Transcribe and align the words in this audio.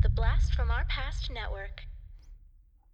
The 0.00 0.08
Blast 0.08 0.54
from 0.54 0.70
Our 0.70 0.84
Past 0.84 1.28
Network. 1.28 1.82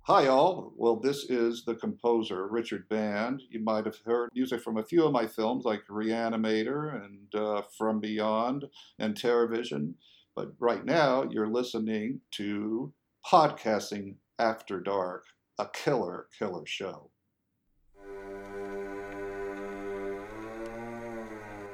Hi, 0.04 0.26
all. 0.26 0.72
Well, 0.74 0.96
this 0.96 1.24
is 1.24 1.62
the 1.62 1.74
composer, 1.74 2.48
Richard 2.48 2.88
Band. 2.88 3.42
You 3.50 3.60
might 3.60 3.84
have 3.84 3.98
heard 4.06 4.30
music 4.34 4.62
from 4.62 4.78
a 4.78 4.82
few 4.82 5.04
of 5.04 5.12
my 5.12 5.26
films 5.26 5.66
like 5.66 5.82
Reanimator 5.86 7.04
and 7.04 7.34
uh, 7.34 7.60
From 7.76 8.00
Beyond 8.00 8.64
and 8.98 9.14
TerrorVision. 9.14 9.92
But 10.34 10.52
right 10.58 10.82
now, 10.82 11.24
you're 11.30 11.52
listening 11.52 12.22
to 12.36 12.90
Podcasting 13.30 14.14
After 14.38 14.80
Dark, 14.80 15.24
a 15.58 15.66
killer, 15.74 16.28
killer 16.38 16.64
show. 16.64 17.10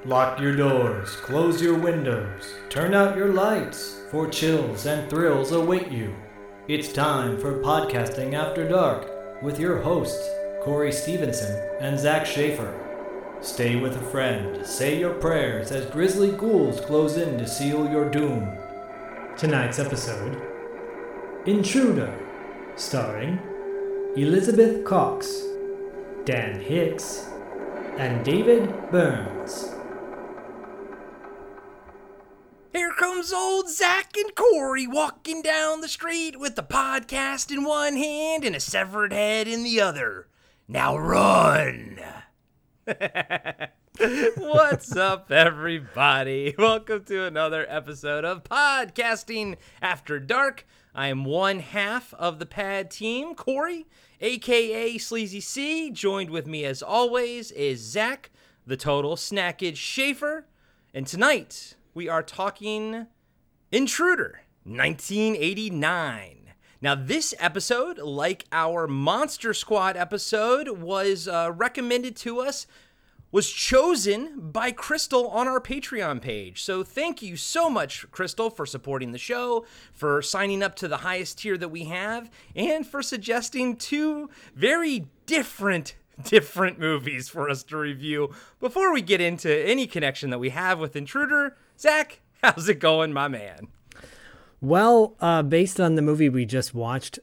Lock 0.06 0.40
your 0.40 0.56
doors, 0.56 1.14
close 1.16 1.60
your 1.60 1.76
windows, 1.76 2.54
turn 2.70 2.94
out 2.94 3.18
your 3.18 3.34
lights, 3.34 4.00
for 4.10 4.26
chills 4.26 4.86
and 4.86 5.10
thrills 5.10 5.52
await 5.52 5.90
you. 5.92 6.16
It's 6.68 6.90
time 6.90 7.38
for 7.38 7.62
Podcasting 7.62 8.32
After 8.32 8.66
Dark 8.66 9.42
with 9.42 9.60
your 9.60 9.76
hosts, 9.82 10.26
Corey 10.62 10.90
Stevenson 10.90 11.54
and 11.80 12.00
Zach 12.00 12.24
Schaefer. 12.24 12.74
Stay 13.42 13.76
with 13.76 13.94
a 13.94 14.10
friend, 14.10 14.66
say 14.66 14.98
your 14.98 15.12
prayers 15.12 15.70
as 15.70 15.84
grisly 15.90 16.32
ghouls 16.32 16.80
close 16.80 17.18
in 17.18 17.36
to 17.36 17.46
seal 17.46 17.86
your 17.90 18.08
doom. 18.08 18.56
Tonight's 19.36 19.78
episode 19.78 20.40
Intruder, 21.44 22.18
starring 22.74 23.38
Elizabeth 24.16 24.82
Cox, 24.82 25.42
Dan 26.24 26.58
Hicks, 26.58 27.28
and 27.98 28.24
David 28.24 28.90
Byrnes. 28.90 29.74
Here 32.72 32.92
comes 32.92 33.32
old 33.32 33.68
Zach 33.68 34.16
and 34.16 34.32
Corey 34.36 34.86
walking 34.86 35.42
down 35.42 35.80
the 35.80 35.88
street 35.88 36.38
with 36.38 36.54
the 36.54 36.62
podcast 36.62 37.50
in 37.50 37.64
one 37.64 37.96
hand 37.96 38.44
and 38.44 38.54
a 38.54 38.60
severed 38.60 39.12
head 39.12 39.48
in 39.48 39.64
the 39.64 39.80
other. 39.80 40.28
Now 40.68 40.96
run! 40.96 41.98
What's 44.36 44.94
up, 44.94 45.32
everybody? 45.32 46.54
Welcome 46.56 47.02
to 47.06 47.24
another 47.24 47.66
episode 47.68 48.24
of 48.24 48.44
Podcasting 48.44 49.56
After 49.82 50.20
Dark. 50.20 50.64
I 50.94 51.08
am 51.08 51.24
one 51.24 51.58
half 51.58 52.14
of 52.14 52.38
the 52.38 52.46
pad 52.46 52.92
team, 52.92 53.34
Corey, 53.34 53.86
aka 54.20 54.96
Sleazy 54.96 55.40
C. 55.40 55.90
Joined 55.90 56.30
with 56.30 56.46
me, 56.46 56.64
as 56.64 56.84
always, 56.84 57.50
is 57.50 57.80
Zach, 57.80 58.30
the 58.64 58.76
total 58.76 59.16
snackage 59.16 59.76
Schaefer. 59.76 60.46
And 60.94 61.04
tonight, 61.06 61.74
we 61.94 62.08
are 62.08 62.22
talking 62.22 63.06
Intruder 63.72 64.42
1989. 64.64 66.52
Now, 66.82 66.94
this 66.94 67.34
episode, 67.38 67.98
like 67.98 68.46
our 68.52 68.86
Monster 68.86 69.52
Squad 69.52 69.96
episode, 69.96 70.68
was 70.68 71.28
uh, 71.28 71.52
recommended 71.54 72.16
to 72.16 72.40
us, 72.40 72.66
was 73.32 73.50
chosen 73.50 74.50
by 74.50 74.72
Crystal 74.72 75.28
on 75.28 75.46
our 75.46 75.60
Patreon 75.60 76.22
page. 76.22 76.62
So, 76.62 76.82
thank 76.82 77.20
you 77.22 77.36
so 77.36 77.68
much, 77.68 78.10
Crystal, 78.10 78.48
for 78.48 78.64
supporting 78.64 79.12
the 79.12 79.18
show, 79.18 79.66
for 79.92 80.22
signing 80.22 80.62
up 80.62 80.74
to 80.76 80.88
the 80.88 80.98
highest 80.98 81.38
tier 81.38 81.58
that 81.58 81.68
we 81.68 81.84
have, 81.84 82.30
and 82.56 82.86
for 82.86 83.02
suggesting 83.02 83.76
two 83.76 84.30
very 84.54 85.06
different 85.26 85.96
different 86.24 86.78
movies 86.78 87.28
for 87.28 87.48
us 87.48 87.62
to 87.64 87.76
review 87.76 88.32
before 88.58 88.92
we 88.92 89.02
get 89.02 89.20
into 89.20 89.50
any 89.66 89.86
connection 89.86 90.30
that 90.30 90.38
we 90.38 90.50
have 90.50 90.78
with 90.78 90.96
Intruder. 90.96 91.56
Zach, 91.80 92.20
how's 92.42 92.68
it 92.68 92.78
going, 92.78 93.12
my 93.12 93.26
man? 93.26 93.68
Well, 94.60 95.16
uh, 95.18 95.42
based 95.42 95.80
on 95.80 95.94
the 95.94 96.02
movie 96.02 96.28
we 96.28 96.44
just 96.44 96.74
watched, 96.74 97.18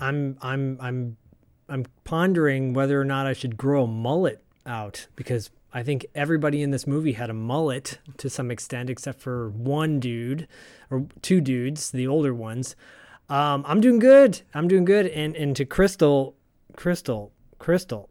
I'm 0.00 0.36
I'm 0.42 0.76
I'm 0.80 1.16
I'm 1.68 1.86
pondering 2.02 2.74
whether 2.74 3.00
or 3.00 3.04
not 3.04 3.28
I 3.28 3.32
should 3.32 3.56
grow 3.56 3.84
a 3.84 3.86
mullet 3.86 4.42
out 4.66 5.06
because 5.14 5.50
I 5.72 5.84
think 5.84 6.04
everybody 6.16 6.62
in 6.62 6.72
this 6.72 6.84
movie 6.84 7.12
had 7.12 7.30
a 7.30 7.34
mullet 7.34 8.00
to 8.16 8.28
some 8.28 8.50
extent, 8.50 8.90
except 8.90 9.20
for 9.20 9.50
one 9.50 10.00
dude 10.00 10.48
or 10.90 11.06
two 11.22 11.40
dudes, 11.40 11.92
the 11.92 12.08
older 12.08 12.34
ones. 12.34 12.74
Um, 13.28 13.64
I'm 13.68 13.80
doing 13.80 14.00
good. 14.00 14.42
I'm 14.52 14.66
doing 14.66 14.84
good. 14.84 15.06
And 15.06 15.36
and 15.36 15.54
to 15.54 15.64
Crystal, 15.64 16.34
Crystal, 16.74 17.30
Crystal, 17.60 18.10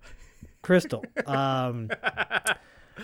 Crystal. 0.62 1.04
Um, 1.28 1.90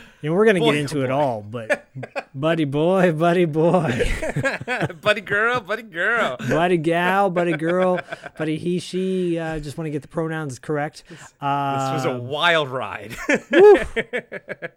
know, 0.24 0.34
we're 0.34 0.46
gonna 0.46 0.60
Boy, 0.60 0.74
get 0.74 0.82
into 0.82 1.02
oh 1.02 1.04
it 1.04 1.12
all, 1.12 1.42
but 1.42 1.88
buddy 2.34 2.66
boy, 2.66 3.12
buddy 3.12 3.46
boy. 3.46 4.12
buddy 5.02 5.22
girl, 5.22 5.60
buddy 5.60 5.84
girl. 5.84 6.38
buddy 6.50 6.78
gal, 6.78 7.30
buddy 7.30 7.54
girl, 7.54 8.00
buddy 8.38 8.58
he, 8.58 8.80
she. 8.80 9.38
Uh, 9.38 9.60
just 9.60 9.78
want 9.78 9.86
to 9.86 9.92
get 9.92 10.02
the 10.02 10.08
pronouns 10.08 10.60
correct. 10.60 11.04
Uh, 11.40 11.94
This 11.94 12.06
was 12.06 12.16
a 12.16 12.20
wild 12.20 12.70
ride. 12.70 13.16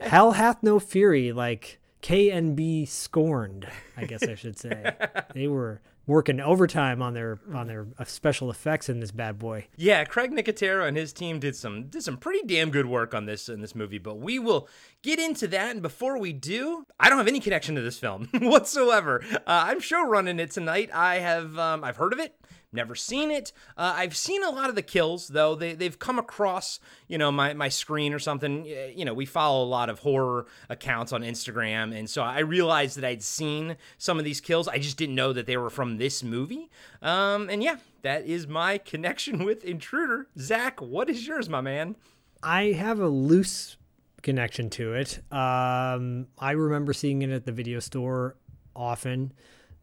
hell 0.00 0.32
hath 0.32 0.62
no 0.62 0.78
fury, 0.78 1.32
like 1.32 1.78
KNB 2.02 2.86
scorned. 2.88 3.66
I 3.96 4.04
guess 4.04 4.22
I 4.22 4.34
should 4.34 4.58
say 4.58 4.94
they 5.34 5.48
were 5.48 5.80
working 6.08 6.40
overtime 6.40 7.00
on 7.00 7.14
their 7.14 7.38
on 7.54 7.68
their 7.68 7.86
uh, 7.98 8.04
special 8.04 8.50
effects 8.50 8.88
in 8.88 8.98
this 8.98 9.12
bad 9.12 9.38
boy. 9.38 9.66
yeah, 9.76 10.02
Greg 10.04 10.32
Nicotero 10.32 10.88
and 10.88 10.96
his 10.96 11.12
team 11.12 11.38
did 11.38 11.54
some 11.54 11.84
did 11.84 12.02
some 12.02 12.16
pretty 12.16 12.44
damn 12.44 12.70
good 12.70 12.86
work 12.86 13.14
on 13.14 13.26
this 13.26 13.48
in 13.48 13.60
this 13.60 13.76
movie, 13.76 13.98
but 13.98 14.18
we 14.18 14.40
will 14.40 14.68
get 15.02 15.20
into 15.20 15.46
that. 15.46 15.70
And 15.70 15.82
before 15.82 16.18
we 16.18 16.32
do, 16.32 16.84
I 16.98 17.08
don't 17.08 17.18
have 17.18 17.28
any 17.28 17.38
connection 17.38 17.76
to 17.76 17.82
this 17.82 17.98
film 17.98 18.28
whatsoever. 18.40 19.22
Uh, 19.32 19.38
I'm 19.46 19.78
show 19.78 20.04
running 20.04 20.40
it 20.40 20.50
tonight. 20.50 20.90
I 20.92 21.16
have 21.16 21.56
um, 21.58 21.84
I've 21.84 21.96
heard 21.96 22.12
of 22.12 22.18
it. 22.18 22.34
Never 22.70 22.94
seen 22.94 23.30
it. 23.30 23.52
Uh, 23.78 23.94
I've 23.96 24.14
seen 24.14 24.44
a 24.44 24.50
lot 24.50 24.68
of 24.68 24.74
the 24.74 24.82
kills 24.82 25.28
though. 25.28 25.54
They 25.54 25.74
they've 25.74 25.98
come 25.98 26.18
across 26.18 26.80
you 27.06 27.16
know 27.16 27.32
my 27.32 27.54
my 27.54 27.70
screen 27.70 28.12
or 28.12 28.18
something. 28.18 28.66
You 28.66 29.06
know 29.06 29.14
we 29.14 29.24
follow 29.24 29.64
a 29.64 29.66
lot 29.66 29.88
of 29.88 30.00
horror 30.00 30.46
accounts 30.68 31.12
on 31.12 31.22
Instagram, 31.22 31.96
and 31.96 32.10
so 32.10 32.22
I 32.22 32.40
realized 32.40 32.98
that 32.98 33.06
I'd 33.06 33.22
seen 33.22 33.76
some 33.96 34.18
of 34.18 34.24
these 34.24 34.42
kills. 34.42 34.68
I 34.68 34.78
just 34.78 34.98
didn't 34.98 35.14
know 35.14 35.32
that 35.32 35.46
they 35.46 35.56
were 35.56 35.70
from 35.70 35.96
this 35.96 36.22
movie. 36.22 36.70
Um, 37.00 37.48
and 37.48 37.62
yeah, 37.62 37.76
that 38.02 38.26
is 38.26 38.46
my 38.46 38.76
connection 38.76 39.44
with 39.46 39.64
Intruder. 39.64 40.26
Zach, 40.38 40.82
what 40.82 41.08
is 41.08 41.26
yours, 41.26 41.48
my 41.48 41.62
man? 41.62 41.96
I 42.42 42.72
have 42.72 43.00
a 43.00 43.08
loose 43.08 43.78
connection 44.20 44.68
to 44.70 44.92
it. 44.92 45.20
Um, 45.32 46.26
I 46.38 46.50
remember 46.50 46.92
seeing 46.92 47.22
it 47.22 47.30
at 47.30 47.46
the 47.46 47.52
video 47.52 47.80
store 47.80 48.36
often. 48.76 49.32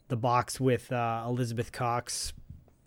The 0.08 0.18
box 0.18 0.60
with 0.60 0.92
uh, 0.92 1.24
Elizabeth 1.28 1.72
Cox 1.72 2.32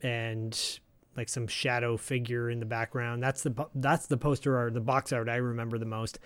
and 0.02 0.80
like 1.16 1.28
some 1.28 1.48
shadow 1.48 1.96
figure 1.96 2.48
in 2.48 2.60
the 2.60 2.66
background. 2.66 3.22
That's 3.22 3.42
the 3.42 3.66
that's 3.74 4.06
the 4.06 4.16
poster 4.16 4.56
art, 4.56 4.74
the 4.74 4.80
box 4.80 5.12
art 5.12 5.28
I 5.28 5.36
remember 5.36 5.76
the 5.76 5.84
most. 5.84 6.18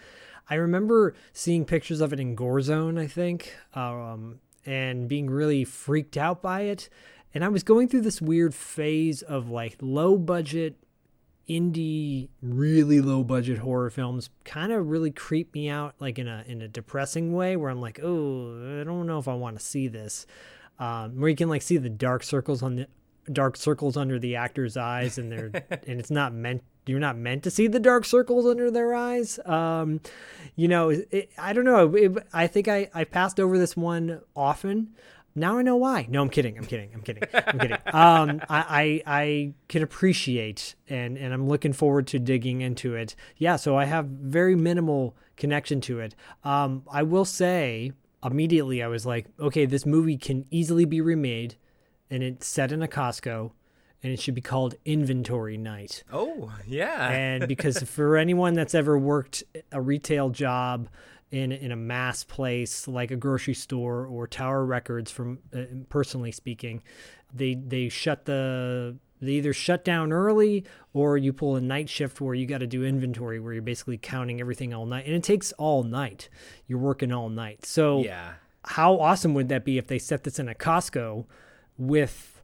I 0.48 0.56
remember 0.56 1.14
seeing 1.32 1.64
pictures 1.64 2.00
of 2.00 2.12
it 2.12 2.20
in 2.20 2.34
Gore 2.34 2.60
Zone, 2.60 2.98
I 2.98 3.06
think, 3.06 3.56
um, 3.74 4.40
and 4.66 5.08
being 5.08 5.30
really 5.30 5.64
freaked 5.64 6.16
out 6.16 6.42
by 6.42 6.62
it. 6.62 6.88
And 7.32 7.44
I 7.44 7.48
was 7.48 7.62
going 7.62 7.88
through 7.88 8.02
this 8.02 8.20
weird 8.20 8.54
phase 8.54 9.22
of 9.22 9.48
like 9.48 9.76
low 9.80 10.18
budget 10.18 10.76
indie 11.48 12.28
really 12.40 13.00
low 13.00 13.24
budget 13.24 13.58
horror 13.58 13.90
films 13.90 14.30
kind 14.44 14.70
of 14.70 14.86
really 14.86 15.10
creep 15.10 15.52
me 15.54 15.68
out 15.68 15.92
like 15.98 16.16
in 16.16 16.28
a 16.28 16.44
in 16.46 16.62
a 16.62 16.68
depressing 16.68 17.32
way 17.32 17.56
where 17.56 17.68
I'm 17.68 17.80
like 17.80 17.98
oh 18.00 18.80
I 18.80 18.84
don't 18.84 19.08
know 19.08 19.18
if 19.18 19.26
I 19.26 19.34
want 19.34 19.58
to 19.58 19.64
see 19.64 19.88
this 19.88 20.24
um, 20.78 21.20
where 21.20 21.28
you 21.28 21.36
can 21.36 21.48
like 21.48 21.62
see 21.62 21.78
the 21.78 21.90
dark 21.90 22.22
circles 22.22 22.62
on 22.62 22.76
the 22.76 22.86
dark 23.30 23.56
circles 23.56 23.96
under 23.96 24.18
the 24.18 24.36
actor's 24.36 24.76
eyes 24.76 25.18
and 25.18 25.30
they're 25.30 25.50
and 25.86 26.00
it's 26.00 26.10
not 26.10 26.32
meant 26.32 26.62
you're 26.86 26.98
not 26.98 27.16
meant 27.16 27.44
to 27.44 27.50
see 27.50 27.68
the 27.68 27.78
dark 27.78 28.04
circles 28.04 28.44
under 28.46 28.70
their 28.70 28.94
eyes. 28.94 29.38
Um 29.44 30.00
you 30.56 30.68
know 30.68 30.90
it, 30.90 31.30
i 31.38 31.52
don't 31.52 31.64
know. 31.64 31.94
It, 31.94 32.12
i 32.32 32.46
think 32.46 32.68
i 32.68 32.90
i 32.94 33.04
passed 33.04 33.38
over 33.38 33.58
this 33.58 33.76
one 33.76 34.20
often. 34.34 34.94
Now 35.34 35.58
i 35.58 35.62
know 35.62 35.76
why. 35.76 36.06
No 36.10 36.22
i'm 36.22 36.28
kidding. 36.28 36.58
I'm 36.58 36.64
kidding. 36.64 36.90
I'm 36.94 37.02
kidding. 37.02 37.22
I'm 37.34 37.58
kidding. 37.58 37.78
Um 37.94 38.40
I, 38.48 39.02
I 39.06 39.20
i 39.20 39.54
can 39.68 39.82
appreciate 39.82 40.75
and 40.88 41.16
and 41.16 41.32
i'm 41.32 41.48
looking 41.48 41.72
forward 41.72 42.06
to 42.08 42.18
digging 42.18 42.60
into 42.60 42.94
it. 42.94 43.14
Yeah 43.36 43.56
so 43.56 43.76
i 43.76 43.84
have 43.84 44.06
very 44.06 44.56
minimal 44.56 45.16
connection 45.36 45.80
to 45.82 46.00
it. 46.00 46.14
Um 46.42 46.82
i 46.90 47.02
will 47.02 47.25
say 47.25 47.92
immediately 48.25 48.82
i 48.82 48.86
was 48.86 49.04
like 49.04 49.26
okay 49.40 49.66
this 49.66 49.84
movie 49.84 50.16
can 50.16 50.44
easily 50.50 50.84
be 50.84 51.00
remade 51.00 51.56
and 52.12 52.23
it's 52.23 52.47
set 52.47 52.70
in 52.73 52.82
a 52.82 52.88
Costco, 52.88 53.53
and 54.03 54.12
it 54.12 54.20
should 54.20 54.35
be 54.35 54.43
called 54.43 54.75
Inventory 54.85 55.56
Night. 55.56 56.05
Oh 56.12 56.53
yeah, 56.67 57.09
And 57.09 57.49
because 57.49 57.82
for 57.82 58.19
anyone 58.19 58.53
that's 58.53 58.75
ever 58.75 58.99
worked 58.99 59.43
a 59.73 59.81
retail 59.81 60.29
job 60.29 60.88
in 61.31 61.50
in 61.53 61.73
a 61.73 61.76
mass 61.76 62.23
place 62.23 62.87
like 62.87 63.11
a 63.11 63.17
grocery 63.17 63.55
store 63.55 64.06
or 64.06 64.26
Tower 64.26 64.67
Records, 64.67 65.11
from 65.11 65.38
uh, 65.56 65.62
personally 65.88 66.32
speaking, 66.32 66.82
they 67.32 67.55
they 67.55 67.88
shut 67.88 68.26
the 68.26 68.97
they 69.23 69.32
either 69.32 69.55
shut 69.55 69.82
down 69.82 70.12
early 70.12 70.64
or 70.93 71.17
you 71.17 71.32
pull 71.32 71.56
a 71.56 71.61
night 71.62 71.88
shift 71.88 72.20
where 72.20 72.35
you 72.35 72.44
got 72.44 72.59
to 72.59 72.67
do 72.67 72.85
inventory 72.85 73.41
where 73.41 73.55
you're 73.55 73.62
basically 73.62 73.97
counting 73.97 74.41
everything 74.41 74.75
all 74.75 74.85
night 74.85 75.06
and 75.06 75.14
it 75.14 75.23
takes 75.23 75.53
all 75.53 75.85
night 75.85 76.29
you're 76.67 76.81
working 76.81 77.12
all 77.12 77.29
night 77.29 77.64
so 77.64 78.00
yeah. 78.00 78.32
how 78.64 78.99
awesome 78.99 79.32
would 79.32 79.49
that 79.49 79.64
be 79.64 79.79
if 79.79 79.87
they 79.87 79.99
set 79.99 80.25
this 80.25 80.41
in 80.41 80.49
a 80.49 80.55
Costco 80.55 81.25
with 81.87 82.43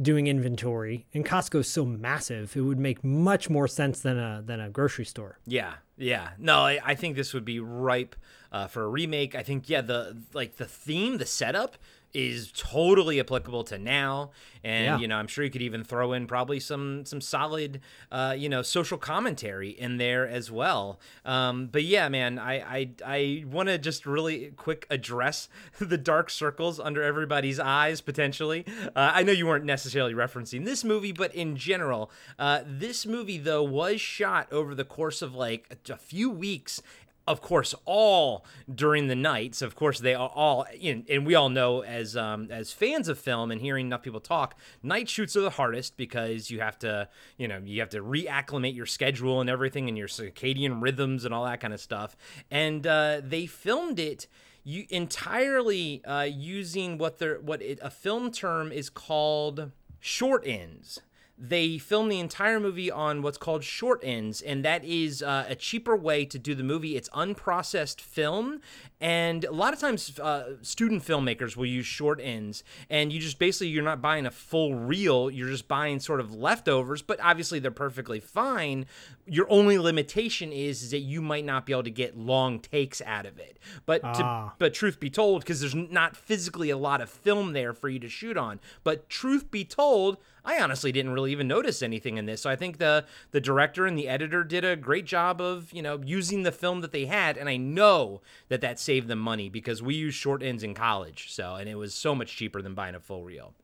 doing 0.00 0.26
inventory? 0.26 1.06
And 1.14 1.24
Costco's 1.24 1.68
so 1.68 1.84
massive, 1.84 2.56
it 2.56 2.60
would 2.60 2.78
make 2.78 3.02
much 3.04 3.50
more 3.50 3.68
sense 3.68 4.00
than 4.00 4.18
a 4.18 4.42
than 4.44 4.60
a 4.60 4.70
grocery 4.70 5.04
store. 5.04 5.38
Yeah, 5.46 5.74
yeah. 5.96 6.30
No, 6.38 6.60
I, 6.60 6.80
I 6.84 6.94
think 6.94 7.16
this 7.16 7.34
would 7.34 7.44
be 7.44 7.60
ripe 7.60 8.16
uh, 8.52 8.66
for 8.66 8.84
a 8.84 8.88
remake. 8.88 9.34
I 9.34 9.42
think 9.42 9.68
yeah, 9.68 9.80
the 9.80 10.16
like 10.32 10.56
the 10.56 10.66
theme, 10.66 11.18
the 11.18 11.26
setup 11.26 11.76
is 12.14 12.50
totally 12.52 13.20
applicable 13.20 13.64
to 13.64 13.78
now. 13.78 14.30
And 14.64 14.84
Yeah. 14.84 14.98
you 14.98 15.06
know 15.06 15.16
i'm 15.16 15.26
sure 15.28 15.44
you 15.44 15.50
could 15.50 15.62
even 15.62 15.84
throw 15.84 16.12
in 16.12 16.26
probably 16.26 16.58
some 16.60 17.04
some 17.04 17.20
solid 17.20 17.80
uh, 18.10 18.34
you 18.36 18.48
know 18.48 18.62
social 18.62 18.98
commentary 18.98 19.70
in 19.70 19.98
there 19.98 20.26
as 20.26 20.50
well. 20.50 20.98
Um, 21.24 21.66
but 21.66 21.84
yeah 21.84 22.08
man 22.08 22.38
i 22.38 22.54
i, 22.60 22.88
I 23.04 23.44
want 23.46 23.68
to 23.68 23.78
just 23.78 24.06
really 24.06 24.52
quick 24.56 24.86
address 24.90 25.48
the 25.78 25.98
dark 25.98 26.30
circles 26.30 26.80
under 26.80 27.02
everybody's 27.02 27.60
eyes 27.60 28.00
potentially. 28.00 28.64
Uh, 28.96 29.12
i 29.14 29.22
know 29.22 29.32
you 29.32 29.46
weren't 29.46 29.64
necessarily 29.64 30.14
referencing 30.14 30.64
this 30.64 30.82
movie 30.84 31.12
but 31.12 31.34
in 31.34 31.54
general 31.56 32.10
uh, 32.38 32.60
this 32.66 33.06
movie 33.06 33.38
though 33.38 33.62
was 33.62 34.00
shot 34.00 34.50
over 34.52 34.74
the 34.74 34.84
course 34.84 35.22
of 35.22 35.34
like 35.34 35.66
a, 35.88 35.92
a 35.92 35.96
few 35.96 36.30
weeks 36.30 36.82
of 37.26 37.40
course, 37.40 37.74
all 37.84 38.44
during 38.72 39.08
the 39.08 39.14
nights. 39.14 39.62
Of 39.62 39.74
course, 39.74 39.98
they 39.98 40.14
are 40.14 40.30
all, 40.34 40.66
and 40.82 41.26
we 41.26 41.34
all 41.34 41.48
know 41.48 41.82
as 41.82 42.16
um, 42.16 42.48
as 42.50 42.72
fans 42.72 43.08
of 43.08 43.18
film 43.18 43.50
and 43.50 43.60
hearing 43.60 43.86
enough 43.86 44.02
people 44.02 44.20
talk, 44.20 44.58
night 44.82 45.08
shoots 45.08 45.36
are 45.36 45.40
the 45.40 45.50
hardest 45.50 45.96
because 45.96 46.50
you 46.50 46.60
have 46.60 46.78
to, 46.80 47.08
you 47.36 47.48
know, 47.48 47.60
you 47.64 47.80
have 47.80 47.90
to 47.90 48.02
reacclimate 48.02 48.74
your 48.74 48.86
schedule 48.86 49.40
and 49.40 49.50
everything, 49.50 49.88
and 49.88 49.98
your 49.98 50.08
circadian 50.08 50.82
rhythms 50.82 51.24
and 51.24 51.34
all 51.34 51.44
that 51.44 51.60
kind 51.60 51.74
of 51.74 51.80
stuff. 51.80 52.16
And 52.50 52.86
uh, 52.86 53.20
they 53.22 53.46
filmed 53.46 53.98
it 53.98 54.26
you 54.66 54.84
entirely 54.90 56.04
uh, 56.04 56.22
using 56.22 56.98
what 56.98 57.18
they're 57.18 57.38
what 57.38 57.62
it, 57.62 57.78
a 57.82 57.90
film 57.90 58.32
term 58.32 58.72
is 58.72 58.90
called 58.90 59.70
short 60.00 60.42
ends 60.44 61.00
they 61.38 61.76
film 61.78 62.08
the 62.08 62.18
entire 62.18 62.58
movie 62.58 62.90
on 62.90 63.20
what's 63.20 63.36
called 63.38 63.62
short 63.62 64.00
ends, 64.02 64.40
and 64.40 64.64
that 64.64 64.84
is 64.84 65.22
uh, 65.22 65.44
a 65.48 65.54
cheaper 65.54 65.94
way 65.94 66.24
to 66.24 66.38
do 66.38 66.54
the 66.54 66.62
movie. 66.62 66.96
It's 66.96 67.08
unprocessed 67.10 68.00
film, 68.00 68.60
and 69.00 69.44
a 69.44 69.52
lot 69.52 69.74
of 69.74 69.78
times 69.78 70.18
uh, 70.18 70.54
student 70.62 71.02
filmmakers 71.04 71.56
will 71.56 71.66
use 71.66 71.84
short 71.86 72.20
ends, 72.22 72.64
and 72.88 73.12
you 73.12 73.20
just 73.20 73.38
basically 73.38 73.68
you're 73.68 73.84
not 73.84 74.00
buying 74.00 74.24
a 74.24 74.30
full 74.30 74.74
reel, 74.74 75.30
you're 75.30 75.50
just 75.50 75.68
buying 75.68 76.00
sort 76.00 76.20
of 76.20 76.34
leftovers, 76.34 77.02
but 77.02 77.20
obviously 77.22 77.58
they're 77.58 77.70
perfectly 77.70 78.18
fine. 78.20 78.86
Your 79.26 79.46
only 79.50 79.76
limitation 79.78 80.52
is, 80.52 80.82
is 80.84 80.90
that 80.92 81.00
you 81.00 81.20
might 81.20 81.44
not 81.44 81.66
be 81.66 81.72
able 81.72 81.82
to 81.82 81.90
get 81.90 82.16
long 82.16 82.60
takes 82.60 83.02
out 83.02 83.26
of 83.26 83.38
it. 83.38 83.58
But 83.84 84.00
to, 84.02 84.22
Ah. 84.24 84.54
but 84.58 84.72
truth 84.72 84.98
be 85.00 85.10
told, 85.10 85.42
because 85.42 85.60
there's 85.60 85.74
not 85.74 86.16
physically 86.16 86.70
a 86.70 86.78
lot 86.78 87.00
of 87.00 87.10
film 87.10 87.52
there 87.52 87.74
for 87.74 87.88
you 87.88 87.98
to 87.98 88.08
shoot 88.08 88.36
on. 88.36 88.60
But 88.84 89.08
truth 89.10 89.50
be 89.50 89.64
told, 89.64 90.16
I 90.46 90.62
honestly 90.62 90.92
didn't 90.92 91.12
really 91.12 91.32
even 91.32 91.48
notice 91.48 91.82
anything 91.82 92.16
in 92.16 92.26
this. 92.26 92.40
So 92.40 92.48
I 92.48 92.56
think 92.56 92.78
the 92.78 93.04
the 93.32 93.40
director 93.40 93.84
and 93.84 93.98
the 93.98 94.08
editor 94.08 94.44
did 94.44 94.64
a 94.64 94.76
great 94.76 95.04
job 95.04 95.40
of 95.40 95.72
you 95.72 95.82
know 95.82 96.00
using 96.04 96.44
the 96.44 96.52
film 96.52 96.80
that 96.82 96.92
they 96.92 97.06
had, 97.06 97.36
and 97.36 97.48
I 97.48 97.56
know 97.56 98.22
that 98.48 98.60
that 98.60 98.78
saved 98.78 99.08
them 99.08 99.18
money 99.18 99.48
because 99.48 99.82
we 99.82 99.96
used 99.96 100.16
short 100.16 100.42
ends 100.42 100.62
in 100.62 100.72
college. 100.72 101.32
So 101.32 101.56
and 101.56 101.68
it 101.68 101.74
was 101.74 101.94
so 101.94 102.14
much 102.14 102.36
cheaper 102.36 102.62
than 102.62 102.74
buying 102.74 102.94
a 102.94 103.00
full 103.00 103.24
reel. 103.24 103.54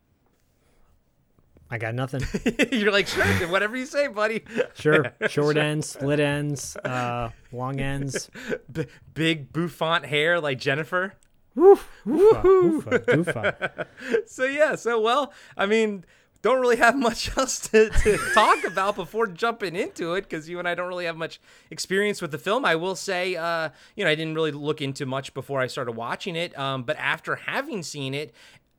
I 1.71 1.79
got 1.79 1.95
nothing. 1.95 2.23
You're 2.73 2.93
like 2.93 3.07
sure, 3.07 3.25
whatever 3.49 3.77
you 3.77 3.87
say, 3.87 4.09
buddy. 4.09 4.45
Sure, 4.75 5.13
short 5.29 5.57
ends, 5.57 5.89
split 5.89 6.21
ends, 6.21 6.77
uh, 6.77 7.31
long 7.51 7.81
ends. 7.81 8.31
B- 8.73 8.87
big 9.15 9.53
bouffant 9.53 10.05
hair 10.05 10.41
like 10.41 10.59
Jennifer. 10.59 11.15
Oofa, 11.57 11.83
oofa, 12.07 13.05
oofa. 13.07 13.87
so 14.27 14.45
yeah, 14.45 14.75
so 14.75 15.01
well, 15.01 15.33
I 15.57 15.67
mean, 15.67 16.05
don't 16.43 16.61
really 16.61 16.77
have 16.77 16.97
much 16.97 17.37
else 17.37 17.61
to, 17.71 17.89
to 17.89 18.19
talk 18.35 18.65
about 18.65 18.97
before 18.97 19.27
jumping 19.29 19.77
into 19.77 20.15
it 20.15 20.23
because 20.23 20.49
you 20.49 20.59
and 20.59 20.69
I 20.69 20.75
don't 20.75 20.89
really 20.89 21.07
have 21.07 21.17
much 21.17 21.41
experience 21.71 22.21
with 22.21 22.33
the 22.33 22.39
film. 22.39 22.65
I 22.65 22.75
will 22.77 22.97
say, 22.97 23.37
uh, 23.37 23.71
you 23.97 24.05
know, 24.05 24.11
I 24.11 24.17
didn't 24.17 24.35
really 24.35 24.51
look 24.51 24.83
into 24.83 25.07
much 25.07 25.33
before 25.33 25.61
I 25.61 25.69
started 25.69 25.93
watching 25.93 26.37
it, 26.37 26.57
um, 26.59 26.83
but 26.83 26.97
after 26.99 27.37
having 27.37 27.83
seen 27.83 28.13
it. 28.13 28.35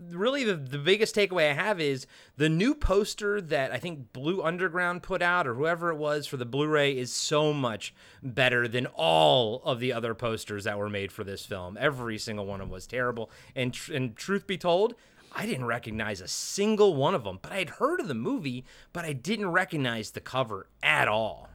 Really, 0.09 0.43
the, 0.43 0.55
the 0.55 0.79
biggest 0.79 1.15
takeaway 1.15 1.49
I 1.49 1.53
have 1.53 1.79
is 1.79 2.07
the 2.35 2.49
new 2.49 2.75
poster 2.75 3.39
that 3.39 3.71
I 3.71 3.77
think 3.77 4.11
Blue 4.11 4.41
Underground 4.41 5.01
put 5.01 5.21
out, 5.21 5.47
or 5.47 5.53
whoever 5.53 5.91
it 5.91 5.95
was 5.95 6.27
for 6.27 6.35
the 6.35 6.45
Blu 6.45 6.67
ray, 6.67 6.97
is 6.97 7.13
so 7.13 7.53
much 7.53 7.93
better 8.21 8.67
than 8.67 8.87
all 8.87 9.61
of 9.63 9.79
the 9.79 9.93
other 9.93 10.13
posters 10.13 10.65
that 10.65 10.77
were 10.77 10.89
made 10.89 11.13
for 11.13 11.23
this 11.23 11.45
film. 11.45 11.77
Every 11.79 12.17
single 12.17 12.45
one 12.45 12.59
of 12.59 12.67
them 12.67 12.73
was 12.73 12.85
terrible. 12.85 13.31
And, 13.55 13.73
tr- 13.73 13.93
and 13.93 14.15
truth 14.17 14.45
be 14.45 14.57
told, 14.57 14.95
I 15.35 15.45
didn't 15.45 15.65
recognize 15.65 16.21
a 16.21 16.27
single 16.27 16.95
one 16.95 17.15
of 17.15 17.23
them, 17.23 17.39
but 17.41 17.51
I'd 17.51 17.71
heard 17.71 17.99
of 17.99 18.07
the 18.07 18.13
movie, 18.13 18.65
but 18.91 19.03
I 19.05 19.13
didn't 19.13 19.47
recognize 19.51 20.11
the 20.11 20.21
cover 20.21 20.67
at 20.83 21.07
all. 21.07 21.49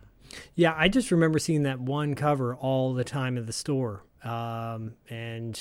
Yeah, 0.55 0.75
I 0.77 0.89
just 0.89 1.11
remember 1.11 1.39
seeing 1.39 1.63
that 1.63 1.81
one 1.81 2.15
cover 2.15 2.55
all 2.57 2.93
the 2.93 3.05
time 3.05 3.39
at 3.39 3.47
the 3.47 3.53
store. 3.53 4.03
Um, 4.25 4.95
and 5.09 5.59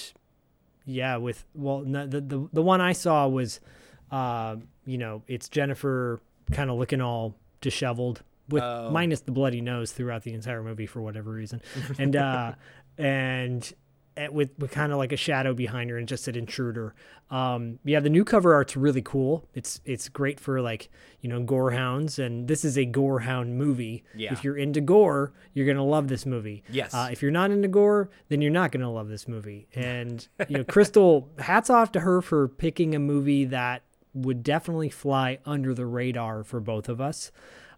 yeah, 0.85 1.17
with 1.17 1.45
well, 1.53 1.81
no, 1.81 2.07
the 2.07 2.19
the 2.21 2.49
the 2.51 2.61
one 2.63 2.81
I 2.81 2.93
saw 2.93 3.27
was, 3.27 3.59
uh, 4.11 4.55
you 4.85 4.97
know, 4.97 5.21
it's 5.27 5.47
Jennifer 5.47 6.19
kind 6.51 6.69
of 6.69 6.77
looking 6.77 7.01
all 7.01 7.35
disheveled 7.61 8.23
with 8.49 8.63
Oh. 8.63 8.89
minus 8.91 9.19
the 9.21 9.31
bloody 9.31 9.61
nose 9.61 9.91
throughout 9.91 10.23
the 10.23 10.33
entire 10.33 10.63
movie 10.63 10.85
for 10.85 11.01
whatever 11.01 11.31
reason, 11.31 11.61
and 11.99 12.15
uh, 12.15 12.53
and. 12.97 13.71
With, 14.31 14.51
with 14.57 14.71
kind 14.71 14.91
of 14.91 14.97
like 14.97 15.11
a 15.11 15.17
shadow 15.17 15.53
behind 15.53 15.89
her 15.89 15.97
and 15.97 16.07
just 16.07 16.27
an 16.27 16.35
intruder. 16.35 16.95
Um, 17.29 17.79
yeah, 17.83 17.99
the 17.99 18.09
new 18.09 18.23
cover 18.23 18.53
art's 18.53 18.75
really 18.75 19.01
cool. 19.01 19.47
It's 19.53 19.81
it's 19.85 20.09
great 20.09 20.39
for 20.39 20.61
like 20.61 20.89
you 21.21 21.29
know 21.29 21.41
gore 21.41 21.71
hounds, 21.71 22.17
and 22.19 22.47
this 22.47 22.65
is 22.65 22.77
a 22.77 22.85
gore 22.85 23.19
hound 23.19 23.57
movie. 23.57 24.03
Yeah. 24.15 24.33
If 24.33 24.43
you're 24.43 24.57
into 24.57 24.81
gore, 24.81 25.33
you're 25.53 25.67
gonna 25.67 25.85
love 25.85 26.07
this 26.07 26.25
movie. 26.25 26.63
Yes. 26.69 26.93
Uh, 26.93 27.09
if 27.11 27.21
you're 27.21 27.31
not 27.31 27.51
into 27.51 27.67
gore, 27.67 28.09
then 28.29 28.41
you're 28.41 28.51
not 28.51 28.71
gonna 28.71 28.91
love 28.91 29.09
this 29.09 29.27
movie. 29.27 29.67
And 29.77 30.27
you 30.49 30.57
know, 30.57 30.63
Crystal, 30.63 31.29
hats 31.37 31.69
off 31.69 31.91
to 31.93 31.99
her 32.01 32.21
for 32.21 32.47
picking 32.47 32.95
a 32.95 32.99
movie 32.99 33.45
that 33.45 33.83
would 34.13 34.43
definitely 34.43 34.89
fly 34.89 35.39
under 35.45 35.73
the 35.73 35.85
radar 35.85 36.43
for 36.43 36.59
both 36.59 36.89
of 36.89 36.99
us. 36.99 37.31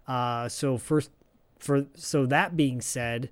Uh, 0.07 0.47
so 0.49 0.77
first, 0.77 1.11
for 1.59 1.85
so 1.95 2.25
that 2.25 2.55
being 2.55 2.81
said, 2.81 3.29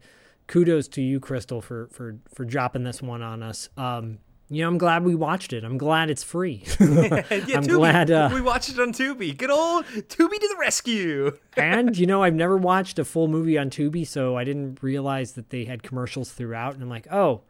kudos 0.48 0.88
to 0.90 1.02
you, 1.02 1.20
Crystal, 1.20 1.62
for 1.62 1.88
for 1.88 2.18
for 2.34 2.46
dropping 2.46 2.84
this 2.84 3.02
one 3.02 3.22
on 3.22 3.44
us. 3.44 3.70
Um, 3.78 4.20
you 4.50 4.62
know, 4.62 4.70
I'm 4.70 4.78
glad 4.78 5.04
we 5.04 5.14
watched 5.14 5.52
it. 5.52 5.66
I'm 5.66 5.78
glad 5.78 6.10
it's 6.10 6.24
free. 6.24 6.64
Yeah, 6.80 7.58
I'm 7.58 7.64
Tubi. 7.66 7.68
glad. 7.76 8.10
Uh, 8.12 8.30
we 8.34 8.39
watched 8.42 8.70
it 8.70 8.80
on 8.80 8.94
Tubi. 8.94 9.38
Good 9.38 9.51
old 9.51 9.86
Tubi 9.86 10.39
to 10.39 10.48
the 10.48 10.58
rescue. 10.60 11.38
and 11.58 11.98
you 11.98 12.06
know, 12.06 12.24
I've 12.24 12.34
never 12.34 12.56
watched 12.58 12.98
a 12.98 13.04
full 13.06 13.27
movie 13.27 13.58
on 13.58 13.70
Tubi, 13.70 14.08
so 14.08 14.38
I 14.38 14.44
didn't 14.46 14.82
realize 14.82 15.34
that 15.34 15.50
they 15.50 15.66
had 15.66 15.84
commercials 15.84 16.32
throughout. 16.32 16.74
And 16.75 16.82
I'm 16.84 16.89
like, 16.89 17.08
oh, 17.12 17.42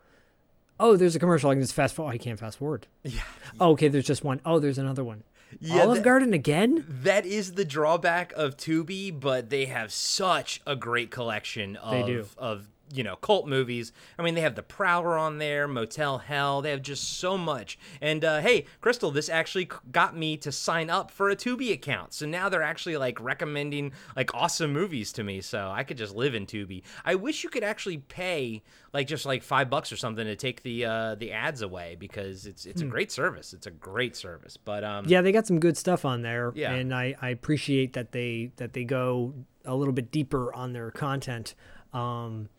oh, 0.79 0.97
there's 0.97 1.15
a 1.15 1.19
commercial. 1.19 1.49
I 1.51 1.53
can 1.53 1.61
just 1.61 1.73
fast 1.73 1.93
forward. 1.93 2.13
I 2.13 2.17
can't 2.17 2.39
fast 2.39 2.57
forward. 2.57 2.87
Yeah. 3.03 3.21
Oh, 3.59 3.71
okay, 3.71 3.89
there's 3.89 4.05
just 4.07 4.23
one. 4.23 4.41
Oh, 4.43 4.57
there's 4.59 4.79
another 4.79 5.03
one. 5.03 5.23
Yeah, 5.59 5.83
Olive 5.83 5.97
that- 5.97 6.03
Garden 6.03 6.33
again? 6.33 6.83
That 6.89 7.25
is 7.25 7.53
the 7.53 7.63
drawback 7.63 8.33
of 8.33 8.57
Tubi, 8.57 9.17
but 9.17 9.49
they 9.49 9.65
have 9.65 9.93
such 9.93 10.61
a 10.67 10.75
great 10.75 11.09
collection 11.11 11.75
of 11.77 11.91
They 11.91 12.03
do. 12.03 12.25
of 12.37 12.67
you 12.93 13.03
know 13.03 13.15
cult 13.17 13.47
movies. 13.47 13.91
I 14.17 14.23
mean, 14.23 14.35
they 14.35 14.41
have 14.41 14.55
The 14.55 14.63
Prowler 14.63 15.17
on 15.17 15.37
there, 15.37 15.67
Motel 15.67 16.17
Hell. 16.19 16.61
They 16.61 16.71
have 16.71 16.81
just 16.81 17.19
so 17.19 17.37
much. 17.37 17.77
And 18.01 18.23
uh, 18.23 18.41
hey, 18.41 18.65
Crystal, 18.81 19.11
this 19.11 19.29
actually 19.29 19.69
got 19.91 20.15
me 20.15 20.37
to 20.37 20.51
sign 20.51 20.89
up 20.89 21.09
for 21.11 21.29
a 21.29 21.35
Tubi 21.35 21.71
account. 21.71 22.13
So 22.13 22.25
now 22.25 22.49
they're 22.49 22.61
actually 22.63 22.97
like 22.97 23.19
recommending 23.19 23.93
like 24.15 24.33
awesome 24.33 24.73
movies 24.73 25.11
to 25.13 25.23
me. 25.23 25.41
So 25.41 25.69
I 25.73 25.83
could 25.83 25.97
just 25.97 26.15
live 26.15 26.35
in 26.35 26.45
Tubi. 26.45 26.83
I 27.05 27.15
wish 27.15 27.43
you 27.43 27.49
could 27.49 27.63
actually 27.63 27.97
pay 27.97 28.61
like 28.93 29.07
just 29.07 29.25
like 29.25 29.43
five 29.43 29.69
bucks 29.69 29.91
or 29.91 29.97
something 29.97 30.25
to 30.25 30.35
take 30.35 30.63
the 30.63 30.85
uh, 30.85 31.15
the 31.15 31.31
ads 31.31 31.61
away 31.61 31.95
because 31.99 32.45
it's 32.45 32.65
it's 32.65 32.81
a 32.81 32.85
great 32.85 33.11
service. 33.11 33.53
It's 33.53 33.67
a 33.67 33.71
great 33.71 34.15
service. 34.15 34.57
But 34.57 34.83
um, 34.83 35.05
Hmm. 35.05 35.11
Yeah, 35.11 35.21
they 35.21 35.31
got 35.31 35.45
some 35.45 35.59
good 35.59 35.77
stuff 35.77 36.05
on 36.05 36.21
there. 36.21 36.51
Yeah. 36.55 36.73
And 36.73 36.93
I, 36.93 37.15
I 37.21 37.29
appreciate 37.29 37.93
that 37.93 38.11
they 38.11 38.51
that 38.57 38.73
they 38.73 38.83
go 38.83 39.33
a 39.65 39.75
little 39.75 39.93
bit 39.93 40.11
deeper 40.11 40.53
on 40.53 40.73
their 40.73 40.91
content. 40.91 41.53
Um 41.93 42.49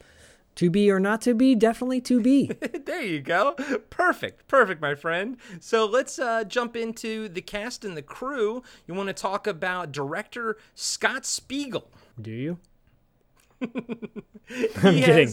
to 0.58 0.70
be 0.70 0.90
or 0.90 0.98
not 0.98 1.20
to 1.20 1.34
be, 1.34 1.54
definitely 1.54 2.00
to 2.00 2.20
be. 2.20 2.50
there 2.84 3.02
you 3.02 3.20
go. 3.20 3.54
Perfect. 3.90 4.48
Perfect, 4.48 4.82
my 4.82 4.96
friend. 4.96 5.36
So 5.60 5.86
let's 5.86 6.18
uh, 6.18 6.42
jump 6.42 6.74
into 6.74 7.28
the 7.28 7.40
cast 7.40 7.84
and 7.84 7.96
the 7.96 8.02
crew. 8.02 8.64
You 8.88 8.94
want 8.94 9.06
to 9.06 9.12
talk 9.12 9.46
about 9.46 9.92
director 9.92 10.56
Scott 10.74 11.24
Spiegel. 11.24 11.88
Do 12.20 12.32
you? 12.32 12.58
I'm 13.62 14.94
kidding. 14.94 15.32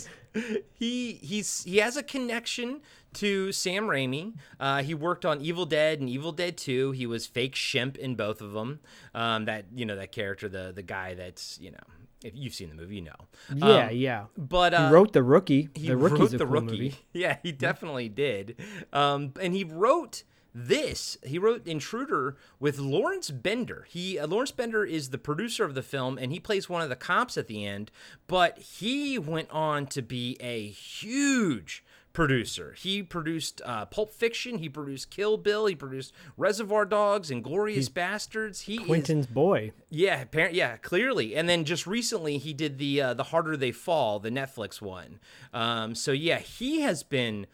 he 0.74 1.13
he's 1.13 1.63
he 1.63 1.77
has 1.77 1.98
a 1.98 2.03
connection 2.03 2.82
to 3.13 3.51
Sam 3.51 3.86
Raimi. 3.86 4.34
Uh, 4.60 4.84
he 4.84 4.94
worked 4.94 5.25
on 5.25 5.41
Evil 5.41 5.65
Dead 5.65 6.00
and 6.00 6.08
Evil 6.08 6.34
Dead 6.34 6.55
Two. 6.55 6.91
He 6.91 7.08
was 7.08 7.25
fake 7.25 7.55
Shemp 7.55 7.98
in 7.98 8.13
both 8.13 8.41
of 8.41 8.51
them. 8.51 8.79
Um, 9.15 9.46
that 9.46 9.65
you 9.74 9.86
know 9.86 9.96
that 9.96 10.12
character, 10.12 10.48
the 10.48 10.72
the 10.75 10.84
guy 10.84 11.15
that's 11.15 11.58
you 11.60 11.72
know 11.72 11.77
If 12.25 12.34
you've 12.36 12.53
seen 12.53 12.70
the 12.70 12.75
movie, 12.75 12.96
you 12.96 13.01
know. 13.03 13.15
Yeah, 13.53 13.88
Um, 13.88 13.96
yeah. 13.96 14.25
But 14.38 14.74
uh, 14.74 14.88
he 14.88 14.94
wrote 14.94 15.13
the 15.13 15.24
rookie. 15.24 15.70
he 15.75 15.88
the 15.88 15.96
rookie's 15.98 16.20
wrote 16.20 16.32
the 16.32 16.38
cool 16.39 16.48
rookie. 16.48 16.65
movie. 16.65 16.96
Yeah, 17.13 17.38
he 17.44 17.51
definitely 17.51 18.10
did. 18.10 18.55
Um, 18.91 19.34
and 19.41 19.53
he 19.53 19.63
wrote 19.63 20.24
this. 20.58 21.17
He 21.24 21.38
wrote 21.38 21.67
Intruder 21.67 22.38
with 22.60 22.79
Lawrence 22.79 23.29
Bender. 23.29 23.86
He 23.89 24.17
uh, 24.17 24.25
Lawrence 24.25 24.51
Bender 24.51 24.84
is 24.86 25.10
the 25.10 25.17
producer 25.17 25.65
of 25.65 25.75
the 25.75 25.84
film, 25.84 26.17
and 26.17 26.32
he 26.32 26.39
plays 26.39 26.70
one 26.70 26.82
of 26.82 26.89
the 26.89 26.96
cops 26.96 27.38
at 27.38 27.48
the 27.48 27.65
end. 27.65 27.91
But 28.27 28.58
he 28.58 29.20
went 29.20 29.50
on 29.51 29.86
to 29.88 30.01
be 30.01 30.38
a 30.39 30.67
huge 30.67 31.84
producer. 32.16 32.74
He 32.76 33.04
produced 33.04 33.62
uh, 33.64 33.86
Pulp 33.86 34.12
Fiction. 34.12 34.58
He 34.58 34.70
produced 34.70 35.12
Kill 35.12 35.38
Bill. 35.38 35.68
He 35.68 35.76
produced 35.76 36.14
Reservoir 36.38 36.86
Dogs 36.86 37.30
and 37.30 37.44
Glorious 37.44 37.90
Bastards. 37.90 38.62
He 38.62 38.78
is 38.78 38.88
Quentin's 38.88 39.28
boy. 39.28 39.72
yeah, 39.92 40.22
apparent, 40.22 40.56
yeah, 40.56 40.78
clearly. 40.78 41.36
And 41.36 41.48
then 41.48 41.66
just 41.66 41.86
recently, 41.86 42.40
he 42.40 42.54
did 42.54 42.80
the 42.80 43.02
uh, 43.02 43.14
the 43.14 43.26
harder 43.26 43.56
they 43.56 43.72
fall, 43.72 44.20
the 44.20 44.32
Netflix 44.32 44.82
one. 44.82 45.20
Um, 45.54 45.94
so 45.94 46.12
yeah, 46.12 46.40
he 46.40 46.82
has 46.82 47.04
been. 47.04 47.46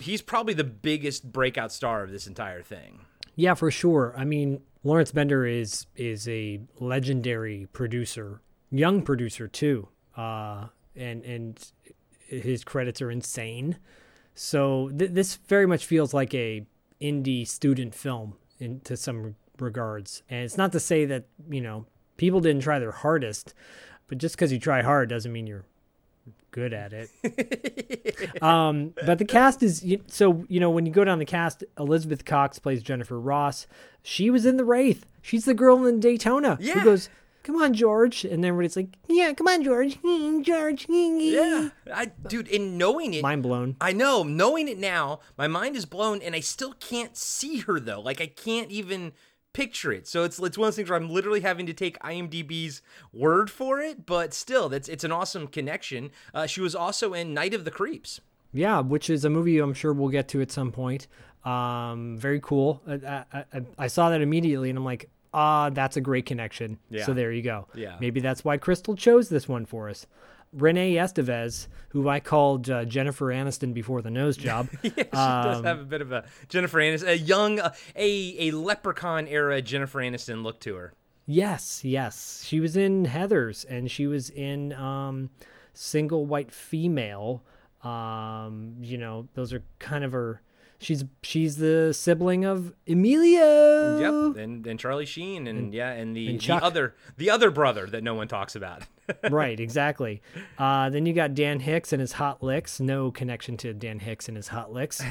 He's 0.00 0.22
probably 0.22 0.54
the 0.54 0.64
biggest 0.64 1.30
breakout 1.30 1.72
star 1.72 2.02
of 2.02 2.10
this 2.10 2.26
entire 2.26 2.62
thing. 2.62 3.00
Yeah, 3.36 3.54
for 3.54 3.70
sure. 3.70 4.14
I 4.16 4.24
mean, 4.24 4.62
Lawrence 4.82 5.12
Bender 5.12 5.44
is 5.46 5.86
is 5.96 6.26
a 6.28 6.60
legendary 6.80 7.68
producer, 7.72 8.40
young 8.70 9.02
producer 9.02 9.46
too, 9.46 9.88
uh, 10.16 10.68
and 10.96 11.22
and 11.24 11.72
his 12.28 12.64
credits 12.64 13.02
are 13.02 13.10
insane. 13.10 13.76
So 14.34 14.90
th- 14.96 15.10
this 15.12 15.36
very 15.48 15.66
much 15.66 15.84
feels 15.86 16.14
like 16.14 16.32
a 16.34 16.64
indie 17.00 17.46
student 17.46 17.94
film 17.94 18.34
in 18.60 18.80
to 18.80 18.96
some 18.96 19.34
regards, 19.58 20.22
and 20.30 20.44
it's 20.44 20.56
not 20.56 20.70
to 20.72 20.80
say 20.80 21.04
that 21.06 21.24
you 21.50 21.60
know 21.60 21.86
people 22.16 22.40
didn't 22.40 22.62
try 22.62 22.78
their 22.78 22.92
hardest, 22.92 23.54
but 24.06 24.18
just 24.18 24.36
because 24.36 24.52
you 24.52 24.58
try 24.58 24.82
hard 24.82 25.08
doesn't 25.08 25.32
mean 25.32 25.46
you're 25.46 25.64
good 26.50 26.72
at 26.72 26.92
it. 26.92 28.42
um, 28.42 28.94
but 29.04 29.18
the 29.18 29.24
cast 29.24 29.62
is 29.62 29.84
so 30.06 30.44
you 30.48 30.60
know 30.60 30.70
when 30.70 30.86
you 30.86 30.92
go 30.92 31.04
down 31.04 31.18
the 31.18 31.24
cast, 31.24 31.64
Elizabeth 31.78 32.24
Cox 32.24 32.58
plays 32.58 32.82
Jennifer 32.82 33.18
Ross. 33.18 33.66
She 34.02 34.30
was 34.30 34.46
in 34.46 34.56
the 34.56 34.64
Wraith. 34.64 35.04
She's 35.20 35.44
the 35.44 35.54
girl 35.54 35.84
in 35.86 36.00
Daytona 36.00 36.56
Yeah. 36.60 36.74
who 36.74 36.84
goes, 36.84 37.08
"Come 37.42 37.56
on, 37.56 37.74
George," 37.74 38.24
and 38.24 38.44
everybody's 38.44 38.76
like, 38.76 38.96
"Yeah, 39.08 39.32
come 39.32 39.48
on, 39.48 39.62
George, 39.62 39.98
George." 40.42 40.86
Yeah, 40.88 41.70
I, 41.92 42.06
dude, 42.26 42.48
in 42.48 42.78
knowing 42.78 43.14
it, 43.14 43.22
mind 43.22 43.42
blown. 43.42 43.76
I 43.80 43.92
know, 43.92 44.22
knowing 44.22 44.68
it 44.68 44.78
now, 44.78 45.20
my 45.36 45.48
mind 45.48 45.76
is 45.76 45.84
blown, 45.84 46.22
and 46.22 46.34
I 46.34 46.40
still 46.40 46.74
can't 46.74 47.16
see 47.16 47.58
her 47.60 47.80
though. 47.80 48.00
Like 48.00 48.20
I 48.20 48.26
can't 48.26 48.70
even 48.70 49.12
picture 49.52 49.92
it. 49.92 50.06
So 50.06 50.24
it's 50.24 50.38
it's 50.38 50.56
one 50.56 50.68
of 50.68 50.72
those 50.72 50.76
things 50.76 50.90
where 50.90 50.98
I'm 50.98 51.10
literally 51.10 51.40
having 51.40 51.66
to 51.66 51.72
take 51.72 51.98
IMDb's 52.00 52.80
word 53.12 53.50
for 53.50 53.80
it. 53.80 54.06
But 54.06 54.34
still, 54.34 54.68
that's 54.68 54.88
it's 54.88 55.04
an 55.04 55.12
awesome 55.12 55.48
connection. 55.48 56.10
Uh, 56.34 56.46
she 56.46 56.60
was 56.60 56.74
also 56.74 57.14
in 57.14 57.34
Night 57.34 57.54
of 57.54 57.64
the 57.64 57.70
Creeps. 57.70 58.20
Yeah, 58.52 58.80
which 58.80 59.10
is 59.10 59.24
a 59.24 59.30
movie 59.30 59.58
I'm 59.58 59.74
sure 59.74 59.92
we'll 59.92 60.08
get 60.08 60.28
to 60.28 60.40
at 60.40 60.50
some 60.50 60.72
point. 60.72 61.06
Um, 61.44 62.16
very 62.18 62.40
cool. 62.40 62.82
I, 62.86 62.94
I, 62.94 63.44
I, 63.52 63.62
I 63.78 63.86
saw 63.88 64.10
that 64.10 64.20
immediately, 64.20 64.70
and 64.70 64.78
I'm 64.78 64.84
like, 64.84 65.10
ah, 65.32 65.70
that's 65.70 65.96
a 65.96 66.00
great 66.00 66.26
connection. 66.26 66.78
Yeah. 66.90 67.04
So 67.04 67.14
there 67.14 67.32
you 67.32 67.42
go. 67.42 67.66
Yeah. 67.74 67.96
Maybe 68.00 68.20
that's 68.20 68.44
why 68.44 68.56
Crystal 68.56 68.96
chose 68.96 69.28
this 69.28 69.48
one 69.48 69.66
for 69.66 69.88
us. 69.88 70.06
Renee 70.52 70.94
Estevez, 70.94 71.68
who 71.90 72.08
I 72.08 72.20
called 72.20 72.70
uh, 72.70 72.84
Jennifer 72.86 73.26
Aniston 73.26 73.74
before 73.74 74.00
the 74.00 74.10
nose 74.10 74.36
job. 74.36 74.68
Yeah, 74.82 74.90
she 74.94 75.04
does 75.12 75.64
have 75.64 75.80
a 75.80 75.84
bit 75.84 76.00
of 76.00 76.12
a 76.12 76.24
Jennifer 76.48 76.78
Aniston, 76.78 77.08
a 77.08 77.18
young, 77.18 77.60
uh, 77.60 77.74
a 77.94 78.48
a 78.48 78.50
leprechaun 78.52 79.26
era 79.28 79.60
Jennifer 79.60 80.00
Aniston 80.00 80.42
look 80.42 80.60
to 80.60 80.74
her. 80.76 80.94
Yes, 81.26 81.84
yes. 81.84 82.42
She 82.46 82.58
was 82.58 82.76
in 82.76 83.04
Heather's 83.04 83.64
and 83.64 83.90
she 83.90 84.06
was 84.06 84.30
in 84.30 84.72
um, 84.72 85.28
Single 85.74 86.24
White 86.24 86.50
Female. 86.50 87.42
Um, 87.82 88.76
you 88.80 88.96
know, 88.96 89.28
those 89.34 89.52
are 89.52 89.62
kind 89.78 90.04
of 90.04 90.12
her. 90.12 90.40
She's 90.80 91.04
she's 91.22 91.56
the 91.56 91.92
sibling 91.92 92.44
of 92.44 92.72
Emilio. 92.86 94.28
Yep, 94.30 94.36
and 94.36 94.66
and 94.66 94.78
Charlie 94.78 95.06
Sheen, 95.06 95.48
and, 95.48 95.74
yeah, 95.74 95.90
and 95.90 96.14
the, 96.14 96.28
and 96.28 96.40
the 96.40 96.52
other 96.52 96.94
the 97.16 97.30
other 97.30 97.50
brother 97.50 97.86
that 97.86 98.04
no 98.04 98.14
one 98.14 98.28
talks 98.28 98.54
about. 98.54 98.82
right, 99.30 99.58
exactly. 99.58 100.22
Uh, 100.56 100.88
then 100.90 101.04
you 101.04 101.14
got 101.14 101.34
Dan 101.34 101.58
Hicks 101.58 101.92
and 101.92 102.00
his 102.00 102.12
hot 102.12 102.42
licks. 102.42 102.78
No 102.78 103.10
connection 103.10 103.56
to 103.58 103.74
Dan 103.74 103.98
Hicks 103.98 104.28
and 104.28 104.36
his 104.36 104.48
hot 104.48 104.72
licks. 104.72 105.02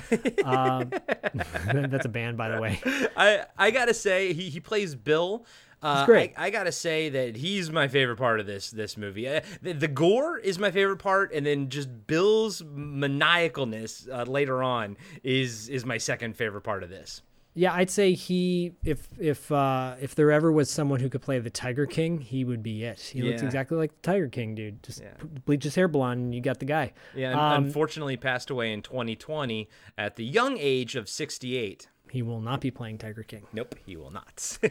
Um, 0.46 0.90
that's 1.66 2.06
a 2.06 2.10
band, 2.10 2.38
by 2.38 2.50
the 2.50 2.62
way. 2.62 2.80
I 3.18 3.46
I 3.58 3.72
gotta 3.72 3.94
say 3.94 4.34
he 4.34 4.50
he 4.50 4.62
plays 4.62 4.96
Bill. 4.96 5.46
Uh, 5.82 6.06
great. 6.06 6.34
I, 6.38 6.46
I 6.46 6.50
gotta 6.50 6.72
say 6.72 7.10
that 7.10 7.36
he's 7.38 7.70
my 7.72 7.88
favorite 7.88 8.18
part 8.18 8.40
of 8.40 8.46
this 8.48 8.72
this 8.72 8.98
movie. 8.98 9.28
Uh, 9.28 9.42
the, 9.62 9.74
the 9.74 9.88
gore 9.88 10.38
is 10.40 10.58
my 10.58 10.72
favorite 10.72 10.98
part, 10.98 11.32
and 11.34 11.46
then 11.46 11.70
just 11.70 12.08
Bill's 12.08 12.62
maniacalness 12.64 14.10
uh, 14.12 14.24
later 14.24 14.64
on 14.64 14.98
is 15.24 15.70
is 15.70 15.86
my 15.86 15.98
second 15.98 16.36
favorite 16.36 16.62
part 16.62 16.84
of 16.84 16.90
this. 16.90 17.22
Yeah, 17.54 17.74
I'd 17.74 17.90
say 17.90 18.14
he 18.14 18.74
if 18.86 19.08
if 19.20 19.52
uh, 19.52 19.96
if 20.00 20.14
there 20.14 20.32
ever 20.32 20.52
was 20.52 20.70
someone 20.70 21.00
who 21.00 21.10
could 21.10 21.24
play 21.24 21.40
the 21.40 21.50
Tiger 21.50 21.88
King, 21.88 22.20
he 22.20 22.44
would 22.44 22.62
be 22.62 22.84
it. 22.84 23.00
He 23.00 23.24
looks 23.24 23.42
exactly 23.42 23.78
like 23.78 23.92
the 24.00 24.02
Tiger 24.12 24.28
King, 24.28 24.54
dude. 24.54 24.84
Just 24.84 25.02
Yeah. 25.02 25.14
bleach 25.46 25.64
his 25.64 25.74
hair 25.74 25.88
blonde, 25.88 26.20
and 26.22 26.36
you 26.36 26.42
got 26.42 26.60
the 26.60 26.66
guy. 26.66 26.94
Yeah, 27.16 27.32
and 27.32 27.40
Um, 27.40 27.64
unfortunately 27.66 28.16
passed 28.16 28.52
away 28.52 28.72
in 28.72 28.84
2020 28.84 29.68
at 29.98 30.18
the 30.18 30.24
young 30.26 30.58
age 30.60 30.96
of 30.96 31.10
68. 31.10 31.88
He 32.12 32.22
will 32.22 32.42
not 32.42 32.62
be 32.62 32.72
playing 32.72 32.98
Tiger 32.98 33.24
King. 33.24 33.44
Nope, 33.54 33.76
he 33.86 33.98
will 33.98 34.12
not. 34.12 34.58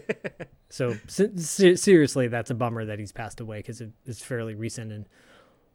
So 0.69 0.97
se- 1.07 1.37
se- 1.37 1.77
seriously, 1.77 2.29
that's 2.29 2.51
a 2.51 2.55
bummer 2.55 2.85
that 2.85 2.99
he's 2.99 3.13
passed 3.13 3.41
away 3.41 3.59
because 3.59 3.81
it, 3.81 3.91
it's 4.05 4.23
fairly 4.23 4.55
recent, 4.55 4.91
and 4.93 5.09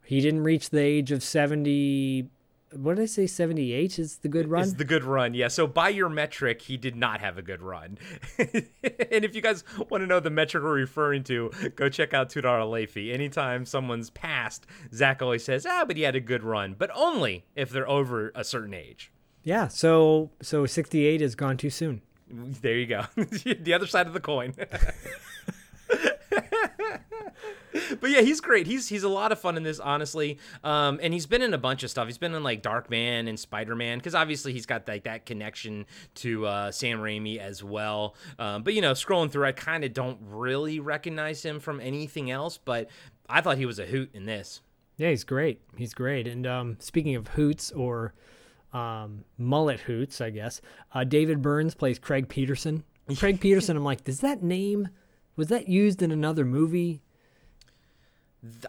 he 0.06 0.20
didn't 0.22 0.44
reach 0.44 0.70
the 0.70 0.82
age 0.82 1.12
of 1.12 1.24
seventy. 1.24 2.30
What 2.74 2.96
did 2.96 3.04
I 3.04 3.06
say? 3.06 3.28
Seventy-eight 3.28 4.00
is 4.00 4.18
the 4.18 4.28
good 4.30 4.50
run. 4.50 4.64
Is 4.64 4.76
the 4.76 4.86
good 4.86 5.04
run. 5.04 5.34
Yeah. 5.34 5.48
So 5.48 5.66
by 5.68 5.90
your 5.90 6.10
metric, 6.10 6.62
he 6.62 6.78
did 6.78 6.96
not 6.96 7.22
have 7.22 7.38
a 7.38 7.42
good 7.42 7.62
run. 7.62 7.98
and 8.38 9.26
if 9.26 9.36
you 9.36 9.42
guys 9.42 9.64
want 9.90 10.02
to 10.02 10.08
know 10.08 10.20
the 10.20 10.30
metric 10.30 10.64
we're 10.64 10.74
referring 10.74 11.24
to, 11.26 11.52
go 11.76 11.90
check 11.90 12.14
out 12.14 12.30
Tudor 12.30 12.86
Fee. 12.88 13.12
Anytime 13.14 13.66
someone's 13.66 14.10
passed, 14.10 14.66
Zach 14.94 15.22
always 15.22 15.44
says, 15.44 15.66
"Ah, 15.66 15.86
but 15.86 15.96
he 15.96 16.04
had 16.04 16.16
a 16.16 16.22
good 16.22 16.44
run," 16.44 16.76
but 16.78 16.90
only 16.94 17.46
if 17.56 17.70
they're 17.70 17.90
over 17.90 18.32
a 18.36 18.44
certain 18.44 18.74
age. 18.74 19.12
Yeah. 19.44 19.68
So 19.68 20.32
so 20.42 20.66
sixty-eight 20.66 21.22
has 21.22 21.36
gone 21.36 21.58
too 21.58 21.70
soon. 21.70 22.02
There 22.30 22.78
you 22.78 22.88
go. 22.88 23.04
the 23.16 23.74
other 23.74 23.88
side 23.88 24.08
of 24.08 24.14
the 24.14 24.20
coin. 24.20 24.54
but 28.00 28.10
yeah, 28.10 28.22
he's 28.22 28.40
great. 28.40 28.68
He's 28.68 28.88
he's 28.88 29.04
a 29.04 29.10
lot 29.10 29.32
of 29.32 29.40
fun 29.40 29.58
in 29.58 29.64
this, 29.64 29.80
honestly. 29.80 30.38
Um, 30.64 31.00
and 31.02 31.14
he's 31.14 31.26
been 31.26 31.42
in 31.42 31.54
a 31.54 31.58
bunch 31.58 31.84
of 31.84 31.90
stuff. 31.90 32.08
He's 32.08 32.18
been 32.18 32.34
in 32.34 32.44
like 32.44 32.62
Dark 32.62 32.90
Man 32.90 33.28
and 33.28 33.40
Spider 33.40 33.76
Man 33.76 33.98
because 33.98 34.16
obviously 34.16 34.54
he's 34.54 34.66
got 34.66 34.88
like 34.88 35.04
that 35.04 35.26
connection 35.26 35.86
to 36.16 36.46
uh, 36.46 36.72
Sam 36.72 37.00
Raimi 37.00 37.38
as 37.38 37.64
well. 37.64 38.16
Um, 38.40 38.64
but 38.64 38.74
you 38.74 38.82
know, 38.82 38.94
scrolling 38.94 39.32
through, 39.32 39.46
I 39.46 39.52
kind 39.52 39.84
of 39.84 39.94
don't 39.94 40.20
really 40.22 40.80
recognize 40.80 41.44
him 41.44 41.60
from 41.60 41.80
anything 41.82 42.32
else. 42.32 42.58
But 42.58 42.90
I 43.30 43.42
thought 43.42 43.58
he 43.58 43.66
was 43.66 43.80
a 43.80 43.86
hoot 43.86 44.12
in 44.14 44.26
this. 44.26 44.62
Yeah, 44.98 45.10
he's 45.10 45.24
great. 45.24 45.62
He's 45.78 45.94
great. 45.94 46.28
And 46.28 46.46
um, 46.46 46.78
speaking 46.80 47.16
of 47.16 47.30
hoots 47.30 47.72
or 47.72 48.14
um, 48.74 49.24
mullet 49.38 49.82
hoots, 49.82 50.22
I 50.22 50.30
guess 50.30 50.62
uh, 50.94 51.04
David 51.04 51.42
Byrnes 51.42 51.76
plays 51.76 52.00
Craig 52.00 52.30
Peterson. 52.30 52.84
Craig 53.18 53.42
Peterson. 53.42 53.76
I'm 53.76 53.84
like, 53.84 54.04
does 54.04 54.22
that 54.22 54.42
name 54.42 54.88
was 55.36 55.48
that 55.48 55.68
used 55.68 56.02
in 56.02 56.12
another 56.12 56.46
movie? 56.46 57.02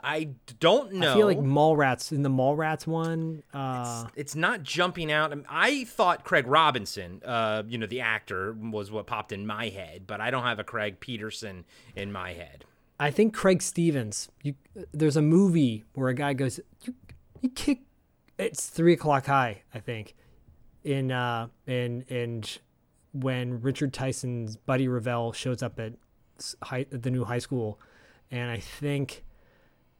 I 0.04 0.30
don't 0.60 0.92
know. 0.94 1.12
I 1.12 1.14
feel 1.14 1.26
like 1.26 1.38
Mallrats 1.38 2.12
in 2.12 2.22
the 2.22 2.28
Mallrats 2.28 2.86
one. 2.86 3.42
Uh, 3.54 4.06
it's 4.16 4.34
not 4.34 4.62
jumping 4.62 5.10
out. 5.10 5.32
I, 5.32 5.34
mean, 5.34 5.46
I 5.48 5.84
thought 5.84 6.24
Craig 6.24 6.46
Robinson, 6.46 7.22
uh, 7.24 7.62
you 7.66 7.78
know, 7.78 7.86
the 7.86 8.02
actor, 8.02 8.52
was 8.52 8.90
what 8.90 9.06
popped 9.06 9.32
in 9.32 9.46
my 9.46 9.70
head, 9.70 10.06
but 10.06 10.20
I 10.20 10.30
don't 10.30 10.44
have 10.44 10.58
a 10.58 10.64
Craig 10.64 11.00
Peterson 11.00 11.64
in 11.96 12.12
my 12.12 12.34
head. 12.34 12.66
I 13.00 13.10
think 13.10 13.32
Craig 13.34 13.62
Stevens. 13.62 14.28
You, 14.42 14.54
there's 14.92 15.16
a 15.16 15.22
movie 15.22 15.84
where 15.94 16.10
a 16.10 16.14
guy 16.14 16.34
goes, 16.34 16.60
"You, 16.82 16.94
you 17.40 17.48
kick." 17.48 17.80
It's 18.42 18.66
three 18.66 18.94
o'clock 18.94 19.26
high, 19.26 19.62
I 19.72 19.78
think. 19.78 20.14
In 20.84 21.12
uh, 21.12 21.48
in 21.66 22.04
and 22.10 22.58
when 23.12 23.60
Richard 23.60 23.92
Tyson's 23.92 24.56
buddy 24.56 24.88
Revell 24.88 25.32
shows 25.32 25.62
up 25.62 25.78
at 25.78 25.92
high, 26.62 26.86
the 26.90 27.10
new 27.10 27.24
high 27.24 27.38
school, 27.38 27.78
and 28.30 28.50
I 28.50 28.58
think 28.58 29.22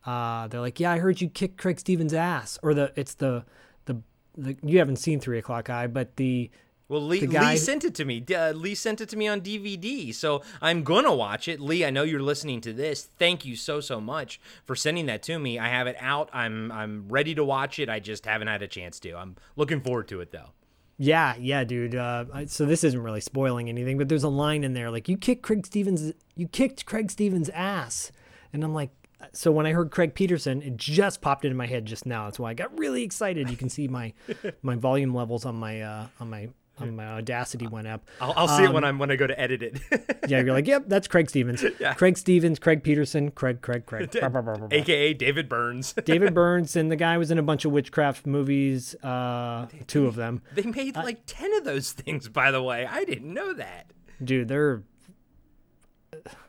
uh, 0.04 0.48
they're 0.48 0.60
like, 0.60 0.80
"Yeah, 0.80 0.90
I 0.90 0.98
heard 0.98 1.20
you 1.20 1.28
kick 1.28 1.56
Craig 1.56 1.78
Stevens' 1.78 2.14
ass," 2.14 2.58
or 2.62 2.74
the 2.74 2.92
it's 2.96 3.14
the 3.14 3.44
the, 3.84 3.98
the 4.36 4.56
you 4.64 4.78
haven't 4.78 4.96
seen 4.96 5.20
three 5.20 5.38
o'clock 5.38 5.68
high, 5.68 5.86
but 5.86 6.16
the 6.16 6.50
Well, 6.92 7.00
Lee, 7.00 7.26
Lee 7.26 7.56
sent 7.56 7.84
it 7.84 7.94
to 7.94 8.04
me. 8.04 8.22
Uh, 8.36 8.52
Lee 8.52 8.74
sent 8.74 9.00
it 9.00 9.08
to 9.08 9.16
me 9.16 9.26
on 9.26 9.40
DVD, 9.40 10.14
so 10.14 10.42
I'm 10.60 10.82
gonna 10.82 11.14
watch 11.14 11.48
it. 11.48 11.58
Lee, 11.58 11.86
I 11.86 11.90
know 11.90 12.02
you're 12.02 12.20
listening 12.20 12.60
to 12.60 12.74
this. 12.74 13.08
Thank 13.18 13.46
you 13.46 13.56
so 13.56 13.80
so 13.80 13.98
much 13.98 14.38
for 14.66 14.76
sending 14.76 15.06
that 15.06 15.22
to 15.22 15.38
me. 15.38 15.58
I 15.58 15.68
have 15.68 15.86
it 15.86 15.96
out. 16.00 16.28
I'm 16.34 16.70
I'm 16.70 17.08
ready 17.08 17.34
to 17.34 17.44
watch 17.46 17.78
it. 17.78 17.88
I 17.88 17.98
just 17.98 18.26
haven't 18.26 18.48
had 18.48 18.60
a 18.60 18.68
chance 18.68 19.00
to. 19.00 19.14
I'm 19.14 19.36
looking 19.56 19.80
forward 19.80 20.06
to 20.08 20.20
it 20.20 20.32
though. 20.32 20.50
Yeah, 20.98 21.34
yeah, 21.40 21.64
dude. 21.64 21.94
Uh, 21.94 22.44
so 22.44 22.66
this 22.66 22.84
isn't 22.84 23.02
really 23.02 23.22
spoiling 23.22 23.70
anything, 23.70 23.96
but 23.96 24.10
there's 24.10 24.22
a 24.22 24.28
line 24.28 24.62
in 24.62 24.74
there 24.74 24.90
like 24.90 25.08
you 25.08 25.16
kicked 25.16 25.40
Craig 25.40 25.64
Stevens, 25.64 26.12
you 26.36 26.46
kicked 26.46 26.84
Craig 26.84 27.10
Stevens' 27.10 27.48
ass, 27.54 28.12
and 28.52 28.62
I'm 28.62 28.74
like, 28.74 28.90
so 29.32 29.50
when 29.50 29.64
I 29.64 29.72
heard 29.72 29.90
Craig 29.90 30.14
Peterson, 30.14 30.60
it 30.60 30.76
just 30.76 31.22
popped 31.22 31.46
into 31.46 31.56
my 31.56 31.66
head 31.66 31.86
just 31.86 32.04
now. 32.04 32.26
That's 32.26 32.38
why 32.38 32.50
I 32.50 32.54
got 32.54 32.78
really 32.78 33.02
excited. 33.02 33.48
You 33.48 33.56
can 33.56 33.70
see 33.70 33.88
my 33.88 34.12
my 34.62 34.74
volume 34.74 35.14
levels 35.14 35.46
on 35.46 35.54
my 35.54 35.80
uh, 35.80 36.08
on 36.20 36.28
my 36.28 36.50
on 36.78 36.96
my 36.96 37.06
Audacity 37.06 37.66
went 37.66 37.86
up. 37.86 38.08
I'll, 38.20 38.32
I'll 38.36 38.48
see 38.48 38.64
it 38.64 38.68
Um, 38.68 38.72
when 38.74 38.84
I'm 38.84 38.98
when 38.98 39.10
I 39.10 39.16
go 39.16 39.26
to 39.26 39.38
edit 39.38 39.62
it. 39.62 39.80
Yeah, 40.28 40.40
you're 40.40 40.52
like, 40.52 40.68
yep, 40.68 40.84
that's 40.86 41.08
Craig 41.08 41.28
Stevens. 41.28 41.64
Craig 41.96 42.16
Stevens, 42.16 42.58
Craig 42.60 42.84
Peterson, 42.84 43.32
Craig, 43.32 43.60
Craig, 43.60 43.86
Craig. 43.86 44.08
Bah. 44.22 44.68
AKA 44.70 45.14
David 45.14 45.48
Byrnes. 45.48 45.94
David 46.04 46.32
Byrnes, 46.32 46.76
and 46.76 46.90
the 46.92 46.96
guy 46.96 47.18
was 47.18 47.30
in 47.32 47.38
a 47.38 47.42
bunch 47.42 47.64
of 47.64 47.72
witchcraft 47.72 48.24
movies, 48.24 48.94
uh, 49.02 49.66
two 49.88 50.06
of 50.06 50.14
them. 50.14 50.40
They 50.54 50.62
made 50.62 50.94
like 50.94 51.22
10 51.26 51.52
of 51.54 51.64
those 51.64 51.90
things, 51.92 52.28
by 52.28 52.52
the 52.52 52.62
way. 52.62 52.86
I 52.86 53.04
didn't 53.04 53.34
know 53.34 53.52
that. 53.54 53.90
Dude, 54.22 54.46
they're 54.48 54.84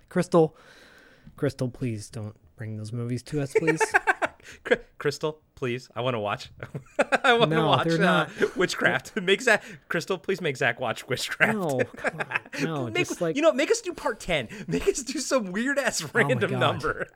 Crystal. 0.10 0.56
Crystal, 1.36 1.70
please 1.70 2.10
don't 2.12 2.36
bring 2.56 2.77
those 2.77 2.94
movies 2.94 3.24
to 3.24 3.42
us, 3.42 3.53
please. 3.53 3.82
Cr- 4.63 4.74
Crystal, 4.98 5.39
please. 5.55 5.89
I 5.95 6.01
want 6.01 6.13
to 6.15 6.19
watch. 6.19 6.51
I 7.24 7.33
want 7.33 7.51
to 7.51 7.57
No, 7.57 7.67
watch 7.67 7.88
uh. 8.00 8.25
Witchcraft. 8.55 9.15
Make 9.22 9.41
Zach, 9.41 9.63
Crystal, 9.89 10.17
please 10.17 10.41
make 10.41 10.57
Zach 10.57 10.79
watch 10.79 11.07
Witchcraft. 11.07 11.53
no, 11.53 11.81
come 11.95 12.19
on. 12.19 12.39
No, 12.63 12.86
make, 12.86 13.07
just 13.07 13.22
like 13.22 13.36
you 13.36 13.41
know, 13.41 13.51
make 13.51 13.72
us 13.72 13.81
do 13.81 13.93
part 13.93 14.19
10. 14.19 14.48
Make 14.67 14.88
us 14.88 15.03
do 15.03 15.19
some 15.19 15.51
weird 15.51 15.79
ass 15.79 16.03
random 16.13 16.51
God. 16.51 16.60
number. 16.60 17.07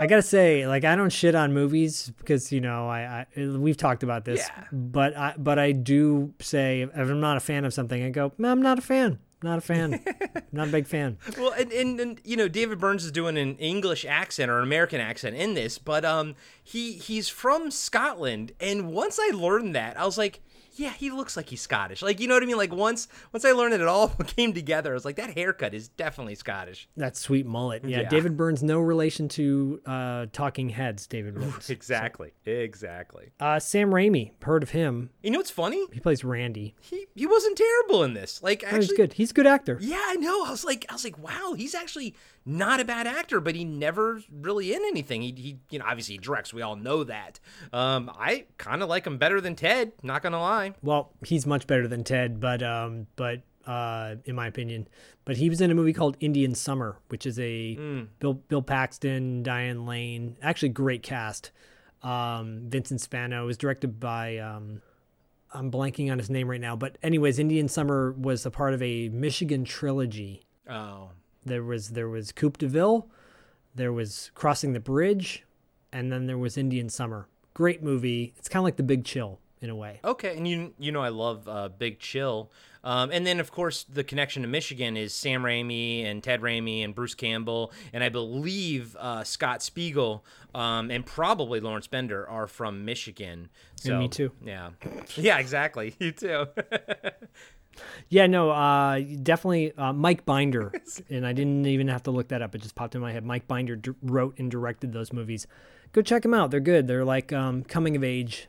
I 0.00 0.06
gotta 0.06 0.22
say, 0.22 0.66
like, 0.66 0.84
I 0.84 0.94
don't 0.94 1.10
shit 1.10 1.34
on 1.34 1.52
movies 1.52 2.12
because 2.18 2.52
you 2.52 2.60
know 2.60 2.88
I, 2.88 3.26
I 3.36 3.46
we've 3.46 3.76
talked 3.76 4.02
about 4.02 4.24
this, 4.24 4.40
Yeah. 4.48 4.64
but 4.72 5.16
I 5.16 5.34
but 5.36 5.58
I 5.58 5.72
do 5.72 6.32
say 6.40 6.82
if 6.82 6.94
I'm 6.94 7.20
not 7.20 7.36
a 7.36 7.40
fan 7.40 7.64
of 7.64 7.74
something, 7.74 8.02
I 8.02 8.10
go, 8.10 8.32
I'm 8.42 8.62
not 8.62 8.78
a 8.78 8.82
fan, 8.82 9.18
not 9.42 9.58
a 9.58 9.60
fan, 9.60 10.00
not 10.52 10.68
a 10.68 10.70
big 10.70 10.86
fan. 10.86 11.18
Well, 11.38 11.52
and, 11.52 11.72
and, 11.72 12.00
and 12.00 12.20
you 12.24 12.36
know, 12.36 12.48
David 12.48 12.78
Byrnes 12.78 13.04
is 13.04 13.12
doing 13.12 13.38
an 13.38 13.56
English 13.56 14.04
accent 14.04 14.50
or 14.50 14.58
an 14.58 14.64
American 14.64 15.00
accent 15.00 15.36
in 15.36 15.54
this, 15.54 15.78
but 15.78 16.04
um, 16.04 16.34
he 16.62 16.92
he's 16.92 17.28
from 17.28 17.70
Scotland, 17.70 18.52
and 18.60 18.92
once 18.92 19.18
I 19.20 19.30
learned 19.34 19.74
that, 19.74 19.98
I 19.98 20.04
was 20.04 20.18
like, 20.18 20.40
yeah, 20.76 20.92
he 20.92 21.10
looks 21.10 21.36
like 21.36 21.48
he's 21.48 21.60
Scottish. 21.60 22.02
Like, 22.02 22.20
you 22.20 22.28
know 22.28 22.34
what 22.34 22.42
I 22.42 22.46
mean? 22.46 22.56
Like 22.56 22.72
once 22.74 23.08
once 23.32 23.44
I 23.44 23.52
learned 23.52 23.74
it, 23.74 23.80
it 23.80 23.86
all 23.88 24.08
came 24.26 24.52
together. 24.52 24.90
I 24.92 24.94
was 24.94 25.04
like, 25.04 25.16
that 25.16 25.30
haircut 25.34 25.74
is 25.74 25.88
definitely 25.88 26.34
Scottish. 26.34 26.88
That 26.96 27.16
sweet 27.16 27.46
mullet. 27.46 27.84
Yeah, 27.84 28.00
Yeah. 28.02 28.08
David 28.08 28.36
Byrnes, 28.36 28.62
no 28.62 28.80
relation 28.80 29.28
to 29.30 29.80
uh, 29.86 30.26
Talking 30.32 30.68
Heads. 30.70 31.06
David 31.06 31.34
Burns. 31.36 31.70
Exactly, 31.70 32.32
exactly. 32.44 33.30
Uh, 33.40 33.58
Sam 33.58 33.90
Raimi, 33.90 34.32
heard 34.42 34.62
of 34.62 34.70
him? 34.70 35.10
You 35.22 35.30
know 35.30 35.38
what's 35.38 35.50
funny? 35.50 35.84
He 35.92 36.00
plays 36.00 36.24
Randy. 36.24 36.74
He 36.80 37.06
he 37.14 37.26
wasn't 37.26 37.56
terrible 37.58 38.04
in 38.04 38.14
this. 38.14 38.42
Like, 38.42 38.62
Oh, 38.64 38.68
actually, 38.68 38.80
he's 38.86 38.92
good. 38.92 39.12
He's 39.14 39.30
a 39.30 39.34
good 39.34 39.46
actor. 39.46 39.78
Yeah, 39.80 40.02
I 40.06 40.16
know. 40.16 40.44
I 40.44 40.50
was 40.50 40.64
like, 40.64 40.86
I 40.88 40.92
was 40.92 41.04
like, 41.04 41.18
wow, 41.18 41.54
he's 41.56 41.74
actually 41.74 42.14
not 42.44 42.80
a 42.80 42.84
bad 42.84 43.06
actor, 43.06 43.40
but 43.40 43.54
he 43.54 43.64
never 43.64 44.22
really 44.30 44.72
in 44.72 44.82
anything. 44.84 45.22
He, 45.22 45.32
he 45.36 45.58
you 45.70 45.78
know, 45.78 45.84
obviously 45.86 46.14
he 46.14 46.18
directs. 46.18 46.52
We 46.52 46.62
all 46.62 46.76
know 46.76 47.04
that. 47.04 47.40
Um, 47.72 48.10
I 48.14 48.46
kind 48.58 48.82
of 48.82 48.88
like 48.88 49.06
him 49.06 49.18
better 49.18 49.40
than 49.40 49.56
Ted. 49.56 49.92
Not 50.02 50.22
gonna 50.22 50.40
lie. 50.40 50.74
Well, 50.82 51.12
he's 51.24 51.46
much 51.46 51.66
better 51.66 51.86
than 51.86 52.04
Ted, 52.04 52.40
but 52.40 52.62
um, 52.62 53.06
but 53.16 53.42
uh, 53.66 54.16
in 54.24 54.34
my 54.34 54.46
opinion, 54.46 54.88
but 55.24 55.36
he 55.36 55.48
was 55.48 55.60
in 55.60 55.70
a 55.70 55.74
movie 55.74 55.92
called 55.92 56.16
Indian 56.20 56.54
Summer, 56.54 56.96
which 57.08 57.26
is 57.26 57.38
a 57.38 57.74
Bill 58.18 58.34
Bill 58.34 58.62
Paxton, 58.62 59.42
Diane 59.42 59.86
Lane, 59.86 60.36
actually 60.42 60.70
great 60.70 61.02
cast. 61.02 61.50
Um, 62.02 62.62
Vincent 62.68 63.00
Spano 63.02 63.44
was 63.46 63.58
directed 63.58 64.00
by 64.00 64.38
um, 64.38 64.80
I'm 65.52 65.70
blanking 65.70 66.10
on 66.10 66.18
his 66.18 66.30
name 66.30 66.48
right 66.48 66.60
now, 66.60 66.76
but 66.76 66.96
anyways, 67.02 67.38
Indian 67.38 67.68
Summer 67.68 68.12
was 68.12 68.46
a 68.46 68.50
part 68.50 68.72
of 68.72 68.82
a 68.82 69.08
Michigan 69.10 69.64
trilogy. 69.64 70.44
Oh, 70.68 71.10
There 71.44 71.62
was 71.62 71.90
there 71.90 72.08
was 72.08 72.32
Coupe 72.32 72.58
de 72.58 72.66
Ville, 72.68 73.08
there 73.74 73.92
was 73.92 74.30
Crossing 74.34 74.72
the 74.72 74.80
Bridge, 74.80 75.44
and 75.92 76.12
then 76.12 76.26
there 76.26 76.38
was 76.38 76.56
Indian 76.56 76.88
Summer. 76.88 77.28
Great 77.54 77.82
movie. 77.82 78.34
It's 78.38 78.48
kind 78.48 78.60
of 78.60 78.64
like 78.64 78.76
The 78.76 78.82
Big 78.82 79.04
Chill 79.04 79.40
in 79.60 79.68
a 79.68 79.76
way. 79.76 80.00
okay. 80.04 80.36
And 80.36 80.46
you 80.48 80.72
you 80.78 80.92
know 80.92 81.02
I 81.02 81.08
love 81.10 81.46
uh, 81.48 81.68
Big 81.68 81.98
Chill. 81.98 82.50
Um, 82.82 83.10
and 83.12 83.26
then 83.26 83.40
of 83.40 83.50
course 83.52 83.84
the 83.84 84.02
connection 84.02 84.40
to 84.40 84.48
Michigan 84.48 84.96
is 84.96 85.12
Sam 85.12 85.42
Raimi 85.42 86.06
and 86.06 86.22
Ted 86.22 86.40
Raimi 86.40 86.82
and 86.82 86.94
Bruce 86.94 87.14
Campbell 87.14 87.72
and 87.92 88.02
I 88.02 88.08
believe 88.08 88.96
uh, 88.98 89.22
Scott 89.22 89.62
Spiegel 89.62 90.24
um, 90.54 90.90
and 90.90 91.04
probably 91.04 91.60
Lawrence 91.60 91.86
Bender 91.88 92.26
are 92.26 92.46
from 92.46 92.86
Michigan. 92.86 93.50
So, 93.76 93.98
me 93.98 94.08
too. 94.08 94.32
Yeah, 94.42 94.70
yeah, 95.16 95.38
exactly. 95.38 95.94
You 96.00 96.12
too. 96.12 96.46
Yeah, 98.08 98.26
no, 98.26 98.50
uh, 98.50 99.00
definitely 99.22 99.72
uh, 99.76 99.92
Mike 99.92 100.24
Binder, 100.24 100.72
and 101.10 101.26
I 101.26 101.32
didn't 101.32 101.66
even 101.66 101.88
have 101.88 102.02
to 102.04 102.10
look 102.10 102.28
that 102.28 102.42
up; 102.42 102.54
it 102.54 102.62
just 102.62 102.74
popped 102.74 102.94
in 102.94 103.00
my 103.00 103.12
head. 103.12 103.24
Mike 103.24 103.46
Binder 103.46 103.76
d- 103.76 103.92
wrote 104.02 104.38
and 104.38 104.50
directed 104.50 104.92
those 104.92 105.12
movies. 105.12 105.46
Go 105.92 106.02
check 106.02 106.22
them 106.22 106.34
out; 106.34 106.50
they're 106.50 106.60
good. 106.60 106.86
They're 106.86 107.04
like 107.04 107.32
um, 107.32 107.62
coming 107.64 107.96
of 107.96 108.04
age 108.04 108.48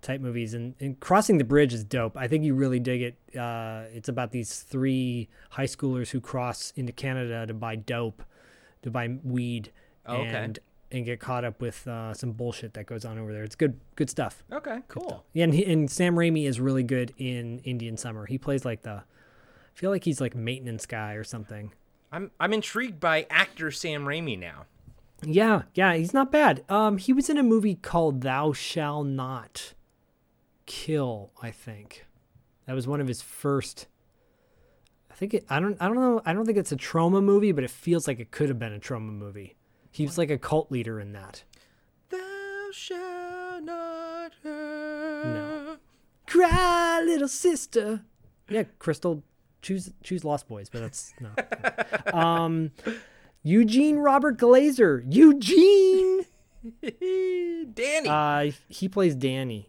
type 0.00 0.20
movies, 0.20 0.52
and, 0.54 0.74
and 0.80 0.98
Crossing 0.98 1.38
the 1.38 1.44
Bridge 1.44 1.72
is 1.72 1.84
dope. 1.84 2.16
I 2.16 2.26
think 2.26 2.42
you 2.44 2.54
really 2.54 2.80
dig 2.80 3.02
it. 3.02 3.38
Uh, 3.38 3.84
it's 3.92 4.08
about 4.08 4.32
these 4.32 4.60
three 4.60 5.28
high 5.50 5.66
schoolers 5.66 6.10
who 6.10 6.20
cross 6.20 6.72
into 6.74 6.92
Canada 6.92 7.46
to 7.46 7.54
buy 7.54 7.76
dope, 7.76 8.22
to 8.82 8.90
buy 8.90 9.16
weed, 9.22 9.70
Oh, 10.06 10.16
okay. 10.16 10.28
and 10.30 10.58
and 10.92 11.04
get 11.04 11.18
caught 11.18 11.44
up 11.44 11.60
with 11.60 11.86
uh, 11.88 12.14
some 12.14 12.32
bullshit 12.32 12.74
that 12.74 12.86
goes 12.86 13.04
on 13.04 13.18
over 13.18 13.32
there. 13.32 13.42
It's 13.42 13.56
good, 13.56 13.80
good 13.96 14.10
stuff. 14.10 14.44
okay, 14.52 14.80
cool. 14.88 15.24
Yeah, 15.32 15.44
and, 15.44 15.54
he, 15.54 15.64
and 15.64 15.90
Sam 15.90 16.14
Raimi 16.14 16.46
is 16.46 16.60
really 16.60 16.82
good 16.82 17.12
in 17.16 17.60
Indian 17.60 17.96
Summer. 17.96 18.26
He 18.26 18.38
plays 18.38 18.64
like 18.64 18.82
the, 18.82 18.90
I 18.92 19.74
feel 19.74 19.90
like 19.90 20.04
he's 20.04 20.20
like 20.20 20.34
maintenance 20.34 20.86
guy 20.86 21.14
or 21.14 21.24
something. 21.24 21.72
I'm 22.12 22.30
I'm 22.38 22.52
intrigued 22.52 23.00
by 23.00 23.26
actor 23.30 23.70
Sam 23.70 24.04
Raimi 24.04 24.38
now. 24.38 24.66
Yeah, 25.24 25.62
yeah, 25.74 25.94
he's 25.94 26.12
not 26.12 26.30
bad. 26.30 26.62
Um, 26.68 26.98
he 26.98 27.12
was 27.12 27.30
in 27.30 27.38
a 27.38 27.42
movie 27.42 27.76
called 27.76 28.20
Thou 28.20 28.52
Shall 28.52 29.02
Not 29.02 29.72
Kill. 30.66 31.30
I 31.40 31.50
think 31.50 32.04
that 32.66 32.74
was 32.74 32.86
one 32.86 33.00
of 33.00 33.08
his 33.08 33.22
first. 33.22 33.86
I 35.10 35.14
think 35.14 35.32
it. 35.32 35.46
I 35.48 35.58
don't. 35.58 35.80
I 35.80 35.86
don't 35.86 35.96
know. 35.96 36.20
I 36.26 36.34
don't 36.34 36.44
think 36.44 36.58
it's 36.58 36.72
a 36.72 36.76
Troma 36.76 37.22
movie, 37.22 37.52
but 37.52 37.64
it 37.64 37.70
feels 37.70 38.06
like 38.06 38.20
it 38.20 38.30
could 38.30 38.48
have 38.48 38.58
been 38.58 38.74
a 38.74 38.78
Troma 38.78 39.12
movie. 39.12 39.56
He 39.92 40.04
was 40.06 40.16
like 40.16 40.30
a 40.30 40.38
cult 40.38 40.72
leader 40.72 40.98
in 40.98 41.12
that. 41.12 41.44
Thou 42.08 42.68
shalt 42.72 43.62
not 43.62 44.32
hurt. 44.42 45.78
Cry, 46.26 47.02
little 47.04 47.28
sister. 47.28 48.00
Yeah, 48.48 48.64
Crystal, 48.78 49.22
choose 49.60 49.92
choose 50.02 50.24
Lost 50.24 50.48
Boys, 50.48 50.70
but 50.70 50.80
that's 50.80 51.12
no. 51.20 52.18
um, 52.18 52.70
Eugene 53.42 53.98
Robert 53.98 54.38
Glazer. 54.38 55.04
Eugene. 55.08 56.24
Danny. 57.74 58.08
Uh, 58.08 58.52
he 58.68 58.88
plays 58.88 59.14
Danny, 59.14 59.68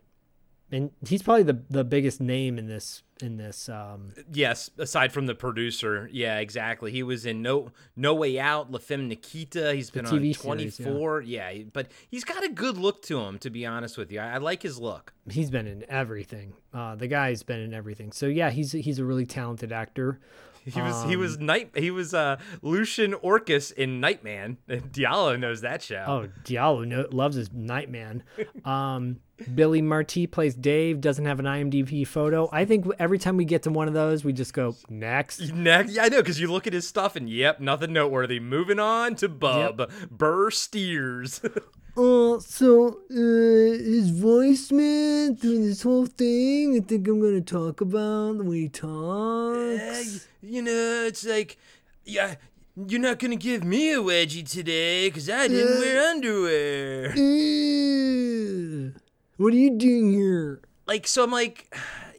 and 0.73 0.91
he's 1.07 1.21
probably 1.23 1.43
the 1.43 1.61
the 1.69 1.83
biggest 1.83 2.19
name 2.19 2.57
in 2.57 2.67
this 2.67 3.03
in 3.21 3.37
this. 3.37 3.69
Um, 3.69 4.13
yes, 4.33 4.69
aside 4.77 5.13
from 5.13 5.27
the 5.27 5.35
producer, 5.35 6.09
yeah, 6.11 6.39
exactly. 6.39 6.91
He 6.91 7.03
was 7.03 7.25
in 7.25 7.41
No 7.41 7.71
No 7.95 8.13
Way 8.15 8.39
Out, 8.39 8.71
La 8.71 8.79
Femme 8.79 9.07
Nikita. 9.07 9.73
He's 9.73 9.89
been 9.89 10.05
on 10.05 10.11
TV 10.13 10.37
Twenty 10.37 10.69
series, 10.69 11.29
yeah. 11.29 11.49
Yeah. 11.51 11.63
but 11.71 11.87
he's 12.09 12.23
got 12.23 12.43
a 12.43 12.49
good 12.49 12.77
look 12.77 13.01
to 13.03 13.19
him. 13.21 13.37
To 13.39 13.49
be 13.49 13.65
honest 13.65 13.97
with 13.97 14.11
you, 14.11 14.19
I, 14.19 14.33
I 14.33 14.37
like 14.37 14.63
his 14.63 14.79
look. 14.79 15.13
he's 15.29 15.49
been 15.49 15.67
in 15.67 15.85
everything. 15.89 16.53
Uh, 16.73 16.95
the 16.95 17.07
guy's 17.07 17.43
been 17.43 17.59
in 17.61 17.73
everything. 17.73 18.11
So 18.11 18.25
yeah, 18.25 18.49
he's 18.49 18.71
he's 18.73 18.99
a 18.99 19.05
really 19.05 19.25
talented 19.25 19.71
actor. 19.71 20.19
He 20.65 20.79
was 20.81 21.03
he 21.03 21.15
Um, 21.15 21.19
was 21.19 21.37
night 21.39 21.71
he 21.75 21.91
was 21.91 22.13
uh 22.13 22.37
Lucian 22.61 23.13
Orcus 23.15 23.69
in 23.71 23.99
Nightman. 23.99 24.59
Diallo 24.69 25.37
knows 25.37 25.59
that 25.59 25.81
show. 25.81 26.05
Oh, 26.07 26.29
Diallo 26.45 26.87
no, 26.87 27.05
loves 27.11 27.35
his 27.35 27.51
Nightman. 27.51 28.23
Um, 28.65 29.19
Billy 29.53 29.81
Marty 29.81 30.27
plays 30.27 30.55
Dave. 30.55 31.01
Doesn't 31.01 31.25
have 31.25 31.39
an 31.39 31.45
IMDb 31.45 32.05
photo. 32.05 32.49
I 32.51 32.65
think 32.65 32.85
every 32.99 33.17
time 33.19 33.37
we 33.37 33.45
get 33.45 33.63
to 33.63 33.71
one 33.71 33.87
of 33.87 33.93
those, 33.93 34.23
we 34.23 34.33
just 34.33 34.53
go 34.53 34.75
next. 34.89 35.53
Next, 35.53 35.93
yeah, 35.93 36.03
I 36.03 36.09
know 36.09 36.21
because 36.21 36.39
you 36.39 36.51
look 36.51 36.67
at 36.67 36.73
his 36.73 36.87
stuff 36.87 37.15
and 37.15 37.29
yep, 37.29 37.59
nothing 37.59 37.93
noteworthy. 37.93 38.39
Moving 38.39 38.79
on 38.79 39.15
to 39.15 39.29
Bub 39.29 39.91
Burr 40.11 40.51
Steers. 40.51 41.41
Uh, 41.95 42.39
so 42.39 43.01
uh, 43.11 43.13
his 43.13 44.09
voice, 44.09 44.71
man, 44.71 45.35
through 45.35 45.63
this 45.67 45.83
whole 45.83 46.07
thing, 46.07 46.75
I 46.75 46.79
think 46.79 47.07
I'm 47.07 47.21
gonna 47.21 47.39
talk 47.39 47.81
about 47.81 48.39
the 48.39 48.43
way 48.43 48.61
he 48.61 48.69
talks. 48.69 50.27
you 50.41 50.63
know, 50.63 51.05
it's 51.05 51.23
like, 51.23 51.55
yeah, 52.03 52.33
you're 52.75 52.99
not 52.99 53.19
gonna 53.19 53.35
give 53.35 53.63
me 53.63 53.93
a 53.93 53.97
wedgie 53.97 54.49
today 54.49 55.07
because 55.07 55.29
I 55.29 55.47
didn't 55.47 55.79
wear 55.79 56.09
underwear. 56.09 57.15
Ew. 57.15 58.95
What 59.37 59.53
are 59.53 59.57
you 59.57 59.77
doing 59.77 60.13
here? 60.13 60.61
Like, 60.85 61.07
so 61.07 61.23
I'm 61.23 61.31
like, 61.31 61.75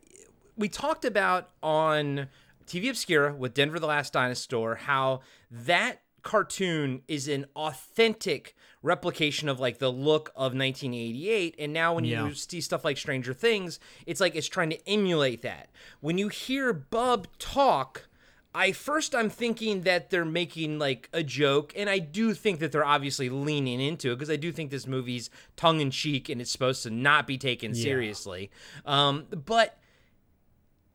we 0.56 0.68
talked 0.68 1.04
about 1.04 1.50
on 1.62 2.28
TV 2.66 2.88
Obscura 2.90 3.34
with 3.34 3.54
Denver 3.54 3.78
the 3.78 3.86
Last 3.86 4.12
Dinosaur 4.12 4.74
how 4.76 5.20
that 5.50 6.00
cartoon 6.22 7.02
is 7.06 7.28
an 7.28 7.44
authentic 7.54 8.56
replication 8.82 9.48
of 9.48 9.60
like 9.60 9.78
the 9.78 9.90
look 9.92 10.30
of 10.30 10.54
1988 10.54 11.54
and 11.58 11.72
now 11.72 11.94
when 11.94 12.04
Yeah. 12.04 12.26
you 12.26 12.34
see 12.34 12.62
stuff 12.62 12.82
like 12.84 12.96
Stranger 12.96 13.34
Things 13.34 13.78
it's 14.06 14.20
like 14.22 14.34
it's 14.34 14.48
trying 14.48 14.70
to 14.70 14.88
emulate 14.88 15.42
that 15.42 15.68
when 16.00 16.16
you 16.16 16.28
hear 16.28 16.72
Bub 16.72 17.26
talk 17.38 18.08
I 18.54 18.72
first 18.72 19.14
I'm 19.14 19.30
thinking 19.30 19.82
that 19.82 20.10
they're 20.10 20.24
making 20.24 20.78
like 20.78 21.08
a 21.12 21.22
joke, 21.22 21.72
and 21.76 21.90
I 21.90 21.98
do 21.98 22.34
think 22.34 22.60
that 22.60 22.70
they're 22.70 22.84
obviously 22.84 23.28
leaning 23.28 23.80
into 23.80 24.12
it 24.12 24.16
because 24.16 24.30
I 24.30 24.36
do 24.36 24.52
think 24.52 24.70
this 24.70 24.86
movie's 24.86 25.28
tongue 25.56 25.80
in 25.80 25.90
cheek 25.90 26.28
and 26.28 26.40
it's 26.40 26.52
supposed 26.52 26.82
to 26.84 26.90
not 26.90 27.26
be 27.26 27.36
taken 27.36 27.74
seriously. 27.74 28.50
Um, 28.86 29.26
but 29.30 29.78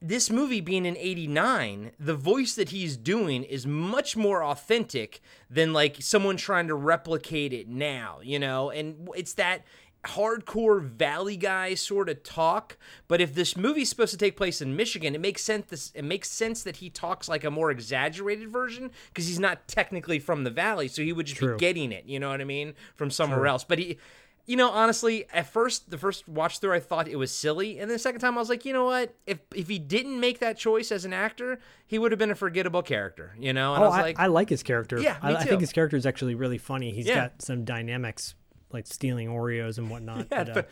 this 0.02 0.30
movie 0.30 0.62
being 0.62 0.86
in 0.86 0.95
89 0.95 1.91
the 2.00 2.15
voice 2.15 2.56
that 2.56 2.69
he's 2.69 2.95
doing 2.95 3.43
is 3.43 3.67
much 3.67 4.15
more 4.15 4.43
authentic 4.43 5.19
than 5.50 5.74
like 5.74 5.98
someone 6.00 6.38
trying 6.38 6.69
to 6.69 6.76
replicate 6.76 7.52
it 7.52 7.67
now 7.67 8.19
you 8.24 8.39
know 8.39 8.69
and 8.69 9.10
it's 9.13 9.34
that 9.34 9.65
hardcore 10.06 10.82
valley 10.82 11.36
guy 11.36 11.74
sort 11.74 12.08
of 12.08 12.24
talk 12.24 12.78
but 13.08 13.20
if 13.20 13.36
this 13.36 13.58
movie's 13.58 13.90
supposed 13.90 14.12
to 14.12 14.18
take 14.18 14.38
place 14.38 14.62
in 14.62 14.76
michigan 14.76 15.14
it 15.14 15.20
makes 15.22 15.44
sense 15.44 15.66
this, 15.68 15.92
it 15.94 16.04
makes 16.04 16.30
sense 16.32 16.64
that 16.64 16.78
he 16.78 16.90
talks 16.90 17.28
like 17.28 17.44
a 17.44 17.52
more 17.52 17.70
exaggerated 17.70 18.50
version 18.50 18.92
because 19.10 19.28
he's 19.28 19.40
not 19.40 19.68
technically 19.68 20.18
from 20.18 20.44
the 20.46 20.50
valley 20.50 20.88
so 20.88 21.02
he 21.02 21.12
would 21.12 21.26
just 21.26 21.40
True. 21.40 21.56
be 21.56 21.60
getting 21.60 21.92
it 21.92 22.06
you 22.06 22.20
know 22.20 22.30
what 22.30 22.40
i 22.40 22.46
mean 22.46 22.74
from 22.96 23.10
somewhere 23.12 23.46
else 23.46 23.64
but 23.64 23.78
he 23.78 23.98
you 24.46 24.56
know, 24.56 24.72
honestly, 24.72 25.28
at 25.32 25.46
first, 25.46 25.92
the 25.92 25.98
first 26.00 26.28
watch 26.28 26.58
through, 26.58 26.74
I 26.74 26.80
thought 26.80 27.08
it 27.08 27.18
was 27.18 27.32
silly, 27.32 27.78
and 27.78 27.88
the 27.92 28.00
second 28.00 28.20
time, 28.20 28.36
I 28.36 28.40
was 28.42 28.50
like, 28.50 28.66
you 28.66 28.74
know 28.74 28.86
what? 28.86 29.14
If 29.28 29.38
if 29.54 29.68
he 29.68 29.78
didn't 29.78 30.20
make 30.20 30.40
that 30.40 30.58
choice 30.58 30.92
as 30.92 31.06
an 31.06 31.14
actor, 31.14 31.60
he 31.86 32.00
would 32.00 32.12
have 32.12 32.18
been 32.18 32.32
a 32.32 32.36
forgettable 32.36 32.82
character. 32.82 33.36
You 33.38 33.54
know, 33.54 33.76
and 33.76 33.84
Oh, 33.84 33.86
I 33.86 33.90
was 33.90 33.98
I, 33.98 34.02
like, 34.02 34.20
I 34.20 34.26
like 34.26 34.50
his 34.50 34.64
character. 34.64 35.00
Yeah, 35.00 35.18
I, 35.22 35.36
I 35.36 35.44
think 35.44 35.62
his 35.62 35.72
character 35.72 35.98
is 35.98 36.08
actually 36.08 36.34
really 36.34 36.58
funny. 36.58 36.92
He's 36.92 37.06
Yeah. 37.06 37.16
got 37.16 37.44
some 37.44 37.64
dynamics, 37.64 38.34
like 38.71 38.88
stealing 38.88 39.29
Oreos 39.29 39.77
and 39.77 39.89
whatnot. 39.89 40.27
yeah, 40.32 40.43
but, 40.43 40.58
uh, 40.58 40.63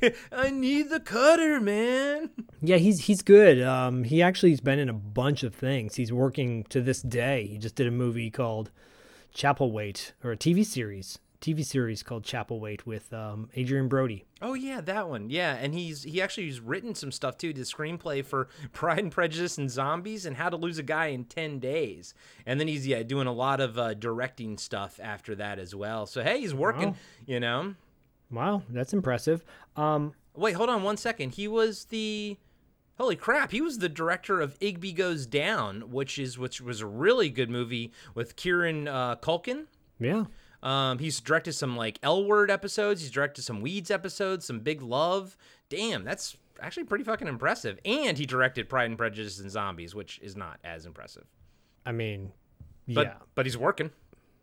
but 0.00 0.14
I 0.32 0.50
need 0.50 0.90
the 0.90 1.00
cutter, 1.00 1.60
man. 1.60 2.30
yeah, 2.60 2.76
he's 2.76 3.06
he's 3.06 3.22
good. 3.22 3.62
Um, 3.62 4.04
he 4.04 4.22
actually 4.22 4.50
has 4.50 4.60
been 4.60 4.78
in 4.78 4.88
a 4.88 4.94
bunch 4.94 5.42
of 5.42 5.54
things. 5.54 5.96
He's 5.96 6.12
working 6.12 6.64
to 6.64 6.80
this 6.80 7.02
day. 7.02 7.46
He 7.46 7.58
just 7.58 7.74
did 7.74 7.86
a 7.86 7.90
movie 7.92 8.30
called 8.30 8.70
Chapel 9.32 9.70
Wait, 9.72 10.12
or 10.24 10.32
a 10.32 10.36
TV 10.36 10.64
series, 10.64 11.18
TV 11.40 11.64
series 11.64 12.02
called 12.02 12.24
Chapel 12.24 12.60
Wait 12.60 12.86
with 12.86 13.12
um, 13.12 13.48
Adrien 13.56 13.88
Brody. 13.88 14.24
Oh 14.42 14.54
yeah, 14.54 14.80
that 14.82 15.08
one. 15.08 15.30
Yeah, 15.30 15.54
and 15.54 15.74
he's 15.74 16.02
he 16.02 16.20
actually 16.20 16.46
has 16.46 16.60
written 16.60 16.94
some 16.94 17.12
stuff 17.12 17.38
too. 17.38 17.52
The 17.52 17.62
screenplay 17.62 18.24
for 18.24 18.48
Pride 18.72 18.98
and 18.98 19.12
Prejudice 19.12 19.58
and 19.58 19.70
Zombies 19.70 20.26
and 20.26 20.36
How 20.36 20.48
to 20.48 20.56
Lose 20.56 20.78
a 20.78 20.82
Guy 20.82 21.06
in 21.06 21.24
Ten 21.24 21.58
Days. 21.58 22.14
And 22.44 22.58
then 22.58 22.68
he's 22.68 22.86
yeah 22.86 23.02
doing 23.02 23.26
a 23.26 23.32
lot 23.32 23.60
of 23.60 23.78
uh, 23.78 23.94
directing 23.94 24.58
stuff 24.58 24.98
after 25.02 25.34
that 25.36 25.58
as 25.58 25.74
well. 25.74 26.06
So 26.06 26.22
hey, 26.22 26.40
he's 26.40 26.54
working. 26.54 26.90
Wow. 26.90 26.96
You 27.26 27.40
know. 27.40 27.74
Wow, 28.30 28.62
that's 28.70 28.92
impressive. 28.92 29.44
Um, 29.76 30.12
Wait, 30.34 30.54
hold 30.54 30.68
on 30.68 30.82
one 30.82 30.96
second. 30.96 31.34
He 31.34 31.48
was 31.48 31.84
the 31.86 32.36
Holy 32.98 33.16
crap, 33.16 33.50
he 33.50 33.60
was 33.60 33.78
the 33.78 33.90
director 33.90 34.40
of 34.40 34.58
Igby 34.58 34.94
Goes 34.94 35.26
Down, 35.26 35.90
which 35.90 36.18
is 36.18 36.38
which 36.38 36.62
was 36.62 36.80
a 36.80 36.86
really 36.86 37.28
good 37.28 37.50
movie 37.50 37.92
with 38.14 38.36
Kieran 38.36 38.88
uh, 38.88 39.16
Culkin. 39.16 39.66
yeah, 40.00 40.24
Um, 40.66 40.98
he's 40.98 41.20
directed 41.20 41.52
some 41.52 41.76
like 41.76 42.00
L 42.02 42.24
Word 42.24 42.50
episodes. 42.50 43.00
He's 43.00 43.12
directed 43.12 43.42
some 43.42 43.60
Weeds 43.60 43.88
episodes, 43.88 44.44
some 44.44 44.58
Big 44.60 44.82
Love. 44.82 45.36
Damn, 45.68 46.02
that's 46.02 46.36
actually 46.60 46.84
pretty 46.84 47.04
fucking 47.04 47.28
impressive. 47.28 47.78
And 47.84 48.18
he 48.18 48.26
directed 48.26 48.68
Pride 48.68 48.86
and 48.90 48.98
Prejudice 48.98 49.38
and 49.38 49.48
Zombies, 49.48 49.94
which 49.94 50.18
is 50.20 50.36
not 50.36 50.58
as 50.64 50.84
impressive. 50.84 51.24
I 51.84 51.92
mean, 51.92 52.32
But 52.88 53.06
yeah, 53.06 53.14
but 53.36 53.46
he's 53.46 53.56
working. 53.56 53.90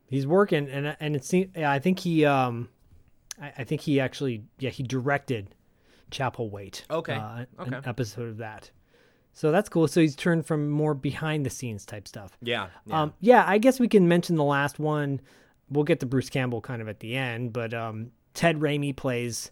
he's 0.08 0.26
working, 0.26 0.70
and 0.70 0.96
and 0.98 1.16
it 1.18 1.26
seems. 1.26 1.52
Yeah, 1.58 1.70
I 1.70 1.80
think 1.80 2.00
he. 2.00 2.24
Um, 2.24 2.70
I, 3.42 3.52
I 3.58 3.64
think 3.66 3.82
he 3.82 4.00
actually. 4.00 4.46
Yeah, 4.60 4.70
he 4.70 4.84
directed 4.84 5.54
Chapel 6.10 6.50
Wait. 6.50 6.86
Okay, 6.90 7.16
uh, 7.16 7.46
okay. 7.60 7.76
An 7.76 7.84
episode 7.86 8.30
of 8.30 8.38
that. 8.38 8.72
So 9.34 9.52
that's 9.52 9.68
cool. 9.68 9.90
So 9.90 10.00
he's 10.00 10.16
turned 10.16 10.46
from 10.46 10.70
more 10.70 10.94
behind 10.94 11.46
the 11.46 11.50
scenes 11.50 11.86
type 11.86 12.08
stuff. 12.08 12.38
Yeah. 12.42 12.68
yeah. 12.86 13.02
Um, 13.02 13.14
yeah, 13.20 13.44
I 13.46 13.58
guess 13.58 13.80
we 13.80 13.88
can 13.88 14.08
mention 14.08 14.36
the 14.36 14.44
last 14.44 14.80
one. 14.80 15.20
We'll 15.74 15.84
get 15.84 16.00
to 16.02 16.06
Bruce 16.06 16.30
Campbell 16.30 16.62
kind 16.62 16.82
of 16.82 16.88
at 16.88 17.00
the 17.00 17.16
end, 17.16 17.52
but 17.54 17.74
um, 17.74 18.12
Ted 18.34 18.60
Raimi 18.60 18.96
plays 18.96 19.52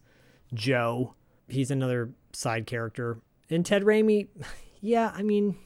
Joe. 0.54 1.16
He's 1.48 1.72
another 1.72 2.12
side 2.32 2.66
character. 2.68 3.20
And 3.50 3.66
Ted 3.66 3.84
Raimi, 3.84 4.28
yeah, 4.82 5.12
I 5.14 5.24
mean, 5.24 5.58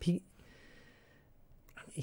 he, 0.00 0.22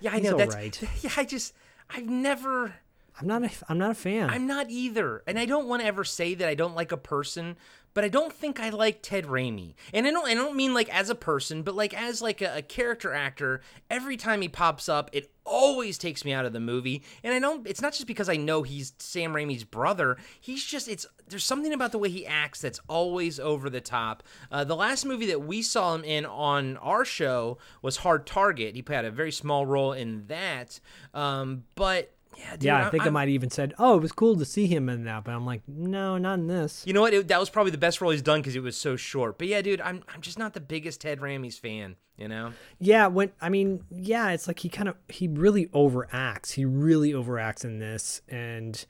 yeah, 0.00 0.12
I 0.12 0.20
know 0.20 0.36
that's. 0.36 0.82
Yeah, 1.02 1.10
I 1.16 1.24
just 1.24 1.54
I've 1.90 2.08
never 2.08 2.74
I'm 3.20 3.26
not 3.26 3.42
a, 3.42 3.50
I'm 3.68 3.78
not 3.78 3.90
a 3.90 3.94
fan. 3.94 4.30
I'm 4.30 4.46
not 4.46 4.70
either. 4.70 5.22
And 5.26 5.38
I 5.38 5.46
don't 5.46 5.66
want 5.66 5.82
to 5.82 5.86
ever 5.86 6.04
say 6.04 6.34
that 6.34 6.48
I 6.48 6.54
don't 6.54 6.76
like 6.76 6.92
a 6.92 6.96
person, 6.96 7.56
but 7.94 8.04
I 8.04 8.08
don't 8.08 8.32
think 8.32 8.60
I 8.60 8.68
like 8.70 9.02
Ted 9.02 9.26
Raimi. 9.26 9.74
And 9.92 10.06
I 10.06 10.10
don't 10.10 10.28
I 10.28 10.34
don't 10.34 10.56
mean 10.56 10.72
like 10.72 10.92
as 10.94 11.10
a 11.10 11.14
person, 11.14 11.62
but 11.62 11.74
like 11.74 11.94
as 11.94 12.22
like 12.22 12.40
a, 12.40 12.58
a 12.58 12.62
character 12.62 13.12
actor, 13.12 13.60
every 13.90 14.16
time 14.16 14.40
he 14.40 14.48
pops 14.48 14.88
up, 14.88 15.10
it 15.12 15.32
always 15.48 15.98
takes 15.98 16.24
me 16.24 16.32
out 16.32 16.44
of 16.44 16.52
the 16.52 16.60
movie. 16.60 17.02
And 17.22 17.34
I 17.34 17.38
don't 17.38 17.66
it's 17.66 17.82
not 17.82 17.92
just 17.92 18.06
because 18.06 18.28
I 18.28 18.36
know 18.36 18.62
he's 18.62 18.92
Sam 18.98 19.32
Raimi's 19.32 19.64
brother. 19.64 20.16
He's 20.40 20.64
just 20.64 20.88
it's 20.88 21.06
there's 21.28 21.44
something 21.44 21.72
about 21.72 21.92
the 21.92 21.98
way 21.98 22.08
he 22.08 22.26
acts 22.26 22.60
that's 22.60 22.80
always 22.88 23.40
over 23.40 23.70
the 23.70 23.80
top. 23.80 24.22
Uh, 24.50 24.64
the 24.64 24.76
last 24.76 25.04
movie 25.04 25.26
that 25.26 25.42
we 25.42 25.62
saw 25.62 25.94
him 25.94 26.04
in 26.04 26.26
on 26.26 26.76
our 26.78 27.04
show 27.04 27.58
was 27.82 27.98
Hard 27.98 28.26
Target. 28.26 28.74
He 28.74 28.84
had 28.88 29.04
a 29.04 29.10
very 29.10 29.32
small 29.32 29.66
role 29.66 29.92
in 29.92 30.26
that. 30.26 30.80
Um, 31.14 31.64
but 31.74 32.14
yeah, 32.38 32.50
dude, 32.52 32.62
yeah, 32.62 32.86
I 32.86 32.90
think 32.90 33.02
I 33.02 33.06
I'm- 33.06 33.12
might 33.14 33.28
even 33.28 33.50
said, 33.50 33.74
"Oh, 33.78 33.96
it 33.96 34.02
was 34.02 34.12
cool 34.12 34.36
to 34.36 34.44
see 34.44 34.66
him 34.66 34.88
in 34.88 35.04
that," 35.04 35.24
but 35.24 35.32
I'm 35.34 35.44
like, 35.44 35.62
"No, 35.66 36.16
not 36.18 36.38
in 36.38 36.46
this." 36.46 36.84
You 36.86 36.92
know 36.92 37.00
what? 37.00 37.12
It, 37.12 37.28
that 37.28 37.40
was 37.40 37.50
probably 37.50 37.72
the 37.72 37.78
best 37.78 38.00
role 38.00 38.10
he's 38.12 38.22
done 38.22 38.40
because 38.40 38.56
it 38.56 38.62
was 38.62 38.76
so 38.76 38.96
short. 38.96 39.38
But 39.38 39.48
yeah, 39.48 39.60
dude, 39.62 39.80
I'm 39.80 40.02
I'm 40.14 40.20
just 40.20 40.38
not 40.38 40.54
the 40.54 40.60
biggest 40.60 41.00
Ted 41.00 41.20
Raimi's 41.20 41.58
fan. 41.58 41.96
You 42.16 42.26
know? 42.26 42.52
Yeah, 42.80 43.06
when 43.06 43.30
I 43.40 43.48
mean, 43.48 43.84
yeah, 43.90 44.30
it's 44.30 44.48
like 44.48 44.58
he 44.60 44.68
kind 44.68 44.88
of 44.88 44.96
he 45.08 45.28
really 45.28 45.66
overacts. 45.66 46.52
He 46.52 46.64
really 46.64 47.12
overacts 47.12 47.64
in 47.64 47.78
this, 47.78 48.22
and 48.28 48.84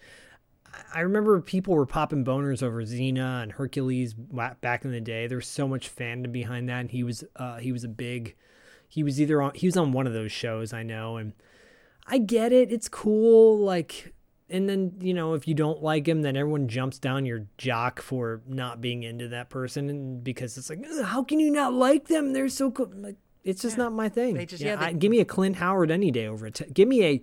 I- 0.66 0.98
I 0.98 1.00
remember 1.00 1.38
people 1.40 1.74
were 1.74 1.84
popping 1.87 2.24
boners 2.24 2.62
over 2.62 2.82
Xena 2.84 3.42
and 3.42 3.52
Hercules 3.52 4.14
back 4.14 4.84
in 4.84 4.92
the 4.92 5.00
day. 5.00 5.26
There 5.26 5.37
was 5.38 5.46
so 5.46 5.68
much 5.68 5.94
fandom 5.94 6.32
behind 6.32 6.68
that, 6.70 6.80
and 6.80 6.90
he 6.90 7.02
was 7.02 7.22
uh, 7.37 7.56
he 7.58 7.70
was 7.72 7.84
a 7.84 7.88
big. 7.88 8.34
He 8.88 9.02
was 9.02 9.20
either 9.20 9.42
on 9.42 9.52
he 9.54 9.66
was 9.66 9.76
on 9.76 9.92
one 9.92 10.06
of 10.06 10.14
those 10.14 10.32
shows 10.32 10.72
I 10.72 10.82
know, 10.82 11.18
and 11.18 11.34
I 12.09 12.18
get 12.18 12.53
it. 12.53 12.73
It's 12.73 12.88
cool, 12.88 13.59
like. 13.59 14.14
And 14.51 14.66
then 14.66 14.94
you 15.03 15.12
know 15.12 15.35
if 15.35 15.47
you 15.47 15.53
don't 15.53 15.83
like 15.83 16.09
him, 16.09 16.23
then 16.23 16.35
everyone 16.35 16.68
jumps 16.68 16.99
down 16.99 17.27
your 17.27 17.44
jock 17.59 18.01
for 18.01 18.40
not 18.49 18.81
being 18.81 19.03
into 19.03 19.29
that 19.29 19.51
person, 19.51 19.90
and 19.90 20.25
because 20.25 20.57
it's 20.57 20.71
like, 20.71 20.83
how 21.05 21.23
can 21.23 21.38
you 21.38 21.51
not 21.51 21.75
like 21.75 22.09
them? 22.09 22.33
They're 22.33 22.49
so 22.49 22.71
cool. 22.71 22.90
Like 22.94 23.16
it's 23.44 23.61
just 23.61 23.77
not 23.77 23.92
my 23.92 24.09
thing. 24.09 24.35
They 24.35 24.47
just- 24.47 24.62
yeah, 24.62 24.71
yeah, 24.71 24.77
they- 24.77 24.87
I, 24.87 24.92
give 24.94 25.11
me 25.11 25.21
a 25.21 25.27
Clint 25.27 25.57
Howard 25.57 25.90
any 25.90 26.11
day 26.11 26.27
over 26.27 26.47
it. 26.47 26.62
Give 26.73 26.88
me 26.88 27.05
a 27.05 27.18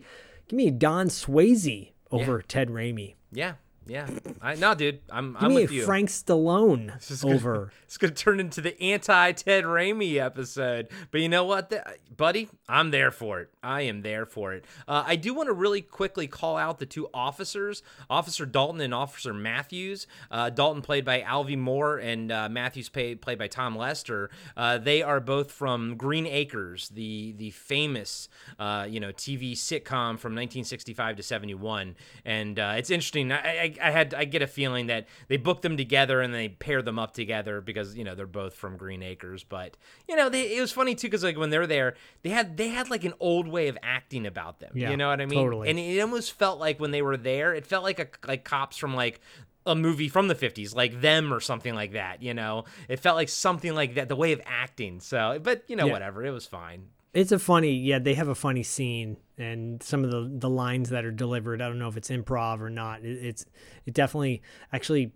give 0.48 0.56
me 0.56 0.68
a 0.68 0.72
Don 0.72 1.08
Swayze 1.08 1.94
over 2.12 2.44
Ted 2.44 2.70
Raimi. 2.70 3.16
Yeah, 3.32 3.54
yeah. 3.88 4.08
I 4.42 4.56
no, 4.56 4.74
dude, 4.76 5.00
I'm 5.10 5.34
Give 5.34 5.44
I'm 5.44 5.50
me 5.50 5.62
with 5.64 5.72
you. 5.72 5.84
Frank 5.84 6.10
Stallone 6.10 6.92
is 7.12 7.22
gonna- 7.22 7.36
over. 7.36 7.72
It's 7.86 7.98
gonna 7.98 8.14
turn 8.14 8.40
into 8.40 8.62
the 8.62 8.80
anti 8.82 9.32
Ted 9.34 9.64
Raimi 9.64 10.16
episode. 10.18 10.88
But 11.12 11.22
you 11.22 11.30
know 11.30 11.46
what, 11.46 11.70
Th- 11.70 11.82
buddy? 12.16 12.50
I'm 12.68 12.92
there 12.92 13.12
for 13.12 13.40
it. 13.42 13.50
I 13.64 13.82
am 13.82 14.02
there 14.02 14.26
for 14.26 14.54
it. 14.54 14.66
Uh, 14.88 15.04
I 15.06 15.16
do 15.16 15.34
want 15.34 15.48
to 15.48 15.54
really 15.54 15.82
quickly 15.82 16.28
call 16.28 16.58
out 16.58 16.80
the 16.80 16.86
two 16.86 17.08
officers, 17.14 17.84
Officer 18.10 18.46
Dalton 18.46 18.82
and 18.82 18.94
Officer 18.94 19.34
Matthews. 19.34 20.08
Uh, 20.32 20.50
Dalton 20.50 20.82
played 20.82 21.06
by 21.06 21.22
Alvy 21.22 21.58
Moore 21.58 21.98
and 21.98 22.32
uh, 22.32 22.50
Matthews 22.50 22.90
played 22.90 23.22
played 23.22 23.38
by 23.38 23.48
Tom 23.48 23.78
Lester. 23.78 24.30
Uh, 24.58 24.78
they 24.78 25.02
are 25.04 25.20
both 25.20 25.52
from 25.52 25.96
Green 25.96 26.26
Acres, 26.26 26.90
the 26.90 27.34
the 27.38 27.52
famous 27.52 28.28
uh, 28.60 28.86
you 28.90 29.00
know 29.00 29.10
TV 29.12 29.54
sitcom 29.54 30.18
from 30.20 30.34
1965 30.34 31.18
to 31.18 31.24
71. 31.24 31.96
And 32.26 32.60
uh, 32.60 32.74
it's 32.78 32.90
interesting. 32.90 33.32
I, 33.32 33.38
I, 33.38 33.75
I 33.82 33.92
had 33.92 34.14
I 34.14 34.26
get 34.26 34.42
a 34.42 34.48
feeling 34.48 34.88
that 34.88 35.08
they 35.28 35.38
booked 35.38 35.62
them 35.62 35.78
together 35.78 36.22
and 36.22 36.34
they 36.34 36.50
pair 36.50 36.82
them 36.82 37.00
up 37.00 37.14
together 37.14 37.62
because 37.62 37.96
you 37.96 38.04
know 38.04 38.16
they're 38.16 38.26
both 38.28 38.56
from 38.56 38.78
Green 38.78 39.04
Acres. 39.04 39.44
But 39.44 39.78
you 40.08 40.16
know 40.16 40.30
they, 40.30 40.56
it 40.56 40.62
was 40.62 40.72
funny 40.72 40.96
too 40.96 41.08
because 41.08 41.24
like 41.24 41.38
when 41.38 41.50
they're 41.50 41.68
there, 41.68 41.96
they 42.24 42.30
had 42.30 42.58
they 42.58 42.70
had 42.70 42.90
like 42.90 43.04
an 43.04 43.14
old 43.20 43.48
way 43.48 43.68
of 43.68 43.78
acting 43.84 44.26
about 44.26 44.60
them. 44.60 44.72
Yeah, 44.76 44.92
you 44.92 44.98
know 44.98 45.10
what 45.10 45.22
I 45.22 45.26
mean? 45.26 45.40
totally. 45.40 45.70
And 45.70 45.80
it 45.80 46.00
almost 46.02 46.34
felt 46.34 46.60
like 46.60 46.80
when 46.80 46.92
they 46.92 47.02
were 47.02 47.18
there, 47.18 47.54
it 47.54 47.66
felt 47.66 47.84
like 47.84 48.00
a 48.00 48.08
like 48.28 48.44
cops 48.44 48.78
from 48.78 48.96
like 48.96 49.22
a 49.68 49.74
movie 49.76 50.10
from 50.10 50.28
the 50.28 50.36
50s 50.36 50.76
like 50.76 51.02
them 51.02 51.34
or 51.34 51.40
something 51.40 51.74
like 51.74 51.94
that 51.94 52.22
you 52.22 52.36
know 52.36 52.66
it 52.88 53.00
felt 53.00 53.16
like 53.16 53.28
something 53.30 53.74
like 53.74 53.96
that 53.96 54.08
the 54.08 54.16
way 54.16 54.32
of 54.32 54.40
acting 54.46 55.00
so 55.00 55.40
but 55.42 55.64
you 55.68 55.76
know 55.76 55.88
Yeah. 55.88 55.92
whatever 55.94 56.24
it 56.24 56.30
was 56.30 56.46
fine 56.46 56.90
It's 57.16 57.32
a 57.32 57.40
funny, 57.40 57.72
yeah. 57.72 57.98
They 58.00 58.14
have 58.14 58.28
a 58.28 58.36
funny 58.36 58.62
scene, 58.62 59.18
and 59.38 59.82
some 59.82 60.04
of 60.04 60.12
the 60.12 60.30
the 60.32 60.50
lines 60.50 60.90
that 60.90 61.06
are 61.06 61.12
delivered. 61.12 61.62
I 61.62 61.68
don't 61.68 61.80
know 61.80 61.88
if 61.88 61.98
it's 61.98 62.10
improv 62.10 62.60
or 62.62 62.70
not. 62.70 63.04
It, 63.04 63.26
it's 63.26 63.46
it 63.86 63.94
definitely 63.94 64.42
actually 64.72 65.14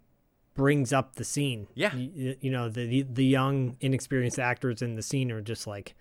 brings 0.55 0.91
up 0.91 1.15
the 1.15 1.23
scene. 1.23 1.67
Yeah. 1.75 1.93
you, 1.95 2.35
you 2.41 2.49
know 2.51 2.69
the, 2.69 2.85
the 2.87 3.01
the 3.03 3.25
young 3.25 3.75
inexperienced 3.81 4.39
actors 4.39 4.81
in 4.81 4.95
the 4.95 5.01
scene 5.01 5.29
are 5.31 5.41
just 5.41 5.67
like, 5.67 5.93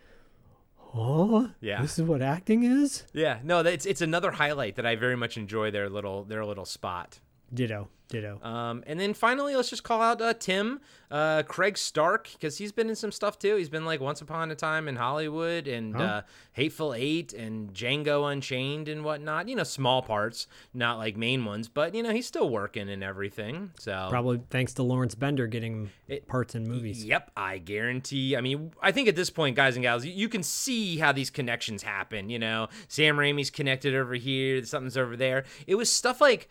oh, 0.94 1.50
Yeah. 1.61 1.82
this 1.82 1.98
is 1.98 2.04
what 2.04 2.22
acting 2.22 2.62
is. 2.62 3.04
Yeah, 3.12 3.40
no, 3.42 3.61
it's 3.61 3.84
it's 3.87 4.00
another 4.00 4.30
highlight 4.30 4.76
that 4.76 4.87
I 4.87 4.96
very 4.96 5.16
much 5.16 5.37
enjoy 5.37 5.70
their 5.70 5.88
little 5.88 6.24
their 6.24 6.44
little 6.44 6.64
spot. 6.64 7.20
Ditto. 7.52 7.88
Ditto. 8.08 8.40
Um, 8.42 8.82
and 8.87 8.98
then 8.98 9.12
finally, 9.12 9.54
let's 9.54 9.68
just 9.68 9.82
call 9.84 10.00
out 10.00 10.22
uh, 10.22 10.32
Tim, 10.32 10.80
uh, 11.11 11.42
Craig 11.42 11.76
Stark, 11.76 12.30
because 12.32 12.56
he's 12.56 12.72
been 12.72 12.88
in 12.88 12.96
some 12.96 13.12
stuff 13.12 13.38
too. 13.38 13.56
He's 13.56 13.68
been 13.68 13.84
like 13.84 14.00
Once 14.00 14.22
Upon 14.22 14.50
a 14.50 14.54
Time 14.54 14.88
in 14.88 14.96
Hollywood 14.96 15.68
and 15.68 15.94
Oh. 15.94 16.00
uh, 16.00 16.22
Hateful 16.52 16.94
Eight 16.94 17.34
and 17.34 17.74
Django 17.74 18.32
Unchained 18.32 18.88
and 18.88 19.04
whatnot. 19.04 19.46
You 19.48 19.56
know, 19.56 19.62
small 19.62 20.00
parts, 20.00 20.46
not 20.72 20.96
like 20.96 21.18
main 21.18 21.44
ones, 21.44 21.68
but 21.68 21.94
you 21.94 22.02
know, 22.02 22.11
he's 22.11 22.26
still 22.26 22.48
working 22.48 22.88
and 22.88 23.04
everything. 23.04 23.72
So 23.78 24.06
Probably 24.08 24.40
thanks 24.48 24.72
to 24.74 24.82
Lawrence 24.82 25.14
Bender 25.14 25.46
getting 25.46 25.90
It- 26.06 26.26
parts 26.26 26.54
in 26.54 26.66
movies. 26.66 27.04
Yep, 27.04 27.32
I 27.37 27.58
guarantee. 27.58 28.37
I 28.37 28.40
mean, 28.40 28.72
I 28.80 28.90
think 28.90 29.08
at 29.08 29.16
this 29.16 29.28
point, 29.28 29.54
guys 29.54 29.76
and 29.76 29.82
gals, 29.82 30.06
you- 30.06 30.12
you 30.14 30.30
can 30.30 30.42
see 30.42 30.96
how 30.96 31.12
these 31.12 31.28
connections 31.28 31.82
happen. 31.82 32.30
You 32.30 32.38
know, 32.38 32.68
Sam 32.88 33.18
Raimi's 33.18 33.50
connected 33.50 33.94
over 33.94 34.14
here, 34.14 34.64
something's 34.64 34.96
over 34.96 35.14
there. 35.14 35.44
It 35.66 35.74
was 35.74 35.92
stuff 35.92 36.22
like 36.22 36.48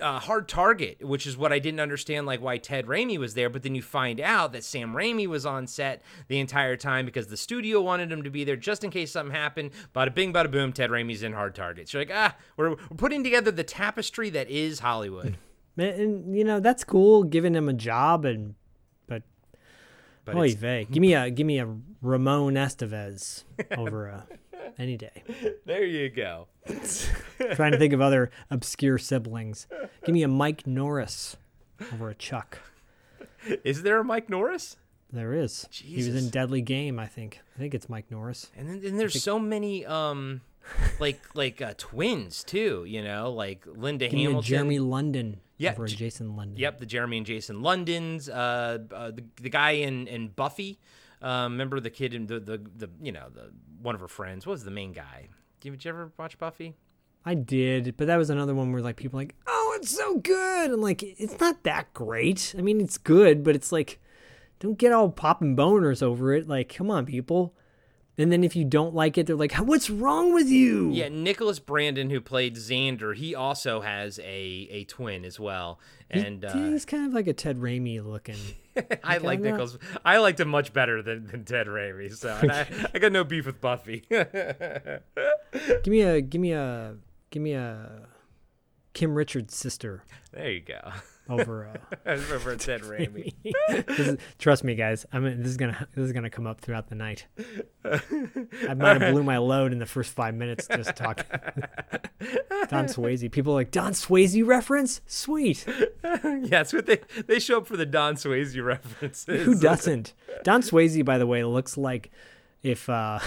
uh, 0.00 0.18
Hard 0.18 0.48
Target, 0.48 1.04
which 1.04 1.26
is 1.26 1.36
what 1.36 1.52
I 1.52 1.58
didn't 1.58 1.80
understand, 1.80 2.26
like 2.26 2.40
why 2.40 2.58
Ted 2.58 2.86
Raimi 2.86 3.18
was 3.18 3.34
there. 3.34 3.50
But 3.50 3.62
then 3.62 3.74
you 3.74 3.82
find 3.82 4.20
out 4.20 4.52
that 4.52 4.64
Sam 4.64 4.94
Raimi 4.94 5.26
was 5.26 5.44
on 5.44 5.66
set 5.66 6.02
the 6.28 6.38
entire 6.38 6.76
time 6.76 7.04
because 7.06 7.26
the 7.26 7.36
studio 7.36 7.80
wanted 7.80 8.10
him 8.10 8.22
to 8.22 8.30
be 8.30 8.44
there 8.44 8.56
just 8.56 8.84
in 8.84 8.90
case 8.90 9.12
something 9.12 9.34
happened. 9.34 9.70
Bada 9.94 10.14
bing, 10.14 10.32
bada 10.32 10.50
boom, 10.50 10.72
Ted 10.72 10.90
Raimi's 10.90 11.22
in 11.22 11.32
Hard 11.32 11.54
Target. 11.54 11.88
So 11.88 11.98
you're 11.98 12.06
like, 12.06 12.16
ah, 12.16 12.36
we're, 12.56 12.70
we're 12.70 12.96
putting 12.96 13.24
together 13.24 13.50
the 13.50 13.64
tapestry 13.64 14.30
that 14.30 14.48
is 14.50 14.80
Hollywood. 14.80 15.36
And, 15.74 15.88
and, 15.88 16.36
you 16.36 16.44
know 16.44 16.60
that's 16.60 16.84
cool, 16.84 17.24
giving 17.24 17.54
him 17.54 17.66
a 17.66 17.72
job, 17.72 18.26
and 18.26 18.56
but, 19.06 19.22
But 20.26 20.36
oy 20.36 20.54
vey, 20.54 20.86
give 20.90 21.00
me 21.00 21.14
a 21.14 21.30
give 21.30 21.46
me 21.46 21.60
a 21.60 21.76
Ramon 22.02 22.56
Estevez 22.56 23.44
over 23.78 24.08
a 24.08 24.26
any 24.78 24.96
day. 24.96 25.22
there 25.66 25.84
you 25.84 26.08
go. 26.08 26.48
Trying 27.54 27.72
to 27.72 27.78
think 27.78 27.92
of 27.92 28.00
other 28.00 28.30
obscure 28.50 28.98
siblings. 28.98 29.66
Give 30.04 30.12
me 30.12 30.22
a 30.22 30.28
Mike 30.28 30.66
Norris 30.66 31.36
over 31.92 32.10
a 32.10 32.14
Chuck. 32.14 32.58
Is 33.64 33.82
there 33.82 33.98
a 33.98 34.04
Mike 34.04 34.28
Norris? 34.28 34.76
There 35.12 35.34
is. 35.34 35.66
He 35.70 35.96
was 35.96 36.08
in 36.08 36.30
Deadly 36.30 36.62
Game, 36.62 36.98
I 36.98 37.06
think. 37.06 37.40
I 37.54 37.58
think 37.58 37.74
it's 37.74 37.88
Mike 37.88 38.10
Norris. 38.10 38.50
And 38.56 38.68
then 38.68 38.82
and 38.84 38.98
there's 38.98 39.22
so 39.22 39.38
many 39.38 39.84
um 39.84 40.40
like 40.98 41.20
like 41.34 41.60
uh, 41.60 41.74
twins 41.76 42.42
too, 42.44 42.84
you 42.86 43.02
know, 43.02 43.30
like 43.30 43.66
Linda 43.66 44.08
Give 44.08 44.18
Hamilton. 44.18 44.48
Jeremy 44.48 44.78
London 44.78 45.40
Yeah, 45.58 45.72
over 45.72 45.84
a 45.84 45.88
J- 45.88 45.96
Jason 45.96 46.36
London. 46.36 46.58
Yep, 46.58 46.78
the 46.78 46.86
Jeremy 46.86 47.18
and 47.18 47.26
Jason 47.26 47.62
Londons, 47.62 48.28
uh, 48.28 48.78
uh 48.90 49.10
the, 49.10 49.24
the 49.40 49.50
guy 49.50 49.72
in 49.72 50.06
in 50.06 50.28
Buffy. 50.28 50.78
Um, 51.22 51.52
remember 51.52 51.78
the 51.80 51.90
kid 51.90 52.14
in 52.14 52.26
the, 52.26 52.40
the 52.40 52.58
the 52.76 52.90
you 53.00 53.12
know, 53.12 53.28
the 53.32 53.50
one 53.80 53.94
of 53.94 54.00
her 54.00 54.08
friends. 54.08 54.46
What 54.46 54.52
was 54.52 54.64
the 54.64 54.70
main 54.70 54.92
guy? 54.92 55.28
Did 55.60 55.84
you 55.84 55.88
ever 55.90 56.12
watch 56.18 56.36
Buffy? 56.38 56.74
I 57.24 57.34
did, 57.34 57.96
but 57.96 58.08
that 58.08 58.16
was 58.16 58.30
another 58.30 58.54
one 58.54 58.72
where 58.72 58.82
like 58.82 58.96
people 58.96 59.18
like, 59.18 59.34
"Oh, 59.46 59.74
it's 59.80 59.90
so 59.96 60.18
good." 60.18 60.70
I'm 60.72 60.80
like, 60.80 61.02
"It's 61.04 61.38
not 61.38 61.62
that 61.62 61.94
great." 61.94 62.54
I 62.58 62.62
mean, 62.62 62.80
it's 62.80 62.98
good, 62.98 63.44
but 63.44 63.54
it's 63.54 63.70
like 63.70 64.00
don't 64.58 64.76
get 64.78 64.92
all 64.92 65.10
popping 65.10 65.56
boners 65.56 66.02
over 66.02 66.32
it. 66.34 66.48
Like, 66.48 66.74
come 66.74 66.90
on, 66.90 67.06
people. 67.06 67.54
And 68.18 68.30
then 68.30 68.44
if 68.44 68.54
you 68.54 68.64
don't 68.64 68.94
like 68.94 69.16
it, 69.16 69.26
they're 69.26 69.36
like, 69.36 69.54
"What's 69.54 69.88
wrong 69.88 70.34
with 70.34 70.48
you?" 70.48 70.90
Yeah, 70.92 71.08
Nicholas 71.08 71.60
Brandon, 71.60 72.10
who 72.10 72.20
played 72.20 72.56
Xander, 72.56 73.14
he 73.14 73.34
also 73.34 73.80
has 73.82 74.18
a 74.18 74.66
a 74.70 74.84
twin 74.84 75.24
as 75.24 75.38
well. 75.38 75.78
He- 76.10 76.20
And 76.20 76.44
uh, 76.44 76.52
he's 76.54 76.84
kind 76.84 77.06
of 77.06 77.14
like 77.14 77.28
a 77.28 77.32
Ted 77.32 77.58
Raimi 77.58 78.04
looking. 78.04 78.36
I 79.04 79.18
like 79.18 79.40
Nicholas. 79.40 79.76
I 80.04 80.18
liked 80.18 80.40
him 80.40 80.48
much 80.48 80.72
better 80.72 81.02
than, 81.02 81.26
than 81.26 81.44
Ted 81.44 81.66
Raimi. 81.66 82.14
So 82.14 82.30
I, 82.42 82.66
I 82.94 82.98
got 82.98 83.12
no 83.12 83.24
beef 83.24 83.46
with 83.46 83.60
Buffy. 83.60 84.04
give 84.08 85.86
me 85.86 86.00
a, 86.02 86.20
give 86.20 86.40
me 86.40 86.52
a, 86.52 86.96
give 87.30 87.42
me 87.42 87.52
a 87.52 88.08
Kim 88.94 89.14
Richards 89.14 89.56
sister 89.56 90.04
there 90.32 90.50
you 90.50 90.60
go. 90.60 90.92
Over. 91.28 91.66
Uh, 91.66 91.78
Over 92.34 92.56
Ted 92.56 92.80
Raimi. 92.82 93.32
is, 93.98 94.18
trust 94.38 94.64
me, 94.64 94.74
guys. 94.74 95.06
I 95.12 95.18
mean, 95.18 95.38
this 95.38 95.48
is 95.48 95.56
gonna 95.56 95.86
this 95.94 96.06
is 96.06 96.12
gonna 96.12 96.30
come 96.30 96.46
up 96.46 96.60
throughout 96.60 96.88
the 96.88 96.94
night. 96.94 97.26
I 97.84 98.74
might 98.74 99.00
have 99.00 99.12
blew 99.12 99.22
my 99.22 99.38
load 99.38 99.72
in 99.72 99.78
the 99.78 99.86
first 99.86 100.12
five 100.12 100.34
minutes 100.34 100.66
just 100.66 100.96
talking. 100.96 101.24
Don 102.68 102.86
Swayze. 102.86 103.30
People 103.30 103.52
are 103.52 103.56
like 103.56 103.70
Don 103.70 103.92
Swayze 103.92 104.44
reference. 104.46 105.00
Sweet. 105.06 105.64
yeah, 106.04 106.40
that's 106.48 106.72
what 106.72 106.86
they 106.86 107.00
they 107.26 107.38
show 107.38 107.58
up 107.58 107.66
for 107.66 107.76
the 107.76 107.86
Don 107.86 108.16
Swayze 108.16 108.62
references. 108.62 109.44
Who 109.44 109.54
doesn't? 109.54 110.14
Don 110.42 110.62
Swayze, 110.62 111.04
by 111.04 111.18
the 111.18 111.26
way, 111.26 111.44
looks 111.44 111.76
like 111.76 112.10
if 112.62 112.88
uh 112.88 113.20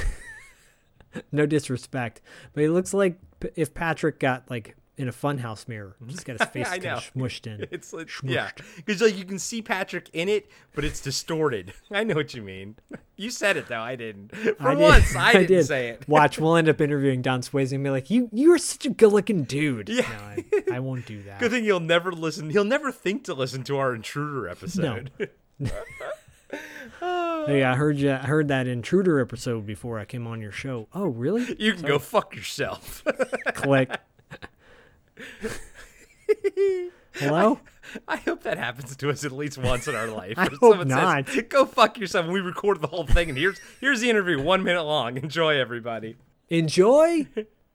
no 1.32 1.46
disrespect, 1.46 2.22
but 2.54 2.62
he 2.62 2.70
looks 2.70 2.94
like 2.94 3.20
if 3.56 3.74
Patrick 3.74 4.20
got 4.20 4.50
like 4.50 4.76
in 4.98 5.08
a 5.10 5.12
funhouse 5.12 5.68
mirror, 5.68 5.96
just 6.08 6.26
got 6.26 6.40
his 6.40 6.48
face 6.54 6.68
kind 6.68 6.86
of 6.86 7.12
smushed 7.14 7.48
in. 7.48 7.68
It's 7.72 7.92
like, 7.92 8.10
yeah, 8.24 8.52
because 8.78 9.02
like 9.02 9.18
you 9.18 9.26
can 9.26 9.40
see 9.40 9.62
Patrick 9.62 10.10
in 10.14 10.30
it, 10.30 10.50
but 10.74 10.86
it's 10.86 11.02
distorted. 11.02 11.74
I 11.92 12.04
know 12.04 12.16
what 12.16 12.34
you 12.34 12.42
mean. 12.42 12.76
You 13.18 13.30
said 13.30 13.56
it 13.56 13.70
though. 13.70 13.80
I 13.80 13.96
didn't. 13.96 14.36
For 14.36 14.56
I 14.60 14.76
did. 14.76 14.82
once, 14.82 15.16
I 15.16 15.32
didn't 15.32 15.48
did. 15.48 15.66
say 15.66 15.88
it. 15.88 16.06
Watch, 16.06 16.38
we'll 16.38 16.58
end 16.58 16.68
up 16.68 16.82
interviewing 16.82 17.22
Don 17.22 17.40
Swayze 17.40 17.72
and 17.72 17.82
be 17.82 17.90
like, 17.90 18.10
"You, 18.10 18.28
you 18.34 18.52
are 18.52 18.58
such 18.58 18.86
a 18.86 18.90
good-looking 18.90 19.46
dude." 19.46 19.88
Yeah. 19.88 20.02
No, 20.02 20.18
I, 20.74 20.76
I 20.76 20.80
won't 20.82 21.06
do 21.06 21.24
that. 21.24 21.40
Good 21.40 21.52
thing 21.52 21.64
he'll 21.64 21.80
never 21.80 22.12
listen. 22.12 22.50
He'll 22.50 22.66
never 22.66 22.92
think 22.92 23.24
to 23.24 23.34
listen 23.34 23.64
to 23.64 23.78
our 23.78 23.96
intruder 23.96 24.50
episode. 24.50 25.12
No. 25.58 25.70
Hey, 27.00 27.64
I 27.64 27.76
heard 27.76 27.98
you. 27.98 28.12
I 28.12 28.18
heard 28.18 28.48
that 28.50 28.68
intruder 28.68 29.20
episode 29.22 29.66
before 29.66 29.98
I 30.00 30.06
came 30.06 30.28
on 30.28 30.42
your 30.42 30.52
show. 30.52 30.88
Oh, 30.94 31.06
really? 31.06 31.56
you 31.60 31.74
can 31.74 31.84
go 31.84 32.00
fuck 32.00 32.36
yourself. 32.36 33.04
Click. 33.54 33.98
Hello. 37.14 37.60
I 38.08 38.18
hope 38.18 38.44
that 38.44 38.58
happens 38.58 38.96
to 38.96 39.10
us 39.10 39.24
at 39.24 39.32
least 39.32 39.58
once 39.58 39.88
in 39.88 39.96
our 39.96 40.08
life. 40.16 40.34
I 40.38 40.50
hope 40.60 40.86
not. 40.86 41.30
Says, 41.30 41.44
go 41.50 41.66
fuck 41.66 41.98
yourself. 41.98 42.26
And 42.26 42.34
we 42.34 42.42
record 42.42 42.82
the 42.82 42.88
whole 42.88 43.06
thing, 43.06 43.30
and 43.30 43.38
here's 43.38 43.60
here's 43.80 44.02
the 44.02 44.10
interview, 44.10 44.42
one 44.42 44.64
minute 44.64 44.84
long. 44.84 45.18
Enjoy, 45.18 45.58
everybody. 45.58 46.18
Enjoy 46.50 47.28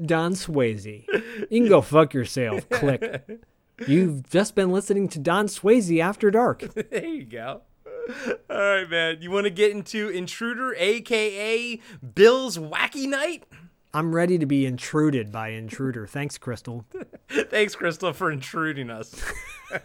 Don 0.04 0.32
Swayze. 0.34 1.06
You 1.50 1.60
can 1.62 1.68
go 1.68 1.80
fuck 1.80 2.12
yourself. 2.12 2.68
Click. 2.68 3.24
You've 3.86 4.28
just 4.28 4.54
been 4.54 4.70
listening 4.70 5.08
to 5.08 5.18
Don 5.18 5.46
Swayze 5.46 6.00
After 6.00 6.30
Dark. 6.30 6.64
There 6.90 7.04
you 7.04 7.24
go. 7.24 7.62
All 8.50 8.56
right, 8.56 8.88
man. 8.90 9.18
You 9.20 9.30
want 9.30 9.44
to 9.44 9.50
get 9.50 9.70
into 9.70 10.08
Intruder, 10.08 10.74
aka 10.76 11.80
Bill's 12.14 12.58
Wacky 12.58 13.08
Night? 13.08 13.44
I'm 13.92 14.14
ready 14.14 14.38
to 14.38 14.46
be 14.46 14.66
intruded 14.66 15.32
by 15.32 15.48
Intruder. 15.48 16.06
Thanks, 16.06 16.38
Crystal. 16.38 16.84
Thanks, 17.28 17.74
Crystal, 17.74 18.12
for 18.12 18.30
intruding 18.30 18.88
us. 18.88 19.20
Good 19.70 19.82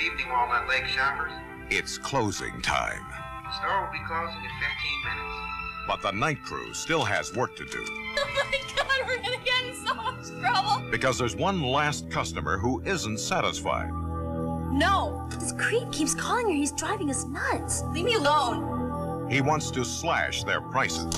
evening, 0.00 0.28
Walnut 0.30 0.68
Lake 0.68 0.86
shoppers. 0.86 1.32
It's 1.70 1.98
closing 1.98 2.62
time, 2.62 3.04
The 3.44 3.52
store 3.58 3.84
will 3.84 3.92
be 3.92 3.98
closing 4.06 4.36
in 4.36 4.50
15 4.50 5.04
minutes. 5.04 5.34
but 5.88 6.02
the 6.02 6.12
night 6.12 6.40
crew 6.44 6.72
still 6.74 7.02
has 7.04 7.34
work 7.34 7.56
to 7.56 7.64
do 7.64 7.84
Oh 8.18 8.46
my 8.50 8.58
god, 8.76 8.86
we're 9.06 9.16
gonna 9.16 9.44
get 9.44 9.64
in 9.64 9.74
so 9.86 9.94
much 9.94 10.28
trouble. 10.40 10.88
because 10.90 11.18
there's 11.18 11.34
one 11.36 11.62
last 11.62 12.08
customer 12.10 12.58
who 12.58 12.80
isn't 12.84 13.18
satisfied. 13.18 13.90
No, 14.72 15.26
This 15.30 15.52
creep 15.52 15.90
keeps 15.92 16.14
calling 16.14 16.46
her. 16.48 16.52
He's 16.54 16.72
driving 16.72 17.10
us 17.10 17.24
nuts. 17.26 17.82
leave 17.92 18.04
me 18.04 18.14
alone. 18.14 18.93
He 19.28 19.40
wants 19.40 19.70
to 19.72 19.84
slash 19.84 20.44
their 20.44 20.60
prices. 20.60 21.04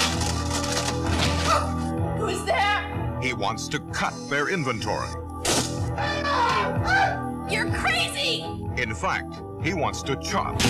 Who's 2.18 2.42
there? 2.44 3.18
He 3.20 3.32
wants 3.32 3.68
to 3.68 3.80
cut 3.92 4.14
their 4.30 4.48
inventory. 4.48 5.08
You're 7.50 7.70
crazy. 7.72 8.44
In 8.76 8.94
fact, 8.94 9.40
he 9.62 9.74
wants 9.74 10.02
to 10.02 10.16
chop 10.16 10.60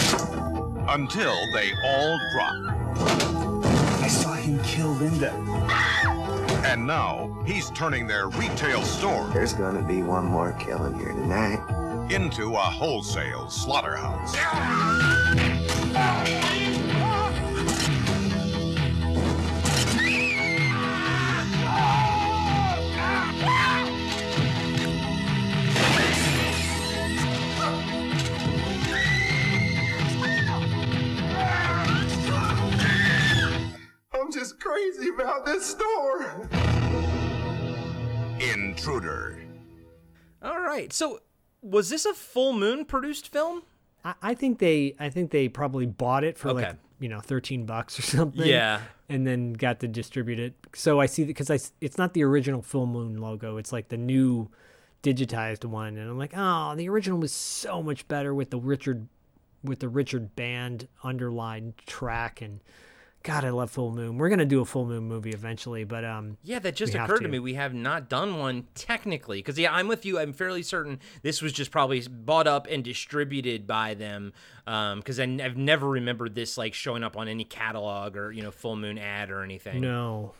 until 0.89 1.35
they 1.53 1.73
all 1.85 2.19
drop. 2.33 2.55
I 4.03 4.09
saw 4.09 4.35
him 4.35 4.59
kill 4.63 4.91
Linda. 4.93 5.33
And 6.65 6.85
now 6.85 7.37
he's 7.47 7.71
turning 7.71 8.09
their 8.09 8.29
retail 8.29 8.83
store 8.83 9.29
There's 9.33 9.53
gonna 9.53 9.83
be 9.83 10.03
one 10.03 10.25
more 10.25 10.51
killing 10.53 10.99
here 10.99 11.13
tonight. 11.13 11.61
into 12.11 12.57
a 12.57 12.59
wholesale 12.59 13.49
slaughterhouse. 13.49 14.35
I'm 34.27 34.33
just 34.33 34.59
crazy 34.59 35.09
about 35.11 35.47
this 35.47 35.65
store. 35.67 36.49
Intruder. 38.41 39.39
All 40.43 40.61
right. 40.61 40.93
So, 40.93 41.21
was 41.63 41.91
this 41.91 42.05
a 42.05 42.13
full 42.13 42.53
moon 42.53 42.87
produced 42.87 43.29
film? 43.33 43.63
I, 44.05 44.15
I 44.23 44.35
think 44.35 44.59
they 44.59 44.97
I 44.99 45.11
think 45.11 45.31
they 45.31 45.49
probably 45.49 45.87
bought 45.87 46.25
it 46.25 46.39
for 46.39 46.49
Okay. 46.49 46.67
like 46.67 46.77
you 46.99 47.09
know 47.09 47.21
thirteen 47.21 47.67
bucks 47.67 48.01
or 48.01 48.03
something. 48.17 48.45
Yeah. 48.49 48.81
and 49.09 49.25
then 49.25 49.53
got 49.53 49.79
to 49.81 49.87
distribute 49.89 50.41
it. 50.41 50.55
So 50.75 50.99
I 51.01 51.07
see 51.07 51.23
that 51.23 51.29
because 51.29 51.49
I 51.49 51.55
s- 51.55 51.73
it's 51.81 51.97
not 51.97 52.13
the 52.13 52.25
original 52.25 52.63
Full 52.63 52.87
Moon 52.87 53.21
logo. 53.21 53.59
It's 53.59 53.73
like 53.73 53.91
the 53.91 53.97
new 53.97 54.49
digitized 55.05 55.65
one, 55.65 55.97
and 55.97 56.11
I'm 56.11 56.19
like, 56.19 56.33
oh, 56.37 56.75
the 56.75 56.89
original 56.89 57.21
was 57.21 57.31
so 57.33 57.81
much 57.81 58.09
better 58.09 58.35
with 58.35 58.51
the 58.51 58.59
Richard 58.59 59.07
with 59.63 59.79
the 59.79 59.89
Richard 59.89 60.35
Band 60.35 60.89
underlined 61.05 61.75
track 61.87 62.43
and. 62.43 62.59
God, 63.27 63.45
I 63.45 63.51
love 63.51 63.73
Full 63.73 63.91
Moon. 63.91 64.19
We're 64.19 64.29
gonna 64.29 64.45
do 64.45 64.61
a 64.61 64.65
Full 64.65 64.87
Moon 64.87 65.03
movie 65.03 65.31
eventually, 65.31 65.83
but 65.83 66.05
um, 66.05 66.37
Yeah, 66.45 66.61
that 66.61 66.77
just 66.77 66.95
occurred 66.95 67.19
to. 67.19 67.25
to. 67.25 67.29
me. 67.29 67.41
We 67.41 67.55
have 67.55 67.75
not 67.75 68.09
done 68.09 68.39
one 68.39 68.69
technically 68.77 69.39
because 69.39 69.59
yeah, 69.59 69.75
I'm 69.75 69.89
with 69.89 70.07
you. 70.07 70.19
I'm 70.21 70.33
fairly 70.33 70.63
certain 70.63 71.01
this 71.23 71.43
was 71.43 71.53
just 71.53 71.73
probably 71.73 72.01
bought 72.09 72.47
up 72.47 72.69
and 72.71 72.85
distributed 72.85 73.67
by 73.67 73.95
them 73.95 74.33
because 74.65 75.19
I've 75.19 75.57
never 75.57 75.89
remembered 75.89 76.37
this 76.37 76.57
like 76.57 76.73
showing 76.73 77.03
up 77.03 77.17
on 77.17 77.27
any 77.27 77.43
catalog 77.45 78.17
or 78.17 78.31
you 78.31 78.43
know 78.43 78.53
Full 78.53 78.77
Moon 78.77 78.97
ad 78.97 79.31
or 79.33 79.43
anything. 79.43 79.81
no, 79.81 80.33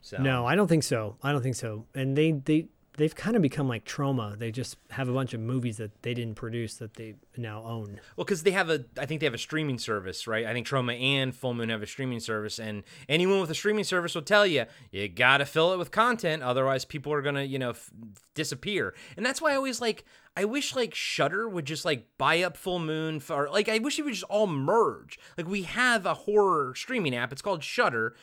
so. 0.00 0.18
No, 0.18 0.46
I 0.46 0.54
don't 0.54 0.68
think 0.68 0.84
so. 0.84 1.16
I 1.24 1.32
don't 1.32 1.42
think 1.42 1.56
so. 1.56 1.86
And 1.96 2.16
they 2.16 2.30
they 2.30 2.68
they've 3.00 3.14
kind 3.14 3.34
of 3.34 3.40
become 3.40 3.66
like 3.66 3.86
Troma. 3.86 4.38
They 4.38 4.52
just 4.52 4.76
have 4.90 5.08
a 5.08 5.12
bunch 5.12 5.32
of 5.32 5.40
movies 5.40 5.78
that 5.78 6.02
they 6.02 6.12
didn't 6.12 6.34
produce 6.34 6.74
that 6.76 6.94
they 6.94 7.14
now 7.34 7.62
own. 7.64 7.98
Well, 8.14 8.26
because 8.26 8.42
they 8.42 8.50
have 8.50 8.68
a, 8.68 8.84
I 8.98 9.06
think 9.06 9.20
they 9.20 9.26
have 9.26 9.32
a 9.32 9.38
streaming 9.38 9.78
service, 9.78 10.26
right? 10.26 10.44
I 10.44 10.52
think 10.52 10.66
Troma 10.66 11.00
and 11.00 11.34
Full 11.34 11.54
Moon 11.54 11.70
have 11.70 11.82
a 11.82 11.86
streaming 11.86 12.20
service, 12.20 12.58
and 12.58 12.82
anyone 13.08 13.40
with 13.40 13.50
a 13.50 13.54
streaming 13.54 13.84
service 13.84 14.14
will 14.14 14.20
tell 14.20 14.46
you 14.46 14.66
you 14.92 15.08
gotta 15.08 15.46
fill 15.46 15.72
it 15.72 15.78
with 15.78 15.90
content, 15.90 16.42
otherwise 16.42 16.84
people 16.84 17.10
are 17.10 17.22
gonna, 17.22 17.44
you 17.44 17.58
know, 17.58 17.70
f- 17.70 17.90
disappear. 18.34 18.94
And 19.16 19.24
that's 19.24 19.40
why 19.40 19.52
I 19.52 19.56
always 19.56 19.80
like, 19.80 20.04
I 20.36 20.44
wish 20.44 20.76
like 20.76 20.94
Shudder 20.94 21.48
would 21.48 21.64
just 21.64 21.86
like 21.86 22.06
buy 22.18 22.42
up 22.42 22.54
Full 22.54 22.80
Moon, 22.80 23.18
for, 23.18 23.48
like 23.48 23.70
I 23.70 23.78
wish 23.78 23.98
it 23.98 24.02
would 24.02 24.12
just 24.12 24.24
all 24.24 24.46
merge. 24.46 25.18
Like 25.38 25.48
we 25.48 25.62
have 25.62 26.04
a 26.04 26.12
horror 26.12 26.74
streaming 26.74 27.16
app, 27.16 27.32
it's 27.32 27.40
called 27.40 27.64
Shudder. 27.64 28.14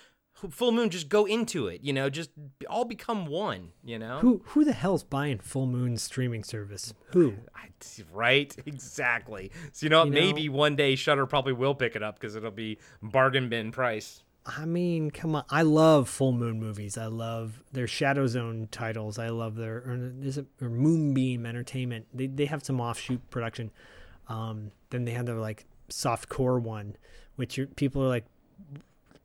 Full 0.51 0.71
Moon, 0.71 0.89
just 0.89 1.09
go 1.09 1.25
into 1.25 1.67
it, 1.67 1.81
you 1.83 1.93
know, 1.93 2.09
just 2.09 2.29
all 2.69 2.85
become 2.85 3.25
one, 3.25 3.71
you 3.83 3.97
know. 3.97 4.19
Who 4.19 4.41
who 4.47 4.63
the 4.63 4.73
hell's 4.73 5.03
buying 5.03 5.39
Full 5.39 5.65
Moon 5.65 5.97
streaming 5.97 6.43
service? 6.43 6.93
Who? 7.13 7.33
I- 7.55 7.67
Right, 8.11 8.55
exactly. 8.65 9.51
So 9.71 9.85
you 9.85 9.89
know? 9.91 10.03
You 10.03 10.09
know- 10.11 10.19
maybe 10.21 10.49
one 10.49 10.75
day 10.75 10.95
Shudder 10.95 11.25
probably 11.27 11.53
will 11.53 11.75
pick 11.75 11.95
it 11.95 12.01
up 12.03 12.19
because 12.19 12.35
it'll 12.35 12.49
be 12.51 12.77
bargain 13.03 13.49
bin 13.49 13.71
price. 13.71 14.23
I 14.45 14.65
mean, 14.65 15.11
come 15.11 15.35
on. 15.35 15.43
I 15.49 15.61
love 15.63 16.07
Full 16.09 16.31
Moon 16.31 16.59
movies. 16.59 16.97
I 16.97 17.05
love 17.07 17.61
their 17.73 17.85
Shadow 17.85 18.25
Zone 18.27 18.67
titles. 18.71 19.19
I 19.19 19.29
love 19.29 19.55
their 19.55 19.77
or 19.77 20.11
is 20.21 20.37
it 20.37 20.45
or 20.61 20.69
Moonbeam 20.69 21.45
Entertainment. 21.45 22.07
They 22.13 22.27
they 22.27 22.45
have 22.45 22.63
some 22.63 22.79
offshoot 22.79 23.29
production. 23.29 23.71
Um, 24.29 24.71
then 24.89 25.05
they 25.05 25.11
have 25.11 25.25
their 25.25 25.35
like 25.35 25.65
soft 25.89 26.29
core 26.29 26.59
one, 26.59 26.95
which 27.35 27.59
people 27.75 28.03
are 28.03 28.07
like, 28.07 28.25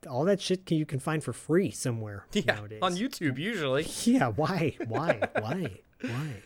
all 0.07 0.25
that 0.25 0.39
shit 0.41 0.65
can, 0.65 0.77
you 0.77 0.85
can 0.85 0.99
find 0.99 1.23
for 1.23 1.33
free 1.33 1.71
somewhere 1.71 2.25
Yeah, 2.33 2.43
nowadays. 2.55 2.79
on 2.81 2.95
YouTube 2.95 3.37
usually. 3.37 3.85
Yeah, 4.03 4.27
why? 4.29 4.75
Why? 4.87 5.19
Why? 5.39 5.79
Why? 6.01 6.27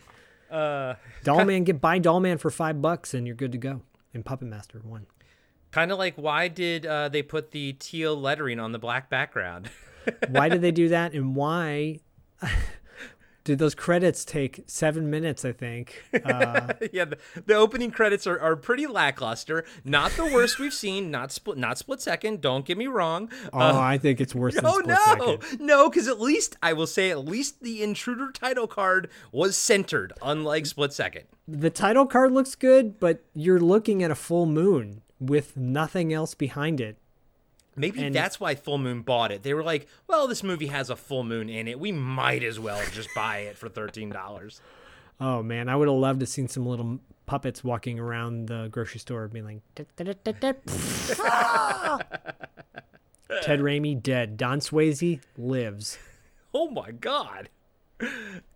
Uh, 0.50 0.94
Dollman, 1.24 1.64
get 1.64 1.78
buy 1.78 1.98
Dollman 2.00 2.38
for 2.40 2.50
five 2.50 2.80
bucks 2.80 3.12
and 3.12 3.26
you're 3.26 3.36
good 3.36 3.52
to 3.52 3.58
go. 3.58 3.82
And 4.14 4.24
Puppet 4.24 4.48
Master 4.48 4.80
one. 4.82 5.04
kind 5.72 5.92
of 5.92 5.98
like 5.98 6.14
why 6.16 6.48
did 6.48 6.86
uh, 6.86 7.10
they 7.10 7.20
put 7.22 7.50
the 7.50 7.74
teal 7.74 8.16
lettering 8.18 8.58
on 8.58 8.72
the 8.72 8.78
black 8.78 9.10
background? 9.10 9.68
Why 10.30 10.48
did 10.48 10.62
they 10.62 10.70
do 10.70 10.88
that? 10.88 11.12
And 11.12 11.36
why 11.36 12.00
did 13.48 13.58
those 13.58 13.74
credits 13.74 14.26
take 14.26 14.62
seven 14.66 15.08
minutes? 15.08 15.42
I 15.42 15.52
think. 15.52 16.04
Uh, 16.12 16.74
yeah, 16.92 17.06
the, 17.06 17.16
the 17.46 17.54
opening 17.54 17.90
credits 17.90 18.26
are, 18.26 18.38
are 18.38 18.56
pretty 18.56 18.86
lackluster. 18.86 19.64
Not 19.84 20.10
the 20.12 20.26
worst 20.26 20.58
we've 20.58 20.74
seen. 20.74 21.10
Not 21.10 21.32
split. 21.32 21.56
Not 21.56 21.78
split 21.78 22.02
second. 22.02 22.42
Don't 22.42 22.66
get 22.66 22.76
me 22.76 22.88
wrong. 22.88 23.30
oh, 23.54 23.58
Uh, 23.58 23.78
I 23.80 23.96
think 23.96 24.20
it's 24.20 24.34
worse 24.34 24.54
than 24.56 24.66
Oh 24.66 24.80
Split 24.80 24.86
no, 24.88 25.38
Second. 25.38 25.60
no, 25.66 25.88
because 25.88 26.08
at 26.08 26.20
least 26.20 26.56
I 26.62 26.74
will 26.74 26.86
say 26.86 27.10
at 27.10 27.24
least 27.24 27.62
the 27.62 27.82
intruder 27.82 28.30
title 28.32 28.66
card 28.66 29.08
was 29.32 29.56
centered, 29.56 30.12
unlike 30.20 30.66
Split 30.66 30.92
Second. 30.92 31.24
The 31.48 31.70
title 31.70 32.04
card 32.04 32.32
looks 32.32 32.54
good, 32.54 33.00
but 33.00 33.24
you're 33.34 33.60
looking 33.60 34.02
at 34.02 34.10
a 34.10 34.14
full 34.14 34.44
moon 34.44 35.00
with 35.18 35.56
nothing 35.56 36.12
else 36.12 36.34
behind 36.34 36.82
it. 36.82 36.98
Maybe 37.78 38.02
And- 38.04 38.14
that's 38.14 38.38
why 38.40 38.54
Full 38.54 38.78
Moon 38.78 39.02
bought 39.02 39.30
it. 39.32 39.42
They 39.42 39.54
were 39.54 39.62
like, 39.62 39.86
"Well, 40.06 40.26
this 40.28 40.42
movie 40.42 40.66
has 40.66 40.90
a 40.90 40.96
full 40.96 41.24
moon 41.24 41.48
in 41.48 41.68
it. 41.68 41.78
We 41.80 41.92
might 41.92 42.42
as 42.42 42.58
well 42.60 42.80
just 42.92 43.08
buy 43.14 43.38
it 43.38 43.56
for 43.56 43.68
thirteen 43.68 44.10
dollars." 44.10 44.60
Oh 45.20 45.42
man, 45.42 45.68
I 45.68 45.74
would 45.74 45.88
have 45.88 45.96
loved 45.96 46.20
to 46.20 46.26
seen 46.26 46.46
some 46.46 46.64
little 46.64 47.00
puppets 47.26 47.64
walking 47.64 47.98
around 47.98 48.46
the 48.46 48.68
grocery 48.70 49.00
store 49.00 49.26
being 49.26 49.44
like 49.44 49.62
Ted 53.42 53.60
Raimi 53.60 54.00
dead. 54.00 54.36
Don 54.36 54.60
Swayze 54.60 55.20
lives. 55.36 55.98
Oh 56.54 56.70
my 56.70 56.92
god! 56.92 57.48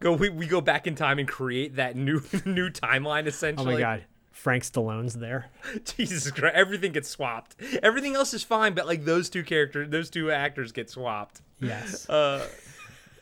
Go, 0.01 0.13
we, 0.13 0.29
we 0.29 0.47
go 0.47 0.61
back 0.61 0.87
in 0.87 0.95
time 0.95 1.19
and 1.19 1.27
create 1.29 1.77
that 1.77 1.97
new 1.97 2.23
new 2.47 2.71
timeline. 2.71 3.27
Essentially. 3.27 3.75
Oh 3.75 3.77
my 3.77 3.81
god. 3.81 4.05
Frank 4.43 4.65
Stallone's 4.65 5.15
there. 5.15 5.51
Jesus 5.97 6.29
Christ! 6.33 6.57
Everything 6.57 6.91
gets 6.91 7.09
swapped. 7.09 7.55
Everything 7.81 8.17
else 8.17 8.35
is 8.35 8.43
fine, 8.43 8.75
but 8.75 8.89
like 8.89 9.05
those 9.05 9.31
two 9.31 9.45
characters, 9.45 9.89
those 9.89 10.11
two 10.11 10.33
actors 10.33 10.73
get 10.73 10.91
swapped. 10.91 11.41
Yes. 11.61 12.09
Uh, 12.23 12.45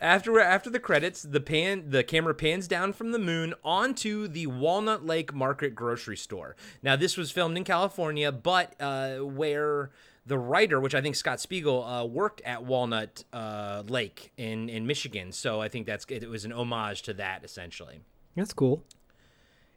after 0.01 0.41
after 0.41 0.71
the 0.71 0.81
credits, 0.81 1.21
the 1.21 1.41
pan 1.41 1.91
the 1.91 2.03
camera 2.03 2.35
pans 2.35 2.67
down 2.67 2.95
from 2.95 3.13
the 3.13 3.19
moon 3.19 3.53
onto 3.63 4.29
the 4.29 4.47
Walnut 4.47 5.05
Lake 5.05 5.35
Market 5.35 5.75
grocery 5.75 6.17
store. 6.17 6.57
Now, 6.83 6.97
this 6.97 7.19
was 7.19 7.31
filmed 7.31 7.59
in 7.59 7.65
California, 7.65 8.33
but 8.33 8.75
uh, 8.81 9.19
where 9.19 9.91
the 10.25 10.39
writer, 10.39 10.81
which 10.81 10.95
I 10.95 11.03
think 11.03 11.17
Scott 11.17 11.39
Spiegel, 11.39 11.85
uh, 11.85 12.07
worked 12.07 12.41
at 12.47 12.65
Walnut 12.65 13.25
uh, 13.35 13.83
Lake 13.87 14.33
in 14.39 14.71
in 14.71 14.87
Michigan. 14.87 15.33
So 15.33 15.61
I 15.61 15.69
think 15.69 15.87
that's 15.87 16.07
it 16.09 16.31
was 16.31 16.47
an 16.47 16.53
homage 16.53 17.03
to 17.03 17.13
that 17.15 17.45
essentially. 17.45 18.01
That's 18.35 18.55
cool. 18.55 18.83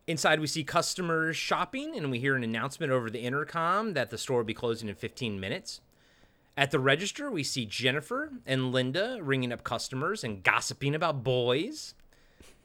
Inside, 0.06 0.42
we 0.42 0.48
see 0.48 0.66
customers 0.66 1.38
shopping, 1.38 1.96
and 1.96 2.12
we 2.12 2.20
hear 2.20 2.36
an 2.36 2.44
announcement 2.44 2.92
over 2.92 3.10
the 3.10 3.22
intercom 3.22 3.94
that 3.94 4.10
the 4.10 4.18
store 4.18 4.38
will 4.40 4.44
be 4.44 4.54
closing 4.54 4.90
in 4.90 4.96
15 4.96 5.40
minutes. 5.40 5.80
At 6.58 6.72
the 6.72 6.80
register, 6.80 7.32
we 7.32 7.44
see 7.44 7.66
Jennifer 7.66 8.32
and 8.46 8.74
Linda 8.74 9.20
ringing 9.22 9.54
up 9.54 9.64
customers 9.64 10.24
and 10.24 10.44
gossiping 10.44 10.94
about 10.94 11.24
boys. 11.24 11.94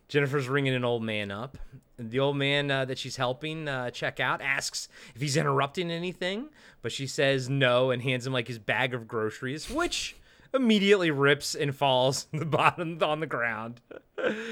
Jennifer's 0.08 0.48
ringing 0.48 0.74
an 0.74 0.84
old 0.84 1.02
man 1.02 1.30
up. 1.30 1.56
The 1.96 2.18
old 2.18 2.36
man 2.36 2.70
uh, 2.70 2.84
that 2.86 2.98
she's 2.98 3.16
helping 3.16 3.68
uh, 3.68 3.90
check 3.90 4.18
out 4.18 4.42
asks 4.42 4.88
if 5.14 5.20
he's 5.20 5.36
interrupting 5.36 5.90
anything, 5.90 6.48
but 6.82 6.92
she 6.92 7.06
says 7.06 7.48
no 7.48 7.90
and 7.90 8.02
hands 8.02 8.26
him 8.26 8.32
like 8.32 8.48
his 8.48 8.58
bag 8.58 8.94
of 8.94 9.06
groceries, 9.06 9.70
which 9.70 10.16
immediately 10.54 11.10
rips 11.10 11.54
and 11.54 11.74
falls 11.74 12.26
on 12.32 12.38
the 12.40 12.46
bottom 12.46 12.98
on 13.02 13.20
the 13.20 13.26
ground. 13.26 13.80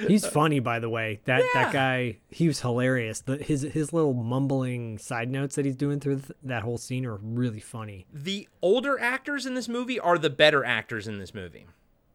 He's 0.06 0.26
funny, 0.26 0.60
by 0.60 0.78
the 0.78 0.88
way. 0.88 1.20
That 1.24 1.40
Yeah. 1.40 1.62
that 1.64 1.72
guy, 1.72 2.18
he 2.30 2.46
was 2.46 2.60
hilarious. 2.60 3.20
The, 3.20 3.38
his 3.38 3.62
his 3.62 3.92
little 3.92 4.14
mumbling 4.14 4.98
side 4.98 5.30
notes 5.30 5.56
that 5.56 5.64
he's 5.64 5.76
doing 5.76 5.98
through 6.00 6.20
th- 6.20 6.32
that 6.44 6.62
whole 6.62 6.78
scene 6.78 7.04
are 7.06 7.16
really 7.16 7.60
funny. 7.60 8.06
the 8.12 8.48
older 8.62 8.98
actors 9.00 9.44
in 9.46 9.54
this 9.54 9.68
movie 9.68 9.98
are 9.98 10.18
the 10.18 10.30
better 10.30 10.64
actors 10.64 11.08
in 11.08 11.18
this 11.18 11.34
movie. 11.34 11.66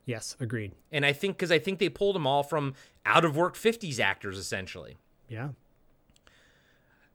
Yes, 0.06 0.36
agreed. 0.40 0.72
And 0.92 1.06
I 1.06 1.14
think 1.14 1.38
because 1.38 1.52
I 1.52 1.60
think 1.60 1.80
they 1.80 1.90
pulled 1.90 2.16
them 2.16 2.26
all 2.26 2.44
from 2.44 2.74
out 3.06 3.24
of 3.26 3.36
work 3.36 3.56
50s 3.56 4.00
actors 4.00 4.38
essentially. 4.38 4.98
Yeah. 5.30 5.50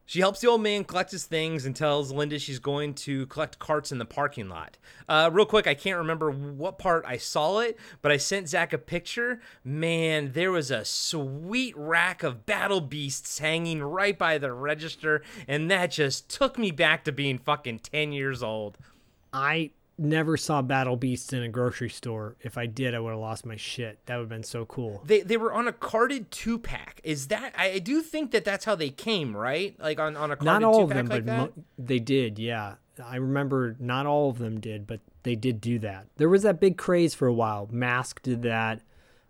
She 0.06 0.20
helps 0.20 0.40
the 0.40 0.46
old 0.46 0.62
man 0.62 0.84
collect 0.84 1.10
his 1.10 1.24
things 1.24 1.66
and 1.66 1.74
tells 1.74 2.12
Linda 2.12 2.38
she's 2.38 2.60
going 2.60 2.94
to 2.94 3.26
collect 3.26 3.58
carts 3.58 3.90
in 3.90 3.98
the 3.98 4.04
parking 4.04 4.48
lot. 4.48 4.78
Uh, 5.08 5.28
real 5.32 5.46
quick, 5.46 5.66
I 5.66 5.74
can't 5.74 5.98
remember 5.98 6.30
what 6.30 6.78
part 6.78 7.04
I 7.04 7.16
saw 7.16 7.58
it, 7.58 7.76
but 8.02 8.12
I 8.12 8.16
sent 8.16 8.48
Zach 8.48 8.72
a 8.72 8.78
picture. 8.78 9.40
Man, 9.64 10.30
there 10.32 10.52
was 10.52 10.70
a 10.70 10.84
sweet 10.84 11.74
rack 11.76 12.22
of 12.22 12.46
battle 12.46 12.80
beasts 12.80 13.40
hanging 13.40 13.82
right 13.82 14.16
by 14.16 14.38
the 14.38 14.52
register, 14.52 15.22
and 15.48 15.68
that 15.72 15.90
just 15.90 16.28
took 16.28 16.56
me 16.56 16.70
back 16.70 17.02
to 17.04 17.12
being 17.12 17.38
fucking 17.38 17.80
10 17.80 18.12
years 18.12 18.44
old. 18.44 18.78
I 19.32 19.72
never 19.98 20.36
saw 20.36 20.62
Battle 20.62 20.96
Beasts 20.96 21.32
in 21.32 21.42
a 21.42 21.48
grocery 21.48 21.88
store. 21.88 22.36
If 22.40 22.58
I 22.58 22.66
did, 22.66 22.94
I 22.94 23.00
would 23.00 23.10
have 23.10 23.18
lost 23.18 23.46
my 23.46 23.56
shit. 23.56 23.98
That 24.06 24.16
would 24.16 24.22
have 24.22 24.28
been 24.28 24.42
so 24.42 24.64
cool. 24.66 25.02
They 25.04 25.20
they 25.20 25.36
were 25.36 25.52
on 25.52 25.68
a 25.68 25.72
carded 25.72 26.30
two 26.30 26.58
pack. 26.58 27.00
Is 27.04 27.28
that 27.28 27.54
I 27.56 27.78
do 27.78 28.02
think 28.02 28.30
that 28.32 28.44
that's 28.44 28.64
how 28.64 28.74
they 28.74 28.90
came, 28.90 29.36
right? 29.36 29.78
Like 29.78 29.98
on 29.98 30.16
on 30.16 30.30
a 30.30 30.36
carded 30.36 30.44
Not 30.44 30.62
all 30.64 30.84
of 30.84 30.90
them, 30.90 31.06
like 31.06 31.24
but 31.24 31.36
mo- 31.36 31.52
they 31.78 31.98
did. 31.98 32.38
Yeah, 32.38 32.74
I 33.02 33.16
remember 33.16 33.76
not 33.78 34.06
all 34.06 34.30
of 34.30 34.38
them 34.38 34.60
did, 34.60 34.86
but 34.86 35.00
they 35.22 35.34
did 35.34 35.60
do 35.60 35.78
that. 35.80 36.06
There 36.16 36.28
was 36.28 36.42
that 36.42 36.60
big 36.60 36.76
craze 36.76 37.14
for 37.14 37.26
a 37.26 37.34
while. 37.34 37.68
Mask 37.70 38.22
did 38.22 38.42
that. 38.42 38.80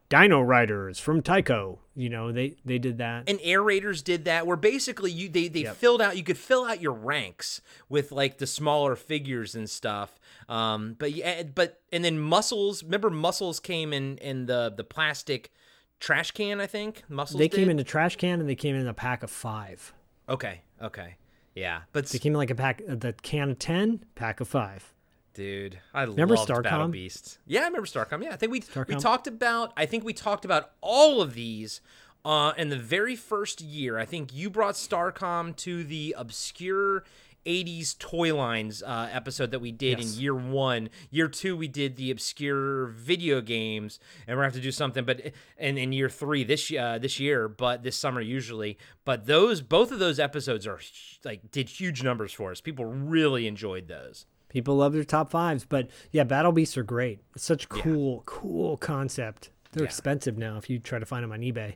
Dino 0.08 0.40
Riders 0.40 0.98
from 0.98 1.22
Tyco. 1.22 1.78
You 1.94 2.08
know, 2.10 2.30
they 2.30 2.56
they 2.64 2.78
did 2.78 2.98
that. 2.98 3.28
and 3.28 3.38
air 3.42 3.62
raiders 3.62 4.02
did 4.02 4.24
that 4.26 4.46
where 4.46 4.56
basically 4.56 5.10
you 5.10 5.28
they, 5.28 5.48
they 5.48 5.62
Yep. 5.62 5.76
filled 5.76 6.02
out 6.02 6.16
you 6.16 6.22
could 6.22 6.36
fill 6.38 6.64
out 6.66 6.80
your 6.80 6.92
ranks 6.92 7.60
with 7.88 8.12
like 8.12 8.38
the 8.38 8.46
smaller 8.46 8.94
figures 8.96 9.54
and 9.54 9.68
stuff 9.70 10.20
um 10.48 10.94
but 10.98 11.12
yeah 11.12 11.42
but 11.42 11.80
and 11.92 12.04
then 12.04 12.18
muscles 12.20 12.84
remember 12.84 13.08
muscles 13.10 13.58
came 13.58 13.92
in 13.94 14.18
in 14.18 14.44
the 14.46 14.72
the 14.76 14.84
plastic 14.84 15.50
trash 15.98 16.30
can 16.32 16.60
i 16.60 16.66
think 16.66 17.02
muscles 17.08 17.38
they 17.38 17.48
came 17.48 17.70
in 17.70 17.78
a 17.78 17.84
trash 17.84 18.16
can 18.16 18.38
and 18.40 18.48
they 18.48 18.54
came 18.54 18.76
in 18.76 18.86
a 18.86 18.94
pack 18.94 19.22
of 19.22 19.30
five. 19.30 19.92
okay 20.28 20.60
okay 20.82 21.16
Yeah, 21.54 21.80
but 21.92 22.04
They 22.08 22.18
came 22.18 22.32
in 22.34 22.38
like 22.38 22.50
a 22.50 22.54
pack, 22.54 22.82
the 22.86 23.14
can 23.22 23.48
of 23.52 23.58
ten, 23.58 24.04
pack 24.14 24.40
of 24.40 24.48
five. 24.48 24.92
Dude, 25.36 25.78
I 25.92 26.04
Remember 26.04 26.34
loved 26.34 26.48
Battle 26.48 26.62
Starcom? 26.88 26.90
Beasts. 26.92 27.38
Yeah, 27.46 27.60
I 27.60 27.64
remember 27.66 27.86
Starcom. 27.86 28.22
Yeah, 28.24 28.32
I 28.32 28.36
think 28.36 28.50
we 28.52 28.62
we 28.88 28.94
talked 28.96 29.26
about. 29.26 29.72
I 29.76 29.84
think 29.84 30.02
we 30.02 30.14
talked 30.14 30.46
about 30.46 30.70
all 30.80 31.20
of 31.20 31.34
these 31.34 31.82
uh, 32.24 32.52
in 32.56 32.70
the 32.70 32.78
very 32.78 33.14
first 33.16 33.60
year. 33.60 33.98
I 33.98 34.06
think 34.06 34.34
you 34.34 34.48
brought 34.48 34.74
Starcom 34.74 35.54
to 35.56 35.84
the 35.84 36.14
obscure. 36.18 37.04
80s 37.44 37.96
toy 38.00 38.34
lines 38.34 38.82
uh, 38.82 39.08
episode 39.12 39.52
that 39.52 39.60
we 39.60 39.70
did 39.70 40.00
Yes. 40.00 40.16
in 40.16 40.20
year 40.20 40.34
one. 40.34 40.88
Year 41.12 41.28
two, 41.28 41.56
we 41.56 41.68
did 41.68 41.94
the 41.94 42.10
obscure 42.10 42.86
video 42.86 43.40
games, 43.40 44.00
and 44.26 44.36
we're 44.36 44.42
gonna 44.42 44.46
have 44.48 44.54
to 44.54 44.60
do 44.60 44.72
something. 44.72 45.04
But 45.04 45.30
and 45.56 45.78
in 45.78 45.92
year 45.92 46.08
three 46.08 46.42
this 46.42 46.72
uh, 46.72 46.98
this 46.98 47.20
year, 47.20 47.46
but 47.46 47.84
this 47.84 47.94
summer 47.96 48.20
usually. 48.20 48.78
But 49.04 49.26
those 49.26 49.60
both 49.60 49.92
of 49.92 50.00
those 50.00 50.18
episodes 50.18 50.66
are 50.66 50.80
like 51.24 51.52
did 51.52 51.68
huge 51.68 52.02
numbers 52.02 52.32
for 52.32 52.50
us. 52.50 52.60
People 52.60 52.84
really 52.84 53.46
enjoyed 53.46 53.86
those. 53.86 54.26
People 54.48 54.76
love 54.76 54.92
their 54.92 55.04
top 55.04 55.30
fives, 55.30 55.64
but 55.64 55.88
yeah, 56.12 56.24
Battle 56.24 56.52
Beasts 56.52 56.76
are 56.78 56.82
great. 56.84 57.20
It's 57.34 57.44
such 57.44 57.68
cool, 57.68 58.22
cool 58.26 58.76
concept. 58.76 59.50
They're 59.72 59.82
Yeah. 59.84 59.88
expensive 59.88 60.38
now 60.38 60.56
if 60.56 60.70
you 60.70 60.78
try 60.78 60.98
to 60.98 61.06
find 61.06 61.22
them 61.24 61.32
on 61.32 61.40
eBay. 61.40 61.74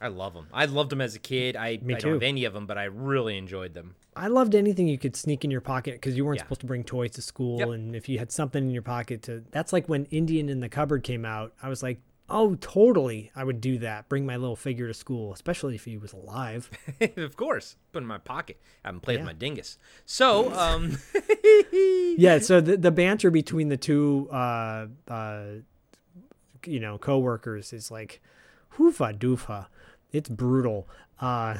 I 0.00 0.08
love 0.08 0.34
them. 0.34 0.46
I 0.52 0.66
loved 0.66 0.90
them 0.90 1.00
as 1.00 1.14
a 1.16 1.18
kid. 1.18 1.56
I, 1.56 1.78
Me 1.82 1.94
I 1.94 1.98
don't 1.98 2.12
have 2.12 2.20
too. 2.20 2.26
any 2.26 2.44
of 2.44 2.52
them, 2.52 2.66
but 2.66 2.78
I 2.78 2.84
really 2.84 3.36
enjoyed 3.36 3.74
them. 3.74 3.94
I 4.14 4.26
loved 4.28 4.54
anything 4.54 4.86
you 4.88 4.98
could 4.98 5.16
sneak 5.16 5.44
in 5.44 5.50
your 5.50 5.60
pocket 5.60 5.94
because 5.94 6.16
you 6.16 6.24
weren't 6.24 6.38
Yeah. 6.38 6.44
supposed 6.44 6.60
to 6.60 6.66
bring 6.66 6.84
toys 6.84 7.12
to 7.12 7.22
school, 7.22 7.58
Yep. 7.60 7.68
and 7.68 7.96
if 7.96 8.08
you 8.08 8.18
had 8.18 8.30
something 8.30 8.62
in 8.64 8.70
your 8.70 8.82
pocket 8.82 9.22
to, 9.22 9.44
that's 9.50 9.72
like 9.72 9.88
when 9.88 10.04
Indian 10.06 10.48
in 10.48 10.60
the 10.60 10.68
cupboard 10.68 11.02
came 11.02 11.24
out. 11.24 11.52
I 11.62 11.68
was 11.68 11.82
like, 11.82 12.00
oh, 12.30 12.54
totally, 12.56 13.30
I 13.34 13.44
would 13.44 13.60
do 13.60 13.78
that. 13.78 14.08
Bring 14.08 14.26
my 14.26 14.36
little 14.36 14.56
figure 14.56 14.86
to 14.86 14.94
school, 14.94 15.32
especially 15.32 15.74
if 15.74 15.84
he 15.84 15.96
was 15.96 16.12
alive. 16.12 16.70
of 17.16 17.36
course, 17.36 17.76
put 17.92 18.02
in 18.02 18.06
my 18.06 18.18
pocket. 18.18 18.60
I 18.84 18.88
haven't 18.88 19.00
played 19.00 19.14
Yeah. 19.14 19.20
with 19.20 19.26
my 19.26 19.32
dingus. 19.38 19.78
So, 20.04 20.52
um, 20.58 20.98
yeah, 21.72 22.38
so 22.38 22.60
the 22.60 22.76
the 22.76 22.90
banter 22.90 23.30
between 23.30 23.68
the 23.68 23.76
two, 23.76 24.28
uh, 24.30 24.86
uh, 25.08 25.44
you 26.66 26.80
know, 26.80 26.98
coworkers 26.98 27.72
is 27.72 27.90
like, 27.90 28.20
hoofa 28.76 29.14
doofa. 29.18 29.66
It's 30.12 30.28
brutal, 30.28 30.88
uh, 31.20 31.56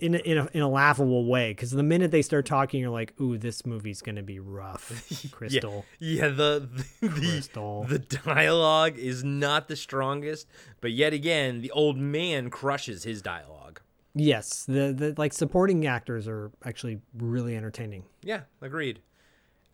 in 0.00 0.14
a, 0.14 0.18
in 0.18 0.38
a 0.38 0.48
in 0.52 0.62
a 0.62 0.68
laughable 0.68 1.26
way. 1.26 1.50
Because 1.50 1.70
the 1.70 1.82
minute 1.82 2.10
they 2.10 2.22
start 2.22 2.46
talking, 2.46 2.80
you're 2.80 2.90
like, 2.90 3.12
ooh, 3.20 3.36
this 3.38 3.66
movie's 3.66 4.00
gonna 4.02 4.22
be 4.22 4.38
rough, 4.40 5.28
Crystal. 5.32 5.84
yeah, 5.98 6.28
the 6.28 6.68
the, 7.00 7.08
Crystal. 7.08 7.84
the 7.84 7.98
dialogue 7.98 8.96
is 8.98 9.22
not 9.24 9.68
the 9.68 9.76
strongest, 9.76 10.46
but 10.80 10.92
yet 10.92 11.12
again, 11.12 11.60
the 11.60 11.70
old 11.70 11.98
man 11.98 12.50
crushes 12.50 13.04
his 13.04 13.20
dialogue. 13.22 13.80
Yes, 14.14 14.64
the 14.64 14.92
the 14.96 15.14
like 15.18 15.32
supporting 15.32 15.86
actors 15.86 16.28
are 16.28 16.50
actually 16.64 17.00
really 17.16 17.56
entertaining. 17.56 18.04
Yeah, 18.22 18.42
agreed. 18.62 19.00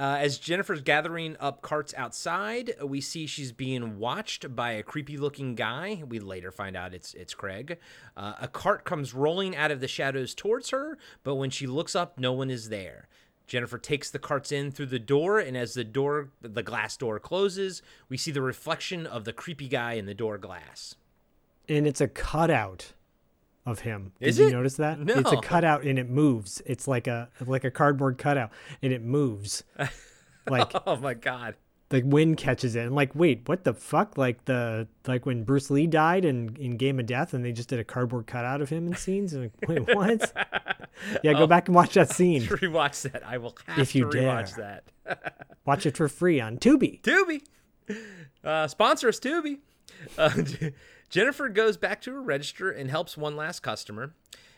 Uh, 0.00 0.16
as 0.18 0.38
Jennifer's 0.38 0.80
gathering 0.80 1.36
up 1.40 1.60
carts 1.60 1.92
outside, 1.94 2.72
we 2.82 3.02
see 3.02 3.26
she's 3.26 3.52
being 3.52 3.98
watched 3.98 4.56
by 4.56 4.70
a 4.70 4.82
creepy-looking 4.82 5.54
guy. 5.54 6.02
We 6.08 6.18
later 6.20 6.50
find 6.50 6.74
out 6.74 6.94
it's 6.94 7.12
it's 7.12 7.34
Craig. 7.34 7.76
Uh, 8.16 8.32
a 8.40 8.48
cart 8.48 8.86
comes 8.86 9.12
rolling 9.12 9.54
out 9.54 9.70
of 9.70 9.80
the 9.80 9.86
shadows 9.86 10.34
towards 10.34 10.70
her, 10.70 10.96
but 11.22 11.34
when 11.34 11.50
she 11.50 11.66
looks 11.66 11.94
up, 11.94 12.18
no 12.18 12.32
one 12.32 12.48
is 12.48 12.70
there. 12.70 13.08
Jennifer 13.46 13.76
takes 13.76 14.10
the 14.10 14.18
carts 14.18 14.50
in 14.50 14.70
through 14.70 14.86
the 14.86 14.98
door, 14.98 15.38
and 15.38 15.54
as 15.54 15.74
the 15.74 15.84
door, 15.84 16.30
the 16.40 16.62
glass 16.62 16.96
door 16.96 17.20
closes, 17.20 17.82
we 18.08 18.16
see 18.16 18.30
the 18.30 18.40
reflection 18.40 19.06
of 19.06 19.26
the 19.26 19.34
creepy 19.34 19.68
guy 19.68 19.94
in 19.94 20.06
the 20.06 20.14
door 20.14 20.38
glass. 20.38 20.94
And 21.68 21.86
it's 21.86 22.00
a 22.00 22.08
cutout 22.08 22.94
of 23.66 23.80
him. 23.80 24.12
Did 24.20 24.28
Is 24.28 24.38
you 24.38 24.48
it? 24.48 24.52
notice 24.52 24.76
that? 24.76 24.98
No. 25.00 25.14
It's 25.14 25.32
a 25.32 25.36
cutout 25.40 25.84
and 25.84 25.98
it 25.98 26.08
moves. 26.08 26.62
It's 26.66 26.88
like 26.88 27.06
a 27.06 27.28
like 27.46 27.64
a 27.64 27.70
cardboard 27.70 28.18
cutout 28.18 28.50
and 28.82 28.92
it 28.92 29.02
moves. 29.02 29.64
Like 30.48 30.72
Oh 30.86 30.96
my 30.96 31.14
god! 31.14 31.54
the 31.90 32.02
wind 32.02 32.36
catches 32.38 32.74
it 32.76 32.86
and 32.86 32.94
like 32.94 33.14
wait 33.14 33.42
what 33.48 33.64
the 33.64 33.74
fuck 33.74 34.16
like 34.16 34.44
the 34.46 34.88
like 35.06 35.26
when 35.26 35.44
bruce 35.44 35.70
lee 35.70 35.86
died 35.86 36.24
in 36.24 36.56
in 36.58 36.76
game 36.76 36.98
of 36.98 37.06
death 37.06 37.34
and 37.34 37.44
they 37.44 37.52
just 37.52 37.68
did 37.68 37.78
a 37.78 37.84
cardboard 37.84 38.26
cutout 38.26 38.60
of 38.62 38.68
him 38.68 38.86
in 38.86 38.94
scenes 38.96 39.32
and 39.34 39.42
like, 39.42 39.52
wait 39.68 39.94
what 39.96 40.32
yeah 41.22 41.32
go 41.34 41.46
back 41.46 41.68
and 41.68 41.74
watch 41.74 41.94
that 41.94 42.10
scene 42.10 42.42
Rewatch 42.42 43.10
that. 43.12 43.22
I 43.26 43.38
will 43.38 43.56
have 43.66 43.78
If 43.80 43.94
you 43.94 44.10
to 44.10 44.16
rewatch 44.18 44.56
dare. 44.56 44.82
that. 45.06 45.36
watch 45.66 45.84
it 45.84 45.96
for 45.96 46.08
free 46.08 46.40
on 46.40 46.56
tubi 46.58 47.00
Tubi. 47.02 47.42
Uh, 48.42 48.66
sponsor 48.68 49.08
us, 49.08 49.18
Tubi. 49.20 49.58
Uh, 50.16 50.30
Jennifer 51.10 51.48
goes 51.48 51.76
back 51.76 52.00
to 52.02 52.12
her 52.12 52.22
register 52.22 52.70
and 52.70 52.88
helps 52.88 53.16
one 53.16 53.36
last 53.36 53.60
customer. 53.60 54.14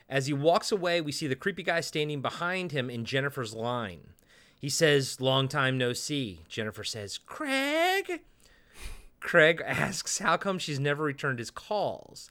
As 0.09 0.27
he 0.27 0.35
walks 0.35 0.71
away, 0.71 1.01
we 1.01 1.11
see 1.11 1.27
the 1.27 1.35
creepy 1.35 1.63
guy 1.63 1.81
standing 1.81 2.21
behind 2.21 2.73
him 2.73 2.91
in 2.91 3.07
Jennifer's 3.07 3.55
line. 3.55 4.11
He 4.61 4.69
says, 4.69 5.21
Long 5.21 5.49
time 5.49 5.79
no 5.79 5.95
see. 5.95 6.43
Jennifer 6.49 6.85
says, 6.85 7.19
Craig? 7.19 8.21
Craig 9.19 9.63
asks 9.65 10.19
how 10.19 10.37
come 10.37 10.59
she's 10.59 10.79
never 10.79 11.05
returned 11.05 11.39
his 11.39 11.51
calls. 11.51 12.31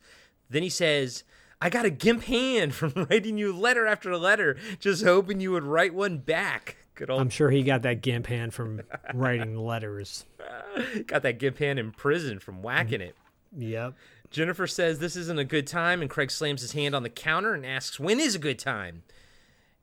Then 0.49 0.61
he 0.61 0.69
says, 0.69 1.23
I 1.59 1.69
got 1.69 1.85
a 1.85 1.89
gimp 1.89 2.23
hand 2.23 2.75
from 2.75 3.07
writing 3.09 3.37
you 3.37 3.51
letter 3.51 3.87
after 3.87 4.15
letter, 4.15 4.57
just 4.79 5.03
hoping 5.03 5.41
you 5.41 5.51
would 5.51 5.63
write 5.63 5.93
one 5.93 6.19
back. 6.19 6.77
Good 6.93 7.09
old 7.09 7.21
i'm 7.21 7.29
sure 7.29 7.49
he 7.49 7.63
got 7.63 7.81
that 7.83 8.01
gimp 8.01 8.27
hand 8.27 8.53
from 8.53 8.81
writing 9.13 9.57
letters 9.57 10.25
Got 11.07 11.23
that 11.23 11.39
gimp 11.39 11.57
hand 11.57 11.79
in 11.79 11.91
prison 11.91 12.39
from 12.39 12.61
whacking 12.61 12.99
mm. 12.99 13.07
it. 13.07 13.15
Yep 13.55 13.93
Jennifer 14.31 14.65
says 14.65 14.99
this 14.99 15.17
isn't 15.17 15.39
a 15.39 15.43
good 15.43 15.67
time, 15.67 16.01
and 16.01 16.09
Craig 16.09 16.31
slams 16.31 16.61
his 16.61 16.71
hand 16.71 16.95
on 16.95 17.03
the 17.03 17.09
counter 17.09 17.53
and 17.53 17.65
asks, 17.65 17.99
When 17.99 18.19
is 18.19 18.33
a 18.33 18.39
good 18.39 18.57
time? 18.57 19.03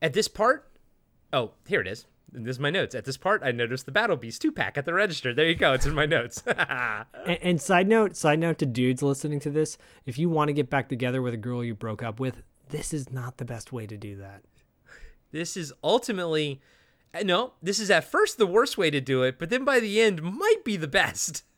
At 0.01 0.14
this 0.14 0.27
part, 0.27 0.71
oh, 1.33 1.53
here 1.66 1.83
it 1.83 1.87
is. 1.87 2.07
This 2.33 2.57
is 2.57 2.61
my 2.61 2.71
notes. 2.71 2.95
At 2.95 3.05
this 3.05 3.16
part, 3.16 3.43
I 3.43 3.53
noticed 3.53 3.87
the 3.87 3.93
Battle 3.93 4.16
Beast 4.16 4.43
two 4.43 4.53
pack 4.53 4.77
at 4.77 4.85
the 4.85 4.93
register. 4.93 5.33
There 5.33 5.47
you 5.47 5.55
go. 5.55 5.73
It's 5.73 5.87
in 5.87 5.95
my 5.95 6.07
notes. 6.07 6.43
And, 7.27 7.39
and 7.43 7.61
side 7.61 7.89
note, 7.89 8.16
side 8.16 8.39
note 8.39 8.59
to 8.59 8.66
dudes 8.66 9.03
listening 9.03 9.41
to 9.41 9.51
this, 9.51 9.77
if 10.07 10.19
you 10.19 10.31
want 10.31 10.49
to 10.49 10.55
get 10.55 10.71
back 10.71 10.89
together 10.89 11.21
with 11.21 11.35
a 11.35 11.39
girl 11.39 11.62
you 11.62 11.75
broke 11.75 12.03
up 12.03 12.19
with, 12.19 12.43
this 12.71 12.95
is 12.95 13.11
not 13.11 13.37
the 13.37 13.45
best 13.45 13.73
way 13.73 13.87
to 13.87 13.97
do 13.99 14.16
that. 14.16 14.43
this 15.31 15.57
is 15.57 15.73
ultimately, 15.85 16.61
uh, 17.14 17.21
no, 17.23 17.53
this 17.62 17.79
is 17.79 17.91
at 17.91 18.11
first 18.11 18.39
the 18.39 18.47
worst 18.47 18.79
way 18.79 18.91
to 18.91 19.01
do 19.01 19.23
it, 19.23 19.39
but 19.39 19.51
then 19.51 19.64
by 19.64 19.79
the 19.81 20.01
end 20.01 20.23
might 20.23 20.64
be 20.64 20.77
the 20.77 20.89
best. 20.89 21.45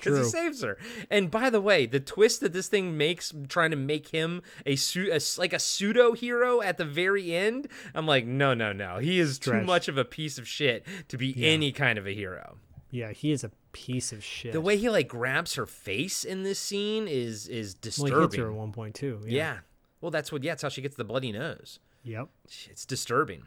Because 0.00 0.18
he 0.26 0.30
saves 0.30 0.62
her. 0.62 0.78
And 1.10 1.30
by 1.30 1.50
the 1.50 1.60
way, 1.60 1.86
the 1.86 2.00
twist 2.00 2.40
that 2.40 2.52
this 2.52 2.68
thing 2.68 2.96
makes, 2.96 3.32
trying 3.48 3.70
to 3.70 3.76
make 3.76 4.08
him 4.08 4.42
a, 4.66 4.76
su- 4.76 5.10
a 5.12 5.20
like 5.38 5.52
a 5.52 5.58
pseudo 5.58 6.12
hero 6.12 6.60
at 6.62 6.76
the 6.78 6.84
very 6.84 7.34
end, 7.34 7.68
I'm 7.94 8.06
like, 8.06 8.26
no, 8.26 8.54
no, 8.54 8.72
no. 8.72 8.98
He 8.98 9.18
is 9.20 9.38
too 9.38 9.60
much 9.62 9.88
of 9.88 9.96
a 9.98 10.04
piece 10.04 10.38
of 10.38 10.46
shit 10.48 10.84
to 11.08 11.16
be 11.16 11.34
any 11.46 11.72
kind 11.72 11.98
of 11.98 12.06
a 12.06 12.12
hero. 12.14 12.56
Yeah, 12.90 13.12
he 13.12 13.30
is 13.30 13.44
a 13.44 13.50
piece 13.72 14.12
of 14.12 14.24
shit. 14.24 14.52
The 14.52 14.60
way 14.60 14.76
he 14.76 14.90
like 14.90 15.06
grabs 15.06 15.54
her 15.54 15.66
face 15.66 16.24
in 16.24 16.42
this 16.42 16.58
scene 16.58 17.06
is 17.06 17.46
is 17.46 17.74
disturbing. 17.74 18.12
well, 18.12 18.20
he 18.22 18.26
hits 18.26 18.36
her 18.36 18.50
at 18.50 18.56
one 18.56 18.72
point 18.72 18.94
too. 18.96 19.20
yeah. 19.26 19.58
Well, 20.00 20.10
that's 20.10 20.32
what. 20.32 20.42
Yeah, 20.42 20.52
that's 20.52 20.62
how 20.62 20.70
she 20.70 20.80
gets 20.82 20.96
the 20.96 21.04
bloody 21.04 21.30
nose. 21.30 21.78
Yep. 22.04 22.28
It's 22.70 22.86
disturbing. 22.86 23.42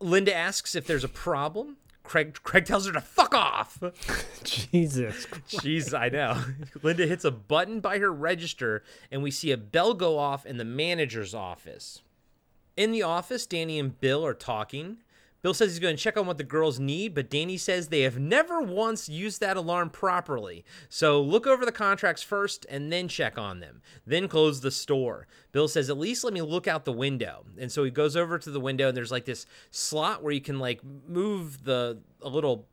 Linda 0.00 0.34
asks 0.34 0.74
if 0.74 0.86
there's 0.86 1.04
a 1.04 1.08
problem. 1.08 1.76
Craig 2.08 2.38
Craig 2.42 2.64
tells 2.64 2.86
her 2.86 2.92
to 2.92 3.02
fuck 3.02 3.34
off. 3.34 3.78
Jesus. 4.42 5.26
Jeez, 5.50 5.96
I 5.96 6.08
know. 6.08 6.42
Linda 6.82 7.06
hits 7.06 7.26
a 7.26 7.30
button 7.30 7.80
by 7.80 7.98
her 7.98 8.10
register, 8.10 8.82
and 9.12 9.22
we 9.22 9.30
see 9.30 9.52
a 9.52 9.58
bell 9.58 9.92
go 9.92 10.18
off 10.18 10.46
in 10.46 10.56
the 10.56 10.64
manager's 10.64 11.34
office. 11.34 12.00
In 12.78 12.92
the 12.92 13.02
office, 13.02 13.44
Danny 13.44 13.78
and 13.78 14.00
Bill 14.00 14.24
are 14.24 14.32
talking. 14.32 14.98
Bill 15.40 15.54
says 15.54 15.70
he's 15.70 15.78
going 15.78 15.96
to 15.96 16.02
check 16.02 16.16
on 16.16 16.26
what 16.26 16.38
the 16.38 16.44
girls 16.44 16.80
need, 16.80 17.14
but 17.14 17.30
Danny 17.30 17.56
says 17.56 17.88
they 17.88 18.00
have 18.00 18.18
never 18.18 18.60
once 18.60 19.08
used 19.08 19.40
that 19.40 19.56
alarm 19.56 19.90
properly. 19.90 20.64
So 20.88 21.20
look 21.20 21.46
over 21.46 21.64
the 21.64 21.72
contracts 21.72 22.22
first 22.22 22.66
and 22.68 22.92
then 22.92 23.06
check 23.06 23.38
on 23.38 23.60
them. 23.60 23.80
Then 24.04 24.26
close 24.26 24.60
the 24.60 24.72
store. 24.72 25.28
Bill 25.52 25.68
says, 25.68 25.88
at 25.90 25.98
least 25.98 26.24
let 26.24 26.32
me 26.32 26.42
look 26.42 26.66
out 26.66 26.84
the 26.84 26.92
window. 26.92 27.44
And 27.56 27.70
so 27.70 27.84
he 27.84 27.90
goes 27.90 28.16
over 28.16 28.38
to 28.38 28.50
the 28.50 28.60
window, 28.60 28.88
and 28.88 28.96
there's 28.96 29.12
like 29.12 29.26
this 29.26 29.46
slot 29.70 30.22
where 30.22 30.32
you 30.32 30.40
can 30.40 30.58
like 30.58 30.80
move 30.84 31.64
the 31.64 31.98
a 32.20 32.28
little 32.28 32.66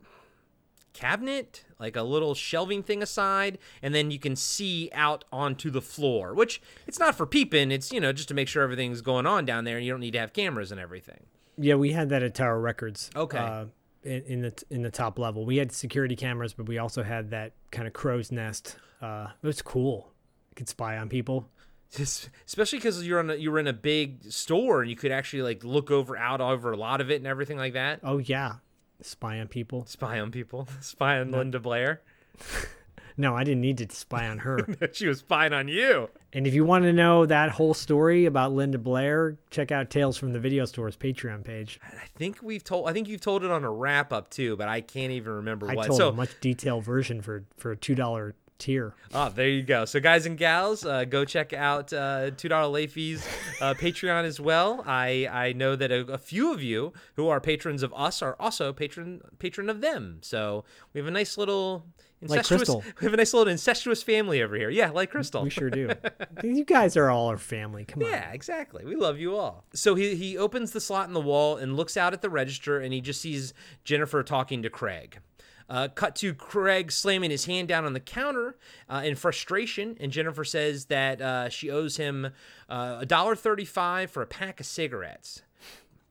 cabinet, 0.93 1.65
like 1.77 1.95
a 1.95 2.01
little 2.01 2.33
shelving 2.33 2.81
thing 2.81 3.03
aside, 3.03 3.59
and 3.83 3.93
then 3.93 4.09
you 4.09 4.17
can 4.17 4.35
see 4.35 4.89
out 4.93 5.23
onto 5.31 5.69
the 5.69 5.81
floor, 5.81 6.33
which 6.33 6.61
it's 6.87 6.97
not 6.97 7.15
for 7.15 7.27
peeping, 7.27 7.69
it's, 7.69 7.91
you 7.91 7.99
know, 7.99 8.13
just 8.13 8.29
to 8.29 8.33
make 8.33 8.47
sure 8.47 8.63
everything's 8.63 9.01
going 9.01 9.27
on 9.27 9.45
down 9.45 9.65
there 9.65 9.77
and 9.77 9.85
you 9.85 9.91
don't 9.91 9.99
need 9.99 10.13
to 10.13 10.19
have 10.19 10.33
cameras 10.33 10.71
and 10.71 10.79
everything. 10.79 11.25
Yeah, 11.57 11.75
we 11.75 11.91
had 11.91 12.09
that 12.09 12.23
at 12.23 12.35
Tower 12.35 12.59
Records. 12.59 13.09
Okay. 13.15 13.37
Uh, 13.37 13.65
in, 14.03 14.23
in 14.23 14.41
the 14.41 14.63
in 14.69 14.81
the 14.83 14.91
top 14.91 15.17
level, 15.17 15.45
we 15.45 15.57
had 15.57 15.71
security 15.71 16.15
cameras, 16.15 16.53
but 16.53 16.67
we 16.67 16.77
also 16.77 17.03
had 17.03 17.31
that 17.31 17.53
kind 17.71 17.87
of 17.87 17.93
crow's 17.93 18.31
nest. 18.31 18.77
Uh, 19.01 19.27
it 19.41 19.47
was 19.47 19.61
cool. 19.61 20.11
You 20.51 20.55
could 20.55 20.69
spy 20.69 20.97
on 20.97 21.09
people. 21.09 21.49
Just, 21.91 22.29
especially 22.45 22.79
because 22.79 23.05
you're 23.05 23.19
on 23.19 23.29
a, 23.29 23.35
you 23.35 23.51
were 23.51 23.59
in 23.59 23.67
a 23.67 23.73
big 23.73 24.23
store 24.31 24.81
and 24.81 24.89
you 24.89 24.97
could 24.97 25.11
actually 25.11 25.43
like 25.43 25.63
look 25.63 25.91
over 25.91 26.17
out 26.17 26.41
over 26.41 26.71
a 26.71 26.77
lot 26.77 26.99
of 26.99 27.09
it 27.09 27.15
and 27.15 27.27
everything 27.27 27.57
like 27.57 27.73
that. 27.73 27.99
Oh 28.03 28.17
yeah, 28.17 28.55
spy 29.01 29.39
on 29.39 29.47
people. 29.47 29.85
Spy 29.85 30.19
on 30.19 30.31
people, 30.31 30.67
spy 30.81 31.19
on 31.19 31.31
Linda 31.31 31.59
Blair. 31.59 32.01
No, 33.17 33.35
I 33.35 33.43
didn't 33.43 33.61
need 33.61 33.77
to 33.77 33.95
spy 33.95 34.27
on 34.27 34.39
her. 34.39 34.67
she 34.93 35.07
was 35.07 35.19
spying 35.19 35.53
on 35.53 35.67
you. 35.67 36.09
and 36.33 36.45
if 36.45 36.53
you 36.53 36.65
want 36.65 36.83
to 36.83 36.93
know 36.93 37.25
that 37.25 37.51
whole 37.51 37.73
story 37.73 38.25
about 38.25 38.51
Linda 38.53 38.77
Blair, 38.77 39.37
check 39.51 39.71
out 39.71 39.89
Tales 39.89 40.17
from 40.17 40.33
the 40.33 40.39
Video 40.39 40.65
Store's 40.65 40.97
Patreon 40.97 41.43
page. 41.43 41.79
I 41.83 42.05
think 42.17 42.39
we've 42.41 42.63
told. 42.63 42.89
I 42.89 42.93
think 42.93 43.07
you've 43.07 43.21
told 43.21 43.43
it 43.43 43.51
on 43.51 43.63
a 43.63 43.71
wrap 43.71 44.11
up 44.11 44.29
too, 44.29 44.57
but 44.57 44.67
I 44.67 44.81
can't 44.81 45.11
even 45.11 45.31
remember 45.33 45.69
I 45.69 45.75
what. 45.75 45.87
told 45.87 45.97
so 45.97 46.09
a 46.09 46.13
much 46.13 46.39
detailed 46.41 46.83
version 46.83 47.21
for 47.21 47.45
for 47.57 47.71
a 47.71 47.77
two 47.77 47.95
dollar 47.95 48.35
tier. 48.57 48.95
Oh, 49.13 49.29
there 49.29 49.49
you 49.49 49.63
go. 49.63 49.85
So, 49.85 49.99
guys 49.99 50.25
and 50.25 50.37
gals, 50.37 50.85
uh, 50.85 51.05
go 51.05 51.25
check 51.25 51.53
out 51.53 51.91
uh, 51.91 52.31
Two 52.31 52.47
Dollar 52.49 52.67
Late 52.67 52.91
Fees 52.91 53.27
uh, 53.61 53.73
Patreon 53.73 54.23
as 54.23 54.39
well. 54.39 54.83
I 54.85 55.27
I 55.31 55.53
know 55.53 55.75
that 55.75 55.91
a, 55.91 56.01
a 56.11 56.17
few 56.17 56.53
of 56.53 56.61
you 56.61 56.93
who 57.15 57.27
are 57.27 57.39
patrons 57.41 57.83
of 57.83 57.93
us 57.95 58.21
are 58.21 58.35
also 58.39 58.73
patron 58.73 59.21
patron 59.39 59.69
of 59.69 59.81
them. 59.81 60.19
So 60.21 60.63
we 60.93 60.99
have 60.99 61.07
a 61.07 61.11
nice 61.11 61.37
little 61.37 61.85
Like. 62.21 62.45
Crystal. 62.45 62.83
we 63.01 63.05
have 63.05 63.13
a 63.13 63.17
nice 63.17 63.33
little 63.33 63.51
incestuous 63.51 64.01
family 64.01 64.41
over 64.41 64.55
here. 64.55 64.69
Yeah, 64.69 64.91
like 64.91 65.11
Crystal. 65.11 65.43
We 65.43 65.49
sure 65.49 65.69
do. 65.69 65.89
you 66.43 66.63
guys 66.63 66.97
are 66.97 67.09
all 67.09 67.27
our 67.27 67.37
family. 67.37 67.85
Come 67.85 68.03
on. 68.03 68.09
Yeah, 68.09 68.31
exactly. 68.31 68.85
We 68.85 68.95
love 68.95 69.19
you 69.19 69.35
all. 69.35 69.65
So 69.73 69.95
he 69.95 70.15
he 70.15 70.37
opens 70.37 70.71
the 70.71 70.81
slot 70.81 71.07
in 71.07 71.13
the 71.13 71.21
wall 71.21 71.57
and 71.57 71.75
looks 71.75 71.97
out 71.97 72.13
at 72.13 72.21
the 72.21 72.29
register, 72.29 72.79
and 72.79 72.93
he 72.93 73.01
just 73.01 73.21
sees 73.21 73.53
Jennifer 73.83 74.23
talking 74.23 74.63
to 74.63 74.69
Craig. 74.69 75.19
Uh, 75.67 75.87
cut 75.87 76.15
to 76.15 76.33
Craig 76.33 76.91
slamming 76.91 77.31
his 77.31 77.45
hand 77.45 77.67
down 77.67 77.85
on 77.85 77.93
the 77.93 77.99
counter 77.99 78.55
uh, 78.87 79.01
in 79.03 79.15
frustration, 79.15 79.97
and 79.99 80.11
Jennifer 80.11 80.43
says 80.43 80.85
that 80.85 81.19
uh, 81.19 81.49
she 81.49 81.71
owes 81.71 81.97
him 81.97 82.27
uh, 82.69 82.97
a 83.01 83.05
dollar 83.05 83.35
thirty-five 83.35 84.11
for 84.11 84.21
a 84.21 84.27
pack 84.27 84.59
of 84.59 84.65
cigarettes. 84.65 85.41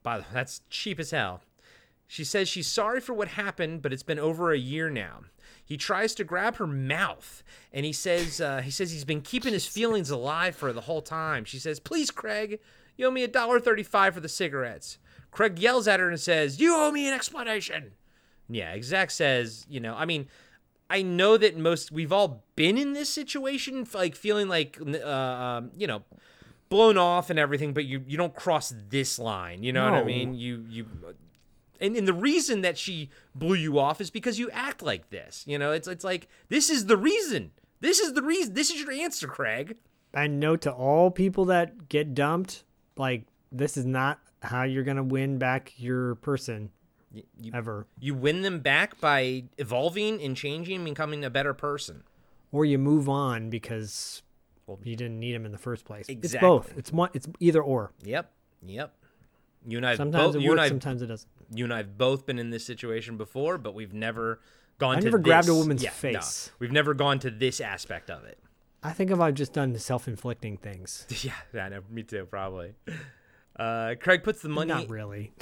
By 0.03 0.17
the 0.17 0.23
way, 0.23 0.29
that's 0.33 0.61
cheap 0.69 0.99
as 0.99 1.11
hell. 1.11 1.41
She 2.07 2.23
says 2.23 2.47
she's 2.47 2.67
sorry 2.67 2.99
for 2.99 3.13
what 3.13 3.29
happened, 3.29 3.81
but 3.81 3.91
it's 3.91 4.03
been 4.03 4.19
over 4.19 4.51
a 4.51 4.57
year 4.57 4.89
now. 4.89 5.21
He 5.65 5.77
tries 5.77 6.13
to 6.15 6.23
grab 6.23 6.57
her 6.57 6.67
mouth, 6.67 7.43
and 7.73 7.85
he 7.85 7.91
says 7.91 8.39
uh, 8.39 8.61
he 8.61 8.69
says 8.69 8.91
he's 8.91 9.03
been 9.03 9.21
keeping 9.21 9.51
his 9.51 9.65
feelings 9.65 10.11
alive 10.11 10.55
for 10.55 10.71
the 10.71 10.81
whole 10.81 11.01
time. 11.01 11.43
She 11.43 11.57
says, 11.57 11.79
"Please, 11.79 12.11
Craig, 12.11 12.59
you 12.95 13.07
owe 13.07 13.11
me 13.11 13.23
a 13.23 13.27
dollar 13.27 13.59
thirty-five 13.59 14.13
for 14.13 14.19
the 14.19 14.29
cigarettes." 14.29 14.99
Craig 15.31 15.59
yells 15.59 15.87
at 15.87 15.99
her 15.99 16.07
and 16.07 16.19
says, 16.19 16.59
"You 16.59 16.75
owe 16.75 16.91
me 16.91 17.07
an 17.07 17.13
explanation." 17.13 17.93
Yeah, 18.47 18.73
Exact 18.73 19.11
says, 19.11 19.65
you 19.67 19.79
know, 19.79 19.95
I 19.95 20.05
mean, 20.05 20.27
I 20.89 21.01
know 21.01 21.35
that 21.37 21.57
most 21.57 21.91
we've 21.91 22.13
all 22.13 22.43
been 22.55 22.77
in 22.77 22.93
this 22.93 23.09
situation, 23.09 23.87
like 23.93 24.15
feeling 24.15 24.47
like, 24.47 24.79
uh, 24.79 25.07
um, 25.07 25.71
you 25.75 25.87
know, 25.87 26.03
blown 26.69 26.97
off 26.97 27.29
and 27.31 27.39
everything, 27.39 27.73
but 27.73 27.85
you 27.85 28.03
you 28.07 28.17
don't 28.17 28.35
cross 28.35 28.73
this 28.89 29.17
line. 29.17 29.63
You 29.63 29.73
know 29.73 29.83
what 29.85 29.93
I 29.95 30.03
mean? 30.03 30.35
You 30.35 30.63
you. 30.69 30.85
And, 31.79 31.95
and 31.95 32.07
the 32.07 32.13
reason 32.13 32.61
that 32.61 32.77
she 32.77 33.09
blew 33.33 33.55
you 33.55 33.79
off 33.79 33.99
is 34.01 34.09
because 34.09 34.39
you 34.39 34.49
act 34.51 34.81
like 34.81 35.09
this. 35.09 35.43
You 35.47 35.57
know, 35.57 35.71
it's 35.71 35.87
it's 35.87 36.03
like 36.03 36.27
this 36.49 36.69
is 36.69 36.85
the 36.85 36.97
reason. 36.97 37.51
This 37.81 37.99
is 37.99 38.13
the 38.13 38.21
reason. 38.21 38.53
This 38.53 38.69
is 38.69 38.81
your 38.81 38.91
answer, 38.91 39.27
Craig. 39.27 39.75
And 40.13 40.39
note 40.39 40.61
to 40.61 40.71
all 40.71 41.11
people 41.11 41.45
that 41.45 41.89
get 41.89 42.13
dumped, 42.13 42.63
like 42.95 43.25
this 43.51 43.77
is 43.77 43.85
not 43.85 44.19
how 44.41 44.63
you're 44.63 44.83
gonna 44.83 45.03
win 45.03 45.37
back 45.37 45.73
your 45.77 46.15
person 46.15 46.69
You, 47.11 47.51
ever. 47.53 47.87
you 47.99 48.13
win 48.13 48.41
them 48.41 48.59
back 48.59 48.99
by 49.01 49.43
evolving 49.57 50.21
and 50.21 50.35
changing, 50.37 50.75
and 50.77 50.85
becoming 50.85 51.25
a 51.25 51.29
better 51.29 51.53
person. 51.53 52.03
Or 52.51 52.63
you 52.63 52.77
move 52.77 53.09
on 53.09 53.49
because 53.49 54.21
well, 54.67 54.79
you 54.83 54.95
didn't 54.95 55.19
need 55.19 55.33
them 55.33 55.45
in 55.45 55.51
the 55.51 55.57
first 55.57 55.85
place. 55.85 56.07
Exactly. 56.09 56.37
It's 56.37 56.41
both. 56.41 56.77
It's 56.77 56.91
one. 56.91 57.09
It's 57.13 57.27
either 57.39 57.61
or. 57.61 57.91
Yep. 58.03 58.31
Yep. 58.65 58.93
You 59.67 59.77
and 59.77 59.85
I 59.85 59.95
Sometimes 59.95 60.35
both, 60.35 60.43
it 60.43 60.47
works. 60.47 60.67
Sometimes 60.67 61.01
it 61.01 61.07
doesn't. 61.07 61.29
You 61.53 61.63
and 61.63 61.73
I've 61.73 61.97
both 61.97 62.25
been 62.25 62.39
in 62.39 62.49
this 62.49 62.65
situation 62.65 63.17
before, 63.17 63.57
but 63.57 63.73
we've 63.73 63.93
never 63.93 64.39
gone 64.77 64.97
I 64.97 64.99
to 64.99 65.05
never 65.05 65.17
grabbed 65.17 65.49
a 65.49 65.53
woman's 65.53 65.83
yeah, 65.83 65.89
no. 65.89 65.93
face. 65.95 66.51
we've 66.59 66.71
never 66.71 66.93
gone 66.93 67.19
to 67.19 67.31
this 67.31 67.61
aspect 67.61 68.09
of 68.09 68.23
it. 68.25 68.39
I 68.83 68.91
think 68.91 69.09
if 69.09 69.19
I've 69.19 69.33
just 69.33 69.53
done 69.53 69.73
the 69.73 69.79
self-inflicting 69.79 70.57
things. 70.57 71.05
Yeah, 71.23 71.33
I 71.59 71.69
know. 71.69 71.81
Me 71.89 72.03
too, 72.03 72.25
probably. 72.25 72.75
Uh, 73.57 73.95
Craig 73.99 74.23
puts 74.23 74.41
the 74.41 74.49
money. 74.49 74.67
Not 74.67 74.89
really. 74.89 75.33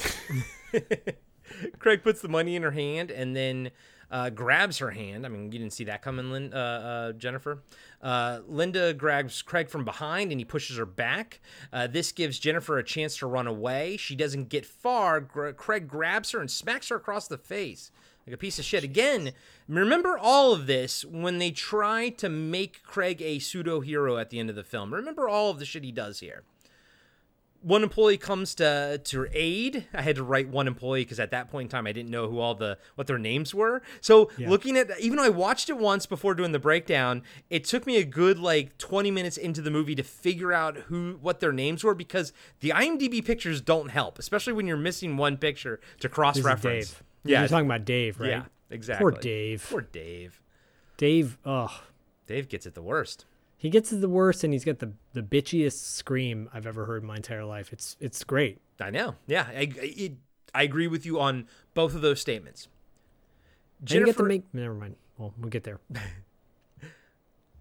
Craig 1.80 2.04
puts 2.04 2.22
the 2.22 2.30
money 2.30 2.56
in 2.56 2.64
her 2.64 2.72
hand 2.72 3.12
and 3.12 3.36
then 3.36 3.72
uh, 4.14 4.30
grabs 4.30 4.78
her 4.78 4.92
hand. 4.92 5.26
I 5.26 5.30
mean, 5.30 5.52
you 5.52 5.58
didn't 5.58 5.74
see 5.74 5.86
that 5.86 6.04
coming, 6.04 6.32
Lin- 6.32 6.54
uh, 6.54 6.58
uh, 6.58 7.12
Jennifer. 7.14 7.64
Uh, 8.00 8.42
Linda 8.48 8.94
grabs 8.94 9.42
Craig 9.42 9.70
from 9.70 9.84
behind 9.84 10.32
and 10.32 10.40
he 10.40 10.46
pushes 10.46 10.78
her 10.78 10.86
back. 10.86 11.42
Uh, 11.74 11.88
this 11.88 12.12
gives 12.12 12.38
Jennifer 12.38 12.78
a 12.78 12.84
chance 12.84 13.18
to 13.18 13.28
run 13.28 13.48
away. 13.48 13.98
She 13.98 14.16
doesn't 14.16 14.50
get 14.50 14.68
far. 14.68 15.20
Craig 15.22 15.88
grabs 15.88 16.32
her 16.32 16.40
and 16.40 16.52
smacks 16.52 16.90
her 16.90 16.96
across 16.96 17.28
the 17.28 17.40
face 17.40 17.92
like 18.28 18.36
a 18.36 18.38
piece 18.38 18.60
of 18.60 18.66
shit. 18.66 18.84
Again, 18.84 19.34
remember 19.68 20.18
all 20.18 20.54
of 20.54 20.68
this 20.68 21.04
when 21.04 21.40
they 21.40 21.52
try 21.52 22.10
to 22.10 22.30
make 22.30 22.84
Craig 22.84 23.22
a 23.22 23.40
pseudo 23.40 23.82
hero 23.82 24.18
at 24.18 24.30
the 24.30 24.40
end 24.40 24.50
of 24.50 24.56
the 24.56 24.64
film. 24.64 24.94
Remember 24.94 25.28
all 25.28 25.50
of 25.50 25.60
the 25.60 25.66
shit 25.66 25.84
he 25.84 25.92
does 25.92 26.20
here 26.20 26.44
one 27.64 27.82
employee 27.82 28.18
comes 28.18 28.54
to 28.56 29.00
to 29.04 29.20
her 29.22 29.30
aid. 29.34 29.88
I 29.94 30.02
had 30.02 30.18
to 30.18 30.24
write 30.24 30.50
one 30.50 30.68
employee 30.68 31.02
because 31.04 31.20
at 31.20 31.32
that 31.32 31.50
point 31.50 31.66
in 31.68 31.70
time 31.70 31.88
I 31.88 31.92
didn't 31.94 32.12
know 32.12 32.30
who 32.30 32.40
all 32.40 32.54
the 32.56 32.78
what 32.96 33.08
their 33.08 33.18
names 33.18 33.56
were. 33.56 33.82
So 34.02 34.30
Yeah. 34.38 34.50
looking 34.50 34.78
at 34.78 34.92
even 35.00 35.18
though 35.18 35.24
I 35.24 35.30
watched 35.30 35.70
it 35.70 35.78
once 35.78 36.06
before 36.06 36.36
doing 36.36 36.52
the 36.52 36.60
breakdown, 36.60 37.24
it 37.50 37.64
took 37.64 37.86
me 37.88 37.98
a 37.98 38.04
good 38.04 38.38
like 38.38 38.78
20 38.78 39.10
minutes 39.12 39.38
into 39.38 39.62
the 39.62 39.72
movie 39.72 39.96
to 39.96 40.04
figure 40.04 40.52
out 40.54 40.76
who 40.88 41.18
what 41.22 41.40
their 41.40 41.54
names 41.54 41.84
were 41.84 41.96
because 41.96 42.34
the 42.60 42.70
IMDb 42.70 43.24
pictures 43.26 43.62
don't 43.62 43.90
help, 43.90 44.20
especially 44.20 44.54
when 44.54 44.68
you're 44.68 44.78
missing 44.78 45.18
one 45.18 45.38
picture 45.38 45.80
to 46.02 46.10
cross 46.10 46.40
reference. 46.40 46.96
Yeah, 47.24 47.40
You're 47.40 47.48
talking 47.48 47.66
about 47.68 47.86
Dave, 47.86 48.20
right? 48.20 48.30
Yeah, 48.30 48.44
exactly. 48.70 49.02
Poor 49.10 49.20
Dave. 49.20 49.66
Poor 49.70 49.82
Dave. 49.82 50.42
Dave. 50.98 51.38
Ugh. 51.46 51.72
Dave 52.28 52.50
gets 52.50 52.66
it 52.66 52.74
the 52.76 52.82
worst. 52.82 53.26
He 53.64 53.70
gets 53.70 53.94
it 53.94 54.02
the 54.02 54.10
worst, 54.10 54.44
and 54.44 54.52
he's 54.52 54.66
got 54.66 54.80
the 54.80 54.92
the 55.14 55.22
bitchiest 55.24 55.80
scream 55.96 56.50
I've 56.54 56.68
ever 56.68 56.86
heard 56.86 57.02
in 57.02 57.08
my 57.08 57.16
entire 57.16 57.46
life. 57.46 57.72
It's 57.72 57.96
it's 58.02 58.24
great. 58.26 58.60
I 58.80 58.90
know. 58.90 59.16
Yeah, 59.26 59.48
I, 59.50 59.62
I- 59.62 59.70
it, 59.82 60.12
I 60.54 60.64
agree 60.64 60.88
with 60.88 61.06
you 61.06 61.20
on 61.20 61.48
both 61.74 61.96
of 61.96 62.02
those 62.02 62.20
statements. 62.20 62.68
And 63.80 63.90
you 63.92 64.00
get 64.00 64.06
to 64.06 64.06
Jennifer- 64.12 64.24
make. 64.28 64.44
Never 64.54 64.74
mind. 64.74 64.98
Well, 65.18 65.34
we'll 65.40 65.50
get 65.50 65.64
there. 65.64 65.80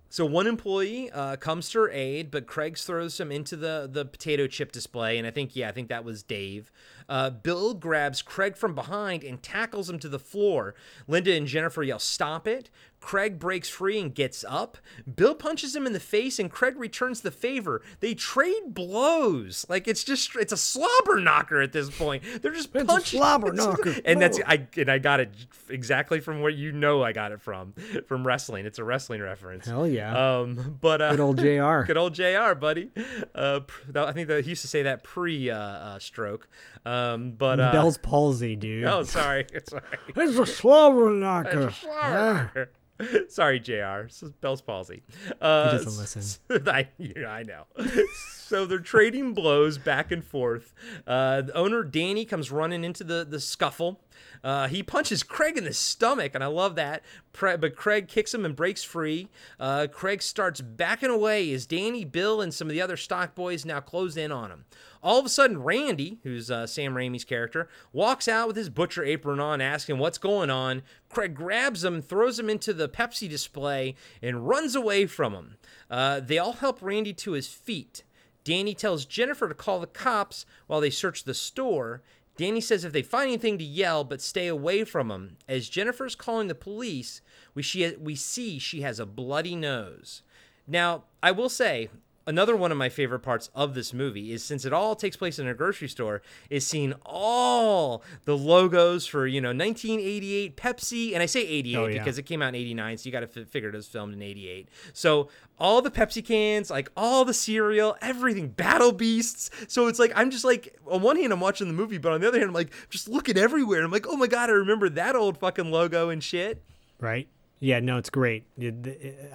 So 0.08 0.26
one 0.26 0.46
employee 0.46 1.10
uh, 1.10 1.36
comes 1.36 1.70
to 1.70 1.78
her 1.78 1.90
aid, 1.90 2.30
but 2.30 2.46
Craig 2.46 2.76
throws 2.76 3.18
him 3.18 3.32
into 3.32 3.56
the 3.56 3.88
the 3.90 4.04
potato 4.04 4.46
chip 4.46 4.70
display, 4.70 5.16
and 5.16 5.26
I 5.26 5.30
think 5.30 5.56
yeah, 5.56 5.70
I 5.70 5.72
think 5.72 5.88
that 5.88 6.04
was 6.04 6.22
Dave. 6.22 6.70
Uh, 7.08 7.30
Bill 7.30 7.72
grabs 7.72 8.20
Craig 8.20 8.58
from 8.58 8.74
behind 8.74 9.24
and 9.24 9.42
tackles 9.42 9.88
him 9.88 9.98
to 10.00 10.10
the 10.10 10.18
floor. 10.18 10.74
Linda 11.08 11.32
and 11.32 11.46
Jennifer 11.46 11.82
yell, 11.82 11.98
"Stop 11.98 12.46
it!" 12.46 12.68
Craig 13.02 13.38
breaks 13.38 13.68
free 13.68 14.00
and 14.00 14.14
gets 14.14 14.44
up. 14.48 14.78
Bill 15.16 15.34
punches 15.34 15.74
him 15.76 15.86
in 15.86 15.92
the 15.92 16.00
face, 16.00 16.38
and 16.38 16.50
Craig 16.50 16.78
returns 16.78 17.20
the 17.20 17.30
favor. 17.30 17.82
They 18.00 18.14
trade 18.14 18.62
blows 18.72 19.66
like 19.68 19.86
it's 19.88 20.04
just 20.04 20.34
it's 20.36 20.52
a 20.52 20.56
slobber 20.56 21.20
knocker 21.20 21.60
at 21.60 21.72
this 21.72 21.90
point. 21.90 22.22
They're 22.40 22.52
just 22.52 22.70
It's 22.74 22.92
a 22.92 23.00
slobber 23.00 23.52
knocker. 23.52 23.96
and 24.04 24.20
that's 24.22 24.40
I 24.46 24.66
and 24.76 24.90
I 24.90 24.98
got 24.98 25.20
it 25.20 25.30
exactly 25.68 26.20
from 26.20 26.40
where 26.40 26.50
you 26.50 26.72
know 26.72 27.02
I 27.02 27.12
got 27.12 27.32
it 27.32 27.40
from 27.40 27.74
from 28.06 28.26
wrestling. 28.26 28.66
It's 28.66 28.78
a 28.78 28.84
wrestling 28.84 29.20
reference. 29.20 29.66
Hell 29.66 29.86
yeah. 29.86 30.38
Um, 30.38 30.78
but 30.80 31.02
uh, 31.02 31.10
Good 31.10 31.20
old 31.20 31.38
Jr. 31.38 31.82
good 31.86 31.96
old 31.96 32.14
Jr. 32.14 32.54
Buddy. 32.54 32.90
Uh, 33.34 33.60
I 33.94 34.12
think 34.12 34.28
that 34.28 34.44
he 34.44 34.50
used 34.50 34.62
to 34.62 34.68
say 34.68 34.82
that 34.84 35.02
pre 35.02 35.50
uh, 35.50 35.56
uh, 35.58 35.98
stroke. 35.98 36.48
Um, 36.86 37.32
but 37.32 37.60
uh, 37.60 37.72
Bell's 37.72 37.98
palsy, 37.98 38.56
dude. 38.56 38.84
Oh, 38.84 39.02
sorry, 39.02 39.46
sorry. 39.68 39.82
It's 40.16 40.38
a 40.38 40.46
slobber 40.46 41.10
knocker. 41.10 41.68
It's 41.68 41.76
a 41.78 41.80
slobber. 41.80 42.70
Sorry, 43.28 43.60
Jr. 43.60 44.02
This 44.04 44.22
is 44.22 44.32
Bell's 44.32 44.62
palsy. 44.62 45.02
Uh, 45.40 45.70
He 45.72 45.84
doesn't 45.84 46.00
listen. 46.00 46.66
I, 46.68 46.88
yeah, 46.98 47.28
I 47.28 47.42
know. 47.42 47.64
so 48.26 48.66
they're 48.66 48.78
trading 48.78 49.32
blows 49.34 49.78
back 49.78 50.12
and 50.12 50.24
forth. 50.24 50.74
Uh, 51.06 51.42
the 51.42 51.54
owner 51.54 51.82
Danny 51.82 52.24
comes 52.24 52.50
running 52.50 52.84
into 52.84 53.04
the 53.04 53.24
the 53.24 53.40
scuffle. 53.40 54.00
Uh, 54.44 54.68
he 54.68 54.82
punches 54.82 55.22
Craig 55.22 55.56
in 55.56 55.64
the 55.64 55.72
stomach, 55.72 56.32
and 56.34 56.42
I 56.42 56.48
love 56.48 56.74
that. 56.76 57.02
But 57.38 57.76
Craig 57.76 58.08
kicks 58.08 58.34
him 58.34 58.44
and 58.44 58.56
breaks 58.56 58.82
free. 58.82 59.28
Uh, 59.58 59.86
Craig 59.90 60.22
starts 60.22 60.60
backing 60.60 61.10
away 61.10 61.52
as 61.52 61.66
Danny, 61.66 62.04
Bill, 62.04 62.40
and 62.40 62.52
some 62.52 62.68
of 62.68 62.72
the 62.72 62.82
other 62.82 62.96
stock 62.96 63.34
boys 63.34 63.64
now 63.64 63.80
close 63.80 64.16
in 64.16 64.32
on 64.32 64.50
him. 64.50 64.64
All 65.02 65.18
of 65.18 65.26
a 65.26 65.30
sudden, 65.30 65.62
Randy, 65.62 66.18
who's 66.22 66.50
uh, 66.50 66.66
Sam 66.66 66.94
Raimi's 66.94 67.24
character, 67.24 67.68
walks 67.92 68.28
out 68.28 68.46
with 68.46 68.56
his 68.56 68.68
butcher 68.68 69.04
apron 69.04 69.40
on, 69.40 69.60
asking 69.60 69.98
what's 69.98 70.18
going 70.18 70.50
on. 70.50 70.82
Craig 71.08 71.34
grabs 71.34 71.82
him, 71.82 72.00
throws 72.00 72.38
him 72.38 72.48
into 72.48 72.72
the 72.72 72.88
Pepsi 72.88 73.28
display, 73.28 73.96
and 74.20 74.46
runs 74.46 74.76
away 74.76 75.06
from 75.06 75.32
him. 75.34 75.56
Uh, 75.90 76.20
they 76.20 76.38
all 76.38 76.52
help 76.52 76.80
Randy 76.80 77.12
to 77.14 77.32
his 77.32 77.48
feet. 77.48 78.04
Danny 78.44 78.74
tells 78.74 79.04
Jennifer 79.04 79.48
to 79.48 79.54
call 79.54 79.80
the 79.80 79.86
cops 79.86 80.46
while 80.66 80.80
they 80.80 80.90
search 80.90 81.24
the 81.24 81.34
store. 81.34 82.02
Danny 82.36 82.60
says 82.60 82.84
if 82.84 82.92
they 82.92 83.02
find 83.02 83.28
anything 83.28 83.58
to 83.58 83.64
yell, 83.64 84.04
but 84.04 84.20
stay 84.20 84.46
away 84.46 84.84
from 84.84 85.10
him. 85.10 85.36
As 85.46 85.68
Jennifer's 85.68 86.14
calling 86.14 86.48
the 86.48 86.54
police, 86.54 87.20
we, 87.54 87.64
we 88.00 88.14
see 88.14 88.58
she 88.58 88.80
has 88.80 88.98
a 88.98 89.06
bloody 89.06 89.54
nose. 89.54 90.22
Now, 90.66 91.04
I 91.22 91.30
will 91.32 91.48
say, 91.48 91.90
another 92.26 92.54
one 92.56 92.70
of 92.72 92.78
my 92.78 92.88
favorite 92.88 93.20
parts 93.20 93.50
of 93.54 93.74
this 93.74 93.92
movie 93.92 94.32
is 94.32 94.44
since 94.44 94.64
it 94.64 94.72
all 94.72 94.94
takes 94.96 95.16
place 95.16 95.38
in 95.38 95.46
a 95.46 95.54
grocery 95.54 95.88
store, 95.88 96.22
is 96.50 96.66
seeing 96.66 96.94
all 97.06 98.02
the 98.24 98.36
logos 98.36 99.06
for 99.06 99.26
you 99.26 99.40
know 99.40 99.48
1988 99.48 100.56
Pepsi, 100.56 101.12
and 101.14 101.22
I 101.22 101.26
say 101.26 101.40
88 101.46 101.76
Oh, 101.76 101.86
yeah. 101.86 101.98
because 101.98 102.18
it 102.18 102.22
came 102.24 102.42
out 102.42 102.48
in 102.50 102.54
89, 102.56 102.98
so 102.98 103.06
you 103.06 103.12
got 103.12 103.20
to 103.20 103.40
f- 103.42 103.48
figure 103.48 103.68
it 103.68 103.74
was 103.74 103.86
filmed 103.88 104.14
in 104.14 104.22
88. 104.22 104.68
So 104.92 105.28
all 105.58 105.80
the 105.82 105.90
Pepsi 105.90 106.24
cans, 106.24 106.70
like 106.70 106.90
all 106.96 107.24
the 107.24 107.34
cereal, 107.34 107.96
everything, 108.00 108.48
Battle 108.48 108.92
Beasts. 108.92 109.50
So 109.68 109.86
it's 109.88 109.98
like 109.98 110.12
I'm 110.16 110.30
just 110.30 110.44
like 110.44 110.76
on 110.86 111.02
one 111.02 111.16
hand 111.16 111.32
I'm 111.32 111.40
watching 111.40 111.68
the 111.68 111.74
movie, 111.74 111.98
but 111.98 112.12
on 112.12 112.20
the 112.20 112.28
other 112.28 112.38
hand 112.38 112.48
I'm 112.48 112.54
like 112.54 112.72
just 112.90 113.08
looking 113.08 113.36
everywhere. 113.36 113.82
I'm 113.84 113.90
like, 113.90 114.06
oh 114.08 114.16
my 114.16 114.26
god, 114.26 114.50
I 114.50 114.54
remember 114.54 114.88
that 114.90 115.14
old 115.16 115.38
fucking 115.38 115.70
logo 115.70 116.08
and 116.08 116.22
shit. 116.22 116.62
Right? 117.00 117.28
Yeah, 117.60 117.78
no, 117.78 117.96
it's 117.96 118.10
great. 118.10 118.44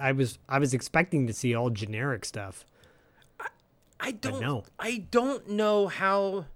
I 0.00 0.12
was 0.12 0.38
I 0.48 0.58
was 0.58 0.74
expecting 0.74 1.26
to 1.28 1.32
see 1.32 1.54
all 1.54 1.70
generic 1.70 2.24
stuff. 2.26 2.66
I 4.00 4.12
don't 4.12 4.40
no. 4.40 4.64
I 4.78 5.06
don't 5.10 5.48
know 5.50 5.88
how 5.88 6.46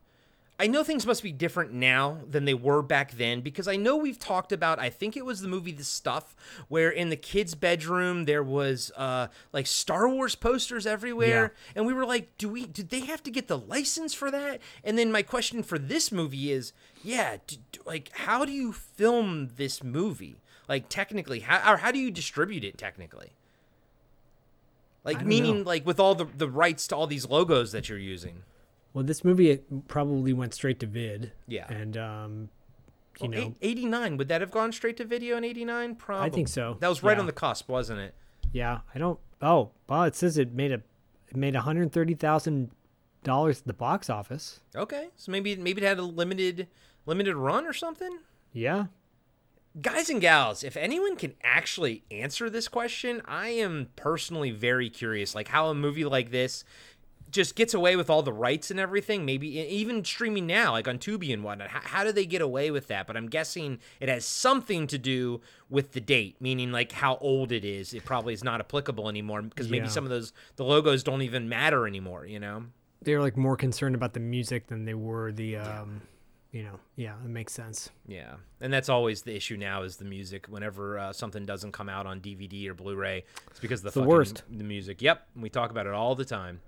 I 0.60 0.68
know 0.68 0.84
things 0.84 1.04
must 1.06 1.24
be 1.24 1.32
different 1.32 1.72
now 1.72 2.18
than 2.30 2.44
they 2.44 2.54
were 2.54 2.82
back 2.82 3.12
then 3.12 3.40
because 3.40 3.66
I 3.66 3.74
know 3.74 3.96
we've 3.96 4.18
talked 4.18 4.52
about 4.52 4.78
I 4.78 4.90
think 4.90 5.16
it 5.16 5.24
was 5.24 5.40
the 5.40 5.48
movie 5.48 5.72
The 5.72 5.82
Stuff 5.82 6.36
where 6.68 6.88
in 6.90 7.08
the 7.08 7.16
kids' 7.16 7.56
bedroom 7.56 8.26
there 8.26 8.44
was 8.44 8.92
uh 8.96 9.26
like 9.52 9.66
Star 9.66 10.08
Wars 10.08 10.36
posters 10.36 10.86
everywhere 10.86 11.54
and 11.74 11.84
we 11.84 11.92
were 11.92 12.06
like 12.06 12.36
do 12.38 12.48
we 12.48 12.66
did 12.66 12.90
they 12.90 13.00
have 13.00 13.22
to 13.24 13.30
get 13.30 13.48
the 13.48 13.58
license 13.58 14.14
for 14.14 14.30
that? 14.30 14.60
And 14.84 14.96
then 14.96 15.10
my 15.10 15.22
question 15.22 15.64
for 15.64 15.78
this 15.78 16.12
movie 16.12 16.52
is 16.52 16.72
yeah, 17.02 17.38
d- 17.48 17.58
d- 17.72 17.80
like 17.84 18.10
how 18.12 18.44
do 18.44 18.52
you 18.52 18.72
film 18.72 19.50
this 19.56 19.82
movie? 19.82 20.42
Like 20.68 20.88
technically 20.88 21.40
how 21.40 21.72
or 21.72 21.78
how 21.78 21.90
do 21.90 21.98
you 21.98 22.10
distribute 22.12 22.62
it 22.62 22.78
technically? 22.78 23.32
Like 25.04 25.24
meaning 25.24 25.58
know. 25.58 25.62
like 25.64 25.84
with 25.86 25.98
all 25.98 26.14
the 26.14 26.24
the 26.26 26.48
rights 26.48 26.86
to 26.88 26.96
all 26.96 27.06
these 27.06 27.26
logos 27.28 27.72
that 27.72 27.88
you're 27.88 27.98
using. 27.98 28.42
Well, 28.94 29.04
this 29.04 29.24
movie 29.24 29.50
it 29.50 29.88
probably 29.88 30.32
went 30.32 30.54
straight 30.54 30.78
to 30.80 30.86
vid. 30.86 31.32
Yeah. 31.48 31.66
And 31.72 31.96
um 31.96 32.48
you 33.20 33.28
Well, 33.28 33.40
know, 33.40 33.54
89 33.60 34.16
would 34.16 34.28
that 34.28 34.40
have 34.40 34.50
gone 34.50 34.72
straight 34.72 34.96
to 34.98 35.04
video 35.04 35.36
in 35.36 35.44
89 35.44 35.96
probably 35.96 36.26
I 36.26 36.30
think 36.30 36.48
so, 36.48 36.76
that 36.80 36.88
was 36.88 37.02
right 37.02 37.16
yeah. 37.16 37.20
on 37.20 37.26
the 37.26 37.32
cusp 37.32 37.68
wasn't 37.68 38.00
it 38.00 38.14
yeah, 38.52 38.80
I 38.94 38.98
don't 38.98 39.18
Oh, 39.42 39.70
well, 39.88 40.04
it 40.04 40.14
says 40.14 40.38
it 40.38 40.52
made 40.54 40.72
a 40.72 40.82
it 41.28 41.36
made 41.36 41.54
$130,000 41.54 42.68
at 43.58 43.66
the 43.66 43.72
box 43.72 44.08
office. 44.10 44.60
okay 44.76 45.08
so 45.16 45.30
maybe 45.32 45.56
maybe 45.56 45.82
it 45.82 45.86
had 45.86 45.98
a 45.98 46.02
limited 46.02 46.68
limited 47.06 47.34
run 47.36 47.66
or 47.66 47.72
something 47.72 48.18
Yeah. 48.52 48.86
Guys 49.80 50.10
and 50.10 50.20
gals 50.20 50.62
if 50.62 50.76
anyone 50.76 51.16
can 51.16 51.32
actually 51.42 52.02
answer 52.10 52.50
this 52.50 52.68
question 52.68 53.22
i 53.26 53.48
am 53.48 53.88
personally 53.96 54.50
very 54.50 54.90
curious 54.90 55.34
like 55.34 55.48
how 55.48 55.68
a 55.68 55.74
movie 55.74 56.04
like 56.04 56.30
this 56.30 56.62
just 57.30 57.56
gets 57.56 57.72
away 57.72 57.96
with 57.96 58.10
all 58.10 58.22
the 58.22 58.32
rights 58.32 58.70
and 58.70 58.78
everything 58.78 59.24
maybe 59.24 59.48
even 59.58 60.04
streaming 60.04 60.46
now 60.46 60.72
like 60.72 60.86
on 60.86 60.98
tubi 60.98 61.32
and 61.32 61.42
whatnot. 61.42 61.68
How, 61.68 61.80
how 61.82 62.04
do 62.04 62.12
they 62.12 62.26
get 62.26 62.42
away 62.42 62.70
with 62.70 62.88
that? 62.88 63.06
But 63.06 63.16
i'm 63.16 63.26
guessing 63.26 63.78
it 64.00 64.10
has 64.10 64.26
something 64.26 64.86
to 64.88 64.98
do 64.98 65.40
with 65.70 65.92
the 65.92 66.00
date 66.02 66.36
meaning 66.40 66.70
like 66.72 66.92
how 66.92 67.16
old 67.22 67.50
it 67.50 67.64
is. 67.64 67.94
It 67.94 68.04
probably 68.04 68.34
is 68.34 68.44
not 68.44 68.60
applicable 68.60 69.08
anymore 69.08 69.40
because 69.40 69.70
maybe 69.70 69.86
Yeah. 69.86 69.92
some 69.92 70.04
of 70.04 70.10
those 70.10 70.34
the 70.56 70.64
logos 70.64 71.02
don't 71.02 71.22
even 71.22 71.48
matter 71.48 71.86
anymore 71.86 72.26
you 72.26 72.38
know? 72.38 72.64
They're 73.00 73.22
like 73.22 73.38
more 73.38 73.56
concerned 73.56 73.94
about 73.94 74.12
the 74.12 74.20
music 74.20 74.66
than 74.66 74.84
they 74.84 74.92
were 74.92 75.32
the 75.32 75.56
um 75.56 76.02
you 76.52 76.62
know, 76.62 76.78
yeah, 76.96 77.14
it 77.24 77.28
makes 77.28 77.52
sense. 77.52 77.90
Yeah, 78.06 78.34
and 78.60 78.72
that's 78.72 78.90
always 78.90 79.22
the 79.22 79.34
issue 79.34 79.56
now 79.56 79.82
is 79.82 79.96
the 79.96 80.04
music. 80.04 80.46
Whenever 80.46 80.98
uh, 80.98 81.12
something 81.12 81.46
doesn't 81.46 81.72
come 81.72 81.88
out 81.88 82.06
on 82.06 82.20
DVD 82.20 82.68
or 82.68 82.74
Blu-ray, 82.74 83.24
it's 83.50 83.58
because 83.58 83.80
of 83.80 83.84
the, 83.84 83.90
the 83.90 84.00
fucking, 84.00 84.08
worst. 84.08 84.42
The 84.50 84.64
music. 84.64 85.00
Yep, 85.00 85.26
we 85.36 85.48
talk 85.48 85.70
about 85.70 85.86
it 85.86 85.94
all 85.94 86.14
the 86.14 86.26
time. 86.26 86.60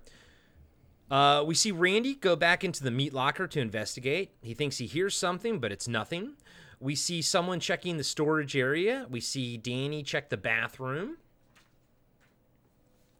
Uh, 1.09 1.43
we 1.45 1.53
see 1.53 1.71
Randy 1.71 2.15
go 2.15 2.35
back 2.35 2.63
into 2.63 2.83
the 2.83 2.89
meat 2.89 3.13
locker 3.13 3.45
to 3.45 3.59
investigate. 3.59 4.31
He 4.41 4.55
thinks 4.55 4.79
he 4.79 4.87
hears 4.87 5.15
something, 5.15 5.59
but 5.59 5.71
it's 5.71 5.87
nothing. 5.87 6.33
We 6.79 6.95
see 6.95 7.21
someone 7.21 7.59
checking 7.59 7.97
the 7.97 8.03
storage 8.03 8.55
area. 8.55 9.05
We 9.09 9.21
see 9.21 9.55
Danny 9.55 10.01
check 10.01 10.29
the 10.29 10.37
bathroom. 10.37 11.17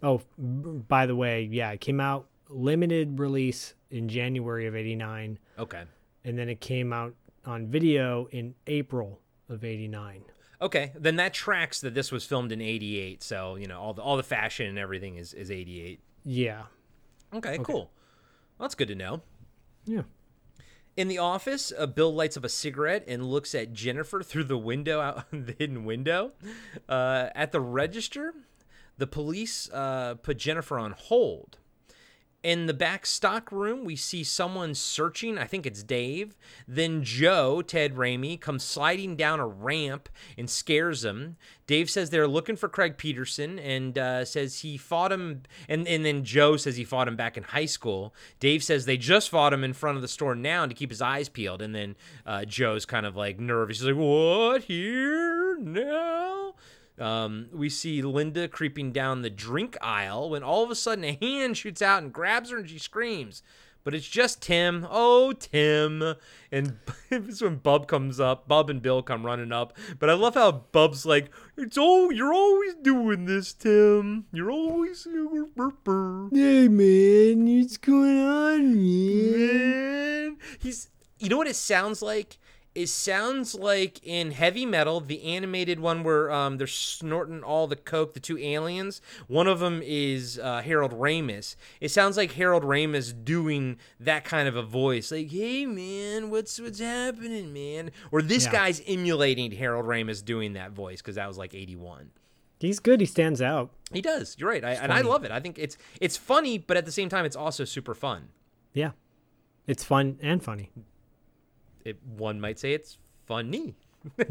Oh, 0.01 0.21
by 0.37 1.05
the 1.05 1.15
way, 1.15 1.43
yeah, 1.43 1.71
it 1.71 1.79
came 1.79 1.99
out 1.99 2.25
limited 2.49 3.19
release 3.19 3.75
in 3.89 4.09
January 4.09 4.67
of 4.67 4.75
89 4.75 5.39
Okay. 5.57 5.83
And 6.25 6.37
then 6.37 6.49
it 6.49 6.59
came 6.59 6.91
out 6.91 7.13
on 7.45 7.67
video 7.67 8.27
in 8.31 8.55
April 8.67 9.21
of 9.47 9.63
89. 9.63 10.23
Okay, 10.61 10.91
then 10.95 11.17
that 11.17 11.33
tracks 11.33 11.81
that 11.81 11.93
this 11.93 12.11
was 12.11 12.25
filmed 12.25 12.51
in 12.51 12.61
'88. 12.61 13.21
So 13.21 13.55
you 13.55 13.67
know 13.67 13.79
all 13.79 13.93
the 13.93 14.01
all 14.01 14.17
the 14.17 14.23
fashion 14.23 14.67
and 14.67 14.79
everything 14.79 15.17
is 15.17 15.33
is 15.33 15.51
'88. 15.51 15.99
Yeah. 16.23 16.63
Okay, 17.33 17.57
cool. 17.61 17.75
Well, 17.75 17.89
that's 18.59 18.75
good 18.75 18.87
to 18.87 18.95
know. 18.95 19.21
Yeah. 19.85 20.03
In 20.95 21.09
the 21.09 21.17
office, 21.17 21.73
uh, 21.77 21.85
Bill 21.87 22.13
lights 22.13 22.37
up 22.37 22.45
a 22.45 22.49
cigarette 22.49 23.03
and 23.05 23.29
looks 23.29 23.53
at 23.53 23.73
Jennifer 23.73 24.23
through 24.23 24.45
the 24.45 24.57
window 24.57 25.01
out 25.01 25.25
the 25.31 25.55
hidden 25.59 25.83
window. 25.83 26.31
Uh, 26.87 27.29
at 27.35 27.51
the 27.51 27.59
register, 27.59 28.33
the 28.97 29.07
police 29.07 29.69
uh, 29.71 30.15
put 30.15 30.37
Jennifer 30.37 30.79
on 30.79 30.91
hold. 30.91 31.57
In 32.45 32.67
the 32.67 32.75
back 32.75 33.07
stock 33.07 33.51
room, 33.51 33.85
we 33.85 33.95
see 33.95 34.23
someone 34.23 34.75
searching. 34.75 35.39
I 35.39 35.45
think 35.45 35.65
it's 35.65 35.81
Dave. 35.81 36.37
Then 36.67 37.03
Joe, 37.03 37.63
Ted 37.63 37.95
Raimi, 37.95 38.39
comes 38.39 38.63
sliding 38.63 39.15
down 39.15 39.39
a 39.39 39.47
ramp 39.47 40.09
and 40.37 40.47
scares 40.47 41.03
him. 41.03 41.37
Dave 41.65 41.89
says 41.89 42.11
they're 42.11 42.27
looking 42.27 42.55
for 42.55 42.69
Craig 42.69 42.97
Peterson 42.97 43.57
and 43.57 43.97
uh, 43.97 44.25
says 44.25 44.59
he 44.59 44.77
fought 44.77 45.11
him. 45.11 45.41
And, 45.67 45.87
and 45.87 46.05
then 46.05 46.23
Joe 46.23 46.55
says 46.55 46.77
he 46.77 46.83
fought 46.83 47.07
him 47.07 47.15
back 47.15 47.35
in 47.35 47.41
high 47.41 47.65
school. 47.65 48.13
Dave 48.39 48.63
says 48.63 48.85
they 48.85 48.97
just 48.97 49.31
fought 49.31 49.51
him 49.51 49.63
in 49.63 49.73
front 49.73 49.95
of 49.95 50.03
the 50.03 50.07
store 50.07 50.35
now 50.35 50.67
to 50.67 50.75
keep 50.75 50.91
his 50.91 51.01
eyes 51.01 51.29
peeled. 51.29 51.63
And 51.63 51.73
then 51.73 51.95
uh, 52.27 52.45
Joe's 52.45 52.85
kind 52.85 53.07
of 53.07 53.15
like 53.15 53.39
nervous. 53.39 53.79
He's 53.79 53.87
like, 53.87 53.95
What? 53.95 54.65
Here? 54.65 55.57
Now? 55.57 56.53
Um, 56.97 57.47
we 57.51 57.69
see 57.69 58.01
Linda 58.01 58.47
creeping 58.47 58.91
down 58.91 59.21
the 59.21 59.29
drink 59.29 59.77
aisle 59.81 60.29
when 60.29 60.43
all 60.43 60.63
of 60.63 60.71
a 60.71 60.75
sudden 60.75 61.03
a 61.03 61.17
hand 61.21 61.57
shoots 61.57 61.81
out 61.81 62.01
and 62.01 62.13
grabs 62.13 62.51
her 62.51 62.57
and 62.57 62.69
she 62.69 62.79
screams. 62.79 63.43
But 63.85 63.93
it's 63.93 64.07
just 64.07 64.41
Tim. 64.41 64.87
Oh, 64.89 65.31
Tim. 65.33 66.15
And 66.51 66.79
it's 67.11 67.41
when 67.41 67.57
Bub 67.57 67.87
comes 67.87 68.19
up. 68.19 68.47
Bub 68.47 68.69
and 68.69 68.81
Bill 68.81 69.03
come 69.03 69.23
running 69.23 69.51
up. 69.51 69.77
But 69.99 70.09
I 70.09 70.13
love 70.13 70.33
how 70.33 70.51
Bub's 70.51 71.05
like, 71.05 71.29
it's 71.55 71.77
oh, 71.79 72.09
you're 72.09 72.33
always 72.33 72.73
doing 72.81 73.25
this, 73.25 73.53
Tim. 73.53 74.25
You're 74.33 74.51
always. 74.51 75.07
Hey 76.33 76.67
man, 76.67 77.59
what's 77.59 77.77
going 77.77 78.19
on, 78.19 78.75
man? 78.75 79.37
Man. 79.37 80.37
He's. 80.59 80.89
You 81.19 81.29
know 81.29 81.37
what 81.37 81.47
it 81.47 81.55
sounds 81.55 82.01
like? 82.01 82.39
It 82.75 82.87
sounds 82.89 83.55
like 83.55 84.05
in 84.05 84.31
Heavy 84.31 84.65
Metal, 84.65 84.99
the 84.99 85.23
animated 85.23 85.79
one 85.79 86.03
where 86.03 86.29
um, 86.29 86.57
they're 86.57 86.67
snorting 86.67 87.41
all 87.41 87.67
the 87.67 87.77
coke, 87.77 88.13
the 88.13 88.19
two 88.19 88.37
aliens. 88.37 89.01
One 89.27 89.47
of 89.47 89.59
them 89.59 89.81
is 89.81 90.37
uh, 90.37 90.61
Harold 90.61 90.91
Ramis. 90.91 91.55
It 91.79 91.89
sounds 91.89 92.17
like 92.17 92.33
Harold 92.33 92.63
Ramis 92.63 93.13
doing 93.23 93.77
that 94.01 94.25
kind 94.25 94.49
of 94.49 94.57
a 94.57 94.61
voice, 94.61 95.09
like 95.09 95.31
"Hey 95.31 95.65
man, 95.65 96.29
what's 96.29 96.59
what's 96.59 96.79
happening, 96.79 97.53
man?" 97.53 97.91
Or 98.11 98.21
this 98.21 98.43
Yeah. 98.45 98.51
guy's 98.51 98.81
emulating 98.85 99.53
Harold 99.53 99.85
Ramis 99.85 100.23
doing 100.23 100.51
that 100.53 100.71
voice 100.71 101.01
because 101.01 101.15
that 101.15 101.29
was 101.29 101.37
like 101.37 101.53
'81. 101.53 102.11
He's 102.59 102.79
good. 102.79 102.99
He 102.99 103.05
stands 103.05 103.41
out. 103.41 103.71
He 103.93 104.01
does. 104.01 104.35
You're 104.37 104.49
right, 104.49 104.63
I, 104.65 104.71
and 104.73 104.91
I 104.91 104.99
love 105.01 105.23
it. 105.23 105.31
I 105.31 105.39
think 105.39 105.57
it's 105.57 105.77
it's 106.01 106.17
funny, 106.17 106.57
but 106.57 106.75
at 106.75 106.85
the 106.85 106.91
same 106.91 107.07
time, 107.07 107.23
it's 107.23 107.35
also 107.37 107.63
super 107.63 107.93
fun. 107.95 108.29
Yeah. 108.73 108.91
It's 109.65 109.83
fun 109.83 110.17
and 110.21 110.43
funny. 110.43 110.71
It, 111.85 111.97
one 112.17 112.41
might 112.41 112.59
say 112.59 112.73
it's 112.73 112.97
funny. 113.25 113.75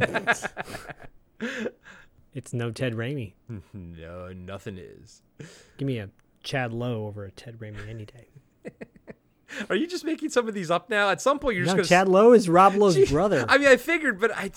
It's 2.34 2.52
no 2.52 2.72
Ted 2.72 2.94
Raimi. 2.94 3.34
no, 3.72 4.32
nothing 4.32 4.76
is. 4.76 5.22
Give 5.78 5.86
me 5.86 5.98
a 5.98 6.10
Chad 6.42 6.72
Lowe 6.72 7.06
over 7.06 7.24
a 7.24 7.30
Ted 7.30 7.60
Raimi 7.60 7.88
any 7.88 8.06
day. 8.06 8.26
Are 9.70 9.76
you 9.76 9.86
just 9.86 10.04
making 10.04 10.30
some 10.30 10.48
of 10.48 10.54
these 10.54 10.68
up 10.68 10.90
now? 10.90 11.10
At 11.10 11.20
some 11.20 11.38
point, 11.38 11.56
you're 11.56 11.64
No, 11.66 11.76
just 11.76 11.88
Chad 11.88 12.06
gonna. 12.06 12.06
Chad 12.06 12.12
Lowe 12.12 12.32
is 12.32 12.48
Rob 12.48 12.74
Lowe's 12.74 12.96
Gee, 12.96 13.06
brother. 13.06 13.44
I 13.48 13.56
mean, 13.58 13.68
I 13.68 13.76
figured, 13.76 14.18
but 14.18 14.32
I, 14.36 14.50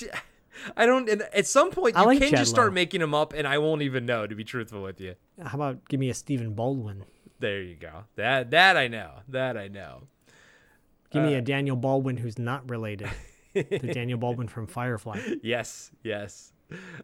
I 0.75 0.87
don't. 0.87 1.07
And 1.07 1.21
at 1.33 1.45
some 1.45 1.69
point, 1.69 1.95
you 1.95 2.03
like 2.03 2.17
can 2.19 2.29
Chad 2.31 2.39
just 2.39 2.49
start 2.49 2.69
Lowe. 2.69 2.73
making 2.73 3.01
them 3.01 3.13
up, 3.13 3.33
and 3.33 3.47
I 3.47 3.59
won't 3.59 3.83
even 3.83 4.07
know. 4.07 4.25
To 4.25 4.33
be 4.33 4.43
truthful 4.43 4.81
with 4.81 4.99
you, 4.99 5.13
How 5.39 5.55
about 5.55 5.87
give 5.87 5.99
me 5.99 6.09
a 6.09 6.15
Stephen 6.15 6.53
Baldwin? 6.55 7.05
there 7.39 7.61
you 7.61 7.75
go. 7.75 8.05
That 8.15 8.49
that 8.49 8.75
I 8.75 8.87
know. 8.87 9.19
That 9.27 9.55
I 9.55 9.67
know. 9.67 10.07
Give 11.11 11.23
Uh, 11.23 11.25
me 11.27 11.33
a 11.35 11.41
Daniel 11.41 11.75
Baldwin 11.75 12.17
who's 12.17 12.37
not 12.37 12.69
related 12.69 13.09
to 13.53 13.63
Daniel 13.93 14.17
Baldwin 14.19 14.47
from 14.47 14.67
Firefly. 14.67 15.19
Yes, 15.41 15.91
yes. 16.03 16.51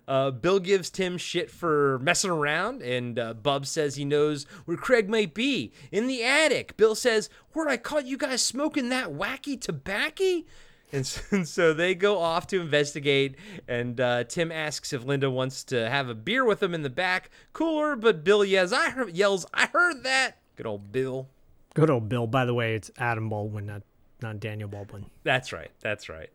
Uh, 0.10 0.30
Bill 0.30 0.60
gives 0.60 0.90
Tim 0.90 1.18
shit 1.18 1.50
for 1.50 1.98
messing 2.00 2.30
around, 2.32 2.82
and 2.82 3.18
uh, 3.18 3.34
Bub 3.34 3.66
says 3.66 3.96
he 3.96 4.04
knows 4.04 4.44
where 4.66 4.76
Craig 4.76 5.08
might 5.10 5.34
be 5.34 5.72
in 5.90 6.08
the 6.08 6.22
attic. 6.22 6.76
Bill 6.76 6.96
says, 6.96 7.30
"Where 7.54 7.70
I 7.70 7.78
caught 7.78 8.06
you 8.06 8.18
guys 8.18 8.42
smoking 8.42 8.90
that 8.90 9.12
wacky 9.14 9.60
tobacco." 9.60 10.44
And 10.92 11.08
so, 11.08 11.22
and 11.32 11.48
so 11.48 11.74
they 11.74 11.96
go 11.96 12.20
off 12.20 12.46
to 12.48 12.60
investigate, 12.60 13.38
and 13.66 14.02
uh, 14.02 14.26
Tim 14.26 14.52
asks 14.52 14.92
if 14.92 15.06
Linda 15.06 15.32
wants 15.32 15.64
to 15.66 15.90
have 15.90 16.10
a 16.10 16.14
beer 16.14 16.44
with 16.44 16.62
him 16.62 16.74
in 16.74 16.82
the 16.82 16.90
back 16.90 17.30
cooler, 17.54 17.96
but 17.96 18.26
Bill 18.26 18.44
yells, 18.44 18.74
"I 18.74 18.90
heard, 18.90 19.16
yells, 19.16 19.46
I 19.54 19.68
heard 19.68 20.04
that." 20.04 20.40
Good 20.58 20.66
old 20.68 20.92
Bill. 20.92 21.30
Good 21.74 21.90
old 21.90 22.10
Bill. 22.10 22.28
By 22.28 22.44
the 22.44 22.54
way, 22.54 22.76
it's 22.76 22.92
Adam 22.98 23.30
Baldwin, 23.30 23.66
not 23.68 23.82
not 24.24 24.40
Daniel 24.40 24.68
Baldwin. 24.68 25.06
That's 25.24 25.54
right. 25.54 25.70
That's 25.82 26.10
right. 26.10 26.30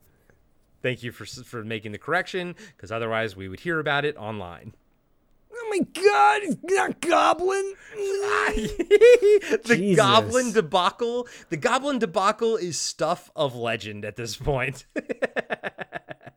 Thank 0.83 1.03
you 1.03 1.11
for 1.11 1.27
for 1.27 1.65
making 1.65 1.91
the 1.91 1.99
correction, 1.99 2.55
because 2.77 2.93
otherwise 2.93 3.35
we 3.35 3.49
would 3.49 3.61
hear 3.61 3.81
about 3.81 4.05
it 4.05 4.17
online. 4.17 4.75
Oh 5.53 5.67
my 5.71 5.81
God! 5.81 6.43
He's 6.43 6.57
not 6.77 7.01
Goblin. 7.01 7.75
the 7.97 9.75
Jesus. 9.77 9.97
Goblin 9.97 10.53
debacle. 10.53 11.27
The 11.49 11.57
Goblin 11.57 11.99
debacle 11.99 12.57
is 12.57 12.79
stuff 12.79 13.31
of 13.35 13.57
legend 13.57 14.05
at 14.05 14.15
this 14.15 14.37
point. 14.37 14.87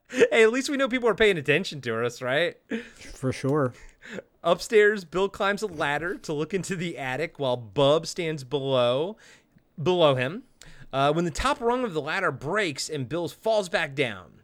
hey, 0.10 0.44
at 0.44 0.52
least 0.52 0.70
we 0.70 0.78
know 0.78 0.88
people 0.88 1.10
are 1.10 1.16
paying 1.16 1.38
attention 1.38 1.82
to 1.82 2.04
us, 2.04 2.22
right? 2.22 2.58
For 2.96 3.32
sure. 3.32 3.74
Upstairs, 4.44 5.06
Bill 5.06 5.30
climbs 5.30 5.62
a 5.62 5.68
ladder 5.68 6.18
to 6.18 6.34
look 6.34 6.54
into 6.54 6.76
the 6.76 6.98
attic 6.98 7.38
while 7.38 7.58
Bub 7.58 8.08
stands 8.08 8.44
below 8.44 9.18
below 9.82 10.16
him. 10.16 10.44
Uh, 10.94 11.14
when 11.14 11.26
the 11.26 11.32
top 11.32 11.62
rung 11.62 11.84
of 11.84 11.94
the 11.94 12.02
ladder 12.02 12.32
breaks 12.32 12.90
and 12.90 13.08
Bill 13.08 13.28
falls 13.28 13.70
back 13.70 13.96
down. 13.96 14.42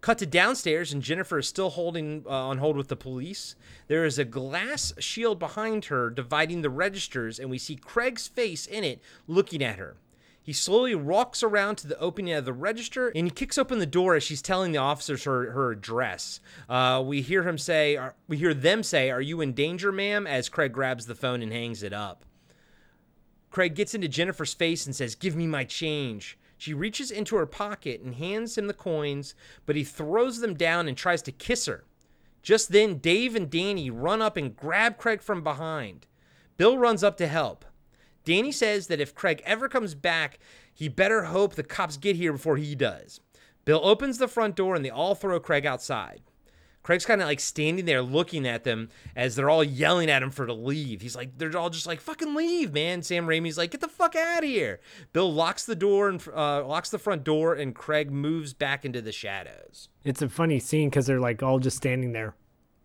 Cut 0.00 0.18
to 0.18 0.26
downstairs, 0.26 0.92
and 0.92 1.00
Jennifer 1.00 1.38
is 1.38 1.46
still 1.46 1.70
holding 1.70 2.24
uh, 2.26 2.30
on 2.30 2.58
hold 2.58 2.76
with 2.76 2.88
the 2.88 2.96
police. 2.96 3.54
There 3.86 4.04
is 4.04 4.18
a 4.18 4.24
glass 4.24 4.92
shield 4.98 5.38
behind 5.38 5.84
her 5.84 6.10
dividing 6.10 6.62
the 6.62 6.70
registers, 6.70 7.38
and 7.38 7.48
we 7.48 7.58
see 7.58 7.76
Craig's 7.76 8.26
face 8.26 8.66
in 8.66 8.82
it 8.82 9.00
looking 9.28 9.62
at 9.62 9.78
her. 9.78 9.96
He 10.42 10.52
slowly 10.52 10.96
walks 10.96 11.44
around 11.44 11.76
to 11.76 11.86
the 11.86 11.98
opening 12.00 12.34
of 12.34 12.44
the 12.44 12.52
register 12.52 13.12
and 13.14 13.26
he 13.26 13.30
kicks 13.30 13.56
open 13.56 13.78
the 13.78 13.86
door 13.86 14.16
as 14.16 14.24
she's 14.24 14.42
telling 14.42 14.72
the 14.72 14.78
officers 14.78 15.22
her, 15.22 15.52
her 15.52 15.70
address. 15.70 16.40
Uh, 16.68 17.00
we 17.06 17.22
hear 17.22 17.46
him 17.46 17.58
say, 17.58 17.96
are, 17.96 18.16
we 18.26 18.38
hear 18.38 18.52
them 18.52 18.82
say, 18.82 19.10
Are 19.10 19.20
you 19.20 19.40
in 19.40 19.52
danger, 19.52 19.92
ma'am? 19.92 20.26
as 20.26 20.48
Craig 20.48 20.72
grabs 20.72 21.06
the 21.06 21.14
phone 21.14 21.42
and 21.42 21.52
hangs 21.52 21.84
it 21.84 21.92
up. 21.92 22.24
Craig 23.52 23.74
gets 23.74 23.94
into 23.94 24.08
Jennifer's 24.08 24.54
face 24.54 24.86
and 24.86 24.96
says, 24.96 25.14
Give 25.14 25.36
me 25.36 25.46
my 25.46 25.62
change. 25.62 26.38
She 26.56 26.72
reaches 26.72 27.10
into 27.10 27.36
her 27.36 27.46
pocket 27.46 28.00
and 28.00 28.14
hands 28.14 28.56
him 28.56 28.66
the 28.66 28.72
coins, 28.72 29.34
but 29.66 29.76
he 29.76 29.84
throws 29.84 30.40
them 30.40 30.54
down 30.54 30.88
and 30.88 30.96
tries 30.96 31.22
to 31.22 31.32
kiss 31.32 31.66
her. 31.66 31.84
Just 32.42 32.72
then, 32.72 32.96
Dave 32.96 33.36
and 33.36 33.50
Danny 33.50 33.90
run 33.90 34.22
up 34.22 34.36
and 34.36 34.56
grab 34.56 34.96
Craig 34.96 35.20
from 35.20 35.42
behind. 35.42 36.06
Bill 36.56 36.78
runs 36.78 37.04
up 37.04 37.16
to 37.18 37.26
help. 37.26 37.64
Danny 38.24 38.52
says 38.52 38.86
that 38.86 39.00
if 39.00 39.14
Craig 39.14 39.42
ever 39.44 39.68
comes 39.68 39.94
back, 39.94 40.38
he 40.72 40.88
better 40.88 41.24
hope 41.24 41.54
the 41.54 41.62
cops 41.62 41.96
get 41.96 42.16
here 42.16 42.32
before 42.32 42.56
he 42.56 42.74
does. 42.74 43.20
Bill 43.64 43.80
opens 43.84 44.18
the 44.18 44.28
front 44.28 44.56
door 44.56 44.74
and 44.74 44.84
they 44.84 44.90
all 44.90 45.14
throw 45.14 45.38
Craig 45.38 45.66
outside. 45.66 46.22
Craig's 46.82 47.06
kind 47.06 47.20
of 47.20 47.28
like 47.28 47.40
standing 47.40 47.84
there 47.84 48.02
looking 48.02 48.46
at 48.46 48.64
them 48.64 48.88
as 49.14 49.36
they're 49.36 49.50
all 49.50 49.62
yelling 49.62 50.10
at 50.10 50.22
him 50.22 50.30
for 50.30 50.46
to 50.46 50.52
leave. 50.52 51.00
He's 51.00 51.14
like, 51.14 51.38
they're 51.38 51.56
all 51.56 51.70
just 51.70 51.86
like, 51.86 52.00
fucking 52.00 52.34
leave, 52.34 52.72
man. 52.72 53.02
Sam 53.02 53.26
Raimi's 53.26 53.56
like, 53.56 53.70
get 53.70 53.80
the 53.80 53.88
fuck 53.88 54.16
out 54.16 54.42
of 54.42 54.48
here. 54.48 54.80
Bill 55.12 55.32
locks 55.32 55.64
the 55.64 55.76
door 55.76 56.08
and 56.08 56.20
uh, 56.34 56.64
locks 56.66 56.90
the 56.90 56.98
front 56.98 57.22
door, 57.24 57.54
and 57.54 57.74
Craig 57.74 58.10
moves 58.10 58.52
back 58.52 58.84
into 58.84 59.00
the 59.00 59.12
shadows. 59.12 59.88
It's 60.04 60.22
a 60.22 60.28
funny 60.28 60.58
scene 60.58 60.90
because 60.90 61.06
they're 61.06 61.20
like 61.20 61.42
all 61.42 61.58
just 61.60 61.76
standing 61.76 62.12
there. 62.12 62.34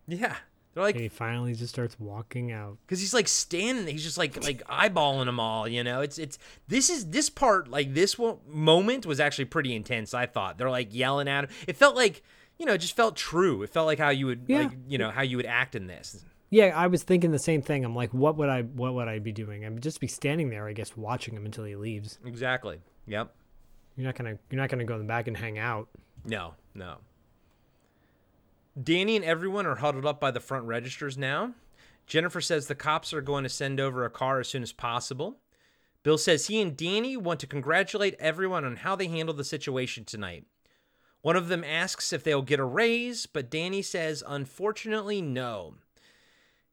Yeah, 0.06 0.36
they're 0.74 0.84
like, 0.84 0.94
And 0.94 1.02
he 1.02 1.08
finally 1.08 1.54
just 1.54 1.74
starts 1.74 1.98
walking 1.98 2.52
out. 2.52 2.78
because 2.86 3.00
he's 3.00 3.12
like 3.12 3.26
standing 3.28 3.86
he's 3.88 4.04
just 4.04 4.16
like 4.16 4.42
like 4.44 4.64
eyeballing 4.68 5.24
them 5.26 5.40
all 5.40 5.66
you 5.66 5.82
know 5.82 6.00
it's 6.02 6.18
it's 6.18 6.38
this 6.68 6.88
is 6.88 7.10
this 7.10 7.28
part 7.28 7.68
like 7.68 7.94
this 7.94 8.16
moment 8.46 9.04
was 9.04 9.18
actually 9.20 9.44
pretty 9.46 9.74
intense 9.74 10.14
i 10.14 10.24
thought 10.24 10.56
they're 10.56 10.70
like 10.70 10.94
yelling 10.94 11.26
at 11.28 11.44
him 11.44 11.50
it 11.66 11.76
felt 11.76 11.96
like 11.96 12.22
you 12.58 12.66
know 12.66 12.72
it 12.74 12.78
just 12.78 12.96
felt 12.96 13.16
true 13.16 13.62
it 13.62 13.70
felt 13.70 13.86
like 13.86 13.98
how 13.98 14.10
you 14.10 14.26
would 14.26 14.44
Yeah. 14.48 14.58
like 14.62 14.72
you 14.88 14.98
know 14.98 15.10
how 15.10 15.22
you 15.22 15.36
would 15.36 15.46
act 15.46 15.74
in 15.74 15.86
this 15.86 16.24
Yeah, 16.50 16.72
I 16.74 16.86
was 16.86 17.02
thinking 17.02 17.30
the 17.30 17.38
same 17.38 17.60
thing. 17.60 17.84
I'm 17.84 17.94
like, 17.94 18.14
what 18.14 18.36
would 18.38 18.48
I 18.48 18.62
what 18.62 18.94
would 18.94 19.06
I 19.06 19.18
be 19.18 19.32
doing? 19.32 19.66
I 19.66 19.68
would 19.68 19.82
just 19.82 20.00
be 20.00 20.06
standing 20.08 20.48
there, 20.48 20.66
I 20.66 20.72
guess, 20.72 20.96
watching 20.96 21.34
him 21.36 21.44
until 21.44 21.64
he 21.64 21.76
leaves. 21.76 22.18
exactly 22.24 22.80
yep 23.06 23.34
You're 23.96 24.06
not 24.06 24.14
gonna 24.16 24.38
you're 24.50 24.60
not 24.60 24.70
gonna 24.70 24.84
go 24.84 24.94
in 24.94 25.00
the 25.00 25.06
back 25.06 25.28
and 25.28 25.36
hang 25.36 25.58
out. 25.58 25.88
no 26.24 26.54
no 26.74 26.96
danny 28.80 29.16
and 29.16 29.24
everyone 29.24 29.66
are 29.66 29.76
huddled 29.76 30.06
up 30.06 30.20
by 30.20 30.30
the 30.30 30.40
front 30.40 30.64
registers 30.66 31.18
now 31.18 31.52
jennifer 32.06 32.40
says 32.40 32.66
the 32.66 32.74
cops 32.74 33.12
are 33.12 33.20
going 33.20 33.42
to 33.42 33.48
send 33.50 33.80
over 33.80 34.04
a 34.04 34.10
car 34.10 34.38
as 34.40 34.48
soon 34.48 34.62
as 34.62 34.72
possible 34.72 35.38
bill 36.04 36.16
says 36.18 36.46
he 36.46 36.60
and 36.62 36.76
danny 36.76 37.16
want 37.16 37.40
to 37.40 37.46
congratulate 37.46 38.14
everyone 38.20 38.64
on 38.64 38.76
how 38.76 38.94
they 38.94 39.08
handled 39.08 39.36
the 39.36 39.44
situation 39.44 40.04
tonight 40.04 40.44
One 41.22 41.36
of 41.36 41.48
them 41.48 41.64
asks 41.64 42.12
if 42.12 42.22
they'll 42.22 42.42
get 42.42 42.60
a 42.60 42.64
raise, 42.64 43.26
but 43.26 43.50
Danny 43.50 43.82
says, 43.82 44.22
unfortunately, 44.26 45.20
no. 45.20 45.74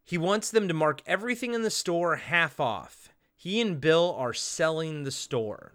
He 0.03 0.17
wants 0.17 0.51
them 0.51 0.67
to 0.67 0.73
mark 0.73 1.01
everything 1.07 1.53
in 1.53 1.63
the 1.63 1.71
store 1.71 2.17
half 2.17 2.59
off. 2.59 3.09
He 3.35 3.59
and 3.59 3.81
Bill 3.81 4.15
are 4.17 4.33
selling 4.33 5.03
the 5.03 5.11
store. 5.11 5.73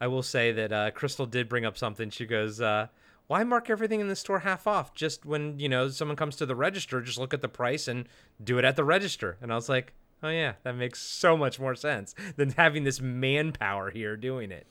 I 0.00 0.08
will 0.08 0.24
say 0.24 0.50
that 0.50 0.72
uh, 0.72 0.90
Crystal 0.90 1.26
did 1.26 1.48
bring 1.48 1.64
up 1.64 1.78
something. 1.78 2.10
She 2.10 2.26
goes, 2.26 2.60
uh, 2.60 2.88
"Why 3.28 3.44
mark 3.44 3.70
everything 3.70 4.00
in 4.00 4.08
the 4.08 4.16
store 4.16 4.40
half 4.40 4.66
off? 4.66 4.92
Just 4.94 5.24
when 5.24 5.60
you 5.60 5.68
know 5.68 5.88
someone 5.88 6.16
comes 6.16 6.34
to 6.36 6.46
the 6.46 6.56
register, 6.56 7.00
just 7.00 7.18
look 7.18 7.32
at 7.32 7.40
the 7.40 7.48
price 7.48 7.86
and 7.86 8.08
do 8.42 8.58
it 8.58 8.64
at 8.64 8.74
the 8.74 8.82
register." 8.82 9.38
And 9.40 9.52
I 9.52 9.54
was 9.54 9.68
like, 9.68 9.92
"Oh 10.20 10.28
yeah, 10.28 10.54
that 10.64 10.74
makes 10.74 11.00
so 11.00 11.36
much 11.36 11.60
more 11.60 11.76
sense 11.76 12.16
than 12.34 12.50
having 12.50 12.82
this 12.82 13.00
manpower 13.00 13.90
here 13.90 14.16
doing 14.16 14.50
it." 14.50 14.66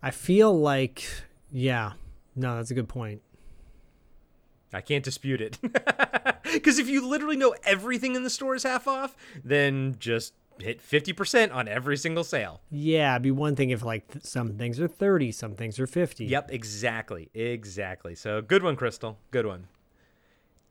I 0.00 0.12
feel 0.12 0.56
like 0.56 1.04
yeah. 1.52 1.92
No, 2.34 2.56
that's 2.56 2.70
a 2.70 2.74
good 2.74 2.88
point. 2.88 3.22
I 4.72 4.80
can't 4.80 5.04
dispute 5.04 5.40
it. 5.40 5.58
Because 6.52 6.78
if 6.78 6.88
you 6.88 7.06
literally 7.06 7.36
know 7.36 7.54
everything 7.64 8.14
in 8.14 8.22
the 8.22 8.30
store 8.30 8.54
is 8.54 8.62
half 8.62 8.86
off, 8.86 9.16
then 9.44 9.96
just 9.98 10.32
hit 10.60 10.80
50% 10.80 11.52
on 11.52 11.66
every 11.68 11.96
single 11.96 12.22
sale. 12.24 12.60
Yeah, 12.70 13.12
it'd 13.14 13.22
be 13.22 13.30
one 13.32 13.56
thing 13.56 13.70
if 13.70 13.82
like 13.82 14.06
th- 14.12 14.24
some 14.24 14.56
things 14.56 14.78
are 14.80 14.86
30, 14.88 15.32
some 15.32 15.54
things 15.56 15.78
are 15.80 15.88
50. 15.88 16.24
Yep, 16.24 16.50
exactly. 16.52 17.30
Exactly. 17.34 18.14
So 18.14 18.40
good 18.40 18.62
one, 18.62 18.76
Crystal. 18.76 19.18
Good 19.32 19.44
one. 19.44 19.66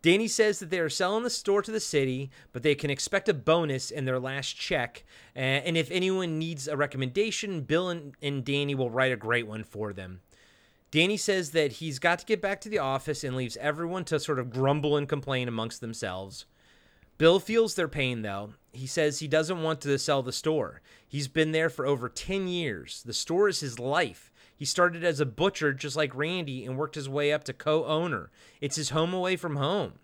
Danny 0.02 0.28
says 0.30 0.60
that 0.60 0.70
they 0.70 0.80
are 0.80 0.90
selling 0.90 1.24
the 1.24 1.30
store 1.30 1.62
to 1.62 1.72
the 1.72 1.80
city, 1.82 2.32
but 2.54 2.64
they 2.64 2.74
can 2.74 2.90
expect 2.90 3.28
a 3.28 3.34
bonus 3.34 3.92
in 3.92 4.06
their 4.06 4.20
last 4.20 4.54
check. 4.56 5.04
Uh, 5.36 5.40
And 5.40 5.76
if 5.76 5.92
anyone 5.92 6.40
needs 6.40 6.68
a 6.70 6.78
recommendation, 6.78 7.62
Bill 7.62 7.90
and, 7.90 8.14
and 8.22 8.46
Danny 8.46 8.76
will 8.76 8.90
write 8.90 9.12
a 9.12 9.18
great 9.18 9.46
one 9.46 9.64
for 9.66 9.92
them. 9.94 10.22
Danny 10.96 11.18
says 11.18 11.52
that 11.52 11.74
he's 11.74 12.00
got 12.00 12.20
to 12.20 12.26
get 12.26 12.42
back 12.42 12.62
to 12.62 12.70
the 12.70 12.80
office 12.80 13.26
and 13.26 13.36
leaves 13.36 13.58
everyone 13.58 14.06
to 14.06 14.18
sort 14.18 14.40
of 14.40 14.50
grumble 14.50 14.96
and 14.96 15.10
complain 15.10 15.50
amongst 15.50 15.82
themselves. 15.82 16.46
Bill 17.18 17.38
feels 17.38 17.76
their 17.76 17.90
pain, 17.90 18.22
though. 18.22 18.54
He 18.72 18.88
says 18.88 19.20
he 19.20 19.28
doesn't 19.28 19.62
want 19.62 19.82
to 19.82 20.00
sell 20.00 20.24
the 20.24 20.32
store. 20.32 20.80
He's 21.06 21.28
been 21.28 21.52
there 21.52 21.70
for 21.70 21.86
over 21.86 22.08
10 22.08 22.48
years. 22.48 23.04
The 23.06 23.12
store 23.12 23.50
is 23.50 23.60
his 23.60 23.78
life. 23.78 24.32
He 24.56 24.64
started 24.64 25.04
as 25.04 25.20
a 25.20 25.26
butcher 25.26 25.74
just 25.74 25.98
like 25.98 26.16
Randy 26.16 26.64
and 26.64 26.78
worked 26.78 26.96
his 26.96 27.10
way 27.10 27.34
up 27.34 27.44
to 27.44 27.52
co 27.52 27.84
owner. 27.84 28.32
It's 28.62 28.78
his 28.78 28.92
home 28.92 29.14
away 29.14 29.36
from 29.36 29.58
home. 29.58 29.96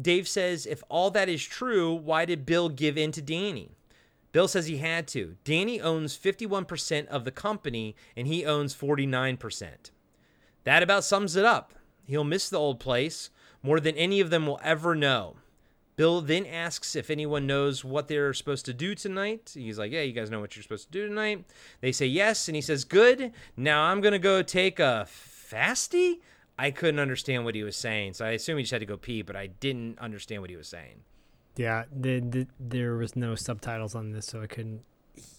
Dave 0.00 0.26
says 0.26 0.66
if 0.66 0.82
all 0.88 1.12
that 1.12 1.28
is 1.28 1.44
true, 1.44 1.94
why 1.94 2.24
did 2.24 2.44
Bill 2.44 2.68
give 2.70 2.98
in 2.98 3.12
to 3.12 3.22
Danny? 3.22 3.76
Bill 4.32 4.48
says 4.48 4.66
he 4.66 4.78
had 4.78 5.06
to. 5.08 5.36
Danny 5.44 5.80
owns 5.80 6.18
51% 6.18 7.06
of 7.06 7.24
the 7.24 7.30
company 7.30 7.94
and 8.16 8.26
he 8.26 8.44
owns 8.44 8.74
49%. 8.74 9.90
That 10.64 10.82
about 10.82 11.04
sums 11.04 11.36
it 11.36 11.44
up. 11.44 11.74
He'll 12.06 12.24
miss 12.24 12.48
the 12.48 12.58
old 12.58 12.80
place 12.80 13.30
more 13.62 13.78
than 13.78 13.96
any 13.96 14.20
of 14.20 14.30
them 14.30 14.46
will 14.46 14.60
ever 14.62 14.94
know. 14.94 15.36
Bill 15.96 16.22
then 16.22 16.46
asks 16.46 16.96
if 16.96 17.10
anyone 17.10 17.46
knows 17.46 17.84
what 17.84 18.08
they're 18.08 18.32
supposed 18.32 18.64
to 18.64 18.72
do 18.72 18.94
tonight. 18.94 19.52
He's 19.54 19.78
like, 19.78 19.92
Yeah, 19.92 20.00
you 20.00 20.12
guys 20.12 20.30
know 20.30 20.40
what 20.40 20.56
you're 20.56 20.62
supposed 20.62 20.86
to 20.86 20.92
do 20.92 21.06
tonight. 21.06 21.44
They 21.80 21.92
say 21.92 22.06
yes, 22.06 22.48
and 22.48 22.56
he 22.56 22.62
says, 22.62 22.84
Good. 22.84 23.32
Now 23.56 23.84
I'm 23.84 24.00
going 24.00 24.12
to 24.12 24.18
go 24.18 24.42
take 24.42 24.80
a 24.80 25.06
fasty. 25.06 26.20
I 26.58 26.70
couldn't 26.70 27.00
understand 27.00 27.44
what 27.44 27.54
he 27.54 27.62
was 27.62 27.76
saying, 27.76 28.14
so 28.14 28.24
I 28.24 28.30
assume 28.30 28.56
he 28.56 28.62
just 28.62 28.72
had 28.72 28.80
to 28.80 28.86
go 28.86 28.96
pee, 28.96 29.22
but 29.22 29.36
I 29.36 29.48
didn't 29.48 29.98
understand 29.98 30.40
what 30.40 30.50
he 30.50 30.56
was 30.56 30.68
saying. 30.68 31.02
Yeah, 31.56 31.84
the, 31.94 32.20
the, 32.20 32.46
there 32.58 32.94
was 32.94 33.14
no 33.14 33.34
subtitles 33.34 33.94
on 33.94 34.12
this, 34.12 34.26
so 34.26 34.42
I 34.42 34.46
couldn't 34.46 34.82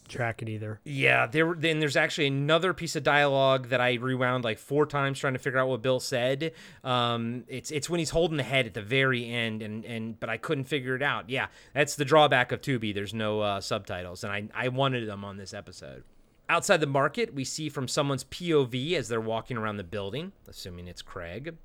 track 0.08 0.42
it 0.42 0.50
either. 0.50 0.80
Yeah, 0.84 1.26
there. 1.28 1.56
Then 1.58 1.80
there's 1.80 1.96
actually 1.96 2.28
another 2.28 2.74
piece 2.74 2.96
of 2.96 3.04
dialogue 3.04 3.70
that 3.70 3.82
I 3.82 3.96
rewound 3.96 4.44
like 4.44 4.60
four 4.60 4.86
times 4.86 5.20
trying 5.20 5.34
to 5.34 5.40
figure 5.40 5.60
out 5.60 5.68
what 5.68 5.82
Bill 5.82 6.00
said. 6.00 6.54
Um, 6.84 7.44
it's 7.48 7.72
it's 7.72 7.90
when 7.90 8.00
he's 8.00 8.12
holding 8.12 8.38
the 8.38 8.44
head 8.44 8.66
at 8.66 8.74
the 8.74 8.82
very 8.82 9.30
end, 9.30 9.62
and 9.62 9.84
and 9.86 10.20
but 10.20 10.30
I 10.30 10.38
couldn't 10.38 10.66
figure 10.66 10.96
it 10.96 11.02
out. 11.02 11.30
Yeah, 11.30 11.48
that's 11.74 11.96
the 11.96 12.06
drawback 12.06 12.52
of 12.52 12.62
Tubi. 12.62 12.94
There's 12.94 13.14
no 13.14 13.42
uh, 13.42 13.62
subtitles, 13.62 14.24
and 14.24 14.32
I 14.32 14.48
I 14.54 14.68
wanted 14.70 15.08
them 15.08 15.26
on 15.26 15.38
this 15.38 15.54
episode. 15.54 16.04
Outside 16.50 16.82
the 16.82 16.88
market, 16.88 17.34
we 17.34 17.46
see 17.46 17.70
from 17.70 17.88
someone's 17.88 18.26
POV 18.26 18.94
as 18.94 19.08
they're 19.08 19.22
walking 19.22 19.58
around 19.58 19.78
the 19.78 19.84
building, 19.84 20.34
assuming 20.48 20.88
it's 20.88 21.02
Craig. 21.02 21.56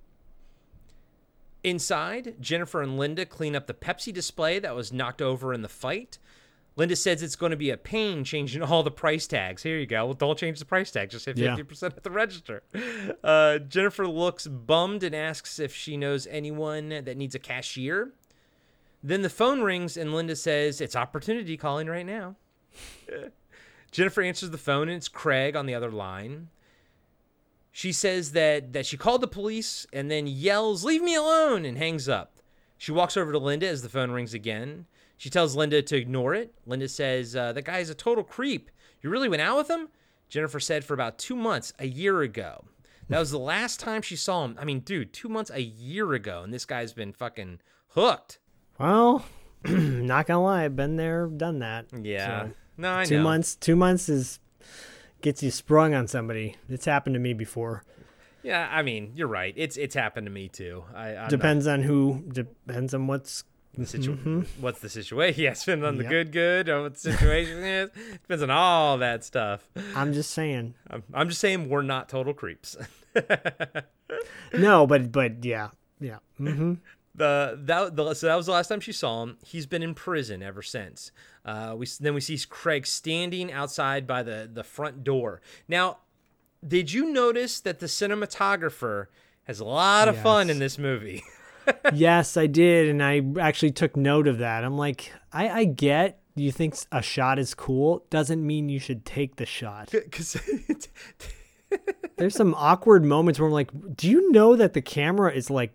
Inside, 1.65 2.37
Jennifer 2.41 2.83
and 2.83 2.97
Linda 2.99 3.27
clean 3.27 3.57
up 3.57 3.67
the 3.67 3.75
Pepsi 3.75 4.13
display 4.13 4.59
that 4.59 4.75
was 4.75 4.93
knocked 4.93 5.21
over 5.21 5.53
in 5.53 5.63
the 5.63 5.69
fight. 5.69 6.19
Linda 6.77 6.95
says 6.95 7.25
it's 7.25 7.35
going 7.35 7.51
to 7.51 7.57
be 7.57 7.71
a 7.71 7.77
pain 7.77 8.23
changing 8.23 8.63
all 8.63 8.85
the 8.85 8.91
price 8.93 9.27
tags. 9.27 9.65
Here 9.65 9.77
you 9.77 9.87
go. 9.87 10.05
Well, 10.05 10.15
don't 10.15 10.39
change 10.39 10.61
the 10.61 10.65
price 10.65 10.93
tag. 10.93 11.11
Just 11.11 11.27
hit 11.27 11.37
50% 11.37 11.83
at 11.97 12.05
the 12.05 12.11
register. 12.11 12.63
Uh, 13.25 13.59
Jennifer 13.59 14.07
looks 14.07 14.47
bummed 14.47 15.03
and 15.03 15.13
asks 15.15 15.59
if 15.59 15.75
she 15.75 15.97
knows 15.97 16.29
anyone 16.29 16.91
that 16.91 17.17
needs 17.17 17.35
a 17.35 17.41
cashier. 17.41 18.13
Then 19.03 19.23
the 19.23 19.31
phone 19.31 19.63
rings 19.63 19.97
and 19.97 20.15
Linda 20.15 20.37
says, 20.37 20.81
It's 20.81 20.95
opportunity 20.95 21.57
calling 21.57 21.89
right 21.89 22.07
now. 22.07 22.37
Jennifer 23.91 24.23
answers 24.23 24.51
the 24.51 24.59
phone 24.59 24.89
and 24.89 24.97
it's 24.97 25.09
Craig 25.09 25.57
on 25.57 25.67
the 25.67 25.75
other 25.75 25.91
line. 25.91 26.49
She 27.79 27.93
says 27.93 28.33
that, 28.33 28.73
that 28.73 28.87
she 28.87 28.97
called 28.97 29.21
the 29.21 29.29
police 29.29 29.87
and 29.93 30.11
then 30.11 30.27
yells, 30.27 30.83
Leave 30.85 31.01
me 31.01 31.15
alone, 31.15 31.65
and 31.65 31.79
hangs 31.79 32.09
up. 32.09 32.41
She 32.77 32.91
walks 32.91 33.17
over 33.17 33.31
to 33.31 33.39
Linda 33.39 33.69
as 33.69 33.83
the 33.83 33.89
phone 33.89 34.11
rings 34.11 34.35
again. 34.35 34.87
She 35.17 35.31
tells 35.31 35.55
Linda 35.55 35.81
to 35.81 35.97
ignore 35.97 36.35
it. 36.35 36.53
Linda 36.67 36.89
says, 36.89 37.37
uh, 37.37 37.53
That 37.53 37.67
guy's 37.67 37.89
a 37.89 37.95
total 37.95 38.25
creep. 38.25 38.73
You 39.01 39.11
really 39.11 39.29
went 39.29 39.43
out 39.43 39.59
with 39.59 39.71
him? 39.71 39.91
Jennifer 40.29 40.59
said, 40.59 40.85
For 40.85 40.95
about 40.95 41.21
two 41.21 41.37
months, 41.37 41.73
a 41.79 41.87
year 41.87 42.23
ago. 42.23 42.65
That 43.11 43.21
was 43.21 43.31
the 43.31 43.39
last 43.39 43.79
time 43.79 44.03
she 44.03 44.17
saw 44.17 44.45
him. 44.45 44.57
I 44.61 44.65
mean, 44.65 44.81
dude, 44.81 45.13
two 45.13 45.29
months 45.29 45.53
a 45.55 45.63
year 45.63 46.15
ago, 46.15 46.43
and 46.43 46.53
this 46.53 46.65
guy's 46.65 46.93
been 46.93 47.13
fucking 47.13 47.61
hooked. 47.91 48.41
Well, 48.81 49.25
not 49.65 50.27
gonna 50.27 50.43
lie, 50.43 50.65
I've 50.65 50.75
been 50.75 50.97
there, 50.97 51.29
done 51.29 51.61
that. 51.61 51.87
Yeah. 51.93 52.47
So, 52.47 52.53
no, 52.77 52.97
I 52.97 53.05
two 53.05 53.19
know. 53.19 53.23
months. 53.23 53.55
Two 53.55 53.77
months 53.77 54.09
is 54.09 54.41
gets 55.21 55.43
you 55.43 55.51
sprung 55.51 55.95
on 55.95 56.07
somebody. 56.09 56.57
It's 56.69 56.85
happened 56.87 57.15
to 57.15 57.21
me 57.21 57.33
before. 57.35 57.85
Yeah, 58.43 58.69
I 58.71 58.83
mean, 58.83 59.13
you're 59.17 59.29
right. 59.29 59.53
It's 59.57 59.77
it's 59.77 59.95
happened 59.95 60.27
to 60.27 60.31
me 60.33 60.49
too. 60.49 60.85
I 60.95 61.17
I'm 61.17 61.29
depends 61.29 61.67
on 61.67 61.83
who. 61.83 62.25
Depends 62.33 62.95
on 62.95 63.07
what's. 63.07 63.43
Not, 63.77 63.83
the 63.85 63.87
situ- 63.87 64.17
Mhm. 64.17 64.47
What's 64.61 64.81
the 64.81 64.89
situation? 64.89 65.41
Yes, 65.45 65.65
depends 65.65 65.85
on 65.85 65.99
the 65.99 66.05
good, 66.05 66.33
good, 66.33 66.69
or 66.69 66.83
what 66.83 66.95
the 66.95 67.01
situation 67.01 67.59
is. 67.59 67.91
Depends 68.23 68.43
on 68.43 68.51
all 68.51 68.99
that 68.99 69.23
stuff. 69.25 69.69
I'm 69.95 70.13
just 70.13 70.31
saying. 70.33 70.75
I'm, 70.91 71.03
I'm 71.15 71.29
just 71.29 71.41
saying 71.41 71.69
we're 71.69 71.83
not 71.83 72.09
total 72.09 72.35
creeps. 72.35 72.77
No, 74.53 74.87
but 74.87 75.13
but 75.13 75.45
yeah, 75.45 75.69
yeah. 76.01 76.19
hmm 76.39 76.75
the 77.19 77.59
that 77.63 77.97
the, 77.97 78.15
so 78.15 78.27
that 78.27 78.37
was 78.37 78.47
the 78.47 78.53
last 78.53 78.69
time 78.69 78.81
she 78.81 78.93
saw 78.93 79.23
him. 79.23 79.39
He's 79.45 79.67
been 79.67 79.83
in 79.83 79.95
prison 79.95 80.43
ever 80.43 80.63
since. 80.63 81.13
Uh, 81.45 81.75
we 81.77 81.87
then 82.01 82.15
we 82.15 82.21
see 82.21 82.39
Craig 82.49 82.87
standing 82.87 83.53
outside 83.53 84.07
by 84.07 84.23
the 84.23 84.49
the 84.53 84.65
front 84.65 85.05
door. 85.05 85.41
Now, 85.69 85.99
did 86.67 86.93
you 86.93 87.13
notice 87.13 87.61
that 87.61 87.81
the 87.81 87.87
cinematographer 87.87 89.07
has 89.45 89.61
a 89.61 89.65
lot 89.65 90.09
of 90.09 90.19
fun 90.19 90.51
in 90.51 90.59
this 90.59 90.79
movie? 90.79 91.23
yes, 91.93 92.37
I 92.37 92.47
did, 92.47 92.89
and 92.89 93.03
I 93.03 93.23
actually 93.41 93.73
took 93.73 93.97
note 93.97 94.27
of 94.27 94.39
that. 94.39 94.65
I'm 94.65 94.79
like, 94.79 95.13
I, 95.33 95.49
I 95.49 95.65
get 95.65 96.21
you 96.39 96.53
think 96.53 96.77
a 96.93 97.03
shot 97.03 97.39
is 97.39 97.55
cool, 97.55 98.05
doesn't 98.11 98.45
mean 98.45 98.69
you 98.69 98.79
should 98.79 99.05
take 99.05 99.37
the 99.37 99.47
shot. 99.47 99.91
Because 99.91 100.37
There's 102.17 102.35
some 102.35 102.55
awkward 102.55 103.05
moments 103.05 103.39
where 103.39 103.47
I'm 103.47 103.53
like, 103.53 103.71
do 103.97 104.09
you 104.09 104.33
know 104.33 104.57
that 104.57 104.73
the 104.73 104.81
camera 104.81 105.33
is 105.33 105.51
like 105.51 105.75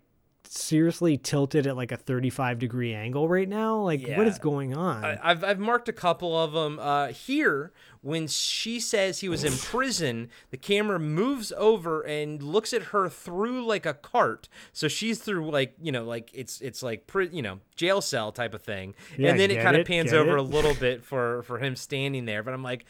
seriously 0.54 1.18
tilted 1.18 1.68
at 1.68 1.76
like 1.76 1.92
a 1.92 1.98
35 1.98 2.60
degree 2.60 2.94
angle 2.94 3.28
right 3.28 3.48
now? 3.50 3.80
Like, 3.80 4.02
what 4.02 4.10
Yeah. 4.10 4.24
is 4.24 4.40
going 4.40 4.76
on? 4.76 5.04
I, 5.04 5.20
I've 5.24 5.44
I've 5.44 5.60
marked 5.60 5.90
a 5.90 5.94
couple 5.94 6.38
of 6.38 6.52
them 6.54 6.80
uh, 6.80 7.08
here. 7.08 7.72
When 8.04 8.28
she 8.28 8.82
says 8.82 9.22
he 9.22 9.30
was 9.30 9.46
in 9.46 9.54
prison, 9.54 10.30
the 10.52 10.58
camera 10.58 11.00
moves 11.00 11.54
over 11.56 12.02
and 12.02 12.44
looks 12.44 12.74
at 12.74 12.84
her 12.84 13.08
through 13.08 13.66
like 13.66 13.86
a 13.86 13.94
cart. 13.94 14.50
So 14.74 14.90
she's 14.90 15.20
through 15.20 15.50
like 15.50 15.74
you 15.82 15.92
know 15.92 16.04
like 16.04 16.30
it's 16.34 16.60
it's 16.60 16.84
like 16.84 17.10
you 17.32 17.42
know 17.42 17.60
jail 17.76 18.02
cell 18.02 18.34
type 18.34 18.54
of 18.54 18.62
thing. 18.62 18.94
Yeah, 19.18 19.30
and 19.30 19.40
then 19.40 19.52
it 19.52 19.62
kind 19.62 19.78
of 19.78 19.88
pans 19.88 20.12
over 20.12 20.38
it. 20.38 20.40
a 20.40 20.44
little 20.44 20.76
bit 20.76 21.04
for 21.04 21.44
for 21.44 21.60
him 21.60 21.78
standing 21.78 22.26
there. 22.26 22.44
But 22.44 22.54
I'm 22.54 22.62
like, 22.62 22.86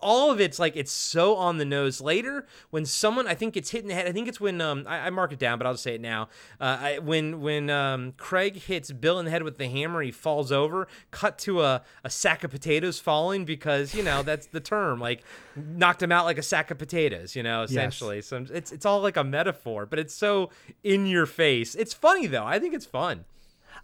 all 0.00 0.30
of 0.30 0.40
it's 0.40 0.58
like 0.58 0.76
it's 0.76 0.92
so 0.92 1.34
on 1.34 1.58
the 1.58 1.64
nose. 1.64 2.00
Later, 2.00 2.46
when 2.70 2.86
someone 2.86 3.26
I 3.26 3.34
think 3.34 3.54
gets 3.54 3.70
hit 3.70 3.82
in 3.82 3.88
the 3.88 3.94
head, 3.94 4.06
I 4.06 4.12
think 4.12 4.28
it's 4.28 4.40
when 4.40 4.60
um 4.60 4.84
I, 4.88 5.06
I 5.06 5.10
mark 5.10 5.32
it 5.32 5.38
down, 5.38 5.58
but 5.58 5.66
I'll 5.66 5.74
just 5.74 5.82
say 5.82 5.96
it 5.96 6.00
now. 6.00 6.28
Uh, 6.60 6.78
I, 6.80 6.98
when 6.98 7.40
when 7.40 7.68
um 7.68 8.12
Craig 8.16 8.56
hits 8.56 8.92
Bill 8.92 9.18
in 9.18 9.24
the 9.24 9.30
head 9.32 9.42
with 9.42 9.58
the 9.58 9.68
hammer, 9.68 10.02
he 10.02 10.12
falls 10.12 10.52
over. 10.52 10.86
Cut 11.10 11.36
to 11.38 11.62
a 11.62 11.82
a 12.04 12.10
sack 12.10 12.44
of 12.44 12.52
potatoes 12.52 13.00
falling 13.00 13.44
because 13.44 13.94
you 13.94 14.02
know 14.02 14.22
that's 14.22 14.46
the 14.52 14.60
term. 14.60 15.00
Like 15.00 15.24
knocked 15.56 16.02
him 16.02 16.12
out 16.12 16.24
like 16.24 16.38
a 16.38 16.42
sack 16.42 16.70
of 16.70 16.78
potatoes. 16.78 17.34
You 17.34 17.42
know, 17.42 17.62
essentially. 17.62 18.22
So 18.22 18.46
it's 18.52 18.72
it's 18.72 18.86
all 18.86 19.00
like 19.00 19.16
a 19.16 19.24
metaphor, 19.24 19.86
but 19.86 19.98
it's 19.98 20.14
so 20.14 20.50
in 20.82 21.06
your 21.06 21.26
face. 21.26 21.74
It's 21.74 21.92
funny 21.94 22.26
though. 22.26 22.44
I 22.44 22.58
think 22.58 22.74
it's 22.74 22.86
fun. 22.86 23.24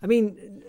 I 0.02 0.06
mean, 0.06 0.62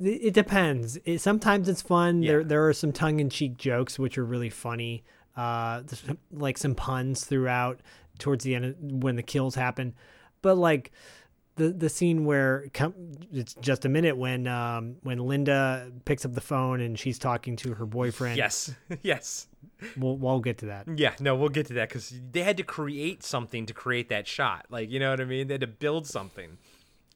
it 0.00 0.32
depends. 0.32 0.98
It, 1.04 1.20
sometimes 1.20 1.68
it's 1.68 1.82
fun. 1.82 2.22
Yeah. 2.22 2.28
There 2.28 2.44
there 2.44 2.68
are 2.68 2.72
some 2.72 2.92
tongue 2.92 3.20
in 3.20 3.30
cheek 3.30 3.56
jokes 3.56 3.98
which 3.98 4.16
are 4.18 4.24
really 4.24 4.50
funny. 4.50 5.04
Uh, 5.36 5.82
like 6.30 6.56
some 6.56 6.76
puns 6.76 7.24
throughout 7.24 7.80
towards 8.20 8.44
the 8.44 8.54
end 8.54 8.64
of, 8.64 8.76
when 8.80 9.16
the 9.16 9.22
kills 9.22 9.56
happen, 9.56 9.92
but 10.42 10.56
like 10.56 10.92
the 11.56 11.68
the 11.70 11.88
scene 11.88 12.24
where 12.24 12.68
it's 13.32 13.54
just 13.54 13.84
a 13.84 13.88
minute 13.88 14.16
when 14.16 14.46
um 14.46 14.96
when 15.02 15.18
Linda 15.18 15.90
picks 16.04 16.24
up 16.24 16.34
the 16.34 16.40
phone 16.40 16.80
and 16.80 16.98
she's 16.98 17.18
talking 17.18 17.56
to 17.56 17.74
her 17.74 17.86
boyfriend. 17.86 18.36
Yes, 18.36 18.74
yes. 19.02 19.46
We'll 19.96 20.16
we'll 20.16 20.40
get 20.40 20.58
to 20.58 20.66
that. 20.66 20.86
Yeah, 20.96 21.14
no, 21.20 21.34
we'll 21.34 21.48
get 21.48 21.66
to 21.66 21.74
that 21.74 21.88
because 21.88 22.12
they 22.32 22.42
had 22.42 22.56
to 22.56 22.62
create 22.62 23.22
something 23.22 23.66
to 23.66 23.74
create 23.74 24.08
that 24.08 24.26
shot. 24.26 24.66
Like, 24.70 24.90
you 24.90 24.98
know 24.98 25.10
what 25.10 25.20
I 25.20 25.24
mean? 25.24 25.48
They 25.48 25.54
had 25.54 25.60
to 25.60 25.66
build 25.66 26.06
something. 26.06 26.58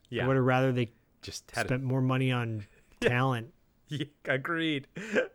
Yeah, 0.09 0.23
I 0.23 0.27
would 0.27 0.35
have 0.35 0.45
rather 0.45 0.71
they 0.71 0.91
just 1.21 1.51
had 1.51 1.67
spent 1.67 1.83
more 1.83 2.01
money 2.01 2.31
on 2.31 2.65
talent. 3.01 3.53
Yeah, 3.91 4.05
agreed. 4.25 4.85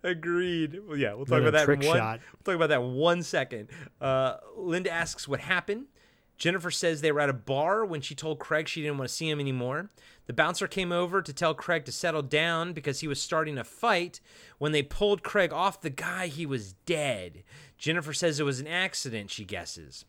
Agreed. 0.04 0.78
Well, 0.86 0.96
yeah, 0.96 1.14
we'll 1.14 1.26
talk 1.26 1.40
about 1.40 1.54
that 1.54 1.64
trick 1.64 1.82
one. 1.82 1.96
shot. 1.96 2.20
We'll 2.32 2.44
talk 2.44 2.54
about 2.54 2.68
that 2.68 2.84
one 2.84 3.24
second. 3.24 3.68
Uh, 4.00 4.36
Linda 4.56 4.92
asks 4.92 5.26
what 5.26 5.40
happened. 5.40 5.86
Jennifer 6.44 6.70
says 6.70 7.00
they 7.00 7.10
were 7.10 7.22
at 7.22 7.30
a 7.30 7.32
bar 7.32 7.86
when 7.86 8.02
she 8.02 8.14
told 8.14 8.38
Craig 8.38 8.68
she 8.68 8.82
didn't 8.82 8.98
want 8.98 9.08
to 9.08 9.14
see 9.14 9.30
him 9.30 9.40
anymore. 9.40 9.88
The 10.26 10.34
bouncer 10.34 10.68
came 10.68 10.92
over 10.92 11.22
to 11.22 11.32
tell 11.32 11.54
Craig 11.54 11.86
to 11.86 11.90
settle 11.90 12.20
down 12.20 12.74
because 12.74 13.00
he 13.00 13.08
was 13.08 13.18
starting 13.18 13.56
a 13.56 13.64
fight. 13.64 14.20
When 14.58 14.72
they 14.72 14.82
pulled 14.82 15.22
Craig 15.22 15.54
off 15.54 15.80
the 15.80 15.88
guy, 15.88 16.26
he 16.26 16.44
was 16.44 16.74
dead. 16.84 17.44
Jennifer 17.78 18.12
says 18.12 18.38
it 18.38 18.44
was 18.44 18.60
an 18.60 18.66
accident, 18.66 19.30
she 19.30 19.46
guesses. 19.46 20.04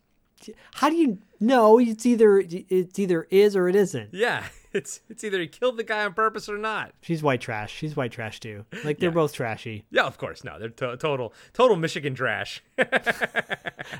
How 0.73 0.89
do 0.89 0.97
you 0.97 1.19
know? 1.39 1.79
It's 1.79 2.05
either 2.05 2.39
it's 2.39 2.99
either 2.99 3.27
is 3.31 3.55
or 3.55 3.69
it 3.69 3.75
isn't. 3.77 4.09
Yeah, 4.13 4.43
it's 4.75 5.01
it's 5.09 5.23
either 5.23 5.39
he 5.39 5.47
killed 5.47 5.77
the 5.77 5.83
guy 5.83 6.05
on 6.05 6.13
purpose 6.13 6.47
or 6.49 6.57
not. 6.57 6.93
She's 7.01 7.23
white 7.23 7.41
trash. 7.41 7.73
She's 7.73 7.95
white 7.95 8.11
trash 8.11 8.39
too. 8.39 8.65
Like 8.83 8.99
they're 8.99 9.09
Yeah. 9.09 9.13
both 9.15 9.33
trashy. 9.33 9.85
Yeah, 9.89 10.03
of 10.03 10.17
course. 10.17 10.43
No, 10.43 10.59
they're 10.59 10.69
to- 10.69 10.97
total 10.97 11.33
total 11.53 11.75
Michigan 11.77 12.13
trash. 12.15 12.61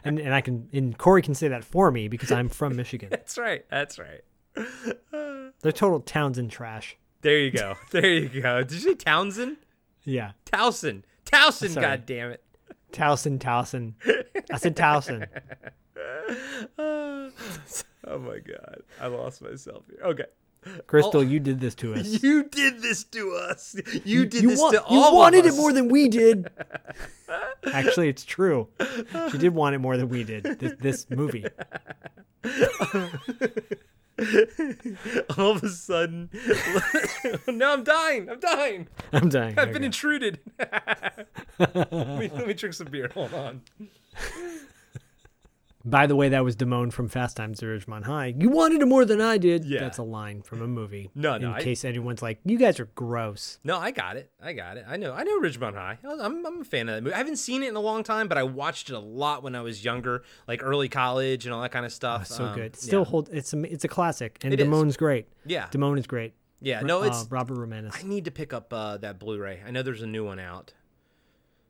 And 0.03 0.19
and 0.19 0.33
I 0.33 0.41
can 0.41 0.67
and 0.73 0.97
Corey 0.97 1.21
can 1.21 1.35
say 1.35 1.47
that 1.47 1.63
for 1.63 1.91
me 1.91 2.07
because 2.07 2.31
I'm 2.31 2.49
from 2.49 2.75
Michigan. 2.81 3.09
That's 3.11 3.37
right. 3.37 3.63
That's 3.69 3.99
right. 3.99 4.21
They're 5.61 5.71
total 5.71 5.99
Townsend 5.99 6.49
trash. 6.51 6.97
There 7.21 7.37
you 7.39 7.51
go. 7.51 7.75
There 7.91 8.05
you 8.11 8.41
go. 8.41 8.61
Did 8.61 8.71
you 8.71 8.79
say 8.79 8.93
Townsend? 8.95 9.57
Yeah. 10.03 10.31
Towson. 10.45 11.03
Towson, 11.25 11.79
god 11.79 12.05
damn 12.05 12.31
it. 12.31 12.43
Towson, 12.91 13.37
Towson. 13.39 13.93
I 14.51 14.57
said 14.57 14.75
Towson. 14.75 15.27
oh 16.79 17.31
my 18.19 18.39
god. 18.39 18.81
I 18.99 19.07
lost 19.07 19.41
myself 19.41 19.83
here. 19.89 19.99
Okay. 20.05 20.25
Crystal, 20.87 21.21
Oh, 21.21 21.23
you 21.23 21.39
did 21.39 21.59
this 21.59 21.75
to 21.75 21.93
us. 21.93 22.23
you 22.23 22.43
did 22.43 22.81
this 22.81 23.03
to 23.05 23.33
us. 23.33 23.75
You 24.03 24.25
did 24.25 24.43
you 24.43 24.49
this 24.49 24.59
wa- 24.59 24.71
to 24.71 24.83
you 24.89 24.99
wanted 25.13 25.45
it 25.45 25.55
more 25.55 25.71
than 25.71 25.89
we 25.89 26.07
did. 26.09 26.49
Actually, 27.71 28.09
it's 28.09 28.25
true. 28.25 28.67
She 29.31 29.37
did 29.37 29.53
want 29.53 29.75
it 29.75 29.79
more 29.79 29.97
than 29.97 30.09
we 30.09 30.23
did. 30.23 30.43
This, 30.59 30.73
this 30.79 31.09
movie. 31.09 31.45
all 35.37 35.51
of 35.51 35.63
a 35.63 35.69
sudden. 35.69 36.29
no, 37.47 37.73
I'm 37.73 37.83
dying. 37.83 38.29
I'm 38.29 38.39
dying. 38.39 38.87
I'm 39.11 39.29
dying. 39.29 39.59
I've 39.59 39.73
been 39.73 39.83
intruded. 39.83 40.39
let, 41.59 41.91
me, 41.91 42.29
let 42.33 42.47
me 42.47 42.53
drink 42.53 42.73
some 42.73 42.87
beer. 42.87 43.09
Hold 43.13 43.33
on. 43.33 43.61
By 45.87 46.07
the 46.07 46.15
way, 46.15 46.29
that 46.29 46.43
was 46.43 46.55
Damone 46.55 46.91
from 46.91 47.07
Fast 47.09 47.37
Times 47.37 47.61
at 47.61 47.69
Ridgemont 47.69 48.05
High. 48.05 48.33
You 48.37 48.49
wanted 48.49 48.81
it 48.81 48.85
more 48.87 49.05
than 49.05 49.21
I 49.21 49.37
did. 49.37 49.65
Yeah. 49.65 49.81
That's 49.81 49.99
a 49.99 50.03
line 50.03 50.41
from 50.41 50.61
a 50.63 50.67
movie. 50.67 51.11
No, 51.15 51.37
no, 51.37 51.49
In 51.49 51.53
I- 51.53 51.61
case 51.61 51.85
anyone's 51.85 52.21
like, 52.21 52.39
you 52.43 52.57
guys 52.57 52.79
are 52.79 52.85
gross. 52.95 53.59
No, 53.63 53.77
I 53.77 53.91
got 53.91 54.17
it. 54.17 54.31
I 54.41 54.53
got 54.53 54.77
it. 54.77 54.85
I 54.87 54.97
know. 54.97 55.13
I 55.13 55.23
know 55.23 55.39
Ridgemont 55.39 55.75
High. 55.75 55.99
I'm, 56.03 56.45
I'm 56.45 56.61
a 56.61 56.63
fan 56.63 56.89
of 56.89 56.95
that 56.95 57.03
movie. 57.03 57.13
I 57.13 57.17
haven't 57.17 57.37
seen 57.37 57.61
it 57.63 57.69
in 57.69 57.75
a 57.75 57.79
long 57.79 58.03
time, 58.03 58.27
but 58.27 58.37
I 58.37 58.43
watched 58.43 58.89
it 58.89 58.93
a 58.95 58.99
lot 58.99 59.43
when 59.43 59.53
I 59.55 59.61
was 59.61 59.83
younger, 59.85 60.23
like 60.47 60.61
early 60.63 60.89
college 60.89 61.45
and 61.45 61.53
all 61.53 61.61
that 61.61 61.71
kind 61.71 61.85
of 61.85 61.93
stuff. 61.93 62.27
So 62.27 62.45
Um, 62.45 62.55
good. 62.55 62.75
Still 62.75 63.01
yeah. 63.01 63.05
hold. 63.05 63.29
It's 63.31 63.53
a 63.53 63.61
it's 63.71 63.83
a 63.83 63.87
classic, 63.87 64.39
and 64.43 64.53
It 64.53 64.59
is. 64.59 64.67
Damone's 64.67 64.97
great. 64.97 65.27
Yeah. 65.45 65.67
Damone 65.71 65.99
is 65.99 66.07
great. 66.07 66.33
Yeah, 66.61 66.81
no, 66.81 67.01
Uh, 67.03 67.05
it's- 67.05 67.27
Robert 67.29 67.55
Romanus. 67.59 67.95
I 67.95 68.03
need 68.07 68.25
to 68.25 68.31
pick 68.31 68.53
up 68.53 68.73
uh, 68.73 68.97
that 68.97 69.19
Blu-ray. 69.19 69.61
I 69.67 69.71
know 69.71 69.83
there's 69.83 70.01
a 70.01 70.07
new 70.07 70.25
one 70.25 70.39
out. 70.39 70.73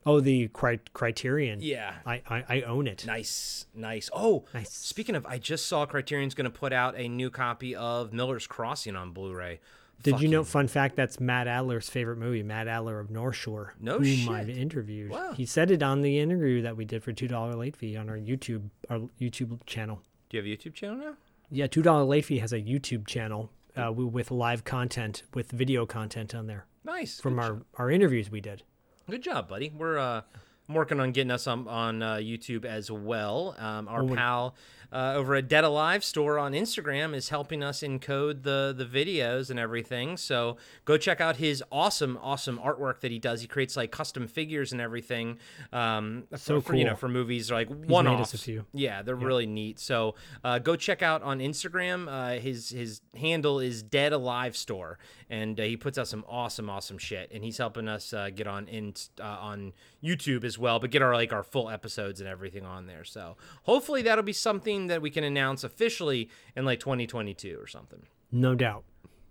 Oh, 0.05 0.19
the 0.19 0.47
cri- 0.49 0.79
Criterion. 0.93 1.59
Yeah. 1.61 1.95
I, 2.05 2.21
I 2.29 2.43
I 2.47 2.61
own 2.61 2.85
it. 2.87 3.05
Nice, 3.07 3.65
nice. 3.73 4.09
Oh, 4.13 4.45
Nice. 4.53 4.71
Speaking 4.71 5.15
of, 5.15 5.25
I 5.25 5.37
just 5.39 5.65
saw 5.65 5.85
Criterion's 5.85 6.35
going 6.35 6.45
to 6.51 6.55
put 6.55 6.71
out 6.73 6.95
a 6.97 7.07
new 7.07 7.29
copy 7.29 7.75
of 7.75 8.13
Miller's 8.13 8.45
Crossing 8.47 8.95
on 8.95 9.11
Blu-ray. 9.11 9.59
Did 10.03 10.19
you 10.19 10.27
know? 10.27 10.43
Fun 10.43 10.67
fact: 10.67 10.95
That's 10.95 11.19
Matt 11.19 11.47
Adler's 11.47 11.89
favorite 11.89 12.17
movie. 12.17 12.43
Matt 12.43 12.67
Adler 12.67 12.99
of 12.99 13.09
North 13.09 13.37
Shore. 13.37 13.73
No 13.79 13.97
whom 13.97 14.29
I've 14.29 14.49
interviewed. 14.49 15.09
Wow. 15.09 15.31
He 15.33 15.45
said 15.45 15.71
it 15.71 15.81
on 15.81 16.01
the 16.01 16.19
interview 16.19 16.61
that 16.63 16.75
we 16.77 16.85
did 16.85 17.01
for 17.01 17.11
two 17.13 17.27
dollar 17.29 17.53
late 17.55 17.75
fee 17.75 17.95
on 17.97 18.09
our 18.09 18.17
YouTube 18.17 18.69
our 18.89 18.99
YouTube 19.19 19.57
channel. 19.65 20.01
Do 20.29 20.37
you 20.37 20.43
have 20.43 20.51
a 20.51 20.55
YouTube 20.63 20.73
channel 20.73 20.97
now? 20.97 21.13
Yeah, 21.49 21.65
two 21.67 21.81
dollar 21.81 22.03
late 22.03 22.25
fee 22.25 22.39
has 22.39 22.51
a 22.53 22.59
YouTube 22.59 23.07
channel, 23.07 23.49
uh, 23.75 23.91
we- 23.91 24.03
with 24.05 24.29
live 24.31 24.63
content, 24.65 25.23
with 25.33 25.49
video 25.51 25.85
content 25.85 26.35
on 26.35 26.45
there 26.47 26.65
Nice. 26.83 27.19
from 27.21 27.35
Good 27.37 27.43
our, 27.43 27.61
our 27.75 27.89
interviews 27.89 28.29
we 28.29 28.41
did. 28.41 28.63
Good 29.09 29.21
job, 29.21 29.47
buddy. 29.47 29.71
We're 29.75 29.97
uh, 29.99 30.21
I'm 30.67 30.75
working 30.75 30.99
on 30.99 31.11
getting 31.11 31.31
us 31.31 31.45
on 31.47 31.67
on 31.67 32.01
uh, 32.01 32.15
YouTube 32.15 32.65
as 32.65 32.89
well. 32.89 33.55
Um, 33.59 33.87
our 33.87 34.01
Oh, 34.03 34.07
pal 34.15 34.55
uh, 34.91 35.13
over 35.15 35.35
at 35.35 35.47
Dead 35.47 35.63
Alive 35.63 36.03
store 36.03 36.39
on 36.39 36.53
Instagram 36.53 37.13
is 37.13 37.29
helping 37.29 37.63
us 37.63 37.81
encode 37.81 38.41
the 38.41 38.73
the 38.75 38.85
videos 38.85 39.51
and 39.51 39.59
everything. 39.59 40.17
So 40.17 40.57
go 40.85 40.97
check 40.97 41.21
out 41.21 41.35
his 41.37 41.63
awesome, 41.71 42.17
awesome 42.19 42.57
artwork 42.57 43.01
that 43.01 43.11
he 43.11 43.19
does. 43.19 43.41
He 43.41 43.47
creates 43.47 43.77
like 43.77 43.91
custom 43.91 44.27
figures 44.27 44.71
and 44.71 44.81
everything. 44.81 45.37
Um, 45.71 46.23
So 46.35 46.59
for, 46.59 46.69
for, 46.69 46.75
you 46.75 46.85
know 46.85 46.95
for 46.95 47.09
movies 47.09 47.51
like 47.51 47.67
one 47.69 48.07
offs. 48.07 48.41
few. 48.43 48.65
Yeah, 48.73 49.03
they're 49.03 49.15
really 49.15 49.45
neat. 49.45 49.77
So 49.79 50.15
uh, 50.43 50.57
go 50.59 50.75
check 50.75 51.03
out 51.03 51.21
on 51.21 51.39
Instagram. 51.39 52.07
Uh, 52.07 52.39
his 52.39 52.69
his 52.69 53.01
handle 53.15 53.59
is 53.59 53.83
Dead 53.83 54.13
Alive 54.13 54.57
Store, 54.57 54.97
and 55.29 55.59
uh, 55.59 55.63
he 55.63 55.77
puts 55.77 55.97
out 55.97 56.07
some 56.07 56.23
awesome, 56.27 56.69
awesome 56.69 56.97
shit. 56.97 57.31
And 57.33 57.43
he's 57.43 57.57
helping 57.57 57.87
us 57.87 58.13
uh, 58.13 58.29
get 58.29 58.47
on 58.47 58.67
in 58.67 58.93
uh, 59.19 59.23
on 59.23 59.73
YouTube 60.03 60.43
as 60.43 60.57
well, 60.57 60.79
but 60.79 60.91
get 60.91 61.01
our 61.01 61.13
like 61.13 61.33
our 61.33 61.43
full 61.43 61.69
episodes 61.69 62.19
and 62.19 62.29
everything 62.29 62.65
on 62.65 62.87
there. 62.87 63.03
So 63.03 63.37
hopefully 63.63 64.01
that'll 64.01 64.23
be 64.23 64.33
something 64.33 64.87
that 64.87 65.01
we 65.01 65.09
can 65.09 65.23
announce 65.23 65.63
officially 65.63 66.29
in 66.55 66.65
like 66.65 66.79
2022 66.79 67.57
or 67.59 67.67
something. 67.67 68.03
No 68.31 68.55
doubt. 68.55 68.83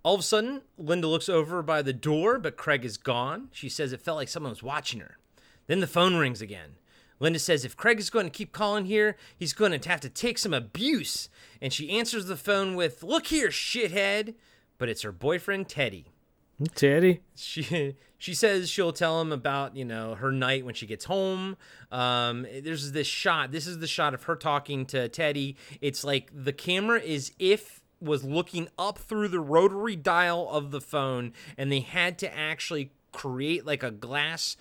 All 0.03 0.15
of 0.15 0.21
a 0.21 0.25
sudden, 0.25 0.63
Linda 0.77 1.07
looks 1.07 1.31
over 1.31 1.63
by 1.63 1.81
the 1.81 1.95
door, 1.95 2.39
but 2.39 2.57
Craig 2.57 2.85
is 2.85 2.99
gone. 2.99 3.49
She 3.53 3.71
says 3.71 3.93
it 3.93 4.03
felt 4.03 4.17
like 4.17 4.29
someone 4.29 4.51
was 4.51 4.63
watching 4.63 5.01
her. 5.01 5.17
Then 5.67 5.81
the 5.81 5.87
phone 5.87 6.17
rings 6.17 6.43
again. 6.43 6.77
Linda 7.21 7.39
says 7.39 7.65
if 7.65 7.77
Craig 7.77 7.99
is 7.99 8.11
going 8.11 8.27
to 8.27 8.31
keep 8.31 8.53
calling 8.53 8.85
here, 8.85 9.17
he's 9.37 9.53
going 9.53 9.79
to 9.79 9.89
have 9.89 10.01
to 10.01 10.11
take 10.11 10.37
some 10.37 10.53
abuse. 10.53 11.31
And 11.63 11.73
she 11.73 11.91
answers 11.91 12.27
the 12.27 12.37
phone 12.37 12.75
with, 12.75 13.03
Look 13.03 13.29
here, 13.29 13.49
shithead. 13.49 14.35
But 14.79 14.89
it's 14.89 15.03
her 15.03 15.13
boyfriend, 15.13 15.69
Teddy. 15.69 16.07
Teddy. 16.75 17.21
She 17.35 17.97
she 18.19 18.35
says 18.35 18.71
she'll 18.71 18.93
tell 18.93 19.21
him 19.21 19.33
about 19.33 19.77
you 19.77 19.85
know 19.85 20.15
her 20.15 20.31
night 20.33 20.65
when 20.65 20.75
she 20.75 20.87
gets 20.87 21.05
home. 21.05 21.57
Um, 21.91 22.47
there's 22.63 22.93
this 22.93 23.07
shot. 23.07 23.53
This 23.53 23.67
is 23.67 23.81
the 23.81 23.87
shot 23.87 24.15
of 24.15 24.25
her 24.25 24.37
talking 24.37 24.87
to 24.87 25.09
Teddy. 25.09 25.57
It's 25.81 26.05
like 26.05 26.31
the 26.33 26.53
camera 26.53 27.01
is 27.01 27.33
if 27.39 27.81
was 28.01 28.23
looking 28.23 28.69
up 28.79 28.99
through 28.99 29.29
the 29.29 29.41
rotary 29.41 29.97
dial 29.97 30.49
of 30.51 30.71
the 30.71 30.81
phone, 30.81 31.33
and 31.57 31.73
they 31.73 31.81
had 31.81 32.19
to 32.19 32.37
actually 32.37 32.93
create 33.13 33.67
like 33.67 33.83
a 33.83 33.91
glass 33.91 34.57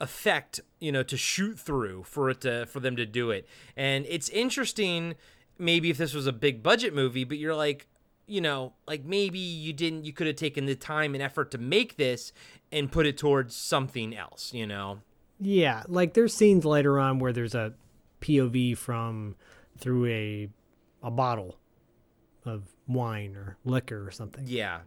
effect, 0.00 0.60
you 0.78 0.92
know, 0.92 1.02
to 1.02 1.16
shoot 1.16 1.58
through 1.58 2.04
for 2.04 2.30
it 2.30 2.40
to 2.42 2.66
for 2.66 2.80
them 2.80 2.96
to 2.96 3.06
do 3.06 3.30
it. 3.30 3.46
And 3.76 4.06
it's 4.08 4.28
interesting 4.30 5.14
maybe 5.58 5.90
if 5.90 5.98
this 5.98 6.14
was 6.14 6.26
a 6.26 6.32
big 6.32 6.62
budget 6.62 6.94
movie, 6.94 7.24
but 7.24 7.38
you're 7.38 7.54
like, 7.54 7.88
you 8.28 8.40
know, 8.40 8.74
like 8.86 9.04
maybe 9.04 9.38
you 9.38 9.72
didn't 9.72 10.04
you 10.04 10.12
could 10.12 10.26
have 10.26 10.36
taken 10.36 10.66
the 10.66 10.74
time 10.74 11.14
and 11.14 11.22
effort 11.22 11.50
to 11.52 11.58
make 11.58 11.96
this 11.96 12.32
and 12.70 12.92
put 12.92 13.06
it 13.06 13.16
towards 13.16 13.56
something 13.56 14.14
else, 14.16 14.52
you 14.52 14.66
know. 14.66 15.00
Yeah, 15.40 15.84
like 15.88 16.14
there's 16.14 16.34
scenes 16.34 16.64
later 16.64 16.98
on 16.98 17.18
where 17.18 17.32
there's 17.32 17.54
a 17.54 17.72
POV 18.20 18.76
from 18.76 19.36
through 19.78 20.06
a 20.06 20.48
a 21.02 21.10
bottle 21.10 21.56
of 22.44 22.64
wine 22.86 23.36
or 23.36 23.56
liquor 23.64 24.06
or 24.06 24.10
something. 24.10 24.44
Yeah. 24.46 24.80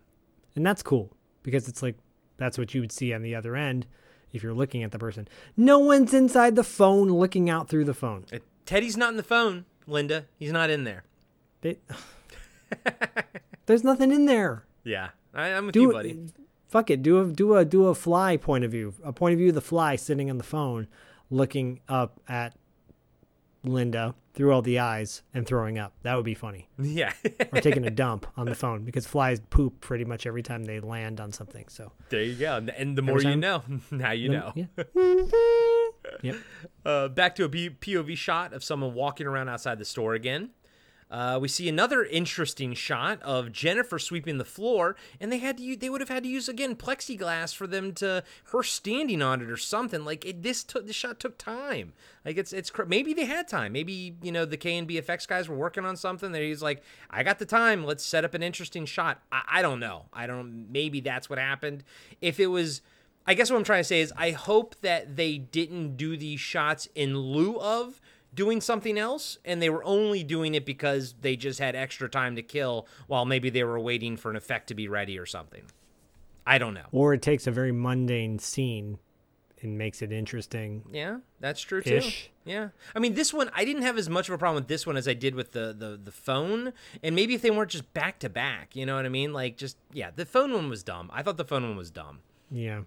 And 0.56 0.66
that's 0.66 0.84
cool 0.84 1.12
because 1.44 1.68
it's 1.68 1.82
like 1.82 1.96
that's 2.38 2.58
what 2.58 2.74
you 2.74 2.82
would 2.82 2.92
see 2.92 3.14
on 3.14 3.22
the 3.22 3.36
other 3.36 3.56
end 3.56 3.86
if 4.34 4.44
you're 4.44 4.54
looking 4.54 4.84
at 4.84 4.92
the 4.92 5.00
person. 5.00 5.28
No 5.56 5.80
one's 5.80 6.14
inside 6.14 6.56
the 6.56 6.64
phone 6.64 7.10
looking 7.10 7.50
out 7.50 7.70
through 7.70 7.86
the 7.86 7.94
phone. 7.94 8.26
Uh, 8.34 8.40
Teddy's 8.66 8.98
not 8.98 9.12
in 9.12 9.18
the 9.18 9.24
phone, 9.24 9.66
Linda. 9.88 10.26
He's 10.38 10.52
not 10.52 10.70
in 10.70 10.84
there. 10.84 11.04
They- 11.62 11.80
there's 13.66 13.84
nothing 13.84 14.12
in 14.12 14.26
there. 14.26 14.66
Yeah. 14.84 15.10
I, 15.34 15.50
I'm 15.50 15.66
with 15.68 15.74
Do 15.74 15.82
you, 15.82 15.92
buddy. 15.92 16.20
Fuck 16.68 16.90
it. 16.90 17.02
Do 17.02 17.20
a 17.22 17.26
do 17.28 17.56
a 17.56 17.66
do 17.66 17.88
a 17.88 17.96
fly 17.96 18.38
point 18.38 18.64
of 18.64 18.72
view. 18.72 18.94
A 19.04 19.12
point 19.14 19.34
of 19.34 19.40
view 19.40 19.50
of 19.50 19.56
the 19.56 19.62
fly 19.62 19.96
sitting 19.96 20.30
on 20.30 20.38
the 20.38 20.44
phone, 20.44 20.88
looking 21.30 21.80
up 21.90 22.20
at 22.28 22.56
Linda 23.64 24.16
through 24.34 24.54
all 24.54 24.62
the 24.62 24.80
eyes 24.80 25.22
and 25.34 25.46
throwing 25.46 25.78
up. 25.78 25.94
That 26.04 26.16
would 26.16 26.24
be 26.26 26.34
funny. 26.34 26.70
Yeah. 26.80 27.12
or 27.54 27.60
taking 27.62 27.86
a 27.86 27.90
dump 27.90 28.26
on 28.38 28.46
the 28.48 28.56
phone 28.56 28.86
because 28.86 29.06
flies 29.06 29.42
poop 29.50 29.82
pretty 29.82 30.06
much 30.06 30.26
every 30.26 30.42
time 30.44 30.64
they 30.64 30.80
land 30.80 31.20
on 31.20 31.32
something. 31.34 31.66
So 31.68 31.92
there 32.10 32.24
you 32.24 32.36
go. 32.36 32.66
And 32.78 32.98
the 32.98 33.02
more 33.02 33.16
Every 33.18 33.26
you 33.26 33.32
time- 33.32 33.40
know, 33.42 33.64
now 33.92 34.12
you 34.12 34.30
know. 34.30 34.54
yeah. 34.56 34.66
Yep. 36.24 36.36
Uh, 36.86 37.08
back 37.10 37.36
to 37.36 37.44
a 37.46 37.50
POV 37.50 38.18
shot 38.18 38.54
of 38.54 38.64
someone 38.64 38.94
walking 38.94 39.28
around 39.28 39.50
outside 39.50 39.78
the 39.80 39.86
store 39.86 40.14
again. 40.14 40.50
Uh, 41.12 41.38
we 41.42 41.48
see 41.50 41.68
another 41.68 42.06
interesting 42.06 42.74
shot 42.74 43.22
of 43.22 43.52
Jennifer 43.52 44.00
sweeping 44.00 44.38
the 44.38 44.46
floor, 44.46 44.96
and 45.20 45.30
they 45.30 45.40
had 45.40 45.58
to 45.58 45.64
u- 45.64 45.76
they 45.76 45.90
would 45.90 46.00
have 46.00 46.10
had 46.10 46.24
to 46.24 46.30
use 46.30 46.48
again 46.48 46.74
plexiglass 46.74 47.54
for 47.54 47.68
them 47.68 47.94
to 47.96 48.24
her 48.46 48.64
standing 48.64 49.22
on 49.22 49.42
it 49.42 49.50
or 49.50 49.58
something. 49.58 50.06
Like 50.06 50.24
it, 50.26 50.42
this 50.42 50.64
took 50.64 50.88
this 50.88 50.96
shot 50.96 51.20
took 51.20 51.38
time. 51.38 51.92
Like 52.24 52.38
it's 52.38 52.54
it's 52.54 52.72
maybe 52.88 53.14
they 53.14 53.26
had 53.26 53.50
time. 53.50 53.74
Maybe 53.74 54.16
you 54.22 54.32
know 54.32 54.46
the 54.46 54.58
KNB 54.58 54.92
effects 54.92 55.26
guys 55.26 55.50
were 55.50 55.58
working 55.58 55.86
on 55.86 55.98
something. 55.98 56.32
That 56.32 56.42
he's 56.42 56.62
like, 56.62 56.82
I 57.10 57.24
got 57.24 57.40
the 57.40 57.46
time. 57.46 57.84
Let's 57.84 58.06
set 58.06 58.24
up 58.24 58.34
an 58.34 58.42
interesting 58.42 58.86
shot. 58.86 59.22
I, 59.34 59.42
I 59.50 59.62
don't 59.62 59.82
know. 59.82 60.06
I 60.14 60.28
don't. 60.28 60.72
Maybe 60.72 61.02
that's 61.02 61.30
what 61.30 61.40
happened. 61.40 61.84
If 62.22 62.40
it 62.40 62.48
was. 62.48 62.82
I 63.28 63.36
guess 63.36 63.52
what 63.52 63.58
I'm 63.58 63.64
trying 63.64 63.82
to 63.82 63.88
say 63.88 64.02
is 64.02 64.12
I 64.18 64.32
hope 64.32 64.76
that 64.82 65.16
they 65.16 65.38
didn't 65.38 65.96
do 65.96 66.18
these 66.18 66.40
shots 66.40 66.90
in 66.96 67.16
lieu 67.16 67.60
of 67.60 68.01
doing 68.34 68.62
something 68.62 68.98
else 68.98 69.38
and 69.44 69.62
they 69.62 69.70
were 69.70 69.84
only 69.84 70.24
doing 70.24 70.56
it 70.56 70.66
because 70.66 71.16
they 71.22 71.36
just 71.36 71.60
had 71.60 71.76
extra 71.76 72.10
time 72.10 72.36
to 72.36 72.42
kill 72.42 72.88
while 73.08 73.26
maybe 73.26 73.50
they 73.50 73.64
were 73.64 73.80
waiting 73.80 74.18
for 74.18 74.30
an 74.30 74.38
effect 74.38 74.68
to 74.68 74.76
be 74.76 74.88
ready 74.88 75.18
or 75.20 75.26
something. 75.26 75.64
I 76.46 76.58
don't 76.58 76.74
know. 76.74 76.86
Or 76.92 77.14
it 77.14 77.22
takes 77.22 77.46
a 77.46 77.52
very 77.52 77.72
mundane 77.72 78.40
scene 78.40 78.98
and 79.62 79.78
makes 79.78 80.02
it 80.02 80.12
interesting. 80.12 80.84
Yeah, 80.92 81.18
that's 81.40 81.62
true 81.62 81.82
too. 81.82 81.96
Ish. 81.96 82.32
Yeah. 82.46 82.70
I 82.96 83.00
mean, 83.00 83.14
this 83.14 83.34
one 83.34 83.52
I 83.54 83.64
didn't 83.66 83.84
have 83.84 83.98
as 83.98 84.10
much 84.10 84.28
of 84.28 84.34
a 84.34 84.38
problem 84.38 84.62
with 84.62 84.68
this 84.68 84.88
one 84.88 84.98
as 84.98 85.08
I 85.08 85.14
did 85.14 85.36
with 85.36 85.52
the 85.52 85.76
the 85.78 86.00
the 86.04 86.12
phone. 86.12 86.74
And 87.04 87.16
maybe 87.16 87.36
if 87.36 87.42
they 87.42 87.52
weren't 87.52 87.72
just 87.72 87.94
back 87.94 88.20
to 88.20 88.30
back, 88.30 88.76
you 88.76 88.86
know 88.86 88.96
what 88.96 89.06
I 89.06 89.10
mean? 89.10 89.34
Like 89.34 89.58
just 89.58 89.78
yeah, 89.94 90.10
the 90.16 90.26
phone 90.26 90.54
one 90.54 90.70
was 90.70 90.84
dumb. 90.84 91.12
I 91.14 91.22
thought 91.22 91.38
the 91.38 91.46
phone 91.46 91.64
one 91.64 91.78
was 91.78 91.92
dumb. 91.92 92.20
Yeah. 92.50 92.82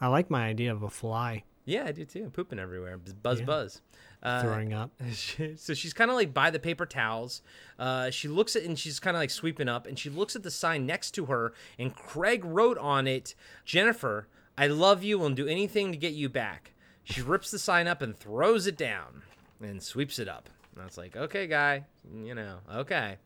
I 0.00 0.08
like 0.08 0.30
my 0.30 0.46
idea 0.46 0.72
of 0.72 0.82
a 0.82 0.90
fly 0.90 1.44
Yeah, 1.64 1.84
I 1.86 1.92
do 1.92 2.04
too. 2.04 2.30
Pooping 2.32 2.58
everywhere. 2.58 2.98
Buzz 2.98 3.12
buzz. 3.14 3.38
Yeah. 3.40 3.46
buzz. 3.46 3.80
Uh, 4.22 4.42
throwing 4.42 4.72
up. 4.72 4.92
so 5.56 5.74
she's 5.74 5.92
kind 5.92 6.10
of 6.10 6.16
like 6.16 6.32
by 6.32 6.50
the 6.50 6.60
paper 6.60 6.86
towels. 6.86 7.42
Uh, 7.78 8.10
she 8.10 8.28
looks 8.28 8.54
at 8.54 8.62
and 8.62 8.78
she's 8.78 9.00
kind 9.00 9.16
of 9.16 9.20
like 9.20 9.30
sweeping 9.30 9.68
up, 9.68 9.86
and 9.86 9.98
she 9.98 10.08
looks 10.10 10.36
at 10.36 10.42
the 10.42 10.50
sign 10.50 10.86
next 10.86 11.10
to 11.12 11.26
her, 11.26 11.52
and 11.78 11.94
Craig 11.94 12.44
wrote 12.44 12.78
on 12.78 13.06
it, 13.06 13.34
"Jennifer, 13.64 14.28
I 14.56 14.68
love 14.68 15.02
you 15.02 15.24
and 15.24 15.34
do 15.34 15.46
anything 15.46 15.90
to 15.90 15.98
get 15.98 16.12
you 16.12 16.28
back." 16.28 16.72
She 17.02 17.20
rips 17.20 17.50
the 17.50 17.58
sign 17.58 17.88
up 17.88 18.00
and 18.00 18.16
throws 18.16 18.68
it 18.68 18.76
down, 18.76 19.22
and 19.60 19.82
sweeps 19.82 20.20
it 20.20 20.28
up. 20.28 20.48
And 20.74 20.82
I 20.82 20.84
was 20.84 20.96
like, 20.96 21.16
"Okay, 21.16 21.48
guy, 21.48 21.86
you 22.22 22.34
know, 22.34 22.58
okay." 22.72 23.16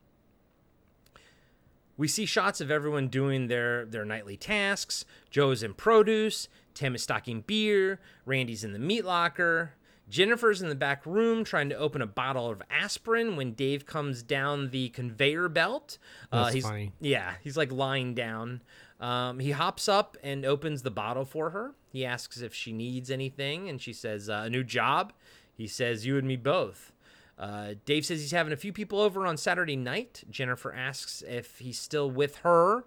We 1.99 2.09
see 2.09 2.27
shots 2.27 2.61
of 2.61 2.71
everyone 2.71 3.09
doing 3.09 3.49
their, 3.49 3.87
their 3.87 4.05
nightly 4.05 4.37
tasks. 4.37 5.07
Joe's 5.31 5.63
in 5.63 5.73
produce, 5.73 6.49
Tim 6.75 6.95
is 6.95 7.03
stocking 7.03 7.41
beer, 7.41 8.01
Randy's 8.27 8.65
in 8.65 8.73
the 8.75 8.79
meat 8.79 9.05
locker. 9.05 9.73
Jennifer's 10.09 10.63
in 10.63 10.69
the 10.69 10.75
back 10.75 11.05
room 11.05 11.45
trying 11.45 11.69
to 11.71 11.77
open 11.77 12.01
a 12.01 12.07
bottle 12.07 12.49
of 12.49 12.63
aspirin 12.71 13.37
when 13.37 13.53
Dave 13.53 13.87
comes 13.87 14.23
down 14.23 14.71
the 14.71 14.89
conveyor 14.91 15.49
belt. 15.49 15.99
That's 16.31 16.55
he's, 16.55 16.65
funny. 16.65 16.93
Yeah, 17.01 17.35
he's 17.43 17.57
like 17.57 17.73
lying 17.73 18.15
down. 18.15 18.63
Um, 19.01 19.41
he 19.41 19.51
hops 19.51 19.89
up 19.89 20.17
and 20.23 20.45
opens 20.45 20.83
the 20.83 20.91
bottle 20.91 21.25
for 21.25 21.51
her. 21.51 21.75
He 21.93 22.07
asks 22.07 22.41
if 22.41 22.55
she 22.55 22.73
needs 22.73 23.11
anything, 23.11 23.69
and 23.69 23.81
she 23.81 23.93
says, 23.93 24.29
uh, 24.29 24.45
A 24.47 24.51
new 24.51 24.65
job? 24.65 25.13
He 25.55 25.67
says, 25.67 26.07
You 26.07 26.19
and 26.19 26.29
me 26.29 26.37
both. 26.37 26.93
Uh, 27.39 27.75
Dave 27.85 28.07
says 28.07 28.21
he's 28.21 28.31
having 28.31 28.53
a 28.53 28.57
few 28.57 28.73
people 28.73 29.01
over 29.01 29.27
on 29.27 29.37
Saturday 29.37 29.77
night. 29.77 30.25
Jennifer 30.31 30.73
asks 30.73 31.23
if 31.27 31.59
he's 31.59 31.79
still 31.79 32.11
with 32.11 32.37
her, 32.37 32.85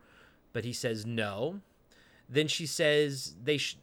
but 0.53 0.65
he 0.65 0.73
says 0.73 1.05
no. 1.05 1.61
Then 2.27 2.47
she 2.47 2.65
says 2.65 3.35
they 3.43 3.57
sh- 3.57 3.77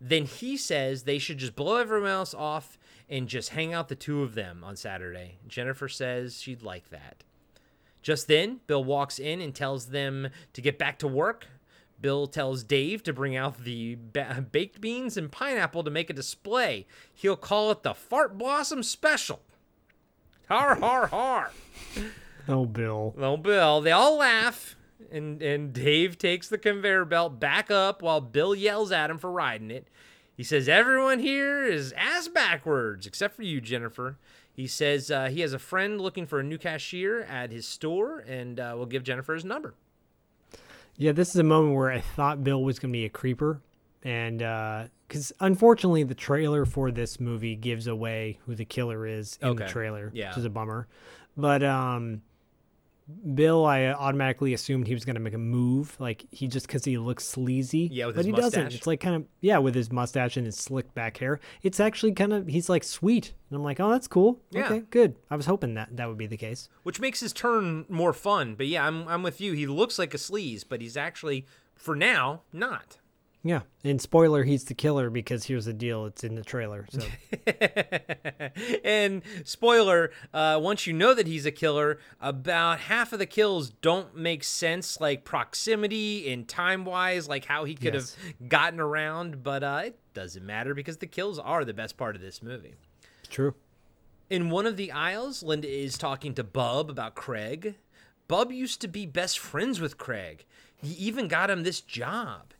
then 0.00 0.24
he 0.24 0.56
says 0.56 1.02
they 1.02 1.18
should 1.18 1.38
just 1.38 1.56
blow 1.56 1.76
everyone 1.76 2.10
else 2.10 2.34
off 2.34 2.78
and 3.08 3.28
just 3.28 3.50
hang 3.50 3.72
out 3.72 3.88
the 3.88 3.94
two 3.94 4.22
of 4.22 4.34
them 4.34 4.62
on 4.64 4.76
Saturday. 4.76 5.38
Jennifer 5.46 5.88
says 5.88 6.40
she'd 6.40 6.62
like 6.62 6.90
that. 6.90 7.22
Just 8.02 8.28
then, 8.28 8.60
Bill 8.66 8.84
walks 8.84 9.18
in 9.18 9.40
and 9.40 9.54
tells 9.54 9.86
them 9.86 10.28
to 10.52 10.60
get 10.60 10.78
back 10.78 10.98
to 11.00 11.08
work. 11.08 11.46
Bill 12.00 12.26
tells 12.26 12.62
Dave 12.62 13.02
to 13.04 13.12
bring 13.12 13.34
out 13.36 13.64
the 13.64 13.96
ba- 13.96 14.44
baked 14.52 14.80
beans 14.80 15.16
and 15.16 15.32
pineapple 15.32 15.82
to 15.82 15.90
make 15.90 16.10
a 16.10 16.12
display. 16.12 16.86
He'll 17.14 17.36
call 17.36 17.70
it 17.70 17.82
the 17.82 17.94
Fart 17.94 18.36
Blossom 18.36 18.82
Special. 18.82 19.40
Har 20.48 20.76
har 20.76 21.06
har. 21.08 21.50
Oh, 22.48 22.66
Bill. 22.66 23.14
Well, 23.16 23.36
Bill, 23.38 23.80
they 23.80 23.90
all 23.90 24.18
laugh, 24.18 24.75
and 25.10 25.42
and 25.42 25.72
Dave 25.72 26.18
takes 26.18 26.48
the 26.48 26.58
conveyor 26.58 27.04
belt 27.04 27.38
back 27.40 27.70
up 27.70 28.02
while 28.02 28.20
Bill 28.20 28.54
yells 28.54 28.92
at 28.92 29.10
him 29.10 29.18
for 29.18 29.30
riding 29.30 29.70
it. 29.70 29.88
He 30.36 30.42
says 30.42 30.68
everyone 30.68 31.18
here 31.20 31.64
is 31.64 31.92
ass 31.96 32.28
backwards 32.28 33.06
except 33.06 33.34
for 33.34 33.42
you, 33.42 33.60
Jennifer. 33.60 34.18
He 34.52 34.66
says 34.66 35.10
uh, 35.10 35.26
he 35.28 35.40
has 35.42 35.52
a 35.52 35.58
friend 35.58 36.00
looking 36.00 36.26
for 36.26 36.40
a 36.40 36.42
new 36.42 36.58
cashier 36.58 37.20
at 37.22 37.50
his 37.52 37.66
store, 37.68 38.20
and 38.20 38.58
uh, 38.58 38.74
will 38.76 38.86
give 38.86 39.02
Jennifer 39.02 39.34
his 39.34 39.44
number. 39.44 39.74
Yeah, 40.96 41.12
this 41.12 41.28
is 41.30 41.36
a 41.36 41.42
moment 41.44 41.74
where 41.76 41.90
I 41.90 42.00
thought 42.00 42.42
Bill 42.42 42.62
was 42.62 42.78
going 42.78 42.90
to 42.90 42.96
be 42.98 43.04
a 43.04 43.10
creeper. 43.10 43.60
And 44.02 44.38
because 45.08 45.32
unfortunately, 45.40 46.04
the 46.04 46.14
trailer 46.14 46.64
for 46.64 46.90
this 46.90 47.18
movie 47.20 47.54
gives 47.56 47.86
away 47.86 48.38
who 48.46 48.54
the 48.54 48.64
killer 48.64 49.06
is 49.06 49.38
in 49.42 49.56
the 49.56 49.66
trailer, 49.66 50.10
Yeah. 50.14 50.28
which 50.30 50.38
is 50.38 50.44
a 50.44 50.50
bummer. 50.50 50.86
But 51.36 51.62
um, 51.62 52.22
Bill, 53.34 53.64
I 53.64 53.86
automatically 53.86 54.52
assumed 54.52 54.88
he 54.88 54.94
was 54.94 55.04
going 55.04 55.14
to 55.14 55.20
make 55.20 55.34
a 55.34 55.38
move, 55.38 55.94
like 56.00 56.26
he 56.32 56.48
just 56.48 56.66
because 56.66 56.84
he 56.84 56.98
looks 56.98 57.24
sleazy. 57.24 57.88
Yeah, 57.92 58.06
with 58.06 58.16
but 58.16 58.24
he 58.24 58.32
doesn't. 58.32 58.74
It's 58.74 58.86
like 58.86 59.00
kind 59.00 59.14
of 59.14 59.24
yeah, 59.40 59.58
with 59.58 59.76
his 59.76 59.92
mustache 59.92 60.36
and 60.36 60.44
his 60.44 60.56
slick 60.56 60.92
back 60.94 61.18
hair. 61.18 61.38
It's 61.62 61.78
actually 61.78 62.12
kind 62.12 62.32
of 62.32 62.48
he's 62.48 62.68
like 62.68 62.82
sweet, 62.82 63.34
and 63.48 63.56
I'm 63.56 63.62
like, 63.62 63.78
oh, 63.78 63.90
that's 63.90 64.08
cool. 64.08 64.40
Yeah. 64.50 64.64
Okay, 64.66 64.82
good. 64.90 65.14
I 65.30 65.36
was 65.36 65.46
hoping 65.46 65.74
that 65.74 65.96
that 65.96 66.08
would 66.08 66.18
be 66.18 66.26
the 66.26 66.36
case. 66.36 66.68
which 66.82 66.98
makes 66.98 67.20
his 67.20 67.32
turn 67.32 67.84
more 67.88 68.12
fun. 68.12 68.56
But 68.56 68.66
yeah, 68.66 68.84
I'm 68.86 69.06
I'm 69.06 69.22
with 69.22 69.40
you. 69.40 69.52
He 69.52 69.66
looks 69.66 69.98
like 69.98 70.12
a 70.12 70.18
sleaze, 70.18 70.64
but 70.68 70.80
he's 70.80 70.96
actually 70.96 71.46
for 71.76 71.94
now 71.94 72.42
not. 72.52 72.98
Yeah, 73.48 73.60
and 73.84 74.00
spoiler, 74.00 74.42
he's 74.42 74.64
the 74.64 74.74
killer 74.74 75.08
because 75.08 75.44
here's 75.44 75.66
the 75.66 75.72
deal: 75.72 76.04
it's 76.06 76.24
in 76.24 76.34
the 76.34 76.42
trailer. 76.42 76.84
So 76.90 77.00
and 78.84 79.22
spoiler, 79.44 80.10
uh, 80.34 80.58
once 80.60 80.86
you 80.86 80.92
know 80.92 81.14
that 81.14 81.26
he's 81.26 81.46
a 81.46 81.50
killer, 81.52 81.98
about 82.20 82.80
half 82.80 83.12
of 83.12 83.18
the 83.18 83.26
kills 83.26 83.70
don't 83.70 84.16
make 84.16 84.42
sense, 84.42 85.00
like 85.00 85.24
proximity 85.24 86.30
and 86.32 86.48
time 86.48 86.84
wise, 86.84 87.28
like 87.28 87.44
how 87.44 87.64
he 87.64 87.74
could 87.74 87.94
Yes. 87.94 88.16
have 88.40 88.48
gotten 88.48 88.80
around. 88.80 89.42
But 89.42 89.62
uh, 89.62 89.82
it 89.86 89.98
doesn't 90.14 90.44
matter 90.44 90.74
because 90.74 90.96
the 90.96 91.06
kills 91.06 91.38
are 91.38 91.64
the 91.64 91.74
best 91.74 91.96
part 91.96 92.16
of 92.16 92.22
this 92.22 92.42
movie. 92.42 92.74
true. 93.28 93.54
In 94.28 94.50
one 94.50 94.66
of 94.66 94.76
the 94.76 94.90
aisles, 94.90 95.44
Linda 95.44 95.68
is 95.68 95.96
talking 95.96 96.34
to 96.34 96.42
Bub 96.42 96.90
about 96.90 97.14
Craig. 97.14 97.76
Bub 98.26 98.50
used 98.50 98.80
to 98.80 98.88
be 98.88 99.06
best 99.06 99.38
friends 99.38 99.78
with 99.80 99.98
Craig. 99.98 100.44
He 100.74 100.94
even 100.94 101.28
got 101.28 101.48
him 101.48 101.62
this 101.62 101.80
job. 101.80 102.52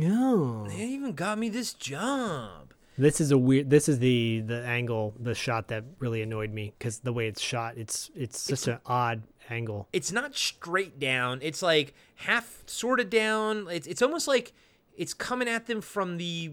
Yeah. 0.00 0.64
They 0.68 0.84
even 0.84 1.12
got 1.12 1.38
me 1.38 1.48
this 1.48 1.72
job. 1.74 2.72
This 2.98 3.20
is 3.20 3.30
a 3.30 3.38
weird. 3.38 3.70
This 3.70 3.88
is 3.88 3.98
the 3.98 4.42
the 4.46 4.62
angle, 4.64 5.14
the 5.18 5.34
shot 5.34 5.68
that 5.68 5.84
really 5.98 6.22
annoyed 6.22 6.52
me 6.52 6.74
because 6.78 6.98
the 6.98 7.12
way 7.12 7.28
it's 7.28 7.40
shot, 7.40 7.76
it's 7.78 8.10
it's 8.14 8.38
such 8.38 8.68
an 8.68 8.78
odd 8.84 9.22
angle. 9.48 9.88
It's 9.92 10.12
not 10.12 10.36
straight 10.36 10.98
down. 10.98 11.38
It's 11.42 11.62
like 11.62 11.94
half 12.16 12.62
sort 12.66 13.00
of 13.00 13.08
down. 13.08 13.68
It's 13.70 13.86
it's 13.86 14.02
almost 14.02 14.28
like 14.28 14.52
it's 14.96 15.14
coming 15.14 15.48
at 15.48 15.66
them 15.66 15.80
from 15.80 16.18
the 16.18 16.52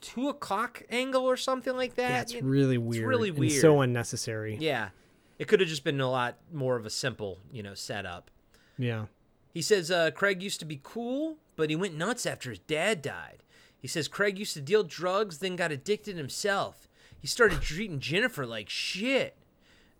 two 0.00 0.28
o'clock 0.28 0.82
angle 0.88 1.24
or 1.24 1.36
something 1.36 1.74
like 1.76 1.94
that. 1.96 2.10
Yeah, 2.10 2.20
it's 2.20 2.34
It- 2.34 2.44
really 2.44 2.78
weird. 2.78 3.06
really 3.06 3.30
and 3.30 3.38
weird. 3.38 3.60
so 3.60 3.80
unnecessary. 3.80 4.56
Yeah, 4.60 4.90
it 5.38 5.48
could 5.48 5.58
have 5.58 5.68
just 5.68 5.82
been 5.82 6.00
a 6.00 6.08
lot 6.10 6.36
more 6.52 6.76
of 6.76 6.86
a 6.86 6.90
simple, 6.90 7.38
you 7.50 7.62
know, 7.64 7.74
setup. 7.74 8.30
Yeah. 8.78 9.06
He 9.52 9.62
says 9.62 9.90
uh, 9.90 10.12
Craig 10.12 10.42
used 10.44 10.60
to 10.60 10.66
be 10.66 10.78
cool, 10.84 11.38
but 11.58 11.70
he 11.70 11.76
went 11.76 11.96
nuts 11.96 12.24
after 12.24 12.50
his 12.50 12.60
dad 12.60 13.02
died. 13.02 13.42
He 13.76 13.88
says 13.88 14.06
Craig 14.06 14.38
used 14.38 14.54
to 14.54 14.60
deal 14.60 14.84
drugs, 14.84 15.38
then 15.38 15.56
got 15.56 15.72
addicted 15.72 16.16
himself. 16.16 16.88
He 17.20 17.26
started 17.26 17.60
treating 17.60 17.98
Jennifer 17.98 18.46
like 18.46 18.68
shit. 18.68 19.36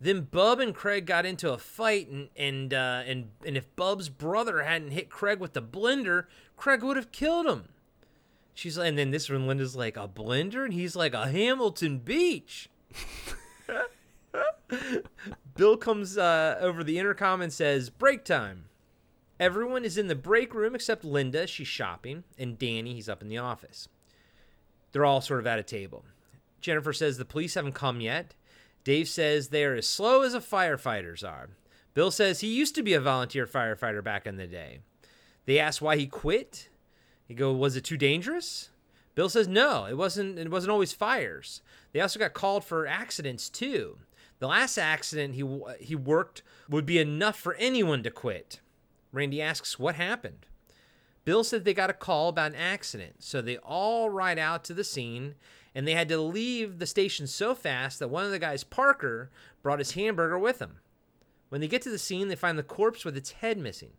Then 0.00 0.20
Bub 0.22 0.60
and 0.60 0.72
Craig 0.72 1.04
got 1.04 1.26
into 1.26 1.52
a 1.52 1.58
fight, 1.58 2.08
and 2.08 2.28
and 2.36 2.72
uh, 2.72 3.02
and 3.04 3.30
and 3.44 3.56
if 3.56 3.74
Bub's 3.74 4.08
brother 4.08 4.62
hadn't 4.62 4.92
hit 4.92 5.10
Craig 5.10 5.40
with 5.40 5.54
the 5.54 5.60
blender, 5.60 6.26
Craig 6.56 6.84
would 6.84 6.96
have 6.96 7.10
killed 7.10 7.46
him. 7.46 7.70
She's 8.54 8.78
like, 8.78 8.88
and 8.90 8.98
then 8.98 9.10
this 9.10 9.28
one, 9.28 9.48
Linda's 9.48 9.74
like 9.74 9.96
a 9.96 10.06
blender, 10.06 10.64
and 10.64 10.72
he's 10.72 10.94
like 10.94 11.12
a 11.12 11.28
Hamilton 11.28 11.98
Beach. 11.98 12.70
Bill 15.56 15.76
comes 15.76 16.16
uh, 16.16 16.56
over 16.60 16.84
the 16.84 17.00
intercom 17.00 17.40
and 17.40 17.52
says, 17.52 17.90
"Break 17.90 18.24
time." 18.24 18.67
Everyone 19.40 19.84
is 19.84 19.96
in 19.96 20.08
the 20.08 20.14
break 20.14 20.54
room 20.54 20.74
except 20.74 21.04
Linda. 21.04 21.46
She's 21.46 21.68
shopping, 21.68 22.24
and 22.38 22.58
Danny. 22.58 22.94
He's 22.94 23.08
up 23.08 23.22
in 23.22 23.28
the 23.28 23.38
office. 23.38 23.88
They're 24.92 25.04
all 25.04 25.20
sort 25.20 25.40
of 25.40 25.46
at 25.46 25.58
a 25.58 25.62
table. 25.62 26.04
Jennifer 26.60 26.92
says 26.92 27.18
the 27.18 27.24
police 27.24 27.54
haven't 27.54 27.72
come 27.72 28.00
yet. 28.00 28.34
Dave 28.84 29.08
says 29.08 29.48
they're 29.48 29.76
as 29.76 29.86
slow 29.86 30.22
as 30.22 30.32
the 30.32 30.38
firefighters 30.38 31.22
are. 31.22 31.50
Bill 31.94 32.10
says 32.10 32.40
he 32.40 32.48
used 32.48 32.74
to 32.74 32.82
be 32.82 32.94
a 32.94 33.00
volunteer 33.00 33.46
firefighter 33.46 34.02
back 34.02 34.26
in 34.26 34.36
the 34.36 34.46
day. 34.46 34.80
They 35.46 35.58
ask 35.58 35.80
why 35.82 35.96
he 35.96 36.06
quit. 36.06 36.68
He 37.26 37.34
go, 37.34 37.52
was 37.52 37.76
it 37.76 37.84
too 37.84 37.96
dangerous? 37.96 38.70
Bill 39.14 39.28
says 39.28 39.48
no, 39.48 39.84
it 39.84 39.96
wasn't. 39.96 40.38
It 40.38 40.50
wasn't 40.50 40.70
always 40.70 40.92
fires. 40.92 41.60
They 41.92 42.00
also 42.00 42.20
got 42.20 42.34
called 42.34 42.64
for 42.64 42.86
accidents 42.86 43.48
too. 43.48 43.98
The 44.38 44.46
last 44.46 44.78
accident 44.78 45.34
he 45.34 45.44
he 45.80 45.96
worked 45.96 46.42
would 46.68 46.86
be 46.86 46.98
enough 46.98 47.36
for 47.36 47.54
anyone 47.54 48.04
to 48.04 48.10
quit. 48.10 48.60
Randy 49.12 49.40
asks 49.40 49.78
what 49.78 49.94
happened. 49.94 50.46
Bill 51.24 51.44
said 51.44 51.64
they 51.64 51.74
got 51.74 51.90
a 51.90 51.94
call 51.94 52.28
about 52.28 52.52
an 52.52 52.56
accident, 52.56 53.16
so 53.22 53.42
they 53.42 53.58
all 53.58 54.08
ride 54.08 54.38
out 54.38 54.64
to 54.64 54.74
the 54.74 54.84
scene, 54.84 55.34
and 55.74 55.86
they 55.86 55.92
had 55.92 56.08
to 56.08 56.18
leave 56.18 56.78
the 56.78 56.86
station 56.86 57.26
so 57.26 57.54
fast 57.54 57.98
that 57.98 58.08
one 58.08 58.24
of 58.24 58.30
the 58.30 58.38
guys, 58.38 58.64
Parker, 58.64 59.30
brought 59.62 59.78
his 59.78 59.92
hamburger 59.92 60.38
with 60.38 60.58
him. 60.58 60.78
When 61.50 61.60
they 61.60 61.68
get 61.68 61.82
to 61.82 61.90
the 61.90 61.98
scene, 61.98 62.28
they 62.28 62.36
find 62.36 62.58
the 62.58 62.62
corpse 62.62 63.04
with 63.04 63.16
its 63.16 63.32
head 63.32 63.58
missing. 63.58 63.92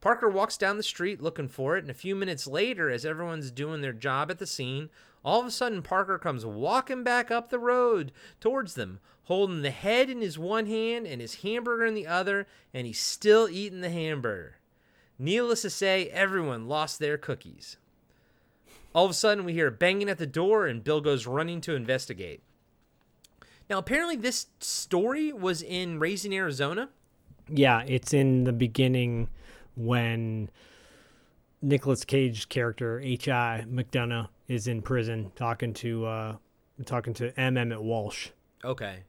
Parker 0.00 0.28
walks 0.28 0.56
down 0.56 0.76
the 0.76 0.82
street 0.82 1.22
looking 1.22 1.48
for 1.48 1.76
it, 1.76 1.84
and 1.84 1.90
a 1.90 1.94
few 1.94 2.14
minutes 2.14 2.46
later, 2.46 2.90
as 2.90 3.04
everyone's 3.04 3.50
doing 3.50 3.80
their 3.80 3.92
job 3.92 4.30
at 4.30 4.38
the 4.38 4.46
scene, 4.46 4.90
all 5.24 5.40
of 5.40 5.46
a 5.46 5.50
sudden 5.50 5.82
Parker 5.82 6.18
comes 6.18 6.46
walking 6.46 7.02
back 7.02 7.30
up 7.30 7.48
the 7.48 7.58
road 7.58 8.12
towards 8.38 8.74
them, 8.74 9.00
holding 9.24 9.62
the 9.62 9.70
head 9.70 10.08
in 10.08 10.20
his 10.20 10.38
one 10.38 10.66
hand 10.66 11.06
and 11.06 11.20
his 11.20 11.36
hamburger 11.42 11.84
in 11.84 11.94
the 11.94 12.06
other, 12.06 12.46
and 12.72 12.86
he's 12.86 13.00
still 13.00 13.48
eating 13.48 13.80
the 13.80 13.90
hamburger. 13.90 14.56
Needless 15.18 15.62
to 15.62 15.70
say, 15.70 16.08
everyone 16.10 16.68
lost 16.68 16.98
their 16.98 17.18
cookies. 17.18 17.76
All 18.94 19.04
of 19.04 19.10
a 19.10 19.14
sudden, 19.14 19.44
we 19.44 19.54
hear 19.54 19.70
banging 19.70 20.08
at 20.08 20.18
the 20.18 20.26
door, 20.26 20.66
and 20.66 20.84
Bill 20.84 21.00
goes 21.00 21.26
running 21.26 21.60
to 21.62 21.74
investigate. 21.74 22.42
Now, 23.68 23.78
apparently, 23.78 24.16
this 24.16 24.46
story 24.60 25.32
was 25.32 25.60
in 25.60 25.98
Raising 25.98 26.34
Arizona. 26.34 26.90
Yeah, 27.48 27.82
it's 27.86 28.14
in 28.14 28.44
the 28.44 28.52
beginning 28.52 29.28
when 29.76 30.50
Nicolas 31.62 32.04
Cage 32.04 32.48
character 32.48 33.00
H.I. 33.00 33.66
McDunnough 33.68 34.28
is 34.48 34.66
in 34.66 34.82
prison 34.82 35.32
talking 35.36 35.72
to 35.74 36.06
uh 36.06 36.36
talking 36.84 37.14
to 37.14 37.38
M. 37.38 37.56
Emmett 37.56 37.82
Walsh. 37.82 38.28
Okay. 38.64 39.04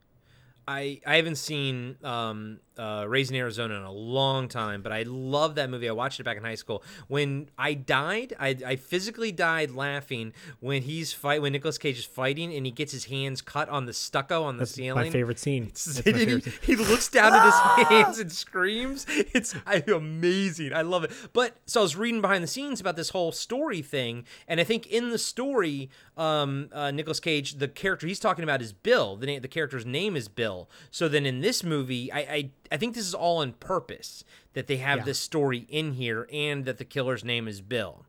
I 0.66 1.00
I 1.06 1.16
haven't 1.16 1.36
seen 1.36 1.96
um, 2.04 2.60
uh, 2.78 3.04
Raising 3.08 3.36
Arizona 3.36 3.74
in 3.74 3.82
a 3.82 3.90
long 3.92 4.48
time, 4.48 4.82
but 4.82 4.92
I 4.92 5.02
love 5.02 5.56
that 5.56 5.68
movie. 5.68 5.88
I 5.88 5.92
watched 5.92 6.20
it 6.20 6.22
back 6.24 6.36
in 6.36 6.44
high 6.44 6.54
school. 6.54 6.82
When 7.08 7.50
I 7.58 7.74
died, 7.74 8.34
I, 8.38 8.56
I 8.64 8.76
physically 8.76 9.32
died 9.32 9.70
laughing 9.72 10.32
when 10.60 10.82
he's 10.82 11.12
fight 11.12 11.42
when 11.42 11.52
Nicolas 11.52 11.76
Cage 11.78 11.98
is 11.98 12.04
fighting 12.04 12.54
and 12.54 12.64
he 12.64 12.72
gets 12.72 12.92
his 12.92 13.06
hands 13.06 13.42
cut 13.42 13.68
on 13.68 13.86
the 13.86 13.92
stucco 13.92 14.44
on 14.44 14.56
the 14.56 14.60
That's 14.60 14.74
ceiling. 14.74 15.04
my 15.06 15.10
favorite 15.10 15.38
scene. 15.38 15.64
That's 15.66 16.04
my 16.06 16.10
And 16.12 16.16
he, 16.20 16.24
favorite 16.26 16.44
scene. 16.44 16.52
he 16.62 16.76
looks 16.76 17.08
down 17.08 17.32
at 17.34 17.44
his 17.44 17.88
hands 17.88 18.18
and 18.20 18.30
screams. 18.32 19.06
It's 19.08 19.54
amazing. 19.98 20.72
I 20.72 20.82
love 20.82 21.04
it. 21.04 21.10
But 21.32 21.56
so 21.66 21.80
I 21.80 21.82
was 21.82 21.96
reading 21.96 22.20
behind 22.20 22.42
the 22.42 22.48
scenes 22.48 22.80
about 22.80 22.96
this 22.96 23.10
whole 23.10 23.32
story 23.32 23.82
thing, 23.82 24.24
and 24.46 24.60
I 24.60 24.64
think 24.64 24.86
in 24.86 25.10
the 25.10 25.18
story, 25.18 25.90
um, 26.16 26.68
uh, 26.72 26.90
Nicolas 26.90 27.20
Cage, 27.20 27.54
the 27.54 27.68
character 27.68 28.06
he's 28.06 28.20
talking 28.20 28.44
about 28.44 28.62
is 28.62 28.72
Bill. 28.72 29.16
The 29.16 29.26
na- 29.26 29.40
the 29.40 29.48
character's 29.48 29.86
name 29.86 30.16
is 30.16 30.28
Bill. 30.28 30.68
So 30.90 31.08
then 31.08 31.26
in 31.26 31.40
this 31.40 31.62
movie, 31.62 32.12
I 32.12 32.18
I, 32.18 32.50
I 32.70 32.76
think 32.76 32.94
this 32.94 33.06
is 33.06 33.14
all 33.14 33.38
on 33.38 33.52
purpose 33.54 34.24
that 34.54 34.66
they 34.66 34.76
have 34.78 34.98
Yeah. 34.98 35.04
this 35.04 35.18
story 35.18 35.66
in 35.68 35.92
here, 35.92 36.28
and 36.32 36.64
that 36.64 36.78
the 36.78 36.84
killer's 36.84 37.24
name 37.24 37.48
is 37.48 37.60
Bill. 37.60 38.04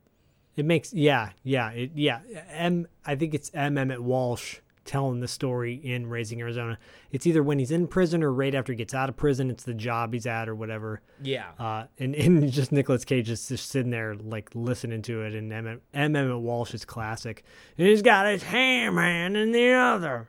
It 0.56 0.64
makes 0.64 0.92
yeah, 0.92 1.30
yeah, 1.42 1.70
it, 1.70 1.92
yeah. 1.94 2.20
M 2.50 2.86
I 3.06 3.14
think 3.14 3.34
it's 3.34 3.50
M. 3.54 3.78
Emmett 3.78 4.02
Walsh 4.02 4.58
telling 4.84 5.20
the 5.20 5.28
story 5.28 5.74
in 5.74 6.08
Raising 6.08 6.40
Arizona. 6.40 6.76
It's 7.12 7.26
either 7.26 7.42
when 7.42 7.58
he's 7.60 7.70
in 7.70 7.86
prison 7.86 8.22
or 8.24 8.32
right 8.32 8.54
after 8.54 8.72
he 8.72 8.76
gets 8.76 8.92
out 8.92 9.08
of 9.08 9.16
prison. 9.16 9.48
It's 9.50 9.62
the 9.62 9.74
job 9.74 10.12
he's 10.12 10.26
at 10.26 10.48
or 10.48 10.54
whatever. 10.56 11.00
Yeah. 11.22 11.50
Uh, 11.58 11.84
and, 11.98 12.14
and 12.16 12.50
just 12.50 12.72
Nicolas 12.72 13.04
Cage 13.04 13.30
is 13.30 13.46
just 13.46 13.68
sitting 13.70 13.90
there 13.90 14.16
like 14.16 14.50
listening 14.54 15.02
to 15.02 15.22
it, 15.22 15.34
and 15.34 15.52
M. 15.52 15.66
M. 15.68 15.80
Emmett 16.16 16.40
Walsh 16.40 16.74
is 16.74 16.84
classic. 16.84 17.44
And 17.78 17.86
he's 17.86 18.02
got 18.02 18.26
his 18.26 18.42
ham 18.42 18.96
hand 18.96 19.36
in 19.36 19.52
the 19.52 19.70
other. 19.72 20.28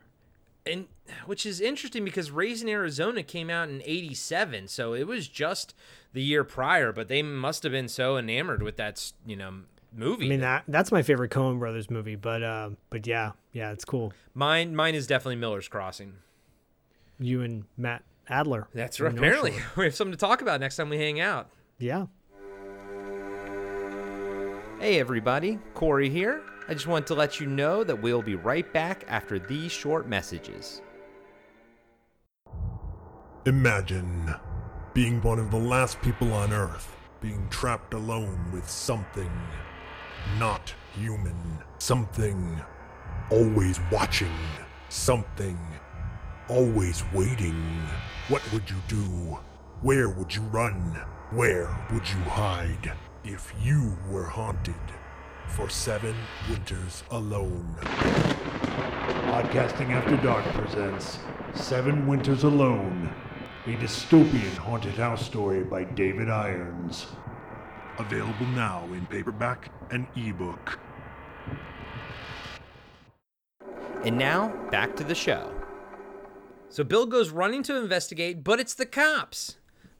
And 0.66 0.86
which 1.26 1.44
is 1.44 1.60
interesting 1.60 2.04
because 2.04 2.30
Raising 2.30 2.70
Arizona 2.70 3.22
came 3.22 3.50
out 3.50 3.68
in 3.68 3.82
87 3.84 4.68
so 4.68 4.94
it 4.94 5.06
was 5.06 5.26
just 5.28 5.74
the 6.12 6.22
year 6.22 6.44
prior 6.44 6.92
but 6.92 7.08
they 7.08 7.22
must 7.22 7.62
have 7.64 7.72
been 7.72 7.88
so 7.88 8.16
enamored 8.16 8.62
with 8.62 8.76
that 8.76 9.12
you 9.26 9.34
know 9.36 9.52
movie 9.94 10.26
I 10.26 10.28
mean 10.28 10.40
that 10.40 10.64
that's 10.68 10.92
my 10.92 11.02
favorite 11.02 11.30
Coen 11.32 11.58
Brothers 11.58 11.90
movie, 11.90 12.16
but 12.16 12.42
uh, 12.42 12.70
but 12.90 13.06
yeah, 13.06 13.32
yeah, 13.52 13.72
it's 13.72 13.84
cool. 13.84 14.12
mine 14.34 14.74
mine 14.76 14.94
is 14.94 15.06
definitely 15.06 15.36
Miller's 15.36 15.68
Crossing 15.68 16.14
You 17.18 17.42
and 17.42 17.64
Matt 17.76 18.02
Adler. 18.28 18.68
that's 18.72 19.00
right 19.00 19.12
apparently 19.12 19.52
we 19.76 19.84
have 19.84 19.94
something 19.94 20.12
to 20.12 20.18
talk 20.18 20.40
about 20.42 20.60
next 20.60 20.76
time 20.76 20.88
we 20.88 20.96
hang 20.98 21.20
out 21.20 21.48
Yeah. 21.78 22.06
Hey 24.80 24.98
everybody, 24.98 25.58
Corey 25.74 26.08
here. 26.08 26.42
I 26.68 26.74
just 26.74 26.86
want 26.86 27.06
to 27.08 27.14
let 27.14 27.40
you 27.40 27.46
know 27.46 27.82
that 27.82 28.00
we'll 28.00 28.22
be 28.22 28.36
right 28.36 28.70
back 28.72 29.04
after 29.08 29.38
these 29.38 29.72
short 29.72 30.08
messages. 30.08 30.80
Imagine 33.46 34.34
being 34.94 35.20
one 35.22 35.40
of 35.40 35.50
the 35.50 35.58
last 35.58 36.00
people 36.02 36.32
on 36.32 36.52
Earth, 36.52 36.94
being 37.20 37.48
trapped 37.50 37.94
alone 37.94 38.50
with 38.52 38.68
something 38.68 39.30
not 40.38 40.72
human. 40.94 41.36
Something 41.78 42.60
always 43.30 43.80
watching. 43.90 44.32
Something 44.88 45.58
always 46.48 47.02
waiting. 47.12 47.60
What 48.28 48.42
would 48.52 48.70
you 48.70 48.76
do? 48.86 49.38
Where 49.80 50.08
would 50.08 50.34
you 50.34 50.42
run? 50.42 51.00
Where 51.30 51.76
would 51.92 52.08
you 52.08 52.20
hide 52.20 52.92
if 53.24 53.52
you 53.60 53.96
were 54.08 54.26
haunted 54.26 54.74
for 55.48 55.68
seven 55.68 56.14
winters 56.48 57.02
alone? 57.10 57.76
Podcasting 59.30 59.90
After 59.90 60.16
Dark 60.18 60.44
presents 60.54 61.18
Seven 61.54 62.06
Winters 62.06 62.44
Alone, 62.44 63.12
a 63.66 63.70
dystopian 63.76 64.56
haunted 64.56 64.94
house 64.94 65.24
story 65.24 65.64
by 65.64 65.84
David 65.84 66.28
Irons. 66.28 67.06
Available 67.98 68.46
now 68.48 68.84
in 68.92 69.06
paperback 69.06 69.70
and 69.90 70.06
ebook. 70.16 70.78
And 74.04 74.18
now, 74.18 74.48
back 74.70 74.96
to 74.96 75.04
the 75.04 75.14
show. 75.14 75.52
So 76.68 76.82
Bill 76.84 77.06
goes 77.06 77.30
running 77.30 77.62
to 77.64 77.76
investigate, 77.76 78.42
but 78.42 78.58
it's 78.58 78.74
the 78.74 78.86
cops. 78.86 79.58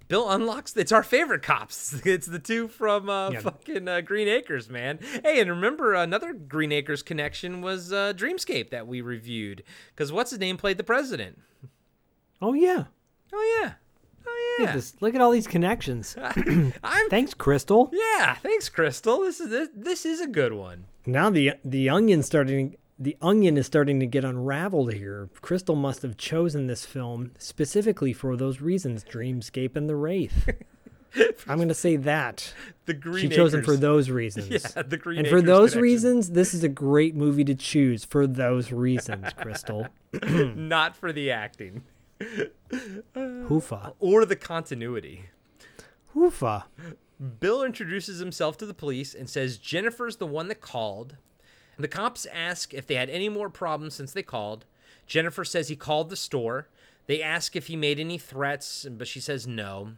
Bill 0.09 0.29
unlocks. 0.31 0.77
It's 0.77 0.93
our 0.93 1.03
favorite 1.03 1.43
cops. 1.43 2.01
It's 2.07 2.27
the 2.27 2.39
two 2.39 2.69
from 2.69 3.09
uh, 3.09 3.31
Yeah. 3.31 3.41
fucking 3.41 3.89
uh, 3.89 4.01
Green 4.03 4.29
Acres, 4.29 4.69
man. 4.69 4.99
Hey, 5.23 5.41
and 5.41 5.49
remember 5.51 5.95
another 5.95 6.33
Green 6.33 6.73
Acres 6.73 7.03
connection 7.03 7.61
was 7.63 7.93
uh, 7.93 8.13
Dreamscape 8.15 8.71
that 8.71 8.87
we 8.87 9.01
reviewed. 9.01 9.63
Because 9.95 10.13
what's 10.13 10.31
his 10.31 10.41
name 10.41 10.57
played 10.57 10.77
the 10.79 10.85
president? 10.85 11.39
Oh 12.41 12.53
yeah. 12.55 12.85
Oh 13.33 13.61
yeah. 13.63 13.73
Oh 14.27 14.57
Look 14.59 14.67
yeah. 14.67 14.71
at, 14.73 14.75
this, 14.77 14.95
look 15.01 15.15
at 15.15 15.21
all 15.21 15.31
these 15.31 15.47
connections. 15.47 16.17
I'm 16.85 17.09
Thanks, 17.11 17.35
Crystal. 17.35 17.91
yeah. 17.93 18.35
Thanks, 18.37 18.69
Crystal. 18.69 19.21
This 19.21 19.41
is 19.41 19.49
this, 19.51 19.69
this 19.75 20.07
is 20.07 20.21
a 20.21 20.27
good 20.27 20.53
one. 20.53 20.85
Now 21.07 21.31
the 21.31 21.53
the 21.65 21.89
onion 21.89 22.23
starting 22.23 22.77
the 23.03 23.17
onion 23.21 23.57
is 23.57 23.67
starting 23.67 23.99
to 24.01 24.07
get 24.07 24.25
unraveled 24.25 24.93
here. 24.93 25.29
Crystal 25.41 25.75
must 25.75 26.03
have 26.03 26.17
chosen 26.17 26.67
this 26.69 26.85
film 26.87 27.33
specifically 27.39 28.13
for 28.13 28.37
those 28.37 28.61
reasons, 28.61 29.05
Dreamscape 29.05 29.75
and 29.77 29.89
the 29.89 29.97
Wraith. 29.97 30.49
I'm 31.47 31.57
going 31.59 31.69
to 31.69 31.75
say 31.75 31.97
that. 31.97 32.55
The 32.87 32.95
Green 32.95 33.29
she 33.29 33.37
chose 33.37 33.53
them 33.53 33.63
for 33.65 33.77
those 33.77 34.09
reasons. 34.21 34.49
Yeah, 34.49 34.83
the 34.83 34.97
Green 34.97 35.19
and 35.19 35.29
for 35.29 35.37
Acres 35.39 35.47
those 35.47 35.71
connection. 35.73 35.83
reasons, 35.83 36.31
this 36.31 36.55
is 36.55 36.65
a 36.65 36.69
great 36.69 37.15
movie 37.15 37.45
to 37.45 37.55
choose 37.55 38.05
for 38.05 38.27
those 38.27 38.73
reasons, 38.73 39.27
Crystal. 39.37 39.87
Not 40.29 40.97
for 40.97 41.13
the 41.13 41.31
acting 41.31 41.83
Hoofa. 43.15 43.95
or 43.99 44.25
the 44.25 44.37
continuity. 44.37 45.27
Hoofa. 46.15 46.65
Bill 47.41 47.63
introduces 47.63 48.19
himself 48.19 48.57
to 48.59 48.67
the 48.67 48.75
police 48.75 49.15
and 49.15 49.29
says 49.29 49.59
Jennifer's 49.59 50.17
the 50.17 50.27
one 50.27 50.49
that 50.49 50.61
called. 50.61 51.17
The 51.83 51.89
cops 51.89 52.27
ask 52.33 52.73
if 52.73 52.87
they 52.87 52.95
had 52.95 53.11
any 53.11 53.29
more 53.29 53.51
problems 53.51 53.95
since 53.95 54.13
they 54.13 54.23
called. 54.23 54.67
Jennifer 55.09 55.45
says 55.45 55.67
he 55.67 55.75
called 55.75 56.11
the 56.11 56.17
store. 56.17 56.69
They 57.09 57.21
ask 57.21 57.57
if 57.57 57.67
he 57.67 57.75
made 57.75 57.99
any 57.99 58.19
threats, 58.19 58.87
but 58.89 59.09
she 59.09 59.19
says 59.19 59.49
no. 59.49 59.95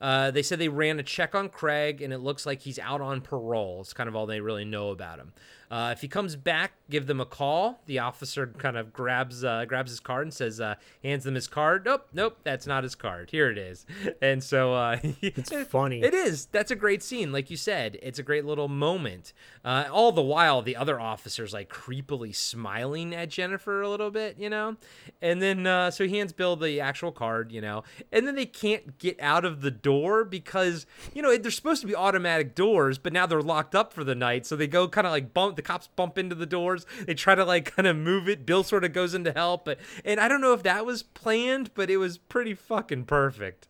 Uh, 0.00 0.32
they 0.32 0.42
said 0.42 0.58
they 0.58 0.68
ran 0.68 0.98
a 0.98 1.04
check 1.04 1.36
on 1.36 1.48
Craig, 1.48 2.02
and 2.02 2.12
it 2.12 2.18
looks 2.18 2.46
like 2.46 2.62
he's 2.62 2.80
out 2.80 3.00
on 3.00 3.20
parole. 3.20 3.80
It's 3.80 3.92
kind 3.92 4.08
of 4.08 4.16
all 4.16 4.26
they 4.26 4.40
really 4.40 4.64
know 4.64 4.90
about 4.90 5.20
him. 5.20 5.32
Uh, 5.70 5.90
if 5.92 6.00
he 6.00 6.08
comes 6.08 6.34
back, 6.34 6.72
give 6.90 7.06
them 7.06 7.20
a 7.20 7.24
call. 7.24 7.80
The 7.86 8.00
officer 8.00 8.46
kind 8.48 8.76
of 8.76 8.92
grabs 8.92 9.44
uh, 9.44 9.64
grabs 9.66 9.90
his 9.92 10.00
card 10.00 10.26
and 10.26 10.34
says, 10.34 10.60
uh, 10.60 10.74
hands 11.04 11.22
them 11.24 11.36
his 11.36 11.46
card. 11.46 11.84
Nope, 11.84 12.08
nope, 12.12 12.38
that's 12.42 12.66
not 12.66 12.82
his 12.82 12.94
card. 12.96 13.30
Here 13.30 13.50
it 13.50 13.58
is. 13.58 13.86
And 14.22 14.42
so 14.42 14.74
uh, 14.74 14.98
It's 15.22 15.52
funny. 15.68 16.02
it 16.02 16.12
is. 16.12 16.46
That's 16.46 16.70
a 16.70 16.76
great 16.76 17.02
scene, 17.02 17.32
like 17.32 17.50
you 17.50 17.56
said. 17.56 17.98
It's 18.02 18.18
a 18.18 18.22
great 18.22 18.44
little 18.44 18.68
moment. 18.68 19.32
Uh, 19.64 19.84
all 19.90 20.12
the 20.12 20.22
while, 20.22 20.60
the 20.62 20.76
other 20.76 20.98
officers 21.00 21.52
like 21.52 21.68
creepily 21.70 22.34
smiling 22.34 23.14
at 23.14 23.30
Jennifer 23.30 23.80
a 23.80 23.88
little 23.88 24.10
bit, 24.10 24.36
you 24.38 24.50
know. 24.50 24.76
And 25.22 25.40
then 25.40 25.66
uh, 25.66 25.90
so 25.90 26.06
he 26.06 26.18
hands 26.18 26.32
Bill 26.32 26.56
the 26.56 26.80
actual 26.80 27.12
card, 27.12 27.52
you 27.52 27.60
know. 27.60 27.84
And 28.10 28.26
then 28.26 28.34
they 28.34 28.46
can't 28.46 28.98
get 28.98 29.20
out 29.20 29.44
of 29.44 29.60
the 29.60 29.70
door 29.70 30.24
because 30.24 30.86
you 31.14 31.22
know 31.22 31.36
they're 31.36 31.50
supposed 31.50 31.80
to 31.82 31.86
be 31.86 31.94
automatic 31.94 32.54
doors, 32.54 32.98
but 32.98 33.12
now 33.12 33.26
they're 33.26 33.40
locked 33.40 33.74
up 33.74 33.92
for 33.92 34.02
the 34.04 34.14
night. 34.14 34.44
So 34.46 34.56
they 34.56 34.66
go 34.66 34.88
kind 34.88 35.06
of 35.06 35.12
like 35.12 35.32
bump. 35.32 35.59
The 35.60 35.66
cops 35.66 35.88
bump 35.96 36.16
into 36.16 36.34
the 36.34 36.46
doors. 36.46 36.86
They 37.06 37.12
try 37.14 37.34
to 37.34 37.44
like 37.44 37.74
kind 37.76 37.86
of 37.86 37.96
move 37.96 38.28
it. 38.28 38.46
Bill 38.46 38.62
sort 38.62 38.82
of 38.84 38.92
goes 38.94 39.12
in 39.12 39.24
to 39.24 39.32
help, 39.32 39.66
but 39.66 39.78
and 40.04 40.18
I 40.18 40.26
don't 40.26 40.40
know 40.40 40.54
if 40.54 40.62
that 40.62 40.86
was 40.86 41.02
planned, 41.02 41.74
but 41.74 41.90
it 41.90 41.98
was 41.98 42.16
pretty 42.16 42.54
fucking 42.54 43.04
perfect. 43.04 43.68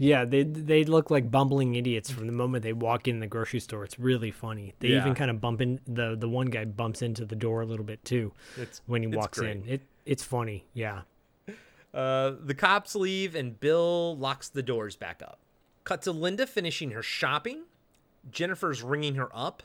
Yeah, 0.00 0.24
they 0.24 0.44
they 0.44 0.84
look 0.84 1.10
like 1.10 1.28
bumbling 1.28 1.74
idiots 1.74 2.08
from 2.08 2.26
the 2.28 2.32
moment 2.32 2.62
they 2.62 2.72
walk 2.72 3.08
in 3.08 3.18
the 3.18 3.26
grocery 3.26 3.58
store. 3.58 3.82
It's 3.82 3.98
really 3.98 4.30
funny. 4.30 4.74
They 4.78 4.88
Yeah. 4.90 5.00
even 5.00 5.16
kind 5.16 5.28
of 5.28 5.40
bump 5.40 5.60
in 5.60 5.80
the 5.88 6.14
the 6.16 6.28
one 6.28 6.46
guy 6.46 6.64
bumps 6.66 7.02
into 7.02 7.24
the 7.24 7.34
door 7.34 7.62
a 7.62 7.66
little 7.66 7.84
bit 7.84 8.04
too 8.04 8.32
It's- 8.56 8.80
when 8.86 9.02
he 9.02 9.08
walks 9.08 9.40
great. 9.40 9.56
in. 9.56 9.68
It 9.68 9.82
it's 10.06 10.22
funny. 10.22 10.66
Yeah. 10.72 11.00
Uh, 11.92 12.34
the 12.44 12.54
cops 12.54 12.94
leave 12.94 13.34
and 13.34 13.58
Bill 13.58 14.16
locks 14.16 14.48
the 14.48 14.62
doors 14.62 14.94
back 14.94 15.20
up. 15.22 15.40
Cut 15.84 16.02
to 16.02 16.12
Linda 16.12 16.46
finishing 16.46 16.90
her 16.92 17.02
shopping. 17.02 17.64
Jennifer's 18.30 18.82
ringing 18.82 19.14
her 19.16 19.30
up. 19.34 19.62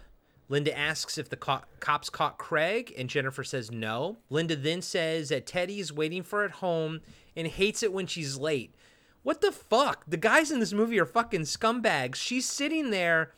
Linda 0.50 0.78
asks 0.78 1.18
if 1.18 1.30
the 1.30 1.38
co- 1.38 1.62
cops 1.80 2.10
caught 2.10 2.38
Craig, 2.38 2.94
and 2.98 3.10
Jennifer 3.10 3.44
says 3.44 3.72
no. 3.72 4.18
Linda 4.30 4.56
then 4.56 4.82
says 4.82 5.30
that 5.30 5.46
Teddy's 5.46 5.92
waiting 5.92 6.24
for 6.24 6.40
her 6.40 6.46
at 6.46 6.52
home 6.52 7.02
and 7.36 7.48
hates 7.48 7.82
it 7.82 7.94
when 7.94 8.08
she's 8.08 8.38
late. 8.38 8.76
What 9.24 9.42
the 9.42 9.52
fuck? 9.52 10.04
The 10.08 10.18
guys 10.18 10.52
in 10.52 10.60
this 10.60 10.74
movie 10.74 11.00
are 11.00 11.06
fucking 11.06 11.42
scumbags. 11.42 12.16
She's 12.16 12.48
sitting 12.48 12.90
there 12.90 13.32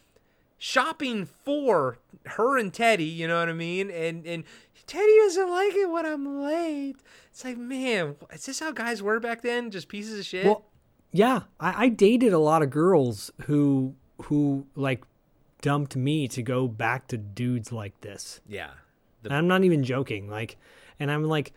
shopping 0.58 1.26
for 1.26 2.00
her 2.26 2.58
and 2.58 2.74
Teddy, 2.74 3.06
you 3.06 3.28
know 3.28 3.40
what 3.40 3.50
I 3.50 3.54
mean? 3.54 3.92
And 3.92 4.26
and 4.26 4.44
Teddy 4.88 5.16
doesn't 5.24 5.50
like 5.50 5.76
it 5.76 5.90
when 5.90 6.06
I'm 6.06 6.42
late. 6.44 6.98
It's 7.30 7.44
like, 7.44 7.58
man, 7.58 8.16
is 8.32 8.46
this 8.46 8.60
how 8.60 8.72
guys 8.72 9.02
were 9.02 9.20
back 9.20 9.42
then? 9.42 9.72
Just 9.72 9.88
pieces 9.88 10.20
of 10.20 10.26
shit? 10.26 10.46
Well, 10.46 10.66
yeah, 11.12 11.42
I, 11.60 11.86
I 11.86 11.90
dated 11.90 12.34
a 12.34 12.40
lot 12.40 12.62
of 12.62 12.70
girls 12.70 13.32
who 13.44 13.96
who 14.24 14.66
like 14.76 15.04
dumped 15.66 15.96
me 15.96 16.28
to 16.28 16.44
go 16.44 16.68
back 16.68 17.08
to 17.08 17.18
dudes 17.18 17.72
like 17.72 18.00
this. 18.02 18.40
yeah. 18.48 18.70
And 19.24 19.34
I'm 19.34 19.48
not 19.48 19.64
even 19.64 19.84
joking. 19.84 20.30
Like, 20.30 20.58
and 21.00 21.10
I'm 21.10 21.24
like, 21.24 21.54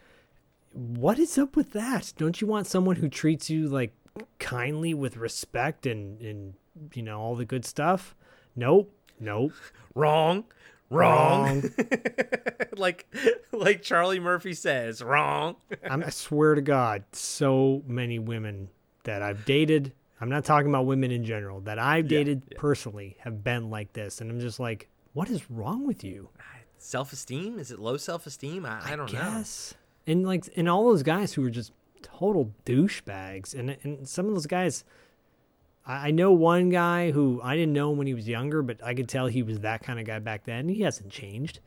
what 0.72 1.18
is 1.18 1.36
up 1.36 1.54
with 1.54 1.72
that? 1.72 2.14
Don't 2.16 2.40
you 2.40 2.46
want 2.46 2.66
someone 2.66 2.96
who 2.96 3.10
treats 3.10 3.50
you 3.50 3.68
like 3.68 3.92
kindly 4.38 4.94
with 4.94 5.18
respect 5.18 5.84
and 5.84 6.18
and 6.22 6.54
you 6.94 7.02
know 7.02 7.20
all 7.20 7.36
the 7.36 7.44
good 7.44 7.66
stuff? 7.66 8.16
Nope, 8.56 8.90
nope. 9.20 9.52
Wrong. 9.94 10.44
Wrong. 10.88 11.64
like 12.78 13.06
like 13.52 13.82
Charlie 13.82 14.20
Murphy 14.20 14.54
says, 14.54 15.02
wrong. 15.02 15.56
I'm, 15.84 16.02
I 16.02 16.08
swear 16.08 16.54
to 16.54 16.62
God, 16.62 17.04
so 17.12 17.82
many 17.86 18.18
women 18.18 18.70
that 19.04 19.20
I've 19.20 19.44
dated. 19.44 19.92
I'm 20.20 20.28
not 20.28 20.44
talking 20.44 20.68
about 20.68 20.86
women 20.86 21.10
in 21.10 21.24
general 21.24 21.60
that 21.60 21.78
I've 21.78 22.08
dated 22.08 22.54
personally 22.56 23.16
have 23.20 23.44
been 23.44 23.70
like 23.70 23.92
this, 23.92 24.20
and 24.20 24.30
I'm 24.30 24.40
just 24.40 24.58
like, 24.58 24.88
what 25.12 25.30
is 25.30 25.50
wrong 25.50 25.86
with 25.86 26.02
you? 26.02 26.28
Self-esteem? 26.78 27.58
Is 27.58 27.70
it 27.70 27.78
low 27.78 27.96
self-esteem? 27.96 28.64
I, 28.64 28.92
I 28.92 28.96
don't 28.96 29.12
know. 29.12 29.18
Yes. 29.18 29.74
And 30.06 30.26
like, 30.26 30.48
and 30.56 30.68
all 30.68 30.84
those 30.84 31.02
guys 31.02 31.32
who 31.32 31.42
were 31.42 31.50
just 31.50 31.72
total 32.02 32.52
douchebags, 32.64 33.54
and 33.54 33.76
and 33.82 34.08
some 34.08 34.26
of 34.26 34.34
those 34.34 34.46
guys, 34.46 34.84
I, 35.86 36.08
I 36.08 36.10
know 36.12 36.32
one 36.32 36.68
guy 36.68 37.10
who 37.10 37.40
I 37.42 37.56
didn't 37.56 37.72
know 37.72 37.92
him 37.92 37.98
when 37.98 38.06
he 38.06 38.14
was 38.14 38.28
younger, 38.28 38.62
but 38.62 38.82
I 38.82 38.94
could 38.94 39.08
tell 39.08 39.26
he 39.26 39.42
was 39.42 39.60
that 39.60 39.82
kind 39.82 39.98
of 39.98 40.06
guy 40.06 40.18
back 40.18 40.44
then. 40.44 40.68
He 40.68 40.82
hasn't 40.82 41.10
changed. 41.10 41.60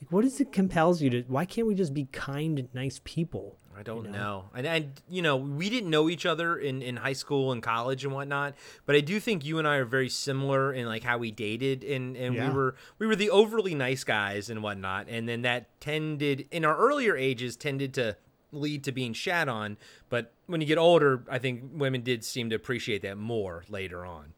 Like, 0.00 0.12
what 0.12 0.24
is 0.24 0.40
it 0.40 0.52
compels 0.52 1.02
you 1.02 1.10
to? 1.10 1.22
Why 1.22 1.44
can't 1.44 1.66
we 1.66 1.74
just 1.74 1.92
be 1.92 2.04
kind, 2.12 2.68
nice 2.72 3.00
people? 3.04 3.56
I 3.78 3.82
don't 3.84 4.10
know. 4.10 4.46
And, 4.54 4.66
and 4.66 5.00
you 5.08 5.22
know, 5.22 5.36
we 5.36 5.70
didn't 5.70 5.90
know 5.90 6.08
each 6.10 6.26
other 6.26 6.56
in, 6.56 6.82
in 6.82 6.96
high 6.96 7.12
school 7.12 7.52
and 7.52 7.62
college 7.62 8.04
and 8.04 8.12
whatnot, 8.12 8.54
but 8.86 8.96
I 8.96 9.00
do 9.00 9.20
think 9.20 9.44
you 9.44 9.58
and 9.60 9.68
I 9.68 9.76
are 9.76 9.84
very 9.84 10.08
similar 10.08 10.72
in 10.72 10.86
like 10.86 11.04
how 11.04 11.18
we 11.18 11.30
dated 11.30 11.84
and, 11.84 12.16
and 12.16 12.34
Yeah. 12.34 12.48
we 12.48 12.54
were 12.56 12.74
we 12.98 13.06
were 13.06 13.14
the 13.14 13.30
overly 13.30 13.76
nice 13.76 14.02
guys 14.02 14.50
and 14.50 14.64
whatnot. 14.64 15.06
And 15.08 15.28
then 15.28 15.42
that 15.42 15.80
tended 15.80 16.48
in 16.50 16.64
our 16.64 16.76
earlier 16.76 17.16
ages 17.16 17.54
tended 17.56 17.94
to 17.94 18.16
lead 18.50 18.82
to 18.84 18.90
being 18.92 19.12
shat 19.12 19.48
on. 19.48 19.76
But 20.08 20.32
when 20.46 20.60
you 20.60 20.66
get 20.66 20.78
older, 20.78 21.22
I 21.30 21.38
think 21.38 21.62
women 21.72 22.00
did 22.02 22.24
seem 22.24 22.50
to 22.50 22.56
appreciate 22.56 23.02
that 23.02 23.16
more 23.16 23.64
later 23.68 24.04
on. 24.04 24.32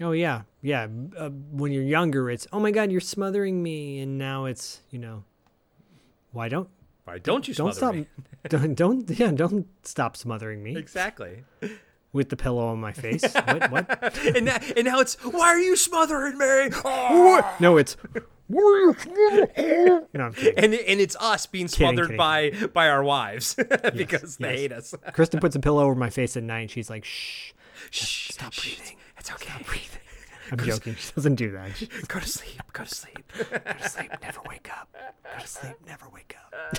Oh 0.00 0.12
yeah, 0.12 0.42
yeah. 0.62 0.86
Uh, 1.16 1.28
when 1.28 1.72
you're 1.72 1.82
younger, 1.82 2.30
it's 2.30 2.46
oh 2.54 2.60
my 2.60 2.70
god, 2.70 2.90
you're 2.90 3.00
smothering 3.02 3.62
me, 3.62 3.98
and 4.00 4.16
now 4.16 4.46
it's 4.46 4.80
you 4.90 4.98
know, 4.98 5.24
why 6.32 6.48
don't 6.48 6.68
Why 7.08 7.18
don't 7.18 7.48
you 7.48 7.54
don't 7.54 7.74
smother 7.74 7.76
stop 7.76 7.94
me? 7.94 8.06
don't 8.48 8.74
don't 8.74 9.10
yeah 9.18 9.30
don't 9.32 9.66
stop 9.82 10.16
smothering 10.16 10.62
me 10.62 10.76
Exactly. 10.76 11.44
with 12.12 12.28
the 12.28 12.36
pillow 12.36 12.66
on 12.68 12.78
my 12.80 12.92
face. 12.92 13.22
what 13.34 13.70
what? 13.70 14.16
and 14.36 14.44
now, 14.46 14.58
and 14.76 14.84
now 14.84 15.00
it's 15.00 15.14
why 15.24 15.48
are 15.48 15.58
you 15.58 15.74
smothering 15.76 16.36
me? 16.38 16.70
Oh! 16.84 17.56
No, 17.60 17.76
it's 17.78 17.96
no, 18.50 18.94
I'm 20.14 20.32
kidding. 20.32 20.54
and 20.64 20.74
and 20.74 21.00
it's 21.00 21.16
us 21.20 21.46
being 21.46 21.66
Kidding, 21.68 21.76
smothered 21.88 22.06
kidding. 22.06 22.16
by 22.18 22.52
by 22.72 22.88
our 22.88 23.02
wives 23.02 23.54
because 23.94 24.36
they 24.38 24.50
yes. 24.52 24.58
hate 24.58 24.72
us. 24.72 24.94
Kristen 25.12 25.40
puts 25.40 25.56
a 25.56 25.60
pillow 25.60 25.84
over 25.84 25.94
my 25.94 26.10
face 26.10 26.36
at 26.36 26.42
night. 26.42 26.60
and 26.60 26.70
She's 26.70 26.88
like, 26.90 27.04
"Shh, 27.04 27.52
Shh, 27.90 28.30
stop 28.32 28.54
breathing. 28.54 28.96
It's 29.18 29.30
okay. 29.32 29.52
I'm 30.50 30.58
joking. 30.58 30.94
She 30.96 31.12
doesn't 31.14 31.34
do 31.36 31.50
that. 31.52 31.76
She- 31.76 31.88
Go 32.08 32.20
to 32.20 32.28
sleep. 32.28 32.62
Go 32.72 32.84
to 32.84 32.94
sleep. 32.94 33.32
Go 33.38 33.44
to 33.72 33.88
sleep. 33.88 34.10
Never 34.22 34.40
wake 34.48 34.68
up. 34.70 34.88
Go 35.24 35.40
to 35.40 35.46
sleep. 35.48 35.74
Never 35.86 36.08
wake 36.12 36.34
up. 36.54 36.78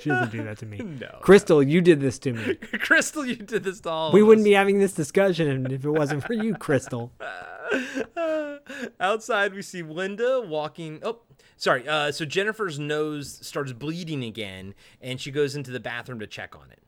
she 0.00 0.08
doesn't 0.10 0.32
do 0.32 0.42
that 0.44 0.58
to 0.58 0.66
me. 0.66 0.78
No. 1.00 1.18
Crystal, 1.22 1.62
you 1.62 1.80
did 1.80 2.00
this 2.00 2.18
to 2.20 2.32
me. 2.32 2.54
Crystal, 2.80 3.24
you 3.24 3.36
did 3.36 3.64
this 3.64 3.80
to 3.80 3.88
all 3.90 4.12
We 4.12 4.22
wouldn't 4.22 4.44
us. 4.44 4.50
be 4.50 4.52
having 4.52 4.78
this 4.78 4.92
discussion 4.92 5.66
if 5.70 5.84
it 5.84 5.90
wasn't 5.90 6.24
for 6.24 6.34
you, 6.34 6.54
Crystal. 6.54 7.12
Outside, 9.00 9.54
we 9.54 9.62
see 9.62 9.82
Linda 9.82 10.40
walking. 10.46 11.00
Oh, 11.02 11.20
sorry. 11.56 11.86
Uh, 11.88 12.12
so 12.12 12.24
Jennifer's 12.24 12.78
nose 12.78 13.38
starts 13.42 13.72
bleeding 13.72 14.22
again, 14.24 14.74
and 15.00 15.20
she 15.20 15.30
goes 15.30 15.56
into 15.56 15.70
the 15.70 15.80
bathroom 15.80 16.18
to 16.20 16.26
check 16.26 16.54
on 16.56 16.70
it. 16.70 16.78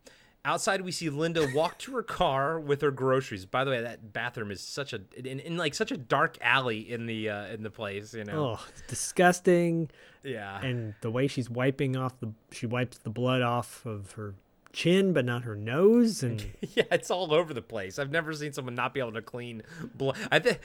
Outside, 0.44 0.80
we 0.80 0.90
see 0.90 1.08
Linda 1.08 1.48
walk 1.54 1.78
to 1.78 1.92
her 1.94 2.02
car 2.02 2.58
with 2.58 2.80
her 2.80 2.90
groceries. 2.90 3.46
By 3.46 3.62
the 3.62 3.70
way, 3.70 3.80
that 3.80 4.12
bathroom 4.12 4.50
is 4.50 4.60
such 4.60 4.92
a 4.92 5.00
in, 5.16 5.38
in 5.38 5.56
like 5.56 5.72
such 5.74 5.92
a 5.92 5.96
dark 5.96 6.36
alley 6.40 6.80
in 6.90 7.06
the 7.06 7.28
uh, 7.30 7.46
in 7.46 7.62
the 7.62 7.70
place. 7.70 8.12
You 8.12 8.24
know. 8.24 8.56
Oh, 8.58 8.66
it's 8.68 8.82
disgusting. 8.88 9.88
Yeah. 10.24 10.60
And 10.60 10.94
the 11.00 11.10
way 11.12 11.28
she's 11.28 11.48
wiping 11.48 11.96
off 11.96 12.18
the 12.18 12.32
she 12.50 12.66
wipes 12.66 12.98
the 12.98 13.10
blood 13.10 13.40
off 13.40 13.86
of 13.86 14.12
her 14.12 14.34
chin, 14.72 15.12
but 15.12 15.24
not 15.24 15.44
her 15.44 15.54
nose, 15.54 16.22
and 16.24 16.44
Yeah, 16.74 16.84
it's 16.90 17.10
all 17.10 17.32
over 17.32 17.54
the 17.54 17.62
place. 17.62 17.98
I've 18.00 18.10
never 18.10 18.32
seen 18.32 18.52
someone 18.52 18.74
not 18.74 18.94
be 18.94 19.00
able 19.00 19.12
to 19.12 19.22
clean 19.22 19.62
blood. 19.94 20.16
I 20.32 20.40
think 20.40 20.60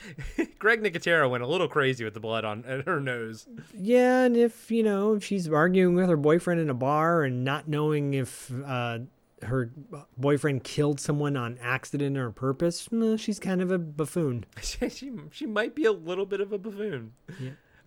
Greg 0.58 0.82
Nicotero 0.82 1.30
went 1.30 1.44
a 1.44 1.46
little 1.46 1.68
crazy 1.68 2.02
with 2.04 2.14
the 2.14 2.20
blood 2.20 2.44
on 2.44 2.64
on 2.68 2.80
her 2.80 3.00
nose. 3.00 3.46
yeah. 3.74 4.22
And 4.24 4.36
if 4.36 4.72
you 4.72 4.82
know 4.82 5.14
if 5.14 5.24
she's 5.24 5.48
arguing 5.48 5.94
with 5.94 6.08
her 6.08 6.16
boyfriend 6.16 6.60
in 6.60 6.68
a 6.68 6.74
bar 6.74 7.22
and 7.22 7.44
not 7.44 7.68
knowing 7.68 8.14
if 8.14 8.50
uh, 8.66 9.00
her 9.42 9.70
boyfriend 10.16 10.64
killed 10.64 11.00
someone 11.00 11.36
on 11.36 11.58
accident 11.60 12.16
or 12.16 12.30
purpose, 12.30 12.88
she's 13.16 13.38
kind 13.38 13.60
of 13.60 13.70
a 13.70 13.78
buffoon. 13.78 14.44
she, 14.62 15.12
she 15.30 15.46
might 15.46 15.74
be 15.74 15.84
a 15.84 15.92
little 15.92 16.26
bit 16.26 16.40
of 16.40 16.52
a 16.52 16.58
buffoon. 16.58 17.12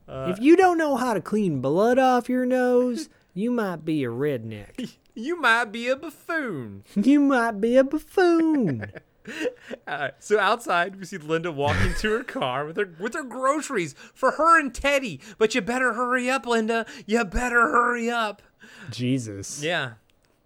if 0.07 0.39
you 0.39 0.55
don't 0.55 0.77
know 0.77 0.95
how 0.95 1.13
to 1.13 1.21
clean 1.21 1.61
blood 1.61 1.99
off 1.99 2.29
your 2.29 2.45
nose, 2.45 3.09
you 3.33 3.51
might 3.51 3.85
be 3.85 4.03
a 4.03 4.09
redneck. 4.09 4.95
You 5.13 5.41
might 5.41 5.73
be 5.73 5.89
a 5.89 5.97
buffoon. 5.97 6.85
You 6.95 7.19
might 7.19 7.59
be 7.59 7.75
a 7.75 7.83
buffoon. 7.83 8.89
Uh, 9.85 10.11
so 10.19 10.39
outside, 10.39 10.95
we 10.95 11.03
see 11.03 11.17
Linda 11.17 11.51
walking 11.51 11.93
to 11.95 12.11
her 12.11 12.23
car 12.23 12.65
with 12.65 12.77
her 12.77 12.95
with 12.97 13.13
her 13.13 13.23
groceries 13.23 13.93
for 14.13 14.31
her 14.31 14.57
and 14.57 14.73
Teddy. 14.73 15.19
But 15.37 15.53
you 15.53 15.59
better 15.59 15.93
hurry 15.93 16.29
up, 16.29 16.45
Linda. 16.45 16.85
You 17.05 17.25
better 17.25 17.59
hurry 17.59 18.09
up. 18.09 18.41
Jesus. 18.89 19.61
Yeah, 19.61 19.93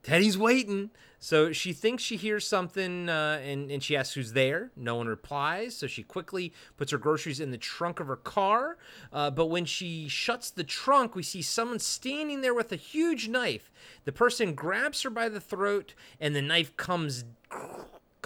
Teddy's 0.05 0.37
waiting. 0.37 0.91
So 1.17 1.51
she 1.51 1.73
thinks 1.73 2.03
she 2.03 2.15
hears 2.15 2.45
something, 2.45 3.09
uh, 3.09 3.41
and 3.43 3.71
and 3.71 3.81
she 3.81 3.97
asks 3.97 4.13
who's 4.13 4.33
there. 4.33 4.69
No 4.75 4.95
one 4.97 5.07
replies. 5.07 5.75
So 5.75 5.87
she 5.87 6.03
quickly 6.03 6.53
puts 6.77 6.91
her 6.91 6.99
groceries 6.99 7.39
in 7.39 7.49
the 7.49 7.57
trunk 7.57 7.99
of 7.99 8.05
her 8.05 8.15
car. 8.15 8.77
Uh, 9.11 9.31
but 9.31 9.47
when 9.47 9.65
she 9.65 10.07
shuts 10.07 10.51
the 10.51 10.63
trunk, 10.63 11.15
we 11.15 11.23
see 11.23 11.41
someone 11.41 11.79
standing 11.79 12.41
there 12.41 12.53
with 12.53 12.71
a 12.71 12.75
huge 12.75 13.27
knife. 13.27 13.71
The 14.03 14.11
person 14.11 14.53
grabs 14.53 15.01
her 15.01 15.09
by 15.09 15.27
the 15.27 15.41
throat, 15.41 15.95
and 16.19 16.35
the 16.35 16.41
knife 16.43 16.77
comes 16.77 17.25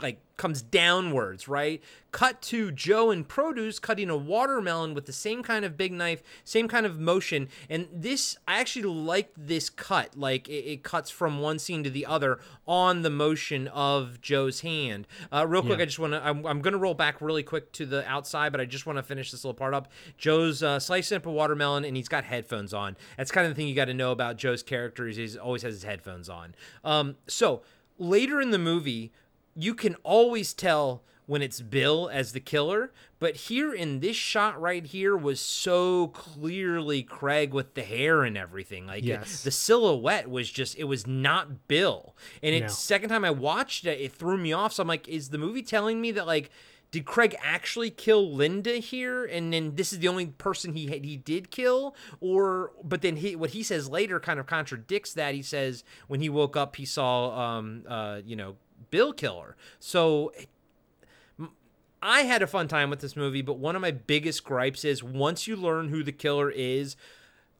like 0.01 0.19
comes 0.37 0.61
downwards, 0.61 1.49
right? 1.49 1.83
Cut 2.11 2.41
to 2.43 2.71
Joe 2.71 3.11
and 3.11 3.27
Produce 3.27 3.77
cutting 3.77 4.09
a 4.09 4.15
watermelon 4.15 4.93
with 4.93 5.05
the 5.05 5.11
same 5.11 5.43
kind 5.43 5.65
of 5.65 5.75
big 5.75 5.91
knife, 5.91 6.23
same 6.45 6.69
kind 6.69 6.85
of 6.85 6.97
motion. 6.97 7.49
And 7.69 7.87
this, 7.91 8.37
I 8.47 8.59
actually 8.61 8.83
like 8.83 9.31
this 9.35 9.69
cut. 9.69 10.17
Like 10.17 10.47
it, 10.47 10.65
it 10.65 10.83
cuts 10.83 11.11
from 11.11 11.41
one 11.41 11.59
scene 11.59 11.83
to 11.83 11.89
the 11.89 12.05
other 12.05 12.39
on 12.65 13.01
the 13.01 13.09
motion 13.09 13.67
of 13.67 14.21
Joe's 14.21 14.61
hand. 14.61 15.07
Uh, 15.31 15.45
real 15.45 15.61
quick, 15.61 15.77
Yeah. 15.79 15.83
I 15.83 15.85
just 15.85 15.99
want 15.99 16.13
to, 16.13 16.25
I'm, 16.25 16.45
I'm 16.45 16.61
going 16.61 16.71
to 16.71 16.79
roll 16.79 16.93
back 16.93 17.19
really 17.19 17.43
quick 17.43 17.73
to 17.73 17.85
the 17.85 18.07
outside, 18.09 18.53
but 18.53 18.61
I 18.61 18.65
just 18.65 18.85
want 18.85 18.97
to 18.97 19.03
finish 19.03 19.31
this 19.31 19.43
little 19.43 19.53
part 19.53 19.73
up. 19.73 19.89
Joe's 20.17 20.63
uh, 20.63 20.79
slicing 20.79 21.17
up 21.17 21.25
a 21.25 21.31
watermelon 21.31 21.83
and 21.83 21.97
he's 21.97 22.07
got 22.07 22.23
headphones 22.23 22.73
on. 22.73 22.95
That's 23.17 23.31
kind 23.31 23.45
of 23.45 23.51
the 23.51 23.55
thing 23.55 23.67
you 23.67 23.75
got 23.75 23.85
to 23.85 23.93
know 23.93 24.13
about 24.13 24.37
Joe's 24.37 24.63
character 24.63 25.05
is 25.07 25.17
he 25.17 25.37
always 25.37 25.63
has 25.63 25.73
his 25.73 25.83
headphones 25.83 26.29
on. 26.29 26.55
Um, 26.85 27.17
so 27.27 27.61
later 27.97 28.39
in 28.39 28.51
the 28.51 28.57
movie, 28.59 29.11
you 29.61 29.73
can 29.75 29.95
always 30.03 30.53
tell 30.53 31.03
when 31.25 31.41
it's 31.43 31.61
Bill 31.61 32.09
as 32.11 32.31
the 32.31 32.39
killer, 32.39 32.91
but 33.19 33.35
here 33.35 33.71
in 33.71 33.99
this 33.99 34.15
shot 34.15 34.59
right 34.59 34.83
here 34.83 35.15
was 35.15 35.39
so 35.39 36.07
clearly 36.07 37.03
Craig 37.03 37.53
with 37.53 37.75
the 37.75 37.83
hair 37.83 38.23
and 38.23 38.35
everything. 38.35 38.87
Like 38.87 39.03
Yes. 39.03 39.43
the 39.43 39.51
silhouette 39.51 40.27
was 40.29 40.49
just 40.49 40.75
it 40.77 40.85
was 40.85 41.05
not 41.05 41.67
Bill. 41.67 42.15
And 42.41 42.55
it's 42.55 42.73
No. 42.73 42.75
second 42.95 43.09
time 43.09 43.23
I 43.23 43.29
watched 43.31 43.85
it, 43.85 43.99
it 44.01 44.11
threw 44.11 44.37
me 44.37 44.53
off. 44.53 44.73
So 44.73 44.81
I'm 44.81 44.87
like, 44.87 45.07
is 45.07 45.29
the 45.29 45.37
movie 45.37 45.61
telling 45.61 46.01
me 46.01 46.09
that 46.11 46.25
like 46.25 46.49
did 46.91 47.05
Craig 47.05 47.35
actually 47.39 47.91
kill 47.91 48.33
Linda 48.33 48.77
here, 48.77 49.23
and 49.23 49.53
then 49.53 49.75
this 49.75 49.93
is 49.93 49.99
the 49.99 50.07
only 50.07 50.25
person 50.25 50.73
he 50.73 50.87
had, 50.87 51.05
he 51.05 51.15
did 51.17 51.51
kill, 51.51 51.95
or 52.19 52.71
but 52.83 53.03
then 53.03 53.17
he 53.17 53.35
what 53.35 53.51
he 53.51 53.61
says 53.61 53.87
later 53.87 54.19
kind 54.19 54.39
of 54.39 54.47
contradicts 54.47 55.13
that. 55.13 55.35
He 55.35 55.43
says 55.43 55.83
when 56.07 56.19
he 56.21 56.29
woke 56.29 56.57
up 56.57 56.75
he 56.77 56.85
saw 56.85 57.57
um 57.57 57.83
uh 57.87 58.21
you 58.25 58.35
know 58.35 58.55
Bill 58.91 59.13
killer. 59.13 59.55
So 59.79 60.31
I 62.01 62.21
had 62.21 62.41
a 62.41 62.47
fun 62.47 62.67
time 62.67 62.89
with 62.89 62.99
this 62.99 63.15
movie, 63.15 63.41
but 63.41 63.57
one 63.57 63.75
of 63.75 63.81
my 63.81 63.91
biggest 63.91 64.43
gripes 64.43 64.85
is 64.85 65.03
once 65.03 65.47
you 65.47 65.55
learn 65.55 65.89
who 65.89 66.03
the 66.03 66.11
killer 66.11 66.49
is, 66.49 66.95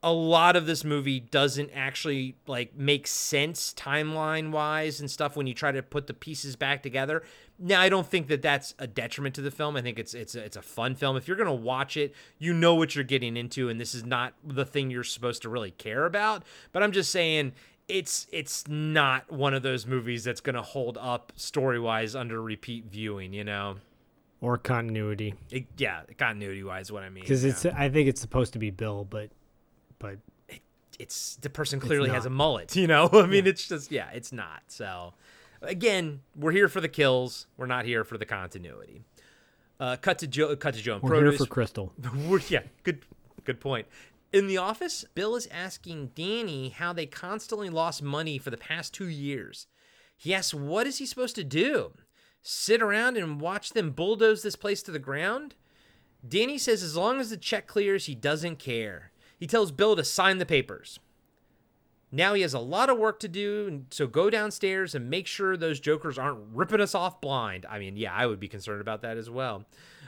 a 0.01 0.13
lot 0.13 0.55
of 0.55 0.65
this 0.65 0.85
movie 0.85 1.19
doesn't 1.19 1.71
actually 1.75 2.35
like 2.47 2.75
make 2.75 3.05
sense 3.05 3.73
timeline 3.73 4.51
wise 4.51 5.01
and 5.01 5.11
stuff 5.11 5.35
when 5.35 5.45
you 5.45 5.53
try 5.53 5.73
to 5.73 5.83
put 5.83 6.07
the 6.07 6.13
pieces 6.13 6.55
back 6.55 6.81
together. 6.81 7.21
Now, 7.57 7.81
I 7.81 7.89
don't 7.89 8.07
think 8.07 8.27
that 8.27 8.41
that's 8.41 8.73
a 8.79 8.87
detriment 8.87 9.35
to 9.35 9.41
the 9.41 9.51
film. 9.51 9.75
I 9.75 9.81
think 9.81 9.99
it's 9.99 10.13
it's 10.13 10.35
a, 10.35 10.39
it's 10.39 10.55
a 10.55 10.61
fun 10.61 10.95
film. 10.95 11.17
If 11.17 11.27
you're 11.27 11.35
gonna 11.35 11.53
watch 11.53 11.97
it, 11.97 12.13
you 12.37 12.53
know 12.53 12.75
what 12.75 12.95
you're 12.95 13.03
getting 13.03 13.35
into, 13.35 13.67
and 13.67 13.79
this 13.79 13.93
is 13.93 14.05
not 14.05 14.33
the 14.41 14.63
thing 14.63 14.89
you're 14.89 15.03
supposed 15.03 15.41
to 15.41 15.49
really 15.49 15.71
care 15.71 16.05
about. 16.05 16.43
But 16.71 16.83
I'm 16.83 16.93
just 16.93 17.11
saying. 17.11 17.53
It's 17.90 18.28
it's 18.32 18.68
not 18.68 19.30
one 19.32 19.53
of 19.53 19.64
those 19.64 19.86
movies 19.86 20.24
that's 20.24 20.41
gonna 20.41 20.61
hold 20.61 20.98
up 20.98 21.34
story 21.36 21.80
wise 21.80 22.16
under 22.16 22.41
repeat 22.41 22.86
viewing, 22.86 23.34
you 23.34 23.44
know. 23.44 23.78
Or 24.41 24.57
continuity. 24.57 25.34
It, 25.52 25.66
yeah, 25.76 26.03
continuity 26.18 26.64
wise, 26.64 26.91
what 26.94 27.03
I 27.03 27.10
mean. 27.10 27.24
Because 27.24 27.44
yeah. 27.44 27.49
it's 27.49 27.66
I 27.66 27.90
think 27.90 28.07
it's 28.07 28.22
supposed 28.22 28.53
to 28.53 28.60
be 28.60 28.70
Bill, 28.70 29.06
but 29.10 29.32
but 29.98 30.20
it's 30.99 31.38
the 31.38 31.49
person 31.49 31.80
clearly 31.80 32.10
has 32.10 32.26
a 32.26 32.30
mullet, 32.30 32.76
you 32.76 32.86
know? 32.86 33.10
I 33.14 33.26
mean, 33.26 33.48
it's 33.48 33.68
just, 33.68 33.91
yeah, 33.91 34.10
it's 34.14 34.34
not. 34.34 34.64
So, 34.68 35.14
again, 35.61 36.20
we're 36.36 36.52
here 36.52 36.68
for 36.68 36.82
the 36.82 36.90
kills. 36.90 37.48
We're 37.57 37.66
not 37.68 37.86
here 37.86 38.03
for 38.03 38.18
the 38.18 38.26
continuity. 38.26 39.02
Uh, 39.80 39.95
cut 39.95 40.20
to 40.20 40.28
Joe. 40.28 40.53
Cut 40.57 40.74
to 40.74 40.82
Joe 40.82 40.95
and 40.95 41.03
we're 41.03 41.22
here 41.22 41.32
for 41.32 41.45
Crystal. 41.45 41.94
Yeah, 42.49 42.64
good, 42.84 43.06
good 43.45 43.61
point. 43.61 43.88
In 44.31 44.45
the 44.45 44.57
office, 44.57 45.06
Bill 45.15 45.35
is 45.35 45.47
asking 45.47 46.11
Danny 46.14 46.69
how 46.69 46.93
they 46.93 47.07
constantly 47.07 47.69
lost 47.69 48.03
money 48.03 48.38
for 48.38 48.51
the 48.51 48.57
past 48.57 48.93
two 48.93 49.07
years. 49.07 49.65
He 50.15 50.34
asks, 50.34 50.53
"What 50.53 50.85
is 50.85 50.99
he 50.99 51.06
supposed 51.07 51.35
to 51.35 51.43
do? 51.43 51.93
Sit 52.41 52.81
around 52.81 53.18
and 53.18 53.41
watch 53.41 53.72
them 53.72 53.91
bulldoze 53.91 54.43
this 54.43 54.56
place 54.56 54.84
to 54.84 54.91
the 54.91 54.99
ground?" 54.99 55.56
Danny 56.27 56.57
says, 56.57 56.84
"As 56.84 56.95
long 56.95 57.19
as 57.19 57.31
the 57.31 57.38
check 57.38 57.65
clears, 57.65 58.06
he 58.06 58.14
doesn't 58.14 58.57
care." 58.57 59.11
He 59.38 59.47
tells 59.47 59.72
Bill 59.72 59.95
to 59.95 60.03
sign 60.03 60.38
the 60.38 60.45
papers. 60.45 60.99
Now 62.11 62.34
he 62.34 62.41
has 62.41 62.53
a 62.53 62.60
lot 62.60 62.89
of 62.89 62.97
work 62.97 63.19
to 63.22 63.27
do, 63.27 63.85
so 63.89 64.06
go 64.06 64.30
downstairs 64.30 64.93
and 64.93 65.10
make 65.10 65.27
sure 65.27 65.56
those 65.56 65.80
jokers 65.80 66.18
aren't 66.18 66.53
ripping 66.53 66.81
us 66.81 66.93
off 66.93 67.22
blind. 67.22 67.65
I 67.68 67.80
mean, 67.80 67.97
yeah, 67.97 68.14
I 68.14 68.26
would 68.26 68.39
be 68.39 68.47
concerned 68.47 68.81
about 68.81 69.01
that 69.03 69.18
as 69.18 69.30
well. 69.30 69.65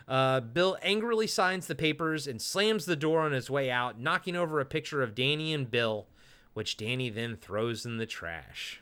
Uh, 0.07 0.40
Bill 0.40 0.78
angrily 0.82 1.28
signs 1.28 1.68
the 1.68 1.76
papers 1.76 2.28
and 2.28 2.41
slams 2.41 2.86
the 2.86 2.95
door 2.95 3.22
on 3.22 3.32
his 3.32 3.49
way 3.49 3.69
out, 3.72 3.99
knocking 3.99 4.36
over 4.36 4.60
a 4.60 4.65
picture 4.65 5.02
of 5.02 5.15
Danny 5.15 5.53
and 5.53 5.69
Bill, 5.69 6.07
which 6.53 6.78
Danny 6.78 7.10
then 7.10 7.36
throws 7.36 7.86
in 7.86 7.98
the 7.98 8.06
trash. 8.06 8.82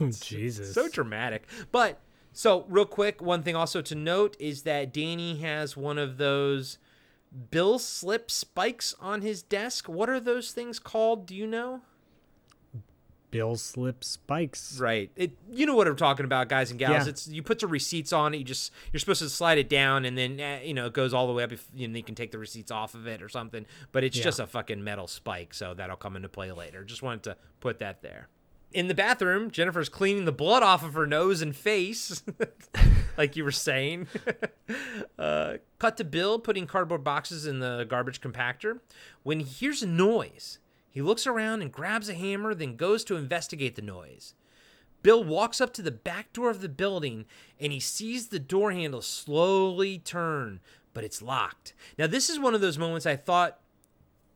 Oh, 0.00 0.10
Jesus. 0.20 0.74
So 0.74 0.88
dramatic. 0.88 1.46
But 1.72 2.00
so 2.32 2.64
real 2.68 2.86
quick, 2.86 3.20
one 3.20 3.42
thing 3.42 3.56
also 3.56 3.82
to 3.82 3.94
note 3.94 4.36
is 4.38 4.62
that 4.62 4.92
Danny 4.92 5.38
has 5.38 5.76
one 5.76 5.98
of 5.98 6.18
those 6.18 6.78
Bill 7.50 7.78
slip 7.78 8.30
spikes 8.30 8.94
on 9.00 9.22
his 9.22 9.42
desk. 9.42 9.88
What 9.88 10.10
are 10.10 10.20
those 10.20 10.52
things 10.52 10.78
called? 10.78 11.26
Do 11.26 11.34
you 11.34 11.46
know? 11.46 11.82
Bill 13.30 13.56
slip 13.56 14.02
spikes. 14.04 14.78
Right. 14.78 15.10
It 15.16 15.32
you 15.50 15.66
know 15.66 15.74
what 15.74 15.86
I'm 15.86 15.96
talking 15.96 16.24
about, 16.24 16.48
guys 16.48 16.70
and 16.70 16.78
gals. 16.78 17.06
Yeah. 17.06 17.10
It's 17.10 17.28
you 17.28 17.42
put 17.42 17.58
the 17.60 17.66
receipts 17.66 18.12
on 18.12 18.34
it. 18.34 18.38
You 18.38 18.44
just 18.44 18.72
you're 18.92 19.00
supposed 19.00 19.22
to 19.22 19.28
slide 19.28 19.58
it 19.58 19.68
down, 19.68 20.04
and 20.04 20.16
then 20.16 20.38
eh, 20.40 20.62
you 20.62 20.74
know 20.74 20.86
it 20.86 20.92
goes 20.92 21.14
all 21.14 21.26
the 21.26 21.32
way 21.32 21.42
up. 21.42 21.52
If 21.52 21.66
you, 21.74 21.88
know, 21.88 21.96
you 21.96 22.02
can 22.02 22.14
take 22.14 22.32
the 22.32 22.38
receipts 22.38 22.70
off 22.70 22.94
of 22.94 23.06
it 23.06 23.22
or 23.22 23.28
something. 23.28 23.66
But 23.92 24.04
it's 24.04 24.16
Yeah. 24.16 24.24
just 24.24 24.40
a 24.40 24.46
fucking 24.46 24.82
metal 24.82 25.06
spike, 25.06 25.54
so 25.54 25.74
that'll 25.74 25.96
come 25.96 26.16
into 26.16 26.28
play 26.28 26.50
later. 26.52 26.84
Just 26.84 27.02
wanted 27.02 27.22
to 27.24 27.36
put 27.60 27.78
that 27.78 28.02
there. 28.02 28.28
In 28.72 28.86
the 28.86 28.94
bathroom, 28.94 29.50
Jennifer's 29.50 29.88
cleaning 29.88 30.26
the 30.26 30.32
blood 30.32 30.62
off 30.62 30.84
of 30.84 30.94
her 30.94 31.04
nose 31.06 31.42
and 31.42 31.56
face, 31.56 32.22
like 33.18 33.34
you 33.34 33.42
were 33.42 33.50
saying. 33.50 34.06
uh, 35.18 35.54
cut 35.78 35.96
to 35.96 36.04
Bill 36.04 36.38
putting 36.38 36.66
cardboard 36.68 37.02
boxes 37.02 37.46
in 37.46 37.58
the 37.58 37.84
garbage 37.88 38.20
compactor. 38.20 38.78
When 39.24 39.40
he 39.40 39.46
hears 39.46 39.82
a 39.82 39.86
noise, 39.88 40.58
he 40.90 41.00
looks 41.00 41.26
around 41.26 41.62
and 41.62 41.72
grabs 41.72 42.08
a 42.08 42.14
hammer, 42.14 42.54
then 42.54 42.76
goes 42.76 43.04
to 43.04 43.16
investigate 43.16 43.76
the 43.76 43.82
noise. 43.82 44.34
Bill 45.02 45.24
walks 45.24 45.60
up 45.60 45.72
to 45.74 45.82
the 45.82 45.90
back 45.90 46.32
door 46.32 46.50
of 46.50 46.60
the 46.60 46.68
building 46.68 47.24
and 47.58 47.72
he 47.72 47.80
sees 47.80 48.28
the 48.28 48.38
door 48.38 48.72
handle 48.72 49.00
slowly 49.00 49.98
turn, 49.98 50.60
but 50.92 51.04
it's 51.04 51.22
locked. 51.22 51.72
Now, 51.96 52.06
this 52.06 52.28
is 52.28 52.38
one 52.38 52.54
of 52.54 52.60
those 52.60 52.76
moments 52.76 53.06
I 53.06 53.16
thought 53.16 53.59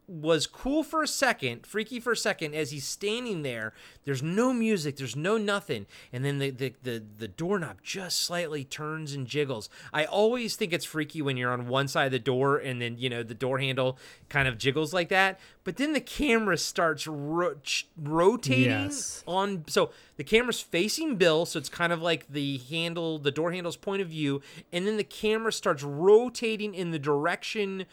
was 0.06 0.46
cool 0.46 0.82
for 0.82 1.02
a 1.02 1.06
second, 1.08 1.66
freaky 1.66 1.98
for 1.98 2.12
a 2.12 2.16
second, 2.16 2.54
as 2.54 2.70
he's 2.70 2.84
standing 2.84 3.42
there. 3.42 3.72
There's 4.04 4.22
no 4.22 4.52
music, 4.52 4.96
there's 4.96 5.16
no 5.16 5.38
nothing, 5.38 5.86
and 6.12 6.24
then 6.24 6.38
the 6.38 6.50
the 6.50 6.74
the, 6.82 7.02
the 7.18 7.28
doorknob 7.28 7.78
just 7.82 8.18
slightly 8.20 8.64
turns 8.64 9.14
and 9.14 9.26
jiggles. 9.26 9.70
I 9.92 10.04
always 10.04 10.56
think 10.56 10.72
it's 10.72 10.84
freaky 10.84 11.22
when 11.22 11.36
you're 11.36 11.52
on 11.52 11.68
one 11.68 11.88
side 11.88 12.06
of 12.06 12.12
the 12.12 12.18
door 12.18 12.58
and 12.58 12.82
then 12.82 12.98
you 12.98 13.08
know 13.08 13.22
the 13.22 13.34
door 13.34 13.58
handle 13.58 13.98
kind 14.28 14.46
of 14.46 14.58
jiggles 14.58 14.92
like 14.92 15.08
that. 15.08 15.40
But 15.64 15.76
then 15.78 15.94
the 15.94 16.00
camera 16.00 16.58
starts 16.58 17.06
ro- 17.06 17.54
ch- 17.62 17.86
rotating 17.96 18.64
Yes. 18.64 19.24
on. 19.26 19.64
So 19.68 19.90
the 20.16 20.24
camera's 20.24 20.60
facing 20.60 21.16
Bill, 21.16 21.46
so 21.46 21.58
it's 21.58 21.70
kind 21.70 21.92
of 21.92 22.02
like 22.02 22.26
the 22.30 22.58
handle, 22.68 23.18
the 23.18 23.30
door 23.30 23.52
handle's 23.52 23.76
point 23.78 24.02
of 24.02 24.08
view, 24.08 24.42
and 24.70 24.86
then 24.86 24.98
the 24.98 25.04
camera 25.04 25.50
starts 25.52 25.82
rotating 25.82 26.74
in 26.74 26.90
the 26.90 26.98
direction 26.98 27.86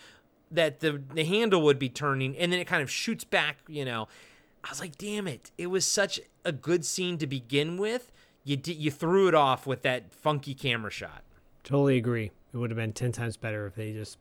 that 0.52 0.80
the 0.82 1.02
the 1.14 1.24
handle 1.24 1.62
would 1.64 1.80
be 1.80 1.90
turning 1.90 2.38
and 2.38 2.52
then 2.52 2.60
it 2.60 2.66
kind 2.66 2.82
of 2.84 2.92
shoots 2.92 3.24
back 3.24 3.58
you 3.68 3.86
know. 3.86 4.08
I 4.64 4.70
was 4.70 4.80
like 4.80 4.98
damn 4.98 5.28
it. 5.28 5.52
It 5.58 5.68
was 5.68 5.86
such 5.86 6.20
a 6.46 6.52
good 6.52 6.86
scene 6.86 7.18
to 7.18 7.28
begin 7.28 7.78
with. 7.78 8.12
You 8.44 8.58
di- 8.58 8.74
you 8.74 8.92
threw 8.92 9.28
it 9.28 9.36
off 9.36 9.66
with 9.66 9.82
that 9.84 10.12
funky 10.12 10.54
camera 10.54 10.92
shot. 10.92 11.24
Totally 11.64 11.98
agree. 11.98 12.32
It 12.54 12.58
would 12.58 12.70
have 12.70 12.78
been 12.78 12.92
10 12.94 13.12
times 13.12 13.38
better 13.38 13.66
if 13.66 13.76
they 13.76 13.94
just 13.94 14.18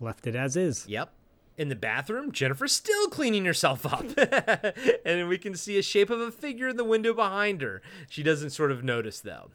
left 0.00 0.26
it 0.26 0.34
as 0.36 0.56
is. 0.56 0.86
yep. 0.86 1.12
In 1.58 1.68
the 1.68 1.76
bathroom 1.76 2.32
jennifer's 2.32 2.72
still 2.72 3.08
cleaning 3.08 3.44
herself 3.44 3.84
up. 3.86 4.04
And 5.04 5.28
we 5.28 5.36
can 5.38 5.54
see 5.56 5.78
a 5.78 5.82
shape 5.82 6.10
of 6.10 6.20
a 6.20 6.30
figure 6.30 6.68
in 6.68 6.76
the 6.76 6.84
window 6.84 7.12
behind 7.12 7.60
her. 7.62 7.82
She 8.08 8.22
doesn't 8.22 8.50
sort 8.50 8.70
of 8.70 8.84
notice 8.84 9.20
though. 9.20 9.50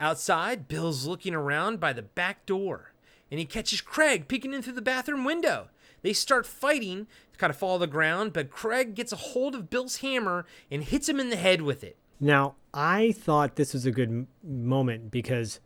Outside 0.00 0.68
bill's 0.68 1.06
looking 1.06 1.34
around 1.34 1.80
by 1.80 1.92
the 1.92 2.02
back 2.02 2.44
door 2.46 2.91
and 3.32 3.38
he 3.38 3.46
catches 3.46 3.80
Craig 3.80 4.28
peeking 4.28 4.52
in 4.52 4.60
through 4.60 4.74
the 4.74 4.82
bathroom 4.82 5.24
window. 5.24 5.68
They 6.02 6.12
start 6.12 6.44
fighting, 6.46 7.06
kind 7.38 7.50
of 7.50 7.56
fall 7.56 7.78
to 7.78 7.86
the 7.86 7.90
ground, 7.90 8.34
but 8.34 8.50
Craig 8.50 8.94
gets 8.94 9.10
a 9.10 9.16
hold 9.16 9.54
of 9.54 9.70
Bill's 9.70 9.96
hammer 9.96 10.44
and 10.70 10.84
hits 10.84 11.08
him 11.08 11.18
in 11.18 11.30
the 11.30 11.36
head 11.36 11.62
with 11.62 11.82
it. 11.82 11.96
Now, 12.20 12.56
I 12.74 13.12
thought 13.12 13.56
this 13.56 13.72
was 13.72 13.86
a 13.86 13.90
good 13.90 14.10
m- 14.10 14.28
moment 14.44 15.10
because 15.10 15.60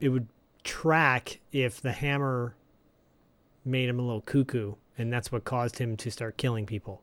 it 0.00 0.08
would 0.08 0.26
track 0.64 1.40
if 1.52 1.82
the 1.82 1.92
hammer 1.92 2.56
made 3.62 3.90
him 3.90 3.98
a 3.98 4.02
little 4.02 4.22
cuckoo, 4.22 4.76
and 4.96 5.12
that's 5.12 5.30
what 5.30 5.44
caused 5.44 5.78
him 5.78 5.98
to 5.98 6.10
start 6.10 6.38
killing 6.38 6.64
people. 6.64 7.02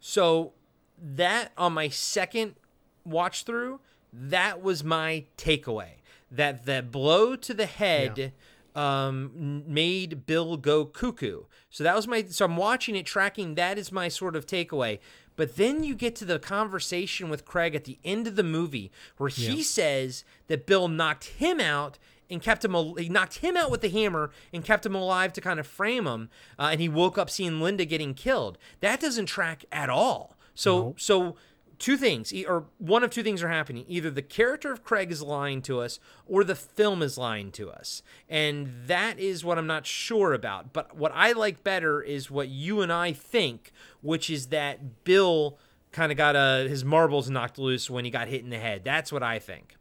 So 0.00 0.52
that 1.00 1.52
on 1.56 1.74
my 1.74 1.90
second 1.90 2.56
watch 3.04 3.44
through, 3.44 3.78
that 4.12 4.62
was 4.62 4.82
my 4.82 5.26
takeaway. 5.38 5.90
That 6.28 6.66
the 6.66 6.82
blow 6.82 7.36
to 7.36 7.54
the 7.54 7.66
head 7.66 8.32
um 8.76 9.62
made 9.66 10.26
Bill 10.26 10.56
go 10.56 10.84
cuckoo. 10.84 11.44
So 11.70 11.82
that 11.84 11.96
was 11.96 12.06
my 12.06 12.24
so 12.24 12.44
I'm 12.44 12.56
watching 12.56 12.94
it 12.94 13.06
tracking 13.06 13.54
that 13.54 13.78
is 13.78 13.90
my 13.90 14.08
sort 14.08 14.36
of 14.36 14.46
takeaway. 14.46 14.98
But 15.34 15.56
then 15.56 15.82
you 15.84 15.94
get 15.94 16.14
to 16.16 16.24
the 16.24 16.38
conversation 16.38 17.28
with 17.28 17.44
Craig 17.44 17.74
at 17.74 17.84
the 17.84 17.98
end 18.04 18.26
of 18.26 18.36
the 18.36 18.42
movie 18.42 18.90
where 19.18 19.28
he 19.28 19.56
Yeah. 19.58 19.62
says 19.62 20.24
that 20.46 20.66
Bill 20.66 20.88
knocked 20.88 21.24
him 21.24 21.60
out 21.60 21.98
and 22.30 22.42
kept 22.42 22.64
him 22.64 22.74
al- 22.74 22.94
he 22.94 23.08
knocked 23.08 23.38
him 23.38 23.56
out 23.56 23.70
with 23.70 23.80
the 23.82 23.88
hammer 23.88 24.30
and 24.52 24.64
kept 24.64 24.84
him 24.84 24.94
alive 24.94 25.32
to 25.34 25.40
kind 25.40 25.60
of 25.60 25.66
frame 25.66 26.06
him 26.06 26.28
uh, 26.58 26.68
and 26.72 26.80
he 26.80 26.88
woke 26.88 27.16
up 27.18 27.30
seeing 27.30 27.60
Linda 27.60 27.84
getting 27.84 28.14
killed. 28.14 28.58
That 28.80 29.00
doesn't 29.00 29.26
track 29.26 29.64
at 29.72 29.88
all. 29.90 30.36
So 30.54 30.94
so 30.98 31.36
two 31.78 31.96
things 31.96 32.32
or 32.46 32.64
one 32.78 33.04
of 33.04 33.10
two 33.10 33.22
things 33.22 33.42
are 33.42 33.48
happening. 33.48 33.84
Either 33.88 34.10
the 34.10 34.22
character 34.22 34.72
of 34.72 34.84
craig 34.84 35.10
is 35.10 35.22
lying 35.22 35.62
to 35.62 35.80
us 35.80 35.98
or 36.26 36.44
the 36.44 36.54
film 36.54 37.02
is 37.02 37.18
lying 37.18 37.50
to 37.52 37.70
us. 37.70 38.02
And 38.28 38.72
that 38.86 39.18
is 39.18 39.44
what 39.44 39.58
i'm 39.58 39.66
not 39.66 39.86
sure 39.86 40.32
about. 40.32 40.72
But 40.72 40.96
what 40.96 41.12
i 41.14 41.32
like 41.32 41.62
better 41.62 42.02
is 42.02 42.30
what 42.30 42.48
you 42.48 42.80
and 42.80 42.92
i 42.92 43.12
think 43.12 43.72
which 44.02 44.30
is 44.30 44.48
that 44.48 45.04
bill 45.04 45.58
kind 45.92 46.12
of 46.12 46.18
got 46.18 46.36
uh, 46.36 46.64
his 46.64 46.84
marbles 46.84 47.30
knocked 47.30 47.58
loose 47.58 47.88
when 47.88 48.04
he 48.04 48.10
got 48.10 48.28
hit 48.28 48.42
in 48.42 48.50
the 48.50 48.58
head. 48.58 48.82
That's 48.84 49.12
what 49.12 49.22
i 49.22 49.38
think. 49.38 49.76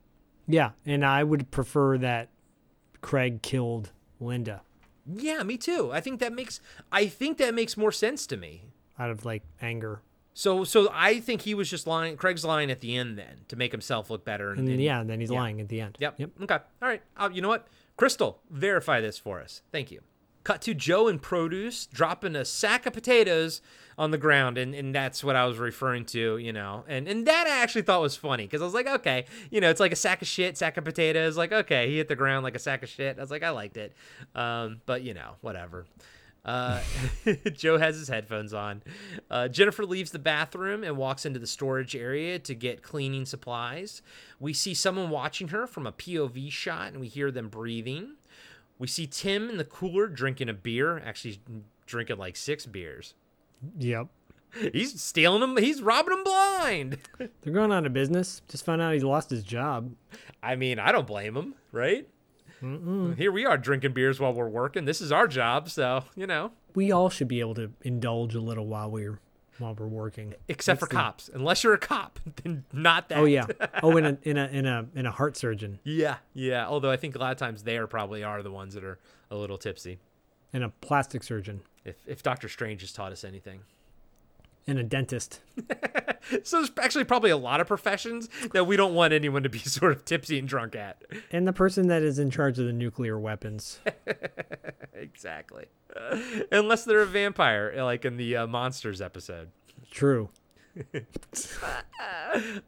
Yeah, 0.47 0.71
and 0.85 1.03
I 1.03 1.23
would 1.23 1.49
prefer 1.49 1.97
that 1.97 2.29
Craig 3.01 3.41
killed 3.41 3.91
Linda. 4.19 4.61
Yeah 5.07 5.43
me 5.43 5.57
too. 5.57 5.91
I 5.93 6.01
think 6.01 6.19
that 6.19 6.33
makes 6.33 6.59
i 6.91 7.07
think 7.07 7.37
that 7.37 7.53
makes 7.53 7.77
more 7.77 7.91
sense 7.91 8.27
to 8.27 8.37
me. 8.37 8.71
Out 8.97 9.11
of 9.11 9.25
like 9.25 9.43
anger. 9.61 10.01
So 10.35 10.63
so 10.63 10.87
i 10.93 11.19
think 11.19 11.41
he 11.41 11.55
was 11.55 11.67
just 11.67 11.87
lying 11.87 12.15
craig's 12.15 12.45
lying 12.45 12.69
at 12.69 12.81
the 12.81 12.95
end 12.95 13.17
then 13.17 13.39
to 13.47 13.55
make 13.55 13.71
himself 13.71 14.11
look 14.11 14.23
better 14.23 14.51
And 14.51 14.67
then, 14.67 14.79
yeah, 14.79 15.03
then 15.03 15.19
he's 15.19 15.31
yeah. 15.31 15.39
lying 15.39 15.59
at 15.61 15.69
the 15.69 15.81
end. 15.81 15.97
Yep. 15.99 16.19
Yep. 16.19 16.29
Okay. 16.43 16.59
All 16.81 16.87
right. 16.89 17.01
Uh, 17.17 17.29
you 17.33 17.41
know 17.41 17.47
what? 17.49 17.67
Crystal, 17.97 18.41
verify 18.51 19.01
this 19.01 19.17
for 19.17 19.41
us. 19.41 19.61
Thank 19.71 19.89
you. 19.91 20.01
Cut 20.43 20.61
to 20.63 20.73
Joe 20.75 21.07
and 21.07 21.19
Produce 21.19 21.87
dropping 21.87 22.35
a 22.35 22.45
sack 22.45 22.85
of 22.85 22.93
potatoes 22.93 23.61
on 23.97 24.11
the 24.11 24.17
ground, 24.17 24.57
and, 24.59 24.75
and 24.75 24.93
that's 24.93 25.23
what 25.23 25.35
I 25.35 25.45
was 25.45 25.57
referring 25.57 26.05
to, 26.07 26.37
you 26.37 26.53
know. 26.53 26.83
And 26.87 27.07
and 27.07 27.25
that 27.25 27.47
I 27.47 27.63
actually 27.63 27.81
thought 27.81 28.01
was 28.01 28.15
funny 28.15 28.43
because 28.45 28.61
I 28.61 28.65
was 28.65 28.73
like, 28.75 28.85
okay, 28.87 29.25
you 29.49 29.59
know, 29.61 29.69
it's 29.71 29.79
like 29.79 29.91
a 29.93 29.95
sack 29.95 30.21
of 30.21 30.27
shit, 30.27 30.55
sack 30.57 30.77
of 30.77 30.83
potatoes. 30.83 31.35
Like, 31.37 31.51
okay, 31.51 31.89
he 31.89 31.97
hit 31.97 32.09
the 32.09 32.15
ground 32.15 32.43
like 32.43 32.55
a 32.55 32.59
sack 32.59 32.83
of 32.83 32.89
shit. 32.89 33.17
I 33.17 33.21
was 33.21 33.31
like, 33.31 33.41
I 33.43 33.49
liked 33.49 33.77
it. 33.77 33.93
Um, 34.35 34.81
but 34.85 35.01
you 35.01 35.13
know, 35.15 35.31
whatever. 35.41 35.85
Uh, 36.45 36.79
Joe 37.53 37.77
has 37.79 37.97
his 37.97 38.07
headphones 38.07 38.53
on. 38.53 38.83
Uh, 39.29 39.47
Jennifer 39.47 39.85
leaves 39.85 40.11
the 40.11 40.19
bathroom 40.19 40.83
and 40.83 40.95
walks 40.95 41.25
into 41.25 41.39
the 41.39 41.47
storage 41.47 41.95
area 41.95 42.37
to 42.39 42.53
get 42.53 42.83
cleaning 42.83 43.25
supplies. 43.25 44.01
We 44.39 44.53
see 44.53 44.73
someone 44.75 45.09
watching 45.09 45.49
her 45.49 45.65
from 45.65 45.87
a 45.87 45.91
POV 45.91 46.51
shot 46.51 46.89
and 46.89 47.01
we 47.01 47.07
hear 47.07 47.31
them 47.31 47.49
breathing. 47.49 48.13
We 48.77 48.87
see 48.87 49.07
Tim 49.07 49.49
in 49.49 49.57
the 49.57 49.63
cooler 49.63 50.07
drinking 50.07 50.49
a 50.49 50.53
beer, 50.53 50.99
actually 50.99 51.39
drinking 51.87 52.17
like 52.17 52.35
six 52.35 52.65
beers. 52.65 53.15
Yep. 53.79 54.07
He's 54.71 55.01
stealing 55.01 55.41
them, 55.41 55.57
he's 55.57 55.81
robbing 55.81 56.15
them 56.15 56.23
blind. 56.23 56.97
They're 57.17 57.53
going 57.53 57.73
out 57.73 57.85
of 57.85 57.93
business. 57.93 58.41
Just 58.47 58.63
found 58.63 58.81
out 58.81 58.93
he 58.93 58.99
lost 59.01 59.29
his 59.29 59.43
job. 59.43 59.91
I 60.41 60.55
mean, 60.55 60.79
I 60.79 60.91
don't 60.91 61.07
blame 61.07 61.35
him, 61.35 61.55
right? 61.71 62.07
Mm-mm. 62.61 63.17
Here 63.17 63.31
we 63.31 63.45
are 63.45 63.57
drinking 63.57 63.93
beers 63.93 64.19
while 64.19 64.33
we're 64.33 64.47
working. 64.49 64.85
This 64.85 65.01
is 65.01 65.11
our 65.11 65.27
job, 65.27 65.69
so, 65.69 66.05
you 66.15 66.25
know. 66.27 66.51
We 66.73 66.91
all 66.91 67.09
should 67.09 67.27
be 67.27 67.39
able 67.39 67.55
to 67.55 67.71
indulge 67.81 68.35
a 68.35 68.41
little 68.41 68.67
while 68.67 68.89
we're 68.91 69.19
while 69.59 69.73
we're 69.73 69.87
working. 69.87 70.33
Except 70.49 70.79
for 70.81 70.85
the- 70.87 70.93
cops. 70.95 71.29
Unless 71.33 71.63
you're 71.63 71.73
a 71.73 71.77
cop, 71.77 72.19
then 72.43 72.65
not 72.73 73.07
that. 73.09 73.17
Oh 73.19 73.25
yeah. 73.25 73.45
Oh, 73.83 73.95
in 73.97 74.05
a 74.05 74.17
in 74.23 74.37
a 74.37 74.47
in 74.47 74.65
a 74.65 74.85
in 74.95 75.05
a 75.05 75.11
heart 75.11 75.37
surgeon 75.37 75.79
Yeah, 75.83 76.17
yeah. 76.33 76.67
Although 76.67 76.91
I 76.91 76.97
think 76.97 77.15
a 77.15 77.19
lot 77.19 77.31
of 77.31 77.37
times 77.37 77.63
they 77.63 77.77
are 77.77 77.87
probably 77.87 78.23
are 78.23 78.41
the 78.43 78.51
ones 78.51 78.73
that 78.73 78.83
are 78.83 78.99
a 79.31 79.35
little 79.35 79.57
tipsy. 79.57 79.99
and 80.51 80.63
a 80.63 80.69
plastic 80.69 81.23
surgeon 81.23 81.61
If 81.85 81.95
if 82.05 82.21
Doctor 82.23 82.49
Strange 82.49 82.81
has 82.81 82.91
taught 82.91 83.11
us 83.13 83.23
anything. 83.23 83.61
And 84.67 84.79
a 84.79 84.83
dentist. 84.83 85.41
So 86.43 86.57
there's 86.57 86.71
actually 86.81 87.03
probably 87.03 87.29
a 87.29 87.37
lot 87.37 87.61
of 87.61 87.67
professions 87.67 88.29
that 88.51 88.65
we 88.65 88.75
don't 88.77 88.95
want 88.95 89.13
anyone 89.13 89.43
to 89.43 89.49
be 89.49 89.59
sort 89.65 89.91
of 89.91 90.05
tipsy 90.05 90.39
and 90.39 90.47
drunk 90.47 90.75
at. 90.75 91.03
And 91.31 91.47
the 91.47 91.53
person 91.53 91.87
that 91.87 92.01
is 92.01 92.17
in 92.17 92.31
charge 92.31 92.57
of 92.57 92.65
the 92.65 92.73
nuclear 92.73 93.19
weapons. 93.19 93.79
exactly. 94.93 95.65
Unless 96.51 96.85
they're 96.85 97.01
a 97.01 97.05
vampire, 97.05 97.73
like 97.83 98.05
in 98.05 98.17
the 98.17 98.37
uh, 98.37 98.47
monsters 98.47 99.01
episode. 99.01 99.49
True. 99.91 100.29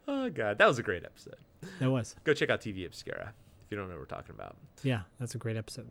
oh 0.06 0.30
god, 0.30 0.58
that 0.58 0.66
was 0.66 0.78
a 0.78 0.82
great 0.82 1.04
episode. 1.04 1.36
That 1.80 1.90
was. 1.90 2.14
Go 2.24 2.32
check 2.32 2.50
out 2.50 2.60
TV 2.60 2.86
Obscura 2.86 3.34
if 3.66 3.72
you 3.72 3.76
don't 3.76 3.88
know 3.88 3.94
what 3.94 4.00
we're 4.00 4.06
talking 4.06 4.34
about. 4.34 4.56
Yeah, 4.82 5.00
that's 5.18 5.34
a 5.34 5.38
great 5.38 5.56
episode. 5.56 5.90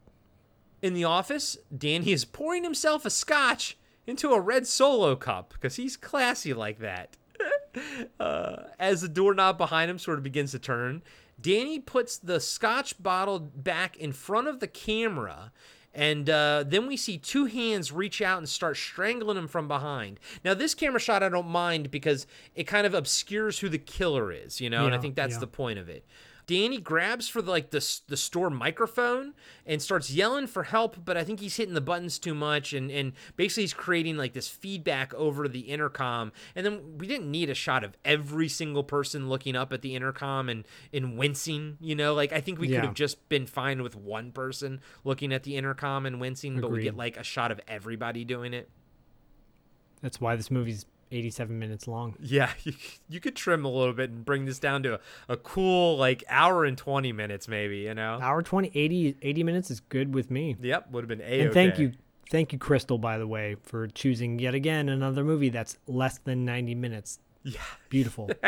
In 0.82 0.94
the 0.94 1.04
office, 1.04 1.58
Danny 1.76 2.12
is 2.12 2.24
pouring 2.24 2.64
himself 2.64 3.06
a 3.06 3.10
scotch 3.10 3.78
into 4.08 4.32
a 4.32 4.40
red 4.40 4.66
solo 4.66 5.16
cup 5.16 5.54
because 5.54 5.76
he's 5.76 5.98
classy 5.98 6.54
like 6.54 6.80
that. 6.80 7.18
uh, 8.20 8.64
as 8.80 9.02
the 9.02 9.10
doorknob 9.10 9.58
behind 9.58 9.92
him 9.92 10.00
sort 10.00 10.18
of 10.18 10.24
begins 10.24 10.52
to 10.52 10.60
turn, 10.60 11.04
Danny 11.40 11.80
puts 11.80 12.18
the 12.18 12.40
scotch 12.40 13.02
bottle 13.02 13.40
back 13.40 13.98
in 13.98 14.14
front 14.14 14.48
of 14.48 14.60
the 14.60 14.68
camera. 14.68 15.52
And 15.94 16.30
uh, 16.30 16.64
then 16.68 16.86
we 16.86 16.96
see 16.96 17.18
two 17.18 17.46
hands 17.46 17.92
reach 17.92 18.22
out 18.22 18.38
and 18.38 18.48
start 18.48 18.78
strangling 18.78 19.38
him 19.38 19.48
from 19.48 19.68
behind. 19.68 20.20
Now, 20.46 20.54
this 20.54 20.76
camera 20.76 21.00
shot 21.00 21.24
I 21.24 21.30
don't 21.30 21.48
mind 21.48 21.90
because 21.90 22.28
it 22.54 22.66
kind 22.66 22.86
of 22.86 22.94
obscures 22.94 23.60
who 23.60 23.70
the 23.70 23.80
killer 23.80 24.32
is, 24.32 24.62
you 24.62 24.70
know, 24.70 24.86
and 24.86 24.94
I 24.94 25.00
think 25.00 25.16
that's 25.16 25.36
yeah. 25.36 25.40
the 25.40 25.48
point 25.48 25.80
of 25.80 25.90
it. 25.90 26.06
Danny 26.48 26.80
grabs 26.80 27.28
for 27.28 27.42
the, 27.42 27.52
like 27.52 27.72
the 27.72 28.00
the 28.08 28.16
store 28.16 28.50
microphone 28.50 29.34
and 29.66 29.82
starts 29.82 30.10
yelling 30.12 30.48
for 30.48 30.64
help, 30.64 31.04
but 31.04 31.18
I 31.18 31.26
think 31.26 31.42
he's 31.42 31.58
hitting 31.58 31.74
the 31.74 31.82
buttons 31.82 32.18
too 32.18 32.34
much 32.34 32.72
and 32.72 32.90
and 32.90 33.12
basically 33.36 33.64
he's 33.64 33.74
creating 33.74 34.16
like 34.16 34.32
this 34.32 34.48
feedback 34.48 35.14
over 35.14 35.50
the 35.50 35.60
intercom. 35.60 36.32
And 36.56 36.66
then 36.66 36.98
we 36.98 37.06
didn't 37.06 37.30
need 37.30 37.50
a 37.50 37.54
shot 37.54 37.84
of 37.84 37.98
every 38.06 38.48
single 38.48 38.84
person 38.84 39.28
looking 39.28 39.58
up 39.58 39.74
at 39.74 39.82
the 39.82 39.94
intercom 39.94 40.48
and 40.48 40.64
and 40.94 41.18
wincing, 41.18 41.78
you 41.82 41.96
know? 41.96 42.14
Like 42.14 42.32
I 42.32 42.40
think 42.40 42.60
we 42.60 42.70
could 42.70 42.86
have 42.86 42.94
just 42.94 43.28
been 43.28 43.46
fine 43.46 43.84
with 43.84 43.96
one 43.98 44.32
person 44.32 44.80
looking 45.04 45.34
at 45.34 45.44
the 45.44 45.58
intercom 45.58 46.06
and 46.06 46.22
wincing, 46.22 46.62
but 46.62 46.72
we 46.72 46.82
get 46.84 46.96
like 46.96 47.18
a 47.18 47.24
shot 47.24 47.52
of 47.52 47.60
everybody 47.68 48.24
doing 48.24 48.54
it. 48.54 48.70
That's 50.02 50.22
why 50.22 50.38
this 50.38 50.50
movie's 50.50 50.86
87 51.12 51.58
minutes 51.58 51.88
long. 51.88 52.16
Yeah, 52.20 52.52
you, 52.64 52.74
you 53.10 53.20
could 53.20 53.36
trim 53.36 53.66
a 53.66 53.70
little 53.70 53.94
bit 53.94 54.10
and 54.10 54.26
bring 54.26 54.46
this 54.46 54.60
down 54.60 54.84
to 54.84 54.96
a, 54.96 55.00
a 55.30 55.38
cool 55.38 55.98
like 55.98 56.24
hour 56.30 56.66
and 56.66 56.78
20 56.78 57.12
minutes 57.14 57.48
maybe, 57.48 57.80
you 57.80 57.94
know? 57.94 58.20
Hour 58.22 58.42
20, 58.42 58.72
80, 58.74 59.18
80 59.22 59.44
minutes 59.44 59.72
is 59.72 59.80
good 59.80 60.14
with 60.14 60.32
me. 60.32 60.56
Yep, 60.62 60.92
would 60.92 61.04
have 61.04 61.10
been 61.10 61.22
a 61.22 61.42
And 61.42 61.54
thank 61.54 61.80
you, 61.80 61.94
thank 62.30 62.54
you, 62.54 62.60
Crystal, 62.60 62.98
by 62.98 63.18
the 63.18 63.28
way, 63.28 63.56
for 63.64 63.88
choosing 63.88 64.40
yet 64.40 64.54
again 64.54 64.90
another 64.90 65.24
movie 65.24 65.50
that's 65.50 65.78
less 65.88 66.18
than 66.20 66.46
90 66.46 66.76
minutes. 66.76 67.20
Yeah. 67.44 67.62
Beautiful. 67.90 68.30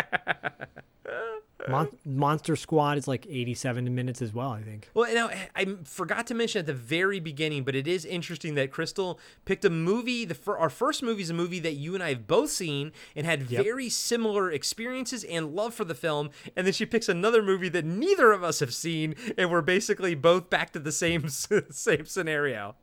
Mon- 1.67 1.89
Monster 2.05 2.55
Squad 2.55 2.97
is 2.97 3.07
like 3.07 3.27
87 3.29 3.93
minutes 3.93 4.21
as 4.21 4.33
well, 4.33 4.51
I 4.51 4.61
think. 4.61 4.89
Well, 4.93 5.13
now 5.13 5.29
I 5.55 5.65
forgot 5.83 6.25
to 6.27 6.33
mention 6.33 6.59
at 6.59 6.65
the 6.65 6.73
very 6.73 7.19
beginning, 7.19 7.63
but 7.63 7.75
it 7.75 7.85
is 7.87 8.05
interesting 8.05 8.55
that 8.55 8.71
Crystal 8.71 9.19
picked 9.43 9.65
a 9.65 9.69
movie. 9.69 10.23
The 10.23 10.35
fir- 10.35 10.57
our 10.57 10.69
first 10.69 11.03
movie 11.03 11.21
is 11.21 11.29
a 11.29 11.33
movie 11.33 11.59
that 11.59 11.73
you 11.73 11.95
and 11.95 12.01
I 12.03 12.09
have 12.09 12.27
both 12.27 12.49
seen 12.49 12.93
and 13.15 13.25
had 13.25 13.49
Yep. 13.51 13.63
very 13.63 13.89
similar 13.89 14.49
experiences 14.51 15.23
and 15.25 15.53
love 15.53 15.73
for 15.73 15.83
the 15.83 15.95
film. 15.95 16.29
And 16.55 16.65
then 16.65 16.73
she 16.73 16.85
picks 16.85 17.09
another 17.09 17.43
movie 17.43 17.69
that 17.69 17.83
neither 17.83 18.31
of 18.31 18.43
us 18.43 18.59
have 18.61 18.73
seen, 18.73 19.15
and 19.37 19.51
we're 19.51 19.61
basically 19.61 20.15
both 20.15 20.49
back 20.49 20.71
to 20.73 20.79
the 20.79 20.91
same 20.93 21.27
same 21.69 22.05
scenario. 22.05 22.75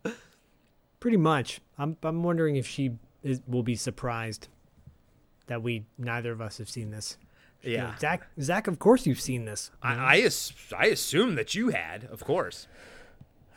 Pretty 1.00 1.16
much. 1.16 1.60
I'm 1.78 1.96
I'm 2.02 2.22
wondering 2.22 2.56
if 2.56 2.66
she 2.66 2.92
is, 3.22 3.40
will 3.46 3.62
be 3.62 3.76
surprised 3.76 4.48
that 5.46 5.62
we 5.62 5.86
neither 5.98 6.32
of 6.32 6.40
us 6.40 6.58
have 6.58 6.68
seen 6.68 6.90
this. 6.90 7.16
You 7.66 7.78
know, 7.78 7.84
Yeah. 7.84 7.98
Zach, 7.98 8.28
Zach, 8.40 8.66
of 8.66 8.78
course 8.78 9.06
you've 9.06 9.20
seen 9.20 9.44
this. 9.44 9.70
I 9.82 9.94
I, 9.94 10.16
as- 10.20 10.52
I 10.76 10.86
assume 10.86 11.34
that 11.34 11.54
you 11.54 11.68
had, 11.70 12.04
of 12.04 12.24
course. 12.24 12.68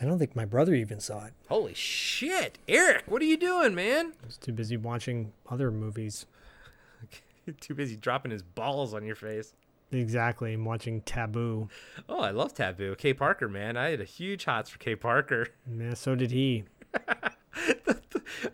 I 0.01 0.05
don't 0.05 0.17
think 0.17 0.35
my 0.35 0.45
brother 0.45 0.73
even 0.73 0.99
saw 0.99 1.25
it. 1.25 1.33
Holy 1.49 1.73
shit, 1.73 2.57
Eric! 2.67 3.03
What 3.07 3.21
are 3.21 3.25
you 3.25 3.35
doing, 3.37 3.75
man? 3.75 4.13
I 4.23 4.25
was 4.25 4.37
too 4.37 4.53
busy 4.53 4.77
watching 4.77 5.33
other 5.49 5.71
movies. 5.71 6.25
Too 7.61 7.73
busy 7.73 7.95
dropping 7.97 8.31
his 8.31 8.43
balls 8.43 8.93
on 8.93 9.05
your 9.05 9.15
face. 9.15 9.53
Exactly. 9.91 10.53
I'm 10.53 10.65
watching 10.65 11.01
Taboo. 11.01 11.67
Oh, 12.07 12.19
I 12.21 12.29
love 12.29 12.53
Taboo. 12.53 12.93
Kay 12.95 13.13
Parker, 13.15 13.47
man. 13.49 13.75
I 13.75 13.89
had 13.89 13.99
a 14.01 14.05
huge 14.05 14.45
hots 14.45 14.69
for 14.69 14.77
Kay 14.77 14.95
Parker. 14.95 15.47
Yeah, 15.77 15.95
so 15.95 16.13
did 16.15 16.29
he. 16.31 16.65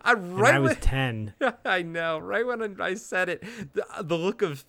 I 0.02 0.14
right 0.14 0.56
I 0.56 0.60
was 0.60 0.72
when- 0.72 0.80
10. 0.80 1.34
I 1.66 1.82
know. 1.82 2.20
Right 2.20 2.46
when 2.48 2.80
I 2.82 2.94
said 2.96 3.28
it, 3.30 3.44
the, 3.74 3.86
the 4.02 4.18
look 4.18 4.42
of 4.42 4.64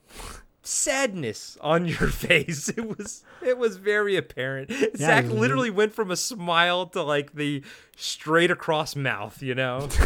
sadness 0.66 1.56
on 1.60 1.86
your 1.86 2.09
face 2.09 2.68
it 2.68 2.98
was 2.98 3.24
it 3.43 3.59
was 3.59 3.76
very 3.76 4.16
apparent. 4.16 4.70
Zach 4.97 5.24
literally 5.26 5.70
went 5.70 5.94
from 5.94 6.10
a 6.10 6.16
smile 6.16 6.86
to 6.88 7.02
like 7.02 7.34
the 7.34 7.62
straight 7.97 8.51
across 8.51 8.97
mouth. 8.97 9.43
You 9.43 9.55
know, 9.55 9.88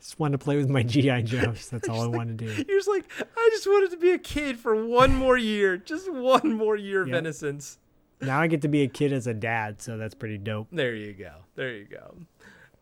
Just 0.00 0.18
wanted 0.18 0.38
to 0.38 0.44
play 0.44 0.56
with 0.56 0.70
my 0.70 0.82
GI 0.82 1.22
Joes. 1.24 1.68
That's 1.68 1.88
all 1.88 2.00
I 2.02 2.06
wanted 2.06 2.38
to 2.38 2.46
do. 2.46 2.64
you're 2.68 2.78
just 2.78 2.88
like, 2.88 3.04
I 3.20 3.48
just 3.52 3.66
wanted 3.66 3.90
to 3.90 3.98
be 3.98 4.12
a 4.12 4.18
kid 4.18 4.58
for 4.58 4.86
one 4.86 5.14
more 5.14 5.36
year, 5.36 5.76
just 5.76 6.10
one 6.10 6.54
more 6.54 6.76
year 6.76 7.02
of 7.02 7.12
innocence. 7.12 7.78
Now 8.20 8.40
I 8.40 8.46
get 8.46 8.62
to 8.62 8.68
be 8.68 8.82
a 8.82 8.88
kid 8.88 9.12
as 9.12 9.26
a 9.26 9.34
dad, 9.34 9.82
so 9.82 9.98
that's 9.98 10.14
pretty 10.14 10.38
dope. 10.38 10.68
There 10.72 10.94
you 10.94 11.12
go. 11.12 11.32
There 11.56 11.72
you 11.72 11.84
go. 11.84 12.16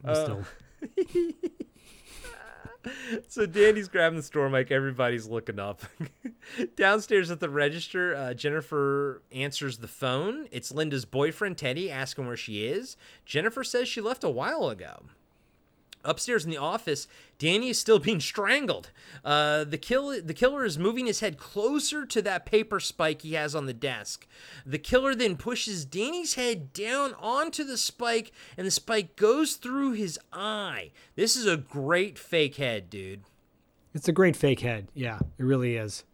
Uh, 0.04 0.14
still 0.24 0.44
so 3.28 3.46
Danny's 3.46 3.88
grabbing 3.88 4.16
the 4.16 4.22
store 4.22 4.48
mic. 4.48 4.70
Everybody's 4.70 5.26
looking 5.26 5.58
up. 5.58 5.82
Downstairs 6.76 7.30
at 7.30 7.40
the 7.40 7.48
register, 7.50 8.14
uh, 8.14 8.34
Jennifer 8.34 9.22
answers 9.32 9.78
the 9.78 9.88
phone. 9.88 10.48
It's 10.50 10.72
Linda's 10.72 11.04
boyfriend, 11.04 11.58
Teddy, 11.58 11.90
asking 11.90 12.26
where 12.26 12.36
she 12.36 12.66
is. 12.66 12.96
Jennifer 13.24 13.64
says 13.64 13.88
she 13.88 14.00
left 14.00 14.24
a 14.24 14.30
while 14.30 14.68
ago. 14.68 15.02
Upstairs 16.06 16.44
in 16.44 16.50
the 16.50 16.56
office, 16.56 17.08
Danny 17.38 17.68
is 17.68 17.78
still 17.78 17.98
being 17.98 18.20
strangled. 18.20 18.90
Uh, 19.24 19.64
the 19.64 19.78
kill 19.78 20.22
the 20.22 20.34
killer 20.34 20.64
is 20.64 20.78
moving 20.78 21.06
his 21.06 21.20
head 21.20 21.36
closer 21.36 22.06
to 22.06 22.22
that 22.22 22.46
paper 22.46 22.80
spike 22.80 23.22
he 23.22 23.34
has 23.34 23.54
on 23.54 23.66
the 23.66 23.74
desk. 23.74 24.26
The 24.64 24.78
killer 24.78 25.14
then 25.14 25.36
pushes 25.36 25.84
Danny's 25.84 26.34
head 26.34 26.72
down 26.72 27.14
onto 27.20 27.64
the 27.64 27.76
spike, 27.76 28.32
and 28.56 28.66
the 28.66 28.70
spike 28.70 29.16
goes 29.16 29.54
through 29.54 29.92
his 29.92 30.18
eye. 30.32 30.92
This 31.16 31.36
is 31.36 31.46
a 31.46 31.56
great 31.56 32.18
fake 32.18 32.56
head, 32.56 32.88
dude. 32.88 33.22
It's 33.94 34.08
a 34.08 34.12
great 34.12 34.36
fake 34.36 34.60
head. 34.60 34.88
Yeah, 34.94 35.18
it 35.38 35.42
really 35.44 35.76
is. 35.76 36.04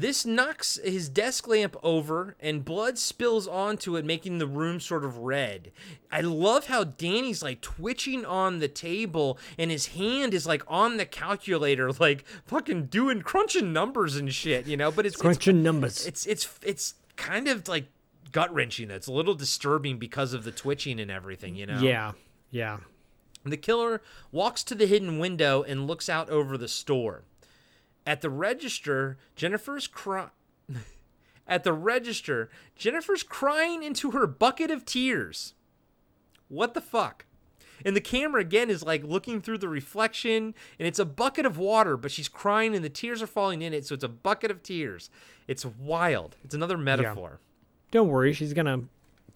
This 0.00 0.24
knocks 0.24 0.78
his 0.84 1.08
desk 1.08 1.48
lamp 1.48 1.76
over 1.82 2.36
and 2.38 2.64
blood 2.64 2.98
spills 2.98 3.48
onto 3.48 3.96
it, 3.96 4.04
making 4.04 4.38
the 4.38 4.46
room 4.46 4.78
sort 4.78 5.04
of 5.04 5.18
red. 5.18 5.72
I 6.12 6.20
love 6.20 6.68
how 6.68 6.84
Danny's 6.84 7.42
like 7.42 7.60
twitching 7.62 8.24
on 8.24 8.60
the 8.60 8.68
table 8.68 9.40
and 9.58 9.72
his 9.72 9.86
hand 9.88 10.34
is 10.34 10.46
like 10.46 10.62
on 10.68 10.98
the 10.98 11.04
calculator, 11.04 11.90
like 11.98 12.24
fucking 12.46 12.86
doing 12.86 13.22
crunching 13.22 13.72
numbers 13.72 14.14
and 14.14 14.32
shit, 14.32 14.68
you 14.68 14.76
know? 14.76 14.92
But 14.92 15.04
it's 15.04 15.16
it's- 15.16 15.22
Crunching 15.36 15.64
numbers. 15.64 16.06
It's 16.06 16.26
it's 16.26 16.48
it's 16.62 16.94
kind 17.16 17.48
of 17.48 17.66
like 17.66 17.86
gut 18.30 18.54
wrenching. 18.54 18.92
It's 18.92 19.08
a 19.08 19.12
little 19.12 19.34
disturbing 19.34 19.98
because 19.98 20.32
of 20.32 20.44
the 20.44 20.52
twitching 20.52 21.00
and 21.00 21.10
everything, 21.10 21.56
you 21.56 21.66
know? 21.66 21.80
Yeah, 21.80 22.12
yeah. 22.52 22.78
The 23.44 23.56
killer 23.56 24.00
walks 24.30 24.62
to 24.62 24.76
the 24.76 24.86
hidden 24.86 25.18
window 25.18 25.64
and 25.64 25.88
looks 25.88 26.08
out 26.08 26.30
over 26.30 26.56
the 26.56 26.68
store. 26.68 27.24
At 28.08 28.22
the 28.22 28.30
register, 28.30 29.18
Jennifer's 29.36 29.86
crying. 29.86 30.30
At 31.46 31.62
the 31.62 31.74
register, 31.74 32.48
Jennifer's 32.74 33.22
crying 33.22 33.82
into 33.82 34.12
her 34.12 34.26
bucket 34.26 34.70
of 34.70 34.86
tears. 34.86 35.52
What 36.48 36.72
the 36.72 36.80
fuck? 36.80 37.26
And 37.84 37.94
the 37.94 38.00
camera 38.00 38.40
again 38.40 38.70
is 38.70 38.82
like 38.82 39.04
looking 39.04 39.42
through 39.42 39.58
the 39.58 39.68
reflection, 39.68 40.54
and 40.78 40.88
it's 40.88 40.98
a 40.98 41.04
bucket 41.04 41.44
of 41.44 41.58
water, 41.58 41.98
but 41.98 42.10
she's 42.10 42.30
crying 42.30 42.74
and 42.74 42.82
the 42.82 42.88
tears 42.88 43.20
are 43.20 43.26
falling 43.26 43.60
in 43.60 43.74
it, 43.74 43.84
so 43.84 43.94
it's 43.94 44.02
a 44.02 44.08
bucket 44.08 44.50
of 44.50 44.62
tears. 44.62 45.10
It's 45.46 45.66
wild. 45.66 46.36
It's 46.42 46.54
another 46.54 46.78
metaphor. 46.78 47.40
Don't 47.90 48.08
worry, 48.08 48.32
she's 48.32 48.54
gonna 48.54 48.84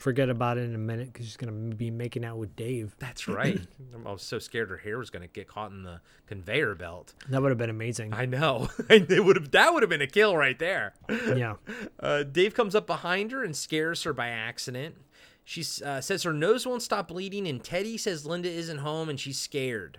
forget 0.02 0.28
about 0.28 0.58
it 0.58 0.62
in 0.62 0.74
a 0.74 0.78
minute 0.78 1.12
because 1.12 1.26
she's 1.26 1.36
gonna 1.36 1.52
be 1.52 1.90
making 1.90 2.24
out 2.24 2.36
with 2.36 2.56
Dave. 2.56 2.94
That's 2.98 3.28
right. 3.28 3.60
I 4.06 4.12
was 4.12 4.22
so 4.22 4.38
scared 4.38 4.68
her 4.70 4.76
hair 4.76 4.98
was 4.98 5.10
going 5.10 5.22
to 5.22 5.28
get 5.28 5.46
caught 5.46 5.70
in 5.70 5.84
the 5.84 6.00
conveyor 6.26 6.74
belt. 6.74 7.14
That 7.28 7.40
would 7.40 7.50
have 7.50 7.58
been 7.58 7.70
amazing. 7.70 8.12
I 8.12 8.26
know. 8.26 8.68
it 8.90 9.24
would 9.24 9.36
have 9.36 9.50
that 9.52 9.72
would 9.72 9.82
have 9.82 9.90
been 9.90 10.02
a 10.02 10.06
kill 10.06 10.36
right 10.36 10.58
there. 10.58 10.94
Yeah. 11.32 11.54
Uh, 11.98 12.24
Dave 12.24 12.54
comes 12.54 12.74
up 12.74 12.86
behind 12.86 13.30
her 13.30 13.42
and 13.44 13.56
scares 13.56 14.02
her 14.02 14.12
by 14.12 14.28
accident. 14.28 14.96
She 15.44 15.64
uh, 15.84 16.00
says 16.00 16.24
her 16.24 16.32
nose 16.32 16.66
won't 16.66 16.82
stop 16.82 17.08
bleeding, 17.08 17.46
and 17.46 17.62
Teddy 17.62 17.96
says 17.96 18.26
Linda 18.26 18.50
isn't 18.50 18.78
home 18.78 19.08
and 19.08 19.18
she's 19.18 19.38
scared. 19.40 19.98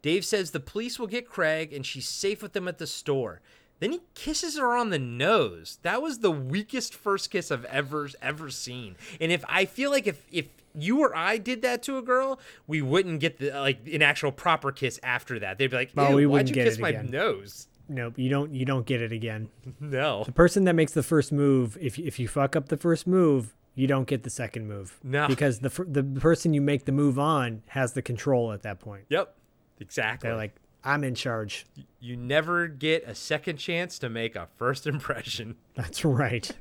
Dave 0.00 0.24
says 0.24 0.50
the 0.50 0.60
police 0.60 0.98
will 0.98 1.06
get 1.08 1.28
Craig 1.28 1.72
and 1.72 1.84
she's 1.84 2.08
safe 2.08 2.42
with 2.42 2.52
them 2.52 2.68
at 2.68 2.78
the 2.78 2.86
store. 2.86 3.40
Then 3.82 3.90
he 3.90 4.00
kisses 4.14 4.56
her 4.56 4.76
on 4.76 4.90
the 4.90 4.98
nose. 5.00 5.80
That 5.82 6.00
was 6.00 6.20
the 6.20 6.30
weakest 6.30 6.94
first 6.94 7.32
kiss 7.32 7.50
I've 7.50 7.64
ever 7.64 8.08
ever 8.22 8.48
seen. 8.48 8.94
And 9.20 9.32
if 9.32 9.44
I 9.48 9.64
feel 9.64 9.90
like 9.90 10.06
if 10.06 10.24
if 10.30 10.46
you 10.72 11.00
or 11.00 11.16
I 11.16 11.36
did 11.38 11.62
that 11.62 11.82
to 11.82 11.98
a 11.98 12.02
girl, 12.02 12.38
we 12.68 12.80
wouldn't 12.80 13.18
get 13.18 13.38
the 13.38 13.50
like 13.50 13.80
an 13.92 14.00
actual 14.00 14.30
proper 14.30 14.70
kiss 14.70 15.00
after 15.02 15.40
that. 15.40 15.58
They'd 15.58 15.66
be 15.66 15.76
like, 15.76 15.90
Oh, 15.96 16.10
"Ew, 16.10 16.16
we 16.16 16.26
why'd 16.26 16.32
wouldn't 16.32 16.48
you 16.50 16.54
get 16.54 16.64
kiss 16.68 16.78
my 16.78 16.90
again. 16.90 17.06
nose?" 17.10 17.66
Nope, 17.88 18.14
you 18.16 18.30
don't. 18.30 18.54
You 18.54 18.64
don't 18.64 18.86
get 18.86 19.02
it 19.02 19.10
again. 19.10 19.48
No. 19.80 20.22
The 20.22 20.30
person 20.32 20.62
that 20.64 20.74
makes 20.74 20.92
the 20.92 21.02
first 21.02 21.32
move, 21.32 21.76
if 21.80 21.98
if 21.98 22.20
you 22.20 22.28
fuck 22.28 22.54
up 22.54 22.68
the 22.68 22.76
first 22.76 23.08
move, 23.08 23.52
you 23.74 23.88
don't 23.88 24.06
get 24.06 24.22
the 24.22 24.30
second 24.30 24.68
move. 24.68 25.00
No. 25.02 25.26
because 25.26 25.58
the 25.58 25.70
the 25.88 26.04
person 26.20 26.54
you 26.54 26.60
make 26.60 26.84
the 26.84 26.92
move 26.92 27.18
on 27.18 27.64
has 27.66 27.94
the 27.94 28.00
control 28.02 28.52
at 28.52 28.62
that 28.62 28.78
point. 28.78 29.06
Yep. 29.08 29.34
Exactly. 29.80 30.28
They're 30.28 30.36
like, 30.36 30.54
I'm 30.84 31.04
in 31.04 31.14
charge. 31.14 31.64
you 32.00 32.16
never 32.16 32.66
get 32.66 33.04
a 33.06 33.14
second 33.14 33.58
chance 33.58 33.98
to 34.00 34.08
make 34.08 34.34
a 34.36 34.48
first 34.56 34.86
impression. 34.88 35.56
That's 35.74 36.04
right. 36.04 36.50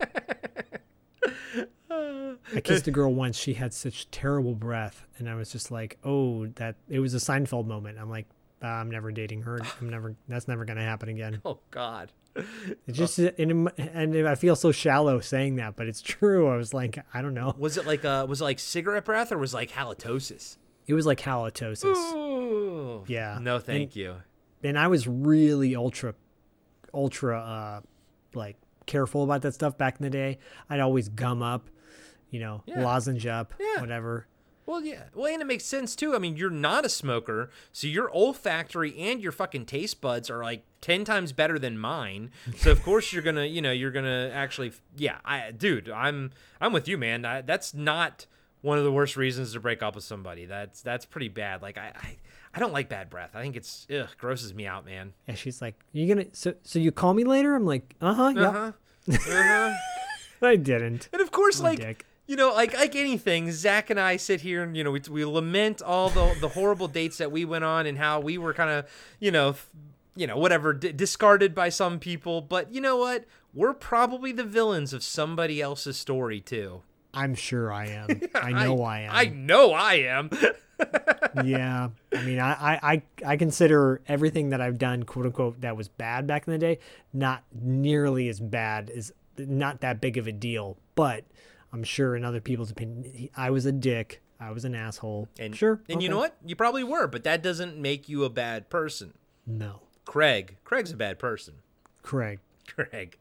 I 2.53 2.59
kissed 2.61 2.87
a 2.87 2.91
girl 2.91 3.13
once. 3.13 3.37
She 3.37 3.53
had 3.53 3.73
such 3.73 4.09
terrible 4.11 4.55
breath, 4.55 5.05
and 5.17 5.29
I 5.29 5.35
was 5.35 5.51
just 5.51 5.71
like, 5.71 5.97
"Oh, 6.03 6.47
that." 6.55 6.75
It 6.89 6.99
was 6.99 7.13
a 7.13 7.17
Seinfeld 7.17 7.65
moment. 7.65 7.97
I'm 7.99 8.09
like, 8.09 8.25
"Ah, 8.61 8.79
"I'm 8.79 8.89
never 8.91 9.11
dating 9.11 9.43
her. 9.43 9.59
I'm 9.79 9.89
never. 9.89 10.15
That's 10.27 10.47
never 10.47 10.65
gonna 10.65 10.83
happen 10.83 11.09
again." 11.09 11.41
Oh 11.45 11.59
God. 11.71 12.11
It 12.33 12.91
just 12.93 13.19
and, 13.19 13.69
and 13.77 14.27
I 14.27 14.35
feel 14.35 14.55
so 14.55 14.71
shallow 14.71 15.19
saying 15.19 15.57
that, 15.57 15.75
but 15.75 15.87
it's 15.87 16.01
true. 16.01 16.47
I 16.47 16.55
was 16.55 16.73
like, 16.73 16.97
I 17.13 17.21
don't 17.21 17.33
know. 17.33 17.53
Was 17.57 17.75
it 17.77 17.85
like 17.85 18.05
uh 18.05 18.25
was 18.27 18.39
it 18.39 18.45
like 18.45 18.59
cigarette 18.59 19.03
breath 19.03 19.33
or 19.33 19.37
was 19.37 19.53
it 19.53 19.57
like 19.57 19.71
halitosis? 19.71 20.55
It 20.87 20.93
was 20.93 21.05
like 21.05 21.19
halitosis. 21.21 21.95
Ooh. 22.13 23.03
Yeah. 23.07 23.37
No, 23.41 23.59
thank 23.59 23.83
And- 23.91 23.95
you. 23.95 24.15
and 24.63 24.77
I 24.77 24.87
was 24.87 25.07
really 25.07 25.75
ultra, 25.75 26.15
ultra, 26.93 27.39
uh, 27.39 27.81
like 28.33 28.57
careful 28.85 29.23
about 29.23 29.41
that 29.43 29.53
stuff 29.53 29.77
back 29.77 29.97
in 29.99 30.03
the 30.03 30.09
day. 30.09 30.39
I'd 30.69 30.79
always 30.79 31.09
gum 31.09 31.41
up, 31.41 31.69
you 32.29 32.39
know, 32.39 32.63
Yeah. 32.65 32.83
lozenge 32.83 33.25
up, 33.25 33.53
Yeah. 33.59 33.79
whatever. 33.81 34.27
Well, 34.65 34.83
yeah. 34.83 35.05
Well, 35.13 35.27
and 35.27 35.41
it 35.41 35.45
makes 35.45 35.65
sense 35.65 35.95
too. 35.95 36.15
I 36.15 36.19
mean, 36.19 36.37
you're 36.37 36.49
not 36.49 36.85
a 36.85 36.89
smoker, 36.89 37.49
so 37.71 37.87
your 37.87 38.09
olfactory 38.11 38.97
and 38.97 39.19
your 39.21 39.31
fucking 39.31 39.65
taste 39.65 39.99
buds 40.01 40.29
are 40.29 40.43
like 40.43 40.63
ten 40.81 41.03
times 41.03 41.33
better 41.33 41.57
than 41.59 41.77
mine. 41.77 42.31
So 42.57 42.71
of 42.71 42.81
course 42.83 43.11
you're 43.11 43.23
gonna, 43.23 43.45
you 43.45 43.61
know, 43.61 43.71
you're 43.71 43.91
gonna 43.91 44.29
actually, 44.33 44.71
yeah. 44.95 45.17
I, 45.25 45.51
dude, 45.51 45.89
I'm, 45.89 46.31
I'm 46.61 46.73
with 46.73 46.87
you, 46.87 46.97
man. 46.97 47.25
I, 47.25 47.41
that's 47.41 47.73
not 47.73 48.27
one 48.61 48.77
of 48.77 48.83
the 48.83 48.91
worst 48.91 49.17
reasons 49.17 49.53
to 49.53 49.59
break 49.59 49.81
up 49.83 49.95
with 49.95 50.03
somebody. 50.03 50.45
That's 50.45 50.81
that's 50.81 51.05
pretty 51.05 51.29
bad. 51.29 51.61
Like 51.61 51.77
I, 51.77 51.91
I, 51.95 52.17
I 52.53 52.59
don't 52.59 52.73
like 52.73 52.89
bad 52.89 53.09
breath. 53.09 53.31
I 53.33 53.41
think 53.41 53.55
it's 53.55 53.87
ugh, 53.93 54.07
grosses 54.17 54.53
me 54.53 54.65
out, 54.67 54.85
man. 54.85 55.13
And 55.27 55.37
she's 55.37 55.61
like, 55.61 55.75
"You 55.91 56.07
gonna 56.07 56.27
so 56.33 56.53
so 56.63 56.79
you 56.79 56.91
call 56.91 57.13
me 57.13 57.23
later?" 57.23 57.55
I'm 57.55 57.65
like, 57.65 57.95
"Uh 58.01 58.13
huh, 58.13 58.33
yeah." 58.35 58.47
Uh-huh. 58.47 58.71
Uh-huh. 59.09 59.77
I 60.41 60.55
didn't. 60.55 61.09
And 61.13 61.21
of 61.21 61.31
course, 61.31 61.59
I'm 61.59 61.65
like 61.65 61.79
dick. 61.79 62.05
you 62.27 62.35
know, 62.35 62.49
like 62.53 62.73
like 62.75 62.95
anything, 62.95 63.51
Zach 63.51 63.89
and 63.89 63.99
I 63.99 64.17
sit 64.17 64.41
here 64.41 64.63
and 64.63 64.75
you 64.75 64.83
know 64.83 64.91
we, 64.91 65.01
we 65.09 65.25
lament 65.25 65.81
all 65.81 66.09
the 66.09 66.35
the 66.39 66.49
horrible 66.49 66.87
dates 66.87 67.17
that 67.17 67.31
we 67.31 67.45
went 67.45 67.63
on 67.63 67.85
and 67.85 67.97
how 67.97 68.19
we 68.19 68.37
were 68.37 68.53
kind 68.53 68.69
of 68.71 68.89
you 69.19 69.31
know 69.31 69.55
you 70.15 70.27
know 70.27 70.37
whatever 70.37 70.73
d- 70.73 70.91
discarded 70.91 71.53
by 71.55 71.69
some 71.69 71.99
people. 71.99 72.41
But 72.41 72.71
you 72.73 72.81
know 72.81 72.97
what? 72.97 73.25
We're 73.53 73.73
probably 73.73 74.31
the 74.31 74.43
villains 74.45 74.93
of 74.93 75.03
somebody 75.03 75.61
else's 75.61 75.97
story 75.97 76.39
too. 76.39 76.81
I'm 77.13 77.35
sure 77.35 77.71
I 77.81 77.87
am. 77.87 78.21
I 78.35 78.51
know 78.65 78.83
I, 78.83 78.99
am. 79.01 79.11
I 79.13 79.25
know 79.25 79.71
I 79.71 79.93
am. 79.95 80.29
yeah. 81.43 81.89
I 82.15 82.21
mean, 82.23 82.39
I, 82.39 82.51
I, 82.51 82.79
I, 82.83 83.01
I 83.25 83.37
consider 83.37 84.01
everything 84.07 84.49
that 84.49 84.61
I've 84.61 84.77
done, 84.77 85.03
quote 85.03 85.25
unquote, 85.25 85.61
that 85.61 85.75
was 85.77 85.87
bad 85.87 86.27
back 86.27 86.47
in 86.47 86.53
the 86.53 86.59
day, 86.59 86.79
not 87.13 87.43
nearly 87.53 88.29
as 88.29 88.39
bad 88.39 88.89
as 88.89 89.11
not 89.37 89.81
that 89.81 90.01
big 90.01 90.17
of 90.17 90.27
a 90.27 90.31
deal. 90.31 90.77
But 90.95 91.25
I'm 91.71 91.83
sure 91.83 92.15
in 92.15 92.25
other 92.25 92.41
people's 92.41 92.71
opinion, 92.71 93.29
I 93.35 93.49
was 93.51 93.65
a 93.65 93.71
dick. 93.71 94.21
I 94.39 94.51
was 94.51 94.65
an 94.65 94.73
asshole. 94.73 95.27
And 95.39 95.55
sure. 95.55 95.81
And 95.87 96.01
you 96.01 96.09
know 96.09 96.17
what? 96.17 96.35
You 96.43 96.55
probably 96.55 96.83
were, 96.83 97.07
but 97.07 97.23
that 97.25 97.43
doesn't 97.43 97.77
make 97.77 98.09
you 98.09 98.23
a 98.23 98.29
bad 98.29 98.69
person. 98.69 99.13
No. 99.45 99.81
Craig. 100.05 100.57
Craig's 100.63 100.91
a 100.91 100.97
bad 100.97 101.19
person. 101.19 101.55
Craig. 102.01 102.39
Craig. 102.67 103.17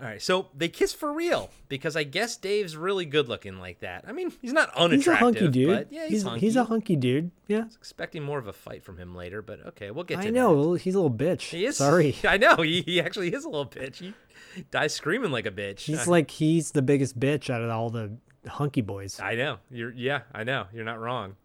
All 0.00 0.06
right, 0.06 0.22
so 0.22 0.48
they 0.56 0.68
kiss 0.68 0.94
for 0.94 1.12
real 1.12 1.50
because 1.68 1.94
I 1.94 2.04
guess 2.04 2.36
Dave's 2.36 2.74
really 2.74 3.04
good 3.04 3.28
looking 3.28 3.58
like 3.58 3.80
that. 3.80 4.04
I 4.08 4.12
mean, 4.12 4.32
he's 4.40 4.54
not 4.54 4.74
unattractive. 4.74 4.98
He's 4.98 5.06
a 5.06 5.16
hunky 5.16 5.48
dude. 5.48 5.68
but 5.68 5.92
yeah, 5.92 6.02
he's, 6.04 6.10
he's, 6.10 6.22
hunky. 6.22 6.40
he's 6.40 6.56
a 6.56 6.64
hunky 6.64 6.96
dude. 6.96 7.30
Yeah. 7.48 7.64
Expecting 7.76 8.22
more 8.22 8.38
of 8.38 8.46
a 8.46 8.52
fight 8.54 8.82
from 8.82 8.96
him 8.96 9.14
later, 9.14 9.42
but 9.42 9.66
okay, 9.66 9.90
we'll 9.90 10.04
get 10.04 10.22
to 10.22 10.28
I 10.28 10.30
know. 10.30 10.72
He's 10.72 10.94
a 10.94 11.00
little 11.00 11.14
bitch. 11.14 11.42
He 11.50 11.66
is. 11.66 11.76
Sorry. 11.76 12.16
I 12.24 12.38
know. 12.38 12.56
He, 12.56 12.80
he 12.80 13.00
actually 13.00 13.34
is 13.34 13.44
a 13.44 13.48
little 13.48 13.66
bitch. 13.66 13.96
He 13.96 14.14
dies 14.70 14.94
screaming 14.94 15.32
like 15.32 15.44
a 15.44 15.50
bitch. 15.50 15.80
He's 15.80 16.08
I- 16.08 16.10
like, 16.10 16.30
he's 16.30 16.70
the 16.70 16.82
biggest 16.82 17.20
bitch 17.20 17.50
out 17.50 17.60
of 17.60 17.68
all 17.68 17.90
the 17.90 18.12
hunky 18.46 18.80
boys. 18.80 19.20
I 19.20 19.34
know. 19.34 19.58
You're 19.70 19.92
yeah, 19.92 20.22
I 20.32 20.44
know. 20.44 20.66
You're 20.72 20.84
not 20.84 20.98
wrong. 20.98 21.36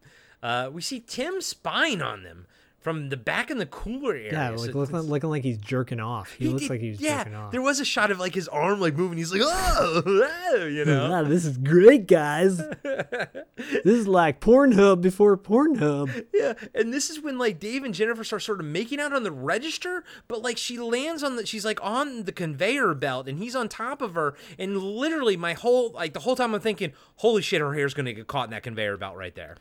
Uh, 0.41 0.69
we 0.71 0.81
see 0.81 1.01
Tim 1.01 1.41
spying 1.41 2.01
on 2.01 2.23
them 2.23 2.45
from 2.85 3.09
the 3.09 3.17
back 3.17 3.49
in 3.49 3.57
the 3.57 3.65
cooler 3.65 4.11
area. 4.13 4.31
Yeah, 4.31 4.49
So 4.49 4.61
like 4.61 4.69
it's- 4.69 4.75
looking, 4.75 5.09
looking 5.09 5.29
like 5.31 5.43
he's 5.43 5.57
jerking 5.57 5.99
off. 5.99 6.31
He, 6.33 6.45
looks 6.47 6.61
did- 6.61 6.69
like 6.69 6.81
he's 6.81 7.01
yeah, 7.01 7.23
jerking 7.23 7.33
off. 7.35 7.51
there 7.51 7.63
was 7.63 7.79
a 7.79 7.85
shot 7.85 8.11
of 8.11 8.19
like 8.19 8.35
his 8.35 8.47
arm 8.47 8.79
like 8.79 8.95
moving. 8.95 9.17
He's 9.17 9.31
like, 9.33 9.41
oh, 9.43 10.03
oh," 10.05 10.65
you 10.67 10.85
know. 10.85 11.09
Wow, 11.09 11.23
this 11.23 11.45
is 11.45 11.57
great, 11.57 12.05
guys. 12.07 12.57
this 12.83 13.85
is 13.85 14.07
like 14.07 14.39
Pornhub 14.39 15.01
before 15.01 15.35
Pornhub. 15.35 16.27
Yeah, 16.31 16.53
and 16.75 16.93
this 16.93 17.09
is 17.09 17.19
when 17.19 17.39
like 17.39 17.59
Dave 17.59 17.83
and 17.83 17.93
Jennifer 17.93 18.23
start 18.23 18.43
sort 18.43 18.59
of 18.59 18.67
making 18.67 18.99
out 18.99 19.13
on 19.13 19.23
the 19.23 19.31
register, 19.31 20.03
but 20.27 20.43
like 20.43 20.57
she 20.57 20.77
lands 20.77 21.23
on 21.23 21.37
the 21.37 21.45
she's 21.47 21.65
like 21.65 21.83
on 21.83 22.25
the 22.25 22.31
conveyor 22.31 22.93
belt 22.93 23.27
and 23.27 23.39
he's 23.39 23.55
on 23.55 23.67
top 23.67 24.01
of 24.01 24.13
her, 24.13 24.35
and 24.59 24.77
literally 24.77 25.35
my 25.35 25.53
whole 25.53 25.89
like 25.91 26.13
the 26.13 26.19
whole 26.19 26.35
time 26.35 26.53
I'm 26.53 26.61
thinking, 26.61 26.93
holy 27.15 27.41
shit, 27.41 27.61
her 27.61 27.73
hair's 27.73 27.95
gonna 27.95 28.13
get 28.13 28.27
caught 28.27 28.45
in 28.45 28.51
that 28.51 28.61
conveyor 28.61 28.97
belt 28.97 29.15
right 29.15 29.33
there. 29.33 29.55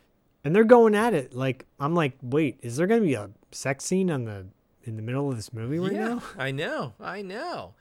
And 0.45 0.55
they're 0.55 0.63
going 0.63 0.95
at 0.95 1.13
it. 1.13 1.33
Like 1.33 1.65
I'm 1.79 1.95
like, 1.95 2.13
wait, 2.21 2.59
is 2.61 2.77
there 2.77 2.87
gonna 2.87 3.01
be 3.01 3.15
a 3.15 3.31
sex 3.51 3.83
scene 3.83 4.09
on 4.11 4.25
the 4.25 4.45
in 4.83 4.95
the 4.95 5.01
middle 5.01 5.29
of 5.29 5.35
this 5.35 5.51
movie 5.51 5.79
right 5.79 5.91
yeah, 5.91 6.07
now? 6.07 6.23
I 6.37 6.51
know, 6.51 6.93
I 6.99 7.21
know. 7.23 7.73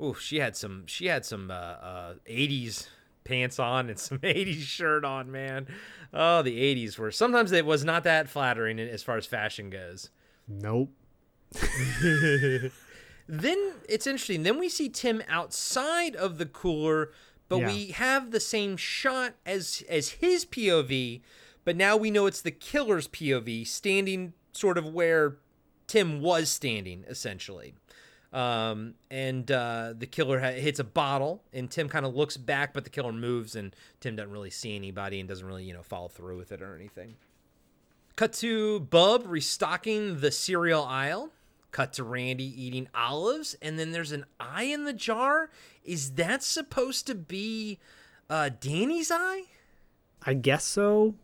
Ooh, 0.00 0.14
she 0.14 0.38
had 0.38 0.56
some 0.56 0.84
she 0.86 1.06
had 1.06 1.26
some 1.26 1.50
uh, 1.50 1.54
uh 1.54 2.14
80s 2.30 2.86
pants 3.24 3.58
on 3.58 3.90
and 3.90 3.98
some 3.98 4.18
80s 4.18 4.60
shirt 4.60 5.04
on, 5.04 5.30
man. 5.32 5.66
Oh, 6.14 6.42
the 6.42 6.58
80s 6.74 6.98
were 6.98 7.10
sometimes 7.10 7.50
it 7.52 7.66
was 7.66 7.84
not 7.84 8.04
that 8.04 8.28
flattering 8.28 8.78
as 8.78 9.02
far 9.02 9.16
as 9.16 9.26
fashion 9.26 9.68
goes. 9.68 10.10
Nope. 10.46 10.92
then 13.28 13.72
it's 13.88 14.06
interesting. 14.06 14.44
Then 14.44 14.58
we 14.58 14.68
see 14.68 14.88
Tim 14.88 15.22
outside 15.28 16.14
of 16.14 16.38
the 16.38 16.46
cooler, 16.46 17.10
but 17.48 17.58
Yeah. 17.58 17.66
we 17.66 17.86
have 17.88 18.30
the 18.30 18.40
same 18.40 18.76
shot 18.76 19.34
as 19.44 19.82
as 19.88 20.10
his 20.10 20.44
POV, 20.44 21.22
but 21.68 21.76
now 21.76 21.98
we 21.98 22.10
know 22.10 22.24
it's 22.24 22.40
the 22.40 22.50
killer's 22.50 23.06
POV, 23.08 23.66
standing 23.66 24.32
sort 24.52 24.78
of 24.78 24.86
where 24.86 25.36
Tim 25.86 26.22
was 26.22 26.48
standing, 26.48 27.04
essentially. 27.06 27.74
Um, 28.32 28.94
and 29.10 29.50
uh, 29.50 29.92
the 29.94 30.06
killer 30.06 30.40
ha- 30.40 30.52
hits 30.52 30.78
a 30.78 30.84
bottle, 30.84 31.42
and 31.52 31.70
Tim 31.70 31.90
kind 31.90 32.06
of 32.06 32.14
looks 32.14 32.38
back, 32.38 32.72
but 32.72 32.84
the 32.84 32.90
killer 32.90 33.12
moves, 33.12 33.54
and 33.54 33.76
Tim 34.00 34.16
doesn't 34.16 34.32
really 34.32 34.48
see 34.48 34.76
anybody 34.76 35.20
and 35.20 35.28
doesn't 35.28 35.46
really, 35.46 35.64
you 35.64 35.74
know, 35.74 35.82
follow 35.82 36.08
through 36.08 36.38
with 36.38 36.52
it 36.52 36.62
or 36.62 36.74
anything. 36.74 37.16
Cut 38.16 38.32
to 38.32 38.80
Bub 38.80 39.24
restocking 39.26 40.20
the 40.20 40.30
cereal 40.30 40.84
aisle. 40.84 41.32
Cut 41.70 41.92
to 41.92 42.02
Randy 42.02 42.50
eating 42.64 42.88
olives, 42.94 43.56
and 43.60 43.78
then 43.78 43.92
there's 43.92 44.12
an 44.12 44.24
eye 44.40 44.62
in 44.62 44.84
the 44.84 44.94
jar. 44.94 45.50
Is 45.84 46.12
that 46.12 46.42
supposed 46.42 47.06
to 47.08 47.14
be 47.14 47.78
uh, 48.30 48.48
Danny's 48.58 49.10
eye? 49.10 49.42
I 50.22 50.32
guess 50.32 50.64
so. 50.64 51.14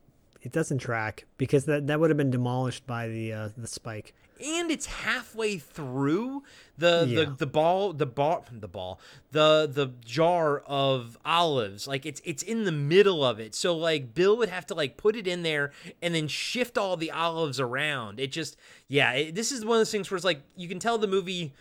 It 0.44 0.52
doesn't 0.52 0.78
track 0.78 1.24
because 1.38 1.64
that 1.64 1.86
that 1.88 1.98
would 1.98 2.10
have 2.10 2.16
been 2.16 2.30
demolished 2.30 2.86
by 2.86 3.08
the 3.08 3.32
uh, 3.32 3.48
the 3.56 3.66
spike. 3.66 4.14
and 4.44 4.70
it's 4.70 4.84
halfway 4.86 5.56
through 5.58 6.42
the 6.76 7.06
Yeah. 7.08 7.24
the, 7.24 7.30
the 7.38 7.46
ball 7.46 7.92
the 7.94 8.04
ball 8.06 8.44
the 8.52 8.68
ball 8.68 9.00
the 9.32 9.66
the 9.72 9.92
jar 10.04 10.58
of 10.66 11.16
olives 11.24 11.86
like 11.88 12.04
it's 12.04 12.20
it's 12.24 12.42
in 12.42 12.64
the 12.64 12.72
middle 12.72 13.24
of 13.24 13.40
it 13.40 13.54
so 13.54 13.74
like 13.76 14.12
bill 14.14 14.36
would 14.36 14.48
have 14.50 14.66
to 14.66 14.74
like 14.74 14.96
put 14.98 15.16
it 15.16 15.26
in 15.26 15.44
there 15.44 15.70
and 16.02 16.14
then 16.14 16.28
shift 16.28 16.76
all 16.76 16.96
the 16.98 17.10
olives 17.12 17.58
around 17.58 18.20
it 18.20 18.30
just 18.32 18.56
yeah 18.88 19.12
it, 19.12 19.34
this 19.34 19.50
is 19.52 19.64
one 19.64 19.76
of 19.76 19.80
those 19.80 19.92
things 19.92 20.10
where 20.10 20.16
it's 20.16 20.24
like 20.26 20.42
you 20.56 20.68
can 20.68 20.78
tell 20.80 20.98
the 20.98 21.06
movie 21.06 21.52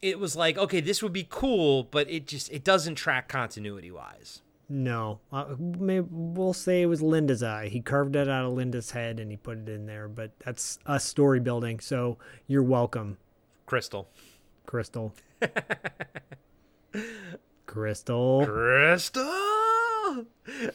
it 0.00 0.18
was 0.18 0.34
like 0.36 0.56
okay 0.56 0.80
this 0.80 1.02
would 1.02 1.12
be 1.12 1.26
cool 1.28 1.82
but 1.84 2.08
it 2.08 2.26
just 2.26 2.50
it 2.52 2.64
doesn't 2.64 2.94
track 2.94 3.28
continuity 3.28 3.90
wise 3.90 4.40
No, 4.68 5.20
uh, 5.30 5.54
maybe 5.58 6.06
we'll 6.10 6.54
say 6.54 6.82
it 6.82 6.86
was 6.86 7.02
Linda's 7.02 7.42
eye. 7.42 7.68
He 7.68 7.80
carved 7.80 8.16
it 8.16 8.28
out 8.28 8.46
of 8.46 8.52
Linda's 8.52 8.92
head 8.92 9.20
and 9.20 9.30
he 9.30 9.36
put 9.36 9.58
it 9.58 9.68
in 9.68 9.86
there. 9.86 10.08
But 10.08 10.32
that's 10.38 10.78
us 10.86 11.04
story 11.04 11.40
building, 11.40 11.80
so 11.80 12.16
you're 12.46 12.62
welcome, 12.62 13.18
crystal 13.66 14.08
Crystal. 14.66 15.14
Crystal. 17.66 18.46
Crystal. 18.46 20.26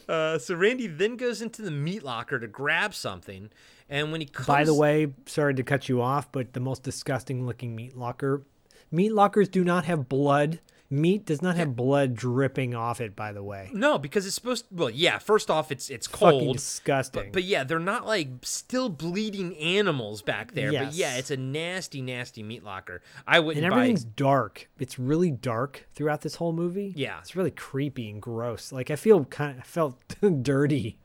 Uh, 0.08 0.38
so 0.38 0.54
Randy 0.54 0.86
then 0.86 1.16
goes 1.16 1.42
into 1.42 1.62
the 1.62 1.70
meat 1.70 2.02
locker 2.02 2.38
to 2.38 2.46
grab 2.46 2.94
something, 2.94 3.50
and 3.88 4.10
when 4.10 4.20
he 4.20 4.26
comes, 4.26 4.46
By 4.46 4.64
the 4.64 4.74
way, 4.74 5.12
sorry 5.26 5.54
to 5.54 5.62
cut 5.62 5.88
you 5.88 6.02
off, 6.02 6.30
but 6.32 6.52
the 6.52 6.60
most 6.60 6.82
disgusting 6.82 7.46
looking 7.46 7.76
meat 7.76 7.96
locker. 7.96 8.42
Meat 8.90 9.12
lockers 9.12 9.48
do 9.48 9.64
not 9.64 9.84
have 9.84 10.08
blood. 10.08 10.60
Meat 10.90 11.26
does 11.26 11.42
not 11.42 11.56
have 11.56 11.76
blood 11.76 12.14
dripping 12.14 12.74
off 12.74 13.00
it. 13.00 13.14
By 13.14 13.32
the 13.32 13.42
way, 13.42 13.70
no, 13.74 13.98
because 13.98 14.24
it's 14.24 14.34
supposed. 14.34 14.64
well, 14.70 14.88
yeah. 14.88 15.18
First 15.18 15.50
off, 15.50 15.70
it's 15.70 15.90
it's 15.90 16.06
fucking 16.06 16.40
cold, 16.40 16.56
disgusting. 16.56 17.24
but, 17.24 17.32
but 17.32 17.44
yeah, 17.44 17.62
they're 17.64 17.78
not 17.78 18.06
like 18.06 18.28
still 18.42 18.88
bleeding 18.88 19.54
animals 19.58 20.22
back 20.22 20.52
there. 20.52 20.72
But 20.72 20.94
yeah, 20.94 21.16
it's 21.16 21.30
a 21.30 21.36
nasty, 21.36 22.00
nasty 22.00 22.42
meat 22.42 22.64
locker. 22.64 23.02
I 23.26 23.40
wouldn't 23.40 23.64
and 23.64 23.70
buy. 23.70 23.76
everything's 23.78 24.04
dark. 24.04 24.70
It's 24.78 24.98
really 24.98 25.30
dark 25.30 25.86
throughout 25.94 26.22
this 26.22 26.36
whole 26.36 26.52
movie. 26.54 26.94
Yeah. 26.96 27.18
it's 27.20 27.36
really 27.36 27.50
creepy 27.50 28.08
and 28.08 28.22
gross. 28.22 28.72
Like 28.72 28.90
I 28.90 28.96
feel 28.96 29.24
kind 29.26 29.58
of 29.58 29.60
I 29.60 29.66
felt 29.66 29.98
dirty. 30.42 30.98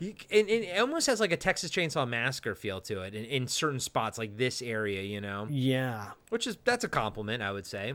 And, 0.00 0.14
and 0.32 0.48
it 0.48 0.80
almost 0.80 1.06
has 1.06 1.20
like 1.20 1.30
a 1.32 1.36
Texas 1.36 1.70
Chainsaw 1.70 2.08
Massacre 2.08 2.54
feel 2.56 2.80
to 2.82 3.02
it 3.02 3.14
in, 3.14 3.24
in 3.24 3.46
certain 3.46 3.78
spots, 3.78 4.18
like 4.18 4.36
this 4.36 4.60
area, 4.60 5.02
you 5.02 5.20
know. 5.20 5.46
Yeah, 5.48 6.12
Which 6.30 6.46
is 6.46 6.56
that's 6.64 6.82
a 6.82 6.88
compliment, 6.88 7.42
I 7.42 7.52
would 7.52 7.66
say. 7.66 7.94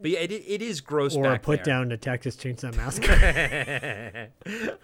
But 0.00 0.12
yeah, 0.12 0.20
it, 0.20 0.30
it 0.30 0.62
is 0.62 0.80
gross. 0.80 1.16
or 1.16 1.24
a 1.24 1.30
back 1.32 1.42
put 1.42 1.64
there. 1.64 1.74
down 1.74 1.88
to 1.88 1.96
Texas 1.96 2.36
Chainsaw 2.36 2.74
Massacre. 2.76 4.28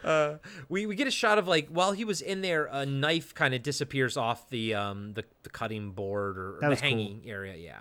uh, 0.04 0.34
we 0.68 0.86
we 0.86 0.94
get 0.96 1.06
a 1.06 1.10
shot 1.12 1.38
of 1.38 1.46
like 1.46 1.68
while 1.68 1.92
he 1.92 2.04
was 2.04 2.20
in 2.20 2.42
there, 2.42 2.66
a 2.70 2.84
knife 2.84 3.34
kind 3.34 3.54
of 3.54 3.62
disappears 3.62 4.16
off 4.16 4.48
the 4.50 4.74
um 4.74 5.12
the, 5.14 5.24
the 5.42 5.50
cutting 5.50 5.90
board 5.92 6.36
or 6.38 6.58
the 6.60 6.68
was 6.68 6.80
cool. 6.80 6.88
hanging 6.88 7.22
area. 7.26 7.56
Yeah. 7.56 7.80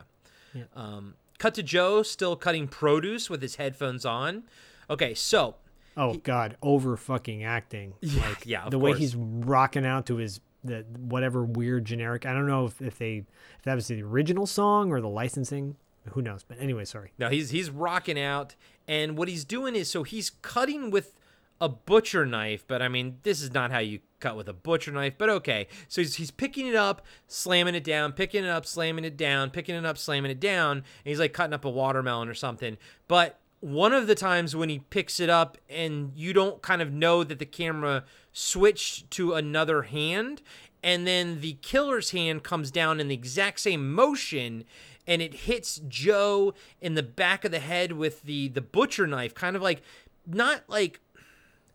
Yeah. 0.54 0.64
Um, 0.76 1.16
cut 1.40 1.56
to 1.56 1.64
Joe 1.64 2.04
still 2.04 2.36
cutting 2.36 2.68
produce 2.68 3.30
with 3.30 3.42
his 3.42 3.56
headphones 3.56 4.06
on. 4.06 4.44
Okay, 4.90 5.14
so 5.16 5.56
oh 5.98 6.16
God, 6.16 6.58
over 6.62 6.96
fucking 6.98 7.44
acting. 7.44 7.94
Yeah, 8.02 8.30
like 8.30 8.46
yeah, 8.46 8.64
of 8.66 8.72
the 8.72 8.80
way 8.80 8.92
course. 8.92 9.00
he's 9.00 9.16
rocking 9.16 9.86
out 9.86 10.06
to 10.08 10.18
his 10.18 10.40
the 10.64 10.86
whatever 10.98 11.44
weird 11.44 11.86
generic. 11.86 12.26
I 12.26 12.34
don't 12.34 12.48
know 12.48 12.66
if, 12.66 12.82
if 12.82 12.98
they 13.00 13.18
if 13.58 13.64
that 13.64 13.76
was 13.76 13.88
the 13.88 14.04
original 14.04 14.46
song 14.46 14.92
or 14.92 15.02
the 15.02 15.10
licensing. 15.10 15.76
Who 16.12 16.22
knows? 16.22 16.44
But 16.44 16.60
anyway, 16.60 16.86
sorry. 16.86 17.14
No, 17.18 17.30
he's 17.30 17.52
he's 17.52 17.70
rocking 17.70 18.20
out, 18.20 18.56
and 18.88 19.18
what 19.18 19.28
he's 19.28 19.46
doing 19.46 19.76
is 19.76 19.90
so 19.90 20.04
he's 20.04 20.30
cutting 20.30 20.92
with 20.92 21.16
a 21.62 21.70
butcher 21.70 22.26
knife, 22.26 22.66
but 22.68 22.82
I 22.82 22.88
mean 22.88 23.20
this 23.24 23.42
is 23.42 23.54
not 23.54 23.72
how 23.72 23.80
you 23.80 24.00
cut 24.20 24.36
with 24.36 24.50
a 24.50 24.54
butcher 24.54 24.92
knife, 24.92 25.14
but 25.18 25.30
okay. 25.30 25.68
So 25.88 26.02
he's 26.02 26.16
he's 26.16 26.32
picking 26.32 26.68
it 26.68 26.76
up, 26.76 27.06
slamming 27.28 27.76
it 27.76 27.84
down, 27.84 28.12
picking 28.12 28.44
it 28.44 28.50
up, 28.50 28.66
slamming 28.66 29.06
it 29.06 29.16
down, 29.16 29.50
picking 29.50 29.76
it 29.76 29.86
up, 29.86 29.98
slamming 29.98 30.32
it 30.32 30.40
down, 30.40 30.78
and 30.78 30.86
he's 31.06 31.20
like 31.20 31.34
cutting 31.34 31.54
up 31.54 31.66
a 31.66 31.70
watermelon 31.70 32.28
or 32.28 32.34
something. 32.34 32.78
But 33.08 33.40
one 33.62 33.94
of 33.94 34.08
the 34.08 34.16
times 34.16 34.58
when 34.58 34.68
he 34.68 34.80
picks 34.80 35.22
it 35.22 35.30
up 35.30 35.58
and 35.70 36.12
you 36.18 36.34
don't 36.34 36.62
kind 36.62 36.82
of 36.82 36.92
know 36.92 37.24
that 37.24 37.40
the 37.40 37.46
camera 37.46 38.04
switched 38.34 39.10
to 39.12 39.34
another 39.36 39.84
hand 39.84 40.42
and 40.84 41.08
then 41.08 41.40
the 41.40 41.54
killer's 41.62 42.12
hand 42.12 42.44
comes 42.44 42.72
down 42.72 43.00
in 43.00 43.08
the 43.08 43.16
exact 43.16 43.62
same 43.62 43.94
motion 43.94 44.66
and 45.08 45.22
it 45.22 45.34
hits 45.34 45.82
Joe 45.88 46.54
in 46.82 46.96
the 46.96 47.04
back 47.04 47.46
of 47.46 47.52
the 47.52 47.60
head 47.60 47.94
with 47.94 48.24
the 48.24 48.48
the 48.50 48.62
butcher 48.62 49.08
knife 49.08 49.34
kind 49.34 49.56
of 49.56 49.62
like 49.62 49.82
not 50.26 50.64
like 50.68 51.00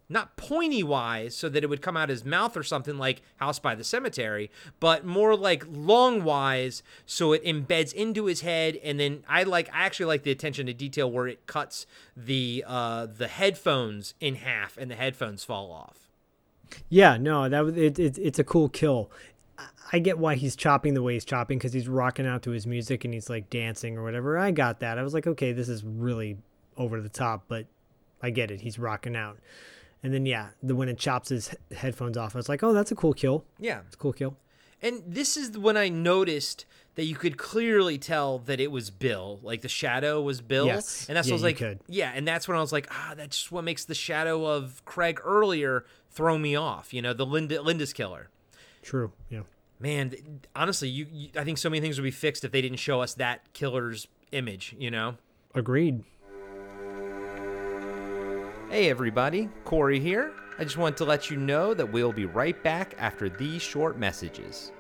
not 0.09 0.37
pointy 0.37 0.83
wise 0.83 1.37
so 1.37 1.49
that 1.49 1.63
it 1.63 1.67
would 1.67 1.83
come 1.83 1.97
out 1.97 2.09
his 2.09 2.25
mouth 2.25 2.57
or 2.57 2.63
something 2.63 2.97
like 2.97 3.21
House 3.37 3.59
by 3.59 3.75
the 3.75 3.85
Cemetery, 3.85 4.51
but 4.81 5.05
more 5.05 5.37
like 5.37 5.65
long 5.69 6.25
wise 6.25 6.83
so 7.05 7.33
it 7.33 7.45
embeds 7.45 7.93
into 7.93 8.25
his 8.25 8.41
head 8.41 8.79
and 8.83 8.99
then 8.99 9.23
I 9.29 9.43
like 9.43 9.69
I 9.73 9.85
actually 9.85 10.07
like 10.07 10.23
the 10.23 10.31
attention 10.31 10.67
to 10.67 10.73
detail 10.73 11.11
where 11.11 11.29
it 11.29 11.47
cuts 11.47 11.87
the 12.17 12.65
uh 12.67 13.07
the 13.07 13.29
headphones 13.29 14.15
in 14.21 14.37
half 14.37 14.77
and 14.79 14.91
the 14.91 14.97
headphones 14.97 15.45
fall 15.45 15.71
off. 15.71 16.09
Yeah, 16.89 17.17
no, 17.17 17.49
that 17.49 17.65
was 17.65 17.77
it, 17.77 17.99
it, 17.99 18.19
it's 18.19 18.39
a 18.39 18.45
cool 18.45 18.69
kill. 18.69 19.11
I- 19.93 19.99
get 20.01 20.19
why 20.19 20.35
he's 20.35 20.55
chopping 20.57 20.95
the 20.95 21.03
way 21.03 21.15
he's 21.15 21.25
chopping 21.25 21.59
because 21.59 21.73
he's 21.73 21.89
rocking 21.89 22.27
out 22.27 22.43
to 22.43 22.51
his 22.51 22.67
music 22.67 23.05
and 23.05 23.15
he's 23.15 23.31
like 23.31 23.49
dancing 23.51 23.97
or 23.97 24.03
whatever. 24.03 24.37
I 24.39 24.51
got 24.51 24.81
that. 24.81 24.99
I 24.99 25.03
was 25.03 25.15
like, 25.15 25.27
okay, 25.27 25.53
this 25.53 25.69
is 25.69 25.83
really 25.85 26.37
over 26.77 27.01
the 27.01 27.09
top, 27.09 27.45
but 27.49 27.67
I 28.23 28.31
get 28.31 28.51
it. 28.51 28.61
He's 28.61 28.79
rocking 28.79 29.17
out. 29.17 29.39
And 30.03 30.13
then 30.15 30.27
yeah, 30.27 30.49
the 30.63 30.77
when 30.77 30.89
it 30.89 30.99
chops 30.99 31.29
his 31.31 31.55
headphones 31.77 32.17
off, 32.17 32.37
I 32.37 32.39
was 32.39 32.49
like, 32.49 32.63
oh, 32.63 32.73
that's 32.73 32.93
a 32.93 32.95
cool 32.95 33.13
kill. 33.15 33.45
Yeah. 33.59 33.81
It's 33.87 33.95
a 33.95 33.99
cool 33.99 34.13
kill. 34.13 34.37
And 34.81 35.03
this 35.07 35.37
is 35.37 35.59
when 35.59 35.77
I 35.77 35.89
noticed 35.89 36.65
that 36.95 37.05
you 37.05 37.17
could 37.17 37.37
clearly 37.37 37.99
tell 37.99 38.39
that 38.41 38.61
it 38.61 38.71
was 38.71 38.91
Bill. 38.91 39.41
Like 39.43 39.63
the 39.63 39.69
shadow 39.69 40.21
was 40.23 40.41
Bill. 40.41 40.67
Yes. 40.67 41.07
And 41.09 41.17
that's 41.17 41.27
Yeah, 41.29 41.33
what 41.33 41.35
I 41.35 41.37
was 41.37 41.43
like, 41.45 41.57
could. 41.57 41.81
yeah. 41.89 42.13
And 42.15 42.27
that's 42.29 42.47
when 42.47 42.57
I 42.57 42.61
was 42.61 42.73
like, 42.73 42.87
ah, 42.93 43.15
that's 43.17 43.37
just 43.39 43.51
what 43.53 43.65
makes 43.65 43.85
the 43.85 43.95
shadow 43.95 44.47
of 44.47 44.85
Craig 44.85 45.21
earlier 45.25 45.85
throw 46.11 46.39
me 46.39 46.55
off. 46.55 46.93
You 46.95 47.03
know, 47.03 47.13
the 47.13 47.27
Linda 47.27 47.61
Linda's 47.61 47.93
killer. 47.93 48.29
True. 48.83 49.13
Yeah. 49.31 49.41
Man, 49.81 50.13
honestly, 50.57 50.89
you, 50.89 51.07
you 51.13 51.29
I 51.37 51.45
think 51.45 51.57
so 51.57 51.71
many 51.71 51.81
things 51.81 51.99
would 51.99 52.05
be 52.05 52.11
fixed 52.11 52.45
if 52.45 52.51
they 52.51 52.61
didn't 52.61 52.79
show 52.79 53.01
us 53.01 53.15
that 53.15 53.53
killer's 53.53 54.09
image. 54.33 54.75
You 54.77 54.91
know. 54.91 55.17
Agreed. 55.55 56.03
Hey 58.71 58.91
everybody, 58.91 59.49
Corey 59.65 60.01
here. 60.01 60.33
I 60.59 60.65
just 60.65 60.77
want 60.77 60.97
to 60.97 61.05
let 61.05 61.31
you 61.31 61.37
know 61.37 61.75
that 61.75 61.93
we'll 61.93 62.13
be 62.13 62.27
right 62.27 62.61
back 62.65 62.95
after 62.99 63.29
these 63.29 63.63
short 63.63 63.97
messages. 63.97 64.73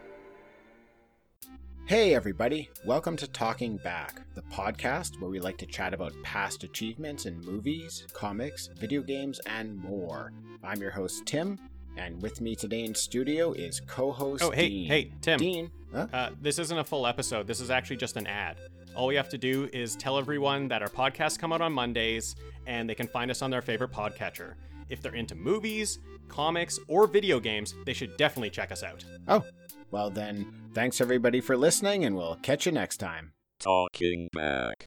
Hey, 1.86 2.14
everybody. 2.14 2.68
Welcome 2.84 3.16
to 3.16 3.26
Talking 3.28 3.78
Back, 3.78 4.20
the 4.34 4.42
podcast 4.42 5.18
where 5.20 5.30
we 5.30 5.40
like 5.40 5.56
to 5.58 5.66
chat 5.66 5.94
about 5.94 6.12
past 6.22 6.64
achievements 6.64 7.24
in 7.24 7.40
movies, 7.40 8.06
comics, 8.12 8.68
video 8.76 9.00
games, 9.00 9.40
and 9.46 9.74
more. 9.74 10.32
I'm 10.62 10.82
your 10.82 10.90
host, 10.90 11.24
Tim, 11.24 11.58
and 11.98 12.20
with 12.22 12.40
me 12.40 12.54
today 12.54 12.84
in 12.84 12.94
studio 12.94 13.52
is 13.52 13.80
co 13.80 14.12
host 14.12 14.42
Oh, 14.42 14.50
hey, 14.50 14.68
Dean. 14.68 14.86
hey, 14.88 15.12
Tim. 15.20 15.38
Dean. 15.38 15.70
Huh? 15.92 16.06
Uh, 16.12 16.30
this 16.40 16.58
isn't 16.58 16.78
a 16.78 16.84
full 16.84 17.06
episode. 17.06 17.46
This 17.46 17.60
is 17.60 17.70
actually 17.70 17.96
just 17.96 18.16
an 18.16 18.26
ad. 18.26 18.56
All 18.94 19.06
we 19.06 19.14
have 19.16 19.28
to 19.30 19.38
do 19.38 19.68
is 19.72 19.96
tell 19.96 20.18
everyone 20.18 20.68
that 20.68 20.82
our 20.82 20.88
podcasts 20.88 21.38
come 21.38 21.52
out 21.52 21.60
on 21.60 21.72
Mondays 21.72 22.34
and 22.66 22.88
they 22.88 22.94
can 22.94 23.06
find 23.06 23.30
us 23.30 23.42
on 23.42 23.50
their 23.50 23.62
favorite 23.62 23.92
podcatcher. 23.92 24.54
If 24.88 25.02
they're 25.02 25.14
into 25.14 25.34
movies, 25.34 25.98
comics, 26.28 26.78
or 26.88 27.06
video 27.06 27.40
games, 27.40 27.74
they 27.84 27.92
should 27.92 28.16
definitely 28.16 28.50
check 28.50 28.72
us 28.72 28.82
out. 28.82 29.04
Oh, 29.28 29.44
well 29.90 30.10
then, 30.10 30.52
thanks 30.74 31.00
everybody 31.00 31.40
for 31.40 31.56
listening, 31.56 32.04
and 32.04 32.16
we'll 32.16 32.36
catch 32.42 32.66
you 32.66 32.72
next 32.72 32.96
time. 32.98 33.32
Talking 33.60 34.28
back. 34.32 34.86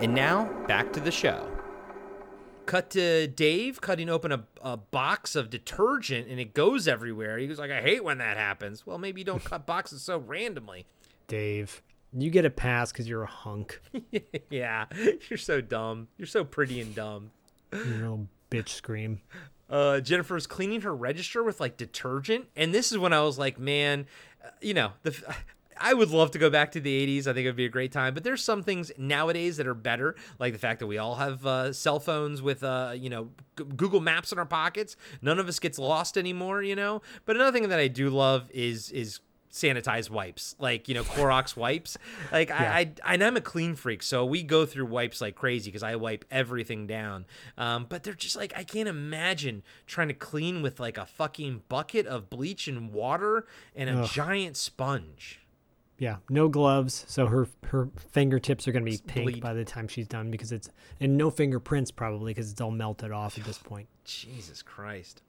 And 0.00 0.14
now, 0.14 0.52
back 0.66 0.92
to 0.94 1.00
the 1.00 1.12
show. 1.12 1.48
Cut 2.66 2.90
to 2.90 3.26
Dave 3.28 3.80
cutting 3.80 4.08
open 4.08 4.32
a, 4.32 4.44
a 4.62 4.76
box 4.76 5.34
of 5.36 5.50
detergent 5.50 6.28
and 6.28 6.38
it 6.38 6.54
goes 6.54 6.86
everywhere. 6.86 7.38
He 7.38 7.46
was 7.46 7.58
like, 7.58 7.70
I 7.70 7.80
hate 7.80 8.04
when 8.04 8.18
that 8.18 8.36
happens. 8.36 8.86
Well, 8.86 8.98
maybe 8.98 9.20
you 9.20 9.24
don't 9.24 9.42
cut 9.42 9.66
boxes 9.66 10.02
so 10.02 10.18
randomly. 10.18 10.86
Dave, 11.26 11.82
you 12.12 12.30
get 12.30 12.44
a 12.44 12.50
pass 12.50 12.92
because 12.92 13.08
you're 13.08 13.22
a 13.22 13.26
hunk. 13.26 13.80
yeah, 14.50 14.86
you're 15.28 15.38
so 15.38 15.60
dumb. 15.60 16.08
You're 16.16 16.26
so 16.26 16.44
pretty 16.44 16.80
and 16.80 16.94
dumb. 16.94 17.30
You 17.72 17.84
little 17.84 18.28
bitch 18.50 18.68
scream. 18.68 19.20
Uh, 19.68 20.00
Jennifer's 20.00 20.46
cleaning 20.46 20.82
her 20.82 20.94
register 20.94 21.42
with 21.42 21.60
like 21.60 21.76
detergent. 21.76 22.46
And 22.54 22.74
this 22.74 22.92
is 22.92 22.98
when 22.98 23.12
I 23.12 23.22
was 23.22 23.38
like, 23.38 23.58
man, 23.58 24.06
uh, 24.44 24.50
you 24.60 24.74
know, 24.74 24.92
the. 25.02 25.34
I 25.82 25.94
would 25.94 26.10
love 26.10 26.30
to 26.32 26.38
go 26.38 26.48
back 26.50 26.72
to 26.72 26.80
the 26.80 27.06
80s. 27.20 27.26
I 27.26 27.32
think 27.32 27.44
it 27.44 27.48
would 27.48 27.56
be 27.56 27.64
a 27.66 27.68
great 27.70 27.92
time. 27.92 28.14
But 28.14 28.24
there's 28.24 28.42
some 28.42 28.62
things 28.62 28.90
nowadays 28.96 29.56
that 29.58 29.66
are 29.66 29.74
better, 29.74 30.14
like 30.38 30.52
the 30.52 30.58
fact 30.58 30.80
that 30.80 30.86
we 30.86 30.98
all 30.98 31.16
have 31.16 31.44
uh, 31.44 31.72
cell 31.72 32.00
phones 32.00 32.40
with, 32.40 32.62
uh, 32.64 32.92
you 32.96 33.10
know, 33.10 33.30
G- 33.58 33.64
Google 33.76 34.00
Maps 34.00 34.32
in 34.32 34.38
our 34.38 34.46
pockets. 34.46 34.96
None 35.20 35.38
of 35.38 35.48
us 35.48 35.58
gets 35.58 35.78
lost 35.78 36.16
anymore, 36.16 36.62
you 36.62 36.76
know. 36.76 37.02
But 37.26 37.36
another 37.36 37.52
thing 37.58 37.68
that 37.68 37.78
I 37.80 37.88
do 37.88 38.08
love 38.10 38.48
is 38.52 38.90
is 38.90 39.20
sanitized 39.50 40.08
wipes, 40.08 40.56
like 40.58 40.88
you 40.88 40.94
know 40.94 41.02
Clorox 41.04 41.54
wipes. 41.58 41.98
Like 42.32 42.48
Yeah. 42.48 42.72
I, 42.72 42.90
I, 43.04 43.12
and 43.14 43.22
I'm 43.22 43.36
a 43.36 43.40
clean 43.42 43.74
freak, 43.74 44.02
so 44.02 44.24
we 44.24 44.42
go 44.42 44.64
through 44.64 44.86
wipes 44.86 45.20
like 45.20 45.34
crazy 45.34 45.70
because 45.70 45.82
I 45.82 45.96
wipe 45.96 46.24
everything 46.30 46.86
down. 46.86 47.26
Um, 47.58 47.84
but 47.86 48.02
they're 48.02 48.14
just 48.14 48.34
like 48.34 48.54
I 48.56 48.64
can't 48.64 48.88
imagine 48.88 49.62
trying 49.86 50.08
to 50.08 50.14
clean 50.14 50.62
with 50.62 50.80
like 50.80 50.96
a 50.96 51.04
fucking 51.04 51.64
bucket 51.68 52.06
of 52.06 52.30
bleach 52.30 52.66
and 52.66 52.92
water 52.92 53.46
and 53.76 53.90
a 53.90 53.98
Ugh. 54.00 54.08
giant 54.10 54.56
sponge. 54.56 55.40
Yeah, 56.02 56.16
no 56.28 56.48
gloves, 56.48 57.04
so 57.06 57.28
her 57.28 57.46
her 57.68 57.88
fingertips 58.10 58.66
are 58.66 58.72
gonna 58.72 58.84
be 58.84 58.98
pink 59.06 59.30
bleed. 59.30 59.40
by 59.40 59.54
the 59.54 59.64
time 59.64 59.86
she's 59.86 60.08
done 60.08 60.32
because 60.32 60.50
it's 60.50 60.68
and 60.98 61.16
no 61.16 61.30
fingerprints 61.30 61.92
probably 61.92 62.34
because 62.34 62.50
it's 62.50 62.60
all 62.60 62.72
melted 62.72 63.12
off 63.12 63.38
at 63.38 63.44
this 63.44 63.58
point. 63.64 63.86
Jesus 64.04 64.62
Christ. 64.62 65.22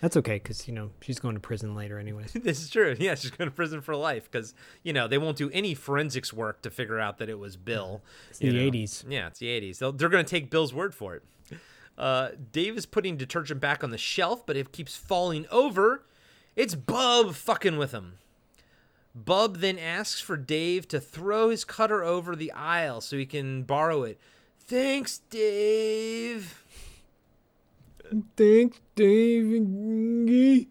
That's 0.00 0.16
okay 0.16 0.36
because 0.36 0.66
you 0.66 0.72
know 0.72 0.92
she's 1.02 1.18
going 1.18 1.34
to 1.34 1.40
prison 1.40 1.74
later 1.74 1.98
anyway. 1.98 2.24
this 2.34 2.62
is 2.62 2.70
true. 2.70 2.96
Yeah, 2.98 3.16
she's 3.16 3.32
going 3.32 3.50
to 3.50 3.54
prison 3.54 3.82
for 3.82 3.94
life 3.94 4.30
because 4.30 4.54
you 4.82 4.94
know 4.94 5.08
they 5.08 5.18
won't 5.18 5.36
do 5.36 5.50
any 5.50 5.74
forensics 5.74 6.32
work 6.32 6.62
to 6.62 6.70
figure 6.70 6.98
out 6.98 7.18
that 7.18 7.28
it 7.28 7.38
was 7.38 7.58
Bill. 7.58 8.00
It's 8.30 8.38
the. 8.38 8.48
80s. 8.48 9.04
Yeah, 9.10 9.26
it's 9.26 9.40
the 9.40 9.48
eighties. 9.48 9.78
They'll, 9.78 9.92
they're 9.92 10.08
going 10.08 10.24
to 10.24 10.30
take 10.30 10.48
Bill's 10.48 10.72
word 10.72 10.94
for 10.94 11.16
it. 11.16 11.22
Uh, 11.98 12.30
Dave 12.50 12.78
is 12.78 12.86
putting 12.86 13.18
detergent 13.18 13.60
back 13.60 13.84
on 13.84 13.90
the 13.90 13.98
shelf, 13.98 14.46
but 14.46 14.56
it 14.56 14.72
keeps 14.72 14.96
falling 14.96 15.44
over. 15.50 16.06
It's 16.56 16.74
Bub 16.74 17.34
fucking 17.34 17.76
with 17.76 17.92
him. 17.92 18.14
Bub 19.24 19.58
then 19.58 19.78
asks 19.78 20.20
for 20.20 20.36
Dave 20.36 20.86
to 20.88 21.00
throw 21.00 21.50
his 21.50 21.64
cutter 21.64 22.04
over 22.04 22.36
the 22.36 22.52
aisle 22.52 23.00
so 23.00 23.16
he 23.16 23.26
can 23.26 23.62
borrow 23.62 24.02
it. 24.02 24.20
Thanks, 24.60 25.18
Dave. 25.30 26.64
Thanks, 28.36 28.80
Dave. 28.94 30.66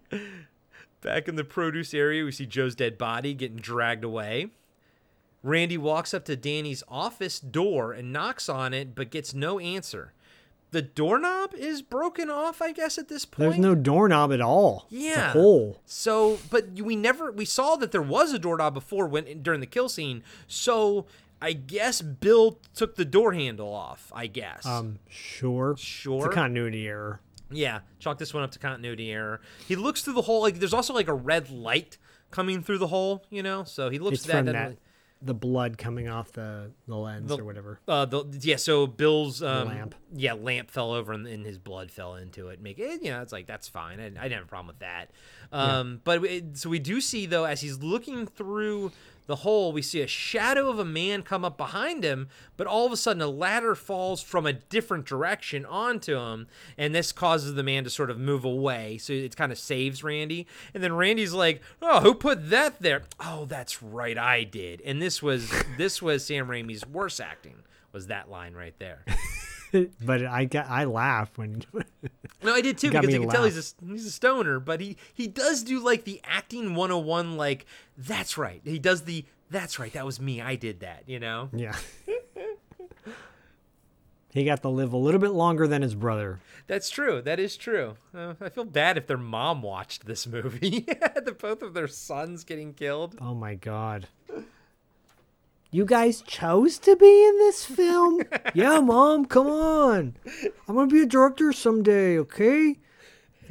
Back 1.01 1.27
in 1.27 1.35
the 1.35 1.43
produce 1.43 1.93
area, 1.93 2.23
we 2.23 2.31
see 2.31 2.45
Joe's 2.45 2.75
dead 2.75 2.97
body 2.97 3.33
getting 3.33 3.57
dragged 3.57 4.03
away. 4.03 4.51
Randy 5.43 5.77
walks 5.77 6.13
up 6.13 6.25
to 6.25 6.35
Danny's 6.35 6.83
office 6.87 7.39
door 7.39 7.93
and 7.93 8.11
knocks 8.11 8.49
on 8.49 8.73
it, 8.73 8.95
but 8.95 9.11
gets 9.11 9.33
no 9.33 9.59
answer. 9.59 10.13
The 10.71 10.81
doorknob 10.81 11.53
is 11.53 11.81
broken 11.81 12.29
off, 12.29 12.61
I 12.61 12.73
guess, 12.73 12.97
at 12.97 13.07
this 13.07 13.23
point. 13.25 13.51
There's 13.51 13.59
no 13.59 13.73
doorknob 13.73 14.33
at 14.33 14.41
all. 14.41 14.85
It's 14.91 15.01
Yeah. 15.01 15.29
a 15.29 15.31
hole. 15.31 15.81
So, 15.85 16.39
but 16.49 16.71
we 16.81 16.95
never 16.95 17.31
we 17.31 17.45
saw 17.45 17.75
that 17.77 17.91
there 17.91 18.01
was 18.01 18.33
a 18.33 18.39
doorknob 18.39 18.73
before 18.73 19.07
when 19.07 19.41
during 19.41 19.61
the 19.61 19.65
kill 19.65 19.87
scene. 19.87 20.23
So 20.45 21.05
I 21.41 21.53
guess 21.53 22.01
Bill 22.01 22.59
took 22.75 22.95
the 22.95 23.05
door 23.05 23.31
handle 23.33 23.73
off. 23.73 24.11
I 24.13 24.27
guess. 24.27 24.65
Um, 24.65 24.99
sure. 25.09 25.75
Sure. 25.77 26.17
It's 26.17 26.25
a 26.25 26.29
continuity 26.29 26.87
error. 26.87 27.21
Yeah, 27.49 27.79
chalk 27.99 28.17
this 28.17 28.33
one 28.33 28.43
up 28.43 28.51
to 28.51 28.59
continuity 28.59 29.09
error. 29.09 29.39
He 29.69 29.77
looks 29.77 30.01
through 30.01 30.15
the 30.15 30.23
hole. 30.23 30.41
Like 30.41 30.59
there's 30.59 30.73
also 30.73 30.93
like 30.93 31.07
a 31.07 31.13
red 31.13 31.49
light 31.49 31.97
coming 32.29 32.61
through 32.61 32.79
the 32.79 32.87
hole, 32.87 33.23
you 33.29 33.41
know. 33.41 33.63
So 33.63 33.89
he 33.89 33.99
looks 33.99 34.25
It's 34.25 34.29
at 34.29 34.45
that. 34.47 34.51
that 34.51 34.77
the 35.21 35.33
blood 35.33 35.77
coming 35.77 36.07
off 36.07 36.31
the 36.31 36.71
the 36.87 36.95
lens 36.95 37.29
The- 37.29 37.37
or 37.39 37.43
whatever. 37.43 37.79
Uh, 37.87 38.05
the, 38.05 38.25
yeah. 38.41 38.55
So 38.57 38.87
Bill's 38.87 39.41
um, 39.41 39.67
lamp. 39.67 39.95
Yeah, 40.13 40.33
lamp 40.33 40.69
fell 40.69 40.91
over 40.91 41.11
and, 41.13 41.25
and 41.27 41.45
his 41.45 41.57
blood 41.57 41.91
fell 41.91 42.15
into 42.15 42.49
it. 42.49 42.61
Make 42.61 42.79
it. 42.79 43.01
You 43.03 43.11
know, 43.11 43.21
it's 43.21 43.31
like 43.31 43.47
that's 43.47 43.67
fine. 43.67 43.99
I, 43.99 44.05
I 44.05 44.09
didn't 44.09 44.31
have 44.33 44.43
a 44.43 44.47
problem 44.47 44.67
with 44.67 44.79
that. 44.79 45.11
Yeah. 45.51 45.79
Um, 45.79 46.01
but 46.03 46.23
it, 46.23 46.57
so 46.57 46.69
we 46.69 46.79
do 46.79 47.01
see 47.01 47.25
though, 47.25 47.45
as 47.45 47.61
he's 47.61 47.79
looking 47.79 48.27
through 48.27 48.91
the 49.27 49.37
hole, 49.37 49.71
we 49.71 49.81
see 49.81 50.01
a 50.01 50.07
shadow 50.07 50.69
of 50.69 50.79
a 50.79 50.85
man 50.85 51.21
come 51.21 51.45
up 51.45 51.57
behind 51.57 52.03
him. 52.03 52.29
But 52.55 52.65
all 52.65 52.85
of 52.85 52.91
a 52.91 52.97
sudden, 52.97 53.21
a 53.21 53.27
ladder 53.27 53.75
falls 53.75 54.21
from 54.21 54.45
a 54.45 54.53
different 54.53 55.05
direction 55.05 55.65
onto 55.65 56.17
him, 56.17 56.47
and 56.77 56.95
this 56.95 57.11
causes 57.11 57.53
the 57.53 57.63
man 57.63 57.83
to 57.83 57.89
sort 57.89 58.09
of 58.09 58.17
move 58.17 58.45
away. 58.45 58.97
So 58.97 59.13
it 59.13 59.35
kind 59.35 59.51
of 59.51 59.59
saves 59.59 60.03
Randy. 60.03 60.47
And 60.73 60.81
then 60.81 60.93
Randy's 60.93 61.33
like, 61.33 61.61
"Oh, 61.81 61.99
who 61.99 62.13
put 62.13 62.49
that 62.49 62.81
there? 62.81 63.03
Oh, 63.19 63.45
that's 63.45 63.83
right, 63.83 64.17
I 64.17 64.43
did." 64.43 64.81
And 64.81 65.01
this 65.01 65.21
was 65.21 65.51
this 65.77 66.01
was 66.01 66.25
Sam 66.25 66.47
Raimi's 66.47 66.87
worst 66.87 67.19
acting. 67.21 67.63
Was 67.91 68.07
that 68.07 68.29
line 68.29 68.53
right 68.53 68.75
there? 68.79 69.03
but 70.05 70.25
I 70.25 70.45
got 70.45 70.69
I 70.69 70.85
laugh 70.85 71.37
when 71.37 71.63
No, 72.43 72.53
I 72.53 72.61
did 72.61 72.77
too 72.77 72.91
because 72.91 73.11
you 73.13 73.21
can 73.21 73.29
tell 73.29 73.45
he's 73.45 73.75
a, 73.81 73.85
he's 73.85 74.05
a 74.05 74.11
stoner, 74.11 74.59
but 74.59 74.79
he 74.79 74.97
he 75.13 75.27
does 75.27 75.63
do 75.63 75.79
like 75.79 76.03
the 76.03 76.21
acting 76.23 76.75
101 76.75 77.37
like 77.37 77.65
that's 77.97 78.37
right. 78.37 78.61
He 78.63 78.79
does 78.79 79.03
the 79.03 79.25
that's 79.49 79.79
right. 79.79 79.93
That 79.93 80.05
was 80.05 80.19
me. 80.19 80.41
I 80.41 80.55
did 80.55 80.81
that, 80.81 81.03
you 81.07 81.19
know? 81.19 81.49
yeah. 81.53 81.75
he 84.33 84.43
got 84.43 84.61
to 84.61 84.69
live 84.69 84.93
a 84.93 84.97
little 84.97 85.21
bit 85.21 85.31
longer 85.31 85.67
than 85.67 85.81
his 85.81 85.95
brother. 85.95 86.39
That's 86.67 86.89
true. 86.89 87.21
That 87.21 87.39
is 87.39 87.55
true. 87.55 87.95
Uh, 88.13 88.33
I 88.41 88.49
feel 88.49 88.65
bad 88.65 88.97
if 88.97 89.07
their 89.07 89.17
mom 89.17 89.61
watched 89.61 90.05
this 90.05 90.27
movie. 90.27 90.85
the 91.23 91.35
both 91.37 91.61
of 91.61 91.73
their 91.73 91.87
sons 91.87 92.43
getting 92.43 92.73
killed. 92.73 93.15
Oh 93.21 93.33
my 93.33 93.55
god. 93.55 94.07
You 95.69 95.85
guys 95.85 96.21
chose 96.21 96.77
to 96.79 96.95
be 96.95 97.25
in 97.25 97.37
this 97.37 97.65
film? 97.65 98.21
yeah, 98.53 98.79
mom, 98.79 99.25
come 99.25 99.47
on. 99.47 100.15
I'm 100.67 100.75
gonna 100.75 100.87
be 100.87 101.01
a 101.01 101.05
director 101.05 101.51
someday, 101.51 102.17
okay? 102.19 102.77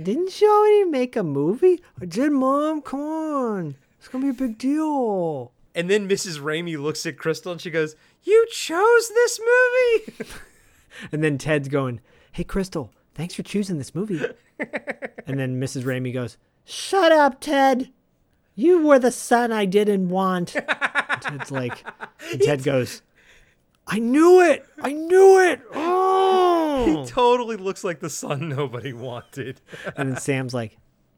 Didn't 0.02 0.40
you 0.40 0.50
already 0.50 0.90
make 0.90 1.16
a 1.16 1.22
movie? 1.22 1.82
I 2.00 2.06
did, 2.06 2.32
mom. 2.32 2.82
Come 2.82 3.00
on. 3.00 3.76
It's 3.98 4.08
gonna 4.08 4.24
be 4.24 4.30
a 4.30 4.48
big 4.48 4.58
deal. 4.58 5.52
And 5.74 5.90
then 5.90 6.08
Mrs. 6.08 6.40
Raimi 6.40 6.80
looks 6.80 7.04
at 7.04 7.18
Crystal 7.18 7.52
and 7.52 7.60
she 7.60 7.70
goes, 7.70 7.96
"You 8.22 8.46
chose 8.50 9.08
this 9.08 9.40
movie." 9.40 10.30
And 11.12 11.22
then 11.22 11.38
Ted's 11.38 11.68
going, 11.68 12.00
Hey, 12.32 12.44
Crystal, 12.44 12.92
thanks 13.14 13.34
for 13.34 13.42
choosing 13.42 13.78
this 13.78 13.94
movie. 13.94 14.20
and 14.58 15.38
then 15.38 15.60
Mrs. 15.60 15.84
Raimi 15.84 16.12
goes, 16.12 16.36
Shut 16.64 17.12
up, 17.12 17.40
Ted. 17.40 17.90
You 18.56 18.84
were 18.86 18.98
the 18.98 19.12
son 19.12 19.52
I 19.52 19.64
didn't 19.66 20.08
want. 20.08 20.56
And 20.56 20.66
Ted's 21.22 21.50
like, 21.50 21.84
and 22.32 22.40
Ted 22.40 22.64
goes, 22.64 23.02
I 23.86 23.98
knew 24.00 24.40
it. 24.40 24.66
I 24.80 24.92
knew 24.92 25.38
it. 25.40 25.60
Oh. 26.78 27.04
he 27.04 27.10
totally 27.10 27.56
looks 27.56 27.82
like 27.82 28.00
the 28.00 28.10
son 28.10 28.50
nobody 28.50 28.92
wanted. 28.92 29.62
and 29.96 30.10
then 30.10 30.16
Sam's 30.20 30.52
like, 30.52 30.76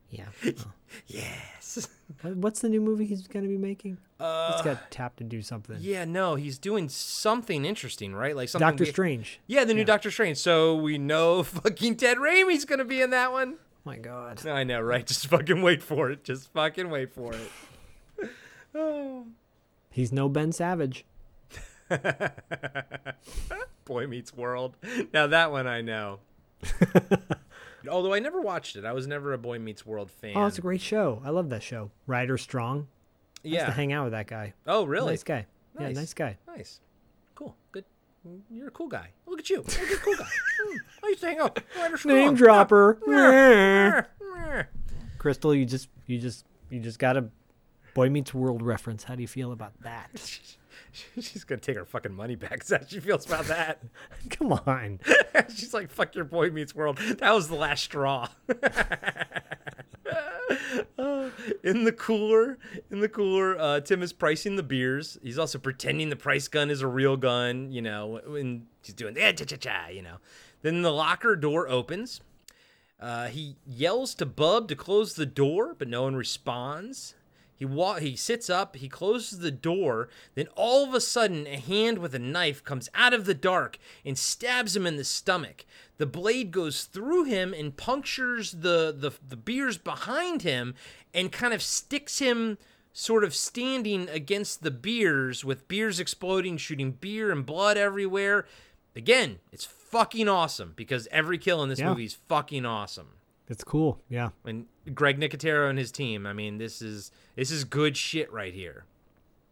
Yeah. 0.09 0.27
oh." 0.47 0.53
yes. 1.09 1.89
What's 2.23 2.61
the 2.61 2.69
new 2.69 2.81
movie 2.81 3.05
he's 3.07 3.27
going 3.27 3.43
to 3.43 3.49
be 3.49 3.57
making? 3.59 3.99
Uh, 4.21 4.53
he's 4.53 4.63
got 4.63 4.89
tapped 4.93 5.17
to 5.19 5.25
do 5.25 5.43
something. 5.43 5.77
Yeah, 5.81 6.05
no, 6.05 6.37
he's 6.37 6.59
doing 6.59 6.89
something 6.89 7.65
interesting, 7.65 8.15
right? 8.15 8.37
Like 8.37 8.49
something 8.49 8.67
Doctor 8.69 8.85
we- 8.85 8.91
Strange. 8.91 9.41
Yeah, 9.49 9.65
the 9.65 9.75
new 9.75 9.85
Doctor 9.85 10.11
Strange. 10.13 10.39
So 10.39 10.77
we 10.77 10.97
know 10.97 11.43
fucking 11.43 11.97
Ted 11.97 12.19
Raimi's 12.19 12.65
gonna 12.65 12.85
be 12.85 13.01
in 13.03 13.11
that 13.11 13.33
one. 13.33 13.57
My 13.89 13.97
God. 13.97 14.47
I 14.47 14.65
know, 14.65 14.81
right? 14.83 15.07
Just 15.07 15.27
fucking 15.29 15.63
wait 15.63 15.83
for 15.83 16.11
it. 16.11 16.23
Just 16.23 16.53
fucking 16.53 16.91
wait 16.91 17.11
for 17.11 17.33
it. 17.33 18.31
oh. 18.75 19.25
He's 19.91 20.13
no 20.13 20.29
Ben 20.29 20.53
Savage. 20.53 21.07
Boy 23.87 24.07
Meets 24.07 24.35
World. 24.35 24.77
Now 25.15 25.27
that 25.29 25.51
one 25.51 25.67
I 25.67 25.81
know. 25.81 26.21
Although 27.91 28.13
I 28.13 28.19
never 28.19 28.41
watched 28.43 28.77
it. 28.77 28.85
I 28.85 28.93
was 28.93 29.07
never 29.07 29.33
a 29.33 29.39
Boy 29.39 29.59
Meets 29.59 29.87
World 29.87 30.11
fan. 30.11 30.33
Oh, 30.37 30.45
it's 30.45 30.59
a 30.59 30.63
great 30.63 30.83
show. 30.83 31.23
I 31.25 31.31
love 31.31 31.49
that 31.49 31.63
show. 31.63 31.91
Ryder 32.07 32.37
Strong. 32.37 32.89
I 33.45 33.49
used 33.49 33.55
Yeah. 33.61 33.67
to 33.67 33.73
hang 33.73 33.93
out 33.93 34.05
with 34.05 34.13
that 34.13 34.27
guy. 34.27 34.53
Oh, 34.67 34.85
really? 34.85 35.13
Nice 35.13 35.23
guy. 35.23 35.47
Yeah, 35.81 35.87
Nice. 35.87 35.97
nice 35.97 36.15
guy. 36.15 36.37
Nice. 36.47 36.81
Cool. 37.35 37.57
Good. 37.73 37.85
You're 38.51 38.69
a 38.69 38.71
cool 38.71 38.89
guy. 38.89 39.11
Look 39.27 39.41
at 39.41 39.49
you. 39.51 39.59
Look 39.59 39.79
at 39.81 39.93
a 39.93 39.97
cool 39.97 40.17
guy. 40.17 40.29
Hmm. 40.61 40.77
I 41.05 41.09
used 41.09 41.21
to 41.21 41.27
hang 41.29 41.39
out. 41.39 41.61
Strong. 41.95 42.15
Name 42.17 42.35
dropper. 42.35 42.99
Crystal, 45.19 45.55
you 45.55 45.65
just 45.65 45.89
you 46.07 46.19
just 46.19 46.45
you 46.69 46.81
just 46.81 46.99
got 46.99 47.17
a 47.17 47.29
Boy 47.95 48.11
Meets 48.11 48.35
World 48.35 48.61
reference. 48.61 49.05
How 49.05 49.15
do 49.15 49.23
you 49.23 49.29
feel 49.29 49.53
about 49.53 49.81
that? 49.83 50.11
She's 51.21 51.45
gonna 51.45 51.61
take 51.61 51.77
her 51.77 51.85
fucking 51.85 52.13
money 52.13 52.35
back. 52.35 52.63
Is 52.63 52.69
that 52.69 52.81
how 52.83 52.87
she 52.89 52.99
feels 52.99 53.25
about 53.25 53.45
that? 53.45 53.83
Come 54.31 54.53
on. 54.53 54.99
She's 55.49 55.73
like, 55.73 55.91
"Fuck 55.91 56.17
your 56.17 56.25
Boy 56.25 56.51
Meets 56.51 56.75
World." 56.75 56.99
That 56.99 57.33
was 57.33 57.47
the 57.47 57.55
last 57.55 57.85
straw. 57.85 58.29
Uh, 60.99 61.31
in 61.63 61.85
the 61.85 61.93
cooler, 61.93 62.59
in 62.91 63.01
the 63.01 63.09
cooler, 63.09 63.59
uh, 63.59 63.81
Tim 63.81 64.03
is 64.03 64.13
pricing 64.13 64.57
the 64.57 64.63
beers. 64.63 65.19
He's 65.23 65.39
also 65.39 65.59
pretending 65.59 66.09
the 66.09 66.17
price 66.17 66.49
gun 66.49 66.71
is 66.71 66.83
a 66.83 66.87
real 66.87 67.17
gun. 67.17 67.71
You 67.73 67.83
know, 67.83 68.19
and 68.19 68.67
he's 68.83 68.95
doing 68.95 69.15
the 69.15 69.33
cha 69.33 69.45
cha 69.45 69.57
cha. 69.57 69.89
You 69.89 70.03
know. 70.03 70.17
Then 70.63 70.83
the 70.83 70.93
locker 70.93 71.37
door 71.37 71.69
opens. 71.69 72.21
Uh, 73.01 73.27
he 73.29 73.57
yells 73.65 74.15
to 74.17 74.27
Bub 74.27 74.69
to 74.69 74.75
close 74.75 75.15
the 75.15 75.27
door, 75.27 75.75
but 75.79 75.87
no 75.87 76.03
one 76.03 76.17
responds. 76.17 77.15
He 77.59 77.65
wa- 77.65 77.99
he 77.99 78.15
sits 78.15 78.49
up, 78.49 78.77
he 78.77 78.89
closes 78.89 79.41
the 79.41 79.51
door, 79.51 80.09
then 80.37 80.47
all 80.55 80.85
of 80.87 80.95
a 80.95 81.01
sudden 81.01 81.47
a 81.47 81.57
hand 81.59 81.99
with 81.99 82.15
a 82.15 82.19
knife 82.21 82.63
comes 82.63 82.89
out 82.95 83.13
of 83.13 83.25
the 83.25 83.35
dark 83.35 83.79
and 84.05 84.17
stabs 84.17 84.77
him 84.77 84.87
in 84.87 84.97
the 84.97 85.03
stomach. 85.05 85.65
The 85.97 86.07
blade 86.07 86.53
goes 86.53 86.85
through 86.85 87.25
him 87.25 87.53
and 87.53 87.77
punctures 87.77 88.53
the 88.53 88.95
the, 88.97 89.11
the 89.29 89.37
beers 89.37 89.77
behind 89.77 90.43
him 90.43 90.75
and 91.13 91.33
kind 91.33 91.53
of 91.53 91.61
sticks 91.63 92.21
him 92.21 92.59
sort 92.93 93.25
of 93.25 93.35
standing 93.35 94.09
against 94.09 94.63
the 94.63 94.71
beers 94.71 95.45
with 95.45 95.67
beers 95.69 95.99
exploding, 96.01 96.57
shooting 96.57 96.93
beer 96.93 97.31
and 97.33 97.45
blood 97.45 97.77
everywhere. 97.77 98.47
Again, 98.97 99.39
it's 99.53 99.65
fucking 99.65 100.29
awesome 100.29 100.73
because 100.77 101.07
every 101.11 101.39
kill 101.39 101.63
in 101.63 101.69
this 101.69 101.79
Yeah. 101.81 101.89
movie 101.91 102.05
is 102.05 102.15
fucking 102.29 102.65
awesome 102.67 103.09
It's 103.49 103.63
cool. 103.65 104.01
Yeah. 104.09 104.31
and 104.45 104.67
Greg 104.95 105.19
Nicotero 105.19 105.69
and 105.69 105.79
his 105.79 105.93
team. 105.93 106.27
I 106.27 106.33
mean, 106.33 106.59
this 106.59 106.83
is 106.83 107.11
this 107.37 107.51
is 107.51 107.65
good 107.65 107.97
shit 107.97 108.33
right 108.33 108.55
here. 108.55 108.85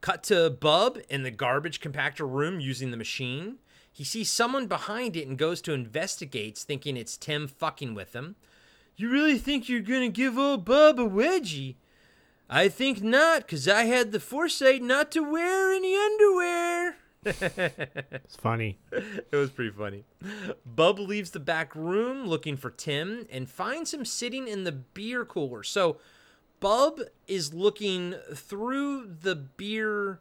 Cut 0.00 0.22
to 0.24 0.50
Bub 0.50 0.98
in 1.08 1.22
the 1.22 1.30
garbage 1.30 1.80
compactor 1.80 2.30
room 2.30 2.60
using 2.60 2.90
the 2.90 2.96
machine. 2.96 3.56
He 3.92 4.04
sees 4.04 4.30
someone 4.30 4.66
behind 4.66 5.16
it 5.16 5.26
and 5.26 5.38
goes 5.38 5.62
to 5.62 5.72
investigate, 5.72 6.58
thinking 6.58 6.96
it's 6.96 7.16
Tim 7.16 7.48
fucking 7.48 7.94
with 7.94 8.14
him. 8.14 8.36
You 8.96 9.10
really 9.10 9.38
think 9.38 9.68
you're 9.68 9.80
gonna 9.80 10.08
give 10.08 10.38
old 10.38 10.64
Bub 10.64 11.00
a 11.00 11.08
wedgie? 11.08 11.76
I 12.48 12.68
think 12.68 13.02
not, 13.02 13.48
cause 13.48 13.66
I 13.66 13.84
had 13.84 14.12
the 14.12 14.20
foresight 14.20 14.82
not 14.82 15.10
to 15.12 15.20
wear 15.20 15.72
any 15.72 15.96
underwear. 15.96 16.96
It's 17.26 18.36
funny. 18.36 18.78
it 18.92 19.34
was 19.36 19.50
pretty 19.50 19.70
funny. 19.70 20.04
Bub 20.64 20.98
leaves 20.98 21.30
the 21.32 21.40
back 21.40 21.74
room 21.74 22.26
looking 22.26 22.56
for 22.56 22.70
Tim 22.70 23.26
and 23.30 23.48
finds 23.48 23.92
him 23.92 24.04
sitting 24.04 24.46
in 24.48 24.64
the 24.64 24.72
beer 24.72 25.24
cooler. 25.24 25.62
So 25.62 25.98
Bub 26.60 27.00
is 27.26 27.52
looking 27.52 28.14
through 28.34 29.06
the 29.20 29.34
beer 29.34 30.20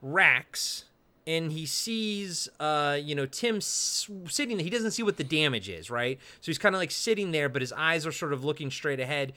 racks 0.00 0.84
and 1.26 1.50
he 1.52 1.66
sees 1.66 2.48
uh 2.60 2.96
you 3.00 3.14
know 3.14 3.26
Tim 3.26 3.56
s- 3.56 4.08
sitting 4.28 4.58
he 4.60 4.70
doesn't 4.70 4.92
see 4.92 5.02
what 5.02 5.16
the 5.16 5.24
damage 5.24 5.68
is, 5.68 5.90
right? 5.90 6.18
So 6.40 6.46
he's 6.46 6.58
kind 6.58 6.74
of 6.74 6.80
like 6.80 6.90
sitting 6.90 7.32
there 7.32 7.48
but 7.48 7.62
his 7.62 7.72
eyes 7.72 8.06
are 8.06 8.12
sort 8.12 8.32
of 8.32 8.44
looking 8.44 8.70
straight 8.70 9.00
ahead. 9.00 9.32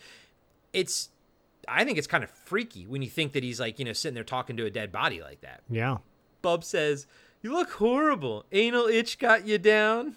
It's 0.74 1.10
I 1.68 1.84
think 1.84 1.98
it's 1.98 2.08
kind 2.08 2.24
of 2.24 2.30
freaky 2.30 2.88
when 2.88 3.02
you 3.02 3.10
think 3.10 3.34
that 3.34 3.44
he's 3.44 3.60
like, 3.60 3.78
you 3.80 3.86
know, 3.86 3.94
sitting 3.94 4.16
there 4.16 4.24
talking 4.24 4.58
to 4.58 4.66
a 4.66 4.70
dead 4.70 4.92
body 4.92 5.22
like 5.22 5.42
that. 5.42 5.62
Yeah. 5.70 5.98
Bub 6.42 6.64
says, 6.64 7.08
You 7.42 7.54
look 7.54 7.72
horrible. 7.74 8.46
Anal 8.52 8.88
itch 8.88 9.20
got 9.20 9.48
you 9.48 9.58
down? 9.58 10.16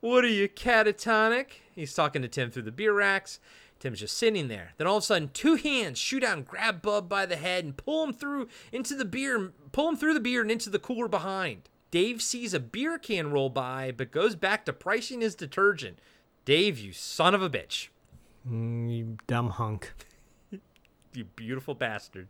what 0.00 0.24
are 0.24 0.28
you, 0.28 0.48
catatonic? 0.48 1.46
He's 1.74 1.94
talking 1.94 2.22
to 2.22 2.28
Tim 2.28 2.50
through 2.50 2.62
the 2.62 2.72
beer 2.72 2.92
racks. 2.92 3.40
Tim's 3.78 4.00
just 4.00 4.16
sitting 4.18 4.48
there. 4.48 4.72
Then 4.76 4.86
all 4.86 4.98
of 4.98 5.02
a 5.02 5.06
sudden, 5.06 5.30
two 5.32 5.54
hands 5.54 5.98
shoot 5.98 6.22
out 6.22 6.36
and 6.36 6.46
grab 6.46 6.82
Bub 6.82 7.08
by 7.08 7.24
the 7.24 7.36
head 7.36 7.64
and 7.64 7.76
pull 7.76 8.04
him 8.04 8.12
through 8.12 8.48
into 8.72 8.94
the 8.94 9.06
beer, 9.06 9.52
pull 9.72 9.88
him 9.88 9.96
through 9.96 10.12
the 10.14 10.20
beer 10.20 10.42
and 10.42 10.50
into 10.50 10.68
the 10.68 10.78
cooler 10.78 11.08
behind. 11.08 11.62
Dave 11.90 12.20
sees 12.20 12.52
a 12.54 12.60
beer 12.60 12.98
can 12.98 13.30
roll 13.30 13.48
by, 13.48 13.90
but 13.90 14.12
goes 14.12 14.36
back 14.36 14.64
to 14.66 14.72
pricing 14.72 15.22
his 15.22 15.34
detergent. 15.34 15.98
Dave, 16.44 16.78
you 16.78 16.92
son 16.92 17.34
of 17.34 17.42
a 17.42 17.50
bitch. 17.50 17.88
Mm, 18.48 18.96
you 18.96 19.16
dumb 19.26 19.50
hunk. 19.50 19.92
You 21.12 21.24
beautiful 21.24 21.74
bastard. 21.74 22.28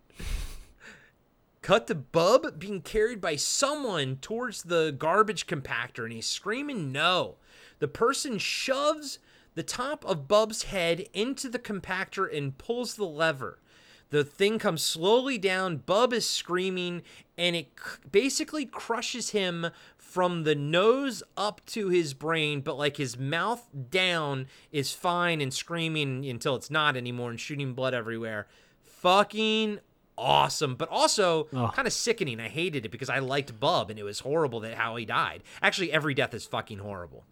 Cut 1.71 1.87
to 1.87 1.95
Bub 1.95 2.59
being 2.59 2.81
carried 2.81 3.21
by 3.21 3.37
someone 3.37 4.17
towards 4.17 4.65
the 4.65 4.93
garbage 4.99 5.47
compactor 5.47 6.03
and 6.03 6.13
he's 6.13 6.27
screaming 6.27 6.91
no. 6.91 7.37
The 7.79 7.87
person 7.87 8.39
shoves 8.39 9.21
the 9.55 9.63
top 9.63 10.05
of 10.05 10.27
Bub's 10.27 10.65
head 10.65 11.07
into 11.13 11.49
the 11.49 11.61
compactor 11.61 12.27
and 12.37 12.59
pulls 12.59 12.97
the 12.97 13.05
lever. 13.05 13.61
The 14.09 14.25
thing 14.25 14.59
comes 14.59 14.83
slowly 14.83 15.39
down. 15.39 15.77
Bub 15.77 16.13
is 16.13 16.29
screaming, 16.29 17.03
and 17.39 17.55
it 17.55 17.69
c- 17.79 17.99
basically 18.11 18.67
crushes 18.67 19.31
him 19.31 19.69
from 19.97 20.43
the 20.43 20.57
nose 20.57 21.23
up 21.37 21.61
to 21.67 21.89
his 21.91 22.15
brain, 22.15 22.63
but 22.63 22.79
like 22.79 22.97
his 22.97 23.17
mouth 23.17 23.69
down 23.91 24.49
is 24.73 24.93
fine 24.93 25.41
and 25.41 25.55
screaming 25.55 26.27
until 26.27 26.57
it's 26.57 26.69
not 26.69 26.97
anymore 26.97 27.31
and 27.31 27.39
shooting 27.39 27.75
blood 27.75 27.95
everywhere. 27.95 28.49
Fucking 28.83 29.79
awesome, 30.21 30.75
but 30.77 30.89
also 30.89 31.49
Ugh. 31.55 31.73
kind 31.75 31.87
of 31.89 31.93
sickening. 31.93 32.39
I 32.41 32.49
hated 32.49 32.85
it 32.85 32.91
because 32.91 33.09
I 33.09 33.19
liked 33.19 33.59
Bub, 33.59 33.91
and 33.91 33.99
it 33.99 34.03
was 34.05 34.21
horrible 34.21 34.61
that 34.61 34.75
how 34.75 34.97
he 34.97 35.05
died. 35.05 35.43
Actually, 35.63 35.91
every 35.93 36.15
death 36.15 36.35
is 36.35 36.45
fucking 36.47 36.79
horrible. 36.79 37.25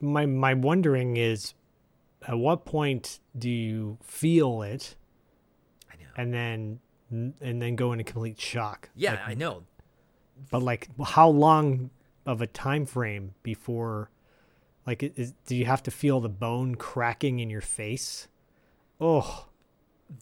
My 0.00 0.26
my 0.26 0.54
wondering 0.54 1.16
is, 1.16 1.54
at 2.26 2.36
what 2.38 2.64
point 2.64 3.20
do 3.38 3.50
you 3.50 3.98
feel 4.02 4.62
it? 4.62 4.96
I 5.92 5.96
know. 5.96 6.10
And 6.16 6.34
then 6.34 6.80
and 7.40 7.60
then 7.62 7.76
go 7.76 7.92
into 7.92 8.04
complete 8.04 8.40
shock. 8.40 8.88
Yeah, 8.96 9.12
Like, 9.12 9.28
I 9.28 9.34
know. 9.34 9.64
But 10.50 10.62
like, 10.62 10.88
how 11.04 11.28
long 11.28 11.90
of 12.26 12.40
a 12.40 12.46
time 12.46 12.86
frame 12.86 13.34
before, 13.42 14.10
like, 14.86 15.02
is, 15.02 15.34
do 15.46 15.54
you 15.54 15.66
have 15.66 15.82
to 15.84 15.90
feel 15.90 16.20
the 16.20 16.28
bone 16.30 16.74
cracking 16.74 17.38
in 17.38 17.50
your 17.50 17.60
face? 17.60 18.28
Oh, 19.00 19.46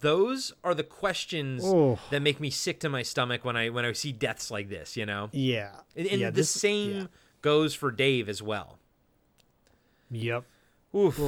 those 0.00 0.52
are 0.62 0.74
the 0.74 0.84
questions 0.84 1.62
Oh. 1.64 1.98
that 2.10 2.22
make 2.22 2.38
me 2.40 2.50
sick 2.50 2.80
to 2.80 2.88
my 2.88 3.02
stomach 3.02 3.44
when 3.44 3.56
I 3.56 3.68
when 3.70 3.84
I 3.84 3.92
see 3.92 4.12
deaths 4.12 4.50
like 4.50 4.68
this, 4.68 4.96
you 4.96 5.06
know. 5.06 5.28
Yeah. 5.32 5.72
And, 5.96 6.06
and 6.06 6.20
Yeah, 6.20 6.30
the 6.30 6.36
this- 6.36 6.50
same 6.50 7.08
goes 7.42 7.74
for 7.74 7.90
Dave 7.90 8.28
as 8.28 8.42
well. 8.42 8.78
yep. 10.10 10.44
Oof. 10.94 11.18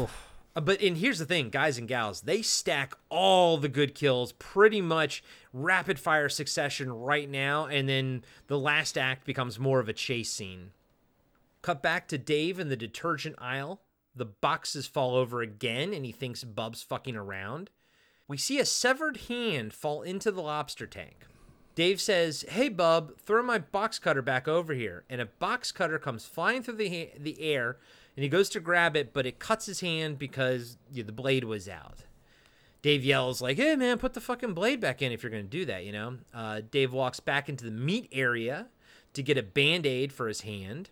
Uh, 0.54 0.60
But 0.60 0.82
and 0.82 0.98
here's 0.98 1.18
the 1.18 1.24
thing, 1.26 1.48
guys 1.50 1.78
and 1.78 1.88
gals, 1.88 2.22
they 2.22 2.42
stack 2.42 2.94
all 3.08 3.56
the 3.56 3.68
good 3.68 3.94
kills 3.94 4.32
pretty 4.32 4.82
much 4.82 5.22
rapid 5.52 5.98
fire 5.98 6.28
succession 6.28 6.92
right 6.92 7.28
now, 7.30 7.66
and 7.66 7.88
then 7.88 8.24
the 8.48 8.58
last 8.58 8.98
act 8.98 9.24
becomes 9.24 9.58
more 9.58 9.80
of 9.80 9.88
a 9.88 9.92
chase 9.94 10.30
scene. 10.30 10.72
Cut 11.62 11.82
back 11.82 12.06
to 12.08 12.18
Dave 12.18 12.58
in 12.58 12.68
the 12.68 12.76
detergent 12.76 13.36
aisle. 13.38 13.80
The 14.14 14.26
boxes 14.26 14.86
fall 14.86 15.14
over 15.14 15.40
again, 15.40 15.94
and 15.94 16.04
he 16.04 16.12
thinks 16.12 16.44
Bub's 16.44 16.82
fucking 16.82 17.16
around. 17.16 17.70
We 18.28 18.36
see 18.36 18.58
a 18.58 18.64
severed 18.64 19.18
hand 19.28 19.72
fall 19.74 20.02
into 20.02 20.30
the 20.30 20.42
lobster 20.42 20.86
tank. 20.86 21.26
Dave 21.74 22.00
says, 22.00 22.44
"Hey 22.48 22.68
Bub, 22.68 23.18
throw 23.18 23.42
my 23.42 23.58
box 23.58 23.98
cutter 23.98 24.22
back 24.22 24.46
over 24.46 24.74
here." 24.74 25.04
And 25.08 25.20
a 25.20 25.26
box 25.26 25.72
cutter 25.72 25.98
comes 25.98 26.26
flying 26.26 26.62
through 26.62 26.76
the 26.76 26.88
ha- 26.88 27.14
the 27.18 27.40
air, 27.40 27.78
and 28.16 28.22
he 28.22 28.28
goes 28.28 28.48
to 28.50 28.60
grab 28.60 28.96
it, 28.96 29.12
but 29.12 29.26
it 29.26 29.38
cuts 29.38 29.66
his 29.66 29.80
hand 29.80 30.18
because 30.18 30.76
yeah, 30.92 31.04
the 31.04 31.12
blade 31.12 31.44
was 31.44 31.68
out. 31.68 32.04
Dave 32.82 33.04
yells 33.04 33.40
like, 33.40 33.56
"Hey 33.56 33.76
man, 33.76 33.98
put 33.98 34.12
the 34.12 34.20
fucking 34.20 34.54
blade 34.54 34.80
back 34.80 35.00
in 35.00 35.12
if 35.12 35.22
you're 35.22 35.30
gonna 35.30 35.44
do 35.44 35.64
that," 35.64 35.84
you 35.84 35.92
know. 35.92 36.18
Uh, 36.34 36.60
Dave 36.70 36.92
walks 36.92 37.20
back 37.20 37.48
into 37.48 37.64
the 37.64 37.70
meat 37.70 38.08
area 38.12 38.68
to 39.14 39.22
get 39.22 39.38
a 39.38 39.42
band 39.42 39.86
aid 39.86 40.12
for 40.12 40.28
his 40.28 40.42
hand. 40.42 40.90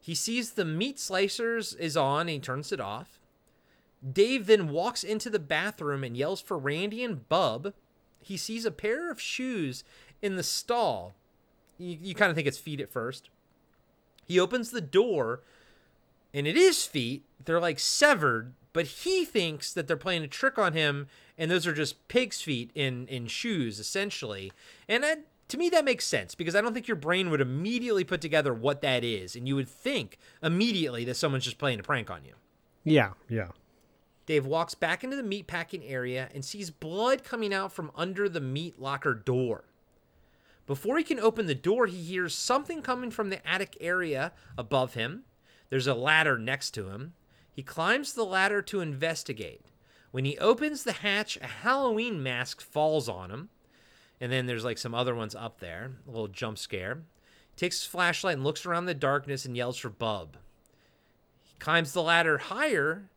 He 0.00 0.14
sees 0.14 0.52
the 0.52 0.64
meat 0.64 0.96
slicers 0.96 1.78
is 1.78 1.96
on 1.96 2.22
and 2.22 2.30
he 2.30 2.38
turns 2.38 2.72
it 2.72 2.80
off. 2.80 3.20
Dave 4.12 4.46
then 4.46 4.68
walks 4.68 5.02
into 5.02 5.28
the 5.28 5.38
bathroom 5.38 6.04
and 6.04 6.16
yells 6.16 6.40
for 6.40 6.58
Randy 6.58 7.02
and 7.02 7.28
Bub. 7.28 7.72
He 8.22 8.36
sees 8.36 8.64
a 8.64 8.70
pair 8.70 9.10
of 9.10 9.20
shoes 9.20 9.84
in 10.22 10.36
the 10.36 10.42
stall. 10.42 11.14
You, 11.78 11.98
you 12.00 12.14
kind 12.14 12.30
of 12.30 12.36
think 12.36 12.46
it's 12.46 12.58
feet 12.58 12.80
at 12.80 12.92
first. 12.92 13.30
He 14.24 14.38
opens 14.38 14.70
the 14.70 14.80
door 14.80 15.40
and 16.34 16.46
it 16.46 16.56
is 16.56 16.84
feet. 16.84 17.24
They're 17.44 17.60
like 17.60 17.78
severed, 17.78 18.52
but 18.72 18.86
he 18.86 19.24
thinks 19.24 19.72
that 19.72 19.86
they're 19.88 19.96
playing 19.96 20.22
a 20.22 20.28
trick 20.28 20.58
on 20.58 20.74
him 20.74 21.06
and 21.36 21.50
those 21.50 21.66
are 21.66 21.72
just 21.72 22.06
pig's 22.08 22.40
feet 22.40 22.70
in 22.74 23.06
in 23.08 23.26
shoes 23.26 23.80
essentially. 23.80 24.52
And 24.88 25.02
that, 25.02 25.24
to 25.48 25.56
me 25.56 25.70
that 25.70 25.84
makes 25.84 26.04
sense 26.04 26.34
because 26.34 26.54
I 26.54 26.60
don't 26.60 26.74
think 26.74 26.88
your 26.88 26.96
brain 26.96 27.30
would 27.30 27.40
immediately 27.40 28.04
put 28.04 28.20
together 28.20 28.52
what 28.52 28.82
that 28.82 29.02
is 29.02 29.34
and 29.34 29.48
you 29.48 29.56
would 29.56 29.68
think 29.68 30.18
immediately 30.42 31.04
that 31.06 31.14
someone's 31.14 31.44
just 31.44 31.58
playing 31.58 31.80
a 31.80 31.82
prank 31.82 32.10
on 32.10 32.24
you. 32.24 32.34
Yeah. 32.84 33.12
Yeah. 33.28 33.48
Dave 34.28 34.44
walks 34.44 34.74
back 34.74 35.02
into 35.02 35.16
the 35.16 35.22
meat 35.22 35.46
packing 35.46 35.82
area 35.86 36.28
and 36.34 36.44
sees 36.44 36.70
blood 36.70 37.24
coming 37.24 37.54
out 37.54 37.72
from 37.72 37.90
under 37.94 38.28
the 38.28 38.42
meat 38.42 38.78
locker 38.78 39.14
door. 39.14 39.64
Before 40.66 40.98
he 40.98 41.02
can 41.02 41.18
open 41.18 41.46
the 41.46 41.54
door, 41.54 41.86
he 41.86 41.96
hears 41.96 42.34
something 42.34 42.82
coming 42.82 43.10
from 43.10 43.30
the 43.30 43.48
attic 43.48 43.74
area 43.80 44.32
above 44.58 44.92
him. 44.92 45.22
There's 45.70 45.86
a 45.86 45.94
ladder 45.94 46.36
next 46.36 46.72
to 46.72 46.90
him. 46.90 47.14
He 47.50 47.62
climbs 47.62 48.12
the 48.12 48.22
ladder 48.22 48.60
to 48.60 48.82
investigate. 48.82 49.62
When 50.10 50.26
he 50.26 50.36
opens 50.36 50.84
the 50.84 50.92
hatch, 50.92 51.38
a 51.38 51.46
Halloween 51.46 52.22
mask 52.22 52.60
falls 52.60 53.08
on 53.08 53.30
him. 53.30 53.48
And 54.20 54.30
then 54.30 54.44
there's 54.44 54.64
like 54.64 54.76
some 54.76 54.94
other 54.94 55.14
ones 55.14 55.34
up 55.34 55.58
there, 55.60 55.92
a 56.06 56.10
little 56.10 56.28
jump 56.28 56.58
scare. 56.58 56.96
He 57.52 57.56
takes 57.56 57.78
his 57.80 57.86
flashlight 57.86 58.34
and 58.34 58.44
looks 58.44 58.66
around 58.66 58.84
the 58.84 58.92
darkness 58.92 59.46
and 59.46 59.56
yells 59.56 59.78
for 59.78 59.88
Bub. 59.88 60.36
He 61.46 61.54
climbs 61.58 61.94
the 61.94 62.02
ladder 62.02 62.36
higher 62.36 63.08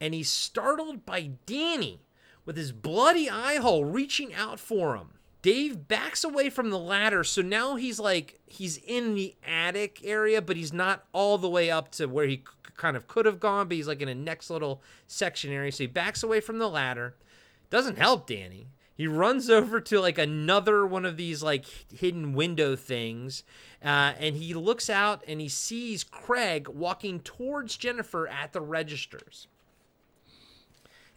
and 0.00 0.14
he's 0.14 0.30
startled 0.30 1.04
by 1.04 1.30
Danny 1.46 2.02
with 2.44 2.56
his 2.56 2.72
bloody 2.72 3.28
eye 3.28 3.56
hole 3.56 3.84
reaching 3.84 4.34
out 4.34 4.58
for 4.58 4.96
him. 4.96 5.08
Dave 5.40 5.86
backs 5.86 6.24
away 6.24 6.50
from 6.50 6.70
the 6.70 6.78
ladder, 6.78 7.22
so 7.22 7.42
now 7.42 7.76
he's 7.76 8.00
like 8.00 8.40
he's 8.46 8.76
in 8.78 9.14
the 9.14 9.36
attic 9.46 10.00
area, 10.02 10.42
but 10.42 10.56
he's 10.56 10.72
not 10.72 11.04
all 11.12 11.38
the 11.38 11.48
way 11.48 11.70
up 11.70 11.90
to 11.92 12.06
where 12.06 12.26
he 12.26 12.36
c- 12.36 12.72
kind 12.76 12.96
of 12.96 13.06
could 13.06 13.24
have 13.24 13.38
gone, 13.38 13.68
but 13.68 13.76
he's 13.76 13.86
like 13.86 14.02
in 14.02 14.08
a 14.08 14.14
next 14.14 14.50
little 14.50 14.82
section 15.06 15.52
area. 15.52 15.70
So 15.70 15.84
he 15.84 15.86
backs 15.86 16.22
away 16.22 16.40
from 16.40 16.58
the 16.58 16.68
ladder. 16.68 17.14
Doesn't 17.70 17.98
help 17.98 18.26
Danny. 18.26 18.66
He 18.96 19.06
runs 19.06 19.48
over 19.50 19.80
to 19.80 20.00
like 20.00 20.18
another 20.18 20.84
one 20.84 21.04
of 21.04 21.16
these 21.16 21.40
like 21.42 21.66
hidden 21.94 22.32
window 22.32 22.74
things, 22.74 23.44
uh, 23.84 24.14
and 24.18 24.36
he 24.36 24.54
looks 24.54 24.90
out 24.90 25.22
and 25.28 25.40
he 25.40 25.48
sees 25.48 26.02
Craig 26.02 26.66
walking 26.66 27.20
towards 27.20 27.76
Jennifer 27.76 28.26
at 28.26 28.52
the 28.52 28.60
registers. 28.60 29.46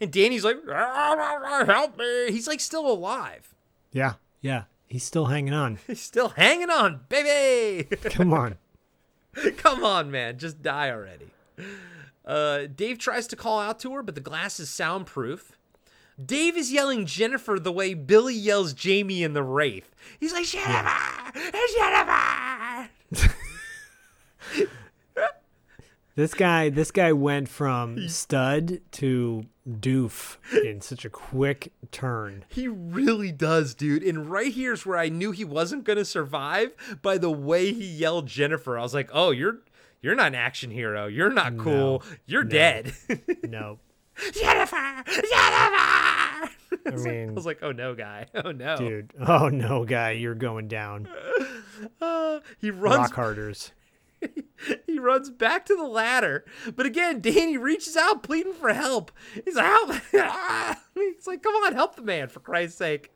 And 0.02 0.10
Danny's 0.10 0.44
like, 0.44 0.56
"Help 0.66 1.96
me!" 1.96 2.32
He's 2.32 2.48
like 2.48 2.58
still 2.58 2.90
alive. 2.90 3.54
Yeah. 3.92 4.14
Yeah. 4.40 4.64
He's 4.88 5.04
still 5.04 5.26
hanging 5.26 5.54
on. 5.54 5.78
He's 5.86 6.00
still 6.00 6.30
hanging 6.30 6.70
on, 6.70 7.02
baby. 7.08 7.84
Come 8.10 8.34
on. 8.34 8.56
Come 9.58 9.84
on, 9.84 10.10
man. 10.10 10.38
Just 10.38 10.60
die 10.60 10.90
already. 10.90 11.28
Uh, 12.26 12.66
Dave 12.74 12.98
tries 12.98 13.28
to 13.28 13.36
call 13.36 13.60
out 13.60 13.78
to 13.78 13.94
her, 13.94 14.02
but 14.02 14.16
the 14.16 14.20
glass 14.20 14.58
is 14.58 14.70
soundproof. 14.70 15.52
Dave 16.22 16.56
is 16.56 16.72
yelling 16.72 17.06
Jennifer 17.06 17.60
the 17.60 17.70
way 17.70 17.94
Billy 17.94 18.34
yells 18.34 18.72
Jamie 18.72 19.22
in 19.22 19.34
The 19.34 19.44
Wraith. 19.44 19.94
He's 20.18 20.32
like, 20.32 20.46
Jennifer! 20.46 21.30
Jennifer! 21.78 22.90
This 26.14 26.34
guy, 26.34 26.68
this 26.68 26.90
guy 26.90 27.12
went 27.12 27.48
from 27.48 28.06
stud 28.08 28.80
to 28.92 29.46
doof 29.66 30.36
in 30.64 30.80
such 30.82 31.04
a 31.06 31.10
quick 31.10 31.72
turn. 31.90 32.44
He 32.48 32.68
really 32.68 33.32
does, 33.32 33.74
dude. 33.74 34.02
And 34.02 34.30
right 34.30 34.52
here's 34.52 34.84
where 34.84 34.98
I 34.98 35.08
knew 35.08 35.30
he 35.30 35.44
wasn't 35.44 35.84
gonna 35.84 36.04
survive 36.04 36.72
by 37.00 37.16
the 37.16 37.30
way 37.30 37.72
he 37.72 37.84
yelled 37.86 38.26
Jennifer. 38.26 38.78
I 38.78 38.82
was 38.82 38.92
like, 38.92 39.08
oh, 39.12 39.30
you're 39.30 39.60
you're 40.02 40.14
not 40.14 40.28
an 40.28 40.34
action 40.34 40.70
hero. 40.70 41.06
You're 41.06 41.30
not 41.32 41.56
cool. 41.56 42.02
You're 42.26 42.44
no. 42.44 42.50
dead. 42.50 42.92
No. 43.48 43.78
Jennifer! 44.32 44.76
Jennifer! 45.06 45.30
I 45.32 46.48
was 46.92 47.06
like- 47.06 47.28
I 47.28 47.30
was 47.32 47.46
like, 47.46 47.58
oh 47.62 47.72
no, 47.72 47.94
guy. 47.94 48.26
Oh 48.34 48.52
no. 48.52 48.76
dude. 48.76 49.12
Oh 49.18 49.48
no, 49.48 49.84
guy, 49.86 50.10
you're 50.12 50.34
going 50.34 50.68
down. 50.68 51.08
Uh, 52.00 52.40
he 52.58 52.70
runs 52.70 52.96
Rock 52.96 53.14
harders. 53.14 53.72
he 54.86 54.98
runs 54.98 55.30
back 55.30 55.66
to 55.66 55.76
the 55.76 55.86
ladder. 55.86 56.44
But 56.74 56.86
again, 56.86 57.20
Danny 57.20 57.56
reaches 57.56 57.96
out 57.96 58.22
pleading 58.22 58.54
for 58.54 58.72
help. 58.72 59.12
He's 59.44 59.56
like, 59.56 59.66
help. 59.66 59.90
He's 60.94 61.26
like, 61.26 61.42
come 61.42 61.54
on, 61.54 61.72
help 61.72 61.96
the 61.96 62.02
man, 62.02 62.28
for 62.28 62.40
Christ's 62.40 62.78
sake. 62.78 63.10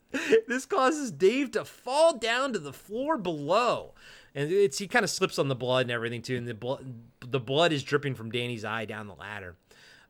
This 0.49 0.67
causes 0.67 1.13
Dave 1.13 1.51
to 1.53 1.65
fall 1.65 2.17
down 2.17 2.53
to 2.53 2.59
the 2.59 2.73
floor 2.73 3.19
below. 3.19 3.95
And 4.35 4.51
it's 4.53 4.79
he 4.79 4.87
kind 4.87 5.05
of 5.05 5.11
slips 5.11 5.39
on 5.39 5.49
the 5.49 5.55
blood 5.55 5.83
and 5.83 5.91
everything 5.91 6.23
too. 6.23 6.37
And 6.37 6.47
the 6.47 6.55
blood 6.55 6.95
the 7.21 7.41
blood 7.41 7.73
is 7.73 7.83
dripping 7.83 8.15
from 8.15 8.31
Danny's 8.31 8.65
eye 8.65 8.85
down 8.85 9.09
the 9.09 9.15
ladder. 9.15 9.57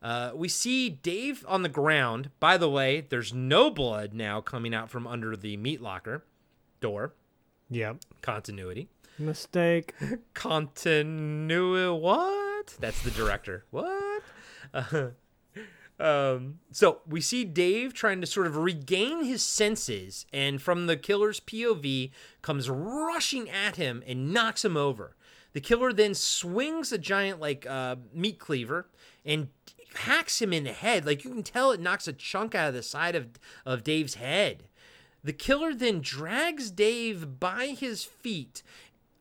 Uh, 0.02 0.32
we 0.34 0.48
see 0.48 0.88
Dave 0.90 1.44
on 1.48 1.62
the 1.62 1.68
ground. 1.68 2.30
By 2.38 2.56
the 2.56 2.68
way, 2.68 3.06
there's 3.08 3.32
no 3.32 3.70
blood 3.70 4.14
now 4.14 4.40
coming 4.40 4.74
out 4.74 4.90
from 4.90 5.06
under 5.06 5.36
the 5.36 5.56
meat 5.56 5.80
locker 5.80 6.24
door. 6.80 7.14
Yep. 7.70 7.98
Continuity. 8.20 8.88
Mistake. 9.18 9.94
Continue 10.34 11.94
what? 11.94 12.76
That's 12.80 13.02
the 13.02 13.10
director. 13.10 13.64
What? 13.70 14.22
Uh, 14.72 15.08
Um, 15.98 16.58
so 16.72 17.00
we 17.06 17.20
see 17.20 17.44
Dave 17.44 17.94
trying 17.94 18.20
to 18.20 18.26
sort 18.26 18.46
of 18.46 18.56
regain 18.56 19.24
his 19.24 19.42
senses, 19.42 20.26
and 20.32 20.60
from 20.60 20.86
the 20.86 20.96
killer's 20.96 21.40
POV 21.40 22.10
comes 22.42 22.68
rushing 22.68 23.48
at 23.48 23.76
him 23.76 24.02
and 24.06 24.32
knocks 24.32 24.64
him 24.64 24.76
over. 24.76 25.16
The 25.54 25.60
killer 25.60 25.92
then 25.92 26.14
swings 26.14 26.92
a 26.92 26.98
giant 26.98 27.40
like 27.40 27.66
uh, 27.66 27.96
meat 28.12 28.38
cleaver 28.38 28.88
and 29.24 29.48
hacks 29.94 30.42
him 30.42 30.52
in 30.52 30.64
the 30.64 30.72
head. 30.72 31.06
Like 31.06 31.24
you 31.24 31.30
can 31.30 31.42
tell, 31.42 31.72
it 31.72 31.80
knocks 31.80 32.06
a 32.06 32.12
chunk 32.12 32.54
out 32.54 32.68
of 32.68 32.74
the 32.74 32.82
side 32.82 33.14
of 33.14 33.28
of 33.64 33.82
Dave's 33.82 34.14
head. 34.14 34.64
The 35.24 35.32
killer 35.32 35.74
then 35.74 36.02
drags 36.02 36.70
Dave 36.70 37.40
by 37.40 37.68
his 37.68 38.04
feet 38.04 38.62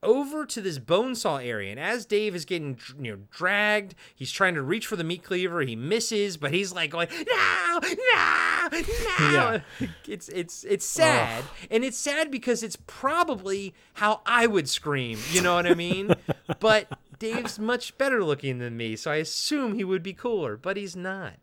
over 0.06 0.46
to 0.46 0.62
this 0.62 0.78
bone 0.80 1.16
saw 1.16 1.38
area 1.38 1.72
and 1.72 1.80
as 1.80 2.06
dave 2.06 2.36
is 2.36 2.46
getting 2.46 2.78
you 3.02 3.12
know 3.12 3.22
dragged 3.32 3.96
he's 4.16 4.32
trying 4.32 4.54
to 4.54 4.62
reach 4.62 4.86
for 4.88 4.96
the 4.96 5.04
meat 5.04 5.24
cleaver 5.24 5.62
he 5.62 5.76
misses 5.76 6.38
but 6.38 6.54
he's 6.54 6.72
like 6.74 6.92
going 6.92 7.08
no 7.12 7.80
no 7.82 8.70
no 8.72 8.80
Yeah. 9.20 9.60
it's 10.08 10.30
it's 10.30 10.64
it's 10.64 10.86
sad 10.86 11.44
and 11.70 11.84
it's 11.84 11.98
sad 11.98 12.32
because 12.32 12.64
it's 12.64 12.78
probably 12.88 13.74
how 13.96 14.22
i 14.26 14.48
would 14.48 14.70
scream 14.70 15.20
you 15.32 15.42
know 15.42 15.56
what 15.56 15.66
i 15.66 15.74
mean 15.74 16.14
but 16.60 16.88
dave's 17.20 17.58
much 17.60 17.98
better 17.98 18.24
looking 18.24 18.60
than 18.60 18.76
me 18.78 18.96
so 18.96 19.12
i 19.12 19.16
assume 19.16 19.74
he 19.74 19.84
would 19.84 20.04
be 20.04 20.14
cooler 20.14 20.58
but 20.58 20.78
he's 20.78 20.96
not 20.96 21.34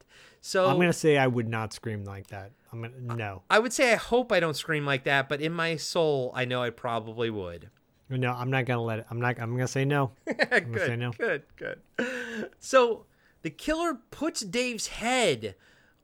so 0.44 0.66
I'm 0.68 0.76
gonna 0.76 0.92
say 0.92 1.16
I 1.18 1.28
would 1.28 1.46
not 1.48 1.72
scream 1.72 2.02
like 2.04 2.26
that. 2.28 2.50
I'm 2.72 2.82
gonna 2.82 2.94
no, 3.14 3.42
I 3.48 3.60
would 3.60 3.72
say 3.72 3.92
I 3.92 3.94
hope 3.94 4.32
I 4.32 4.40
don't 4.40 4.56
scream 4.56 4.84
like 4.84 5.04
that, 5.04 5.28
but 5.28 5.40
in 5.40 5.52
my 5.52 5.76
soul, 5.76 6.32
I 6.34 6.46
know 6.46 6.60
I 6.64 6.70
probably 6.70 7.30
would. 7.30 7.70
No. 8.20 8.32
I'm 8.32 8.50
not 8.50 8.64
gonna 8.64 8.82
let 8.82 9.00
it. 9.00 9.06
I'm 9.10 9.20
not. 9.20 9.38
I'm 9.40 9.52
gonna 9.52 9.68
say 9.68 9.84
no. 9.84 10.12
I'm 10.50 10.72
good, 10.72 10.98
no. 10.98 11.12
good, 11.12 11.42
good. 11.56 11.80
So 12.58 13.06
the 13.42 13.50
killer 13.50 13.98
puts 14.10 14.40
Dave's 14.40 14.88
head 14.88 15.54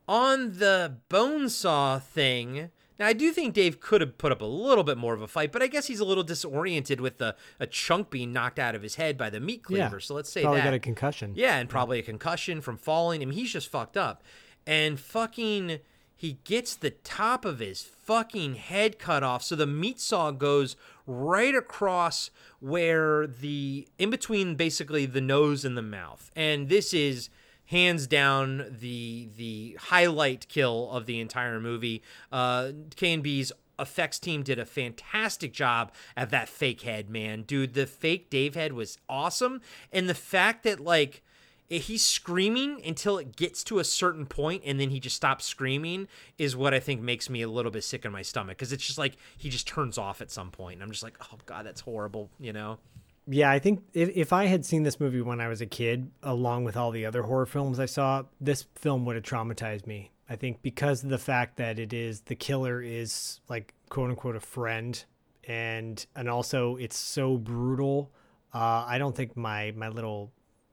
on 0.07 0.57
the 0.59 0.97
bone 1.09 1.49
saw 1.49 1.99
thing. 1.99 2.69
Now 2.99 3.07
I 3.07 3.13
do 3.13 3.31
think 3.31 3.53
Dave 3.53 3.79
could 3.79 4.01
have 4.01 4.17
put 4.17 4.31
up 4.31 4.41
a 4.41 4.45
little 4.45 4.83
bit 4.83 4.97
more 4.97 5.13
of 5.13 5.21
a 5.21 5.27
fight, 5.27 5.51
but 5.53 5.61
I 5.61 5.67
guess 5.67 5.87
he's 5.87 6.01
a 6.01 6.05
little 6.05 6.23
disoriented 6.23 6.99
with 6.99 7.17
the 7.17 7.35
a 7.59 7.65
chunk 7.65 8.09
being 8.09 8.33
knocked 8.33 8.59
out 8.59 8.75
of 8.75 8.81
his 8.81 8.95
head 8.95 9.17
by 9.17 9.29
the 9.29 9.39
meat 9.39 9.63
cleaver. 9.63 9.95
Yeah. 9.95 9.99
So 9.99 10.15
let's 10.15 10.29
say 10.29 10.41
Probably 10.41 10.59
that 10.59 10.65
got 10.65 10.73
a 10.73 10.79
concussion. 10.79 11.33
Yeah, 11.35 11.57
and 11.57 11.69
probably 11.69 11.99
a 11.99 12.03
concussion 12.03 12.59
from 12.59 12.77
falling. 12.77 13.21
I 13.21 13.25
mean, 13.25 13.37
he's 13.37 13.53
just 13.53 13.69
fucked 13.69 13.95
up. 13.95 14.21
And 14.67 14.99
fucking, 14.99 15.79
he 16.15 16.39
gets 16.43 16.75
the 16.75 16.91
top 16.91 17.45
of 17.45 17.59
his 17.59 17.81
fucking 18.09 18.55
head 18.55 18.97
cut 18.97 19.21
off. 19.21 19.43
So 19.43 19.55
the 19.55 19.67
meat 19.67 19.99
saw 19.99 20.31
goes 20.31 20.75
right 21.05 21.53
across 21.53 22.31
where 22.59 23.27
the, 23.27 23.87
in 23.99 24.09
between 24.09 24.55
basically 24.55 25.05
the 25.05 25.21
nose 25.21 25.63
and 25.63 25.77
the 25.77 25.83
mouth. 25.83 26.31
And 26.35 26.69
this 26.69 26.91
is 26.91 27.29
hands 27.67 28.07
down 28.07 28.77
the 28.79 29.29
the 29.37 29.77
highlight 29.79 30.47
kill 30.47 30.89
of 30.89 31.05
the 31.05 31.19
entire 31.19 31.59
movie. 31.59 32.01
Uh, 32.31 32.71
KNB's 32.95 33.51
effects 33.77 34.17
team 34.17 34.41
did 34.41 34.57
a 34.57 34.65
fantastic 34.65 35.53
job 35.53 35.91
at 36.17 36.31
that 36.31 36.49
fake 36.49 36.81
head, 36.81 37.11
man. 37.11 37.43
Dude, 37.43 37.75
the 37.75 37.85
fake 37.85 38.31
Dave 38.31 38.55
head 38.55 38.73
was 38.73 38.97
awesome. 39.07 39.61
And 39.93 40.09
the 40.09 40.15
fact 40.15 40.63
that, 40.63 40.79
like, 40.79 41.21
he's 41.69 42.03
screaming 42.03 42.81
until 42.85 43.17
it 43.17 43.35
gets 43.35 43.63
to 43.65 43.79
a 43.79 43.83
certain 43.83 44.25
point 44.25 44.63
and 44.65 44.79
then 44.79 44.89
he 44.89 44.99
just 44.99 45.15
stops 45.15 45.45
screaming 45.45 46.07
is 46.37 46.55
what 46.55 46.73
I 46.73 46.79
think 46.79 47.01
makes 47.01 47.29
me 47.29 47.41
a 47.43 47.49
little 47.49 47.71
bit 47.71 47.83
sick 47.83 48.05
in 48.05 48.11
my 48.11 48.23
stomach 48.23 48.57
because 48.57 48.73
it's 48.73 48.85
just 48.85 48.97
like 48.97 49.17
he 49.37 49.49
just 49.49 49.67
turns 49.67 49.97
off 49.97 50.21
at 50.21 50.31
some 50.31 50.49
point 50.49 50.75
and 50.75 50.83
I'm 50.83 50.91
just 50.91 51.03
like, 51.03 51.17
oh 51.21 51.37
God, 51.45 51.65
that's 51.65 51.81
horrible, 51.81 52.29
you 52.39 52.53
know? 52.53 52.79
Yeah, 53.27 53.51
I 53.51 53.59
think 53.59 53.83
if, 53.93 54.09
if 54.15 54.33
I 54.33 54.45
had 54.45 54.65
seen 54.65 54.81
this 54.81 54.99
movie 54.99 55.21
when 55.21 55.39
I 55.39 55.47
was 55.47 55.61
a 55.61 55.67
kid, 55.67 56.09
along 56.23 56.63
with 56.63 56.75
all 56.75 56.89
the 56.89 57.05
other 57.05 57.21
horror 57.21 57.45
films 57.45 57.79
I 57.79 57.85
saw, 57.85 58.23
this 58.41 58.65
film 58.73 59.05
would 59.05 59.15
have 59.15 59.23
traumatized 59.23 59.85
me. 59.85 60.11
I 60.27 60.35
think 60.35 60.63
because 60.63 61.03
of 61.03 61.09
the 61.09 61.19
fact 61.19 61.57
that 61.57 61.77
it 61.77 61.93
is 61.93 62.21
the 62.21 62.35
killer 62.35 62.81
is 62.81 63.39
like 63.47 63.75
quote 63.89 64.09
unquote 64.09 64.35
a 64.35 64.39
friend, 64.39 65.03
and 65.47 66.03
and 66.15 66.29
also 66.29 66.75
it's 66.75 66.97
so 66.97 67.37
brutal. 67.37 68.11
Uh, 68.53 68.85
I 68.87 68.97
don't 68.97 69.15
think 69.15 69.35
my 69.35 69.73
my 69.75 69.89
little, 69.89 70.31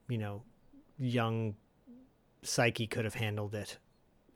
you 0.09 0.19
know, 0.19 0.43
young 0.99 1.55
psyche 2.43 2.87
could 2.87 3.05
have 3.05 3.15
handled 3.15 3.55
it. 3.55 3.79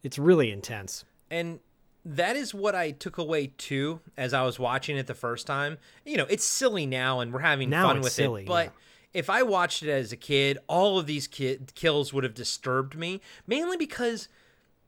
It's 0.02 0.18
really 0.18 0.50
intense. 0.50 1.04
And 1.30 1.60
that 2.04 2.36
is 2.36 2.54
what 2.54 2.74
I 2.74 2.90
took 2.92 3.18
away 3.18 3.48
too 3.58 4.00
as 4.16 4.32
I 4.32 4.42
was 4.42 4.58
watching 4.58 4.96
it 4.96 5.06
the 5.06 5.14
first 5.14 5.46
time. 5.46 5.78
You 6.04 6.16
know, 6.16 6.26
it's 6.28 6.44
silly 6.44 6.86
now 6.86 7.20
and 7.20 7.32
we're 7.32 7.40
having 7.40 7.70
Now 7.70 7.88
fun 7.88 7.98
it's 7.98 8.04
with 8.04 8.12
silly, 8.12 8.42
it, 8.42 8.48
but 8.48 8.66
yeah. 8.66 9.20
if 9.20 9.30
I 9.30 9.42
watched 9.42 9.82
it 9.82 9.90
as 9.90 10.12
a 10.12 10.16
kid, 10.16 10.58
all 10.66 10.98
of 10.98 11.06
these 11.06 11.26
kid 11.26 11.72
kills 11.74 12.12
would 12.12 12.24
have 12.24 12.34
disturbed 12.34 12.96
me, 12.96 13.20
mainly 13.46 13.76
because 13.76 14.28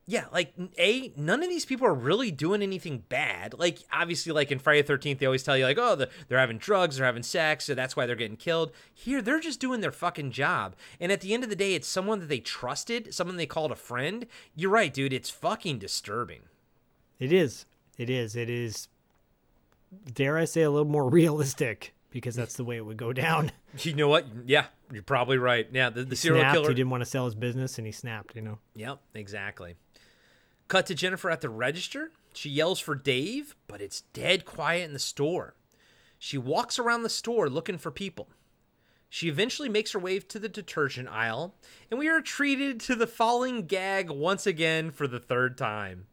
yeah, 0.07 0.25
like 0.33 0.53
a 0.79 1.13
none 1.17 1.43
of 1.43 1.49
these 1.49 1.65
people 1.65 1.87
are 1.87 1.95
really 1.95 2.31
doing 2.33 2.61
anything 2.63 3.05
bad. 3.09 3.55
Like 3.57 3.79
obviously, 3.93 4.33
like 4.33 4.51
in 4.51 4.59
Friday 4.59 4.83
the 4.83 4.87
Thirteenth, 4.89 5.21
they 5.21 5.27
always 5.27 5.45
tell 5.45 5.57
you 5.57 5.65
like, 5.65 5.79
oh, 5.79 5.95
the, 5.95 6.09
they're 6.29 6.39
having 6.39 6.59
drugs, 6.59 6.97
they're 6.97 7.07
having 7.07 7.23
sex, 7.23 7.67
so 7.67 7.75
that's 7.75 7.95
why 7.97 8.07
they're 8.07 8.17
getting 8.17 8.37
killed. 8.37 8.73
Here, 8.93 9.23
they're 9.23 9.41
just 9.41 9.61
doing 9.61 9.81
their 9.81 9.93
fucking 9.93 10.33
job. 10.33 10.75
And 11.01 11.13
at 11.13 11.21
the 11.21 11.33
end 11.33 11.45
of 11.45 11.51
the 11.51 11.57
day, 11.57 11.75
it's 11.75 11.87
someone 11.87 12.19
that 12.19 12.29
they 12.29 12.41
trusted, 12.41 13.15
someone 13.15 13.37
they 13.37 13.47
called 13.47 13.71
a 13.71 13.77
friend. 13.77 14.27
You're 14.57 14.71
right, 14.71 14.93
dude. 14.93 15.13
It's 15.13 15.31
fucking 15.31 15.79
disturbing. 15.79 16.43
It 17.21 17.33
is. 17.33 17.67
It 17.97 18.11
is. 18.11 18.35
It 18.35 18.51
is. 18.51 18.89
Dare 20.13 20.37
I 20.37 20.47
say 20.47 20.63
a 20.63 20.71
little 20.71 20.91
more 20.91 21.09
realistic 21.09 21.95
because 22.11 22.35
that's 22.35 22.55
the 22.55 22.65
way 22.65 22.77
it 22.77 22.85
would 22.85 22.97
go 22.97 23.13
down. 23.13 23.53
You 23.79 23.95
know 23.95 24.09
what? 24.09 24.27
Yeah, 24.45 24.67
you're 24.93 25.03
probably 25.03 25.39
right. 25.39 25.67
Yeah, 25.73 25.89
the, 25.89 26.05
the 26.05 26.11
He 26.11 26.17
serial 26.17 26.43
snapped, 26.43 26.57
killer. 26.57 26.69
He 26.69 26.75
didn't 26.75 26.91
want 26.91 27.01
to 27.01 27.07
sell 27.09 27.25
his 27.25 27.35
business, 27.35 27.79
and 27.79 27.87
he 27.87 27.93
snapped. 27.93 28.37
You 28.37 28.43
know. 28.43 28.59
Yep, 28.75 28.99
exactly. 29.15 29.77
Cut 30.73 30.87
to 30.87 30.95
Jennifer 30.95 31.29
at 31.29 31.43
the 31.43 31.51
register. 31.51 32.13
She 32.33 32.49
yells 32.49 32.81
for 32.81 32.95
Dave, 32.95 33.55
but 33.67 33.83
it's 33.83 34.05
dead 34.15 34.47
quiet 34.47 34.87
in 34.87 34.95
the 34.95 34.99
store. 34.99 35.55
She 36.19 36.39
walks 36.39 36.79
around 36.79 37.03
the 37.03 37.11
store 37.11 37.51
looking 37.51 37.77
for 37.77 37.91
people. 37.91 38.31
She 39.11 39.29
eventually 39.29 39.69
makes 39.69 39.93
her 39.93 39.99
way 39.99 40.19
to 40.19 40.39
the 40.39 40.49
detergent 40.49 41.11
aisle, 41.11 41.55
and 41.91 42.01
we 42.01 42.09
are 42.09 42.23
treated 42.23 42.81
to 42.81 42.95
the 42.95 43.07
falling 43.07 43.67
gag 43.67 44.09
once 44.09 44.47
again 44.47 44.91
for 44.91 45.07
the 45.07 45.21
third 45.21 45.59
time. 45.59 46.07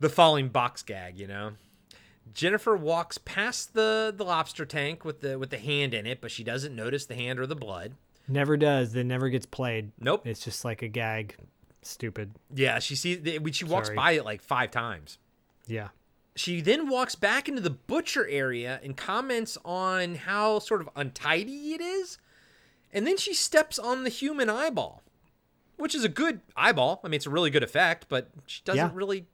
The 0.00 0.08
falling 0.08 0.48
box 0.48 0.82
gag, 0.82 1.16
you 1.16 1.28
know. 1.28 1.52
Jennifer 2.34 2.76
walks 2.76 3.18
past 3.18 3.74
the, 3.74 4.12
the 4.12 4.24
lobster 4.24 4.66
tank 4.66 5.04
with 5.04 5.20
the 5.20 5.38
with 5.38 5.50
the 5.50 5.58
hand 5.58 5.94
in 5.94 6.06
it, 6.06 6.20
but 6.20 6.32
she 6.32 6.42
doesn't 6.42 6.74
notice 6.74 7.06
the 7.06 7.14
hand 7.14 7.38
or 7.38 7.46
the 7.46 7.54
blood. 7.54 7.92
Never 8.26 8.56
does. 8.56 8.94
That 8.94 9.04
never 9.04 9.28
gets 9.28 9.46
played. 9.46 9.92
Nope. 9.96 10.26
It's 10.26 10.44
just 10.44 10.64
like 10.64 10.82
a 10.82 10.88
gag. 10.88 11.36
Stupid. 11.82 12.32
Yeah, 12.54 12.78
she 12.78 12.94
sees 12.94 13.40
when 13.40 13.52
she 13.52 13.64
walks 13.64 13.88
Sorry. 13.88 13.96
by 13.96 14.12
it 14.12 14.24
like 14.24 14.42
five 14.42 14.70
times. 14.70 15.18
Yeah. 15.66 15.88
She 16.36 16.60
then 16.60 16.88
walks 16.88 17.14
back 17.14 17.48
into 17.48 17.60
the 17.60 17.70
butcher 17.70 18.26
area 18.28 18.80
and 18.82 18.96
comments 18.96 19.58
on 19.64 20.14
how 20.14 20.58
sort 20.58 20.80
of 20.80 20.88
untidy 20.96 21.72
it 21.74 21.80
is. 21.80 22.18
And 22.92 23.06
then 23.06 23.16
she 23.16 23.34
steps 23.34 23.78
on 23.78 24.04
the 24.04 24.10
human 24.10 24.48
eyeball, 24.50 25.02
which 25.76 25.94
is 25.94 26.04
a 26.04 26.08
good 26.08 26.40
eyeball. 26.56 27.00
I 27.04 27.08
mean, 27.08 27.14
it's 27.16 27.26
a 27.26 27.30
really 27.30 27.50
good 27.50 27.62
effect, 27.62 28.06
but 28.08 28.28
she 28.46 28.62
doesn't 28.64 28.78
Yeah. 28.78 28.90
really, 28.92 29.26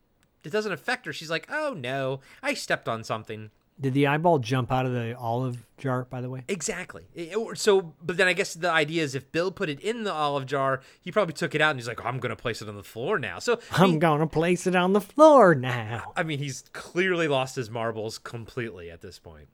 it 0.44 0.50
doesn't 0.50 0.72
affect 0.72 1.06
her. 1.06 1.12
She's 1.12 1.30
like, 1.30 1.46
oh 1.50 1.74
no, 1.76 2.20
I 2.42 2.54
stepped 2.54 2.88
on 2.88 3.02
something. 3.04 3.50
Did 3.78 3.92
the 3.92 4.06
eyeball 4.06 4.38
jump 4.38 4.72
out 4.72 4.86
of 4.86 4.92
the 4.92 5.14
olive 5.18 5.66
jar? 5.76 6.06
By 6.08 6.22
the 6.22 6.30
way. 6.30 6.44
Exactly. 6.48 7.04
It- 7.14 7.36
so, 7.58 7.94
but 8.02 8.16
then 8.16 8.26
I 8.26 8.32
guess 8.32 8.54
the 8.54 8.70
idea 8.70 9.02
is 9.02 9.14
if 9.14 9.30
Bill 9.32 9.50
put 9.50 9.68
it 9.68 9.80
in 9.80 10.04
the 10.04 10.12
olive 10.12 10.46
jar, 10.46 10.80
he 11.00 11.12
probably 11.12 11.34
took 11.34 11.54
it 11.54 11.60
out 11.60 11.70
and 11.72 11.78
he's 11.78 11.86
like, 11.88 12.02
I'm 12.04 12.18
going 12.18 12.30
to 12.30 12.36
place 12.36 12.62
it 12.62 12.68
on 12.68 12.76
the 12.76 12.82
floor 12.82 13.18
now. 13.18 13.38
So, 13.38 13.60
I 13.72 13.84
I'm 13.84 13.98
gonna 13.98 14.26
place 14.26 14.66
it 14.66 14.74
on 14.74 14.94
the 14.94 15.00
floor 15.00 15.54
now. 15.54 16.12
I 16.16 16.22
mean, 16.22 16.38
he's 16.38 16.64
clearly 16.72 17.28
lost 17.28 17.56
his 17.56 17.68
marbles 17.70 18.16
completely 18.18 18.90
at 18.90 19.02
this 19.02 19.18
point. 19.18 19.48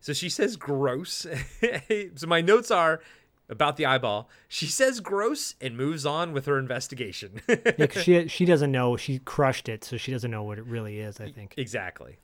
So 0.00 0.12
she 0.12 0.28
says 0.28 0.56
gross. 0.56 1.26
so 2.16 2.26
my 2.26 2.40
notes 2.40 2.70
are 2.70 3.00
about 3.48 3.76
the 3.76 3.86
eyeball. 3.86 4.28
She 4.48 4.66
says 4.66 5.00
gross 5.00 5.54
and 5.60 5.76
moves 5.76 6.04
on 6.06 6.32
with 6.32 6.46
her 6.46 6.58
investigation. 6.58 7.40
Yeah, 7.78 7.86
she 7.88 8.28
she 8.28 8.44
doesn't 8.44 8.70
know. 8.72 8.96
She 8.96 9.18
crushed 9.20 9.68
it, 9.68 9.84
so 9.84 9.96
she 9.96 10.10
doesn't 10.12 10.30
know 10.30 10.42
what 10.42 10.58
it 10.58 10.64
really 10.66 10.98
is. 11.00 11.20
I 11.20 11.30
think. 11.30 11.54
exactly. 11.56 12.18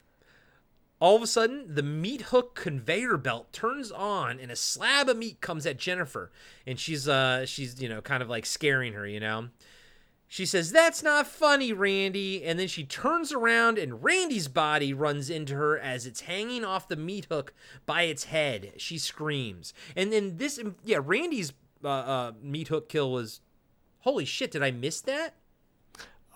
All 1.00 1.14
of 1.14 1.22
a 1.22 1.26
sudden, 1.26 1.74
the 1.74 1.82
meat 1.82 2.22
hook 2.22 2.54
conveyor 2.56 3.18
belt 3.18 3.52
turns 3.52 3.92
on 3.92 4.40
and 4.40 4.50
a 4.50 4.56
slab 4.56 5.08
of 5.08 5.16
meat 5.16 5.40
comes 5.40 5.64
at 5.64 5.78
Jennifer. 5.78 6.32
And 6.66 6.78
she's 6.78 7.08
uh 7.08 7.46
she's, 7.46 7.80
you 7.80 7.88
know, 7.88 8.00
kind 8.00 8.22
of 8.22 8.28
like 8.28 8.46
scaring 8.46 8.94
her, 8.94 9.06
you 9.06 9.20
know. 9.20 9.48
She 10.30 10.44
says, 10.44 10.70
That's 10.70 11.02
not 11.02 11.26
funny, 11.26 11.72
Randy. 11.72 12.44
And 12.44 12.58
then 12.58 12.68
she 12.68 12.84
turns 12.84 13.32
around 13.32 13.78
and 13.78 14.04
Randy's 14.04 14.46
body 14.46 14.92
runs 14.92 15.30
into 15.30 15.54
her 15.54 15.78
as 15.78 16.04
it's 16.04 16.20
hanging 16.22 16.64
off 16.64 16.86
the 16.86 16.96
meat 16.96 17.26
hook 17.30 17.54
by 17.86 18.02
its 18.02 18.24
head. 18.24 18.72
She 18.76 18.98
screams. 18.98 19.72
And 19.96 20.12
then 20.12 20.36
this, 20.36 20.60
yeah, 20.84 20.98
Randy's 21.02 21.54
uh, 21.82 21.88
uh, 21.88 22.32
meat 22.42 22.68
hook 22.68 22.90
kill 22.90 23.10
was, 23.10 23.40
holy 24.00 24.26
shit, 24.26 24.50
did 24.50 24.62
I 24.62 24.70
miss 24.70 25.00
that? 25.02 25.34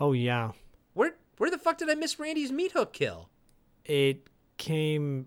Oh 0.00 0.12
yeah. 0.12 0.52
Where, 0.94 1.16
where 1.36 1.50
the 1.50 1.58
fuck 1.58 1.76
did 1.76 1.90
I 1.90 1.94
miss 1.94 2.18
Randy's 2.18 2.50
meat 2.50 2.72
hook 2.72 2.94
kill? 2.94 3.28
It 3.84 4.26
came. 4.62 5.26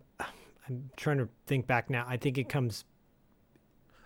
I'm 0.68 0.90
trying 0.96 1.18
to 1.18 1.28
think 1.46 1.68
back 1.68 1.90
now. 1.90 2.06
I 2.08 2.18
think 2.18 2.38
it 2.38 2.48
comes. 2.50 2.86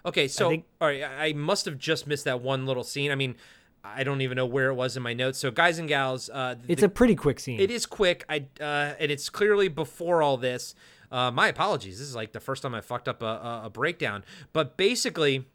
Okay, 0.05 0.27
so 0.27 0.49
think- 0.49 0.65
all 0.81 0.87
right, 0.87 1.03
I 1.03 1.33
must 1.33 1.65
have 1.65 1.77
just 1.77 2.07
missed 2.07 2.25
that 2.25 2.41
one 2.41 2.65
little 2.65 2.83
scene. 2.83 3.11
I 3.11 3.15
mean, 3.15 3.35
I 3.83 4.03
don't 4.03 4.21
even 4.21 4.35
know 4.35 4.45
where 4.45 4.69
it 4.69 4.73
was 4.73 4.97
in 4.97 5.03
my 5.03 5.13
notes. 5.13 5.37
So, 5.37 5.51
guys 5.51 5.77
and 5.79 5.87
gals, 5.87 6.29
uh, 6.29 6.55
It's 6.67 6.81
the- 6.81 6.87
a 6.87 6.89
pretty 6.89 7.15
quick 7.15 7.39
scene. 7.39 7.59
It 7.59 7.69
is 7.71 7.85
quick. 7.85 8.25
I 8.27 8.45
uh, 8.59 8.95
and 8.99 9.11
it's 9.11 9.29
clearly 9.29 9.67
before 9.67 10.21
all 10.21 10.35
this. 10.37 10.73
Uh, 11.11 11.31
my 11.31 11.47
apologies. 11.47 11.99
This 11.99 12.07
is 12.07 12.15
like 12.15 12.33
the 12.33 12.39
first 12.39 12.61
time 12.63 12.73
I 12.75 12.81
fucked 12.81 13.07
up 13.07 13.21
a, 13.21 13.25
a, 13.25 13.61
a 13.65 13.69
breakdown. 13.69 14.23
But 14.51 14.77
basically, 14.77 15.47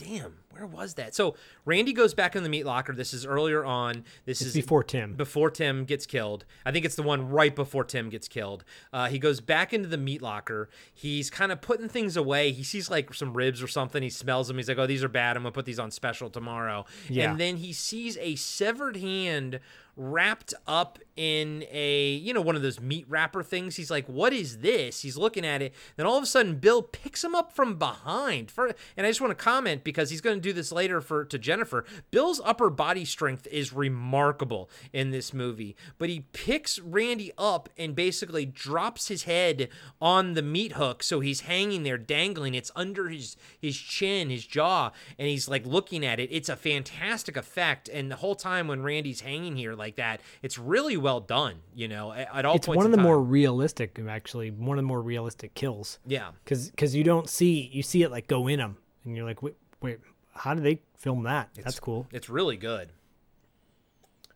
damn, 0.00 0.38
where 0.50 0.66
was 0.66 0.94
that? 0.94 1.14
So 1.14 1.36
Randy 1.64 1.92
goes 1.92 2.14
back 2.14 2.34
in 2.34 2.42
the 2.42 2.48
meat 2.48 2.64
locker. 2.64 2.94
This 2.94 3.12
is 3.12 3.26
earlier 3.26 3.64
on. 3.64 4.04
This 4.24 4.40
It's 4.40 4.48
is 4.48 4.54
before 4.54 4.82
Tim. 4.82 5.14
Before 5.14 5.50
Tim 5.50 5.84
gets 5.84 6.06
killed. 6.06 6.44
I 6.64 6.72
think 6.72 6.84
it's 6.84 6.96
the 6.96 7.02
one 7.02 7.28
right 7.28 7.54
before 7.54 7.84
Tim 7.84 8.08
gets 8.08 8.26
killed. 8.26 8.64
Uh, 8.92 9.08
he 9.08 9.18
goes 9.18 9.40
back 9.40 9.72
into 9.72 9.88
the 9.88 9.98
meat 9.98 10.22
locker. 10.22 10.70
He's 10.92 11.28
kind 11.28 11.52
of 11.52 11.60
putting 11.60 11.88
things 11.88 12.16
away. 12.16 12.52
He 12.52 12.62
sees 12.62 12.90
like 12.90 13.12
some 13.12 13.34
ribs 13.34 13.62
or 13.62 13.68
something. 13.68 14.02
He 14.02 14.10
smells 14.10 14.48
them. 14.48 14.56
He's 14.56 14.68
like, 14.68 14.78
"Oh, 14.78 14.86
these 14.86 15.04
are 15.04 15.08
bad. 15.08 15.36
I'm 15.36 15.42
gonna 15.42 15.52
put 15.52 15.66
these 15.66 15.78
on 15.78 15.90
special 15.90 16.30
tomorrow." 16.30 16.86
Yeah. 17.08 17.30
And 17.30 17.40
then 17.40 17.56
he 17.56 17.72
sees 17.72 18.16
a 18.18 18.36
severed 18.36 18.96
hand 18.96 19.60
wrapped 19.96 20.54
up 20.66 20.98
in 21.20 21.66
a 21.70 22.12
you 22.12 22.32
know 22.32 22.40
one 22.40 22.56
of 22.56 22.62
those 22.62 22.80
meat 22.80 23.04
wrapper 23.06 23.42
things. 23.42 23.76
He's 23.76 23.90
like 23.90 24.06
what 24.06 24.32
is 24.32 24.60
this? 24.60 25.02
He's 25.02 25.18
looking 25.18 25.44
at 25.44 25.60
it. 25.60 25.74
Then 25.96 26.06
all 26.06 26.16
of 26.16 26.22
a 26.22 26.26
sudden 26.26 26.54
bill 26.54 26.80
picks 26.80 27.22
him 27.22 27.34
up 27.34 27.52
from 27.52 27.76
behind. 27.76 28.50
For 28.50 28.68
and 28.96 29.06
i 29.06 29.10
just 29.10 29.20
want 29.20 29.30
to 29.36 29.44
comment 29.44 29.84
because 29.84 30.08
he's 30.08 30.22
going 30.22 30.38
to 30.38 30.40
do 30.40 30.54
this 30.54 30.72
later 30.72 31.02
for 31.02 31.26
to 31.26 31.38
jennifer 31.38 31.84
bill's 32.10 32.40
upper 32.42 32.70
body 32.70 33.04
strength 33.04 33.46
is 33.48 33.70
remarkable 33.70 34.70
in 34.94 35.10
this 35.10 35.34
movie. 35.34 35.76
But 35.98 36.08
he 36.08 36.20
picks 36.32 36.78
randy 36.78 37.32
up 37.36 37.68
and 37.76 37.94
basically 37.94 38.46
drops 38.46 39.08
his 39.08 39.24
head 39.24 39.68
on 40.00 40.32
the 40.32 40.42
meat 40.42 40.72
hook 40.72 41.02
so 41.02 41.20
he's 41.20 41.42
hanging 41.42 41.82
there 41.82 41.98
dangling. 41.98 42.54
It's 42.54 42.70
under 42.74 43.10
his 43.10 43.36
his 43.60 43.76
chin 43.76 44.30
his 44.30 44.46
jaw 44.46 44.92
and 45.18 45.28
he's 45.28 45.50
like 45.50 45.66
looking 45.66 46.02
at 46.02 46.18
it. 46.18 46.30
It's 46.32 46.48
a 46.48 46.56
fantastic 46.56 47.36
effect 47.36 47.90
and 47.90 48.10
the 48.10 48.16
whole 48.16 48.36
time 48.36 48.68
when 48.68 48.82
randy's 48.82 49.20
hanging 49.20 49.56
here 49.56 49.74
like 49.74 49.96
that 49.96 50.22
it's 50.42 50.56
really 50.56 50.96
well 50.96 51.09
done 51.18 51.56
you 51.74 51.88
know 51.88 52.12
at, 52.12 52.28
at 52.32 52.44
all 52.44 52.54
it's 52.54 52.68
one 52.68 52.84
of 52.84 52.92
the 52.92 52.96
time. 52.96 53.06
more 53.06 53.20
realistic, 53.20 53.98
actually, 54.08 54.50
one 54.50 54.78
of 54.78 54.82
the 54.82 54.86
more 54.86 55.02
realistic 55.02 55.54
kills. 55.54 55.98
Yeah. 56.06 56.30
because 56.44 56.70
because 56.70 56.94
you 56.94 57.02
don't 57.02 57.28
see 57.28 57.68
you 57.72 57.82
see 57.82 58.02
it 58.02 58.10
like 58.10 58.28
go 58.28 58.46
in 58.46 58.58
them, 58.58 58.76
and 59.04 59.16
you're 59.16 59.24
like, 59.24 59.42
wait, 59.42 59.56
wait, 59.80 59.98
how 60.34 60.54
did 60.54 60.62
they 60.62 60.82
film 60.96 61.24
that? 61.24 61.48
That's 61.54 61.80
cool. 61.80 62.06
It's 62.12 62.28
really 62.28 62.56
good. 62.56 62.92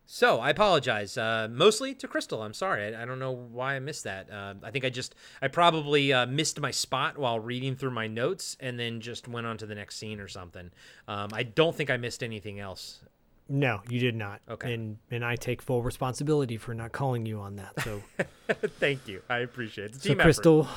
So 0.07 0.39
I 0.39 0.51
apologize, 0.51 1.17
uh, 1.17 1.47
mostly 1.49 1.95
to 1.95 2.07
Crystal. 2.07 2.43
I'm 2.43 2.53
sorry. 2.53 2.95
I, 2.95 3.01
I 3.01 3.05
don't 3.05 3.17
know 3.17 3.31
why 3.31 3.75
I 3.75 3.79
missed 3.79 4.03
that. 4.03 4.29
Uh, 4.31 4.53
I 4.61 4.69
think 4.69 4.85
I 4.85 4.89
just 4.89 5.15
I 5.41 5.47
probably 5.47 6.13
uh, 6.13 6.27
missed 6.27 6.59
my 6.59 6.69
spot 6.69 7.17
while 7.17 7.39
reading 7.39 7.75
through 7.75 7.91
my 7.91 8.05
notes, 8.05 8.55
and 8.59 8.79
then 8.79 9.01
just 9.01 9.27
went 9.27 9.47
on 9.47 9.57
to 9.57 9.65
the 9.65 9.73
next 9.73 9.97
scene 9.97 10.19
or 10.19 10.27
something. 10.27 10.69
Um, 11.07 11.29
I 11.33 11.41
don't 11.43 11.75
think 11.75 11.89
I 11.89 11.97
missed 11.97 12.21
anything 12.21 12.59
else. 12.59 13.01
No, 13.47 13.81
you 13.89 13.99
did 13.99 14.15
not. 14.15 14.41
Okay. 14.49 14.73
and 14.73 14.97
and 15.11 15.23
I 15.23 15.35
take 15.35 15.61
full 15.61 15.83
responsibility 15.83 16.57
for 16.57 16.73
not 16.73 16.91
calling 16.91 17.25
you 17.25 17.39
on 17.39 17.57
that. 17.57 17.79
So, 17.83 18.01
Thank 18.79 19.07
you. 19.07 19.21
I 19.29 19.39
appreciate 19.39 19.91
it. 19.95 20.01
So 20.01 20.11
effort. 20.11 20.21
Crystal, 20.23 20.67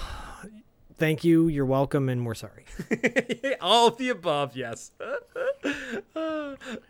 thank 0.99 1.25
you. 1.25 1.49
You're 1.49 1.67
welcome, 1.67 2.09
and 2.09 2.27
we're 2.27 2.35
sorry. 2.35 2.65
All 3.61 3.89
of 3.89 3.97
the 3.97 4.11
above, 4.11 4.57
yes. 4.57 4.93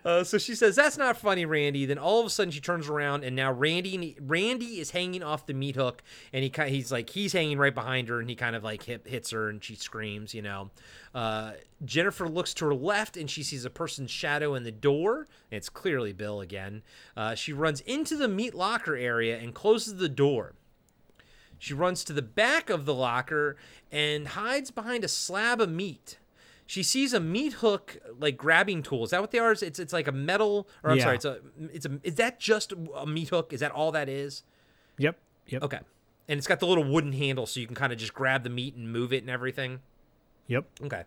Uh, 0.05 0.25
so 0.25 0.39
she 0.39 0.55
says, 0.55 0.77
"That's 0.77 0.97
not 0.97 1.17
funny, 1.17 1.45
Randy." 1.45 1.85
Then 1.85 1.99
all 1.99 2.21
of 2.21 2.27
a 2.27 2.31
sudden, 2.31 2.51
she 2.51 2.61
turns 2.61 2.89
around, 2.89 3.25
and 3.25 3.35
now 3.37 3.53
Randy, 3.53 4.17
Randy 4.21 4.81
is 4.81 4.91
hanging 4.91 5.23
off 5.23 5.47
the 5.47 5.55
meat 5.55 5.77
hook, 5.77 6.03
and 6.33 6.43
he 6.43 6.53
he's 6.69 6.91
like, 6.91 7.11
he's 7.11 7.33
hanging 7.33 7.59
right 7.59 7.75
behind 7.75 8.09
her, 8.09 8.21
and 8.21 8.29
he 8.29 8.37
kind 8.37 8.57
of 8.57 8.65
like 8.65 8.83
hit, 8.83 9.07
hits 9.07 9.31
her, 9.31 9.49
and 9.49 9.63
she 9.63 9.75
screams. 9.75 10.35
You 10.35 10.43
know, 10.43 10.71
uh, 11.15 11.53
Jennifer 11.85 12.29
looks 12.29 12.55
to 12.55 12.67
her 12.67 12.75
left, 12.75 13.17
and 13.17 13.31
she 13.31 13.43
sees 13.43 13.65
a 13.65 13.71
person's 13.71 14.11
shadow 14.11 14.55
in 14.55 14.65
the 14.65 14.73
door. 14.73 15.27
It's 15.51 15.69
clearly 15.69 16.13
Bill 16.13 16.41
again. 16.41 16.83
Uh, 17.17 17.35
she 17.35 17.53
runs 17.53 17.81
into 17.83 18.17
the 18.17 18.29
meat 18.29 18.55
locker 18.55 18.97
area 18.97 19.39
and 19.39 19.55
closes 19.55 19.97
the 19.97 20.09
door. 20.09 20.55
She 21.59 21.75
runs 21.75 22.05
to 22.05 22.13
the 22.13 22.23
back 22.23 22.71
of 22.71 22.85
the 22.85 22.95
locker 22.95 23.57
and 23.91 24.29
hides 24.29 24.71
behind 24.71 25.05
a 25.05 25.09
slab 25.09 25.61
of 25.61 25.71
meat. 25.71 26.19
She 26.67 26.83
sees 26.83 27.13
a 27.15 27.21
meat 27.21 27.55
hook 27.55 27.99
like 28.19 28.37
grabbing 28.37 28.83
tool. 28.83 29.03
Is 29.05 29.11
that 29.11 29.21
what 29.21 29.31
they 29.31 29.39
are? 29.39 29.53
It's 29.53 29.63
it's 29.63 29.93
like 29.93 30.07
a 30.07 30.13
metal 30.13 30.69
or 30.85 30.91
I'm 30.91 30.99
Yeah. 30.99 31.05
sorry, 31.05 31.17
it's 31.17 31.25
a 31.25 31.39
it's 31.73 31.87
a 31.87 31.99
is 32.03 32.15
that 32.17 32.39
just 32.39 32.73
a 32.95 33.07
meat 33.07 33.31
hook? 33.31 33.53
Is 33.53 33.61
that 33.61 33.73
all 33.73 33.91
that 33.93 34.09
is? 34.09 34.43
Yep. 34.99 35.17
Yep. 35.47 35.63
Okay. 35.65 35.81
And 36.29 36.37
it's 36.37 36.47
got 36.47 36.61
the 36.61 36.67
little 36.67 36.85
wooden 36.85 37.13
handle 37.13 37.47
so 37.47 37.59
you 37.59 37.67
can 37.67 37.75
kind 37.75 37.91
of 37.93 37.99
just 37.99 38.13
grab 38.13 38.43
the 38.45 38.51
meat 38.51 38.75
and 38.75 38.93
move 38.93 39.15
it 39.15 39.23
and 39.23 39.31
everything. 39.31 39.81
Yep. 40.49 40.67
Okay. 40.85 41.05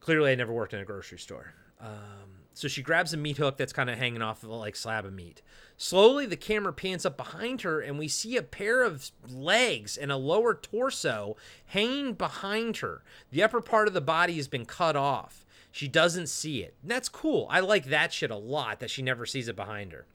Clearly, 0.00 0.32
I 0.32 0.34
never 0.36 0.52
worked 0.54 0.72
in 0.72 0.80
a 0.80 0.84
grocery 0.86 1.18
store. 1.18 1.52
Um, 1.80 2.35
so 2.56 2.68
she 2.68 2.80
grabs 2.80 3.12
a 3.12 3.18
meat 3.18 3.36
hook 3.36 3.58
that's 3.58 3.74
kind 3.74 3.90
of 3.90 3.98
hanging 3.98 4.22
off 4.22 4.42
of 4.42 4.48
a 4.48 4.54
like 4.54 4.76
slab 4.76 5.04
of 5.04 5.12
meat. 5.12 5.42
Slowly, 5.76 6.24
the 6.24 6.38
camera 6.38 6.72
pans 6.72 7.04
up 7.04 7.18
behind 7.18 7.60
her, 7.60 7.80
and 7.80 7.98
we 7.98 8.08
see 8.08 8.38
a 8.38 8.42
pair 8.42 8.82
of 8.82 9.10
legs 9.28 9.98
and 9.98 10.10
a 10.10 10.16
lower 10.16 10.54
torso 10.54 11.36
hanging 11.66 12.14
behind 12.14 12.78
her. 12.78 13.02
The 13.30 13.42
upper 13.42 13.60
part 13.60 13.88
of 13.88 13.94
the 13.94 14.00
body 14.00 14.36
has 14.36 14.48
been 14.48 14.64
cut 14.64 14.96
off. 14.96 15.44
She 15.70 15.86
doesn't 15.86 16.28
see 16.28 16.62
it. 16.62 16.72
And 16.80 16.90
that's 16.90 17.10
cool. 17.10 17.46
I 17.50 17.60
like 17.60 17.84
that 17.86 18.10
shit 18.10 18.30
a 18.30 18.36
lot 18.36 18.80
that 18.80 18.88
she 18.88 19.02
never 19.02 19.26
sees 19.26 19.48
it 19.48 19.56
behind 19.56 19.92
her. 19.92 20.06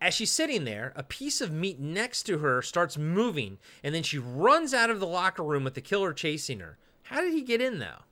As 0.00 0.14
she's 0.14 0.32
sitting 0.32 0.64
there, 0.64 0.94
a 0.96 1.02
piece 1.02 1.42
of 1.42 1.52
meat 1.52 1.78
next 1.78 2.22
to 2.22 2.38
her 2.38 2.62
starts 2.62 2.96
moving, 2.96 3.58
and 3.82 3.94
then 3.94 4.02
she 4.02 4.18
runs 4.18 4.72
out 4.72 4.88
of 4.88 5.00
the 5.00 5.06
locker 5.06 5.42
room 5.42 5.64
with 5.64 5.74
the 5.74 5.82
killer 5.82 6.14
chasing 6.14 6.60
her. 6.60 6.78
How 7.02 7.20
did 7.20 7.34
he 7.34 7.42
get 7.42 7.60
in, 7.60 7.78
though? 7.78 8.04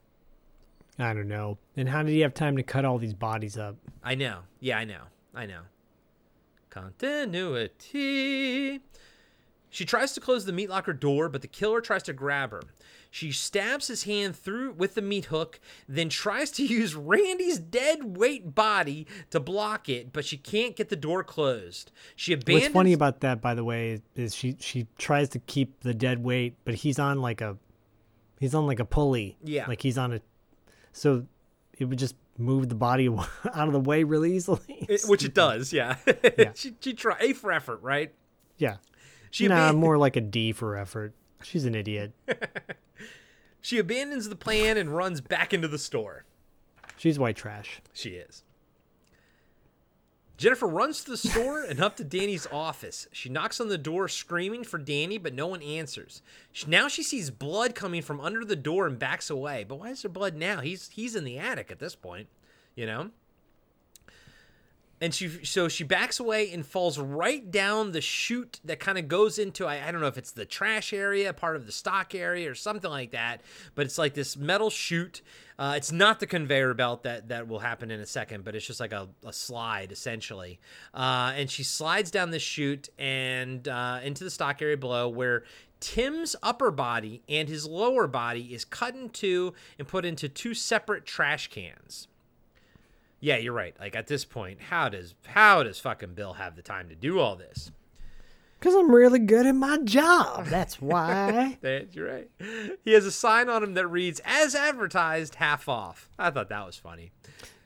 I 0.99 1.15
don't 1.15 1.29
know. 1.29 1.59
And 1.77 1.89
how 1.89 2.03
did 2.03 2.13
he 2.13 2.21
have 2.21 2.35
time 2.35 2.57
to 2.57 2.63
cut 2.63 2.85
all 2.85 2.99
these 2.99 3.15
bodies 3.15 3.57
up? 3.57 3.77
I 4.03 4.15
know. 4.15 4.41
Yeah, 4.61 4.79
I 4.79 4.85
know. 4.85 5.03
I 5.35 5.47
know. 5.47 5.61
Continuity. 6.71 8.81
She 9.71 9.87
tries 9.87 10.13
to 10.13 10.21
close 10.21 10.45
the 10.45 10.53
meat 10.53 10.69
locker 10.69 10.93
door, 10.93 11.31
but 11.31 11.41
the 11.41 11.49
killer 11.49 11.81
tries 11.81 12.03
to 12.05 12.13
grab 12.13 12.51
her. 12.51 12.61
She 13.11 13.33
stabs 13.33 13.89
his 13.89 14.05
hand 14.05 14.37
through 14.37 14.73
with 14.73 14.95
the 14.95 15.03
meat 15.03 15.27
hook, 15.27 15.61
then 15.89 16.11
tries 16.11 16.51
to 16.53 16.65
use 16.67 16.95
Randy's 16.95 17.59
dead 17.59 18.17
weight 18.17 18.55
body 18.55 19.07
to 19.31 19.41
block 19.41 19.89
it, 19.89 20.13
but 20.13 20.27
she 20.27 20.37
can't 20.37 20.77
get 20.77 20.91
the 20.91 20.97
door 20.97 21.25
closed. 21.25 21.91
She 22.17 22.35
abandons. 22.35 22.65
What's 22.65 22.75
funny 22.75 22.93
about 22.93 23.21
that, 23.21 23.41
by 23.41 23.55
the 23.55 23.65
way, 23.65 24.03
is 24.15 24.35
she 24.35 24.57
she 24.61 24.87
tries 24.99 25.31
to 25.31 25.39
keep 25.39 25.81
the 25.81 25.95
dead 25.95 26.23
weight, 26.23 26.57
but 26.65 26.75
he's 26.75 26.99
on 26.99 27.23
like 27.23 27.41
a 27.41 27.57
he's 28.41 28.55
on 28.55 28.67
like 28.67 28.81
a 28.81 28.85
pulley. 28.85 29.39
Yeah. 29.43 29.67
Like 29.67 29.81
he's 29.81 29.97
on 29.97 30.13
a 30.13 30.21
so 30.93 31.27
it 31.79 31.87
would 31.87 31.99
just 31.99 32.15
move 32.39 32.69
the 32.69 32.75
body 32.75 33.09
out 33.55 33.67
of 33.67 33.73
the 33.73 33.81
way 33.81 34.05
really 34.05 34.35
easily. 34.37 34.61
It- 34.69 35.03
which 35.07 35.25
it 35.25 35.35
does, 35.45 35.73
yeah. 35.73 35.97
Yeah. 36.39 36.53
she 36.55 36.75
she 36.81 36.95
try 36.95 37.17
A 37.21 37.33
for 37.33 37.53
effort, 37.53 37.81
right? 37.83 38.13
yeah. 38.59 38.77
She 39.31 39.49
nah, 39.49 39.71
aban- 39.73 39.77
more 39.79 39.97
like 39.97 40.17
a 40.17 40.21
D 40.21 40.53
for 40.53 40.77
effort. 40.77 41.15
She's 41.43 41.65
an 41.65 41.75
idiot. 41.75 42.13
She 43.61 43.79
abandons 43.79 44.29
the 44.29 44.37
plan 44.37 44.77
and 44.77 44.95
runs 44.95 45.21
back 45.21 45.55
into 45.55 45.69
the 45.69 45.79
store. 45.79 46.25
She's 46.97 47.19
white 47.19 47.37
trash. 47.37 47.81
She 47.93 48.11
is. 48.11 48.45
Jennifer 50.37 50.67
runs 50.67 51.05
to 51.05 51.11
the 51.11 51.17
store 51.17 51.63
and 51.63 51.81
up 51.81 51.97
to 51.97 52.05
Danny's 52.05 52.47
office. 52.51 53.07
She 53.13 53.29
knocks 53.29 53.61
on 53.61 53.69
the 53.69 53.79
door, 53.79 54.09
screaming 54.09 54.65
for 54.65 54.79
Danny, 54.79 55.19
but 55.19 55.35
no 55.35 55.47
one 55.47 55.63
answers. 55.63 56.23
She, 56.51 56.67
now 56.67 56.89
she 56.89 57.03
sees 57.03 57.31
blood 57.31 57.75
coming 57.75 58.03
from 58.03 58.21
under 58.21 58.45
the 58.45 58.57
door 58.57 58.87
and 58.87 58.99
backs 58.99 59.31
away. 59.31 59.65
But 59.69 59.77
why 59.77 59.91
is 59.91 60.03
there 60.03 60.11
blood 60.11 60.35
now? 60.35 60.61
He's 60.61 60.89
he's 60.91 61.15
in 61.15 61.25
the 61.25 61.39
attic 61.39 61.71
at 61.71 61.79
this 61.79 61.95
point, 61.95 62.29
you 62.75 62.87
know. 62.87 63.11
And 65.01 65.13
she 65.13 65.45
so 65.45 65.69
she 65.69 65.83
backs 65.83 66.21
away 66.21 66.53
and 66.53 66.65
falls 66.65 66.97
right 66.97 67.51
down 67.51 67.91
the 67.91 68.01
chute 68.01 68.61
that 68.65 68.79
kind 68.79 68.99
of 68.99 69.09
goes 69.09 69.37
into 69.37 69.67
I, 69.67 69.89
I 69.89 69.91
don't 69.93 70.01
know 70.01 70.07
if 70.07 70.17
it's 70.17 70.31
the 70.31 70.45
trash 70.45 70.93
area, 70.93 71.33
part 71.33 71.57
of 71.57 71.67
the 71.67 71.73
stock 71.73 72.15
area, 72.15 72.51
or 72.51 72.55
something 72.55 72.91
like 72.91 73.11
that. 73.11 73.43
But 73.75 73.87
it's 73.87 73.99
like 73.99 74.15
this 74.15 74.37
metal 74.37 74.71
chute. 74.71 75.21
Uh, 75.63 75.75
it's 75.77 75.93
not 75.93 76.19
the 76.19 76.27
conveyor 76.27 76.75
belt 76.75 77.05
that 77.05 77.29
that 77.29 77.47
will 77.47 77.61
happen 77.61 77.93
in 77.93 78.01
a 78.01 78.07
second, 78.07 78.43
but 78.43 78.57
it's 78.57 78.67
just 78.67 78.81
like 78.81 78.91
a, 78.91 79.09
a 79.25 79.33
slide 79.33 79.93
essentially. 79.93 80.59
Uh, 80.93 81.33
and 81.37 81.49
she 81.49 81.63
slides 81.63 82.11
down 82.11 82.33
this 82.33 82.43
chute 82.43 82.89
and 82.99 83.69
uh, 83.69 84.01
into 84.03 84.25
the 84.25 84.31
stock 84.31 84.61
area 84.61 84.77
below 84.77 85.09
where. 85.09 85.45
Tim's 85.79 86.37
upper 86.45 86.71
body 86.71 87.25
and 87.29 87.49
his 87.49 87.67
lower 87.67 88.07
body 88.07 88.55
is 88.55 88.65
cut 88.65 88.95
in 88.95 89.09
two 89.09 89.53
and 89.81 89.89
put 89.89 90.05
into 90.05 90.29
two 90.29 90.55
separate 90.55 91.05
trash 91.05 91.49
cans. 91.49 92.07
Yeah, 93.19 93.39
you're 93.39 93.53
right. 93.53 93.75
Like 93.81 93.97
at 93.97 94.07
this 94.07 94.25
point, 94.25 94.61
how 94.61 94.89
does 94.89 95.17
how 95.27 95.65
does 95.65 95.81
fucking 95.81 96.15
Bill 96.15 96.35
have 96.35 96.55
the 96.55 96.63
time 96.63 96.89
to 96.89 96.95
do 96.95 97.19
all 97.19 97.35
this? 97.35 97.73
Because 98.63 98.77
I'm 98.77 98.95
really 98.95 99.19
good 99.19 99.45
at 99.45 99.57
my 99.57 99.79
job. 99.79 100.47
That's 100.47 100.81
why. 100.81 101.59
That's 101.63 101.97
right. 101.97 102.31
He 102.85 102.93
has 102.93 103.05
a 103.05 103.11
sign 103.11 103.49
on 103.49 103.61
him 103.65 103.75
that 103.75 103.89
reads 103.89 104.21
"As 104.25 104.55
advertised, 104.55 105.35
half 105.35 105.69
off." 105.69 106.09
I 106.17 106.31
thought 106.31 106.49
that 106.51 106.65
was 106.65 106.77
funny. 106.77 107.11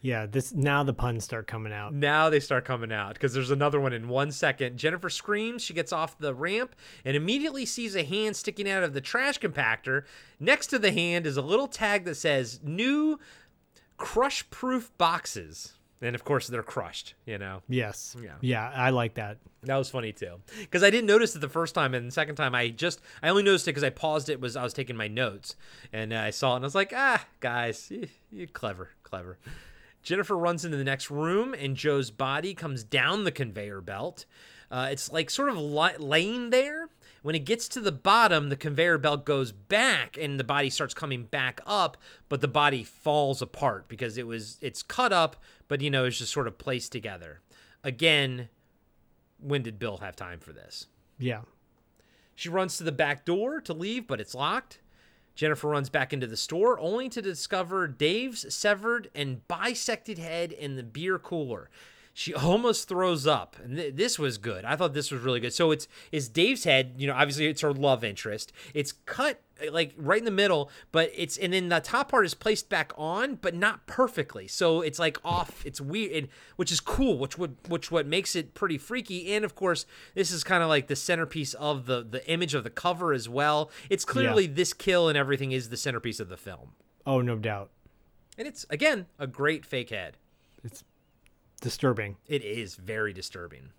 yeah, 0.01 0.25
this 0.25 0.55
now 0.55 0.83
the 0.85 0.95
puns 0.95 1.23
start 1.25 1.47
coming 1.47 1.71
out. 1.71 1.93
Now 1.93 2.31
they 2.31 2.41
start 2.41 2.65
coming 2.65 2.93
out 2.93 3.13
because 3.13 3.35
there's 3.35 3.51
another 3.51 3.79
one 3.79 3.93
in 3.93 4.09
one 4.09 4.33
second. 4.33 4.79
Jennifer 4.79 5.11
screams. 5.11 5.61
She 5.61 5.75
gets 5.75 5.93
off 5.93 6.17
the 6.17 6.35
ramp 6.35 6.75
and 7.05 7.15
immediately 7.15 7.67
sees 7.67 7.95
a 7.95 8.03
hand 8.03 8.35
sticking 8.35 8.67
out 8.67 8.83
of 8.83 8.95
the 8.95 9.03
trash 9.03 9.39
compactor. 9.39 10.05
Next 10.41 10.69
to 10.69 10.79
the 10.79 10.93
hand 10.93 11.27
is 11.27 11.37
a 11.37 11.43
little 11.43 11.69
tag 11.69 12.07
that 12.07 12.15
says 12.15 12.61
"New 12.65 13.21
Crush 13.99 14.49
Proof 14.49 14.97
Boxes." 14.97 15.75
And 16.03 16.15
of 16.15 16.25
course, 16.25 16.47
they're 16.47 16.63
crushed, 16.63 17.15
you 17.25 17.39
know? 17.39 17.63
Yes. 17.69 18.15
Yeah. 18.23 18.33
Yeah, 18.43 18.71
I 18.75 18.91
like 18.91 19.15
that. 19.15 19.39
That 19.63 19.77
was 19.77 19.89
funny 19.89 20.13
too, 20.13 20.37
because 20.61 20.83
I 20.83 20.91
didn't 20.91 21.07
notice 21.07 21.35
it 21.35 21.41
the 21.41 21.49
first 21.49 21.75
time, 21.75 21.95
and 21.95 22.07
the 22.07 22.13
second 22.13 22.37
time 22.37 22.55
I 22.55 22.69
just 22.69 23.01
I 23.23 23.31
only 23.31 23.43
noticed 23.43 23.67
it 23.67 23.71
because 23.71 23.83
I 23.83 23.91
paused 23.91 24.29
it 24.29 24.41
was 24.41 24.57
I 24.57 24.63
was 24.63 24.75
taking 24.75 24.95
my 24.97 25.09
notes, 25.09 25.57
and 25.93 26.13
uh, 26.13 26.19
I 26.19 26.31
saw 26.31 26.53
it 26.53 26.57
and 26.57 26.65
I 26.65 26.67
was 26.67 26.75
like, 26.75 26.93
ah, 26.95 27.25
guys, 27.41 27.91
you, 27.91 28.09
you 28.31 28.47
clever, 28.47 28.91
clever. 29.03 29.39
Jennifer 30.03 30.37
runs 30.37 30.65
into 30.65 30.77
the 30.77 30.85
next 30.85 31.11
room, 31.11 31.53
and 31.55 31.75
Joe's 31.77 32.11
body 32.13 32.55
comes 32.55 32.85
down 32.85 33.25
the 33.25 33.33
conveyor 33.33 33.81
belt. 33.81 34.25
Uh, 34.71 34.89
it's 34.91 35.11
like 35.11 35.31
sort 35.31 35.49
of 35.49 35.57
li- 35.57 35.97
laying 35.99 36.51
there. 36.51 36.86
When 37.27 37.35
it 37.35 37.45
gets 37.45 37.67
to 37.71 37.81
the 37.81 37.91
bottom, 37.91 38.51
the 38.51 38.57
conveyor 38.57 38.99
belt 38.99 39.27
goes 39.27 39.51
back, 39.51 40.17
and 40.17 40.39
the 40.39 40.45
body 40.45 40.71
starts 40.71 40.95
coming 40.95 41.25
back 41.25 41.61
up, 41.67 41.97
but 42.29 42.41
the 42.41 42.47
body 42.47 42.85
falls 42.85 43.43
apart 43.43 43.89
because 43.89 44.17
it 44.17 44.29
was 44.29 44.59
it's 44.61 44.81
cut 44.81 45.13
up, 45.13 45.35
but 45.67 45.81
you 45.81 45.91
know 45.91 46.05
it's 46.05 46.19
just 46.19 46.33
sort 46.33 46.47
of 46.47 46.57
placed 46.57 46.93
together. 46.93 47.41
Again, 47.83 48.49
when 49.41 49.65
did 49.65 49.81
Bill 49.81 49.97
have 49.97 50.15
time 50.15 50.39
for 50.39 50.53
this? 50.53 50.87
Yeah. 51.19 51.41
She 52.37 52.49
runs 52.49 52.79
to 52.79 52.85
the 52.85 52.93
back 52.93 53.25
door 53.25 53.61
to 53.61 53.73
leave, 53.73 54.07
but 54.07 54.21
it's 54.21 54.33
locked. 54.33 54.79
Jennifer 55.35 55.67
runs 55.67 55.91
back 55.91 56.13
into 56.13 56.29
the 56.29 56.37
store 56.37 56.79
only 56.79 57.09
to 57.09 57.21
discover 57.21 57.89
Dave's 57.89 58.55
severed 58.55 59.11
and 59.17 59.41
bisected 59.49 60.19
head 60.19 60.53
in 60.53 60.77
the 60.77 60.85
beer 60.85 61.19
cooler. 61.19 61.71
She 62.19 62.33
almost 62.33 62.89
throws 62.89 63.27
up, 63.27 63.57
and 63.63 63.77
th- 63.77 63.95
this 63.95 64.19
was 64.19 64.39
good. 64.39 64.65
I 64.65 64.75
thought 64.75 64.95
this 64.95 65.11
was 65.11 65.21
really 65.21 65.39
good. 65.39 65.53
So 65.53 65.71
it's 65.71 65.87
it's 66.11 66.29
Dave's 66.29 66.65
head. 66.65 66.95
You 66.97 67.07
know, 67.07 67.13
obviously 67.13 67.45
it's 67.47 67.61
her 67.61 67.75
love 67.75 68.03
interest. 68.03 68.55
It's 68.73 68.93
cut 68.93 69.43
eh, 69.61 69.69
like 69.71 69.93
right 69.99 70.19
in 70.19 70.25
the 70.25 70.31
middle, 70.31 70.71
but 70.93 71.11
it's 71.15 71.37
and 71.37 71.53
then 71.53 71.69
the 71.69 71.79
top 71.81 72.11
part 72.11 72.25
is 72.25 72.33
placed 72.33 72.71
back 72.71 72.95
on, 72.97 73.35
but 73.35 73.55
not 73.55 73.87
perfectly. 73.87 74.49
So 74.49 74.81
it's 74.81 74.99
like 74.99 75.19
off. 75.27 75.63
It's 75.67 75.79
weird, 75.79 76.29
which 76.57 76.73
is 76.73 76.81
cool. 76.81 77.19
Which 77.19 77.37
would 77.37 77.59
which 77.69 77.91
what 77.91 78.07
makes 78.07 78.35
it 78.35 78.55
pretty 78.55 78.79
freaky. 78.79 79.35
And 79.35 79.45
of 79.45 79.55
course, 79.55 79.85
this 80.15 80.31
is 80.31 80.43
kind 80.43 80.63
of 80.63 80.71
like 80.71 80.87
the 80.87 80.97
centerpiece 80.97 81.53
of 81.53 81.85
the 81.85 82.03
the 82.03 82.27
image 82.31 82.55
of 82.55 82.65
the 82.65 82.71
cover 82.71 83.13
as 83.13 83.29
well. 83.29 83.71
It's 83.91 84.07
clearly 84.07 84.45
Yeah. 84.47 84.55
this 84.55 84.73
kill 84.73 85.11
and 85.11 85.19
everything 85.19 85.53
is 85.53 85.69
the 85.69 85.77
centerpiece 85.77 86.19
of 86.19 86.31
the 86.31 86.39
film, 86.39 86.71
Oh, 87.05 87.21
no 87.21 87.37
doubt. 87.37 87.73
and 88.39 88.49
it's 88.49 88.65
again 88.71 89.05
a 89.19 89.27
great 89.27 89.67
fake 89.67 89.91
head. 89.91 90.17
Disturbing. 91.61 92.17
It 92.27 92.45
is 92.45 92.75
very 92.77 93.13
disturbing. 93.13 93.71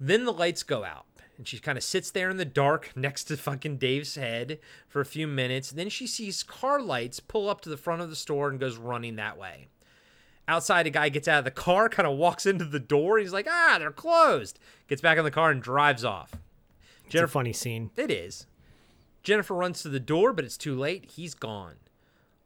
Then 0.00 0.24
the 0.24 0.32
lights 0.32 0.62
go 0.62 0.84
out, 0.84 1.06
and 1.36 1.46
she 1.46 1.58
kind 1.58 1.76
of 1.76 1.84
sits 1.84 2.10
there 2.10 2.30
in 2.30 2.36
the 2.36 2.44
dark 2.44 2.92
next 2.96 3.24
to 3.24 3.36
fucking 3.36 3.78
Dave's 3.78 4.14
head 4.14 4.58
for 4.88 5.00
a 5.00 5.06
few 5.06 5.26
minutes. 5.26 5.70
Then 5.70 5.88
she 5.88 6.06
sees 6.06 6.42
car 6.42 6.80
lights 6.80 7.20
pull 7.20 7.48
up 7.48 7.60
to 7.62 7.68
the 7.68 7.76
front 7.76 8.02
of 8.02 8.10
the 8.10 8.16
store 8.16 8.48
and 8.48 8.60
goes 8.60 8.76
running 8.76 9.16
that 9.16 9.38
way. 9.38 9.68
Outside, 10.46 10.86
a 10.86 10.90
guy 10.90 11.10
gets 11.10 11.28
out 11.28 11.40
of 11.40 11.44
the 11.44 11.50
car, 11.50 11.90
kind 11.90 12.06
of 12.08 12.16
walks 12.16 12.46
into 12.46 12.64
the 12.64 12.80
door. 12.80 13.18
He's 13.18 13.34
like, 13.34 13.46
ah, 13.50 13.76
they're 13.78 13.90
closed. 13.90 14.58
Gets 14.88 15.02
back 15.02 15.18
in 15.18 15.24
the 15.24 15.30
car 15.30 15.50
and 15.50 15.60
drives 15.60 16.04
off. 16.04 16.32
It's 17.04 17.14
a 17.14 17.26
funny 17.26 17.52
scene. 17.52 17.90
It 17.96 18.10
is. 18.10 18.46
Jennifer 19.22 19.54
runs 19.54 19.82
to 19.82 19.88
the 19.88 20.00
door, 20.00 20.32
but 20.32 20.44
it's 20.44 20.56
too 20.56 20.74
late. 20.74 21.10
He's 21.10 21.34
gone. 21.34 21.76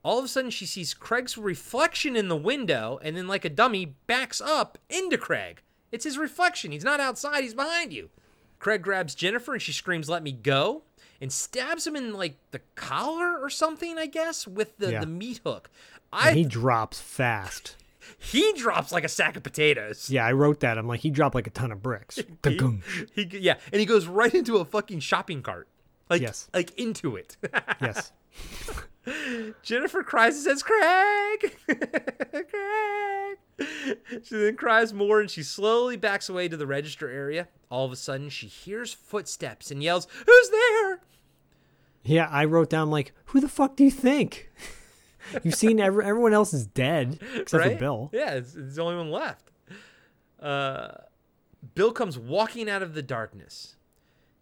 All 0.05 0.19
of 0.19 0.24
a 0.24 0.29
sudden, 0.29 0.51
she 0.51 0.66
sees 0.66 0.95
Craig's 0.95 1.39
reflection 1.39 2.16
in 2.16 2.29
the 2.29 2.37
window, 2.37 2.99
and 3.03 3.16
then, 3.16 3.29
like 3.29 3.45
a 3.45 3.49
dummy, 3.51 3.95
backs 4.07 4.41
up 4.41 4.79
into 4.91 5.16
Craig. 5.16 5.62
It's 5.93 6.05
his 6.05 6.19
reflection. 6.19 6.73
He's 6.73 6.85
not 6.85 6.99
outside, 7.01 7.43
he's 7.43 7.55
behind 7.55 7.93
you. 7.93 8.11
Craig 8.59 8.83
grabs 8.83 9.15
Jennifer, 9.15 9.53
and 9.53 9.62
she 9.62 9.73
screams, 9.73 10.09
Let 10.09 10.23
me 10.23 10.33
go, 10.33 10.83
and 11.20 11.33
stabs 11.33 11.87
him 11.87 11.95
in, 11.95 12.15
like, 12.15 12.37
the 12.51 12.61
collar 12.74 13.39
or 13.39 13.49
something, 13.51 13.97
I 13.99 14.07
guess, 14.07 14.47
with 14.47 14.77
the, 14.79 14.93
Yeah. 14.93 15.01
the 15.01 15.07
meat 15.07 15.41
hook. 15.45 15.70
And 16.12 16.31
I 16.31 16.33
he 16.35 16.45
drops 16.45 17.01
fast. 17.01 17.77
he 18.19 18.53
drops 18.55 18.91
like 18.93 19.05
a 19.05 19.09
sack 19.09 19.37
of 19.37 19.43
potatoes. 19.45 20.11
Yeah, 20.11 20.27
I 20.27 20.33
wrote 20.33 20.61
that. 20.61 20.77
I'm 20.79 20.87
like, 20.89 21.01
he 21.01 21.11
dropped 21.11 21.35
like 21.37 21.47
a 21.47 21.51
ton 21.51 21.70
of 21.73 21.83
bricks. 21.83 22.16
Dunk. 22.43 22.83
He, 23.15 23.23
yeah, 23.39 23.55
and 23.73 23.79
he 23.81 23.87
goes 23.87 24.07
right 24.07 24.35
into 24.35 24.57
a 24.57 24.65
fucking 24.65 25.01
shopping 25.01 25.43
cart. 25.43 25.69
Like, 26.11 26.20
Yes. 26.23 26.49
like 26.53 26.77
into 26.79 27.16
it. 27.16 27.37
yes. 27.81 28.12
Jennifer 29.62 30.03
cries 30.03 30.35
and 30.37 30.45
says, 30.45 30.62
Craig! 30.62 31.57
Craig! 32.49 33.39
She 34.23 34.37
then 34.37 34.57
cries 34.57 34.93
more 34.93 35.20
and 35.20 35.31
she 35.31 35.43
slowly 35.43 35.97
backs 35.97 36.29
away 36.29 36.49
to 36.49 36.57
the 36.57 36.66
register 36.66 37.09
area. 37.11 37.49
All 37.70 37.85
of 37.85 37.93
a 37.93 37.97
sudden, 37.97 38.29
she 38.29 38.47
hears 38.47 38.93
footsteps 38.93 39.70
and 39.70 39.83
yells, 39.83 40.07
Who's 40.27 40.51
there? 40.51 41.01
Yeah, 42.05 42.29
I 42.31 42.45
wrote 42.45 42.69
down 42.70 42.91
like, 42.91 43.12
who 43.27 43.41
the 43.41 43.49
fuck 43.49 43.77
do 43.77 43.85
you 43.85 43.91
think? 43.91 44.51
You've 45.45 45.55
seen 45.55 45.79
every, 45.81 46.05
everyone 46.05 46.33
else 46.33 46.53
is 46.53 46.66
dead 46.66 47.19
except 47.35 47.65
Right? 47.65 47.73
for 47.74 47.79
Bill. 47.79 48.11
Yeah, 48.12 48.35
it's, 48.35 48.55
it's 48.55 48.77
the 48.77 48.83
only 48.83 48.97
one 48.97 49.11
left. 49.11 49.51
Uh, 50.41 50.89
Bill 51.74 51.93
comes 51.93 52.19
walking 52.19 52.69
out 52.69 52.83
of 52.83 52.95
the 52.95 53.03
darkness. 53.03 53.77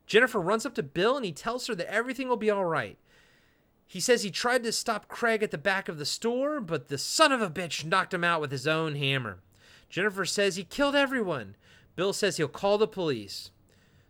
Jennifer 0.07 0.41
runs 0.41 0.65
up 0.65 0.75
to 0.75 0.83
Bill 0.83 1.17
and 1.17 1.25
he 1.25 1.33
tells 1.33 1.67
her 1.67 1.75
that 1.75 1.93
everything 1.93 2.29
will 2.29 2.37
be 2.39 2.51
all 2.51 2.65
right. 2.65 2.99
He 3.91 3.99
says 3.99 4.23
he 4.23 4.31
tried 4.31 4.63
to 4.63 4.71
stop 4.71 5.09
Craig 5.09 5.43
at 5.43 5.51
the 5.51 5.59
back 5.59 5.89
of 5.89 5.99
the 5.99 6.07
store, 6.07 6.61
but 6.61 6.87
the 6.87 6.97
son 6.97 7.33
of 7.33 7.43
a 7.43 7.51
bitch 7.51 7.85
knocked 7.85 8.15
him 8.15 8.23
out 8.23 8.41
with 8.41 8.53
his 8.53 8.69
own 8.69 8.95
hammer. 8.95 9.41
Jennifer 9.89 10.25
says 10.25 10.55
he 10.55 10.63
killed 10.63 10.95
everyone. 10.95 11.57
Bill 11.97 12.13
says 12.13 12.37
he'll 12.37 12.47
call 12.47 12.79
the 12.79 12.87
police. 12.87 13.51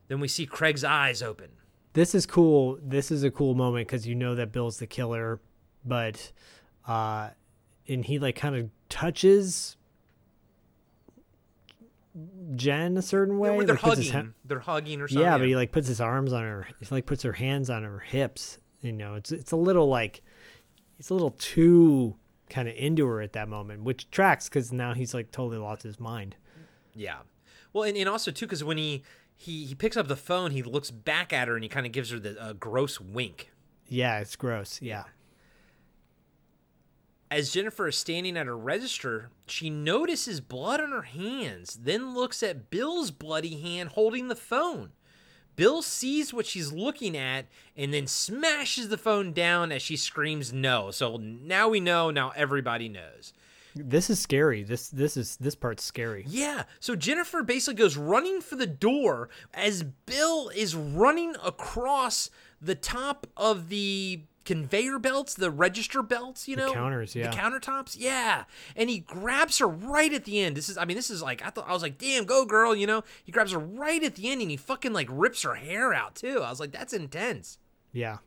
Then 0.09 0.21
we 0.21 0.29
see 0.29 0.45
Craig's 0.45 0.85
eyes 0.85 1.23
open. 1.23 1.53
This 1.95 2.15
is 2.15 2.27
cool. 2.27 2.79
This 2.83 3.11
is 3.11 3.25
a 3.25 3.31
cool 3.31 3.55
moment 3.55 3.89
because 3.89 4.07
you 4.07 4.15
know 4.15 4.35
that 4.35 4.53
Bill's 4.53 4.77
the 4.79 4.87
killer, 4.87 5.41
but 5.83 6.31
uh, 6.87 7.31
and 7.89 8.05
he 8.05 8.19
like 8.19 8.37
kind 8.37 8.57
of 8.57 8.69
touches 8.91 9.79
Jen 12.55 12.99
a 12.99 13.03
certain 13.03 13.39
way. 13.39 13.49
They're, 13.57 13.65
they're 13.65 13.75
like, 13.77 13.83
hugging. 13.83 14.13
ha- 14.13 14.25
they're 14.45 14.61
hugging 14.61 15.01
or 15.01 15.09
something. 15.09 15.25
yeah, 15.25 15.39
but 15.39 15.47
he 15.47 15.57
like 15.57 15.73
puts 15.73 15.89
his 15.89 16.03
arms 16.03 16.35
on 16.35 16.43
her. 16.43 16.69
He 16.81 16.87
like 16.91 17.07
puts 17.07 17.23
her 17.23 17.33
hands 17.33 17.71
on 17.71 17.83
her 17.83 18.01
hips. 18.01 18.59
You 18.81 18.93
know, 18.93 19.15
it's 19.15 19.31
it's 19.33 19.53
a 19.53 19.57
little 19.57 19.89
like 19.89 20.23
it's 20.99 21.11
a 21.11 21.15
little 21.15 21.33
too 21.33 22.17
kind 22.49 22.69
of 22.69 22.75
into 22.77 23.07
her 23.07 23.21
at 23.21 23.33
that 23.35 23.49
moment, 23.49 23.83
which 23.83 24.11
tracks 24.11 24.49
because 24.49 24.73
now 24.73 24.95
he's 24.95 25.15
like 25.15 25.31
totally 25.31 25.59
lost 25.59 25.83
his 25.83 26.01
mind. 26.01 26.37
Yeah. 26.95 27.19
Well, 27.73 27.85
and, 27.85 27.97
and 27.97 28.09
also 28.09 28.31
too, 28.31 28.47
because 28.47 28.65
when 28.65 28.77
he, 28.79 29.03
he 29.37 29.65
he 29.65 29.75
picks 29.75 29.97
up 29.97 30.09
the 30.09 30.17
phone, 30.17 30.51
he 30.51 30.63
looks 30.63 30.91
back 30.91 31.33
at 31.33 31.49
her 31.49 31.55
and 31.55 31.63
he 31.63 31.69
kind 31.69 31.87
of 31.87 31.93
gives 31.93 32.11
her 32.11 32.19
the 32.19 32.41
uh, 32.41 32.53
gross 32.55 33.01
wink. 33.01 33.51
Yeah, 33.87 34.21
it's 34.21 34.37
gross. 34.37 34.81
Yeah. 34.83 35.05
As 37.31 37.53
Jennifer 37.53 37.87
is 37.87 37.97
standing 37.97 38.37
at 38.37 38.47
her 38.47 38.59
register, 38.59 39.31
she 39.47 39.71
notices 39.71 40.41
blood 40.41 40.81
on 40.81 40.91
her 40.91 41.03
hands, 41.03 41.79
then 41.83 42.13
looks 42.13 42.43
at 42.43 42.71
Bill's 42.71 43.13
bloody 43.13 43.61
hand 43.61 43.91
holding 43.91 44.27
the 44.27 44.35
phone. 44.35 44.91
Bill 45.61 45.83
sees 45.83 46.33
what 46.33 46.47
she's 46.47 46.73
looking 46.73 47.15
at 47.15 47.45
and 47.77 47.93
then 47.93 48.07
smashes 48.07 48.89
the 48.89 48.97
phone 48.97 49.35
down 49.35 49.71
as 49.73 49.83
she 49.83 49.95
screams 49.95 50.55
no. 50.55 50.91
So 50.91 51.19
now 51.19 51.69
we 51.69 51.81
know, 51.81 52.11
now 52.11 52.33
everybody 52.35 52.89
knows. 52.89 53.35
This 53.75 54.09
is 54.09 54.19
scary. 54.19 54.63
This 54.63 54.89
this 54.89 55.19
is 55.19 55.37
this 55.37 55.55
part's 55.55 55.85
scary. 55.85 56.25
Yeah. 56.27 56.63
So 56.81 56.97
Jennifer 56.97 57.43
basically 57.43 57.75
goes 57.75 57.99
running 57.99 58.41
for 58.41 58.57
the 58.57 58.67
door 58.67 59.29
as 59.53 59.83
Bill 59.83 60.49
is 60.49 60.75
running 60.75 61.35
across 61.45 62.31
the 62.59 62.75
top 62.75 63.27
of 63.37 63.69
the 63.69 64.23
conveyor 64.45 64.99
belts, 64.99 65.35
the 65.35 65.51
register 65.51 66.03
belts, 66.03 66.49
you 66.49 66.57
The 66.57 66.63
know, 66.67 66.73
counters, 66.73 67.15
yeah. 67.15 67.31
the 67.31 67.37
countertops, 67.37 67.97
yeah. 67.99 68.45
And 68.75 68.89
he 68.91 69.01
grabs 69.01 69.59
her 69.59 69.69
right 69.69 70.13
at 70.13 70.25
the 70.25 70.41
end. 70.41 70.57
This 70.57 70.69
is, 70.69 70.79
I 70.79 70.85
mean, 70.85 70.97
this 70.97 71.11
is 71.11 71.23
like 71.23 71.45
I 71.45 71.51
thought 71.51 71.69
I 71.69 71.73
was 71.73 71.83
like, 71.83 71.99
damn, 71.99 72.25
go 72.25 72.45
girl, 72.45 72.75
you 72.75 72.87
know. 72.87 73.03
He 73.25 73.33
grabs 73.33 73.53
her 73.53 73.59
right 73.59 74.03
at 74.03 74.15
the 74.17 74.31
end 74.31 74.41
and 74.43 74.51
he 74.51 74.57
fucking 74.57 74.93
like 74.93 75.09
rips 75.11 75.43
her 75.43 75.55
hair 75.55 75.93
out 75.93 76.15
too. 76.15 76.41
I 76.43 76.51
was 76.51 76.61
like, 76.61 76.73
that's 76.73 76.93
intense. 76.93 77.59
Yeah. 77.93 78.19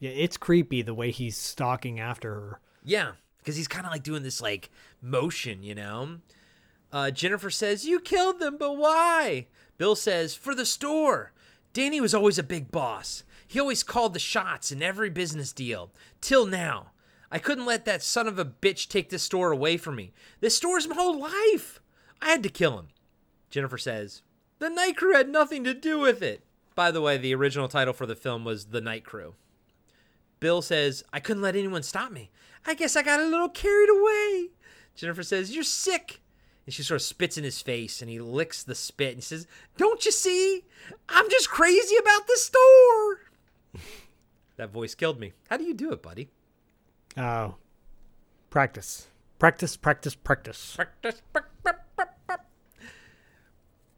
Yeah, 0.00 0.10
it's 0.10 0.36
creepy 0.36 0.82
the 0.82 0.94
way 0.94 1.10
he's 1.10 1.36
stalking 1.36 1.98
after 2.00 2.34
her. 2.34 2.60
Yeah, 2.84 3.12
because 3.38 3.56
he's 3.56 3.68
kind 3.68 3.86
of 3.86 3.92
like 3.92 4.02
doing 4.02 4.22
this 4.22 4.40
like 4.42 4.70
motion, 5.00 5.62
you 5.62 5.74
know. 5.74 6.18
Uh, 6.92 7.10
Jennifer 7.10 7.50
says, 7.50 7.84
"You 7.84 7.98
killed 7.98 8.38
them, 8.38 8.56
but 8.58 8.76
why?" 8.76 9.46
Bill 9.78 9.96
says, 9.96 10.34
"For 10.34 10.54
the 10.54 10.66
store." 10.66 11.32
Danny 11.72 12.00
was 12.00 12.14
always 12.14 12.38
a 12.38 12.42
big 12.42 12.70
boss. 12.70 13.22
He 13.46 13.60
always 13.60 13.82
called 13.82 14.14
the 14.14 14.18
shots 14.18 14.72
in 14.72 14.82
every 14.82 15.10
business 15.10 15.52
deal. 15.52 15.92
Till 16.20 16.46
now, 16.46 16.92
I 17.30 17.38
couldn't 17.38 17.66
let 17.66 17.84
that 17.84 18.02
son 18.02 18.26
of 18.26 18.38
a 18.38 18.44
bitch 18.44 18.88
take 18.88 19.10
this 19.10 19.22
store 19.22 19.52
away 19.52 19.76
from 19.76 19.96
me. 19.96 20.12
This 20.40 20.56
store's 20.56 20.88
my 20.88 20.94
whole 20.94 21.20
life. 21.20 21.80
I 22.20 22.30
had 22.30 22.42
to 22.42 22.48
kill 22.48 22.78
him. 22.78 22.88
Jennifer 23.50 23.78
says, 23.78 24.22
"The 24.58 24.70
Night 24.70 24.96
Crew 24.96 25.14
had 25.14 25.28
nothing 25.28 25.64
to 25.64 25.74
do 25.74 25.98
with 25.98 26.22
it." 26.22 26.42
By 26.74 26.90
the 26.90 27.00
way, 27.00 27.16
the 27.16 27.34
original 27.34 27.68
title 27.68 27.94
for 27.94 28.04
the 28.04 28.14
film 28.14 28.44
was 28.44 28.66
The 28.66 28.82
Night 28.82 29.04
Crew. 29.04 29.34
Bill 30.40 30.60
says, 30.60 31.02
I 31.12 31.20
couldn't 31.20 31.42
let 31.42 31.56
anyone 31.56 31.82
stop 31.82 32.12
me. 32.12 32.30
I 32.66 32.74
guess 32.74 32.96
I 32.96 33.02
got 33.02 33.20
a 33.20 33.24
little 33.24 33.48
carried 33.48 33.88
away. 33.88 34.50
Jennifer 34.94 35.22
says, 35.22 35.54
You're 35.54 35.64
sick. 35.64 36.20
And 36.66 36.74
she 36.74 36.82
sort 36.82 37.00
of 37.00 37.06
spits 37.06 37.38
in 37.38 37.44
his 37.44 37.62
face 37.62 38.02
and 38.02 38.10
he 38.10 38.18
licks 38.18 38.62
the 38.62 38.74
spit 38.74 39.14
and 39.14 39.24
says, 39.24 39.46
Don't 39.76 40.04
you 40.04 40.12
see? 40.12 40.64
I'm 41.08 41.30
just 41.30 41.48
crazy 41.48 41.96
about 41.96 42.26
the 42.26 42.36
store. 42.36 43.25
That 44.56 44.70
voice 44.70 44.94
killed 44.94 45.20
me. 45.20 45.32
How 45.48 45.56
do 45.56 45.64
you 45.64 45.74
do 45.74 45.92
it, 45.92 46.02
buddy? 46.02 46.28
Oh, 47.16 47.56
practice. 48.50 49.08
Practice, 49.38 49.76
practice, 49.76 50.14
practice. 50.14 50.76
Practice. 50.76 51.22
Practice. 51.32 51.52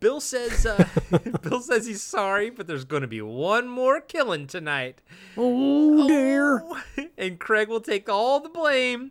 Bill 0.00 0.20
says 0.20 0.64
uh, 0.64 0.84
Bill 1.42 1.60
says 1.60 1.86
he's 1.86 2.02
sorry, 2.02 2.50
but 2.50 2.66
there's 2.66 2.84
going 2.84 3.02
to 3.02 3.08
be 3.08 3.20
one 3.20 3.68
more 3.68 4.00
killing 4.00 4.46
tonight. 4.46 5.00
Oh, 5.36 6.06
dear. 6.06 6.62
And 7.18 7.40
Craig 7.40 7.68
will 7.68 7.80
take 7.80 8.08
all 8.08 8.38
the 8.38 8.48
blame. 8.48 9.10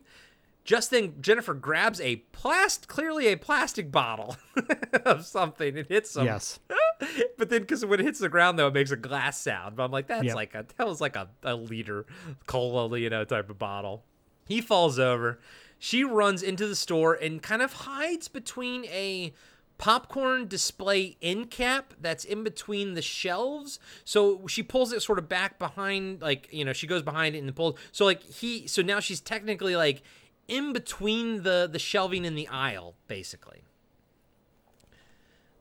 Just 0.64 0.92
then, 0.92 1.16
Jennifer 1.20 1.54
grabs 1.54 2.00
a 2.00 2.18
plast, 2.32 2.88
clearly 2.88 3.28
a 3.28 3.36
plastic 3.38 3.92
bottle 3.92 4.38
of 5.06 5.26
something 5.26 5.78
and 5.78 5.88
hits 5.88 6.16
him. 6.16 6.26
Yes. 6.26 6.60
but 7.38 7.50
then, 7.50 7.62
because 7.62 7.86
when 7.86 8.00
it 8.00 8.04
hits 8.06 8.20
the 8.20 8.30
ground, 8.30 8.58
though, 8.58 8.68
it 8.68 8.74
makes 8.74 8.92
a 8.92 8.96
glass 8.96 9.40
sound. 9.40 9.76
But 9.76 9.84
I'm 9.84 9.92
like, 9.92 10.08
that's 10.08 10.26
Yep. 10.26 10.36
like 10.36 10.56
a 10.56 10.66
that 10.78 10.88
was 10.88 11.00
like 11.02 11.16
a, 11.16 11.30
a 11.44 11.56
liter 11.56 12.06
cola, 12.46 12.98
you 13.00 13.10
know, 13.10 13.24
type 13.24 13.50
of 13.50 13.58
bottle. 13.60 14.04
He 14.46 14.62
falls 14.62 14.98
over. 15.00 15.40
She 15.80 16.04
runs 16.04 16.42
into 16.42 16.68
the 16.68 16.76
store 16.76 17.14
and 17.14 17.42
kind 17.42 17.62
of 17.62 17.74
hides 17.74 18.28
between 18.28 18.86
a 18.86 19.34
popcorn 19.78 20.48
display 20.48 21.18
end 21.22 21.52
cap 21.52 21.94
that's 22.02 22.26
in 22.26 22.44
between 22.44 22.96
the 22.96 23.02
shelves. 23.02 23.80
So 24.04 24.48
she 24.48 24.64
pulls 24.64 24.92
it 24.92 25.04
sort 25.04 25.20
of 25.20 25.30
back 25.30 25.60
behind, 25.60 26.22
like 26.22 26.48
you 26.52 26.66
know, 26.66 26.74
she 26.74 26.88
goes 26.88 27.04
behind 27.04 27.36
it 27.36 27.40
and 27.40 27.56
pulls. 27.56 27.78
So 27.92 28.06
like 28.06 28.24
he, 28.24 28.68
so 28.68 28.82
now 28.82 29.00
she's 29.00 29.22
technically 29.22 29.76
like 29.76 30.02
in 30.48 30.74
between 30.74 31.44
the 31.44 31.70
the 31.72 31.78
shelving 31.80 32.26
in 32.26 32.34
the 32.36 32.48
aisle, 32.48 32.96
basically. 33.08 33.62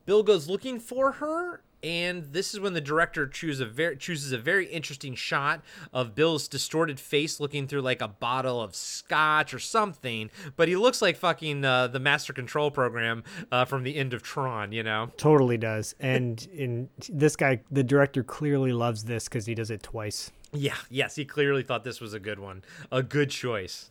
Bill 0.06 0.22
goes 0.22 0.48
looking 0.48 0.78
for 0.78 1.12
her, 1.12 1.62
and 1.82 2.32
this 2.32 2.54
is 2.54 2.60
when 2.60 2.74
the 2.74 2.80
director 2.80 3.26
chooses 3.26 3.60
a 3.60 3.66
very 3.66 3.96
chooses 3.96 4.32
a 4.32 4.38
very 4.38 4.66
interesting 4.66 5.14
shot 5.14 5.62
of 5.92 6.14
Bill's 6.14 6.48
distorted 6.48 6.98
face 6.98 7.40
looking 7.40 7.66
through 7.66 7.82
like 7.82 8.00
a 8.00 8.08
bottle 8.08 8.62
of 8.62 8.74
scotch 8.74 9.52
or 9.52 9.58
something. 9.58 10.30
But 10.56 10.68
he 10.68 10.76
looks 10.76 11.02
like 11.02 11.16
fucking 11.16 11.64
uh, 11.64 11.88
the 11.88 12.00
Master 12.00 12.32
Control 12.32 12.70
program 12.70 13.24
uh, 13.52 13.64
from 13.64 13.82
the 13.82 13.96
end 13.96 14.14
of 14.14 14.22
Tron, 14.22 14.72
you 14.72 14.82
know? 14.82 15.10
Totally 15.16 15.58
does. 15.58 15.94
And 16.00 16.46
in 16.52 16.88
this 17.08 17.36
guy, 17.36 17.60
the 17.70 17.84
director 17.84 18.22
clearly 18.22 18.72
loves 18.72 19.04
this 19.04 19.24
because 19.24 19.46
he 19.46 19.54
does 19.54 19.70
it 19.70 19.82
twice. 19.82 20.30
Yeah, 20.52 20.76
yes, 20.88 21.16
he 21.16 21.24
clearly 21.24 21.62
thought 21.62 21.84
this 21.84 22.00
was 22.00 22.14
a 22.14 22.20
good 22.20 22.38
one, 22.38 22.62
a 22.90 23.02
good 23.02 23.30
choice. 23.30 23.90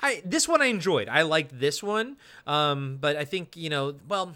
I 0.00 0.20
this 0.24 0.46
one 0.46 0.60
I 0.60 0.66
enjoyed. 0.66 1.08
I 1.08 1.22
liked 1.22 1.58
this 1.58 1.82
one, 1.82 2.18
um, 2.46 2.98
but 3.00 3.16
I 3.16 3.24
think 3.24 3.56
you 3.56 3.70
know, 3.70 3.94
well, 4.06 4.34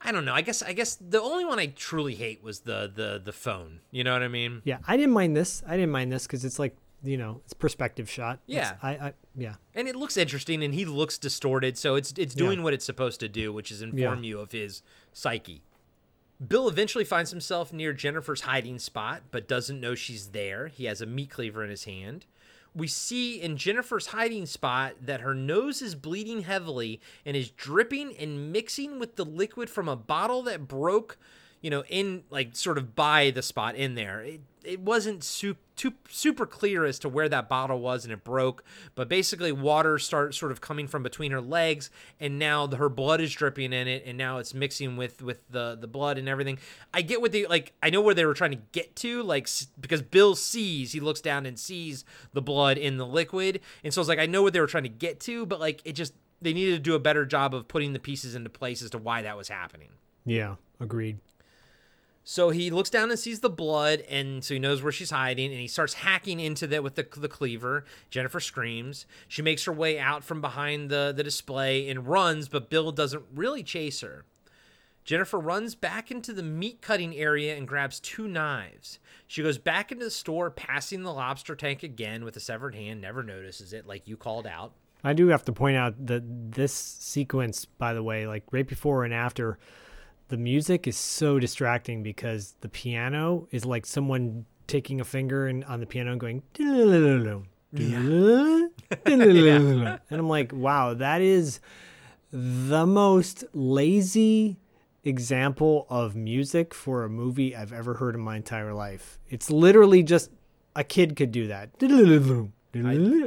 I 0.00 0.12
don't 0.12 0.24
know. 0.24 0.34
I 0.34 0.42
guess 0.42 0.62
I 0.62 0.72
guess 0.72 0.96
the 0.96 1.20
only 1.20 1.44
one 1.44 1.58
I 1.58 1.66
truly 1.66 2.14
hate 2.14 2.42
was 2.42 2.60
the 2.60 2.90
the 2.94 3.20
the 3.24 3.32
phone. 3.32 3.80
You 3.90 4.04
know 4.04 4.12
what 4.12 4.22
I 4.22 4.28
mean? 4.28 4.62
Yeah, 4.64 4.78
I 4.86 4.96
didn't 4.96 5.12
mind 5.12 5.36
this. 5.36 5.62
I 5.66 5.72
didn't 5.76 5.90
mind 5.90 6.12
this 6.12 6.26
because 6.26 6.44
it's 6.44 6.58
like 6.58 6.76
you 7.02 7.16
know, 7.16 7.40
it's 7.44 7.52
perspective 7.52 8.08
shot. 8.10 8.40
Yeah. 8.46 8.58
It's- 8.72 8.78
I, 8.82 8.90
I 9.08 9.12
yeah. 9.36 9.54
and 9.74 9.86
it 9.86 9.94
looks 9.96 10.16
interesting, 10.16 10.62
and 10.64 10.72
he 10.74 10.84
looks 10.84 11.18
distorted, 11.18 11.76
so 11.78 11.94
it's 11.94 12.12
it's 12.16 12.34
Yeah. 12.34 12.44
doing 12.44 12.62
what 12.62 12.72
it's 12.74 12.84
supposed 12.84 13.20
to 13.20 13.28
do, 13.28 13.52
which 13.52 13.70
is 13.70 13.82
inform 13.82 14.24
Yeah. 14.24 14.28
you 14.30 14.40
of 14.40 14.52
his 14.52 14.82
psyche. 15.12 15.62
Bill 16.46 16.68
eventually 16.68 17.04
finds 17.04 17.30
himself 17.30 17.72
near 17.72 17.92
Jennifer's 17.94 18.42
hiding 18.42 18.78
spot, 18.78 19.22
but 19.30 19.48
doesn't 19.48 19.80
know 19.80 19.94
she's 19.94 20.28
there. 20.28 20.66
He 20.68 20.84
has 20.84 21.00
a 21.00 21.06
meat 21.06 21.30
cleaver 21.30 21.64
in 21.64 21.70
his 21.70 21.84
hand. 21.84 22.26
We 22.76 22.88
see 22.88 23.40
in 23.40 23.56
Jennifer's 23.56 24.08
hiding 24.08 24.44
spot 24.44 24.94
that 25.00 25.22
her 25.22 25.34
nose 25.34 25.80
is 25.80 25.94
bleeding 25.94 26.42
heavily 26.42 27.00
and 27.24 27.34
is 27.34 27.50
dripping 27.50 28.14
and 28.18 28.52
mixing 28.52 28.98
with 28.98 29.16
the 29.16 29.24
liquid 29.24 29.70
from 29.70 29.88
a 29.88 29.96
bottle 29.96 30.42
that 30.42 30.68
broke, 30.68 31.16
you 31.62 31.70
know, 31.70 31.84
in 31.88 32.24
like 32.28 32.54
sort 32.54 32.76
of 32.76 32.94
by 32.94 33.30
the 33.30 33.40
spot 33.40 33.76
in 33.76 33.94
there. 33.94 34.20
It, 34.20 34.40
it 34.66 34.80
wasn't 34.80 35.22
su- 35.22 35.56
too, 35.76 35.92
super 36.08 36.46
clear 36.46 36.84
as 36.84 36.98
to 37.00 37.08
where 37.08 37.28
that 37.28 37.48
bottle 37.48 37.78
was 37.78 38.04
and 38.04 38.12
it 38.12 38.24
broke, 38.24 38.64
but 38.94 39.08
basically 39.08 39.52
water 39.52 39.98
starts 39.98 40.36
sort 40.36 40.52
of 40.52 40.60
coming 40.60 40.88
from 40.88 41.02
between 41.02 41.32
her 41.32 41.40
legs 41.40 41.90
and 42.18 42.38
now 42.38 42.66
the, 42.66 42.76
her 42.76 42.88
blood 42.88 43.20
is 43.20 43.32
dripping 43.32 43.72
in 43.72 43.86
it 43.86 44.02
and 44.06 44.18
now 44.18 44.38
it's 44.38 44.54
mixing 44.54 44.96
with 44.96 45.22
with 45.22 45.40
the 45.50 45.76
the 45.80 45.86
blood 45.86 46.18
and 46.18 46.28
everything. 46.28 46.58
I 46.92 47.02
get 47.02 47.20
what 47.20 47.32
they 47.32 47.46
like 47.46 47.72
I 47.82 47.90
know 47.90 48.00
where 48.00 48.14
they 48.14 48.26
were 48.26 48.34
trying 48.34 48.52
to 48.52 48.60
get 48.72 48.96
to 48.96 49.22
like 49.22 49.48
because 49.80 50.02
Bill 50.02 50.34
sees, 50.34 50.92
he 50.92 51.00
looks 51.00 51.20
down 51.20 51.46
and 51.46 51.58
sees 51.58 52.04
the 52.32 52.42
blood 52.42 52.78
in 52.78 52.96
the 52.96 53.06
liquid. 53.06 53.60
And 53.84 53.94
so 53.94 54.00
it's 54.00 54.08
like 54.08 54.18
I 54.18 54.26
know 54.26 54.42
what 54.42 54.52
they 54.52 54.60
were 54.60 54.66
trying 54.66 54.84
to 54.84 54.88
get 54.88 55.20
to, 55.20 55.46
but 55.46 55.60
like 55.60 55.82
it 55.84 55.92
just 55.92 56.14
they 56.42 56.52
needed 56.52 56.72
to 56.72 56.78
do 56.80 56.94
a 56.94 56.98
better 56.98 57.24
job 57.24 57.54
of 57.54 57.68
putting 57.68 57.92
the 57.92 57.98
pieces 57.98 58.34
into 58.34 58.50
place 58.50 58.82
as 58.82 58.90
to 58.90 58.98
why 58.98 59.22
that 59.22 59.36
was 59.36 59.48
happening. 59.48 59.90
Yeah. 60.24 60.56
Agreed. 60.80 61.18
So 62.28 62.50
he 62.50 62.70
looks 62.70 62.90
down 62.90 63.10
and 63.10 63.18
sees 63.18 63.38
the 63.38 63.48
blood, 63.48 64.00
and 64.08 64.42
so 64.42 64.54
he 64.54 64.58
knows 64.58 64.82
where 64.82 64.90
she's 64.90 65.10
hiding, 65.10 65.52
and 65.52 65.60
he 65.60 65.68
starts 65.68 65.94
hacking 65.94 66.40
into 66.40 66.66
that 66.66 66.82
with 66.82 66.96
the, 66.96 67.06
the 67.16 67.28
cleaver. 67.28 67.84
Jennifer 68.10 68.40
screams. 68.40 69.06
She 69.28 69.42
makes 69.42 69.64
her 69.64 69.72
way 69.72 69.96
out 69.96 70.24
from 70.24 70.40
behind 70.40 70.90
the, 70.90 71.14
the 71.16 71.22
display 71.22 71.88
and 71.88 72.08
runs, 72.08 72.48
but 72.48 72.68
Bill 72.68 72.90
doesn't 72.90 73.22
really 73.32 73.62
chase 73.62 74.00
her. 74.00 74.24
Jennifer 75.04 75.38
runs 75.38 75.76
back 75.76 76.10
into 76.10 76.32
the 76.32 76.42
meat 76.42 76.82
cutting 76.82 77.14
area 77.14 77.56
and 77.56 77.68
grabs 77.68 78.00
two 78.00 78.26
knives. 78.26 78.98
She 79.28 79.44
goes 79.44 79.56
back 79.56 79.92
into 79.92 80.04
the 80.04 80.10
store, 80.10 80.50
passing 80.50 81.04
the 81.04 81.12
lobster 81.12 81.54
tank 81.54 81.84
again 81.84 82.24
with 82.24 82.36
a 82.36 82.40
severed 82.40 82.74
hand, 82.74 83.00
never 83.00 83.22
notices 83.22 83.72
it, 83.72 83.86
like 83.86 84.08
you 84.08 84.16
called 84.16 84.48
out. 84.48 84.72
I 85.04 85.12
do 85.12 85.28
have 85.28 85.44
to 85.44 85.52
point 85.52 85.76
out 85.76 86.06
that 86.08 86.24
this 86.50 86.72
sequence, 86.72 87.66
by 87.66 87.94
the 87.94 88.02
way, 88.02 88.26
like 88.26 88.42
right 88.50 88.66
before 88.66 89.04
and 89.04 89.14
after, 89.14 89.60
the 90.28 90.36
music 90.36 90.86
is 90.86 90.96
so 90.96 91.38
distracting 91.38 92.02
because 92.02 92.54
the 92.60 92.68
piano 92.68 93.46
is 93.50 93.64
like 93.64 93.86
someone 93.86 94.44
taking 94.66 95.00
a 95.00 95.04
finger 95.04 95.46
and 95.46 95.64
on 95.64 95.80
the 95.80 95.86
piano 95.86 96.12
and 96.12 96.20
going 96.20 96.42
and 100.10 100.20
I'm 100.20 100.28
like, 100.28 100.52
wow, 100.52 100.94
that 100.94 101.20
is 101.20 101.60
the 102.32 102.86
most 102.86 103.44
lazy 103.52 104.56
example 105.04 105.86
of 105.88 106.16
music 106.16 106.74
for 106.74 107.04
a 107.04 107.08
movie 107.08 107.54
I've 107.54 107.72
ever 107.72 107.94
heard 107.94 108.14
in 108.14 108.20
my 108.20 108.36
entire 108.36 108.74
life. 108.74 109.18
It's 109.28 109.50
literally 109.50 110.02
just 110.02 110.30
a 110.74 110.82
kid 110.84 111.16
could 111.16 111.30
do 111.32 111.46
that. 111.48 111.70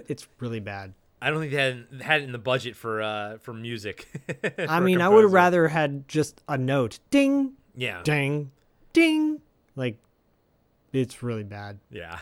It's 0.08 0.28
really 0.40 0.60
bad. 0.60 0.94
I 1.22 1.30
don't 1.30 1.40
think 1.42 1.52
they 1.52 1.58
had, 1.62 2.02
had 2.02 2.22
it 2.22 2.24
in 2.26 2.32
the 2.32 2.38
budget 2.38 2.76
for 2.76 3.02
uh, 3.02 3.38
for 3.40 3.54
music. 3.54 4.08
I 4.30 4.50
for 4.68 4.74
a 4.74 4.82
mean, 4.82 5.02
I 5.02 5.10
would 5.10 5.24
have 5.24 5.34
rather 5.34 5.68
had 5.68 6.08
just 6.08 6.42
a 6.48 6.58
note, 6.58 7.00
ding, 7.12 7.54
Yeah. 7.76 8.02
ding, 8.04 8.52
ding. 8.94 9.42
Like, 9.76 9.98
it's 10.94 11.22
really 11.22 11.44
bad. 11.44 11.80
Yeah. 11.92 12.20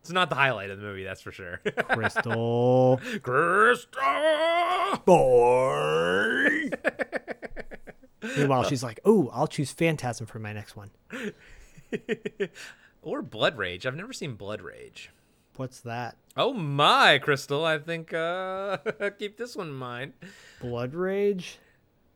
It's 0.00 0.10
not 0.10 0.28
the 0.28 0.34
highlight 0.36 0.68
of 0.70 0.78
the 0.78 0.84
movie, 0.84 1.04
that's 1.04 1.22
for 1.22 1.32
sure. 1.32 1.60
Crystal, 1.88 3.00
Crystal! 3.22 4.02
boy. 5.06 6.68
Meanwhile, 8.36 8.64
she's 8.64 8.82
like, 8.82 9.00
"Oh, 9.04 9.30
I'll 9.32 9.46
choose 9.46 9.70
Phantasm 9.72 10.26
for 10.26 10.38
my 10.38 10.52
next 10.52 10.76
one." 10.76 10.90
or 13.02 13.22
Blood 13.22 13.56
Rage. 13.56 13.86
I've 13.86 13.96
never 13.96 14.12
seen 14.12 14.34
Blood 14.34 14.60
Rage. 14.60 15.10
What's 15.56 15.80
that? 15.80 16.16
Oh 16.36 16.52
my, 16.52 17.18
Crystal. 17.18 17.64
I 17.64 17.78
think 17.78 18.12
uh 18.12 18.78
keep 19.18 19.36
this 19.36 19.56
one 19.56 19.68
in 19.68 19.74
mind. 19.74 20.14
Blood 20.60 20.94
Rage. 20.94 21.58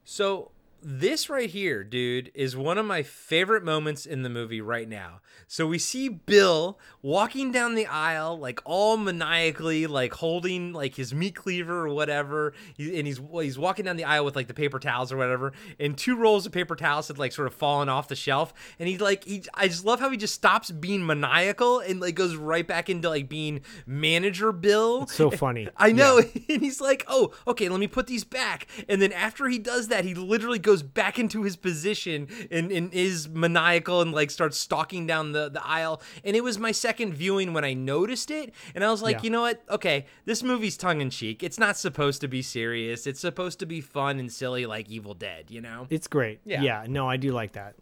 So 0.05 0.51
this 0.83 1.29
right 1.29 1.51
here, 1.51 1.85
dude, 1.85 2.31
is 2.35 2.57
one 2.57 2.79
of 2.79 2.87
my 2.87 3.03
favorite 3.03 3.65
moments 3.65 4.07
in 4.07 4.23
the 4.23 4.29
movie 4.29 4.61
right 4.61 4.89
now. 4.89 5.21
So 5.47 5.67
we 5.67 5.79
see 5.79 6.09
Bill 6.09 6.79
walking 7.03 7.53
down 7.53 7.75
the 7.75 7.87
aisle, 7.87 8.39
like 8.39 8.61
all 8.65 8.97
maniacally, 8.97 9.87
like 9.87 10.15
holding 10.15 10.73
like 10.73 10.95
his 10.95 11.15
meat 11.15 11.35
cleaver 11.35 11.87
or 11.87 11.95
whatever, 11.95 12.53
and 12.79 13.07
he's 13.07 13.21
he's 13.33 13.59
walking 13.59 13.85
down 13.85 13.97
the 13.97 14.05
aisle 14.05 14.25
with 14.25 14.37
like 14.37 14.47
the 14.47 14.55
paper 14.55 14.79
towels 14.79 15.11
or 15.11 15.17
whatever, 15.17 15.53
and 15.81 15.97
two 15.97 16.17
rolls 16.17 16.47
of 16.47 16.53
paper 16.53 16.77
towels 16.77 17.09
had 17.09 17.19
like 17.19 17.33
sort 17.33 17.47
of 17.47 17.55
fallen 17.55 17.89
off 17.89 18.09
the 18.09 18.17
shelf, 18.17 18.53
and 18.79 18.89
he 18.89 18.99
like 18.99 19.25
he, 19.25 19.43
I 19.55 19.69
just 19.69 19.85
love 19.85 20.01
how 20.01 20.11
he 20.11 20.17
just 20.17 20.35
stops 20.35 20.71
being 20.71 21.05
maniacal 21.07 21.81
and 21.81 22.01
like 22.01 22.15
goes 22.15 22.37
right 22.37 22.67
back 22.67 22.91
into 22.91 23.09
like 23.09 23.29
being 23.29 23.63
manager 23.87 24.53
Bill. 24.53 25.03
It's 25.05 25.15
so 25.15 25.31
funny. 25.31 25.69
I 25.77 25.93
know. 25.93 26.21
And 26.49 26.63
he's 26.63 26.81
like, 26.81 27.05
oh, 27.09 27.33
okay, 27.47 27.69
let 27.69 27.79
me 27.79 27.87
put 27.87 28.07
these 28.07 28.25
back. 28.25 28.69
And 28.89 29.03
then 29.03 29.13
after 29.13 29.49
he 29.49 29.59
does 29.59 29.89
that, 29.89 30.05
he 30.05 30.15
literally 30.15 30.59
goes 30.69 30.83
back 30.83 31.19
into 31.19 31.43
his 31.45 31.57
position 31.57 32.29
and, 32.51 32.71
and 32.71 32.93
is 32.93 33.27
maniacal 33.29 34.03
and 34.03 34.13
like 34.13 34.31
starts 34.31 34.59
stalking 34.59 35.07
down 35.07 35.33
the, 35.33 35.49
the 35.49 35.67
aisle. 35.67 36.03
And 36.25 36.37
it 36.37 36.45
was 36.45 36.59
my 36.59 36.73
second 36.73 37.15
viewing 37.15 37.55
when 37.55 37.65
I 37.65 37.73
noticed 37.73 38.31
it. 38.31 38.53
And 38.75 38.85
I 38.85 38.91
was 38.91 39.01
like, 39.01 39.17
Yeah. 39.17 39.23
you 39.23 39.31
know 39.31 39.41
what? 39.41 39.63
Okay, 39.71 40.05
this 40.27 40.43
movie's 40.43 40.77
tongue 40.77 41.01
in 41.01 41.09
cheek. 41.09 41.43
It's 41.43 41.59
not 41.59 41.79
supposed 41.79 42.21
to 42.21 42.29
be 42.29 42.43
serious. 42.43 43.07
It's 43.07 43.21
supposed 43.21 43.59
to 43.61 43.67
be 43.67 43.81
fun 43.81 44.19
and 44.19 44.31
silly 44.31 44.67
like 44.67 44.91
Evil 44.91 45.15
Dead, 45.15 45.47
you 45.49 45.63
know? 45.63 45.87
It's 45.89 46.07
great. 46.07 46.41
Yeah. 46.45 46.61
Yeah. 46.61 46.85
No, 46.87 47.09
I 47.09 47.17
do 47.17 47.33
like 47.33 47.53
that. 47.53 47.75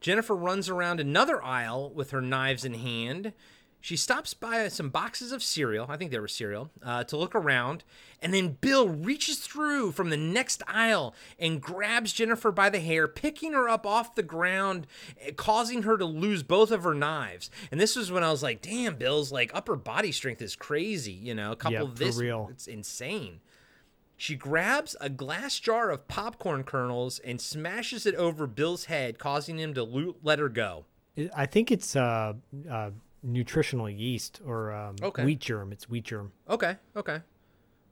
Jennifer 0.00 0.36
runs 0.36 0.68
around 0.68 1.00
another 1.00 1.42
aisle 1.42 1.90
with 1.94 2.10
her 2.10 2.20
knives 2.20 2.64
in 2.64 2.74
hand. 2.74 3.32
She 3.80 3.96
stops 3.96 4.34
by 4.34 4.66
some 4.68 4.90
boxes 4.90 5.30
of 5.30 5.40
cereal, 5.42 5.86
I 5.88 5.96
think 5.96 6.10
they 6.10 6.18
were 6.18 6.26
cereal, 6.26 6.70
uh, 6.82 7.04
to 7.04 7.16
look 7.16 7.34
around. 7.34 7.84
And 8.20 8.34
then 8.34 8.58
Bill 8.60 8.88
reaches 8.88 9.38
through 9.38 9.92
from 9.92 10.10
the 10.10 10.16
next 10.16 10.62
aisle 10.66 11.14
and 11.38 11.62
grabs 11.62 12.12
Jennifer 12.12 12.50
by 12.50 12.70
the 12.70 12.80
hair, 12.80 13.06
picking 13.06 13.52
her 13.52 13.68
up 13.68 13.86
off 13.86 14.16
the 14.16 14.24
ground, 14.24 14.88
eh, 15.20 15.30
causing 15.36 15.84
her 15.84 15.96
to 15.96 16.04
lose 16.04 16.42
both 16.42 16.72
of 16.72 16.82
her 16.82 16.92
knives. 16.94 17.50
And 17.70 17.80
this 17.80 17.94
was 17.94 18.10
when 18.10 18.24
I 18.24 18.32
was 18.32 18.42
like, 18.42 18.60
damn, 18.62 18.96
Bill's 18.96 19.30
like 19.30 19.52
upper 19.54 19.76
body 19.76 20.10
strength 20.10 20.42
is 20.42 20.56
crazy. 20.56 21.12
You 21.12 21.34
know, 21.36 21.52
a 21.52 21.56
couple 21.56 21.74
Yeah, 21.74 21.82
of 21.82 21.98
this, 21.98 22.16
real. 22.16 22.48
it's 22.50 22.66
insane. 22.66 23.38
She 24.16 24.34
grabs 24.34 24.96
a 25.00 25.08
glass 25.08 25.60
jar 25.60 25.90
of 25.90 26.08
popcorn 26.08 26.64
kernels 26.64 27.20
and 27.20 27.40
smashes 27.40 28.04
it 28.06 28.16
over 28.16 28.48
Bill's 28.48 28.86
head, 28.86 29.20
causing 29.20 29.58
him 29.58 29.72
to 29.74 30.14
let 30.24 30.40
her 30.40 30.48
go. 30.48 30.86
I 31.36 31.46
think 31.46 31.70
it's 31.70 31.94
uh, 31.94 32.34
uh, 32.68 32.90
nutritional 33.22 33.88
yeast 33.90 34.40
or 34.46 34.72
um, 34.72 34.96
Okay. 35.02 35.24
wheat 35.24 35.40
germ. 35.40 35.72
It's 35.72 35.88
wheat 35.88 36.04
germ. 36.04 36.32
Okay, 36.48 36.76
okay. 36.96 37.20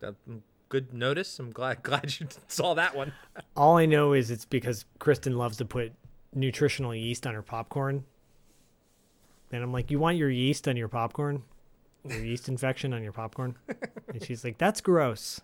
That, 0.01 0.15
good 0.69 0.93
notice. 0.93 1.39
I'm 1.39 1.51
glad 1.53 1.83
glad 1.83 2.19
you 2.21 2.29
saw 2.49 2.75
that 2.75 2.95
one. 2.97 3.13
All 3.57 3.77
I 3.77 3.87
know 3.87 4.13
is 4.13 4.31
it's 4.31 4.45
because 4.45 4.85
Kristen 4.99 5.37
loves 5.39 5.57
to 5.59 5.65
put 5.65 5.93
nutritional 6.35 6.95
yeast 6.95 7.27
on 7.27 7.35
her 7.35 7.43
popcorn. 7.43 8.05
And 9.53 9.63
I'm 9.63 9.73
like, 9.73 9.91
you 9.91 9.99
want 9.99 10.17
your 10.17 10.31
yeast 10.31 10.67
on 10.69 10.77
your 10.77 10.89
popcorn? 10.89 11.43
Your 12.05 12.23
yeast 12.25 12.49
infection 12.49 12.93
on 12.93 13.03
your 13.03 13.13
popcorn? 13.13 13.57
And 14.09 14.23
she's 14.25 14.45
like, 14.45 14.57
that's 14.59 14.81
gross. 14.81 15.41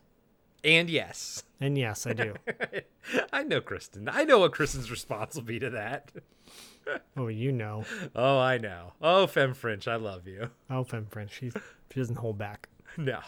And 0.65 0.89
yes. 0.89 1.43
And 1.61 1.77
yes, 1.77 2.07
I 2.07 2.13
do. 2.13 2.35
I 3.33 3.43
know 3.43 3.61
Kristen. 3.61 4.09
I 4.09 4.23
know 4.25 4.39
what 4.39 4.53
Kristen's 4.53 4.91
response 4.91 5.35
will 5.35 5.43
be 5.43 5.59
to 5.59 5.71
that. 5.71 6.11
Oh, 7.17 7.29
you 7.29 7.53
know. 7.53 7.85
Oh, 8.17 8.39
I 8.39 8.59
know. 8.59 8.95
Oh, 9.03 9.27
Femme 9.27 9.55
French, 9.55 9.87
I 9.87 9.97
love 9.97 10.27
you. 10.27 10.49
Oh, 10.71 10.83
femme 10.83 11.07
French. 11.11 11.33
She's, 11.39 11.53
she 11.93 12.01
doesn't 12.01 12.17
hold 12.19 12.39
back. 12.39 12.69
No. 12.99 13.21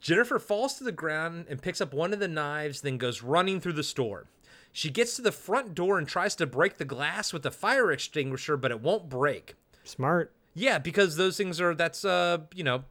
Jennifer 0.00 0.38
falls 0.38 0.74
to 0.74 0.84
the 0.84 0.92
ground 0.92 1.46
and 1.48 1.60
picks 1.62 1.80
up 1.80 1.94
one 1.94 2.12
of 2.12 2.20
the 2.20 2.28
knives, 2.28 2.82
then 2.82 2.98
goes 2.98 3.22
running 3.22 3.60
through 3.60 3.72
the 3.72 3.82
store. 3.82 4.26
She 4.72 4.90
gets 4.90 5.16
to 5.16 5.22
the 5.22 5.32
front 5.32 5.74
door 5.74 5.98
and 5.98 6.06
tries 6.06 6.34
to 6.36 6.46
break 6.46 6.76
the 6.76 6.84
glass 6.84 7.32
with 7.32 7.42
the 7.42 7.50
fire 7.50 7.90
extinguisher, 7.90 8.56
but 8.56 8.70
it 8.70 8.80
won't 8.82 9.08
break. 9.08 9.54
Smart. 9.84 10.32
Yeah, 10.54 10.78
because 10.78 11.16
those 11.16 11.36
things 11.36 11.60
are 11.60 11.74
that's 11.74 12.04
uh, 12.04 12.38
you 12.54 12.62
know, 12.62 12.84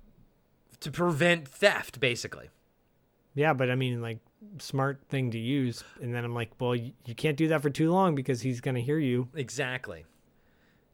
to 0.80 0.92
prevent 0.92 1.48
theft 1.48 2.00
basically. 2.00 2.50
Yeah, 3.38 3.54
but 3.54 3.70
I 3.70 3.76
mean, 3.76 4.02
like, 4.02 4.18
smart 4.58 5.00
thing 5.10 5.30
to 5.30 5.38
use. 5.38 5.84
And 6.02 6.12
then 6.12 6.26
I'm 6.26 6.34
like, 6.34 6.50
well, 6.60 6.76
you, 6.76 6.94
you 7.06 7.14
can't 7.14 7.38
do 7.38 7.50
that 7.50 7.62
for 7.62 7.70
too 7.70 7.92
long 7.92 8.16
because 8.16 8.42
he's 8.42 8.62
going 8.62 8.74
to 8.74 8.82
hear 8.82 8.98
you. 8.98 9.28
Exactly. 9.36 10.06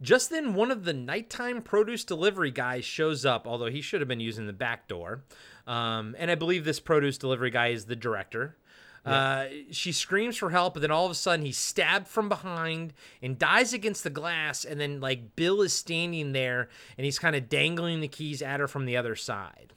Just 0.02 0.30
then, 0.30 0.54
one 0.54 0.70
of 0.70 0.84
the 0.84 0.92
nighttime 0.92 1.62
produce 1.62 2.04
delivery 2.04 2.52
guys 2.52 2.84
shows 2.84 3.26
up, 3.26 3.48
although 3.48 3.70
he 3.70 3.80
should 3.80 4.02
have 4.02 4.10
been 4.10 4.20
using 4.20 4.46
the 4.46 4.52
back 4.52 4.90
door. 4.90 5.24
Um, 5.68 6.18
and 6.20 6.30
I 6.30 6.36
believe 6.36 6.66
this 6.66 6.82
produce 6.82 7.18
delivery 7.18 7.50
guy 7.50 7.70
is 7.70 7.86
the 7.86 7.96
director. 7.96 8.58
Uh, 9.06 9.46
she 9.72 9.94
screams 9.94 10.36
for 10.36 10.50
help, 10.50 10.74
but 10.74 10.82
then 10.82 10.92
all 10.92 11.06
of 11.06 11.12
a 11.12 11.16
sudden 11.16 11.46
he's 11.46 11.58
stabbed 11.58 12.10
from 12.10 12.28
behind 12.28 12.94
and 13.22 13.40
dies 13.40 13.74
against 13.74 14.04
the 14.04 14.10
glass. 14.10 14.66
And 14.66 14.82
then, 14.82 15.00
like, 15.00 15.38
Bill 15.38 15.62
is 15.62 15.72
standing 15.72 16.34
there 16.34 16.68
and 16.98 17.06
he's 17.06 17.20
kind 17.20 17.38
of 17.38 17.48
dangling 17.48 18.02
the 18.02 18.10
keys 18.10 18.42
at 18.42 18.60
her 18.60 18.68
from 18.68 18.86
the 18.86 18.98
other 18.98 19.16
side. 19.16 19.74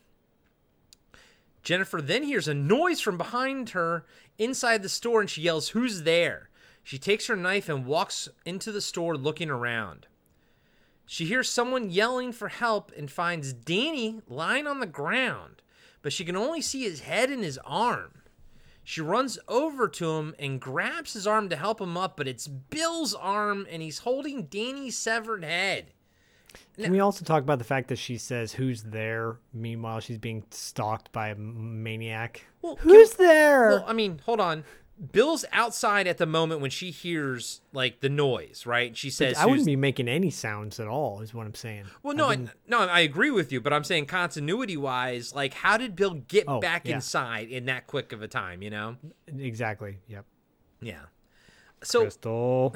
Jennifer 1.66 2.00
then 2.00 2.22
hears 2.22 2.46
a 2.46 2.54
noise 2.54 3.00
from 3.00 3.18
behind 3.18 3.70
her 3.70 4.06
inside 4.38 4.84
the 4.84 4.88
store 4.88 5.20
and 5.20 5.28
she 5.28 5.42
yells, 5.42 5.70
Who's 5.70 6.04
there? 6.04 6.48
She 6.84 6.96
takes 6.96 7.26
her 7.26 7.34
knife 7.34 7.68
and 7.68 7.84
walks 7.84 8.28
into 8.44 8.70
the 8.70 8.80
store 8.80 9.16
looking 9.16 9.50
around. 9.50 10.06
She 11.06 11.24
hears 11.24 11.50
someone 11.50 11.90
yelling 11.90 12.30
for 12.30 12.46
help 12.46 12.92
and 12.96 13.10
finds 13.10 13.52
Danny 13.52 14.20
lying 14.28 14.68
on 14.68 14.78
the 14.78 14.86
ground, 14.86 15.60
but 16.02 16.12
she 16.12 16.24
can 16.24 16.36
only 16.36 16.60
see 16.60 16.84
his 16.84 17.00
head 17.00 17.30
and 17.30 17.42
his 17.42 17.58
arm. 17.64 18.22
She 18.84 19.00
runs 19.00 19.36
over 19.48 19.88
to 19.88 20.10
him 20.12 20.36
and 20.38 20.60
grabs 20.60 21.14
his 21.14 21.26
arm 21.26 21.48
to 21.48 21.56
help 21.56 21.80
him 21.80 21.96
up, 21.96 22.16
but 22.16 22.28
it's 22.28 22.46
Bill's 22.46 23.12
arm 23.12 23.66
and 23.68 23.82
he's 23.82 23.98
holding 23.98 24.44
Danny's 24.44 24.96
severed 24.96 25.42
head. 25.42 25.94
Can 26.80 26.92
we 26.92 27.00
also 27.00 27.24
talk 27.24 27.42
about 27.42 27.58
the 27.58 27.64
fact 27.64 27.88
that 27.88 27.96
she 27.98 28.18
says, 28.18 28.52
Who's 28.52 28.82
there? 28.82 29.38
Meanwhile, 29.52 30.00
she's 30.00 30.18
being 30.18 30.44
stalked 30.50 31.10
by 31.12 31.28
a 31.28 31.34
maniac. 31.34 32.44
Well, 32.62 32.76
Who's 32.80 33.12
there? 33.14 33.68
Well, 33.70 33.84
I 33.86 33.92
mean, 33.92 34.20
hold 34.24 34.40
on. 34.40 34.64
Bill's 35.12 35.44
outside 35.52 36.06
at 36.06 36.16
the 36.16 36.24
moment 36.24 36.62
when 36.62 36.70
she 36.70 36.90
hears 36.90 37.60
like 37.74 38.00
the 38.00 38.08
noise, 38.08 38.64
right? 38.64 38.96
She 38.96 39.10
says, 39.10 39.36
I 39.36 39.44
wouldn't 39.44 39.66
be 39.66 39.76
making 39.76 40.08
any 40.08 40.30
sounds 40.30 40.80
at 40.80 40.88
all, 40.88 41.20
is 41.20 41.34
what 41.34 41.46
I'm 41.46 41.54
saying. 41.54 41.84
Well, 42.02 42.16
no, 42.16 42.28
I, 42.28 42.36
didn't- 42.36 42.50
no, 42.66 42.78
I 42.80 43.00
agree 43.00 43.30
with 43.30 43.52
you, 43.52 43.60
but 43.60 43.74
I'm 43.74 43.84
saying 43.84 44.06
continuity 44.06 44.78
wise, 44.78 45.34
like, 45.34 45.52
how 45.52 45.76
did 45.76 45.96
Bill 45.96 46.14
get 46.14 46.44
Oh, 46.48 46.60
back 46.60 46.86
yeah. 46.88 46.94
inside 46.94 47.48
in 47.50 47.66
that 47.66 47.86
quick 47.86 48.12
of 48.12 48.22
a 48.22 48.28
time? 48.28 48.62
You 48.62 48.70
know? 48.70 48.96
exactly. 49.38 49.98
Yep. 50.08 50.24
Yeah. 50.80 51.00
So, 51.86 52.02
Crystal. 52.02 52.74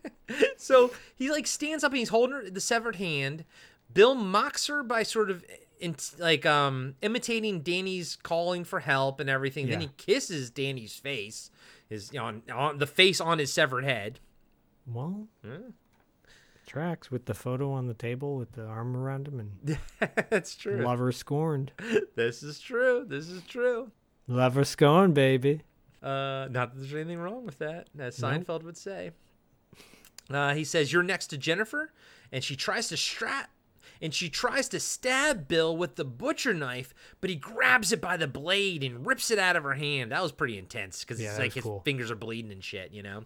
so 0.56 0.90
he 1.14 1.30
like 1.30 1.46
stands 1.46 1.84
up 1.84 1.92
and 1.92 1.98
he's 1.98 2.08
holding 2.08 2.36
her, 2.36 2.50
the 2.50 2.60
severed 2.60 2.96
hand. 2.96 3.44
Bill 3.92 4.14
mocks 4.14 4.66
her 4.66 4.82
by 4.82 5.02
sort 5.04 5.30
of 5.30 5.44
in, 5.78 5.96
like 6.18 6.44
um 6.46 6.94
imitating 7.02 7.60
Danny's 7.60 8.16
calling 8.22 8.64
for 8.64 8.80
help 8.80 9.20
and 9.20 9.30
everything. 9.30 9.68
Then 9.68 9.80
he 9.80 9.90
kisses 9.96 10.50
Danny's 10.50 10.96
face, 10.96 11.50
his 11.88 12.12
you 12.12 12.18
know, 12.18 12.26
on, 12.26 12.42
on 12.52 12.78
the 12.78 12.86
face 12.86 13.20
on 13.20 13.38
his 13.38 13.52
severed 13.52 13.84
head. 13.84 14.18
Well, 14.86 15.28
Yeah. 15.44 15.58
tracks 16.66 17.10
with 17.10 17.26
the 17.26 17.34
photo 17.34 17.70
on 17.72 17.86
the 17.86 17.94
table 17.94 18.36
with 18.36 18.52
the 18.52 18.64
arm 18.66 18.96
around 18.96 19.28
him 19.28 19.38
and 19.40 19.78
That's 20.30 20.56
true. 20.56 20.82
lover 20.82 21.12
scorned. 21.12 21.72
This 22.16 22.42
is 22.42 22.58
true. 22.58 23.04
This 23.06 23.28
is 23.28 23.42
true. 23.42 23.92
Lover 24.26 24.64
scorned, 24.64 25.14
baby. 25.14 25.60
Uh, 26.04 26.48
not 26.50 26.74
that 26.74 26.76
there's 26.76 26.94
anything 26.94 27.18
wrong 27.18 27.46
with 27.46 27.58
that, 27.58 27.88
as 27.98 28.20
Nope. 28.20 28.32
Seinfeld 28.46 28.62
would 28.62 28.76
say. 28.76 29.12
Uh, 30.30 30.54
he 30.54 30.64
says, 30.64 30.92
You're 30.92 31.02
next 31.02 31.28
to 31.28 31.38
Jennifer, 31.38 31.92
and 32.32 32.44
she 32.44 32.56
tries 32.56 32.88
to 32.88 32.96
strap. 32.96 33.50
And 34.02 34.12
she 34.12 34.28
tries 34.28 34.68
to 34.70 34.80
stab 34.80 35.48
Bill 35.48 35.74
with 35.74 35.94
the 35.94 36.04
butcher 36.04 36.52
knife, 36.52 36.92
but 37.22 37.30
he 37.30 37.36
grabs 37.36 37.90
it 37.92 38.00
by 38.02 38.16
the 38.18 38.26
blade 38.26 38.82
and 38.82 39.06
rips 39.06 39.30
it 39.30 39.38
out 39.38 39.56
of 39.56 39.62
her 39.62 39.74
hand. 39.74 40.12
That 40.12 40.22
was 40.22 40.32
pretty 40.32 40.58
intense 40.58 41.00
because 41.00 41.20
Yeah, 41.22 41.30
it's 41.30 41.38
like 41.38 41.52
his 41.54 41.62
cool. 41.62 41.80
fingers 41.84 42.10
are 42.10 42.16
bleeding 42.16 42.50
and 42.52 42.62
shit, 42.62 42.92
you 42.92 43.02
know? 43.02 43.24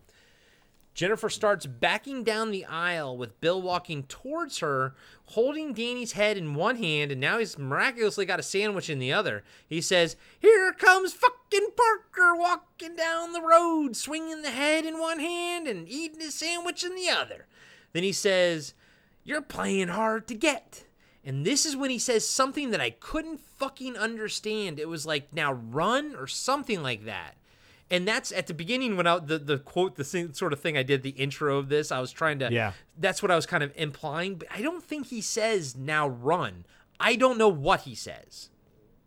Jennifer 0.98 1.30
starts 1.30 1.64
backing 1.64 2.24
down 2.24 2.50
the 2.50 2.64
aisle 2.64 3.16
with 3.16 3.40
Bill 3.40 3.62
walking 3.62 4.02
towards 4.02 4.58
her, 4.58 4.96
holding 5.26 5.72
Danny's 5.72 6.10
head 6.10 6.36
in 6.36 6.56
one 6.56 6.74
hand, 6.74 7.12
and 7.12 7.20
now 7.20 7.38
he's 7.38 7.56
miraculously 7.56 8.26
got 8.26 8.40
a 8.40 8.42
sandwich 8.42 8.90
in 8.90 8.98
the 8.98 9.12
other. 9.12 9.44
He 9.68 9.80
says, 9.80 10.16
Here 10.40 10.72
comes 10.72 11.12
fucking 11.12 11.68
Parker 11.76 12.34
walking 12.34 12.96
down 12.96 13.32
the 13.32 13.40
road, 13.40 13.94
swinging 13.94 14.42
the 14.42 14.50
head 14.50 14.84
in 14.84 14.98
one 14.98 15.20
hand 15.20 15.68
and 15.68 15.88
eating 15.88 16.18
his 16.18 16.34
sandwich 16.34 16.82
in 16.82 16.96
the 16.96 17.08
other. 17.08 17.46
Then 17.92 18.02
he 18.02 18.10
says, 18.10 18.74
You're 19.22 19.40
playing 19.40 19.90
hard 19.90 20.26
to 20.26 20.34
get. 20.34 20.84
And 21.24 21.46
this 21.46 21.64
is 21.64 21.76
when 21.76 21.90
he 21.90 22.00
says 22.00 22.26
something 22.26 22.72
that 22.72 22.80
I 22.80 22.90
couldn't 22.90 23.38
fucking 23.38 23.96
understand. 23.96 24.80
It 24.80 24.88
was 24.88 25.06
like, 25.06 25.32
Now 25.32 25.52
run 25.52 26.16
or 26.16 26.26
something 26.26 26.82
like 26.82 27.04
that 27.04 27.37
and 27.90 28.06
that's 28.06 28.32
at 28.32 28.46
the 28.46 28.54
beginning 28.54 28.96
when 28.96 29.06
I 29.06 29.18
the, 29.18 29.38
the 29.38 29.58
quote 29.58 29.96
the 29.96 30.04
same 30.04 30.32
sort 30.34 30.52
of 30.52 30.60
thing 30.60 30.76
I 30.76 30.82
did 30.82 31.02
the 31.02 31.10
intro 31.10 31.58
of 31.58 31.68
this 31.68 31.90
I 31.92 32.00
was 32.00 32.12
trying 32.12 32.38
to 32.40 32.52
Yeah. 32.52 32.72
that's 32.98 33.22
what 33.22 33.30
I 33.30 33.36
was 33.36 33.46
kind 33.46 33.62
of 33.62 33.72
implying 33.76 34.36
but 34.36 34.48
I 34.54 34.60
don't 34.62 34.82
think 34.84 35.06
he 35.06 35.20
says 35.20 35.76
now 35.76 36.08
run 36.08 36.66
I 37.00 37.16
don't 37.16 37.38
know 37.38 37.48
what 37.48 37.80
he 37.82 37.94
says 37.94 38.50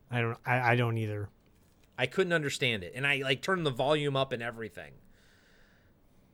I 0.10 0.20
don't. 0.22 0.38
I, 0.46 0.72
I 0.72 0.76
don't 0.76 0.98
either. 0.98 1.30
I 1.98 2.06
couldn't 2.06 2.34
understand 2.34 2.84
it 2.84 2.94
and 2.96 3.06
I 3.08 3.18
like 3.24 3.42
turned 3.42 3.66
the 3.66 3.72
volume 3.72 4.16
up 4.18 4.32
and 4.32 4.42
everything 4.44 4.94